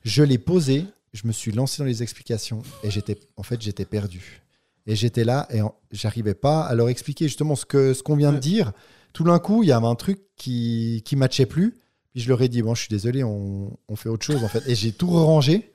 je 0.04 0.22
l'ai 0.22 0.38
posé. 0.38 0.84
Je 1.12 1.26
me 1.26 1.32
suis 1.32 1.52
lancé 1.52 1.82
dans 1.82 1.86
les 1.86 2.02
explications 2.02 2.62
et 2.82 2.90
j'étais, 2.90 3.18
en 3.36 3.42
fait, 3.42 3.60
j'étais 3.60 3.84
perdu. 3.84 4.42
Et 4.86 4.96
j'étais 4.96 5.24
là 5.24 5.46
et 5.50 5.60
j'arrivais 5.92 6.34
pas 6.34 6.62
à 6.62 6.74
leur 6.74 6.88
expliquer 6.88 7.26
justement 7.26 7.54
ce 7.54 7.66
que 7.66 7.92
ce 7.94 8.02
qu'on 8.02 8.16
vient 8.16 8.32
de 8.32 8.38
dire. 8.38 8.72
Tout 9.12 9.24
d'un 9.24 9.38
coup, 9.38 9.62
il 9.62 9.68
y 9.68 9.72
avait 9.72 9.86
un 9.86 9.94
truc 9.94 10.20
qui 10.36 11.02
qui 11.04 11.16
matchait 11.16 11.46
plus. 11.46 11.76
Puis 12.12 12.22
je 12.22 12.28
leur 12.28 12.40
ai 12.42 12.48
dit 12.48 12.62
bon, 12.62 12.74
je 12.74 12.80
suis 12.80 12.88
désolé, 12.88 13.22
on, 13.22 13.76
on 13.88 13.96
fait 13.96 14.08
autre 14.08 14.24
chose 14.24 14.42
en 14.42 14.48
fait. 14.48 14.62
Et 14.66 14.74
j'ai 14.74 14.92
tout 14.92 15.10
rangé. 15.10 15.70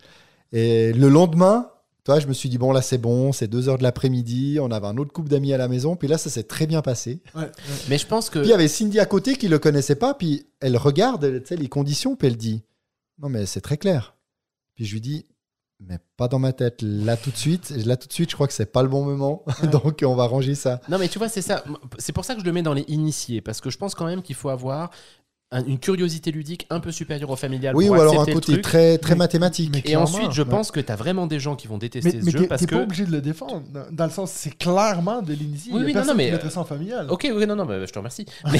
Et 0.51 0.91
le 0.91 1.07
lendemain, 1.07 1.69
toi, 2.03 2.19
je 2.19 2.27
me 2.27 2.33
suis 2.33 2.49
dit 2.49 2.57
bon 2.57 2.71
là 2.71 2.81
c'est 2.81 2.97
bon, 2.97 3.31
c'est 3.31 3.47
2 3.47 3.69
heures 3.69 3.77
de 3.77 3.83
l'après-midi. 3.83 4.57
On 4.59 4.71
avait 4.71 4.87
un 4.87 4.97
autre 4.97 5.13
couple 5.13 5.29
d'amis 5.29 5.53
à 5.53 5.57
la 5.57 5.67
maison. 5.67 5.95
Puis 5.95 6.07
là, 6.07 6.17
ça 6.17 6.29
s'est 6.29 6.43
très 6.43 6.65
bien 6.65 6.81
passé. 6.81 7.21
Mais 7.87 7.97
je 7.97 8.07
pense 8.07 8.29
que. 8.29 8.39
Puis 8.39 8.47
il 8.47 8.51
y 8.51 8.53
avait 8.53 8.67
Cindy 8.67 8.99
à 8.99 9.05
côté 9.05 9.35
qui 9.35 9.47
le 9.47 9.59
connaissait 9.59 9.95
pas, 9.95 10.15
puis 10.15 10.47
elle 10.59 10.77
regarde 10.77 11.41
tu 11.41 11.47
sais, 11.47 11.55
les 11.55 11.69
conditions, 11.69 12.15
puis 12.15 12.27
elle 12.27 12.37
dit 12.37 12.63
Non, 13.21 13.29
mais 13.29 13.45
c'est 13.45 13.61
très 13.61 13.77
clair. 13.77 14.14
Puis 14.75 14.85
je 14.85 14.93
lui 14.93 15.01
dis 15.01 15.25
Mais 15.79 15.99
pas 16.17 16.27
dans 16.27 16.39
ma 16.39 16.53
tête, 16.53 16.81
là 16.81 17.17
tout 17.17 17.31
de 17.31 17.37
suite. 17.37 17.69
Là 17.69 17.97
tout 17.97 18.07
de 18.07 18.13
suite, 18.13 18.29
je 18.29 18.35
crois 18.35 18.47
que 18.47 18.53
c'est 18.53 18.71
pas 18.71 18.83
le 18.83 18.89
bon 18.89 19.03
moment, 19.03 19.43
donc 19.71 20.03
on 20.05 20.15
va 20.15 20.25
ranger 20.25 20.55
ça. 20.55 20.81
Non, 20.89 20.97
mais 20.97 21.07
tu 21.07 21.17
vois, 21.17 21.29
c'est 21.29 21.41
ça. 21.41 21.63
C'est 21.97 22.13
pour 22.13 22.25
ça 22.25 22.35
que 22.35 22.41
je 22.41 22.45
le 22.45 22.51
mets 22.51 22.61
dans 22.61 22.73
les 22.73 22.85
initiés, 22.87 23.41
parce 23.41 23.61
que 23.61 23.69
je 23.69 23.77
pense 23.77 23.95
quand 23.95 24.05
même 24.05 24.21
qu'il 24.21 24.35
faut 24.35 24.49
avoir 24.49 24.91
une 25.51 25.79
curiosité 25.79 26.31
ludique 26.31 26.65
un 26.69 26.79
peu 26.79 26.91
supérieure 26.91 27.29
au 27.29 27.35
familial. 27.35 27.75
Oui, 27.75 27.87
pour 27.87 27.95
ou 27.97 27.99
alors 28.01 28.19
un 28.21 28.25
côté 28.25 28.53
truc. 28.53 28.61
très, 28.61 28.97
très 28.97 29.13
Mais- 29.13 29.19
mathématique. 29.19 29.69
mais- 29.71 29.81
Et 29.85 29.95
ensuite, 29.95 30.31
je 30.31 30.41
ouais. 30.41 30.49
pense 30.49 30.71
que 30.71 30.79
tu 30.79 30.91
as 30.91 30.95
vraiment 30.95 31.27
des 31.27 31.39
gens 31.39 31.55
qui 31.55 31.67
vont 31.67 31.77
détester 31.77 32.11
Mais, 32.13 32.19
ce 32.19 32.25
mais 32.25 32.31
jeu 32.31 32.47
parce 32.47 32.59
t'es 32.61 32.67
que. 32.67 32.75
pas 32.75 32.81
obligé 32.81 33.05
de 33.05 33.11
le 33.11 33.21
défendre. 33.21 33.63
Dans, 33.91 34.05
le 34.05 34.11
sens, 34.11 34.31
c'est 34.31 34.57
clairement 34.57 35.21
de 35.21 35.33
l'initié. 35.33 35.71
Oui, 35.73 35.83
oui, 35.85 35.93
non, 35.93 36.03
non, 36.03 36.13
mais, 36.15 36.25
qui 36.25 36.31
mettrait 36.31 36.47
euh, 36.47 36.51
ça 36.51 36.59
en 36.61 36.65
familial. 36.65 37.07
Ok, 37.09 37.29
oui, 37.33 37.45
non, 37.47 37.55
non, 37.55 37.65
bah, 37.65 37.85
je 37.85 37.91
te 37.91 37.97
remercie. 37.97 38.25
Mais- 38.51 38.59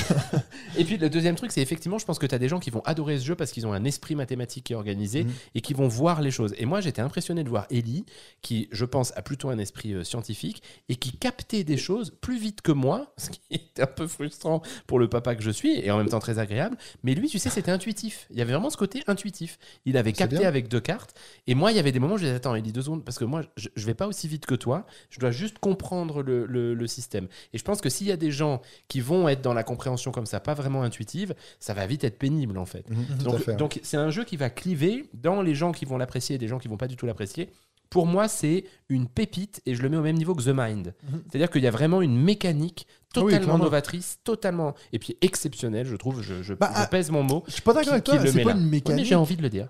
et 0.78 0.84
puis 0.86 0.98
le 0.98 1.10
deuxième 1.10 1.36
truc, 1.36 1.52
c'est 1.52 1.62
effectivement, 1.62 1.98
je 1.98 2.06
pense 2.06 2.20
que 2.20 2.26
tu 2.28 2.36
as 2.36 2.40
des 2.40 2.48
gens 2.50 2.60
qui 2.60 2.70
vont 2.70 2.82
adorer 2.86 3.18
ce 3.20 3.26
jeu 3.26 3.36
parce 3.36 3.52
qu'ils 3.52 3.66
ont 3.68 3.74
un 3.74 3.84
esprit 3.84 4.16
mathématique 4.16 4.66
qui 4.66 4.74
est 4.74 4.78
organisé 4.78 5.24
Mhm. 5.26 5.32
et 5.56 5.62
qui 5.62 5.74
vont 5.74 5.88
voir 5.88 6.22
les 6.22 6.32
choses. 6.32 6.54
Et 6.58 6.66
moi, 6.66 6.82
j'étais 6.82 7.02
impressionné 7.02 7.44
de 7.44 7.50
voir 7.50 7.66
Ellie, 7.72 8.06
qui, 8.42 8.70
je 8.72 8.86
pense, 8.86 9.12
a 9.18 9.22
plutôt 9.22 9.50
un 9.50 9.58
esprit 9.58 9.94
euh, 9.94 10.04
scientifique 10.04 10.62
et 10.88 10.96
qui 10.96 11.12
captait 11.18 11.64
des 11.64 11.78
choses 11.78 12.14
plus 12.22 12.38
vite 12.38 12.62
que 12.62 12.72
moi, 12.72 13.12
ce 13.18 13.32
qui 13.32 13.42
est 13.52 13.80
un 13.82 13.88
peu 13.88 14.08
frustrant 14.08 14.62
pour 14.88 15.00
le 15.00 15.10
papa 15.10 15.36
que 15.36 15.44
je 15.44 15.52
suis 15.52 15.80
et 15.80 15.92
en 15.92 15.98
même 15.98 16.10
temps 16.10 16.20
très 16.20 16.40
agréable. 16.40 16.75
Mais 17.04 17.16
lui, 17.16 17.28
tu 17.28 17.40
sais, 17.40 17.50
c'était 17.50 17.72
intuitif. 17.72 18.28
Il 18.32 18.38
y 18.38 18.42
avait 18.42 18.54
vraiment 18.54 18.70
ce 18.70 18.78
côté 18.78 19.04
intuitif. 19.08 19.58
Il 19.86 19.98
avait 19.98 20.12
capté 20.14 20.38
bien. 20.38 20.48
avec 20.48 20.68
deux 20.68 20.80
cartes. 20.80 21.16
Et 21.48 21.56
moi, 21.56 21.72
il 21.72 21.76
y 21.76 21.80
avait 21.80 21.92
des 21.92 22.00
moments 22.00 22.16
où 22.16 22.18
je 22.18 22.24
disais, 22.26 22.36
attends, 22.36 22.56
Ellie, 22.56 22.72
deux 22.72 22.82
secondes, 22.82 23.04
parce 23.04 23.18
que 23.20 23.26
moi, 23.26 23.42
je, 23.58 23.70
je 23.76 23.86
vais 23.86 23.94
pas 23.94 24.08
aussi 24.08 24.28
vite 24.28 24.46
que 24.46 24.56
toi. 24.56 24.86
Je 25.10 25.20
dois 25.20 25.32
juste 25.32 25.60
comprendre 25.60 26.22
le, 26.24 26.46
le- 26.46 26.74
le 26.74 26.88
système. 26.88 27.28
Et 27.54 27.58
je 27.58 27.64
pense 27.64 27.82
que 27.82 27.90
s'il 27.90 28.08
y 28.08 28.12
a 28.12 28.18
des 28.18 28.32
gens 28.32 28.62
qui 28.88 29.00
vont 29.02 29.28
être 29.30 29.42
dans 29.42 29.54
la 29.54 29.64
compréhension 29.64 30.12
comme 30.12 30.26
ça, 30.26 30.40
pas 30.40 30.54
vraiment 30.54 30.84
intuitive, 30.84 31.34
ça 31.60 31.74
va 31.74 31.86
vite 31.88 32.04
être 32.04 32.18
pénible 32.18 32.58
en 32.58 32.66
fait. 32.66 32.90
Mhm, 32.90 33.18
donc 33.58 33.80
c'est 33.84 33.98
un 33.98 34.10
jeu 34.10 34.24
qui 34.24 34.38
va 34.38 34.50
cliver 34.50 35.06
dans 35.14 35.42
les 35.42 35.56
gens 35.56 35.72
qui 35.72 35.86
vont 35.86 35.98
l'apprécier 35.98 36.36
et 36.36 36.38
des 36.40 36.48
gens 36.48 36.60
qui 36.60 36.68
vont 36.68 36.78
pas 36.78 36.88
du 36.88 36.96
tout 36.96 37.06
l'apprécier. 37.06 37.50
Pour 37.90 38.06
moi, 38.08 38.28
c'est 38.28 38.66
une 38.90 39.08
pépite 39.08 39.62
et 39.66 39.76
je 39.76 39.82
le 39.82 39.90
mets 39.90 39.98
au 39.98 40.02
même 40.02 40.18
niveau 40.18 40.36
que 40.36 40.44
The 40.44 40.54
Mind. 40.56 40.94
Mhm. 41.10 41.24
C'est-à-dire 41.30 41.50
qu'il 41.50 41.64
y 41.64 41.68
a 41.68 41.72
vraiment 41.72 42.02
une 42.02 42.18
mécanique 42.18 42.88
oui, 43.16 43.32
totalement 43.34 43.58
novatrice, 43.58 44.20
totalement 44.24 44.74
et 44.92 45.00
puis 45.00 45.16
exceptionnelle, 45.22 45.86
je 45.88 45.96
trouve. 45.96 46.22
Je, 46.22 46.44
je- 46.44 46.54
Bah, 46.54 46.70
je 46.76 46.82
ah, 46.82 46.88
pèse 46.88 47.10
mon 47.12 47.24
mot. 47.24 47.44
Je 47.48 47.54
suis 47.54 47.62
pas 47.62 47.74
d'accord 47.74 47.94
avec 47.94 48.04
toi. 48.04 48.20
C'est 48.26 48.44
pas 48.44 48.54
là. 48.54 48.58
une 48.60 48.68
mécanique. 48.70 49.06
j'ai 49.06 49.16
envie 49.16 49.38
de 49.38 49.42
le 49.42 49.50
dire. 49.50 49.70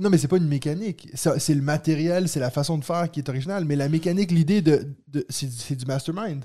Non, 0.00 0.08
mais 0.08 0.16
c'est 0.18 0.28
pas 0.28 0.38
une 0.38 0.48
mécanique. 0.48 1.08
C'est 1.14 1.54
le 1.54 1.60
matériel, 1.62 2.28
c'est 2.28 2.40
la 2.40 2.50
façon 2.50 2.78
de 2.78 2.84
faire 2.84 3.10
qui 3.10 3.20
est 3.20 3.28
originale. 3.28 3.64
Mais 3.66 3.76
la 3.76 3.88
mécanique, 3.88 4.30
l'idée, 4.30 4.62
de, 4.62 4.86
de- 5.08 5.26
c'est 5.28 5.74
du 5.76 5.84
mastermind. 5.84 6.44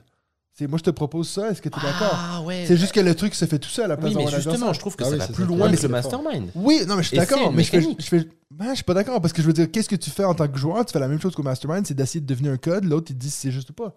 Moi, 0.68 0.78
je 0.80 0.84
te 0.84 0.90
propose 0.90 1.30
ça. 1.30 1.50
Est-ce 1.52 1.62
que 1.62 1.70
tu 1.70 1.80
es 1.80 1.82
d'accord? 1.82 2.12
Ah 2.14 2.42
ouais. 2.42 2.66
C'est 2.68 2.78
juste 2.78 2.92
que 2.94 3.00
le 3.00 3.16
truc 3.16 3.36
se 3.36 3.46
fait 3.46 3.60
tout 3.60 3.70
seul 3.70 3.88
place 3.98 4.14
Oui, 4.16 4.24
mais 4.26 4.32
justement, 4.32 4.74
je 4.74 4.80
trouve 4.80 4.96
que 4.96 5.04
Ah 5.04 5.08
ça 5.08 5.12
oui, 5.14 5.18
va 5.20 5.28
plus 5.28 5.46
loin 5.46 5.72
que 5.72 5.82
le 5.82 5.88
mastermind. 5.90 6.50
Oui, 6.56 6.82
non, 6.88 6.96
mais 6.96 7.04
je 7.04 7.08
suis 7.10 7.18
d'accord. 7.18 7.52
Mais 7.54 7.64
je 7.64 7.70
fais, 7.70 7.82
je 7.82 8.06
fais- 8.06 8.28
ben, 8.52 8.70
je 8.72 8.76
suis 8.76 8.84
pas 8.84 8.94
d'accord 8.94 9.22
parce 9.22 9.34
que 9.34 9.42
je 9.42 9.48
veux 9.48 9.54
dire, 9.54 9.70
qu'est-ce 9.72 9.90
que 9.90 9.96
tu 9.96 10.10
fais 10.10 10.24
en 10.24 10.34
tant 10.34 10.48
que 10.48 10.58
joueur? 10.58 10.84
Tu 10.86 10.92
fais 10.94 11.00
la 11.00 11.08
même 11.08 11.22
chose 11.22 11.36
qu'au 11.36 11.44
mastermind, 11.44 11.86
c'est 11.86 11.94
d'essayer 11.94 12.20
de 12.22 12.26
devenir 12.26 12.52
un 12.52 12.58
code. 12.58 12.84
L'autre, 12.86 13.08
il 13.12 13.18
dit 13.18 13.30
si 13.30 13.38
c'est 13.38 13.52
juste 13.52 13.70
ou 13.70 13.74
pas. 13.74 13.96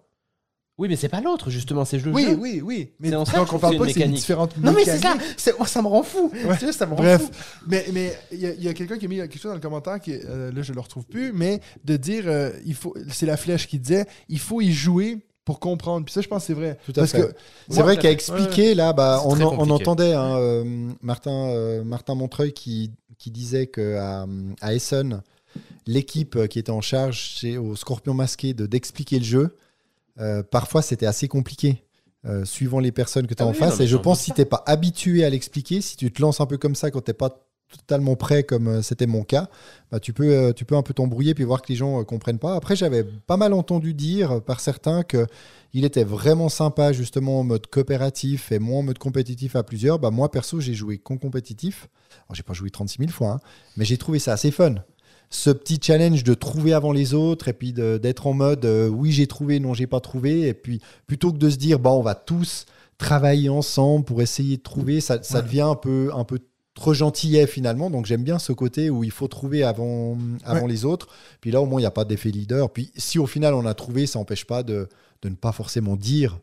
Oui, 0.78 0.88
mais 0.88 0.96
c'est 0.96 1.10
pas 1.10 1.20
l'autre, 1.20 1.50
justement, 1.50 1.84
c'est 1.84 1.98
le 1.98 2.10
Oui, 2.12 2.24
jeu. 2.24 2.34
oui, 2.40 2.62
oui. 2.64 2.92
Mais 2.98 3.14
en 3.14 3.26
ça 3.26 3.36
donc, 3.36 3.52
on 3.52 3.58
parle 3.58 3.76
pas 3.76 3.84
que 3.84 3.90
c'est 3.92 3.96
une 3.96 4.02
une 4.06 4.08
mécanique. 4.08 4.20
différente 4.20 4.56
Non, 4.56 4.72
mais 4.72 4.84
c'est 4.84 4.98
ça, 4.98 5.14
ça 5.66 5.82
me 5.82 5.86
rend 5.86 6.02
fou. 6.02 6.30
Ouais. 6.32 6.56
Tu 6.58 6.64
sais, 6.66 6.72
ça 6.72 6.86
me 6.86 6.92
rend 6.94 6.96
fou. 6.96 7.02
Bref, 7.02 7.30
mais 7.68 7.84
mais 7.92 8.18
il 8.32 8.40
y 8.40 8.68
a, 8.68 8.72
quelqu'un 8.74 8.96
qui 8.96 9.04
a 9.04 9.08
mis 9.08 9.16
quelque 9.16 9.34
chose 9.34 9.50
dans 9.50 9.54
le 9.54 9.60
commentaire 9.60 10.00
qui 10.00 10.12
euh, 10.14 10.50
là 10.50 10.62
je 10.62 10.72
le 10.72 10.80
retrouve 10.80 11.04
plus, 11.04 11.32
mais 11.34 11.60
de 11.84 11.96
dire 11.98 12.24
euh, 12.26 12.50
il 12.64 12.74
faut 12.74 12.94
c'est 13.10 13.26
la 13.26 13.36
flèche 13.36 13.68
qui 13.68 13.78
disait 13.78 14.06
il 14.30 14.38
faut 14.40 14.62
y 14.62 14.72
jouer 14.72 15.18
pour 15.44 15.60
comprendre. 15.60 16.04
Puis 16.04 16.12
ça 16.12 16.20
je 16.20 16.28
pense 16.28 16.42
que 16.42 16.46
c'est 16.48 16.54
vrai. 16.54 16.78
Tout 16.84 16.92
à 16.92 16.94
Parce 17.00 17.12
fait. 17.12 17.20
que 17.20 17.34
C'est 17.68 17.82
vrai 17.82 17.96
qu'à 17.96 18.08
ouais. 18.08 18.14
expliquer, 18.14 18.74
là, 18.74 18.92
bah, 18.92 19.22
on, 19.24 19.40
entendait 19.70 20.14
hein, 20.14 20.36
euh, 20.38 20.90
Martin, 21.02 21.48
euh, 21.48 21.82
Martin 21.84 22.14
Montreuil 22.14 22.52
qui, 22.52 22.92
qui 23.18 23.30
disait 23.30 23.66
qu'à 23.66 24.26
à 24.60 24.74
Essen, 24.74 25.22
l'équipe 25.86 26.46
qui 26.48 26.58
était 26.58 26.70
en 26.70 26.80
charge 26.80 27.16
chez, 27.18 27.58
au 27.58 27.76
Scorpion 27.76 28.14
Masqué 28.14 28.54
de- 28.54 28.66
d'expliquer 28.66 29.18
le 29.18 29.24
jeu, 29.24 29.56
euh, 30.20 30.42
parfois 30.42 30.82
c'était 30.82 31.06
assez 31.06 31.28
compliqué. 31.28 31.82
euh, 32.24 32.44
suivant 32.44 32.78
les 32.78 32.92
personnes 32.92 33.26
que 33.26 33.34
tu 33.34 33.42
as 33.42 33.46
Ah 33.46 33.48
en 33.48 33.52
oui, 33.52 33.58
face. 33.58 33.78
non, 33.80 33.84
et 33.84 33.88
je 33.88 33.96
pense 33.96 34.18
doute 34.18 34.26
si 34.26 34.32
tu 34.32 34.46
pas 34.46 34.62
habitué 34.66 35.24
à 35.24 35.30
l'expliquer, 35.30 35.80
si 35.80 35.96
tu 35.96 36.12
te 36.12 36.22
lances 36.22 36.40
un 36.40 36.46
peu 36.46 36.56
comme 36.56 36.76
ça 36.76 36.92
quand 36.92 37.04
tu 37.04 37.12
pas 37.14 37.30
totalement 37.78 38.16
prêt, 38.16 38.42
comme 38.44 38.68
euh, 38.68 38.82
c'était 38.82 39.06
mon 39.06 39.22
cas, 39.24 39.48
bah, 39.90 40.00
tu, 40.00 40.12
peux, 40.12 40.30
euh, 40.30 40.52
tu 40.52 40.64
peux 40.64 40.76
un 40.76 40.82
peu 40.82 40.94
t'embrouiller 40.94 41.34
puis 41.34 41.44
voir 41.44 41.62
que 41.62 41.68
les 41.68 41.76
gens 41.76 42.00
euh, 42.00 42.04
comprennent 42.04 42.38
pas. 42.38 42.54
Après, 42.54 42.76
j'avais 42.76 43.04
pas 43.04 43.36
mal 43.36 43.52
entendu 43.52 43.94
dire 43.94 44.40
par 44.42 44.60
certains 44.60 45.02
que 45.02 45.26
il 45.74 45.84
était 45.84 46.04
vraiment 46.04 46.48
sympa 46.50 46.92
justement 46.92 47.40
en 47.40 47.44
mode 47.44 47.66
coopératif 47.66 48.52
et 48.52 48.58
moins 48.58 48.80
en 48.80 48.82
mode 48.82 48.98
compétitif 48.98 49.56
à 49.56 49.62
plusieurs. 49.62 49.98
Bah, 49.98 50.10
moi, 50.10 50.30
perso, 50.30 50.60
j'ai 50.60 50.74
joué 50.74 50.98
qu'en 50.98 51.16
compétitif. 51.16 51.88
Alors, 52.28 52.34
j'ai 52.34 52.42
pas 52.42 52.52
joué 52.52 52.70
36 52.70 52.98
000 52.98 53.10
fois, 53.10 53.30
hein, 53.30 53.40
mais 53.76 53.84
j'ai 53.84 53.96
trouvé 53.96 54.18
ça 54.18 54.32
assez 54.34 54.50
fun. 54.50 54.74
Ce 55.30 55.48
petit 55.48 55.78
challenge 55.82 56.24
de 56.24 56.34
trouver 56.34 56.74
avant 56.74 56.92
les 56.92 57.14
autres 57.14 57.48
et 57.48 57.54
puis 57.54 57.72
d'être 57.72 58.26
en 58.26 58.34
mode 58.34 58.66
euh, 58.66 58.88
oui, 58.88 59.12
j'ai 59.12 59.26
trouvé, 59.26 59.60
non, 59.60 59.72
j'ai 59.72 59.86
pas 59.86 60.00
trouvé. 60.00 60.42
Et 60.48 60.52
puis 60.52 60.82
plutôt 61.06 61.32
que 61.32 61.38
de 61.38 61.48
se 61.48 61.56
dire 61.56 61.78
bah, 61.78 61.90
on 61.90 62.02
va 62.02 62.14
tous 62.14 62.66
travailler 62.98 63.48
ensemble 63.48 64.04
pour 64.04 64.20
essayer 64.20 64.58
de 64.58 64.62
trouver, 64.62 65.00
ça, 65.00 65.22
ça 65.22 65.38
Ouais. 65.38 65.42
devient 65.44 65.62
un 65.62 65.74
peu, 65.74 66.10
un 66.14 66.24
peu 66.24 66.38
trop 66.74 66.94
gentillet 66.94 67.46
finalement. 67.46 67.90
Donc 67.90 68.06
j'aime 68.06 68.22
bien 68.24 68.38
ce 68.38 68.52
côté 68.52 68.88
où 68.90 69.04
il 69.04 69.10
faut 69.10 69.28
trouver 69.28 69.62
avant, 69.62 70.16
avant 70.44 70.62
Ouais. 70.62 70.68
les 70.68 70.84
autres. 70.84 71.08
Puis 71.40 71.50
là, 71.50 71.60
au 71.60 71.66
moins, 71.66 71.80
il 71.80 71.82
n'y 71.84 71.86
a 71.86 71.90
pas 71.90 72.04
d'effet 72.04 72.30
leader. 72.30 72.70
Puis 72.72 72.90
si 72.96 73.18
au 73.18 73.26
final 73.26 73.54
on 73.54 73.66
a 73.66 73.74
trouvé, 73.74 74.06
ça 74.06 74.18
n'empêche 74.18 74.44
pas 74.46 74.62
de, 74.62 74.88
de 75.22 75.28
ne 75.28 75.34
pas 75.34 75.52
forcément 75.52 75.96
dire 75.96 76.38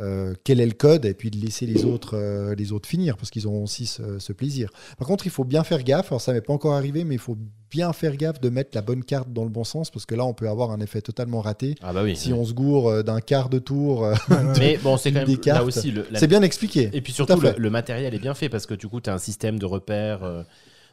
euh, 0.00 0.34
quel 0.42 0.60
est 0.60 0.66
le 0.66 0.72
code 0.72 1.04
et 1.04 1.14
puis 1.14 1.30
de 1.30 1.36
laisser 1.38 1.66
les 1.66 1.84
autres, 1.84 2.16
euh, 2.16 2.54
les 2.56 2.72
autres 2.72 2.88
finir 2.88 3.16
parce 3.16 3.30
qu'ils 3.30 3.46
auront 3.46 3.62
aussi 3.62 3.86
ce, 3.86 4.18
ce 4.18 4.32
plaisir. 4.32 4.70
Par 4.98 5.06
contre, 5.06 5.26
il 5.26 5.30
faut 5.30 5.44
bien 5.44 5.62
faire 5.62 5.82
gaffe. 5.84 6.10
Alors, 6.10 6.20
ça 6.20 6.32
m'est 6.32 6.40
pas 6.40 6.52
encore 6.52 6.74
arrivé, 6.74 7.04
mais 7.04 7.14
il 7.14 7.20
faut 7.20 7.38
bien 7.70 7.92
faire 7.92 8.16
gaffe 8.16 8.40
de 8.40 8.48
mettre 8.48 8.70
la 8.74 8.82
bonne 8.82 9.04
carte 9.04 9.32
dans 9.32 9.44
le 9.44 9.50
bon 9.50 9.62
sens 9.64 9.90
parce 9.92 10.04
que 10.06 10.14
là, 10.16 10.24
on 10.24 10.34
peut 10.34 10.48
avoir 10.48 10.72
un 10.72 10.80
effet 10.80 11.00
totalement 11.00 11.40
raté. 11.40 11.76
Ah 11.82 11.92
bah 11.92 12.02
oui. 12.02 12.16
Si 12.16 12.32
on 12.32 12.44
se 12.44 12.52
gourre 12.52 12.88
euh, 12.88 13.02
d'un 13.04 13.20
quart 13.20 13.48
de 13.48 13.58
tour, 13.60 14.08
Mais 14.58 14.78
bon, 14.82 14.96
c'est 14.96 15.12
quand 15.12 15.26
même 15.26 15.38
là 15.46 15.62
aussi 15.64 15.92
la- 15.92 16.18
c'est 16.18 16.26
bien 16.26 16.42
expliqué. 16.42 16.90
Et 16.92 17.00
puis 17.00 17.12
surtout, 17.12 17.40
le, 17.56 17.70
matériel 17.70 18.14
est 18.14 18.18
bien 18.18 18.34
fait 18.34 18.48
parce 18.48 18.66
que 18.66 18.74
du 18.74 18.88
coup, 18.88 19.00
tu 19.00 19.10
as 19.10 19.14
un 19.14 19.18
système 19.18 19.58
de 19.58 19.66
repères. 19.66 20.24
euh, 20.24 20.42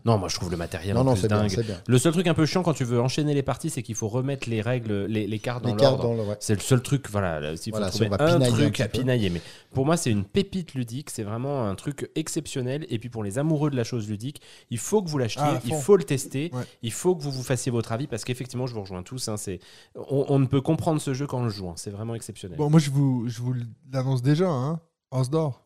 Non, 0.06 0.18
moi 0.18 0.30
je 0.30 0.36
trouve 0.36 0.50
le 0.52 0.58
matériel 0.58 0.96
Non, 0.96 1.02
en 1.02 1.04
non, 1.04 1.12
plus 1.14 1.22
c'est 1.22 1.28
bien, 1.28 1.42
dingue. 1.46 1.64
bien. 1.66 1.78
Le 1.88 1.98
seul 2.00 2.12
truc 2.14 2.28
un 2.28 2.34
peu 2.34 2.46
chiant 2.46 2.64
quand 2.64 2.74
tu 2.74 2.84
veux 2.84 3.00
enchaîner 3.00 3.34
les 3.34 3.44
parties, 3.44 3.70
c'est 3.70 3.84
qu'il 3.84 3.96
faut 3.96 4.08
remettre 4.08 4.50
les 4.50 4.62
règles, 4.62 5.06
les, 5.06 5.28
les 5.28 5.40
cartes 5.40 5.64
dans 5.64 5.76
l'ordre. 5.76 6.28
ouais. 6.28 6.38
C'est 6.40 6.56
le 6.56 6.60
seul 6.62 6.82
truc, 6.82 7.10
voilà, 7.10 7.40
là, 7.40 7.56
s'il 7.58 7.72
faut 7.72 7.78
Voilà, 7.78 7.92
si 7.92 7.98
trouver 8.00 8.08
on 8.08 8.18
va 8.18 8.24
un 8.26 8.84
à 8.84 8.88
pinailler. 8.88 9.30
Mais 9.30 9.42
pour 9.74 9.86
moi, 9.86 9.98
c'est 9.98 10.10
une 10.12 10.24
pépite 10.26 10.74
ludique, 10.74 11.10
c'est 11.10 11.24
vraiment 11.24 11.68
un 11.68 11.76
truc 11.76 12.10
exceptionnel. 12.16 12.86
Et 12.90 12.98
puis 13.00 13.10
pour 13.10 13.24
les 13.24 13.38
amoureux 13.38 13.70
de 13.70 13.76
la 13.76 13.84
chose 13.84 14.10
ludique, 14.10 14.42
il 14.70 14.78
faut 14.80 15.02
que 15.04 15.10
vous 15.10 15.18
l'achetiez, 15.18 15.44
Ah, 15.46 15.62
il 15.66 15.74
faut 15.76 15.98
le 15.98 16.04
tester, 16.04 16.50
Ouais. 16.54 16.64
il 16.82 16.92
faut 16.92 17.16
que 17.16 17.22
vous 17.22 17.32
vous 17.32 17.44
fassiez 17.44 17.72
votre 17.72 17.92
avis 17.92 18.08
parce 18.08 18.24
qu'effectivement, 18.24 18.68
je 18.68 18.74
vous 18.74 18.82
rejoins 18.82 19.04
tous. 19.04 19.28
hein, 19.30 19.38
c'est... 19.38 19.60
On, 19.96 20.26
on 20.30 20.40
ne 20.40 20.46
peut 20.48 20.62
comprendre 20.62 21.00
ce 21.00 21.14
jeu 21.14 21.28
qu'en 21.28 21.44
le 21.44 21.50
jouant, 21.50 21.76
c'est 21.76 21.92
vraiment 21.92 22.16
exceptionnel. 22.16 22.58
Bon, 22.58 22.70
moi 22.70 22.80
je 22.80 22.90
vous 22.90 23.26
je 23.28 23.42
vous 23.42 23.54
l'annonce 23.92 24.22
déjà 24.22 24.50
hein. 24.50 24.80
Os 25.12 25.30
d'or. 25.30 25.64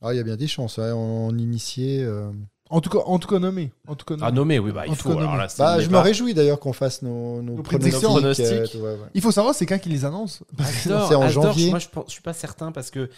Ah, 0.00 0.14
il 0.14 0.16
y 0.16 0.20
a 0.20 0.22
bien 0.22 0.36
des 0.36 0.46
chances. 0.46 0.78
initié. 0.78 2.02
euh. 2.04 2.30
En 2.70 2.80
tout 2.80 2.90
cas 2.90 2.98
en 3.06 3.18
tout 3.18 3.28
cas 3.28 3.38
nommé, 3.38 3.72
en 3.86 3.94
tout 3.94 4.04
cas 4.04 4.14
nommé. 4.14 4.26
Ah, 4.28 4.30
nommé, 4.32 4.58
oui, 4.58 4.72
bah, 4.72 4.84
il 4.86 4.92
En 4.92 4.94
faut. 4.94 5.16
alors 5.16 5.36
là, 5.36 5.46
Bah, 5.58 5.80
je 5.80 5.88
me 5.88 5.98
réjouis 5.98 6.34
d'ailleurs 6.34 6.60
qu'on 6.60 6.72
fasse 6.74 7.00
nos, 7.02 7.40
nos 7.42 7.54
Nos 7.56 7.62
pronostics. 7.62 7.92
prédictions. 7.92 8.10
euh, 8.16 8.20
Pronostics. 8.20 8.74
ouais, 8.74 8.80
ouais. 8.90 8.96
Il 9.14 9.22
faut 9.22 9.32
savoir 9.32 9.54
c'est 9.54 9.64
quand 9.66 9.78
qu'ils 9.78 9.92
les 9.92 10.04
annoncent. 10.04 10.44
Asdor, 10.58 11.08
C'est 11.08 11.14
en 11.14 11.22
Asdor, 11.22 11.44
janvier. 11.44 11.70
Moi, 11.70 11.78
je, 11.78 11.86
je 12.06 12.12
suis 12.12 12.20
pas 12.22 12.34
certain 12.34 12.70
parce 12.72 12.90
que. 12.90 13.08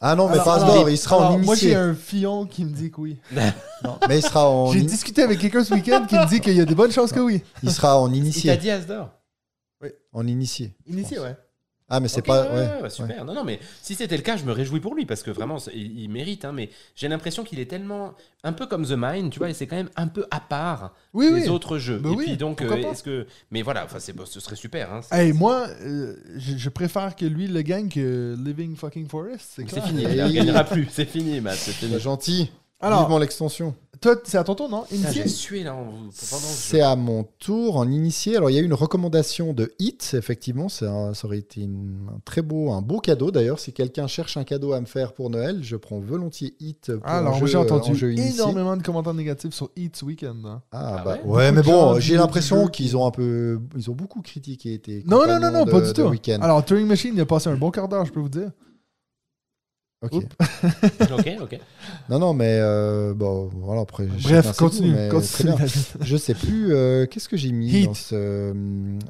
Ah 0.00 0.14
non, 0.14 0.26
mais 0.26 0.32
Alors, 0.34 0.44
pas 0.44 0.54
alors, 0.56 0.68
Asdor, 0.68 0.90
il 0.90 0.98
sera 0.98 1.16
en 1.16 1.20
Alors, 1.20 1.38
Moi 1.38 1.54
j'ai 1.54 1.66
initié. 1.68 1.74
un 1.76 1.94
fillon 1.94 2.44
qui 2.46 2.64
me 2.64 2.70
dit 2.70 2.90
que 2.90 3.00
oui. 3.00 3.16
Non, 3.84 3.98
mais 4.08 4.18
il 4.18 4.22
sera 4.22 4.48
en, 4.50 4.72
J'ai 4.72 4.82
discuté 4.82 5.22
avec 5.22 5.38
quelqu'un 5.38 5.64
ce 5.64 5.72
week-end 5.72 6.04
qui 6.08 6.16
me 6.16 6.26
dit 6.28 6.40
qu'il 6.40 6.54
y 6.56 6.60
a 6.60 6.64
des 6.66 6.74
bonnes 6.74 6.92
chances 6.92 7.12
que 7.12 7.20
oui. 7.20 7.42
il 7.62 7.70
sera 7.70 7.98
en 7.98 8.08
Il 8.08 8.12
t'a 8.12 8.18
initié. 8.18 8.56
dit 8.56 8.70
Asdor 8.70 9.10
En 10.12 10.26
initié. 10.26 10.74
Initié 10.86 11.18
ouais. 11.20 11.36
Ah, 11.88 12.00
mais 12.00 12.08
c'est 12.08 12.22
pas. 12.22 12.42
ouais, 12.44 12.48
ouais, 12.50 12.58
ouais, 12.58 12.82
bah, 12.82 12.90
super. 12.90 13.24
Non, 13.24 13.32
non, 13.32 13.44
mais 13.44 13.60
si 13.80 13.94
c'était 13.94 14.16
le 14.16 14.22
cas, 14.22 14.36
je 14.36 14.44
me 14.44 14.50
réjouis 14.50 14.80
pour 14.80 14.94
lui 14.96 15.06
parce 15.06 15.22
que 15.22 15.30
vraiment, 15.30 15.58
il, 15.72 16.00
il 16.00 16.08
mérite. 16.08 16.44
hein, 16.44 16.52
mais 16.52 16.70
j'ai 16.96 17.06
l'impression 17.06 17.44
qu'il 17.44 17.60
est 17.60 17.66
tellement. 17.70 18.14
Un 18.42 18.52
peu 18.52 18.66
comme 18.66 18.84
The 18.86 18.94
Mind, 18.96 19.32
tu 19.32 19.38
vois, 19.38 19.50
et 19.50 19.54
c'est 19.54 19.66
quand 19.66 19.76
même 19.76 19.90
un 19.96 20.06
peu 20.08 20.24
à 20.30 20.38
part 20.40 20.94
Oui 21.14 21.26
des 21.26 21.42
oui. 21.42 21.48
autres 21.48 21.78
jeux. 21.78 21.98
Bah 21.98 22.10
et 22.12 22.16
oui, 22.16 22.24
puis 22.26 22.36
donc, 22.36 22.60
euh, 22.62 22.76
est-ce 22.76 23.02
que. 23.02 23.26
Mais 23.50 23.62
voilà, 23.62 23.86
ce 23.88 24.40
serait 24.40 24.56
super. 24.56 24.92
Hein, 24.92 25.00
Hey, 25.12 25.32
moi, 25.32 25.66
euh, 25.82 26.16
je, 26.36 26.56
je 26.56 26.68
préfère 26.68 27.14
que 27.16 27.24
lui 27.24 27.46
le 27.48 27.62
gagne 27.62 27.88
que 27.88 28.36
Living 28.38 28.76
Fucking 28.76 29.08
Forest. 29.08 29.52
C'est 29.68 29.80
fini, 29.80 30.02
il 30.02 30.08
ne 30.24 30.32
gagnera 30.32 30.64
plus. 30.64 30.88
C'est 30.90 31.08
fini, 31.08 31.40
Matt. 31.40 31.56
C'est 31.56 31.98
gentil. 32.00 32.50
Alors, 32.80 33.00
Vivement 33.00 33.18
l'extension. 33.18 33.74
toi, 34.02 34.16
c'est 34.24 34.36
à 34.36 34.44
ton 34.44 34.54
tour, 34.54 34.68
non? 34.68 34.82
Ah, 34.84 34.94
Initié? 34.94 35.22
J'ai 35.22 35.28
sué 35.28 35.62
là 35.64 35.74
en- 35.74 35.84
pendant 35.86 36.02
que 36.10 36.12
je- 36.12 36.46
C'est 36.46 36.82
à 36.82 36.94
mon 36.94 37.24
tour 37.38 37.78
en 37.78 37.88
initié. 37.90 38.36
Alors, 38.36 38.50
il 38.50 38.52
y 38.52 38.58
a 38.58 38.60
eu 38.60 38.66
une 38.66 38.74
recommandation 38.74 39.54
de 39.54 39.72
Hit, 39.78 40.10
effectivement. 40.12 40.68
C'est 40.68 40.86
un- 40.86 41.14
ça 41.14 41.26
aurait 41.26 41.38
été 41.38 41.62
une- 41.62 42.06
un 42.14 42.20
très 42.26 42.42
beau, 42.42 42.70
un 42.72 42.82
beau 42.82 43.00
cadeau. 43.00 43.30
D'ailleurs, 43.30 43.58
si 43.60 43.72
quelqu'un 43.72 44.06
cherche 44.06 44.36
un 44.36 44.44
cadeau 44.44 44.74
à 44.74 44.80
me 44.82 44.84
faire 44.86 45.14
pour 45.14 45.30
Noël, 45.30 45.60
je 45.62 45.74
prends 45.76 45.98
volontiers 46.00 46.54
Hit 46.60 46.94
pour 46.98 47.08
Alors, 47.08 47.30
moi, 47.30 47.40
jeu, 47.40 47.46
j'ai 47.46 47.56
en 47.56 47.62
entendu 47.62 47.94
jeu 47.96 48.12
initié. 48.12 48.34
énormément 48.34 48.76
de 48.76 48.82
commentaires 48.82 49.14
négatifs 49.14 49.54
sur 49.54 49.70
Eat 49.74 49.96
ce 49.96 50.04
week-end. 50.04 50.36
hein. 50.44 50.60
Ah, 50.70 50.96
Ah 50.98 51.02
bah, 51.02 51.12
ouais? 51.12 51.20
ouais, 51.24 51.52
mais 51.52 51.62
Beaucoup 51.62 51.70
de 51.70 51.72
gens 51.80 51.92
bon, 51.94 52.00
j'ai 52.00 52.16
l'impression 52.16 52.66
qu'ils 52.68 52.94
ont 52.98 53.06
un 53.06 53.10
peu, 53.10 53.58
ils 53.74 53.90
ont 53.90 53.94
beaucoup 53.94 54.20
critiqué 54.20 54.78
tes 54.78 55.02
Non, 55.06 55.20
non, 55.20 55.26
non, 55.26 55.34
compagnons 55.36 55.58
non, 55.60 55.64
de- 55.64 55.70
pas 55.70 55.80
du 55.80 55.86
de 55.88 55.92
tout. 56.02 56.08
week-end. 56.10 56.40
Alors, 56.42 56.62
Turing 56.62 56.86
Machine, 56.86 57.14
il 57.14 57.20
a 57.22 57.24
passé 57.26 57.48
un 57.48 57.56
bon 57.56 57.70
quart 57.70 57.88
d'heure, 57.88 58.04
je 58.04 58.12
peux 58.12 58.20
vous 58.20 58.28
dire. 58.28 58.50
Ok. 60.02 60.12
Ok, 61.18 61.30
ok. 61.40 61.58
Non, 62.10 62.18
non, 62.18 62.34
mais 62.34 62.58
euh, 62.60 63.14
bon, 63.14 63.50
voilà, 63.54 63.80
après. 63.82 64.06
Bref, 64.06 64.52
continue. 64.56 64.92
mais 64.92 65.08
continue. 65.08 65.52
très 65.54 65.66
bien. 65.66 65.66
Je 66.00 66.16
sais 66.16 66.34
plus, 66.34 66.72
euh, 66.74 67.06
qu'est-ce 67.06 67.28
que 67.28 67.36
j'ai 67.36 67.52
mis 67.52 67.84
dans 67.86 67.94
ce, 67.94 68.52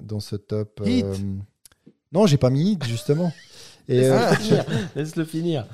dans 0.03 0.21
ce 0.21 0.37
top 0.37 0.81
Heat. 0.85 1.05
euh, 1.05 1.15
Non, 2.13 2.27
j'ai 2.27 2.37
pas 2.39 2.51
mis 2.51 2.73
Heat, 2.73 2.85
justement. 2.87 3.33
Et, 3.89 4.05
euh, 4.05 4.19
Ah. 4.19 4.37
Laisse-le 4.97 5.25
finir. 5.25 5.65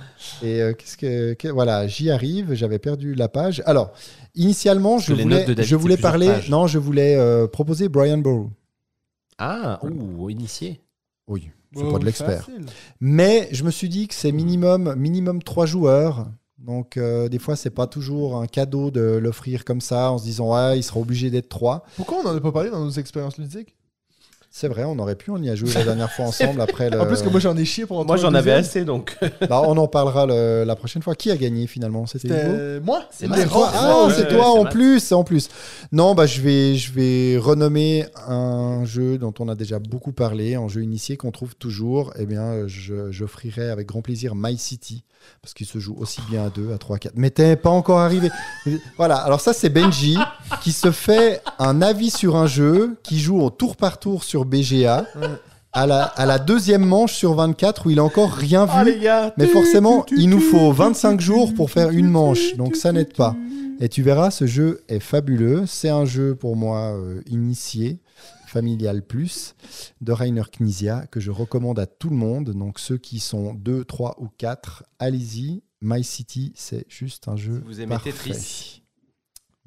et 0.43 0.61
euh, 0.61 0.75
qu'est-ce 0.75 0.99
que, 0.99 1.33
que- 1.33 1.49
voilà, 1.49 1.87
j'y 1.87 2.11
arrive. 2.11 2.53
J'avais 2.53 2.79
perdu 2.79 3.15
la 3.15 3.29
page. 3.29 3.63
Alors, 3.65 3.93
initialement, 4.35 4.99
je 4.99 5.15
voulais, 5.15 5.45
David, 5.47 5.63
je 5.63 5.77
voulais 5.77 5.97
parler. 5.97 6.27
pages. 6.27 6.51
Non, 6.51 6.67
je 6.67 6.79
voulais 6.79 7.17
euh, 7.17 7.47
proposer 7.47 7.89
Brian 7.89 8.19
Boru. 8.19 8.49
Ah, 9.39 9.81
ouh, 9.83 10.29
initié. 10.29 10.81
Oui, 11.27 11.51
c'est 11.75 11.83
Oh, 11.85 11.93
pas 11.93 11.99
de 11.99 12.05
l'expert. 12.05 12.47
Mais 13.01 13.49
je 13.53 13.65
me 13.65 13.71
suis 13.71 13.89
dit 13.89 14.09
que 14.09 14.15
c'est 14.15 14.33
minimum, 14.33 14.95
minimum 14.97 15.43
trois 15.43 15.67
joueurs. 15.67 16.27
Donc, 16.59 16.97
euh, 16.97 17.29
des 17.29 17.39
fois, 17.41 17.57
c'est 17.57 17.71
pas 17.71 17.87
toujours 17.89 18.37
un 18.37 18.47
cadeau 18.47 18.91
de 18.91 19.01
l'offrir 19.01 19.65
comme 19.65 19.81
ça 19.81 20.13
en 20.13 20.19
se 20.19 20.25
disant, 20.25 20.55
ouais, 20.55 20.79
il 20.79 20.83
sera 20.83 21.01
obligé 21.01 21.29
d'être 21.31 21.49
trois. 21.49 21.85
Pourquoi 21.97 22.19
on 22.19 22.23
n'en 22.23 22.37
a 22.37 22.41
pas 22.41 22.53
parlé 22.53 22.71
dans 22.71 22.85
nos 22.85 22.91
expériences 22.91 23.37
ludiques? 23.39 23.75
C'est 24.55 24.69
vrai, 24.69 24.85
on 24.85 24.99
aurait 24.99 25.15
pu, 25.15 25.31
on 25.31 25.39
y 25.39 25.49
a 25.49 25.55
joué 25.55 25.73
la 25.73 25.83
dernière 25.83 26.13
fois 26.13 26.27
ensemble 26.27 26.61
après 26.61 26.91
le. 26.91 27.01
En 27.01 27.07
plus 27.07 27.23
que 27.23 27.29
moi, 27.31 27.41
j'en 27.41 27.57
ai 27.57 27.65
chié 27.65 27.87
pour 27.87 27.99
en 28.01 28.05
Moi, 28.05 28.19
j'en 28.19 28.35
avais 28.35 28.53
assez, 28.53 28.85
donc. 28.85 29.17
Bah, 29.49 29.63
on 29.67 29.79
en 29.79 29.89
parlera 29.89 30.27
le- 30.27 30.65
la 30.65 30.77
prochaine 30.77 31.01
fois. 31.03 31.15
Qui 31.15 31.31
a 31.31 31.37
gagné 31.39 31.67
finalement? 31.67 32.05
C'était 32.07 32.29
C'était 32.29 32.81
moi 32.81 33.01
C'est 33.11 33.27
rares 33.27 33.73
Ah, 33.75 34.07
ouais, 34.09 34.29
toi 34.29 34.51
en 34.51 34.67
plus, 34.67 35.11
en 35.13 35.25
plus. 35.25 35.49
Non, 35.91 36.15
bah 36.15 36.27
je 36.27 36.43
vais, 36.43 36.77
je 36.77 36.93
vais 36.93 37.39
renommer 37.39 38.05
un 38.29 38.85
jeu 38.85 39.17
dont 39.17 39.33
on 39.39 39.49
a 39.49 39.55
déjà 39.55 39.79
beaucoup 39.79 40.13
parlé, 40.13 40.55
un 40.55 40.69
jeu 40.69 40.83
initié 40.83 41.17
qu'on 41.17 41.31
trouve 41.31 41.55
toujours. 41.57 42.13
Eh 42.19 42.27
bien, 42.27 42.67
je- 42.67 43.11
j'offrirai 43.11 43.71
avec 43.71 43.87
grand 43.89 44.03
plaisir 44.03 44.35
My 44.37 44.59
City 44.59 45.03
parce 45.41 45.55
qu'il 45.55 45.67
se 45.69 45.79
joue 45.79 45.95
aussi 45.99 46.21
bien 46.29 46.47
à 46.47 46.51
2, 46.51 46.73
à 46.75 46.79
3, 46.79 46.97
à 46.97 46.99
4. 46.99 47.13
Mais 47.17 47.31
t'es 47.31 47.55
pas 47.57 47.71
encore 47.71 48.01
arrivé. 48.01 48.29
voilà. 48.97 49.17
Alors 49.17 49.41
ça, 49.41 49.53
c'est 49.53 49.69
Benji 49.69 50.19
qui 50.63 50.73
se 50.73 50.91
fait 50.91 51.41
un 51.61 51.81
avis 51.81 52.11
sur 52.11 52.37
un 52.37 52.47
jeu, 52.47 52.97
qui 53.03 53.19
joue 53.21 53.41
au 53.41 53.51
tour 53.51 53.77
par 53.77 53.99
tour 53.99 54.25
sur 54.25 54.42
BGA. 54.45 55.07
À 55.75 55.87
la, 55.87 56.03
à 56.03 56.27
la 56.27 56.39
deuxième 56.39 56.85
manche 56.85 57.15
sur 57.15 57.33
24 57.33 57.87
où 57.87 57.91
il 57.91 57.99
a 57.99 58.05
encore 58.05 58.31
rien 58.31 58.67
vu. 58.67 58.73
Ah, 58.75 58.85
les 58.85 58.99
gars 58.99 59.33
Mais 59.39 59.47
forcément, 59.47 60.05
il 60.15 60.29
nous 60.29 60.41
faut 60.41 60.71
25 60.71 61.19
jours 61.19 61.55
pour 61.55 61.71
faire 61.71 61.89
une 61.89 62.11
manche, 62.11 62.57
donc 62.57 62.77
ça 62.77 62.93
n'aide 62.93 63.15
pas. 63.15 63.35
Et 63.81 63.89
tu 63.89 64.03
verras, 64.03 64.31
ce 64.31 64.47
jeu 64.47 64.83
est 64.89 65.01
fabuleux. 65.01 65.65
C'est 65.67 65.89
un 65.89 66.05
jeu 66.05 66.35
pour 66.35 66.57
moi 66.57 66.95
euh, 66.95 67.21
initié, 67.27 68.01
familial 68.47 69.03
plus, 69.03 69.55
de 70.01 70.13
Rainer 70.13 70.45
Knizia, 70.53 71.07
que 71.11 71.21
je 71.21 71.31
recommande 71.31 71.79
à 71.79 71.87
tout 71.87 72.11
le 72.11 72.17
monde. 72.17 72.51
Donc 72.51 72.79
ceux 72.79 72.99
qui 72.99 73.19
sont 73.19 73.55
2, 73.55 73.85
3 73.85 74.17
ou 74.21 74.29
4, 74.39 74.85
allez-y. 74.99 75.63
My 75.81 76.05
City, 76.05 76.53
c'est 76.55 76.85
juste 76.89 77.27
un 77.27 77.37
jeu. 77.37 77.61
Vous 77.67 77.81
aimez 77.81 77.89
parfait. 77.89 78.13
Tetris 78.13 78.82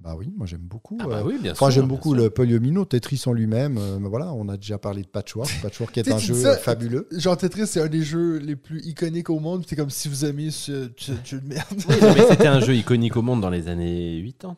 Bah 0.06 0.16
oui, 0.16 0.32
moi 0.38 0.46
j'aime 0.46 0.62
beaucoup. 0.62 1.00
Ah 1.02 1.06
euh, 1.06 1.10
bah 1.10 1.24
oui, 1.26 1.40
bien 1.42 1.54
Enfin, 1.54 1.72
j'aime 1.72 1.88
beaucoup 1.88 2.14
le 2.14 2.30
Polyomino, 2.30 2.86
Tetris 2.86 3.24
en 3.26 3.34
lui-même. 3.34 3.80
euh, 3.80 3.98
mais 4.00 4.08
voilà, 4.08 4.32
on 4.34 4.48
a 4.50 4.56
déjà 4.56 4.78
parlé 4.78 5.02
de 5.02 5.08
Patchwork. 5.08 5.50
Patchwork 5.64 5.98
est 5.98 6.12
un 6.12 6.20
jeu 6.20 6.36
ça, 6.36 6.56
fabuleux. 6.58 7.08
Genre 7.12 7.36
Tetris, 7.36 7.66
c'est 7.66 7.82
un 7.82 7.88
des 7.88 8.04
jeux 8.04 8.38
les 8.38 8.56
plus 8.56 8.86
iconiques 8.86 9.32
au 9.32 9.40
monde. 9.40 9.64
C'est 9.68 9.76
comme 9.76 9.90
si 9.90 10.08
vous 10.08 10.24
aimiez 10.24 10.52
ce 10.52 10.92
ce 10.96 11.12
jeu 11.26 11.40
de 11.42 11.48
merde. 11.48 11.66
Oui, 11.90 11.96
non, 12.00 12.14
mais 12.14 12.26
c'était 12.30 12.46
un 12.46 12.60
jeu 12.60 12.76
iconique 12.76 13.18
au 13.18 13.24
monde 13.24 13.42
dans 13.42 13.50
les 13.50 13.68
années 13.68 14.24
80. 14.40 14.58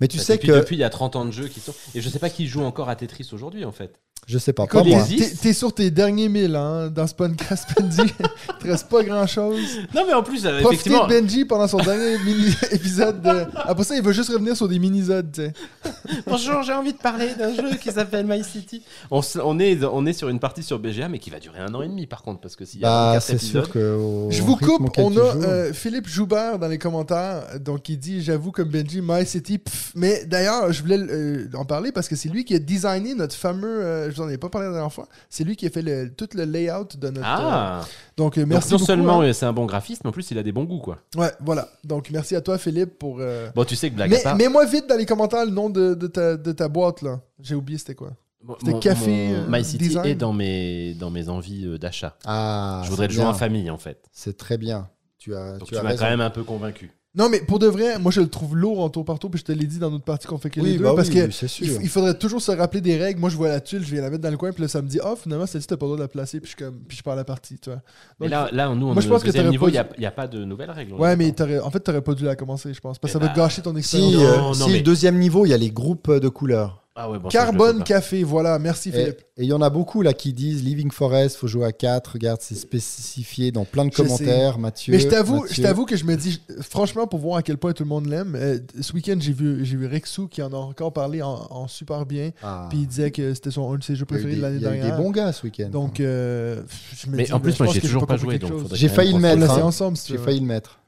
Mais 0.00 0.06
tu 0.06 0.18
Bah, 0.18 0.22
sais 0.22 0.34
depuis, 0.34 0.48
que 0.48 0.52
depuis 0.52 0.76
il 0.76 0.80
y 0.80 0.84
a 0.84 0.90
30 0.90 1.16
ans 1.16 1.24
de 1.24 1.32
jeux 1.32 1.48
qui 1.48 1.58
sont. 1.58 1.74
Et 1.96 2.00
je 2.00 2.08
sais 2.08 2.20
pas 2.20 2.30
qui 2.30 2.46
joue 2.46 2.62
encore 2.62 2.88
à 2.88 2.94
Tetris 2.94 3.28
aujourd'hui 3.32 3.64
en 3.64 3.72
fait. 3.72 4.00
Je 4.26 4.38
sais 4.38 4.52
pas, 4.52 4.66
pas 4.66 4.84
moi. 4.84 5.04
T'es 5.42 5.52
sur 5.52 5.74
tes 5.74 5.90
derniers 5.90 6.28
milles 6.28 6.54
hein, 6.54 6.88
dans 6.88 7.06
ce 7.06 7.14
podcast, 7.14 7.68
Benji. 7.76 8.02
Il 8.48 8.54
te 8.64 8.68
reste 8.70 8.88
pas 8.88 9.02
grand 9.02 9.26
chose. 9.26 9.58
Non 9.94 10.02
mais 10.06 10.12
en 10.12 10.22
plus, 10.22 10.46
euh, 10.46 10.60
Profitez 10.60 10.90
effectivement. 10.90 11.06
de 11.08 11.12
Benji 11.20 11.44
pendant 11.44 11.66
son 11.66 11.78
dernier 11.78 12.16
mini 12.24 12.54
épisode. 12.70 13.22
De... 13.22 13.44
Après 13.56 13.82
ça, 13.82 13.96
il 13.96 14.02
veut 14.02 14.12
juste 14.12 14.30
revenir 14.30 14.56
sur 14.56 14.68
des 14.68 14.78
mini-zodes. 14.78 15.32
tu 15.32 15.40
sais. 15.42 15.52
Bonjour, 16.26 16.62
j'ai 16.62 16.72
envie 16.72 16.92
de 16.92 16.98
parler 16.98 17.34
d'un 17.36 17.52
jeu 17.54 17.76
qui 17.80 17.90
s'appelle 17.90 18.24
My 18.26 18.44
City. 18.44 18.82
On, 19.10 19.20
s- 19.20 19.38
on, 19.42 19.58
est, 19.58 19.82
on 19.84 20.06
est 20.06 20.12
sur 20.12 20.28
une 20.28 20.38
partie 20.38 20.62
sur 20.62 20.78
BGA 20.78 21.08
mais 21.08 21.18
qui 21.18 21.30
va 21.30 21.40
durer 21.40 21.58
un 21.58 21.74
an 21.74 21.82
et 21.82 21.88
demi 21.88 22.06
par 22.06 22.22
contre 22.22 22.40
parce 22.40 22.54
que 22.54 22.64
s'il 22.64 22.80
y 22.80 22.84
a 22.84 22.88
Bah, 22.88 23.06
24 23.14 23.22
c'est 23.24 23.32
épisodes. 23.34 23.64
sûr 23.64 23.72
que. 23.72 23.94
au 23.96 24.30
Je 24.30 24.42
vous 24.42 24.54
rythme 24.54 24.66
coupe, 24.76 24.86
auquel 24.88 25.04
on 25.06 25.10
tu 25.10 25.20
a 25.20 25.32
joues- 25.32 25.42
euh, 25.42 25.72
Philippe 25.72 26.06
Joubert 26.08 26.58
dans 26.60 26.68
les 26.68 26.78
commentaires, 26.78 27.58
donc 27.58 27.88
il 27.88 27.98
dit 27.98 28.22
j'avoue 28.22 28.52
comme 28.52 28.68
Benji, 28.68 29.00
My 29.02 29.26
City, 29.26 29.58
pff. 29.58 29.92
mais 29.96 30.24
d'ailleurs 30.26 30.72
je 30.72 30.82
voulais 30.82 30.98
euh, 30.98 31.48
en 31.54 31.64
parler 31.64 31.90
parce 31.90 32.08
que 32.08 32.14
c'est 32.16 32.28
lui 32.28 32.44
qui 32.44 32.54
a 32.54 32.58
designé 32.58 33.14
notre 33.14 33.34
fameux, 33.34 33.80
euh, 33.82 34.09
je 34.10 34.16
vous 34.16 34.22
en 34.22 34.28
ai 34.28 34.38
pas 34.38 34.48
parlé 34.48 34.66
la 34.68 34.74
dernière 34.74 34.92
fois, 34.92 35.06
c'est 35.28 35.44
lui 35.44 35.56
qui 35.56 35.66
a 35.66 35.70
fait 35.70 35.82
le- 35.82 36.10
tout 36.14 36.28
le 36.34 36.44
layout 36.44 36.86
de 36.96 37.08
notre... 37.10 37.26
Ah 37.26 37.80
euh, 37.80 37.82
donc 38.16 38.36
euh, 38.38 38.42
Donc, 38.42 38.50
merci 38.50 38.72
non 38.72 38.76
beaucoup, 38.78 38.86
seulement 38.86 39.20
hein. 39.20 39.26
euh, 39.28 39.32
c'est 39.32 39.46
un 39.46 39.52
bon 39.52 39.66
graphiste, 39.66 40.02
mais 40.04 40.08
en 40.10 40.12
plus 40.12 40.30
il 40.30 40.38
a 40.38 40.42
des 40.42 40.52
bons 40.52 40.64
goûts 40.64 40.78
quoi. 40.80 40.98
Ouais, 41.16 41.32
voilà, 41.40 41.68
donc 41.84 42.10
merci 42.10 42.34
à 42.36 42.40
toi 42.40 42.58
Philippe 42.58 42.98
pour... 42.98 43.18
euh, 43.20 43.50
Bon, 43.54 43.64
tu 43.64 43.76
sais 43.76 43.90
que 43.90 43.94
blague 43.96 44.10
Mais, 44.10 44.20
à 44.20 44.22
part. 44.22 44.36
mets-moi 44.36 44.64
vite 44.66 44.88
dans 44.88 44.96
les 44.96 45.06
commentaires 45.06 45.44
le 45.44 45.50
nom 45.52 45.70
de, 45.70 45.94
de 45.94 46.06
ta, 46.06 46.36
de 46.36 46.52
ta 46.52 46.68
boîte 46.68 47.02
là, 47.02 47.20
j'ai 47.40 47.54
oublié 47.54 47.78
c'était 47.78 47.94
quoi. 47.94 48.10
c'était 48.58 48.72
mon- 48.72 48.78
café, 48.80 49.28
mon 49.28 49.34
euh, 49.34 49.46
My 49.48 49.64
City 49.64 49.88
design. 49.88 50.06
est 50.06 50.14
dans 50.14 50.32
mes, 50.32 50.94
dans 50.94 51.10
mes 51.10 51.28
envies 51.28 51.66
euh, 51.66 51.78
d'achat. 51.78 52.16
Ah, 52.24 52.82
je 52.84 52.90
voudrais 52.90 53.06
le 53.08 53.12
jouer 53.12 53.24
en 53.24 53.34
famille 53.34 53.70
en 53.70 53.78
fait. 53.78 54.02
C'est 54.12 54.36
très 54.36 54.58
bien. 54.58 54.88
Tu 55.18 55.34
as, 55.36 55.58
Donc 55.58 55.68
tu 55.68 55.74
tu, 55.74 55.78
as 55.78 55.82
m'as 55.82 55.90
raison. 55.90 56.04
quand 56.04 56.10
même 56.10 56.20
un 56.22 56.30
peu 56.30 56.42
convaincu. 56.44 56.90
Non 57.12 57.28
mais 57.28 57.40
pour 57.40 57.58
de 57.58 57.66
vrai, 57.66 57.98
moi 57.98 58.12
je 58.12 58.20
le 58.20 58.28
trouve 58.28 58.54
lourd 58.56 58.80
en 58.80 58.88
tour 58.88 59.04
par 59.04 59.18
tour, 59.18 59.32
puis 59.32 59.40
je 59.40 59.44
te 59.44 59.50
l'ai 59.50 59.66
dit 59.66 59.78
dans 59.80 59.90
notre 59.90 60.04
partie 60.04 60.28
qu'on 60.28 60.38
fait 60.38 60.48
que 60.48 60.60
les 60.60 60.72
Oui, 60.72 60.78
deux, 60.78 60.84
bah 60.84 60.92
parce 60.94 61.08
oui, 61.08 61.14
que 61.14 61.82
Il, 61.82 61.88
faudrait 61.88 62.14
toujours 62.16 62.40
se 62.40 62.52
rappeler 62.52 62.80
des 62.80 62.96
règles. 62.96 63.18
Moi, 63.18 63.30
je 63.30 63.36
vois 63.36 63.48
la 63.48 63.60
tuile, 63.60 63.82
je 63.84 63.90
viens 63.90 64.00
la 64.02 64.10
mettre 64.10 64.22
dans 64.22 64.30
le 64.30 64.36
coin, 64.36 64.52
puis 64.52 64.62
là, 64.62 64.68
ça 64.68 64.80
me 64.80 64.86
dit, 64.86 65.00
oh, 65.04 65.16
finalement, 65.20 65.44
celle-ci, 65.46 65.66
t'as 65.66 65.76
pas 65.76 65.86
le 65.86 65.88
droit 65.88 65.96
de 65.96 66.02
la 66.02 66.08
placer, 66.08 66.38
puis 66.38 66.52
je, 66.52 66.56
suis 66.56 66.64
comme, 66.64 66.78
puis 66.86 66.96
je 66.96 67.02
pars 67.02 67.16
la 67.16 67.24
partie, 67.24 67.58
tu 67.58 67.68
vois. 67.70 67.80
Mais 68.20 68.28
là, 68.28 68.48
là, 68.52 68.68
nous, 68.68 68.86
on 68.86 68.92
moi, 68.94 68.98
est 68.98 69.00
je 69.02 69.08
au 69.08 69.10
pense 69.10 69.24
que 69.24 69.48
niveau, 69.48 69.66
pas 69.66 69.70
il 69.70 69.72
n'y 69.98 70.06
a, 70.06 70.10
dû- 70.10 70.14
pas 70.14 70.28
de 70.28 70.44
nouvelles 70.44 70.70
règles. 70.70 70.94
Ouais, 70.94 71.16
mais 71.16 71.34
en 71.60 71.70
fait, 71.72 71.80
t'aurais 71.80 72.00
pas 72.02 72.14
dû 72.14 72.22
la 72.24 72.36
commencer, 72.36 72.72
je 72.72 72.80
pense, 72.80 73.00
parce 73.00 73.12
que 73.12 73.18
ça 73.18 73.24
va 73.24 73.32
bah, 73.32 73.40
gâcher 73.42 73.60
ton 73.62 73.74
expérience. 73.74 74.12
Si, 74.12 74.16
Non, 74.16 74.22
euh, 74.24 74.36
non, 74.36 74.54
si 74.54 74.70
mais- 74.70 74.76
le 74.78 74.82
deuxième 74.84 75.18
niveau, 75.18 75.44
il 75.46 75.48
y 75.48 75.54
a 75.54 75.58
les 75.58 75.70
groupes 75.72 76.12
de 76.12 76.28
couleurs. 76.28 76.79
Ah 76.96 77.08
ouais, 77.08 77.18
bon, 77.20 77.28
Carbone. 77.28 77.84
Café, 77.84 78.24
voilà, 78.24 78.58
merci 78.58 78.90
Philippe. 78.90 79.20
et 79.36 79.44
il 79.44 79.46
y 79.48 79.52
en 79.52 79.62
a 79.62 79.70
beaucoup 79.70 80.02
là 80.02 80.12
qui 80.12 80.32
disent 80.32 80.64
Living 80.64 80.90
Forest, 80.90 81.36
faut 81.36 81.46
jouer 81.46 81.64
à 81.66 81.72
4. 81.72 82.14
Regarde, 82.14 82.40
c'est 82.42 82.56
spécifié 82.56 83.52
dans 83.52 83.64
plein 83.64 83.84
de 83.84 83.94
commentaires, 83.94 84.58
Mathieu. 84.58 84.92
Mais 84.92 84.98
je 84.98 85.08
t'avoue, 85.08 85.46
je 85.48 85.62
t'avoue 85.62 85.86
que 85.86 85.96
je 85.96 86.04
me 86.04 86.16
dis, 86.16 86.42
franchement, 86.60 87.06
pour 87.06 87.20
voir 87.20 87.36
à 87.36 87.42
quel 87.42 87.58
point 87.58 87.72
tout 87.72 87.84
le 87.84 87.88
monde 87.88 88.06
l'aime, 88.06 88.34
euh, 88.34 88.58
ce 88.80 88.92
week-end, 88.92 89.16
j'ai 89.20 89.32
vu, 89.32 89.64
j'ai 89.64 89.76
vu 89.76 89.86
Rexou 89.86 90.26
qui 90.26 90.42
en 90.42 90.52
a 90.52 90.56
encore 90.56 90.92
parlé 90.92 91.22
en, 91.22 91.46
en 91.50 91.68
super 91.68 92.04
bien, 92.06 92.30
Ah. 92.42 92.66
puis 92.68 92.80
il 92.80 92.86
disait 92.88 93.12
que 93.12 93.34
c'était 93.34 93.52
son, 93.52 93.72
un 93.72 93.78
de 93.78 93.84
ses 93.84 93.94
jeux 93.94 94.04
préférés 94.04 94.36
de 94.36 94.42
l'année 94.42 94.56
il 94.56 94.62
y 94.62 94.66
a 94.66 94.70
eu 94.74 94.78
dernière. 94.78 94.96
des 94.96 95.02
bons 95.02 95.10
gars 95.12 95.32
ce 95.32 95.44
week-end. 95.44 95.68
Donc, 95.70 96.00
euh, 96.00 96.62
je 96.96 97.08
me 97.08 97.16
Mais 97.16 97.24
dis, 97.24 97.32
en 97.32 97.38
plus, 97.40 97.58
moi, 97.60 97.72
j'ai 97.72 97.80
que 97.80 97.86
toujours 97.86 98.06
pas 98.06 98.16
joué, 98.16 98.38
donc 98.40 98.74
J'ai 98.74 98.88
failli 98.88 99.12
le 99.12 99.20
mettre, 99.20 99.38
l'a 99.40 99.50
hein. 99.52 99.56
fait 99.56 99.62
ensemble, 99.62 99.96
si 99.96 100.06
tu 100.06 100.12
J'ai 100.12 100.18
failli 100.18 100.40
le 100.40 100.46
mettre. 100.46 100.80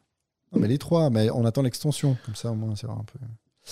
Non, 0.52 0.60
mais 0.60 0.68
les 0.68 0.78
trois, 0.78 1.08
mais 1.10 1.30
on 1.30 1.44
attend 1.46 1.62
l'extension. 1.62 2.16
Comme 2.26 2.34
ça, 2.34 2.50
au 2.50 2.54
moins, 2.54 2.74
c'est 2.76 2.86
un 2.86 3.04
peu. 3.10 3.18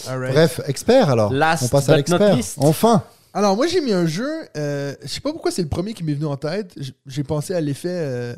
Alright. 0.09 0.33
Bref, 0.33 0.61
expert 0.67 1.11
alors. 1.11 1.33
Last 1.33 1.65
on 1.65 1.69
passe 1.69 1.89
à 1.89 1.97
but 1.97 2.09
not 2.09 2.17
l'expert. 2.19 2.37
least. 2.37 2.55
Enfin. 2.59 3.03
Alors, 3.33 3.55
moi, 3.57 3.67
j'ai 3.67 3.81
mis 3.81 3.93
un 3.93 4.07
jeu. 4.07 4.29
euh, 4.57 4.95
je 5.03 5.09
sais 5.09 5.21
pas 5.21 5.33
pourquoi 5.33 5.51
c'est 5.51 5.63
le 5.63 5.69
premier 5.69 5.95
qui 5.95 6.03
m'est 6.05 6.15
venu 6.15 6.27
en 6.27 6.37
tête. 6.37 6.73
J- 6.77 6.95
J'ai 7.07 7.23
pensé 7.25 7.55
à 7.55 7.61
l'effet. 7.61 7.89
euh, 7.91 8.35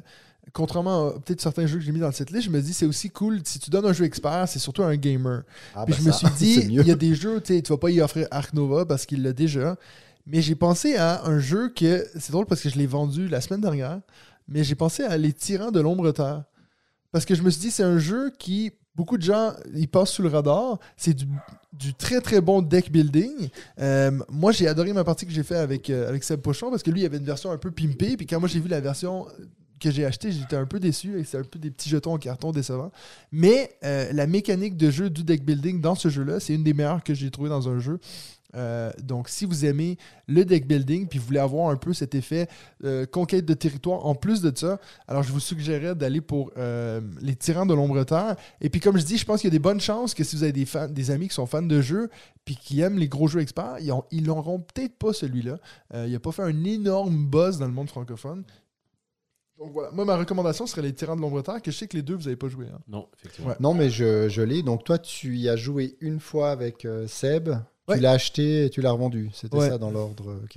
contrairement 0.52 1.08
à 1.08 1.12
peut-être 1.12 1.40
certains 1.40 1.66
jeux 1.66 1.78
que 1.78 1.84
j'ai 1.84 1.92
mis 1.92 2.00
dans 2.00 2.12
cette 2.12 2.30
liste, 2.30 2.44
je 2.46 2.50
me 2.50 2.60
dis 2.60 2.74
c'est 2.74 2.84
aussi 2.86 3.08
cool. 3.10 3.40
Si 3.44 3.58
tu 3.58 3.70
donnes 3.70 3.86
un 3.86 3.92
jeu 3.92 4.04
expert, 4.04 4.44
c'est 4.48 4.58
surtout 4.58 4.82
un 4.82 4.96
gamer. 4.96 5.42
Ah, 5.74 5.84
Puis 5.86 5.94
bah, 5.94 5.98
je 6.02 6.06
me 6.08 6.12
ça, 6.12 6.18
suis 6.18 6.28
dit, 6.36 6.54
c'est 6.54 6.66
mieux. 6.68 6.80
il 6.82 6.88
y 6.88 6.90
a 6.90 6.94
des 6.96 7.14
jeux, 7.14 7.40
tu 7.40 7.54
sais, 7.54 7.62
tu 7.62 7.72
vas 7.72 7.78
pas 7.78 7.90
y 7.90 8.00
offrir 8.00 8.26
Ark 8.30 8.52
Nova 8.52 8.84
parce 8.84 9.06
qu'il 9.06 9.22
l'a 9.22 9.32
déjà. 9.32 9.76
Mais 10.26 10.42
j'ai 10.42 10.54
pensé 10.54 10.96
à 10.96 11.24
un 11.24 11.38
jeu 11.38 11.68
que. 11.74 12.06
C'est 12.18 12.32
drôle 12.32 12.46
parce 12.46 12.60
que 12.60 12.68
je 12.68 12.76
l'ai 12.76 12.86
vendu 12.86 13.28
la 13.28 13.40
semaine 13.40 13.60
dernière. 13.60 14.00
Mais 14.48 14.62
j'ai 14.64 14.74
pensé 14.74 15.04
à 15.04 15.16
Les 15.16 15.32
Tyrans 15.32 15.70
de 15.70 15.80
l'Ombre 15.80 16.10
Terre. 16.12 16.44
Parce 17.12 17.24
que 17.24 17.34
je 17.34 17.42
me 17.42 17.50
suis 17.50 17.60
dit, 17.60 17.70
c'est 17.70 17.82
un 17.82 17.98
jeu 17.98 18.30
qui. 18.38 18.72
Beaucoup 18.94 19.16
de 19.16 19.22
gens, 19.22 19.52
ils 19.74 19.88
passent 19.88 20.10
sous 20.10 20.22
le 20.22 20.28
radar. 20.28 20.78
C'est 20.96 21.14
du, 21.14 21.94
très 21.94 22.20
très 22.20 22.40
bon 22.42 22.60
deck 22.60 22.92
building. 22.92 23.48
Euh, 23.80 24.10
moi, 24.28 24.52
j'ai 24.52 24.68
adoré 24.68 24.92
ma 24.92 25.02
partie 25.02 25.24
que 25.24 25.32
j'ai 25.32 25.42
fait 25.42 25.56
avec, 25.56 25.88
euh, 25.88 26.08
avec 26.08 26.22
Seb 26.24 26.40
Pochon 26.40 26.70
parce 26.70 26.82
que 26.82 26.90
lui, 26.90 27.00
il 27.00 27.06
avait 27.06 27.16
une 27.16 27.24
version 27.24 27.50
un 27.50 27.56
peu 27.56 27.70
pimpée. 27.70 28.16
Puis 28.16 28.26
quand 28.26 28.38
moi, 28.38 28.48
j'ai 28.48 28.60
vu 28.60 28.68
la 28.68 28.80
version 28.80 29.26
que 29.80 29.90
j'ai 29.90 30.04
achetée, 30.04 30.30
j'étais 30.30 30.56
un 30.56 30.66
peu 30.66 30.78
déçu. 30.78 31.18
Et 31.18 31.24
c'est 31.24 31.38
un 31.38 31.42
peu 31.42 31.58
des 31.58 31.70
petits 31.70 31.88
jetons 31.88 32.12
en 32.12 32.18
carton 32.18 32.52
décevants. 32.52 32.92
Mais 33.32 33.76
euh, 33.82 34.12
la 34.12 34.26
mécanique 34.26 34.76
de 34.76 34.90
jeu 34.90 35.08
du 35.08 35.24
deck 35.24 35.42
building 35.42 35.80
dans 35.80 35.94
ce 35.94 36.10
jeu-là, 36.10 36.38
c'est 36.38 36.54
une 36.54 36.64
des 36.64 36.74
meilleures 36.74 37.02
que 37.02 37.14
j'ai 37.14 37.30
trouvées 37.30 37.48
dans 37.48 37.68
un 37.68 37.78
jeu. 37.78 37.98
Euh, 38.54 38.90
donc, 39.02 39.28
si 39.28 39.46
vous 39.46 39.64
aimez 39.64 39.96
le 40.26 40.44
deck 40.44 40.66
building 40.66 41.06
puis 41.08 41.18
vous 41.18 41.24
voulez 41.26 41.38
avoir 41.38 41.70
un 41.70 41.76
peu 41.76 41.92
cet 41.94 42.14
effet 42.14 42.48
euh, 42.84 43.06
conquête 43.06 43.46
de 43.46 43.54
territoire 43.54 44.04
en 44.06 44.14
plus 44.14 44.42
de 44.42 44.52
ça, 44.54 44.78
alors 45.08 45.22
je 45.22 45.32
vous 45.32 45.40
suggérerais 45.40 45.94
d'aller 45.94 46.20
pour 46.20 46.50
euh, 46.58 47.00
les 47.20 47.34
tyrans 47.34 47.64
de 47.66 47.74
l'ombre 47.74 48.02
terre. 48.04 48.36
Et 48.60 48.68
puis, 48.68 48.80
comme 48.80 48.98
je 48.98 49.04
dis, 49.04 49.16
je 49.18 49.24
pense 49.24 49.40
qu'il 49.40 49.48
y 49.48 49.52
a 49.52 49.56
des 49.56 49.58
bonnes 49.58 49.80
chances 49.80 50.12
que 50.14 50.22
si 50.24 50.36
vous 50.36 50.42
avez 50.42 50.52
des, 50.52 50.66
fans, 50.66 50.88
des 50.88 51.10
amis 51.10 51.28
qui 51.28 51.34
sont 51.34 51.46
fans 51.46 51.62
de 51.62 51.80
jeux 51.80 52.10
puis 52.44 52.56
qui 52.56 52.80
aiment 52.80 52.98
les 52.98 53.08
gros 53.08 53.28
jeux 53.28 53.40
experts, 53.40 53.76
ils 53.80 53.90
ont- 53.92 54.04
ils 54.10 54.24
n'auront 54.24 54.60
peut-être 54.60 54.96
pas 54.98 55.12
celui-là. 55.12 55.58
Euh, 55.94 56.04
il 56.06 56.12
n'a 56.12 56.20
pas 56.20 56.32
fait 56.32 56.42
un 56.42 56.64
énorme 56.64 57.26
buzz 57.26 57.58
dans 57.58 57.66
le 57.66 57.72
monde 57.72 57.88
francophone. 57.88 58.44
Donc 59.58 59.72
voilà, 59.72 59.90
moi 59.92 60.04
ma 60.04 60.16
recommandation 60.16 60.66
serait 60.66 60.82
les 60.82 60.92
tyrans 60.92 61.14
de 61.14 61.20
l'ombre 61.20 61.40
terre, 61.42 61.62
que 61.62 61.70
je 61.70 61.76
sais 61.76 61.86
que 61.86 61.96
les 61.96 62.02
deux 62.02 62.14
vous 62.16 62.24
n'avez 62.24 62.36
pas 62.36 62.48
joué. 62.48 62.66
hein. 62.66 62.80
Non, 62.88 63.06
effectivement. 63.16 63.50
Ouais. 63.50 63.56
Non, 63.60 63.74
mais 63.74 63.90
je, 63.90 64.28
je 64.28 64.42
l'ai. 64.42 64.62
Donc, 64.62 64.82
toi, 64.82 64.98
tu 64.98 65.36
y 65.36 65.48
as 65.48 65.56
joué 65.56 65.96
une 66.00 66.18
fois 66.18 66.50
avec 66.50 66.84
euh, 66.84 67.06
Seb. 67.06 67.50
Ouais. 67.92 67.96
Tu 67.98 68.02
l'as 68.02 68.12
acheté 68.12 68.64
et 68.66 68.70
tu 68.70 68.80
l'as 68.80 68.92
revendu. 68.92 69.30
C'était 69.32 69.56
Ouais. 69.56 69.68
ça 69.70 69.78
dans 69.78 69.90
l'ordre. 69.90 70.40
Ok. 70.44 70.56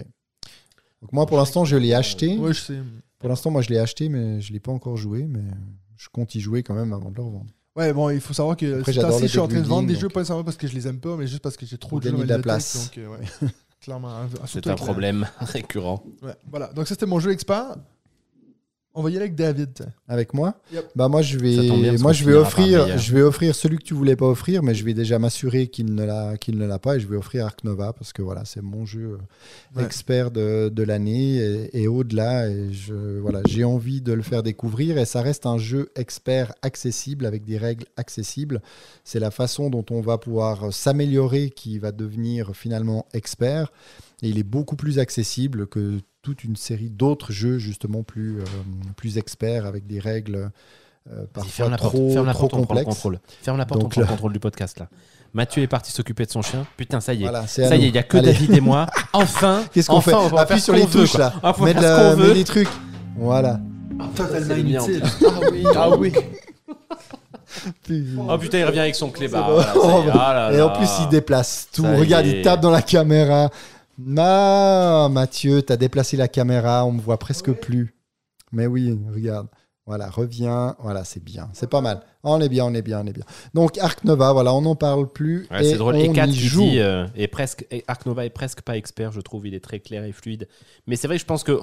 Donc, 1.01 1.11
moi, 1.13 1.25
pour 1.25 1.37
l'instant, 1.37 1.65
je 1.65 1.75
l'ai 1.77 1.93
acheté. 1.93 2.37
Ouais, 2.37 2.53
je 2.53 2.61
sais. 2.61 2.79
Pour 3.19 3.29
l'instant, 3.29 3.51
moi, 3.51 3.61
je 3.61 3.69
l'ai 3.69 3.77
acheté, 3.79 4.09
mais 4.09 4.41
je 4.41 4.49
ne 4.49 4.53
l'ai 4.53 4.59
pas 4.59 4.71
encore 4.71 4.97
joué. 4.97 5.23
Mais 5.27 5.41
je 5.97 6.07
compte 6.09 6.33
y 6.35 6.39
jouer 6.41 6.63
quand 6.63 6.73
même 6.73 6.93
avant 6.93 7.11
de 7.11 7.15
le 7.17 7.23
revendre. 7.23 7.45
Ouais, 7.75 7.91
bon, 7.93 8.09
il 8.09 8.21
faut 8.21 8.33
savoir 8.33 8.55
que 8.55 8.79
Après, 8.79 8.93
je 8.93 9.27
suis 9.27 9.39
en 9.39 9.47
train 9.47 9.59
de 9.61 9.67
vendre 9.67 9.87
des 9.87 9.95
jeux 9.95 10.07
pas 10.09 10.21
nécessairement 10.21 10.43
parce 10.45 10.57
que 10.57 10.67
je 10.67 10.73
les 10.73 10.87
aime 10.87 10.99
pas, 10.99 11.15
mais 11.17 11.27
juste 11.27 11.41
parce 11.41 11.57
que 11.57 11.65
j'ai 11.65 11.77
trop 11.77 11.99
de 11.99 12.05
jeux 12.05 12.11
dans 12.11 12.19
de 12.19 12.23
la 12.25 12.39
place. 12.39 12.85
Donc, 12.85 12.97
euh, 12.97 13.07
ouais. 13.09 13.49
Clairement. 13.81 14.09
hein, 14.09 14.27
C'est 14.47 14.65
un 14.67 14.75
problème 14.75 15.27
récurrent. 15.39 16.03
Ouais, 16.23 16.33
voilà. 16.49 16.67
Donc, 16.73 16.87
ça, 16.87 16.95
c'était 16.95 17.05
mon 17.05 17.19
jeu 17.19 17.31
expert. 17.31 17.75
On 18.97 19.03
va 19.03 19.09
y 19.09 19.13
aller 19.15 19.23
avec 19.25 19.35
David. 19.35 19.87
Avec 20.07 20.33
moi 20.33 20.55
Yep. 20.73 20.85
Bah 20.95 21.09
moi 21.09 21.21
je 21.21 21.37
vais 21.37 21.97
moi 21.97 22.13
je 22.13 22.23
vais 22.23 22.33
offrir 22.33 22.97
je 22.97 23.13
vais 23.13 23.21
offrir 23.21 23.53
celui 23.53 23.77
que 23.77 23.83
tu 23.83 23.93
voulais 23.93 24.15
pas 24.15 24.25
offrir 24.27 24.63
mais 24.63 24.73
je 24.73 24.85
vais 24.85 24.93
déjà 24.93 25.19
m'assurer 25.19 25.67
qu'il 25.67 25.93
ne 25.93 26.03
l'a 26.05 26.37
qu'il 26.37 26.57
ne 26.57 26.65
l'a 26.65 26.79
pas 26.79 26.95
et 26.95 26.99
je 26.99 27.07
vais 27.07 27.17
offrir 27.17 27.45
Ark 27.45 27.63
Nova 27.65 27.91
parce 27.93 28.13
que 28.13 28.21
voilà 28.21 28.45
c'est 28.45 28.61
mon 28.61 28.85
jeu 28.85 29.01
euh, 29.13 29.17
Ouais. 29.77 29.83
expert 29.83 30.31
de, 30.31 30.69
de 30.73 30.83
l'année 30.83 31.35
et, 31.35 31.81
et 31.81 31.87
au-delà 31.89 32.47
et 32.47 32.71
je 32.71 33.19
voilà 33.19 33.41
j'ai 33.45 33.65
envie 33.65 33.99
de 33.99 34.13
le 34.13 34.21
faire 34.21 34.41
découvrir 34.43 34.97
et 34.97 35.03
ça 35.05 35.21
reste 35.21 35.45
un 35.45 35.57
jeu 35.57 35.89
expert 35.97 36.53
accessible 36.61 37.25
avec 37.25 37.43
des 37.43 37.57
règles 37.57 37.85
accessibles 37.97 38.61
c'est 39.03 39.19
la 39.19 39.31
façon 39.31 39.69
dont 39.69 39.83
on 39.91 39.99
va 39.99 40.17
pouvoir 40.17 40.71
s'améliorer 40.73 41.49
qui 41.49 41.77
va 41.79 41.91
devenir 41.91 42.55
finalement 42.55 43.05
expert 43.13 43.73
et 44.21 44.29
il 44.29 44.37
est 44.39 44.43
beaucoup 44.43 44.77
plus 44.77 44.97
accessible 44.99 45.67
que 45.67 45.99
toute 46.25 46.43
une 46.43 46.55
série 46.55 46.89
d'autres 46.89 47.31
jeux 47.31 47.59
justement 47.59 48.01
plus, 48.01 48.39
euh, 48.39 48.45
plus 48.97 49.19
experts 49.19 49.67
avec 49.67 49.85
des 49.85 49.99
règles 49.99 50.49
euh, 51.11 51.25
parfois 51.31 51.51
ferme 51.51 51.71
la 51.71 51.77
porte, 51.77 51.93
trop, 51.93 52.11
ferme 52.11 52.25
la 52.25 52.33
trop 52.33 52.47
porte, 52.47 52.53
on 52.53 52.63
prend 52.65 52.73
le 52.73 52.79
complexes. 52.79 52.95
contrôle. 52.95 53.19
Ferme 53.43 53.57
la 53.59 53.65
porte, 53.67 53.79
Donc 53.81 53.87
on 53.87 53.91
prend 53.91 54.01
le 54.01 54.07
contrôle 54.07 54.33
du 54.33 54.39
podcast 54.39 54.79
là. 54.79 54.87
Mathieu 55.35 55.61
est 55.61 55.67
parti 55.67 55.91
s'occuper 55.91 56.25
de 56.25 56.31
son 56.31 56.41
chien. 56.41 56.65
Putain, 56.77 56.99
ça 56.99 57.13
y 57.13 57.19
est. 57.19 57.21
Voilà, 57.29 57.45
ça 57.45 57.75
y 57.75 57.83
est, 57.83 57.87
il 57.89 57.91
n'y 57.91 57.97
a 57.99 58.03
que 58.03 58.17
Allez. 58.17 58.33
David 58.33 58.53
et 58.53 58.59
moi. 58.61 58.87
Enfin, 59.13 59.63
Qu'est-ce 59.71 59.87
qu'on 59.89 59.97
enfin, 59.97 60.11
fait 60.11 60.17
on 60.17 60.27
va 60.29 60.41
Appuie 60.41 60.55
faire 60.55 60.63
sur 60.63 60.73
les 60.73 60.85
veut, 60.85 61.01
touches 61.01 61.17
là. 61.17 61.31
Ce 61.31 61.45
la- 61.45 61.53
qu'on 61.53 61.63
mets 61.63 61.73
veut. 62.27 62.33
des 62.33 62.43
trucs. 62.43 62.69
Voilà. 63.17 63.59
Totalement 64.15 64.55
inutile. 64.55 65.03
Ah 65.03 65.39
oui, 65.51 65.63
ah 65.75 65.89
oui. 65.95 66.11
Oh 68.27 68.37
putain, 68.37 68.59
il 68.59 68.65
revient 68.65 68.79
avec 68.79 68.95
son 68.95 69.09
clébard. 69.09 69.47
bon. 69.49 69.61
voilà, 70.11 70.51
est. 70.51 70.55
Ah 70.55 70.57
Et 70.57 70.61
en 70.61 70.69
plus, 70.71 70.89
il 71.01 71.09
déplace 71.09 71.67
tout. 71.71 71.83
Ça 71.83 71.95
Regarde, 71.95 72.25
est. 72.25 72.39
il 72.39 72.41
tape 72.41 72.61
dans 72.61 72.71
la 72.71 72.81
caméra. 72.81 73.49
Ah, 74.17 75.07
Mathieu, 75.09 75.61
t'as 75.61 75.77
déplacé 75.77 76.17
la 76.17 76.27
caméra, 76.27 76.85
on 76.85 76.91
me 76.91 77.01
voit 77.01 77.17
presque 77.17 77.51
plus. 77.53 77.95
Mais 78.51 78.67
oui, 78.67 78.99
regarde. 79.13 79.47
Voilà, 79.85 80.09
reviens. 80.09 80.75
Voilà, 80.79 81.03
c'est 81.03 81.23
bien. 81.23 81.49
C'est 81.53 81.69
pas 81.69 81.81
mal. 81.81 82.01
On 82.27 82.41
est 82.41 82.49
bien, 82.49 82.65
on 82.65 82.73
est 82.73 82.81
bien, 82.81 83.01
on 83.03 83.07
est 83.07 83.13
bien. 83.13 83.23
Donc, 83.53 83.77
Arc 83.77 84.03
Nova, 84.03 84.33
voilà, 84.33 84.53
on 84.53 84.61
n'en 84.61 84.75
parle 84.75 85.07
plus. 85.11 85.47
Ouais, 85.51 85.63
et 85.65 85.71
c'est 85.71 85.77
drôle. 85.77 85.95
on 85.95 85.99
Et 85.99 86.11
4 86.11 86.29
y 86.29 86.33
joue. 86.35 86.61
dit 86.63 86.79
euh, 86.79 87.05
est 87.15 87.27
presque, 87.27 87.65
et 87.71 87.83
Ark 87.87 88.05
Nova 88.05 88.25
est 88.25 88.29
presque 88.29 88.61
pas 88.61 88.75
expert, 88.77 89.11
je 89.11 89.21
trouve. 89.21 89.45
Il 89.47 89.53
est 89.53 89.59
très 89.63 89.79
clair 89.79 90.03
et 90.03 90.11
fluide. 90.11 90.47
Mais 90.87 90.95
c'est 90.95 91.07
vrai, 91.07 91.17
que 91.17 91.21
je 91.21 91.25
pense 91.25 91.43
que. 91.43 91.57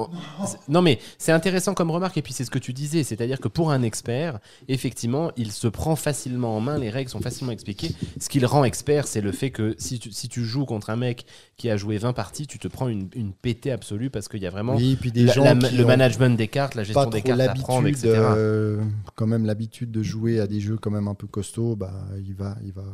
Non, 0.69 0.81
mais 0.83 0.99
c'est 1.19 1.33
intéressant 1.33 1.75
comme 1.75 1.91
remarque. 1.91 2.17
Et 2.17 2.23
puis 2.23 2.33
c'est 2.33 2.45
ce 2.45 2.51
que 2.51 2.59
tu 2.59 2.73
disais. 2.73 3.03
C'est-à-dire 3.03 3.41
que 3.41 3.49
pour 3.49 3.71
un 3.73 3.83
expert, 3.83 4.39
effectivement, 4.69 5.31
il 5.37 5.53
se 5.53 5.69
prend 5.69 5.97
facilement 5.97 6.57
en 6.57 6.61
main. 6.61 6.79
Les 6.79 6.91
règles 6.91 7.11
sont 7.11 7.21
facilement 7.21 7.53
expliquées. 7.53 7.91
Ce 8.21 8.29
qui 8.29 8.41
le 8.41 8.47
rend 8.47 8.65
expert, 8.65 9.07
c'est 9.07 9.21
le 9.21 9.33
fait 9.33 9.51
que 9.51 9.75
si 9.79 9.99
tu, 9.99 10.11
si 10.13 10.29
tu 10.29 10.45
joues 10.45 10.65
contre 10.65 10.91
un 10.91 10.97
mec 10.97 11.27
qui 11.57 11.71
a 11.71 11.77
joué 11.77 11.99
20 11.99 12.13
parties, 12.13 12.47
tu 12.47 12.59
te 12.59 12.69
prends 12.69 12.89
une, 12.89 13.09
une 13.15 13.33
pétée 13.33 13.73
absolue 13.73 14.11
parce 14.11 14.29
qu'il 14.29 14.43
y 14.43 14.47
a 14.47 14.51
vraiment. 14.51 14.77
Oui, 14.77 14.97
puis 15.01 15.13
des 15.13 15.25
la- 15.25 15.33
gens 15.33 15.45
la- 15.45 15.55
le 15.55 15.85
management 15.85 16.37
des 16.37 16.49
cartes, 16.49 16.75
la 16.75 16.85
gestion 16.85 17.07
des 17.11 17.23
cartes 17.23 17.41
à 17.41 17.55
prendre, 17.55 17.89
etc. 17.89 18.09
euh, 18.17 18.81
quand 19.15 19.27
même 19.27 19.45
l'habitude 19.47 19.91
de 19.91 20.03
jouer 20.03 20.41
à 20.41 20.47
des 20.53 20.61
jeux 20.61 20.77
quand 20.77 20.91
même 20.91 21.09
un 21.09 21.15
peu 21.15 21.27
costauds, 21.27 21.77
bah, 21.77 21.93
il 22.19 22.35
va, 22.35 22.57
il 22.65 22.73
va, 22.73 22.85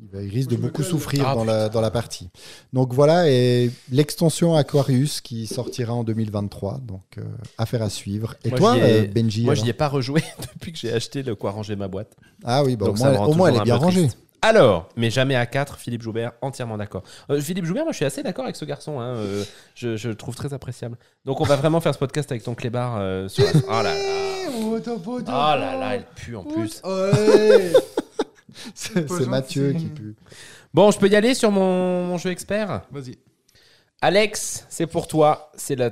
il 0.00 0.08
va, 0.10 0.22
il 0.22 0.30
risque 0.30 0.50
de 0.50 0.56
Je 0.56 0.60
beaucoup 0.60 0.82
souffrir 0.82 1.26
Ah, 1.28 1.34
dans 1.34 1.44
la 1.44 1.68
dans 1.68 1.80
la 1.80 1.90
partie. 1.90 2.28
Donc 2.72 2.92
voilà, 2.92 3.30
et 3.30 3.70
l'extension 3.90 4.54
Aquarius 4.54 5.20
qui 5.20 5.46
sortira 5.46 5.92
en 5.94 6.04
2023, 6.04 6.78
donc 6.86 7.02
euh, 7.18 7.22
affaire 7.56 7.82
à 7.82 7.88
suivre. 7.90 8.34
Et 8.44 8.50
Moi, 8.50 8.58
toi, 8.58 8.76
ai- 8.76 8.82
euh, 8.82 9.06
Benji 9.12 9.44
Moi, 9.44 9.54
alors 9.54 9.64
j'y 9.64 9.70
ai 9.70 9.74
pas 9.74 9.88
rejoué 9.88 10.22
depuis 10.54 10.72
que 10.72 10.78
j'ai 10.78 10.92
acheté 10.92 11.22
le 11.22 11.34
quoi 11.34 11.50
ranger 11.50 11.76
ma 11.76 11.88
boîte. 11.88 12.14
Ah 12.44 12.62
oui, 12.62 12.76
bah, 12.76 12.84
au 12.86 12.88
Donc 12.90 12.98
moins, 12.98 13.26
au 13.26 13.34
moins 13.34 13.48
elle 13.48 13.56
est 13.56 13.64
bien 13.64 13.76
rangée. 13.76 14.02
triste. 14.08 14.18
Alors, 14.42 14.88
mais 14.96 15.10
jamais 15.10 15.34
à 15.34 15.46
4, 15.46 15.78
Philippe 15.78 16.02
Joubert, 16.02 16.32
entièrement 16.42 16.76
d'accord. 16.76 17.02
Euh, 17.30 17.40
Philippe 17.40 17.64
Joubert, 17.64 17.84
moi 17.84 17.92
je 17.92 17.96
suis 17.96 18.04
assez 18.04 18.22
d'accord 18.22 18.44
avec 18.44 18.56
ce 18.56 18.64
garçon, 18.64 19.00
hein, 19.00 19.16
euh, 19.16 19.44
je, 19.74 19.96
je 19.96 20.08
le 20.08 20.14
trouve 20.14 20.36
très 20.36 20.54
appréciable. 20.54 20.96
Donc 21.24 21.40
on 21.40 21.44
va 21.44 21.56
vraiment 21.56 21.80
faire 21.80 21.92
ce 21.92 21.98
podcast 21.98 22.30
avec 22.30 22.44
ton 22.44 22.54
clébard 22.54 22.96
euh, 22.98 23.28
sur 23.28 23.44
la... 23.44 23.50
Oh 23.66 23.82
là 23.82 23.94
là 23.94 23.94
Oh, 24.60 24.78
là 25.26 25.76
là, 25.76 25.94
elle 25.94 26.04
pue 26.14 26.36
en 26.36 26.44
plus. 26.44 26.80
Ouais. 26.84 27.72
C'est 28.74 29.26
Mathieu 29.26 29.72
qui 29.72 29.86
pue. 29.86 30.16
Bon, 30.72 30.90
je 30.90 30.98
peux 30.98 31.08
y 31.08 31.16
aller 31.16 31.34
sur 31.34 31.50
mon, 31.50 32.06
mon 32.06 32.18
jeu 32.18 32.30
expert? 32.30 32.82
Vas-y. 32.90 33.18
Alex, 34.00 34.66
c'est 34.68 34.86
pour 34.86 35.08
toi, 35.08 35.50
c'est 35.56 35.74
la... 35.74 35.90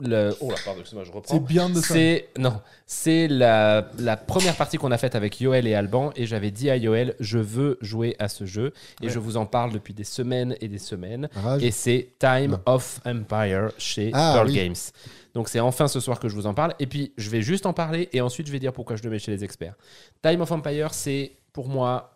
le- 0.00 0.34
Oh 0.40 0.50
là, 0.50 0.56
pardon, 0.64 0.80
excuse-moi, 0.80 1.04
je 1.04 1.12
reprends. 1.12 1.34
C'est 1.34 1.44
bien 1.44 1.68
de 1.70 1.74
ça. 1.80 1.94
C'est 1.94 2.28
non, 2.38 2.60
c'est 2.86 3.28
la, 3.28 3.90
la 3.98 4.16
première 4.16 4.56
partie 4.56 4.76
qu'on 4.78 4.90
a 4.92 4.98
faite 4.98 5.14
avec 5.14 5.40
Yoel 5.40 5.66
et 5.66 5.74
Alban 5.74 6.12
et 6.16 6.26
j'avais 6.26 6.50
dit 6.50 6.70
à 6.70 6.76
Yoel, 6.76 7.14
je 7.20 7.38
veux 7.38 7.78
jouer 7.80 8.16
à 8.18 8.28
ce 8.28 8.46
jeu 8.46 8.72
et 9.02 9.06
Ouais. 9.06 9.10
je 9.12 9.18
vous 9.18 9.36
en 9.36 9.46
parle 9.46 9.72
depuis 9.72 9.94
des 9.94 10.04
semaines 10.04 10.56
et 10.60 10.68
des 10.68 10.78
semaines 10.78 11.28
Rage. 11.34 11.62
et 11.62 11.70
c'est 11.70 12.14
Time 12.18 12.52
Non. 12.52 12.60
of 12.66 13.00
Empire 13.04 13.70
chez 13.78 14.10
Ah, 14.14 14.32
Pearl 14.34 14.48
oui. 14.48 14.54
Games. 14.54 14.74
Donc 15.34 15.48
c'est 15.48 15.60
enfin 15.60 15.88
ce 15.88 16.00
soir 16.00 16.18
que 16.20 16.28
je 16.28 16.34
vous 16.34 16.46
en 16.46 16.54
parle 16.54 16.74
et 16.78 16.86
puis 16.86 17.12
je 17.16 17.30
vais 17.30 17.42
juste 17.42 17.66
en 17.66 17.72
parler 17.72 18.08
et 18.12 18.20
ensuite 18.20 18.46
je 18.46 18.52
vais 18.52 18.58
dire 18.58 18.72
pourquoi 18.72 18.96
je 18.96 19.02
le 19.02 19.10
mets 19.10 19.18
chez 19.18 19.30
les 19.30 19.44
experts. 19.44 19.74
Time 20.22 20.40
of 20.40 20.50
Empire, 20.50 20.94
c'est 20.94 21.32
pour 21.52 21.68
moi 21.68 22.14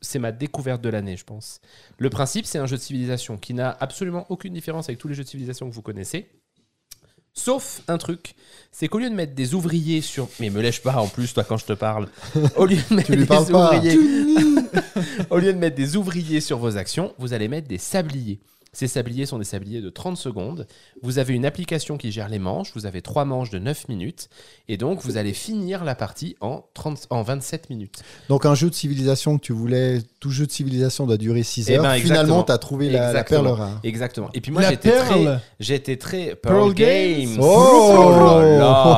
c'est 0.00 0.20
ma 0.20 0.30
découverte 0.30 0.80
de 0.80 0.88
l'année, 0.88 1.16
je 1.16 1.24
pense. 1.24 1.60
Le 1.98 2.08
principe, 2.08 2.46
c'est 2.46 2.58
un 2.58 2.66
jeu 2.66 2.76
de 2.76 2.80
civilisation 2.82 3.36
qui 3.36 3.52
n'a 3.54 3.76
absolument 3.80 4.26
aucune 4.28 4.52
différence 4.52 4.88
avec 4.88 4.98
tous 5.00 5.08
les 5.08 5.14
jeux 5.14 5.24
de 5.24 5.28
civilisation 5.28 5.68
que 5.68 5.74
vous 5.74 5.82
connaissez. 5.82 6.28
Sauf 7.34 7.82
un 7.88 7.98
truc, 7.98 8.34
c'est 8.72 8.88
qu'au 8.88 8.98
lieu 8.98 9.10
de 9.10 9.14
mettre 9.14 9.34
des 9.34 9.54
ouvriers 9.54 10.00
sur. 10.00 10.28
Mais 10.40 10.50
me 10.50 10.60
lèche 10.60 10.82
pas 10.82 10.96
en 10.96 11.08
plus, 11.08 11.32
toi, 11.32 11.44
quand 11.44 11.56
je 11.56 11.66
te 11.66 11.72
parle. 11.72 12.08
Au 12.56 12.66
lieu 12.66 12.76
de 12.90 12.94
mettre 12.94 13.10
des 13.14 13.52
ouvriers. 13.52 13.98
au 15.30 15.38
lieu 15.38 15.52
de 15.52 15.58
mettre 15.58 15.76
des 15.76 15.96
ouvriers 15.96 16.40
sur 16.40 16.58
vos 16.58 16.76
actions, 16.76 17.14
vous 17.18 17.32
allez 17.32 17.48
mettre 17.48 17.68
des 17.68 17.78
sabliers. 17.78 18.40
Ces 18.72 18.86
sabliers 18.86 19.26
sont 19.26 19.38
des 19.38 19.44
sabliers 19.44 19.80
de 19.80 19.90
30 19.90 20.16
secondes. 20.16 20.66
Vous 21.02 21.18
avez 21.18 21.34
une 21.34 21.46
application 21.46 21.96
qui 21.96 22.12
gère 22.12 22.28
les 22.28 22.38
manches. 22.38 22.72
Vous 22.74 22.86
avez 22.86 23.02
trois 23.02 23.24
manches 23.24 23.50
de 23.50 23.58
9 23.58 23.88
minutes. 23.88 24.28
Et 24.68 24.76
donc, 24.76 25.00
vous 25.02 25.16
allez 25.16 25.32
finir 25.32 25.84
la 25.84 25.94
partie 25.94 26.36
en, 26.40 26.64
30, 26.74 27.06
en 27.10 27.22
27 27.22 27.70
minutes. 27.70 28.02
Donc 28.28 28.46
un 28.46 28.54
jeu 28.54 28.68
de 28.70 28.74
civilisation 28.74 29.38
que 29.38 29.42
tu 29.42 29.52
voulais, 29.52 30.00
tout 30.20 30.30
jeu 30.30 30.46
de 30.46 30.52
civilisation 30.52 31.06
doit 31.06 31.16
durer 31.16 31.42
6 31.42 31.70
Eh 31.70 31.76
heures. 31.76 31.82
ben, 31.82 31.98
Finalement, 31.98 32.42
tu 32.42 32.52
as 32.52 32.58
trouvé 32.58 32.90
la, 32.90 33.24
perle 33.24 33.48
rare. 33.48 33.80
Exactement. 33.82 34.30
Et 34.34 34.40
puis 34.40 34.52
moi, 34.52 34.62
j'étais 34.62 34.90
très, 34.90 35.40
j'étais 35.60 35.96
très 35.96 36.34
Pearl 36.34 36.58
Pearl, 36.58 36.74
Games. 36.74 37.20
Games. 37.20 37.38
Oh, 37.40 38.40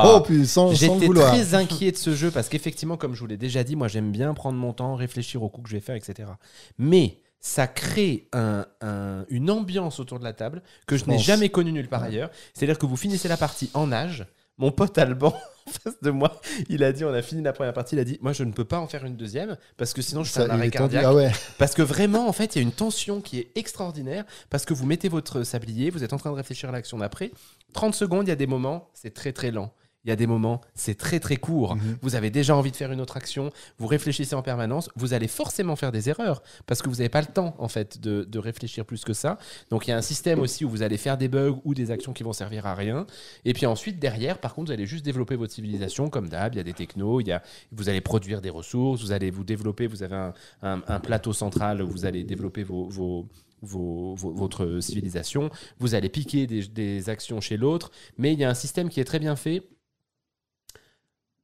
oh, 0.03 0.23
le 0.29 0.73
J'étais 0.73 1.09
très 1.09 1.55
inquiet 1.55 1.91
de 1.91 1.97
ce 1.97 2.13
jeu 2.15 2.31
parce 2.31 2.49
qu'effectivement, 2.49 2.97
comme 2.97 3.15
je 3.15 3.19
vous 3.19 3.27
l'ai 3.27 3.37
déjà 3.37 3.63
dit, 3.63 3.75
moi 3.75 3.87
j'aime 3.87 4.11
bien 4.11 4.33
prendre 4.33 4.57
mon 4.57 4.73
temps, 4.73 4.95
réfléchir 4.95 5.43
au 5.43 5.49
coup 5.49 5.61
que 5.61 5.69
je 5.69 5.75
vais 5.75 5.81
faire, 5.81 5.95
etc. 5.95 6.29
Mais 6.77 7.17
ça 7.41 7.67
crée 7.67 8.27
un- 8.33 8.65
un- 8.81 9.25
une 9.29 9.49
ambiance 9.49 9.99
autour 9.99 10.19
de 10.19 10.23
la 10.23 10.33
table 10.33 10.61
que 10.87 10.95
je, 10.95 11.03
Je 11.05 11.09
n'ai 11.09 11.17
jamais 11.17 11.49
connue 11.49 11.71
nulle 11.71 11.89
part 11.89 12.03
ailleurs. 12.03 12.29
C'est-à-dire 12.53 12.77
que 12.77 12.85
vous 12.85 12.95
finissez 12.97 13.27
la 13.27 13.37
partie 13.37 13.69
en 13.73 13.87
nage. 13.87 14.25
Mon 14.57 14.71
pote 14.71 14.95
Alban, 14.99 15.33
en 15.67 15.71
face 15.71 15.99
de 16.03 16.11
moi, 16.11 16.39
il 16.69 16.83
a 16.83 16.91
dit 16.91 17.03
on 17.03 17.11
a 17.13 17.21
fini 17.23 17.41
la 17.41 17.51
première 17.51 17.73
partie, 17.73 17.95
il 17.95 17.99
a 17.99 18.03
dit 18.03 18.19
moi 18.21 18.31
je 18.31 18.43
ne 18.43 18.51
peux 18.51 18.65
pas 18.65 18.77
en 18.79 18.85
faire 18.85 19.03
une 19.05 19.15
deuxième 19.15 19.57
parce 19.75 19.91
que 19.93 20.03
sinon 20.03 20.23
je 20.23 20.31
fais 20.31 20.41
un 20.41 20.49
arrêt 20.51 20.69
cardiaque. 20.69 21.03
Ah 21.07 21.15
ouais. 21.15 21.31
Parce 21.57 21.73
que 21.73 21.81
vraiment, 21.81 22.27
en 22.27 22.33
fait, 22.33 22.55
il 22.55 22.59
y 22.59 22.61
a 22.61 22.63
une 22.63 22.71
tension 22.71 23.21
qui 23.21 23.39
est 23.39 23.51
extraordinaire 23.55 24.23
parce 24.51 24.65
que 24.65 24.75
vous 24.75 24.85
mettez 24.85 25.09
votre 25.09 25.41
sablier, 25.43 25.89
vous 25.89 26.03
êtes 26.03 26.13
en 26.13 26.17
train 26.17 26.29
de 26.29 26.35
réfléchir 26.35 26.69
à 26.69 26.71
l'action 26.71 26.99
d'après. 26.99 27.31
30 27.73 27.95
secondes, 27.95 28.27
il 28.27 28.29
y 28.29 28.33
a 28.33 28.35
des 28.35 28.45
moments, 28.47 28.89
c'est 28.93 29.13
très 29.15 29.31
très 29.33 29.49
lent. 29.49 29.73
Il 30.03 30.09
y 30.09 30.11
a 30.11 30.15
des 30.15 30.25
moments, 30.25 30.61
c'est 30.73 30.95
très 30.97 31.19
très 31.19 31.37
court. 31.37 31.75
Mhm. 31.75 31.97
Vous 32.01 32.15
avez 32.15 32.31
déjà 32.31 32.55
envie 32.55 32.71
de 32.71 32.75
faire 32.75 32.91
une 32.91 33.01
autre 33.01 33.17
action, 33.17 33.51
vous 33.77 33.85
réfléchissez 33.85 34.33
en 34.33 34.41
permanence, 34.41 34.89
vous 34.95 35.13
allez 35.13 35.27
forcément 35.27 35.75
faire 35.75 35.91
des 35.91 36.09
erreurs 36.09 36.41
parce 36.65 36.81
que 36.81 36.89
vous 36.89 36.95
n'avez 36.95 37.09
pas 37.09 37.21
le 37.21 37.27
temps 37.27 37.53
en 37.59 37.67
fait 37.67 37.99
de, 38.01 38.23
de 38.23 38.39
réfléchir 38.39 38.83
plus 38.83 39.03
que 39.03 39.13
ça. 39.13 39.37
Donc 39.69 39.85
il 39.85 39.91
y 39.91 39.93
a 39.93 39.97
un 39.97 40.01
système 40.01 40.39
aussi 40.39 40.65
où 40.65 40.69
vous 40.71 40.81
allez 40.81 40.97
faire 40.97 41.17
des 41.19 41.27
bugs 41.27 41.59
ou 41.65 41.75
des 41.75 41.91
actions 41.91 42.13
qui 42.13 42.23
vont 42.23 42.33
servir 42.33 42.65
à 42.65 42.73
rien. 42.73 43.05
Et 43.45 43.53
puis 43.53 43.67
ensuite 43.67 43.99
derrière, 43.99 44.39
par 44.39 44.55
contre, 44.55 44.69
vous 44.69 44.73
allez 44.73 44.87
juste 44.87 45.05
développer 45.05 45.35
votre 45.35 45.53
civilisation 45.53 46.09
comme 46.09 46.29
d'hab. 46.29 46.55
Il 46.55 46.57
y 46.57 46.61
a 46.61 46.63
des 46.63 46.73
technos, 46.73 47.21
il 47.21 47.27
y 47.27 47.31
a, 47.31 47.43
vous 47.71 47.87
allez 47.87 48.01
produire 48.01 48.41
des 48.41 48.49
ressources, 48.49 49.01
vous 49.01 49.11
allez 49.11 49.29
vous 49.29 49.43
développer. 49.43 49.85
Vous 49.85 50.01
avez 50.01 50.15
un, 50.15 50.33
un- 50.63 50.81
un 50.87 50.99
plateau 50.99 51.31
central 51.31 51.81
où 51.83 51.87
vous 51.87 52.05
allez 52.05 52.23
développer 52.23 52.63
vos, 52.63 52.89
vos, 52.89 53.27
vos- 53.61 54.15
vos- 54.15 54.31
votre 54.33 54.79
civilisation. 54.81 55.51
Vous 55.79 55.93
allez 55.93 56.09
piquer 56.09 56.47
des, 56.47 56.65
des 56.65 57.07
actions 57.09 57.39
chez 57.39 57.57
l'autre, 57.57 57.91
mais 58.17 58.33
il 58.33 58.39
y 58.39 58.43
a 58.43 58.49
un 58.49 58.55
système 58.55 58.89
qui 58.89 58.99
est 58.99 59.03
très 59.05 59.19
bien 59.19 59.35
fait. 59.35 59.61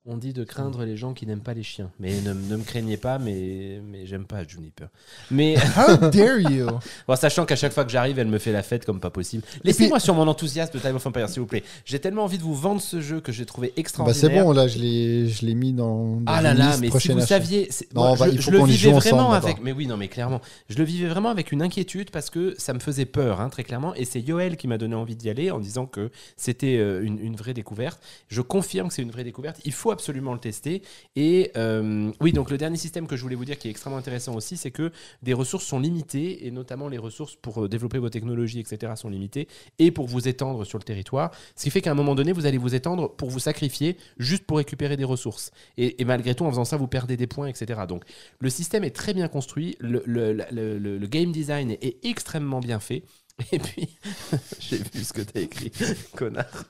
On 0.10 0.16
dit 0.16 0.32
de 0.32 0.46
craindre 0.46 0.86
les 0.86 0.96
gens 0.96 1.14
qui 1.14 1.26
n'aiment 1.28 1.42
pas 1.42 1.54
les 1.54 1.64
chiens. 1.64 1.92
Mais 2.00 2.22
ne, 2.22 2.32
ne 2.32 2.56
me 2.56 2.64
craignez 2.64 2.96
pas, 2.96 3.20
mais, 3.20 3.82
mais 3.86 4.06
j'aime 4.06 4.24
pas 4.24 4.48
Juniper. 4.48 4.88
Mais 5.32 5.56
How 5.78 5.98
dare 6.10 6.40
you? 6.50 6.68
Bon, 7.10 7.16
sachant 7.18 7.46
qu'à 7.46 7.58
chaque 7.58 7.74
fois 7.74 7.84
que 7.84 7.92
j'arrive, 7.92 8.18
elle 8.18 8.30
me 8.30 8.38
fait 8.38 8.54
la 8.54 8.64
fête 8.64 8.86
comme 8.86 9.02
pas 9.02 9.10
possible. 9.10 9.44
Laissez-moi 9.66 10.00
sur 10.00 10.14
mon 10.16 10.26
enthousiasme 10.30 10.72
de 10.74 10.80
Time 10.80 10.96
of 10.96 11.06
Empire, 11.06 11.28
s'il 11.28 11.42
vous 11.42 11.46
plaît. 11.46 11.64
J'ai 11.84 12.00
tellement 12.00 12.24
envie 12.24 12.38
de 12.38 12.44
vous 12.44 12.56
vendre 12.56 12.80
ce 12.80 13.02
jeu 13.02 13.20
que 13.20 13.34
j'ai 13.34 13.46
trouvé 13.46 13.68
Bah, 13.68 13.74
c'est 13.76 13.80
extraordinaire. 13.82 14.46
bon, 14.46 14.52
là, 14.54 14.68
je 14.70 14.80
l'ai 14.80 15.28
je 15.28 15.46
l'ai 15.46 15.56
mis 15.56 15.74
dans. 15.74 16.22
dans 16.22 16.24
Ah 16.26 16.42
là 16.42 16.54
là, 16.54 16.78
mais 16.80 16.90
si 16.90 17.10
vous 17.10 17.18
achat. 17.18 17.28
saviez, 17.28 17.68
Non, 17.94 18.04
moi, 18.08 18.16
va- 18.16 18.30
je, 18.32 18.50
le 18.50 18.64
vivais 18.64 18.92
vraiment 18.94 19.28
ensemble, 19.32 19.36
avec, 19.36 19.62
mais 19.62 19.74
oui, 19.74 19.88
non, 19.88 19.98
mais 19.98 20.08
clairement, 20.08 20.40
je 20.70 20.78
le 20.78 20.86
vivais 20.86 21.10
vraiment 21.10 21.30
avec 21.32 21.52
une 21.52 21.62
inquiétude 21.62 22.12
parce 22.12 22.30
que 22.30 22.56
ça 22.58 22.74
me 22.74 22.80
faisait 22.80 23.06
peur, 23.06 23.42
hein, 23.42 23.50
très 23.50 23.66
clairement, 23.66 23.94
et 23.96 24.06
c'est 24.06 24.22
Yoel 24.22 24.56
qui 24.56 24.70
m'a 24.70 24.78
donné 24.78 24.96
envie 24.96 25.18
d'y 25.18 25.30
aller 25.30 25.52
en 25.52 25.60
disant 25.60 25.86
que 25.86 26.12
c'était 26.38 26.78
euh, 26.78 27.04
une, 27.04 27.20
une 27.20 27.36
vraie 27.36 27.54
découverte. 27.54 28.00
Je 28.30 28.40
confirme 28.40 28.88
que 28.88 28.94
c'est 28.94 29.02
une 29.02 29.12
vraie 29.12 29.26
découverte. 29.26 29.60
Il 29.66 29.74
faut 29.74 29.92
absolument 29.98 30.34
le 30.34 30.40
tester. 30.40 30.82
Et 31.16 31.52
euh, 31.58 32.12
oui, 32.22 32.32
donc 32.32 32.52
le 32.52 32.58
dernier 32.58 32.78
système 32.78 33.08
que 33.08 33.16
je 33.18 33.24
voulais 33.24 33.36
vous 33.36 33.46
dire 33.46 33.58
qui 33.58 33.68
est 33.68 33.72
extrêmement 33.72 33.98
intéressant 33.98 34.36
aussi, 34.36 34.56
c'est 34.58 34.72
que 34.72 34.92
des 35.24 35.34
ressources 35.34 35.66
sont 35.66 35.80
limitées 35.80 36.46
et 36.46 36.52
notamment 36.52 36.88
les 36.88 37.00
ressources 37.00 37.36
pour 37.36 37.64
euh, 37.64 37.68
développer 37.68 37.98
vos 37.98 38.10
technologies, 38.10 38.60
etc., 38.60 38.94
sont 38.96 39.10
limitées 39.10 39.48
et 39.80 39.90
pour 39.92 40.08
vous 40.08 40.28
étendre 40.28 40.64
sur 40.66 40.78
le 40.78 40.84
territoire. 40.84 41.32
Ce 41.56 41.64
qui 41.64 41.72
fait 41.72 41.82
qu'à 41.82 41.92
un 41.92 41.96
moment 41.96 42.14
donné, 42.16 42.32
vous 42.32 42.46
allez 42.46 42.58
vous 42.60 42.76
étendre 42.76 43.10
pour 43.16 43.30
vous 43.30 43.40
sacrifier 43.40 43.98
juste 44.18 44.46
pour 44.46 44.58
récupérer 44.58 44.98
des 44.98 45.04
ressources. 45.04 45.52
Et, 45.78 46.06
malgré 46.06 46.36
tout, 46.36 46.46
en 46.46 46.50
faisant 46.52 46.66
ça, 46.66 46.78
vous 46.78 46.88
perdez 46.88 47.18
des 47.18 47.28
points, 47.28 47.48
etc. 47.48 47.82
Donc 47.90 48.04
le 48.40 48.50
système 48.50 48.84
est 48.84 48.96
très 48.96 49.14
bien 49.14 49.28
construit, 49.28 49.76
le, 49.80 50.04
le- 50.06 50.34
le- 50.52 50.78
le- 50.78 51.08
game 51.08 51.32
design 51.32 51.72
est, 51.72 51.98
extrêmement 52.06 52.60
bien 52.60 52.80
fait. 52.80 53.04
Et 53.52 53.60
puis, 53.60 53.88
j'ai 54.60 54.78
vu 54.78 55.04
ce 55.04 55.14
que 55.14 55.22
tu 55.22 55.38
as 55.38 55.42
écrit, 55.42 55.72
connard. 56.16 56.66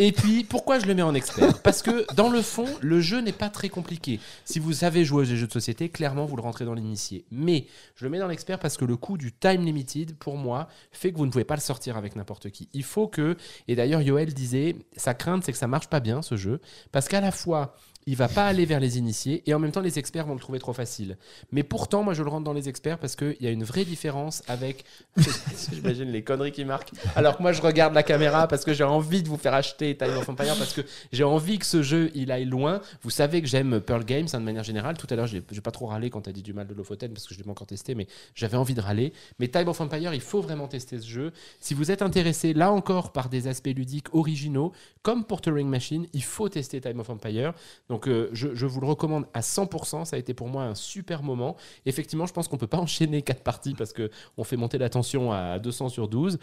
Et 0.00 0.12
puis, 0.12 0.44
pourquoi 0.44 0.78
je 0.78 0.86
le 0.86 0.94
mets 0.94 1.02
en 1.02 1.12
expert? 1.12 1.60
Parce 1.62 1.82
que 1.82 2.06
dans 2.14 2.30
le 2.30 2.40
fond, 2.40 2.66
le 2.80 3.00
jeu 3.00 3.20
n'est 3.20 3.32
pas 3.32 3.48
très 3.48 3.68
compliqué. 3.68 4.20
Si 4.44 4.60
vous 4.60 4.72
savez 4.72 5.04
jouer 5.04 5.22
aux 5.22 5.24
jeux 5.24 5.48
de 5.48 5.52
société, 5.52 5.88
clairement, 5.88 6.24
vous 6.24 6.36
le 6.36 6.42
rentrez 6.42 6.64
dans 6.64 6.74
l'initié. 6.74 7.24
Mais 7.32 7.66
je 7.96 8.04
le 8.04 8.10
mets 8.10 8.20
dans 8.20 8.28
l'expert 8.28 8.60
parce 8.60 8.76
que 8.76 8.84
le 8.84 8.96
coût 8.96 9.18
du 9.18 9.32
time 9.32 9.64
limited, 9.64 10.14
pour 10.16 10.36
moi, 10.36 10.68
fait 10.92 11.10
que 11.10 11.18
vous 11.18 11.26
ne 11.26 11.32
pouvez 11.32 11.42
pas 11.42 11.56
le 11.56 11.60
sortir 11.60 11.96
avec 11.96 12.14
n'importe 12.14 12.50
qui. 12.50 12.68
Il 12.74 12.84
faut 12.84 13.08
que, 13.08 13.36
et 13.66 13.74
d'ailleurs, 13.74 14.00
Yoel 14.00 14.32
disait, 14.32 14.76
sa 14.96 15.14
crainte, 15.14 15.42
c'est 15.42 15.50
que 15.50 15.58
ça 15.58 15.66
marche 15.66 15.88
pas 15.88 15.98
bien, 15.98 16.22
ce 16.22 16.36
jeu, 16.36 16.60
parce 16.92 17.08
qu'à 17.08 17.20
la 17.20 17.32
fois, 17.32 17.74
il 18.08 18.16
va 18.16 18.28
pas 18.28 18.46
aller 18.46 18.64
vers 18.64 18.80
les 18.80 18.96
initiés 18.96 19.42
et 19.44 19.52
en 19.52 19.58
même 19.58 19.70
temps 19.70 19.82
les 19.82 19.98
experts 19.98 20.26
vont 20.26 20.32
le 20.32 20.40
trouver 20.40 20.58
trop 20.58 20.72
facile. 20.72 21.18
Mais 21.52 21.62
pourtant, 21.62 22.02
moi 22.02 22.14
je 22.14 22.22
le 22.22 22.30
rentre 22.30 22.44
dans 22.44 22.54
les 22.54 22.66
experts 22.66 22.98
parce 22.98 23.16
qu'il 23.16 23.36
y 23.38 23.46
a 23.46 23.50
une 23.50 23.64
vraie 23.64 23.84
différence 23.84 24.42
avec. 24.48 24.86
J'imagine 25.72 26.10
les 26.10 26.24
conneries 26.24 26.52
qui 26.52 26.64
marquent. 26.64 26.92
Alors 27.16 27.36
que 27.36 27.42
moi 27.42 27.52
je 27.52 27.60
regarde 27.60 27.92
la 27.92 28.02
caméra 28.02 28.48
parce 28.48 28.64
que 28.64 28.72
j'ai 28.72 28.82
envie 28.82 29.22
de 29.22 29.28
vous 29.28 29.36
faire 29.36 29.52
acheter 29.52 29.94
Time 29.94 30.16
of 30.16 30.26
Empire 30.26 30.56
parce 30.56 30.72
que 30.72 30.80
j'ai 31.12 31.22
envie 31.22 31.58
que 31.58 31.66
ce 31.66 31.82
jeu 31.82 32.10
il 32.14 32.32
aille 32.32 32.46
loin. 32.46 32.80
Vous 33.02 33.10
savez 33.10 33.42
que 33.42 33.46
j'aime 33.46 33.78
Pearl 33.78 34.02
Games 34.06 34.26
hein, 34.32 34.40
de 34.40 34.44
manière 34.44 34.64
générale. 34.64 34.96
Tout 34.96 35.06
à 35.10 35.14
l'heure, 35.14 35.26
j'ai 35.26 35.42
pas 35.42 35.70
trop 35.70 35.84
râlé 35.84 36.08
quand 36.08 36.22
tu 36.22 36.30
as 36.30 36.32
dit 36.32 36.42
du 36.42 36.54
mal 36.54 36.66
de 36.66 36.72
Lofoten 36.72 37.12
parce 37.12 37.26
que 37.26 37.34
je 37.34 37.38
l'ai 37.38 37.44
pas 37.44 37.50
encore 37.50 37.66
testé, 37.66 37.94
mais 37.94 38.06
j'avais 38.34 38.56
envie 38.56 38.74
de 38.74 38.80
râler. 38.80 39.12
Mais 39.38 39.48
Time 39.48 39.68
of 39.68 39.82
Empire, 39.82 40.14
il 40.14 40.22
faut 40.22 40.40
vraiment 40.40 40.66
tester 40.66 40.98
ce 40.98 41.06
jeu. 41.06 41.32
Si 41.60 41.74
vous 41.74 41.90
êtes 41.90 42.00
intéressé 42.00 42.54
là 42.54 42.72
encore 42.72 43.12
par 43.12 43.28
des 43.28 43.48
aspects 43.48 43.66
ludiques 43.66 44.14
originaux, 44.14 44.72
comme 45.02 45.24
pour 45.26 45.42
Turing 45.42 45.68
Machine, 45.68 46.06
il 46.14 46.22
faut 46.22 46.48
tester 46.48 46.80
Time 46.80 47.00
of 47.00 47.10
Empire. 47.10 47.52
Donc 47.90 47.97
euh, 48.06 48.28
je, 48.32 48.54
je 48.54 48.66
vous 48.66 48.80
le 48.80 48.86
recommande 48.86 49.26
à 49.34 49.40
100%. 49.40 50.04
Ça 50.04 50.16
a 50.16 50.18
été 50.18 50.34
pour 50.34 50.48
moi 50.48 50.64
un 50.64 50.74
super 50.74 51.22
moment. 51.22 51.56
Effectivement, 51.86 52.26
je 52.26 52.32
pense 52.32 52.46
qu'on 52.46 52.58
peut 52.58 52.66
pas 52.68 52.78
enchaîner 52.78 53.22
quatre 53.22 53.42
parties 53.42 53.74
parce 53.74 53.92
que 53.92 54.10
on 54.36 54.44
fait 54.44 54.56
monter 54.56 54.78
la 54.78 54.88
tension 54.90 55.32
à 55.32 55.58
200 55.58 55.88
sur 55.88 56.08
12. 56.08 56.38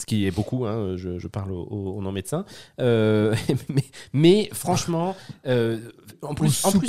Ce 0.00 0.06
qui 0.06 0.26
est 0.26 0.30
beaucoup, 0.30 0.64
hein, 0.64 0.96
je, 0.96 1.18
je 1.18 1.26
parle 1.26 1.50
au, 1.50 1.62
au- 1.64 1.96
au 1.96 2.00
non-médecin. 2.02 2.44
Euh, 2.80 3.34
mais, 3.68 3.82
mais 4.12 4.48
franchement, 4.52 5.16
euh, 5.46 5.78
en 6.22 6.34
plus, 6.36 6.64
en 6.64 6.70
plus. 6.78 6.88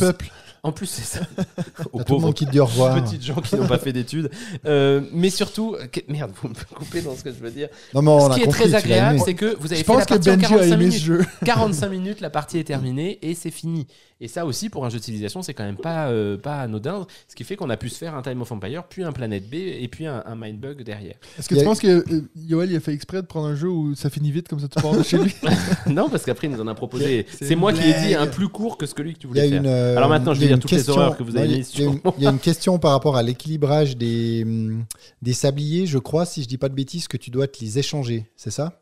En 0.64 0.72
plus 0.72 0.86
c'est 0.88 1.04
ça. 1.20 1.22
Aux 1.80 1.84
tout 1.84 1.98
le 2.00 2.04
pauvres 2.06 2.22
monde 2.22 2.34
qui 2.34 2.46
te 2.46 2.52
dit 2.52 2.60
au 2.60 2.66
revoir. 2.66 3.02
petites 3.04 3.24
gens 3.24 3.36
qui 3.42 3.56
n'ont 3.56 3.68
pas 3.68 3.78
fait 3.80 3.94
d'études. 3.94 4.30
Euh, 4.66 5.02
mais 5.14 5.30
surtout, 5.30 5.76
que- 5.92 6.00
merde, 6.08 6.32
vous 6.42 6.50
me 6.50 6.54
coupez 6.76 7.02
dans 7.02 7.16
ce 7.16 7.24
que 7.24 7.32
je 7.32 7.38
veux 7.40 7.52
dire. 7.52 7.70
Non, 7.94 8.02
mais 8.02 8.10
on 8.12 8.28
ce 8.28 8.32
a 8.32 8.36
qui 8.36 8.42
est 8.42 8.46
compris, 8.46 8.60
très 8.64 8.70
l'as 8.70 8.78
agréable, 8.80 9.16
aimé. 9.16 9.24
c'est 9.26 9.34
que 9.36 9.56
vous 9.60 9.68
avez 9.72 9.78
Je 9.82 9.84
fait 9.86 9.92
la 9.94 9.98
pense 10.00 10.06
que 10.06 10.14
partie 10.14 10.30
en 10.30 10.34
Benji 10.34 10.46
a 10.46 10.50
45 10.50 10.74
aimé 10.74 10.78
minutes. 10.86 11.00
ce 11.00 11.06
jeu. 11.06 11.26
45 11.46 11.90
minutes, 11.90 12.22
la 12.22 12.30
partie 12.30 12.58
est 12.60 12.64
terminée 12.64 13.20
et 13.22 13.34
c'est 13.36 13.52
fini. 13.52 13.88
Et 14.22 14.28
ça 14.28 14.46
aussi, 14.46 14.68
pour 14.68 14.86
un 14.86 14.90
jeu 14.90 15.00
de 15.00 15.04
civilisation, 15.04 15.42
c'est 15.42 15.54
quand 15.54 15.64
même 15.64 15.78
pas, 15.78 16.08
euh, 16.10 16.36
pas 16.38 16.60
anodin. 16.60 17.08
Ce 17.30 17.36
qui 17.36 17.46
fait 17.46 17.56
qu'on 17.56 17.70
a 17.70 17.78
pu 17.78 17.88
se 17.88 17.96
faire 17.98 18.16
un 18.16 18.22
Time 18.22 18.42
of 18.42 18.52
Empire, 18.52 18.84
puis 18.90 19.02
un 19.06 19.14
Planet 19.14 19.50
B 19.50 19.54
et 19.54 19.88
puis 19.90 20.08
un, 20.08 20.22
un 20.26 20.36
Mindbug 20.36 20.84
derrière. 20.84 21.16
Est-ce 21.38 21.48
que 21.48 21.54
Il 21.56 21.60
y 21.60 21.62
tu 21.62 21.66
a- 21.66 21.70
penses 21.70 21.80
que 21.80 21.88
euh, 21.88 22.22
Yoel 22.36 22.70
il 22.72 22.76
a 22.76 22.82
fait 22.82 22.94
exprès 22.94 23.22
de 23.22 23.28
prendre 23.28 23.48
un 23.48 23.56
jeu 23.56 23.70
où 23.70 23.96
ça 23.96 24.10
finit 24.10 24.30
vite 24.34 24.50
comme 24.50 24.60
ça 24.60 24.68
tu 24.68 24.82
pars 24.82 24.92
de 24.92 25.04
chez 25.04 25.18
lui? 25.20 25.34
non, 25.88 26.10
parce 26.10 26.26
qu'après, 26.26 26.48
il 26.48 26.54
nous 26.54 26.60
en 26.60 26.68
a 26.68 26.76
proposé. 26.76 27.26
C'est 27.32 27.46
C'est 27.46 27.54
une 27.54 27.60
moi 27.62 27.72
qui 27.72 27.80
ai 27.82 27.94
dit 27.94 28.08
blague. 28.10 28.14
un 28.16 28.28
plus 28.28 28.50
court 28.50 28.78
que 28.78 28.86
celui 28.86 29.14
que 29.14 29.20
tu 29.20 29.28
Il 29.32 29.38
y 29.38 29.40
a 29.40 29.44
voulais 29.46 29.50
faire. 29.52 29.62
une, 29.62 29.68
euh, 29.68 29.96
Alors 29.96 30.10
maintenant, 30.10 30.34
je 30.34 30.42
il 30.42 30.49
y 30.49 30.49
dire 30.50 30.56
une 30.56 30.62
toutes 30.62 30.72
les 30.72 30.78
question- 30.78 30.94
horreurs 30.96 31.18
que 31.18 31.24
vous 31.24 31.36
avez 31.38 31.40
non, 31.40 31.46
il 31.46 31.52
y 31.52 31.56
a- 31.56 31.58
mises 31.58 31.72
Il 31.76 31.80
y, 31.80 31.84
a 31.84 31.86
sur 31.86 31.94
une- 31.94 32.14
il 32.18 32.24
y 32.24 32.28
a 32.28 32.30
une 32.32 32.40
question 32.40 32.80
par 32.80 32.92
rapport 32.92 33.16
à 33.18 33.24
l'équilibrage 33.24 33.98
des, 33.98 34.44
hum, 34.46 34.86
des 35.22 35.34
sabliers. 35.34 35.86
Je 35.88 35.98
crois, 35.98 36.26
si 36.26 36.44
je 36.44 36.48
dis 36.48 36.58
pas 36.58 36.70
de 36.70 36.76
bêtises, 36.76 37.08
que 37.08 37.18
tu 37.18 37.30
dois 37.32 37.48
te 37.48 37.60
les 37.64 37.80
échanger. 37.80 38.30
C'est 38.36 38.52
ça? 38.52 38.82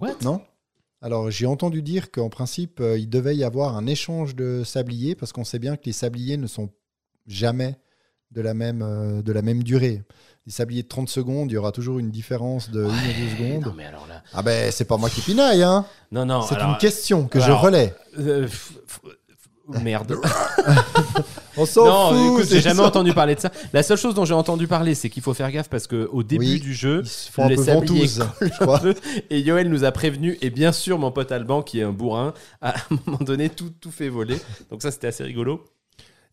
What? 0.00 0.16
Non? 0.22 0.40
Alors, 1.00 1.30
j'ai 1.30 1.46
entendu 1.46 1.82
dire 1.82 2.10
qu'en 2.10 2.28
principe, 2.28 2.80
euh, 2.80 2.96
il 2.98 3.08
devait 3.08 3.36
y 3.36 3.44
avoir 3.44 3.76
un 3.76 3.86
échange 3.86 4.36
de 4.36 4.62
sabliers 4.64 5.14
parce 5.16 5.32
qu'on 5.32 5.44
sait 5.44 5.58
bien 5.58 5.76
que 5.76 5.82
les 5.86 5.92
sabliers 5.92 6.36
ne 6.36 6.46
sont 6.46 6.70
jamais 7.26 7.76
de 8.30 8.40
la 8.40 8.54
même, 8.54 8.82
euh, 8.82 9.20
de 9.22 9.32
la 9.32 9.42
même 9.42 9.62
durée. 9.62 10.02
Les 10.46 10.52
sabliers 10.52 10.82
de 10.82 10.88
30 10.88 11.08
secondes, 11.08 11.50
il 11.50 11.54
y 11.54 11.56
aura 11.56 11.70
toujours 11.70 11.98
une 11.98 12.10
différence 12.10 12.70
de 12.70 12.84
1 12.84 12.86
ou 12.86 12.90
2 12.90 12.94
Non, 12.94 13.60
secondes. 13.60 13.74
mais 13.76 13.84
alors 13.84 14.06
là. 14.08 14.22
Ah 14.32 14.42
ben, 14.42 14.72
c'est 14.72 14.84
pas 14.86 14.96
moi 14.96 15.10
qui 15.10 15.20
pinaille, 15.20 15.62
hein 15.62 15.84
Non, 16.10 16.24
non. 16.24 16.42
C'est 16.42 16.54
alors- 16.56 16.70
une 16.70 16.78
question 16.78 17.26
que 17.28 17.38
je 17.40 17.50
relais. 17.50 17.94
Euh, 18.18 18.48
Merde. 19.68 20.16
On 21.56 21.66
s'en 21.66 21.84
non, 21.84 22.08
fout 22.10 22.32
écoute, 22.40 22.48
c'est 22.48 22.56
j'ai 22.56 22.60
jamais 22.62 22.80
entendu 22.80 23.12
parler 23.12 23.34
de 23.34 23.40
ça. 23.40 23.50
La 23.72 23.82
seule 23.82 23.98
chose 23.98 24.14
dont 24.14 24.24
j'ai 24.24 24.34
entendu 24.34 24.66
parler, 24.66 24.94
c'est 24.94 25.10
qu'il 25.10 25.22
faut 25.22 25.34
faire 25.34 25.50
gaffe 25.52 25.68
parce 25.68 25.86
que 25.86 26.08
au 26.12 26.22
début 26.22 26.46
Oui. 26.46 26.60
du 26.60 26.72
jeu, 26.74 27.02
Ils 27.04 27.08
se 27.08 27.30
font 27.30 27.44
un 27.44 27.48
les 27.48 27.56
peu 27.56 27.64
sabliers 27.64 28.06
ventouses, 28.06 28.24
je 28.40 28.46
un 28.46 28.48
crois. 28.50 28.78
peu, 28.80 28.94
et 29.30 29.40
Yoel 29.40 29.68
nous 29.68 29.84
a 29.84 29.92
prévenu, 29.92 30.38
et 30.40 30.50
bien 30.50 30.72
sûr 30.72 30.98
mon 30.98 31.10
pote 31.12 31.30
Alban, 31.30 31.62
qui 31.62 31.80
est 31.80 31.82
un 31.82 31.92
bourrin, 31.92 32.32
à 32.62 32.70
un 32.70 32.98
moment 33.06 33.18
donné, 33.20 33.50
tout, 33.50 33.70
tout 33.80 33.90
fait 33.90 34.08
voler. 34.08 34.36
Donc 34.70 34.82
ça, 34.82 34.90
c'était 34.90 35.08
assez 35.08 35.24
rigolo. 35.24 35.62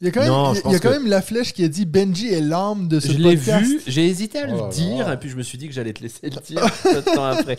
Il 0.01 0.05
y 0.05 0.07
a 0.07 0.11
quand 0.13 0.21
même, 0.21 0.29
Non, 0.29 0.53
il 0.53 0.55
y 0.55 0.55
je 0.55 0.59
a- 0.59 0.63
pense 0.63 0.71
il 0.71 0.73
y 0.73 0.77
a 0.77 0.79
quand 0.79 0.89
que- 0.89 0.93
même 0.93 1.07
la 1.07 1.21
flèche 1.21 1.53
qui 1.53 1.65
a 1.65 1.67
dit 1.67 1.85
Benji 1.85 2.33
est 2.33 2.39
l'âme 2.39 2.87
de 2.87 3.01
ce 3.01 3.11
Je 3.11 3.17
l'ai 3.17 3.35
podcast. 3.35 3.65
vu, 3.65 3.81
j'ai 3.85 4.05
hésité 4.07 4.39
à 4.39 4.47
le 4.47 4.53
Oh 4.53 4.61
là 4.63 4.69
dire, 4.69 5.07
là. 5.09 5.13
et 5.15 5.17
puis 5.17 5.27
je 5.29 5.35
me 5.35 5.43
suis 5.43 5.57
dit 5.57 5.67
que 5.67 5.73
j'allais 5.73 5.91
te 5.91 6.01
laisser 6.01 6.19
le 6.29 6.29
dire 6.41 6.65
peu 6.83 6.95
de 6.95 7.01
temps 7.01 7.25
après. 7.25 7.57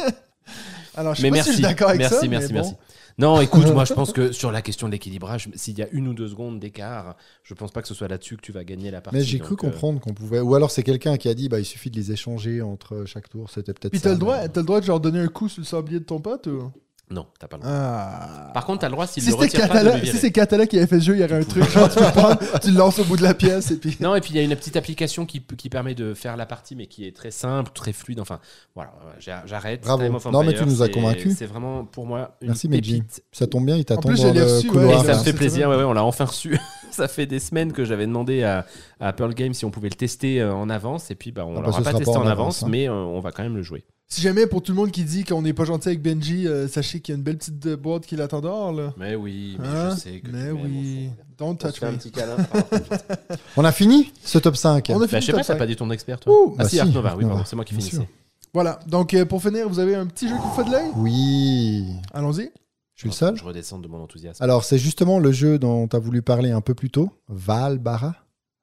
Alors, 0.96 1.14
je 1.14 1.22
Mais 1.22 1.30
pas 1.30 1.36
si 1.36 1.38
merci, 1.38 1.50
je 1.50 1.54
suis 1.56 1.62
d'accord 1.62 1.88
avec 1.90 2.00
merci, 2.00 2.14
ça. 2.20 2.26
merci, 2.28 2.52
mais 2.52 2.60
bon. 2.60 2.66
merci. 2.66 2.76
Non, 3.18 3.40
écoute, 3.40 3.66
moi 3.74 3.84
je 3.84 3.92
pense 3.92 4.12
que 4.12 4.32
sur 4.32 4.50
la 4.50 4.62
question 4.62 4.86
de 4.86 4.92
l'équilibrage, 4.92 5.48
s'il 5.54 5.78
y 5.78 5.82
a 5.82 5.88
une 5.92 6.08
ou 6.08 6.14
deux 6.14 6.28
secondes 6.28 6.58
d'écart, 6.58 7.16
je 7.44 7.54
pense 7.54 7.70
pas 7.70 7.82
que 7.82 7.88
ce 7.88 7.94
soit 7.94 8.08
là-dessus 8.08 8.36
que 8.36 8.40
tu 8.42 8.52
vas 8.52 8.64
gagner 8.64 8.90
la 8.90 9.00
partie. 9.00 9.18
Mais 9.18 9.24
j'ai 9.24 9.38
cru 9.38 9.50
donc, 9.50 9.64
euh, 9.64 9.70
comprendre 9.70 10.00
qu'on 10.00 10.14
pouvait. 10.14 10.40
Ou 10.40 10.54
alors 10.54 10.70
c'est 10.70 10.82
quelqu'un 10.82 11.16
qui 11.16 11.28
a 11.28 11.34
dit 11.34 11.48
bah, 11.48 11.58
il 11.58 11.64
suffit 11.64 11.90
de 11.90 11.96
les 11.96 12.12
échanger 12.12 12.62
entre 12.62 13.04
chaque 13.06 13.28
tour. 13.28 13.50
C'était 13.50 13.74
peut-être 13.74 13.90
Puis 13.92 14.00
ça. 14.00 14.08
t'as 14.08 14.12
le 14.14 14.18
droit, 14.18 14.40
mais- 14.40 14.48
t'as 14.48 14.60
le 14.60 14.66
droit 14.66 14.80
de 14.80 14.86
genre 14.86 15.00
donner 15.00 15.20
un 15.20 15.28
coup 15.28 15.48
sur 15.48 15.60
le 15.60 15.66
sablier 15.66 16.00
de 16.00 16.04
ton 16.04 16.20
pote 16.20 16.46
ou? 16.46 16.70
Non, 17.12 17.26
t'as 17.40 17.48
pas 17.48 17.56
le 17.56 17.62
droit. 17.64 17.72
Ah. 17.74 18.50
Par 18.54 18.64
contre, 18.64 18.80
t'as 18.80 18.86
le 18.88 18.92
droit 18.92 19.06
s'il 19.08 19.22
Si 19.24 19.30
le 19.30 19.34
retire 19.34 19.68
pas 19.68 19.82
de 19.82 19.90
le 19.98 20.06
si 20.06 20.16
c'est 20.16 20.30
Catala 20.30 20.66
qui 20.68 20.78
avait 20.78 20.86
fait 20.86 21.00
ce 21.00 21.04
jeu, 21.06 21.16
il 21.16 21.20
y 21.20 21.24
aurait 21.24 21.40
un 21.40 21.42
truc 21.42 21.64
genre 21.68 21.88
tu 21.88 21.98
le 21.98 22.58
tu 22.60 22.70
le 22.70 22.78
lances 22.78 23.00
au 23.00 23.04
bout 23.04 23.16
de 23.16 23.22
la 23.24 23.34
pièce 23.34 23.72
et 23.72 23.76
puis. 23.78 23.96
Non, 23.98 24.14
et 24.14 24.20
puis 24.20 24.30
il 24.30 24.36
y 24.36 24.38
a 24.38 24.42
une 24.42 24.54
petite 24.54 24.76
application 24.76 25.26
qui, 25.26 25.42
qui 25.42 25.68
permet 25.68 25.96
de 25.96 26.14
faire 26.14 26.36
la 26.36 26.46
partie, 26.46 26.76
mais 26.76 26.86
qui 26.86 27.04
est 27.06 27.14
très 27.16 27.32
simple, 27.32 27.72
très 27.74 27.92
fluide. 27.92 28.20
Enfin, 28.20 28.38
voilà, 28.76 28.92
j'a- 29.18 29.42
j'arrête. 29.46 29.82
Bravo. 29.82 30.04
Time 30.04 30.14
of 30.14 30.24
Non, 30.26 30.44
mais 30.44 30.54
tu 30.54 30.64
nous 30.64 30.82
as 30.82 30.88
convaincus. 30.88 31.34
C'est 31.36 31.46
vraiment 31.46 31.84
pour 31.84 32.06
moi 32.06 32.36
une 32.42 32.48
Merci, 32.48 32.68
pépite. 32.68 33.24
Ça 33.32 33.48
tombe 33.48 33.66
bien, 33.66 33.76
il 33.76 33.84
t'attend 33.84 34.08
plus, 34.08 34.16
dans 34.22 34.28
je 34.28 34.32
l'ai 34.32 34.38
le 34.40 34.44
reçu, 34.46 34.66
Et 34.66 34.70
couloir. 34.70 35.04
ça 35.04 35.18
me 35.18 35.22
fait 35.24 35.32
plaisir, 35.32 35.64
semaine. 35.64 35.78
ouais, 35.78 35.84
ouais, 35.84 35.90
on 35.90 35.92
l'a 35.92 36.04
enfin 36.04 36.26
reçu. 36.26 36.56
ça 36.92 37.08
fait 37.08 37.26
des 37.26 37.40
semaines 37.40 37.72
que 37.72 37.84
j'avais 37.84 38.06
demandé 38.06 38.44
à, 38.44 38.66
à 39.00 39.12
Pearl 39.12 39.34
Games 39.34 39.54
si 39.54 39.64
on 39.64 39.70
pouvait 39.72 39.88
le 39.88 39.94
tester 39.96 40.40
euh, 40.40 40.54
en 40.54 40.70
avance, 40.70 41.10
et 41.10 41.16
puis 41.16 41.32
bah, 41.32 41.44
on 41.44 41.52
Ah 41.56 41.60
bah, 41.60 41.66
l'aura 41.66 41.78
ce 41.80 41.84
pas 41.84 41.92
testé 41.94 42.16
en 42.16 42.26
avance, 42.26 42.62
hein. 42.62 42.68
mais 42.70 42.88
euh, 42.88 42.92
on 42.92 43.18
va 43.20 43.32
quand 43.32 43.42
même 43.42 43.56
le 43.56 43.62
jouer. 43.62 43.84
Si 44.12 44.20
jamais 44.22 44.48
pour 44.48 44.60
tout 44.60 44.72
le 44.72 44.76
monde 44.76 44.90
qui 44.90 45.04
dit 45.04 45.22
qu'on 45.22 45.40
n'est 45.40 45.52
pas 45.52 45.64
gentil 45.64 45.88
avec 45.88 46.02
Benji, 46.02 46.48
euh, 46.48 46.66
sachez 46.66 46.98
qu'il 47.00 47.12
y 47.12 47.14
a 47.14 47.18
une 47.18 47.22
belle 47.22 47.38
petite 47.38 47.64
euh, 47.66 47.76
boîte 47.76 48.04
qui 48.06 48.16
l'attend 48.16 48.40
dehors 48.40 48.72
là. 48.72 48.92
Mais 48.96 49.14
oui, 49.14 49.56
mais 49.60 49.68
Hein? 49.68 49.90
je 49.94 50.00
sais 50.00 50.18
que 50.20 50.26
tu 50.26 50.32
Mais 50.32 50.50
au 50.50 50.56
oui. 50.56 51.10
fond. 51.10 51.24
Don't 51.38 51.50
On 51.54 51.58
se 51.60 51.66
touch 51.68 51.78
fait 51.78 51.86
un 51.86 51.92
me. 51.92 51.96
petit 51.96 52.10
câlin. 52.10 52.36
On 53.56 53.64
a 53.64 53.70
fini 53.70 54.12
ce 54.24 54.38
top 54.38 54.56
5. 54.56 54.90
On 54.90 54.96
a 54.96 54.98
Bah, 54.98 55.06
fini 55.06 55.20
je 55.20 55.26
sais 55.26 55.32
le 55.32 55.36
pas, 55.38 55.42
top 55.42 55.46
t'as 55.46 55.52
5. 55.54 55.58
pas 55.58 55.66
dit 55.66 55.76
ton 55.76 55.90
expert, 55.92 56.18
toi 56.18 56.32
Ouh, 56.34 56.54
Ah 56.58 56.64
bah 56.64 56.68
si, 56.68 56.76
si, 56.78 56.88
Nova, 56.88 57.14
oui, 57.16 57.22
Nova, 57.22 57.34
pardon, 57.36 57.44
c'est 57.48 57.54
moi 57.56 57.64
qui 57.64 57.74
bien 57.74 57.86
finissais. 57.86 58.08
Voilà. 58.52 58.80
Donc 58.88 59.14
euh, 59.14 59.24
pour 59.24 59.40
finir, 59.40 59.68
vous 59.68 59.78
avez 59.78 59.94
un 59.94 60.06
petit 60.06 60.28
jeu 60.28 60.34
qui 60.34 60.42
vous 60.42 60.54
fait 60.54 60.64
de 60.64 60.72
l'œil 60.72 60.90
Oui. 60.96 61.86
Allons-y. 62.12 62.50
Je 62.96 63.02
suis 63.02 63.08
le 63.10 63.14
seul 63.14 63.36
Je 63.36 63.44
redescends 63.44 63.78
de 63.78 63.86
mon 63.86 64.02
enthousiasme. 64.02 64.42
Alors, 64.42 64.64
c'est 64.64 64.76
justement 64.76 65.20
le 65.20 65.30
jeu 65.32 65.58
dont 65.60 65.86
tu 65.86 65.94
as 65.94 66.00
voulu 66.00 66.20
parler 66.20 66.50
un 66.50 66.60
peu 66.60 66.74
plus 66.74 66.90
tôt, 66.90 67.10
Valbara. 67.28 68.16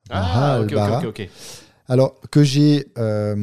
Ah, 0.10 0.60
ok, 0.60 0.66
ok, 0.66 0.74
Valbara. 0.74 1.00
ok, 1.00 1.06
ok. 1.08 1.30
Alors, 1.90 2.20
que 2.32 2.44
j'ai 2.44 2.88
euh, 2.98 3.36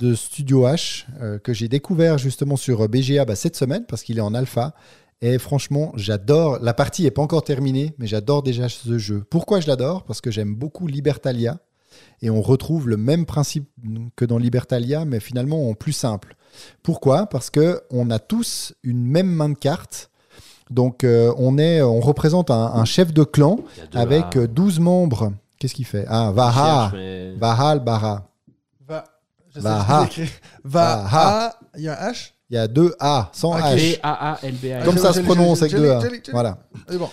de, 0.00 0.14
Studio 0.14 0.66
H, 0.66 1.04
euh, 1.20 1.38
que 1.38 1.52
j'ai 1.52 1.68
découvert 1.68 2.16
justement 2.16 2.56
sur 2.56 2.88
BGA 2.88 3.24
bah, 3.24 3.36
cette 3.36 3.56
semaine 3.56 3.84
parce 3.86 4.02
qu'il 4.02 4.18
est 4.18 4.22
en 4.22 4.34
alpha. 4.34 4.74
Et 5.20 5.38
franchement, 5.38 5.92
j'adore. 5.96 6.58
La 6.60 6.74
partie 6.74 7.02
n'est 7.02 7.10
pas 7.10 7.22
encore 7.22 7.44
terminée, 7.44 7.94
mais 7.98 8.06
j'adore 8.06 8.42
déjà 8.42 8.68
ce 8.68 8.98
jeu. 8.98 9.24
Pourquoi 9.28 9.60
je 9.60 9.66
l'adore? 9.66 10.04
Parce 10.04 10.20
que 10.20 10.30
j'aime 10.30 10.54
beaucoup 10.54 10.86
Libertalia. 10.86 11.58
et 12.22 12.30
on 12.30 12.42
retrouve 12.42 12.88
le 12.88 12.96
même 12.96 13.24
principe 13.26 13.68
que 14.14 14.24
dans 14.24 14.38
Libertalia, 14.38 15.04
mais 15.04 15.20
finalement 15.20 15.68
en 15.68 15.74
plus 15.74 15.92
simple. 15.92 16.36
Pourquoi? 16.82 17.26
Parce 17.26 17.50
que 17.50 17.82
on 17.90 18.10
a 18.10 18.18
tous 18.18 18.74
une 18.82 19.04
même 19.04 19.28
main 19.28 19.48
de 19.48 19.58
cartes. 19.58 20.10
Donc 20.70 21.04
euh, 21.04 21.32
on, 21.38 21.58
est, 21.58 21.80
on 21.82 22.00
représente 22.00 22.50
un, 22.50 22.72
un 22.74 22.84
chef 22.84 23.12
de 23.12 23.24
clan 23.24 23.60
avec 23.94 24.36
A. 24.36 24.40
euh, 24.40 24.46
12 24.46 24.80
membres. 24.80 25.32
Qu'est-ce 25.58 25.74
qu'il 25.74 25.86
fait? 25.86 26.04
Ah, 26.08 26.30
Vaha. 26.34 26.90
mais- 26.94 27.34
Vahal, 27.36 27.80
Bara. 27.80 28.28
Va. 28.86 29.04
Je 29.48 29.54
sais 29.54 29.60
Va- 29.60 29.80
ce 29.80 29.86
que 29.86 29.92
ha. 29.92 30.04
j'écris. 30.04 30.32
Va. 30.64 30.96
Va- 30.96 31.08
ha. 31.12 31.52
Il 31.76 31.82
y 31.84 31.88
a 31.88 32.06
un 32.06 32.10
H? 32.12 32.32
Il 32.50 32.54
y 32.54 32.58
a 32.58 32.68
deux 32.68 32.94
A, 33.00 33.30
sans. 33.32 33.56
H. 33.58 33.74
V-A-A-L-B-A. 33.74 34.84
Comme 34.84 34.98
ça 34.98 35.12
se 35.12 35.20
prononce 35.20 35.62
avec 35.62 35.74
deux 35.74 35.90
A. 35.90 36.00
Voilà. 36.32 36.58
C'est 36.88 36.98
bon. 36.98 37.08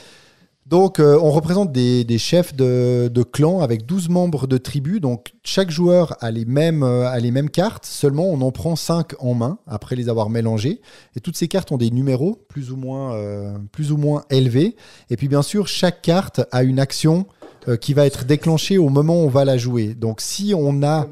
Donc, 0.66 1.00
euh, 1.02 1.20
on 1.22 1.30
représente 1.32 1.74
des, 1.74 2.06
des 2.06 2.18
chefs 2.18 2.56
de, 2.56 3.10
de 3.14 3.24
clans 3.24 3.60
avec 3.60 3.86
12 3.86 4.08
membres 4.08 4.48
de 4.48 4.58
tribus. 4.58 5.02
Donc, 5.02 5.34
chaque 5.44 5.70
joueur 5.70 6.16
a 6.22 6.32
les 6.32 6.46
mêmes, 6.46 6.84
euh, 6.84 7.06
a 7.10 7.20
les 7.20 7.32
mêmes 7.32 7.50
cartes. 7.50 7.86
Seulement, 7.86 8.24
on 8.28 8.40
en 8.42 8.52
prend 8.52 8.78
5 8.78 9.12
en 9.20 9.34
main 9.34 9.58
après 9.68 9.98
les 9.98 10.08
avoir 10.08 10.30
mélangées. 10.30 10.82
Et 11.18 11.20
toutes 11.20 11.36
ces 11.36 11.50
cartes 11.50 11.72
ont 11.74 11.78
des 11.78 11.92
numéros 11.92 12.40
plus 12.48 12.72
ou 12.72 12.78
moins, 12.78 13.14
euh, 13.14 13.58
plus 13.74 13.92
ou 13.92 13.98
moins 13.98 14.24
élevés. 14.30 14.78
Et 15.10 15.18
puis, 15.18 15.28
bien 15.28 15.42
sûr, 15.42 15.68
chaque 15.68 16.02
carte 16.02 16.42
a 16.54 16.64
une 16.64 16.80
action 16.80 17.26
euh, 17.42 17.43
qui 17.78 17.94
va 17.94 18.06
être 18.06 18.26
déclenchée 18.26 18.78
au 18.78 18.90
moment 18.90 19.16
où 19.22 19.26
on 19.26 19.30
va 19.30 19.46
la 19.46 19.58
jouer. 19.58 19.94
Donc, 19.94 20.22
si 20.22 20.54
on 20.56 20.84
a 20.84 21.08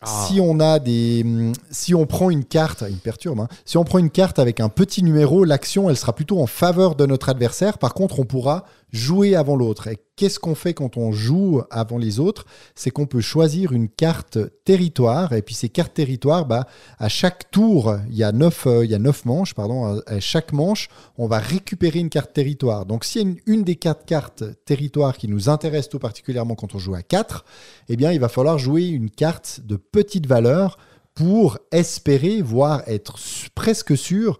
Ah. 0.00 0.26
si 0.28 0.38
on 0.40 0.60
a 0.60 0.78
des, 0.78 1.22
hum, 1.24 1.52
si 1.72 1.92
on 1.92 2.06
prend 2.06 2.30
une 2.30 2.44
carte, 2.44 2.84
il 2.88 2.94
me 2.94 3.00
perturbe. 3.00 3.40
hein. 3.40 3.48
Si 3.64 3.76
on 3.78 3.82
prend 3.82 3.98
une 3.98 4.10
carte 4.10 4.38
avec 4.38 4.60
un 4.60 4.68
petit 4.68 5.02
numéro, 5.02 5.42
l'action 5.44 5.90
elle 5.90 5.96
sera 5.96 6.12
plutôt 6.14 6.40
en 6.40 6.46
faveur 6.46 6.94
de 6.94 7.04
notre 7.04 7.28
adversaire. 7.30 7.78
Par 7.78 7.94
contre, 7.94 8.20
on 8.20 8.24
pourra 8.24 8.64
jouer 8.92 9.36
avant 9.36 9.56
l'autre. 9.56 9.88
Et 9.88 9.98
qu'est-ce 10.16 10.38
qu'on 10.38 10.54
fait 10.54 10.74
quand 10.74 10.96
on 10.96 11.12
joue 11.12 11.62
avant 11.70 11.98
les 11.98 12.20
autres? 12.20 12.44
C'est 12.74 12.90
qu'on 12.90 13.06
peut 13.06 13.20
choisir 13.20 13.72
une 13.72 13.88
carte 13.88 14.38
territoire. 14.64 15.32
Et 15.32 15.42
puis 15.42 15.54
ces 15.54 15.68
cartes 15.68 15.94
territoires, 15.94 16.46
bah, 16.46 16.66
à 16.98 17.08
chaque 17.08 17.50
tour, 17.50 17.96
il 18.10 18.16
y 18.16 18.24
a 18.24 18.32
neuf, 18.32 18.66
euh, 18.66 18.86
manches. 19.24 19.54
Pardon. 19.54 20.00
À- 20.06 20.20
chaque 20.20 20.52
manche, 20.52 20.88
on 21.16 21.26
va 21.26 21.38
récupérer 21.38 21.98
une 21.98 22.10
carte 22.10 22.32
territoire. 22.32 22.86
Donc, 22.86 23.04
s'il 23.04 23.28
y 23.28 23.30
a 23.30 23.34
une, 23.46 23.62
des 23.62 23.76
quatre 23.76 24.04
cartes 24.04 24.44
territoire 24.64 25.16
qui 25.16 25.28
nous 25.28 25.48
intéresse 25.48 25.88
tout 25.88 25.98
particulièrement 25.98 26.54
quand 26.54 26.74
on 26.74 26.78
joue 26.78 26.94
à 26.94 27.02
4, 27.02 27.44
eh 27.88 27.96
bien, 27.96 28.12
il 28.12 28.20
va 28.20 28.28
falloir 28.28 28.58
jouer 28.58 28.86
une 28.86 29.10
carte 29.10 29.60
de 29.64 29.76
petite 29.76 30.26
valeur 30.26 30.78
pour 31.14 31.58
espérer, 31.72 32.42
voire 32.42 32.82
être 32.86 33.16
presque 33.54 33.96
sûr 33.96 34.38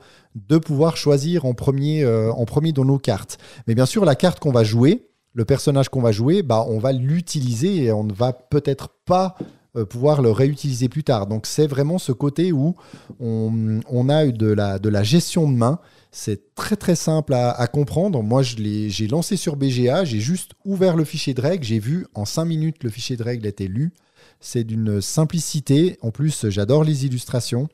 de 0.48 0.58
pouvoir 0.58 0.96
choisir 0.96 1.44
en 1.44 1.54
premier, 1.54 2.02
euh, 2.04 2.32
en 2.32 2.44
premier 2.44 2.72
dans 2.72 2.84
nos 2.84 2.98
cartes. 2.98 3.38
Mais 3.66 3.74
bien 3.74 3.86
sûr, 3.86 4.04
la 4.04 4.14
carte 4.14 4.38
qu'on 4.40 4.52
va 4.52 4.64
jouer, 4.64 5.08
le 5.34 5.44
personnage 5.44 5.88
qu'on 5.88 6.00
va 6.00 6.12
jouer, 6.12 6.42
bah, 6.42 6.64
on 6.68 6.78
va 6.78 6.92
l'utiliser 6.92 7.84
et 7.84 7.92
on 7.92 8.04
ne 8.04 8.12
va 8.12 8.32
peut-être 8.32 8.88
pas 9.04 9.36
euh, 9.76 9.84
pouvoir 9.84 10.22
le 10.22 10.30
réutiliser 10.30 10.88
plus 10.88 11.04
tard. 11.04 11.26
Donc 11.26 11.46
c'est 11.46 11.66
vraiment 11.66 11.98
ce 11.98 12.12
côté 12.12 12.52
où 12.52 12.74
on, 13.20 14.08
a 14.08 14.24
eu 14.24 14.32
de 14.32 14.46
la, 14.46 14.78
de 14.78 14.88
la 14.88 15.02
gestion 15.02 15.50
de 15.50 15.56
main. 15.56 15.78
C'est 16.10 16.54
très 16.54 16.76
très 16.76 16.96
simple 16.96 17.34
à, 17.34 17.50
à 17.50 17.66
comprendre. 17.66 18.22
Moi, 18.22 18.42
j'ai 18.42 19.08
lancé 19.08 19.36
sur 19.36 19.56
BGA, 19.56 20.04
j'ai 20.04 20.20
juste 20.20 20.52
ouvert 20.64 20.96
le 20.96 21.04
fichier 21.04 21.34
de 21.34 21.40
règles, 21.40 21.64
j'ai 21.64 21.78
vu 21.78 22.06
en 22.14 22.24
5 22.24 22.46
minutes 22.46 22.82
le 22.82 22.90
fichier 22.90 23.16
de 23.16 23.22
règles 23.22 23.46
était 23.46 23.68
lu. 23.68 23.92
C'est 24.40 24.64
d'une 24.64 25.00
simplicité. 25.00 25.98
En 26.00 26.10
plus, 26.10 26.48
j'adore 26.48 26.84
les 26.84 27.04
illustrations. 27.04 27.68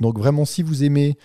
Donc 0.00 0.18
vraiment, 0.18 0.44
si 0.44 0.62
vous 0.62 0.84
aimez 0.84 1.16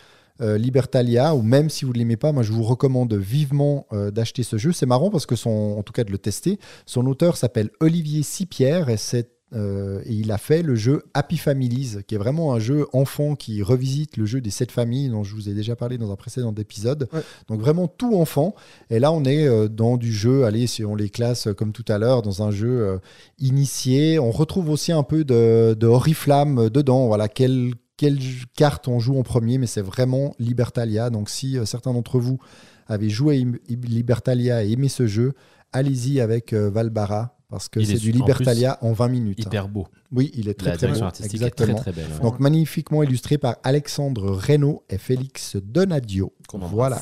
euh, 0.42 0.58
Libertalia, 0.58 1.36
ou 1.36 1.42
même 1.42 1.70
si 1.70 1.86
vous 1.86 1.94
ne 1.94 1.98
l'aimez 1.98 2.18
pas, 2.18 2.32
moi 2.32 2.44
je 2.44 2.52
vous 2.52 2.64
recommande 2.64 3.14
vivement 3.14 3.86
euh, 3.94 4.12
d'acheter 4.12 4.44
ce 4.44 4.58
jeu. 4.58 4.72
C'est 4.72 4.86
marrant 4.86 5.10
parce 5.10 5.26
que 5.26 5.36
son, 5.36 5.76
en 5.78 5.84
tout 5.84 5.94
cas 5.94 6.04
de 6.04 6.12
le 6.12 6.18
tester, 6.18 6.60
son 6.86 7.06
auteur 7.06 7.38
s'appelle 7.38 7.70
Olivier 7.80 8.24
Sipierre 8.24 8.90
et, 8.90 8.98
c'est, 8.98 9.30
euh, 9.54 10.02
et 10.06 10.14
il 10.14 10.32
a 10.32 10.38
fait 10.38 10.64
le 10.64 10.76
jeu 10.76 11.04
Happy 11.14 11.38
Families, 11.38 11.98
qui 12.08 12.16
est 12.16 12.18
vraiment 12.18 12.54
un 12.54 12.60
jeu 12.60 12.88
enfant 12.94 13.36
qui 13.36 13.62
revisite 13.62 14.18
le 14.18 14.26
jeu 14.26 14.42
des 14.42 14.50
sept 14.50 14.72
familles 14.72 15.10
dont 15.10 15.24
je 15.24 15.36
vous 15.36 15.48
ai 15.50 15.54
déjà 15.54 15.76
parlé 15.76 15.98
dans 15.98 16.12
un 16.12 16.16
précédent 16.16 16.56
épisode. 16.58 17.08
Ouais. 17.14 17.22
Donc 17.48 17.60
vraiment 17.60 17.88
tout 17.88 18.16
enfant. 18.16 18.56
Et 18.90 19.00
là 19.00 19.12
on 19.12 19.24
est 19.26 19.70
dans 19.70 19.98
du 19.98 20.12
jeu, 20.12 20.46
allez 20.46 20.68
si 20.68 20.84
on 20.84 20.96
les 20.96 21.10
classe 21.10 21.50
comme 21.56 21.72
tout 21.72 21.86
à 21.88 21.98
l'heure, 21.98 22.22
dans 22.22 22.42
un 22.42 22.52
jeu 22.52 22.82
euh, 22.82 22.98
initié. 23.40 24.18
On 24.18 24.32
retrouve 24.32 24.70
aussi 24.70 24.92
un 24.92 25.04
peu 25.04 25.24
de, 25.24 25.76
de 25.80 25.88
Oriflamme 25.88 26.70
dedans. 26.70 27.08
Voilà, 27.08 27.28
quelle, 27.28 27.74
quelle 27.98 28.18
carte 28.56 28.88
on 28.88 29.00
joue 29.00 29.18
en 29.18 29.24
premier, 29.24 29.58
mais 29.58 29.68
c'est 29.68 29.82
vraiment 29.82 30.34
Libertalia. 30.40 31.10
Donc 31.10 31.30
si 31.30 31.58
euh, 31.58 31.66
certains 31.66 31.94
d'entre 31.94 32.20
vous 32.20 32.40
avaient 32.88 33.10
joué 33.10 33.42
à 33.42 33.76
Libertalia 33.88 34.64
et 34.64 34.72
aimé 34.72 34.90
ce 34.90 35.08
jeu, 35.08 35.34
allez-y 35.72 36.20
avec 36.20 36.54
euh, 36.54 36.70
Valbara, 36.70 37.38
parce 37.50 37.70
que 37.70 37.84
c'est 37.84 37.94
est 37.94 37.98
du 37.98 38.12
su- 38.12 38.16
en 38.18 38.20
Libertalia 38.20 38.78
en 38.82 38.94
20 38.94 39.08
minutes. 39.10 39.40
Hyper 39.40 39.68
beau. 39.70 39.88
Oui, 40.12 40.32
il 40.34 40.50
est 40.50 40.54
très 40.56 40.72
La 40.72 40.78
très 40.78 40.88
direction 40.88 41.06
beau. 41.06 41.08
artistique 41.08 41.34
Exactement. 41.36 41.78
est 41.78 41.82
très 41.82 41.92
très 41.92 42.02
belle. 42.08 42.20
Donc 42.22 42.40
magnifiquement 42.40 43.04
illustré 43.04 43.38
par 43.38 43.58
Alexandre 43.64 44.32
Reynaud 44.32 44.84
et 44.90 44.98
Félix 44.98 45.58
Donadio. 45.58 46.34
Voilà. 46.54 47.02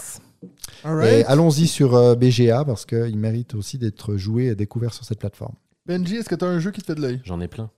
Right. 0.83 1.25
allons-y 1.27 1.67
sur 1.67 1.95
euh, 1.95 2.15
BGA 2.15 2.63
parce 2.65 2.85
qu'il 2.85 3.17
mérite 3.17 3.55
aussi 3.55 3.77
d'être 3.77 4.15
joué 4.15 4.45
et 4.45 4.55
découvert 4.55 4.93
sur 4.93 5.03
cette 5.05 5.19
plateforme. 5.19 5.55
Benji, 5.85 6.15
est-ce 6.17 6.29
que 6.29 6.35
tu 6.35 6.45
as 6.45 6.47
un 6.47 6.59
jeu 6.59 6.71
qui 6.71 6.81
te 6.81 6.85
fait 6.87 6.95
de 6.95 7.01
l'œil? 7.01 7.19
J'en 7.25 7.41
ai 7.41 7.47
plein. 7.47 7.69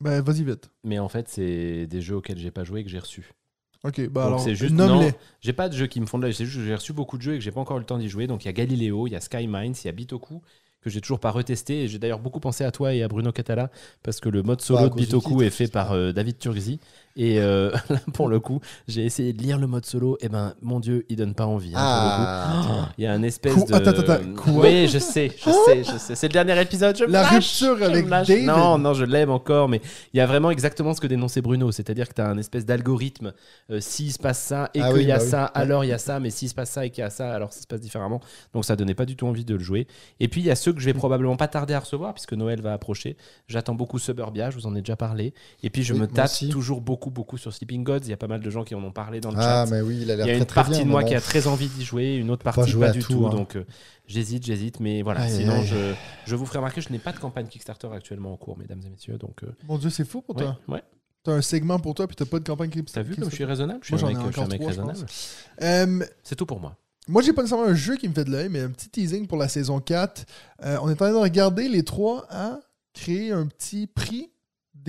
Ben, 0.00 0.20
vas-y 0.22 0.44
vite. 0.44 0.70
Mais 0.84 0.98
en 0.98 1.08
fait, 1.08 1.28
c'est 1.28 1.86
des 1.86 2.00
jeux 2.00 2.16
auxquels 2.16 2.38
j'ai 2.38 2.50
pas 2.50 2.64
joué 2.64 2.80
et 2.80 2.84
que 2.84 2.90
j'ai 2.90 2.98
reçus. 2.98 3.32
Ok, 3.84 4.08
bah 4.08 4.22
Donc 4.22 4.26
alors, 4.26 4.40
c'est 4.40 4.56
juste 4.56 4.74
non, 4.74 5.08
j'ai 5.40 5.52
pas 5.52 5.68
de 5.68 5.74
jeux 5.76 5.86
qui 5.86 6.00
me 6.00 6.06
font 6.06 6.18
de 6.18 6.24
l'œil, 6.24 6.34
c'est 6.34 6.44
juste 6.44 6.58
que 6.58 6.64
j'ai 6.64 6.74
reçu 6.74 6.92
beaucoup 6.92 7.16
de 7.16 7.22
jeux 7.22 7.34
et 7.34 7.38
que 7.38 7.44
j'ai 7.44 7.52
pas 7.52 7.60
encore 7.60 7.76
eu 7.76 7.80
le 7.80 7.86
temps 7.86 7.98
d'y 7.98 8.08
jouer. 8.08 8.26
Donc 8.26 8.44
il 8.44 8.46
y 8.46 8.48
a 8.48 8.52
Galileo, 8.52 9.06
il 9.06 9.10
y 9.12 9.16
a 9.16 9.20
Sky 9.20 9.46
Mines, 9.46 9.74
il 9.82 9.86
y 9.86 9.88
a 9.88 9.92
Bitoku 9.92 10.42
que 10.80 10.90
j'ai 10.90 11.00
toujours 11.00 11.20
pas 11.20 11.30
retesté 11.30 11.82
et 11.84 11.88
j'ai 11.88 11.98
d'ailleurs 11.98 12.20
beaucoup 12.20 12.40
pensé 12.40 12.64
à 12.64 12.70
toi 12.70 12.94
et 12.94 13.02
à 13.02 13.08
Bruno 13.08 13.32
Catala 13.32 13.70
parce 14.02 14.20
que 14.20 14.28
le 14.28 14.42
mode 14.42 14.60
solo 14.60 14.80
Bah, 14.82 14.88
de 14.88 14.94
Bitoku 14.94 15.42
est 15.42 15.50
fait 15.50 15.68
par 15.68 15.92
euh, 15.92 16.12
David 16.12 16.38
Turgzi 16.38 16.80
et 17.18 17.38
euh, 17.40 17.70
là, 17.90 17.98
pour 18.14 18.28
le 18.28 18.40
coup, 18.40 18.60
j'ai 18.86 19.04
essayé 19.04 19.34
de 19.34 19.42
lire 19.42 19.58
le 19.58 19.66
mode 19.66 19.84
solo 19.84 20.16
et 20.22 20.28
ben 20.30 20.54
mon 20.62 20.80
dieu, 20.80 21.04
il 21.10 21.16
donne 21.16 21.34
pas 21.34 21.44
envie 21.46 21.72
hein, 21.74 21.80
pour 21.80 22.04
le 22.04 22.64
coup. 22.70 22.72
Ah, 22.80 22.88
Il 22.96 23.04
y 23.04 23.06
a 23.06 23.12
un 23.12 23.22
espèce 23.22 23.66
de 23.66 23.74
Attends, 23.74 23.90
attends, 23.90 24.12
attends, 24.12 24.34
quoi? 24.36 24.52
Oui, 24.62 24.88
je 24.88 24.98
sais, 24.98 25.30
je 25.36 25.50
sais, 25.50 25.84
je 25.84 25.98
sais. 25.98 26.14
C'est 26.14 26.28
le 26.28 26.32
dernier 26.32 26.58
épisode, 26.62 26.96
je 26.96 27.04
me 27.04 27.10
La 27.10 27.22
lâche, 27.24 27.34
rupture 27.34 27.76
je 27.76 27.82
me 27.84 27.86
avec 27.90 28.08
lâche. 28.08 28.28
David. 28.28 28.46
Non, 28.46 28.78
non, 28.78 28.94
je 28.94 29.04
l'aime 29.04 29.30
encore, 29.30 29.68
mais 29.68 29.82
il 30.14 30.16
y 30.16 30.20
a 30.20 30.26
vraiment 30.26 30.50
exactement 30.50 30.94
ce 30.94 31.00
que 31.00 31.06
dénonçait 31.06 31.42
Bruno, 31.42 31.70
c'est-à-dire 31.72 32.08
que 32.08 32.14
tu 32.14 32.20
as 32.22 32.28
un 32.28 32.38
espèce 32.38 32.64
d'algorithme. 32.64 33.32
Euh, 33.70 33.80
s'il 33.80 34.12
se 34.12 34.18
passe 34.18 34.38
ça 34.40 34.70
et 34.72 34.80
Ah 34.80 34.88
qu'il 34.88 34.98
oui, 34.98 35.04
y 35.06 35.12
a 35.12 35.18
bah 35.18 35.22
oui. 35.24 35.30
ça, 35.30 35.44
alors 35.46 35.84
il 35.84 35.88
y 35.88 35.92
a 35.92 35.98
ça, 35.98 36.20
mais 36.20 36.30
s'il 36.30 36.48
se 36.48 36.54
passe 36.54 36.70
ça 36.70 36.86
et 36.86 36.90
qu'il 36.90 37.02
y 37.02 37.04
a 37.04 37.10
ça, 37.10 37.32
alors 37.34 37.52
ça 37.52 37.60
se 37.60 37.66
passe 37.66 37.80
différemment. 37.80 38.20
Donc 38.54 38.64
ça 38.64 38.76
donnait 38.76 38.94
pas 38.94 39.04
du 39.06 39.16
tout 39.16 39.26
envie 39.26 39.44
de 39.44 39.54
le 39.54 39.60
jouer. 39.60 39.86
Et 40.20 40.28
puis 40.28 40.40
il 40.40 40.46
y 40.46 40.50
a 40.50 40.56
ceux 40.56 40.72
que 40.72 40.78
je 40.80 40.86
vais 40.86 40.94
probablement 40.94 41.36
pas 41.36 41.48
tarder 41.48 41.74
à 41.74 41.80
recevoir, 41.80 42.14
puisque 42.14 42.34
Noël 42.34 42.60
va 42.62 42.72
approcher. 42.72 43.16
J'attends 43.48 43.74
beaucoup 43.74 43.98
Suburbia, 43.98 44.50
je 44.50 44.56
vous 44.56 44.66
en 44.66 44.74
ai 44.76 44.80
déjà 44.80 44.96
parlé. 44.96 45.34
Et 45.64 45.70
puis 45.70 45.82
je 45.82 45.92
Oui, 45.94 46.00
me 46.00 46.06
moi 46.06 46.14
tape 46.14 46.26
aussi. 46.26 46.48
toujours 46.48 46.80
beaucoup, 46.80 47.07
beaucoup 47.10 47.36
sur 47.38 47.52
Sleeping 47.52 47.82
Gods. 47.84 48.00
Il 48.04 48.08
y 48.10 48.12
a 48.12 48.16
pas 48.16 48.26
mal 48.26 48.40
de 48.40 48.50
gens 48.50 48.64
qui 48.64 48.74
en 48.74 48.82
ont 48.82 48.92
parlé 48.92 49.20
dans 49.20 49.30
le 49.30 49.36
Ah, 49.38 49.64
chat. 49.66 49.70
mais 49.70 49.80
oui, 49.80 49.98
il 50.02 50.10
a 50.10 50.14
Il 50.14 50.16
l'air 50.18 50.26
y 50.26 50.30
a 50.30 50.32
très 50.34 50.38
une 50.38 50.46
très 50.46 50.54
partie 50.56 50.70
bien, 50.72 50.84
de 50.84 50.90
moi 50.90 51.04
qui 51.04 51.14
a 51.14 51.20
très 51.20 51.46
envie 51.46 51.68
d'y 51.68 51.84
jouer, 51.84 52.16
une 52.16 52.30
autre 52.30 52.42
pas 52.44 52.52
partie 52.52 52.72
pas 52.74 52.88
à 52.88 52.90
du 52.90 53.00
tout, 53.00 53.12
tout. 53.14 53.26
hein. 53.26 53.30
Donc 53.30 53.56
euh, 53.56 53.64
j'hésite, 54.06 54.44
j'hésite, 54.44 54.80
mais 54.80 55.02
voilà. 55.02 55.22
Aïe, 55.22 55.32
Sinon, 55.32 55.54
aïe. 55.60 55.66
je, 55.66 55.94
je 56.26 56.36
vous 56.36 56.46
ferai 56.46 56.58
remarquer, 56.58 56.80
je 56.80 56.90
n'ai 56.90 56.98
pas 56.98 57.12
de 57.12 57.18
campagne 57.18 57.46
Kickstarter 57.46 57.88
actuellement 57.92 58.32
en 58.32 58.36
cours, 58.36 58.56
mesdames 58.58 58.80
et 58.86 58.90
messieurs. 58.90 59.18
Donc, 59.18 59.42
euh, 59.44 59.48
Mon 59.68 59.78
dieu, 59.78 59.90
c'est 59.90 60.04
fou 60.04 60.22
pour 60.22 60.36
ouais, 60.36 60.42
toi. 60.44 60.58
ouais. 60.68 60.82
T'as 61.24 61.32
un 61.32 61.42
segment 61.42 61.78
pour 61.80 61.94
toi, 61.94 62.06
puis 62.06 62.14
t'as 62.16 62.24
pas 62.24 62.38
de 62.38 62.46
campagne 62.46 62.70
qui 62.70 62.82
T'as 62.84 63.02
vu 63.02 63.16
comme 63.16 63.28
je 63.28 63.34
suis 63.34 63.44
raisonnable 63.44 63.80
Je 63.82 63.86
suis 63.86 63.94
Moi, 64.04 64.10
un 64.10 64.30
j'en 64.30 64.44
ai 64.44 64.48
mec, 64.48 64.60
mec 64.60 64.68
raisonnable. 64.68 64.98
Euh, 65.62 66.04
C'est 66.22 66.36
tout 66.36 66.46
pour 66.46 66.60
moi. 66.60 66.76
Moi, 67.08 67.22
j'ai 67.22 67.32
pas 67.32 67.42
nécessairement 67.42 67.66
un 67.68 67.74
jeu 67.74 67.96
qui 67.96 68.08
me 68.08 68.12
fait 68.14 68.24
de 68.24 68.30
l'œil, 68.30 68.48
mais 68.50 68.60
un 68.60 68.68
petit 68.70 68.88
teasing 68.90 69.26
pour 69.26 69.38
la 69.38 69.48
saison 69.48 69.80
4. 69.80 70.26
Euh, 70.64 70.76
on 70.82 70.88
est 70.88 70.92
en 70.92 70.96
train 70.96 71.10
de 71.10 71.16
regarder 71.16 71.68
les 71.68 71.82
trois 71.82 72.26
à 72.30 72.60
créer 72.92 73.32
un 73.32 73.46
petit 73.46 73.86
prix 73.86 74.30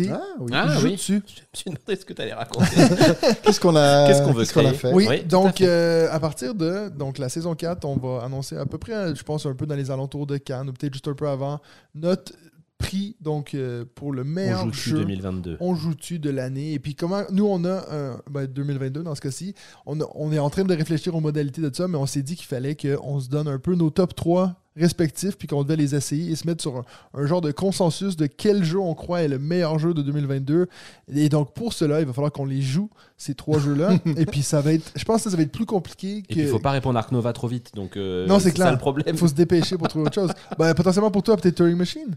des 0.03 0.09
Ah 0.09 0.21
oui. 0.39 0.51
Ah, 0.53 0.67
jeux 0.79 0.85
oui. 0.87 0.91
dessus. 0.93 1.21
Je 1.27 1.41
me 1.41 1.45
suis 1.53 1.69
demandé 1.71 1.95
ce 1.99 2.05
que 2.05 2.13
tu 2.13 2.21
allais 2.21 2.33
raconter. 2.33 2.65
Qu'est-ce 3.43 3.59
qu'on 3.59 3.75
a, 3.75 4.07
Qu'est-ce 4.07 4.21
qu'on 4.21 4.31
veut 4.33 4.43
qu'est-ce 4.43 4.53
qu'on 4.53 4.65
a 4.65 4.73
fait? 4.73 4.93
Oui, 4.93 5.05
Oui, 5.09 5.17
tout 5.19 5.25
à 5.25 5.27
donc 5.27 5.57
fait. 5.57 5.65
euh, 5.67 6.11
à 6.11 6.19
partir 6.19 6.55
de 6.55 6.89
donc 6.89 7.17
la 7.17 7.29
saison 7.29 7.55
4, 7.55 7.85
on 7.85 7.95
va 7.97 8.23
annoncer 8.23 8.57
à 8.57 8.65
peu 8.65 8.77
près, 8.77 9.15
je 9.15 9.23
pense, 9.23 9.45
un 9.45 9.53
peu 9.55 9.65
dans 9.65 9.75
les 9.75 9.91
alentours 9.91 10.25
de 10.27 10.37
Cannes, 10.37 10.69
ou 10.69 10.73
peut-être 10.73 10.93
juste 10.93 11.07
un 11.07 11.13
peu 11.13 11.27
avant, 11.27 11.59
notre 11.95 12.31
prix 12.77 13.17
donc 13.19 13.55
euh, 13.55 13.83
pour 13.93 14.13
le 14.13 14.21
On 14.21 14.25
meilleur 14.25 14.63
joue 14.63 14.71
dessus 14.71 14.89
jeu. 14.91 14.97
2022. 14.99 15.57
on 15.59 15.75
joue-tu 15.75 16.17
de 16.17 16.29
l'année 16.29 16.71
et 16.71 16.79
puis 16.79 16.95
comment 16.95 17.23
nous 17.29 17.45
on 17.45 17.65
a 17.65 17.83
un- 17.93 18.21
ben, 18.31 18.45
2022 18.47 19.03
dans 19.03 19.15
ce 19.15 19.19
cas-ci 19.19 19.53
on, 19.85 19.99
a- 19.99 20.07
on 20.15 20.31
est 20.31 20.39
en 20.39 20.49
train 20.49 20.63
de 20.63 20.73
réfléchir 20.73 21.13
aux 21.13 21.19
modalités 21.19 21.61
de 21.61 21.69
ça 21.75 21.89
mais 21.89 21.97
on 21.97 22.05
s'est 22.05 22.21
dit 22.21 22.37
qu'il 22.37 22.45
fallait 22.45 22.77
qu'on 22.77 23.19
se 23.19 23.27
donne 23.27 23.49
un 23.49 23.59
peu 23.59 23.75
nos 23.75 23.89
top 23.89 24.15
3 24.15 24.55
respectifs 24.79 25.37
puis 25.37 25.47
qu'on 25.47 25.63
devait 25.63 25.75
les 25.75 25.93
essayer 25.95 26.31
et 26.31 26.35
se 26.35 26.47
mettre 26.47 26.61
sur 26.61 26.77
un, 26.77 26.83
un 27.13 27.25
genre 27.25 27.41
de 27.41 27.51
consensus 27.51 28.15
de 28.15 28.25
quel 28.25 28.63
jeu 28.63 28.79
on 28.79 28.93
croit 28.95 29.21
est 29.21 29.27
le 29.27 29.39
meilleur 29.39 29.77
jeu 29.79 29.93
de 29.93 30.01
2022 30.01 30.67
et 31.13 31.29
donc 31.29 31.53
pour 31.53 31.73
cela 31.73 31.99
il 31.99 32.05
va 32.05 32.13
falloir 32.13 32.31
qu'on 32.31 32.45
les 32.45 32.61
joue 32.61 32.89
ces 33.17 33.35
trois 33.35 33.59
jeux 33.65 33.75
là 33.75 33.97
et 34.17 34.25
puis 34.25 34.41
ça 34.41 34.61
va 34.61 34.73
être 34.73 34.91
je 34.95 35.03
pense 35.03 35.23
que 35.23 35.29
ça 35.29 35.35
va 35.37 35.43
être 35.43 35.51
plus 35.51 35.65
compliqué 35.65 36.17
Et 36.17 36.21
puis, 36.21 36.39
il 36.39 36.45
que 36.45 36.51
faut 36.51 36.59
pas 36.59 36.71
répondre 36.71 36.97
Ark 36.97 37.11
Nova 37.11 37.33
trop 37.33 37.47
vite. 37.47 37.71
Donc, 37.75 37.97
euh, 37.97 38.25
Non, 38.27 38.39
c'est 38.39 38.51
clair. 38.51 38.67
ça 38.67 38.71
le 38.71 38.77
problème. 38.77 39.07
il 39.09 39.17
faut 39.17 39.27
se 39.27 39.33
dépêcher 39.33 39.77
pour 39.77 39.87
trouver 39.87 40.05
autre 40.05 40.15
chose 40.15 40.31
ben, 40.57 40.73
potentiellement 40.73 41.11
pour 41.11 41.23
toi 41.23 41.35
peut-être 41.37 41.55
Turing 41.55 41.75
Machine 41.77 42.15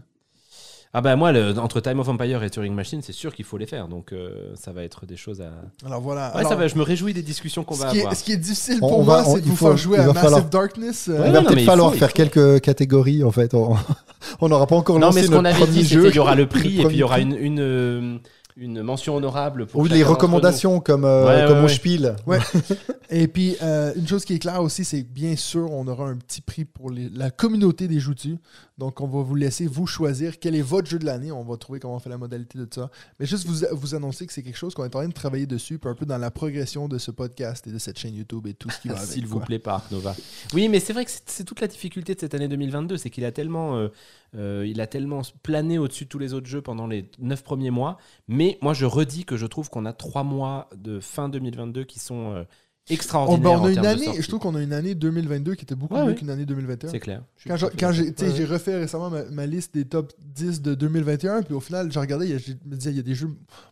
Ah 0.95 1.01
bah 1.01 1.15
moi, 1.15 1.31
le- 1.31 1.57
entre 1.57 1.79
Time 1.81 1.99
of 1.99 2.07
Empire 2.07 2.43
et 2.43 2.49
Turing 2.51 2.73
Machine, 2.73 3.01
c'est 3.01 3.13
sûr 3.13 3.33
qu'il 3.33 3.45
faut 3.45 3.57
les 3.57 3.65
faire. 3.65 3.87
Donc, 3.87 4.13
euh, 4.13 4.51
ça 4.55 4.71
va 4.71 4.83
être 4.83 5.07
des 5.07 5.15
choses 5.15 5.41
à. 5.41 5.49
alors 5.87 6.01
voilà 6.01 6.31
Ouais, 6.33 6.39
Alors, 6.41 6.51
ça 6.51 6.55
va. 6.55 6.67
Je 6.67 6.75
me 6.75 6.83
réjouis 6.83 7.13
des 7.15 7.23
discussions 7.23 7.63
qu'on 7.63 7.73
ce 7.73 7.81
va 7.81 7.89
qui, 7.89 7.97
est, 7.97 8.01
avoir. 8.01 8.15
ce 8.15 8.23
qui 8.23 8.31
est 8.33 8.37
difficile 8.37 8.77
pour 8.79 8.99
on 8.99 9.03
moi 9.03 9.23
c'est 9.23 9.33
de 9.41 9.45
il 9.45 9.49
vous 9.49 9.55
faut- 9.55 9.67
faire 9.69 9.77
jouer 9.77 9.97
il 9.97 10.01
à 10.01 10.05
Massive 10.07 10.21
falloir- 10.21 10.43
Darkness 10.45 11.07
euh, 11.09 11.19
Ouais, 11.19 11.27
Il 11.29 11.33
va 11.33 11.41
peut-être 11.41 11.59
il 11.59 11.65
falloir 11.65 11.89
faut, 11.89 11.95
il 11.95 11.99
faire 11.99 12.09
faut. 12.09 12.13
quelques 12.15 12.61
catégories 12.61 13.23
en 13.23 13.31
fait. 13.31 13.55
On- 13.55 13.75
n'aura 14.47 14.67
pas 14.67 14.75
encore 14.75 14.99
Non, 14.99 15.07
lancé 15.07 15.21
mais 15.21 15.25
ce 15.27 15.31
notre 15.31 15.41
qu'on 15.41 15.45
avait 15.49 15.59
premier 15.59 15.71
dit, 15.81 15.83
jeu. 15.87 15.99
c'était 16.01 16.07
qu'il 16.11 16.17
y 16.17 16.19
aura 16.19 16.35
le 16.35 16.45
prix 16.47 16.79
et 16.81 16.85
puis 16.85 16.95
il 16.95 16.99
y 16.99 17.03
aura 17.03 17.19
une, 17.19 17.57
euh, 17.59 18.17
une 18.55 18.81
mention 18.83 19.15
honorable 19.15 19.65
pour 19.65 19.81
Oui, 19.81 19.89
chacun 19.89 19.97
les 19.97 20.03
recommandations 20.03 20.79
comme, 20.79 21.05
euh, 21.05 21.25
Ouais, 21.25 21.41
ouais, 21.41 21.47
comme 21.47 21.59
au 21.59 21.67
ouais. 21.67 21.73
Spiel. 21.73 22.15
Ouais. 22.27 22.39
Et 23.09 23.27
puis, 23.27 23.55
euh, 23.61 23.93
une 23.95 24.07
chose 24.07 24.25
qui 24.25 24.33
est 24.33 24.39
claire 24.39 24.61
aussi, 24.61 24.85
c'est 24.85 25.03
que 25.03 25.09
bien 25.09 25.35
sûr, 25.35 25.71
on 25.71 25.87
aura 25.87 26.07
un 26.07 26.15
petit 26.17 26.41
prix 26.41 26.65
pour 26.65 26.89
les- 26.89 27.09
la 27.09 27.29
communauté 27.31 27.87
des 27.87 27.99
joutus. 27.99 28.37
Donc, 28.77 29.01
on 29.01 29.07
va 29.07 29.21
vous 29.21 29.35
laisser 29.35 29.67
vous 29.67 29.85
choisir 29.85 30.39
quel 30.39 30.55
est 30.55 30.61
votre 30.61 30.89
jeu 30.89 30.97
de 30.97 31.05
l'année. 31.05 31.31
On 31.31 31.43
va 31.43 31.57
trouver 31.57 31.79
comment 31.79 31.95
on 31.95 31.99
fait 31.99 32.09
la 32.09 32.17
modalité 32.17 32.57
de 32.57 32.67
ça. 32.73 32.89
Mais 33.19 33.25
juste 33.27 33.45
vous, 33.45 33.65
vous 33.71 33.93
annoncer 33.95 34.25
que 34.25 34.33
c'est 34.33 34.41
quelque 34.41 34.57
chose 34.57 34.73
qu'on 34.73 34.83
est 34.83 34.87
en 34.95 34.99
train 34.99 35.07
de 35.07 35.13
travailler 35.13 35.45
dessus, 35.45 35.77
puis 35.77 35.89
un 35.89 35.93
peu 35.95 36.05
dans 36.07 36.17
la 36.17 36.31
progression 36.31 36.87
de 36.87 36.97
ce 36.97 37.11
podcast 37.11 37.67
et 37.67 37.71
de 37.71 37.77
cette 37.77 37.99
chaîne 37.99 38.15
YouTube 38.15 38.47
et 38.47 38.53
tout 38.55 38.69
ce 38.71 38.79
qui 38.79 38.87
va 38.87 38.95
nous. 38.95 38.99
avec. 39.01 39.11
S'il 39.13 39.27
vous 39.27 39.37
quoi. 39.37 39.45
plaît, 39.45 39.59
par 39.59 39.75
Arc 39.75 39.91
Nova. 39.91 40.15
Oui, 40.53 40.67
mais 40.69 40.79
c'est 40.79 40.93
vrai 40.93 41.05
que 41.05 41.11
c'est 41.11 41.21
c'est 41.27 41.43
toute 41.43 41.61
la 41.61 41.67
difficulté 41.67 42.15
de 42.15 42.19
cette 42.19 42.33
année 42.33 42.47
2022, 42.47 42.97
c'est 42.97 43.09
qu'il 43.11 43.25
a 43.25 43.31
tellement, 43.31 43.77
euh, 43.77 43.89
euh, 44.35 44.65
il 44.67 44.81
a 44.81 44.87
tellement 44.87 45.21
plané 45.43 45.77
au-dessus 45.77 46.05
de 46.05 46.09
tous 46.09 46.19
les 46.19 46.33
autres 46.33 46.47
jeux 46.47 46.61
pendant 46.61 46.87
les 46.87 47.09
neuf 47.19 47.43
premiers 47.43 47.71
mois. 47.71 47.97
Mais 48.27 48.57
moi, 48.61 48.73
je 48.73 48.85
redis 48.85 49.25
que 49.25 49.37
je 49.37 49.45
trouve 49.45 49.69
qu'on 49.69 49.85
a 49.85 49.93
trois 49.93 50.23
mois 50.23 50.69
de 50.75 50.99
fin 50.99 51.29
2022 51.29 51.83
qui 51.83 51.99
sont 51.99 52.31
euh, 52.33 52.41
On, 52.41 52.89
ben, 52.89 52.95
extraordinaires. 52.95 53.51
on 53.51 53.63
en 53.63 53.65
a 53.65 53.71
une 53.71 53.85
année, 53.85 54.07
je 54.19 54.27
trouve 54.27 54.39
qu'on 54.39 54.55
a 54.55 54.61
une 54.61 54.73
année 54.73 54.95
2022 54.95 55.55
qui 55.55 55.63
était 55.63 55.75
beaucoup 55.75 55.93
Ouais, 55.93 56.05
mieux 56.05 56.13
qu'une 56.15 56.29
année 56.31 56.45
2021. 56.45 56.89
C'est 56.89 56.99
clair. 56.99 57.23
Quand 57.47 57.55
j'ai 57.55 57.69
quand 57.71 57.91
refait 58.49 58.75
récemment 58.77 59.09
ma, 59.09 59.23
ma 59.25 59.45
liste 59.45 59.73
des 59.75 59.85
top 59.85 60.11
10 60.19 60.61
de 60.61 60.73
2021, 60.75 61.43
puis 61.43 61.53
au 61.53 61.59
final, 61.61 61.91
j'ai 61.91 61.99
regardé, 61.99 62.27
je 62.39 62.53
me 62.65 62.75
disais, 62.75 62.89
il 62.89 62.97
y 62.97 62.99
a 62.99 63.03
des 63.03 63.15
jeux, 63.15 63.29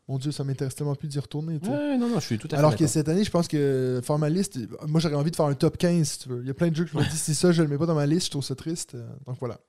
mon 0.08 0.18
Dieu, 0.18 0.32
ça 0.32 0.44
m'intéresse 0.44 0.76
tellement 0.76 0.96
plus 0.96 1.08
d'y 1.10 1.20
retourner. 1.20 1.60
Ouais, 1.64 1.98
non, 1.98 2.08
non, 2.08 2.20
je 2.20 2.26
suis 2.26 2.38
tout 2.38 2.48
à 2.48 2.52
fait 2.52 2.56
Alors 2.58 2.76
que 2.76 2.86
cette 2.88 3.10
année, 3.10 3.24
je 3.24 3.32
pense 3.32 3.48
que 3.48 4.00
faire 4.04 4.18
ma 4.20 4.30
liste, 4.30 4.60
moi 4.88 5.02
j'aurais 5.02 5.16
envie 5.16 5.32
de 5.32 5.36
faire 5.36 5.48
un 5.48 5.56
top 5.56 5.78
15, 5.78 6.08
si 6.08 6.20
tu 6.20 6.30
veux. 6.30 6.42
Il 6.42 6.48
y 6.48 6.52
a 6.52 6.54
plein 6.54 6.70
de 6.70 6.76
jeux 6.76 6.86
que 6.86 6.92
je 6.92 6.98
me 6.98 7.04
dis, 7.04 7.18
si 7.18 7.34
ça, 7.36 7.52
je 7.52 7.64
le 7.64 7.68
mets 7.68 7.78
pas 7.78 7.88
dans 7.88 7.96
ma 7.96 8.06
liste, 8.06 8.28
je 8.28 8.32
trouve 8.32 8.44
ça 8.46 8.56
triste. 8.56 8.96
Euh, 8.96 9.06
Donc 9.26 9.38
voilà. 9.40 9.60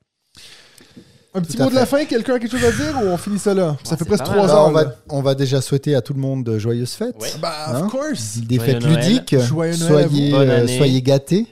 Un 1.34 1.40
petit 1.40 1.56
mot 1.56 1.70
de 1.70 1.74
la 1.74 1.86
fin, 1.86 2.04
quelqu'un 2.04 2.34
a 2.34 2.38
quelque 2.38 2.50
chose 2.58 2.64
à 2.64 2.72
dire 2.72 3.00
ou 3.02 3.06
on 3.06 3.16
finit 3.16 3.38
ça 3.38 3.54
là? 3.54 3.76
Ça 3.84 3.92
Ah, 3.94 3.96
fait 3.96 4.04
presque. 4.04 4.24
3 4.24 4.44
Alors, 4.44 4.54
heures. 4.56 4.66
on, 4.68 4.72
va, 4.72 4.94
on 5.08 5.22
va 5.22 5.34
déjà 5.34 5.62
souhaiter 5.62 5.94
à 5.94 6.02
tout 6.02 6.12
le 6.12 6.20
monde 6.20 6.44
de 6.44 6.58
joyeuses 6.58 6.92
fêtes. 6.92 7.16
Ouais. 7.20 7.28
Bah, 7.40 7.52
Hein? 7.68 7.84
of 7.86 7.90
course. 7.90 8.36
Des 8.38 8.56
Joyeux 8.56 8.72
fêtes 8.74 8.82
Noël. 8.82 8.98
ludiques. 9.08 9.38
Joyeux 9.40 9.76
Noël 9.78 10.04
à 10.04 10.08
soyez, 10.08 10.30
vous. 10.30 10.36
Bonne 10.36 10.50
euh, 10.50 10.60
année. 10.62 10.76
soyez 10.76 11.00
gâtés. 11.02 11.46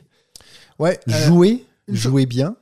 Ouais. 0.78 1.00
euh, 1.08 1.12
jouez. 1.26 1.64
Jouez 1.88 2.26
bien. 2.26 2.56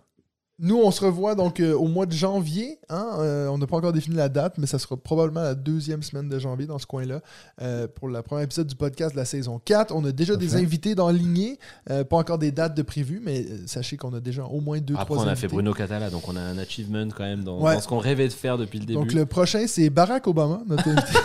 Nous, 0.60 0.76
on 0.76 0.90
se 0.90 1.04
revoit 1.04 1.36
donc 1.36 1.60
euh, 1.60 1.72
au 1.72 1.86
mois 1.86 2.04
de 2.06 2.12
janvier. 2.12 2.78
hein, 2.88 3.06
euh, 3.20 3.46
on 3.48 3.58
n'a 3.58 3.66
pas 3.68 3.76
encore 3.76 3.92
défini 3.92 4.16
la 4.16 4.28
date, 4.28 4.54
mais 4.58 4.66
ça 4.66 4.78
sera 4.80 4.96
probablement 4.96 5.42
la 5.42 5.54
deuxième 5.54 6.02
semaine 6.02 6.28
de 6.28 6.36
janvier 6.38 6.66
dans 6.66 6.78
ce 6.80 6.86
coin-là 6.86 7.20
euh, 7.62 7.86
pour 7.86 8.08
le 8.08 8.20
premier 8.22 8.42
épisode 8.42 8.66
du 8.66 8.74
podcast 8.74 9.12
de 9.12 9.18
la 9.18 9.24
saison 9.24 9.60
4. 9.64 9.94
On 9.94 10.04
a 10.04 10.10
déjà 10.10 10.34
des 10.34 10.56
invités 10.56 10.96
dans 10.96 11.10
lignée. 11.10 11.60
Euh, 11.90 12.02
pas 12.02 12.16
encore 12.16 12.38
des 12.38 12.50
dates 12.50 12.76
de 12.76 12.82
prévues, 12.82 13.22
mais 13.24 13.46
sachez 13.66 13.96
qu'on 13.96 14.12
a 14.14 14.20
déjà 14.20 14.44
au 14.44 14.60
moins 14.60 14.78
deux, 14.80 14.94
Après, 14.94 15.04
trois 15.04 15.18
on 15.18 15.20
a 15.28 15.30
invités. 15.30 15.42
fait 15.42 15.52
Bruno 15.54 15.72
Catala, 15.72 16.10
donc 16.10 16.26
on 16.28 16.34
a 16.34 16.40
un 16.40 16.58
achievement 16.58 17.06
quand 17.16 17.24
même 17.24 17.44
dans, 17.44 17.60
Ouais. 17.60 17.74
dans 17.76 17.80
ce 17.80 17.86
qu'on 17.86 17.98
rêvait 17.98 18.26
de 18.26 18.32
faire 18.32 18.58
depuis 18.58 18.80
le 18.80 18.84
début. 18.86 18.98
Donc 18.98 19.12
le 19.12 19.26
prochain, 19.26 19.64
c'est 19.68 19.90
Barack 19.90 20.26
Obama, 20.26 20.60
notre 20.66 20.88
invité. 20.88 21.18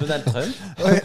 Donald 0.00 0.24
Trump. 0.24 0.54
Ouais. 0.84 1.02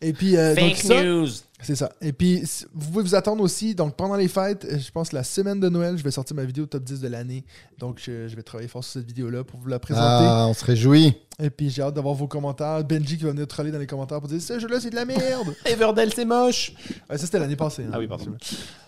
Et 0.00 0.12
puis, 0.12 0.36
euh, 0.36 0.54
donc 0.54 0.74
Fake 0.74 0.76
ça, 0.78 1.02
news. 1.04 1.28
C'est 1.62 1.76
ça. 1.76 1.92
Et 2.00 2.12
puis, 2.12 2.42
vous 2.74 2.90
pouvez 2.90 3.02
vous 3.04 3.14
attendre 3.14 3.42
aussi. 3.42 3.74
Donc, 3.74 3.96
pendant 3.96 4.16
les 4.16 4.28
fêtes, 4.28 4.64
euh, 4.64 4.78
je 4.78 4.90
pense 4.90 5.12
la 5.12 5.22
semaine 5.24 5.60
de 5.60 5.68
Noël, 5.68 5.96
je 5.96 6.02
vais 6.02 6.10
sortir 6.10 6.34
ma 6.36 6.44
vidéo 6.44 6.66
top 6.66 6.82
10 6.84 7.00
de 7.00 7.08
l'année. 7.08 7.44
Donc, 7.78 8.00
je, 8.04 8.28
je 8.28 8.36
vais 8.36 8.42
travailler 8.42 8.68
fort 8.68 8.82
sur 8.84 8.94
cette 8.94 9.06
vidéo-là 9.06 9.44
pour 9.44 9.60
vous 9.60 9.68
la 9.68 9.78
présenter. 9.78 10.24
Ah, 10.28 10.46
on 10.48 10.54
se 10.54 10.64
réjouit. 10.64 11.14
Et 11.40 11.50
puis, 11.50 11.70
j'ai 11.70 11.82
hâte 11.82 11.94
d'avoir 11.94 12.14
vos 12.14 12.26
commentaires. 12.26 12.82
Benji 12.84 13.16
qui 13.18 13.24
va 13.24 13.30
venir 13.30 13.46
troller 13.46 13.70
dans 13.70 13.78
les 13.78 13.86
commentaires 13.86 14.18
pour 14.20 14.28
dire 14.28 14.40
ce 14.42 14.58
jeu-là, 14.58 14.80
c'est 14.80 14.90
de 14.90 14.94
la 14.96 15.04
merde. 15.04 15.54
Everdell, 15.64 16.12
c'est 16.14 16.24
moche. 16.24 16.72
Ouais, 17.10 17.16
ça, 17.18 17.24
c'était 17.26 17.38
l'année 17.38 17.56
passée. 17.56 17.84
hein. 17.84 17.90
Ah 17.92 17.98
oui, 17.98 18.06
pardon. 18.06 18.26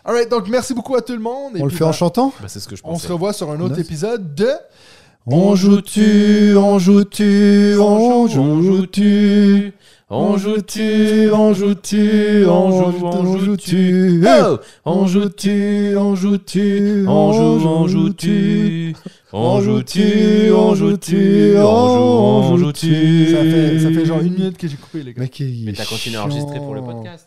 Alright, 0.05 0.29
donc 0.31 0.49
merci 0.49 0.75
beaucoup 0.75 0.95
à 0.97 1.03
tout 1.03 1.15
le 1.15 1.19
monde. 1.21 1.57
Et 1.57 1.63
On 1.63 1.65
le 1.65 1.71
fait 1.71 1.85
en 1.85 1.89
ben, 1.89 1.93
chantant? 1.93 2.33
Bah, 2.41 2.49
c'est 2.49 2.61
ce 2.61 2.69
que 2.69 2.77
je 2.77 2.83
On 2.85 2.93
pensais. 2.93 3.07
se 3.09 3.13
revoit 3.13 3.33
sur 3.33 3.51
un 3.51 3.61
autre 3.61 3.77
Nice. 3.77 3.87
épisode 3.87 4.35
de. 4.35 4.49
On 5.27 5.55
joue-tu, 5.57 6.55
on 6.55 6.79
joue-tu, 6.79 7.77
on 7.79 8.29
joue-tu, 8.29 9.73
On 10.11 10.37
joue-tu, 10.37 11.31
on 11.33 11.55
joue-tu, 11.55 12.45
on 12.47 12.91
joue, 12.93 13.07
on 13.07 13.39
joue-tu. 13.39 14.21
On 14.85 15.07
joue-tu, 15.07 15.97
on 15.97 16.15
joue-tu, 16.15 17.07
on 17.09 17.33
joue, 17.33 17.67
on 17.67 17.89
joue-tu. 17.89 18.95
On 19.33 19.61
joue-tu, 19.63 20.53
on 20.53 20.75
joue-tu, 20.75 21.57
on 21.57 21.89
joue, 21.89 22.03
on 22.03 22.57
joue-tu. 22.59 23.31
Ça 23.31 23.43
fait, 23.43 23.81
ça 23.81 23.89
fait 23.93 24.05
genre 24.05 24.21
une 24.21 24.35
minute 24.35 24.59
que 24.59 24.69
j'ai 24.69 24.77
coupé, 24.77 25.03
les 25.03 25.15
gars. 25.15 25.25
Mais, 25.65 25.73
t'as 25.73 25.87
continué 25.87 26.19
à 26.19 26.25
enregistrer 26.25 26.59
pour 26.59 26.75
le 26.75 26.83
podcast. 26.83 27.27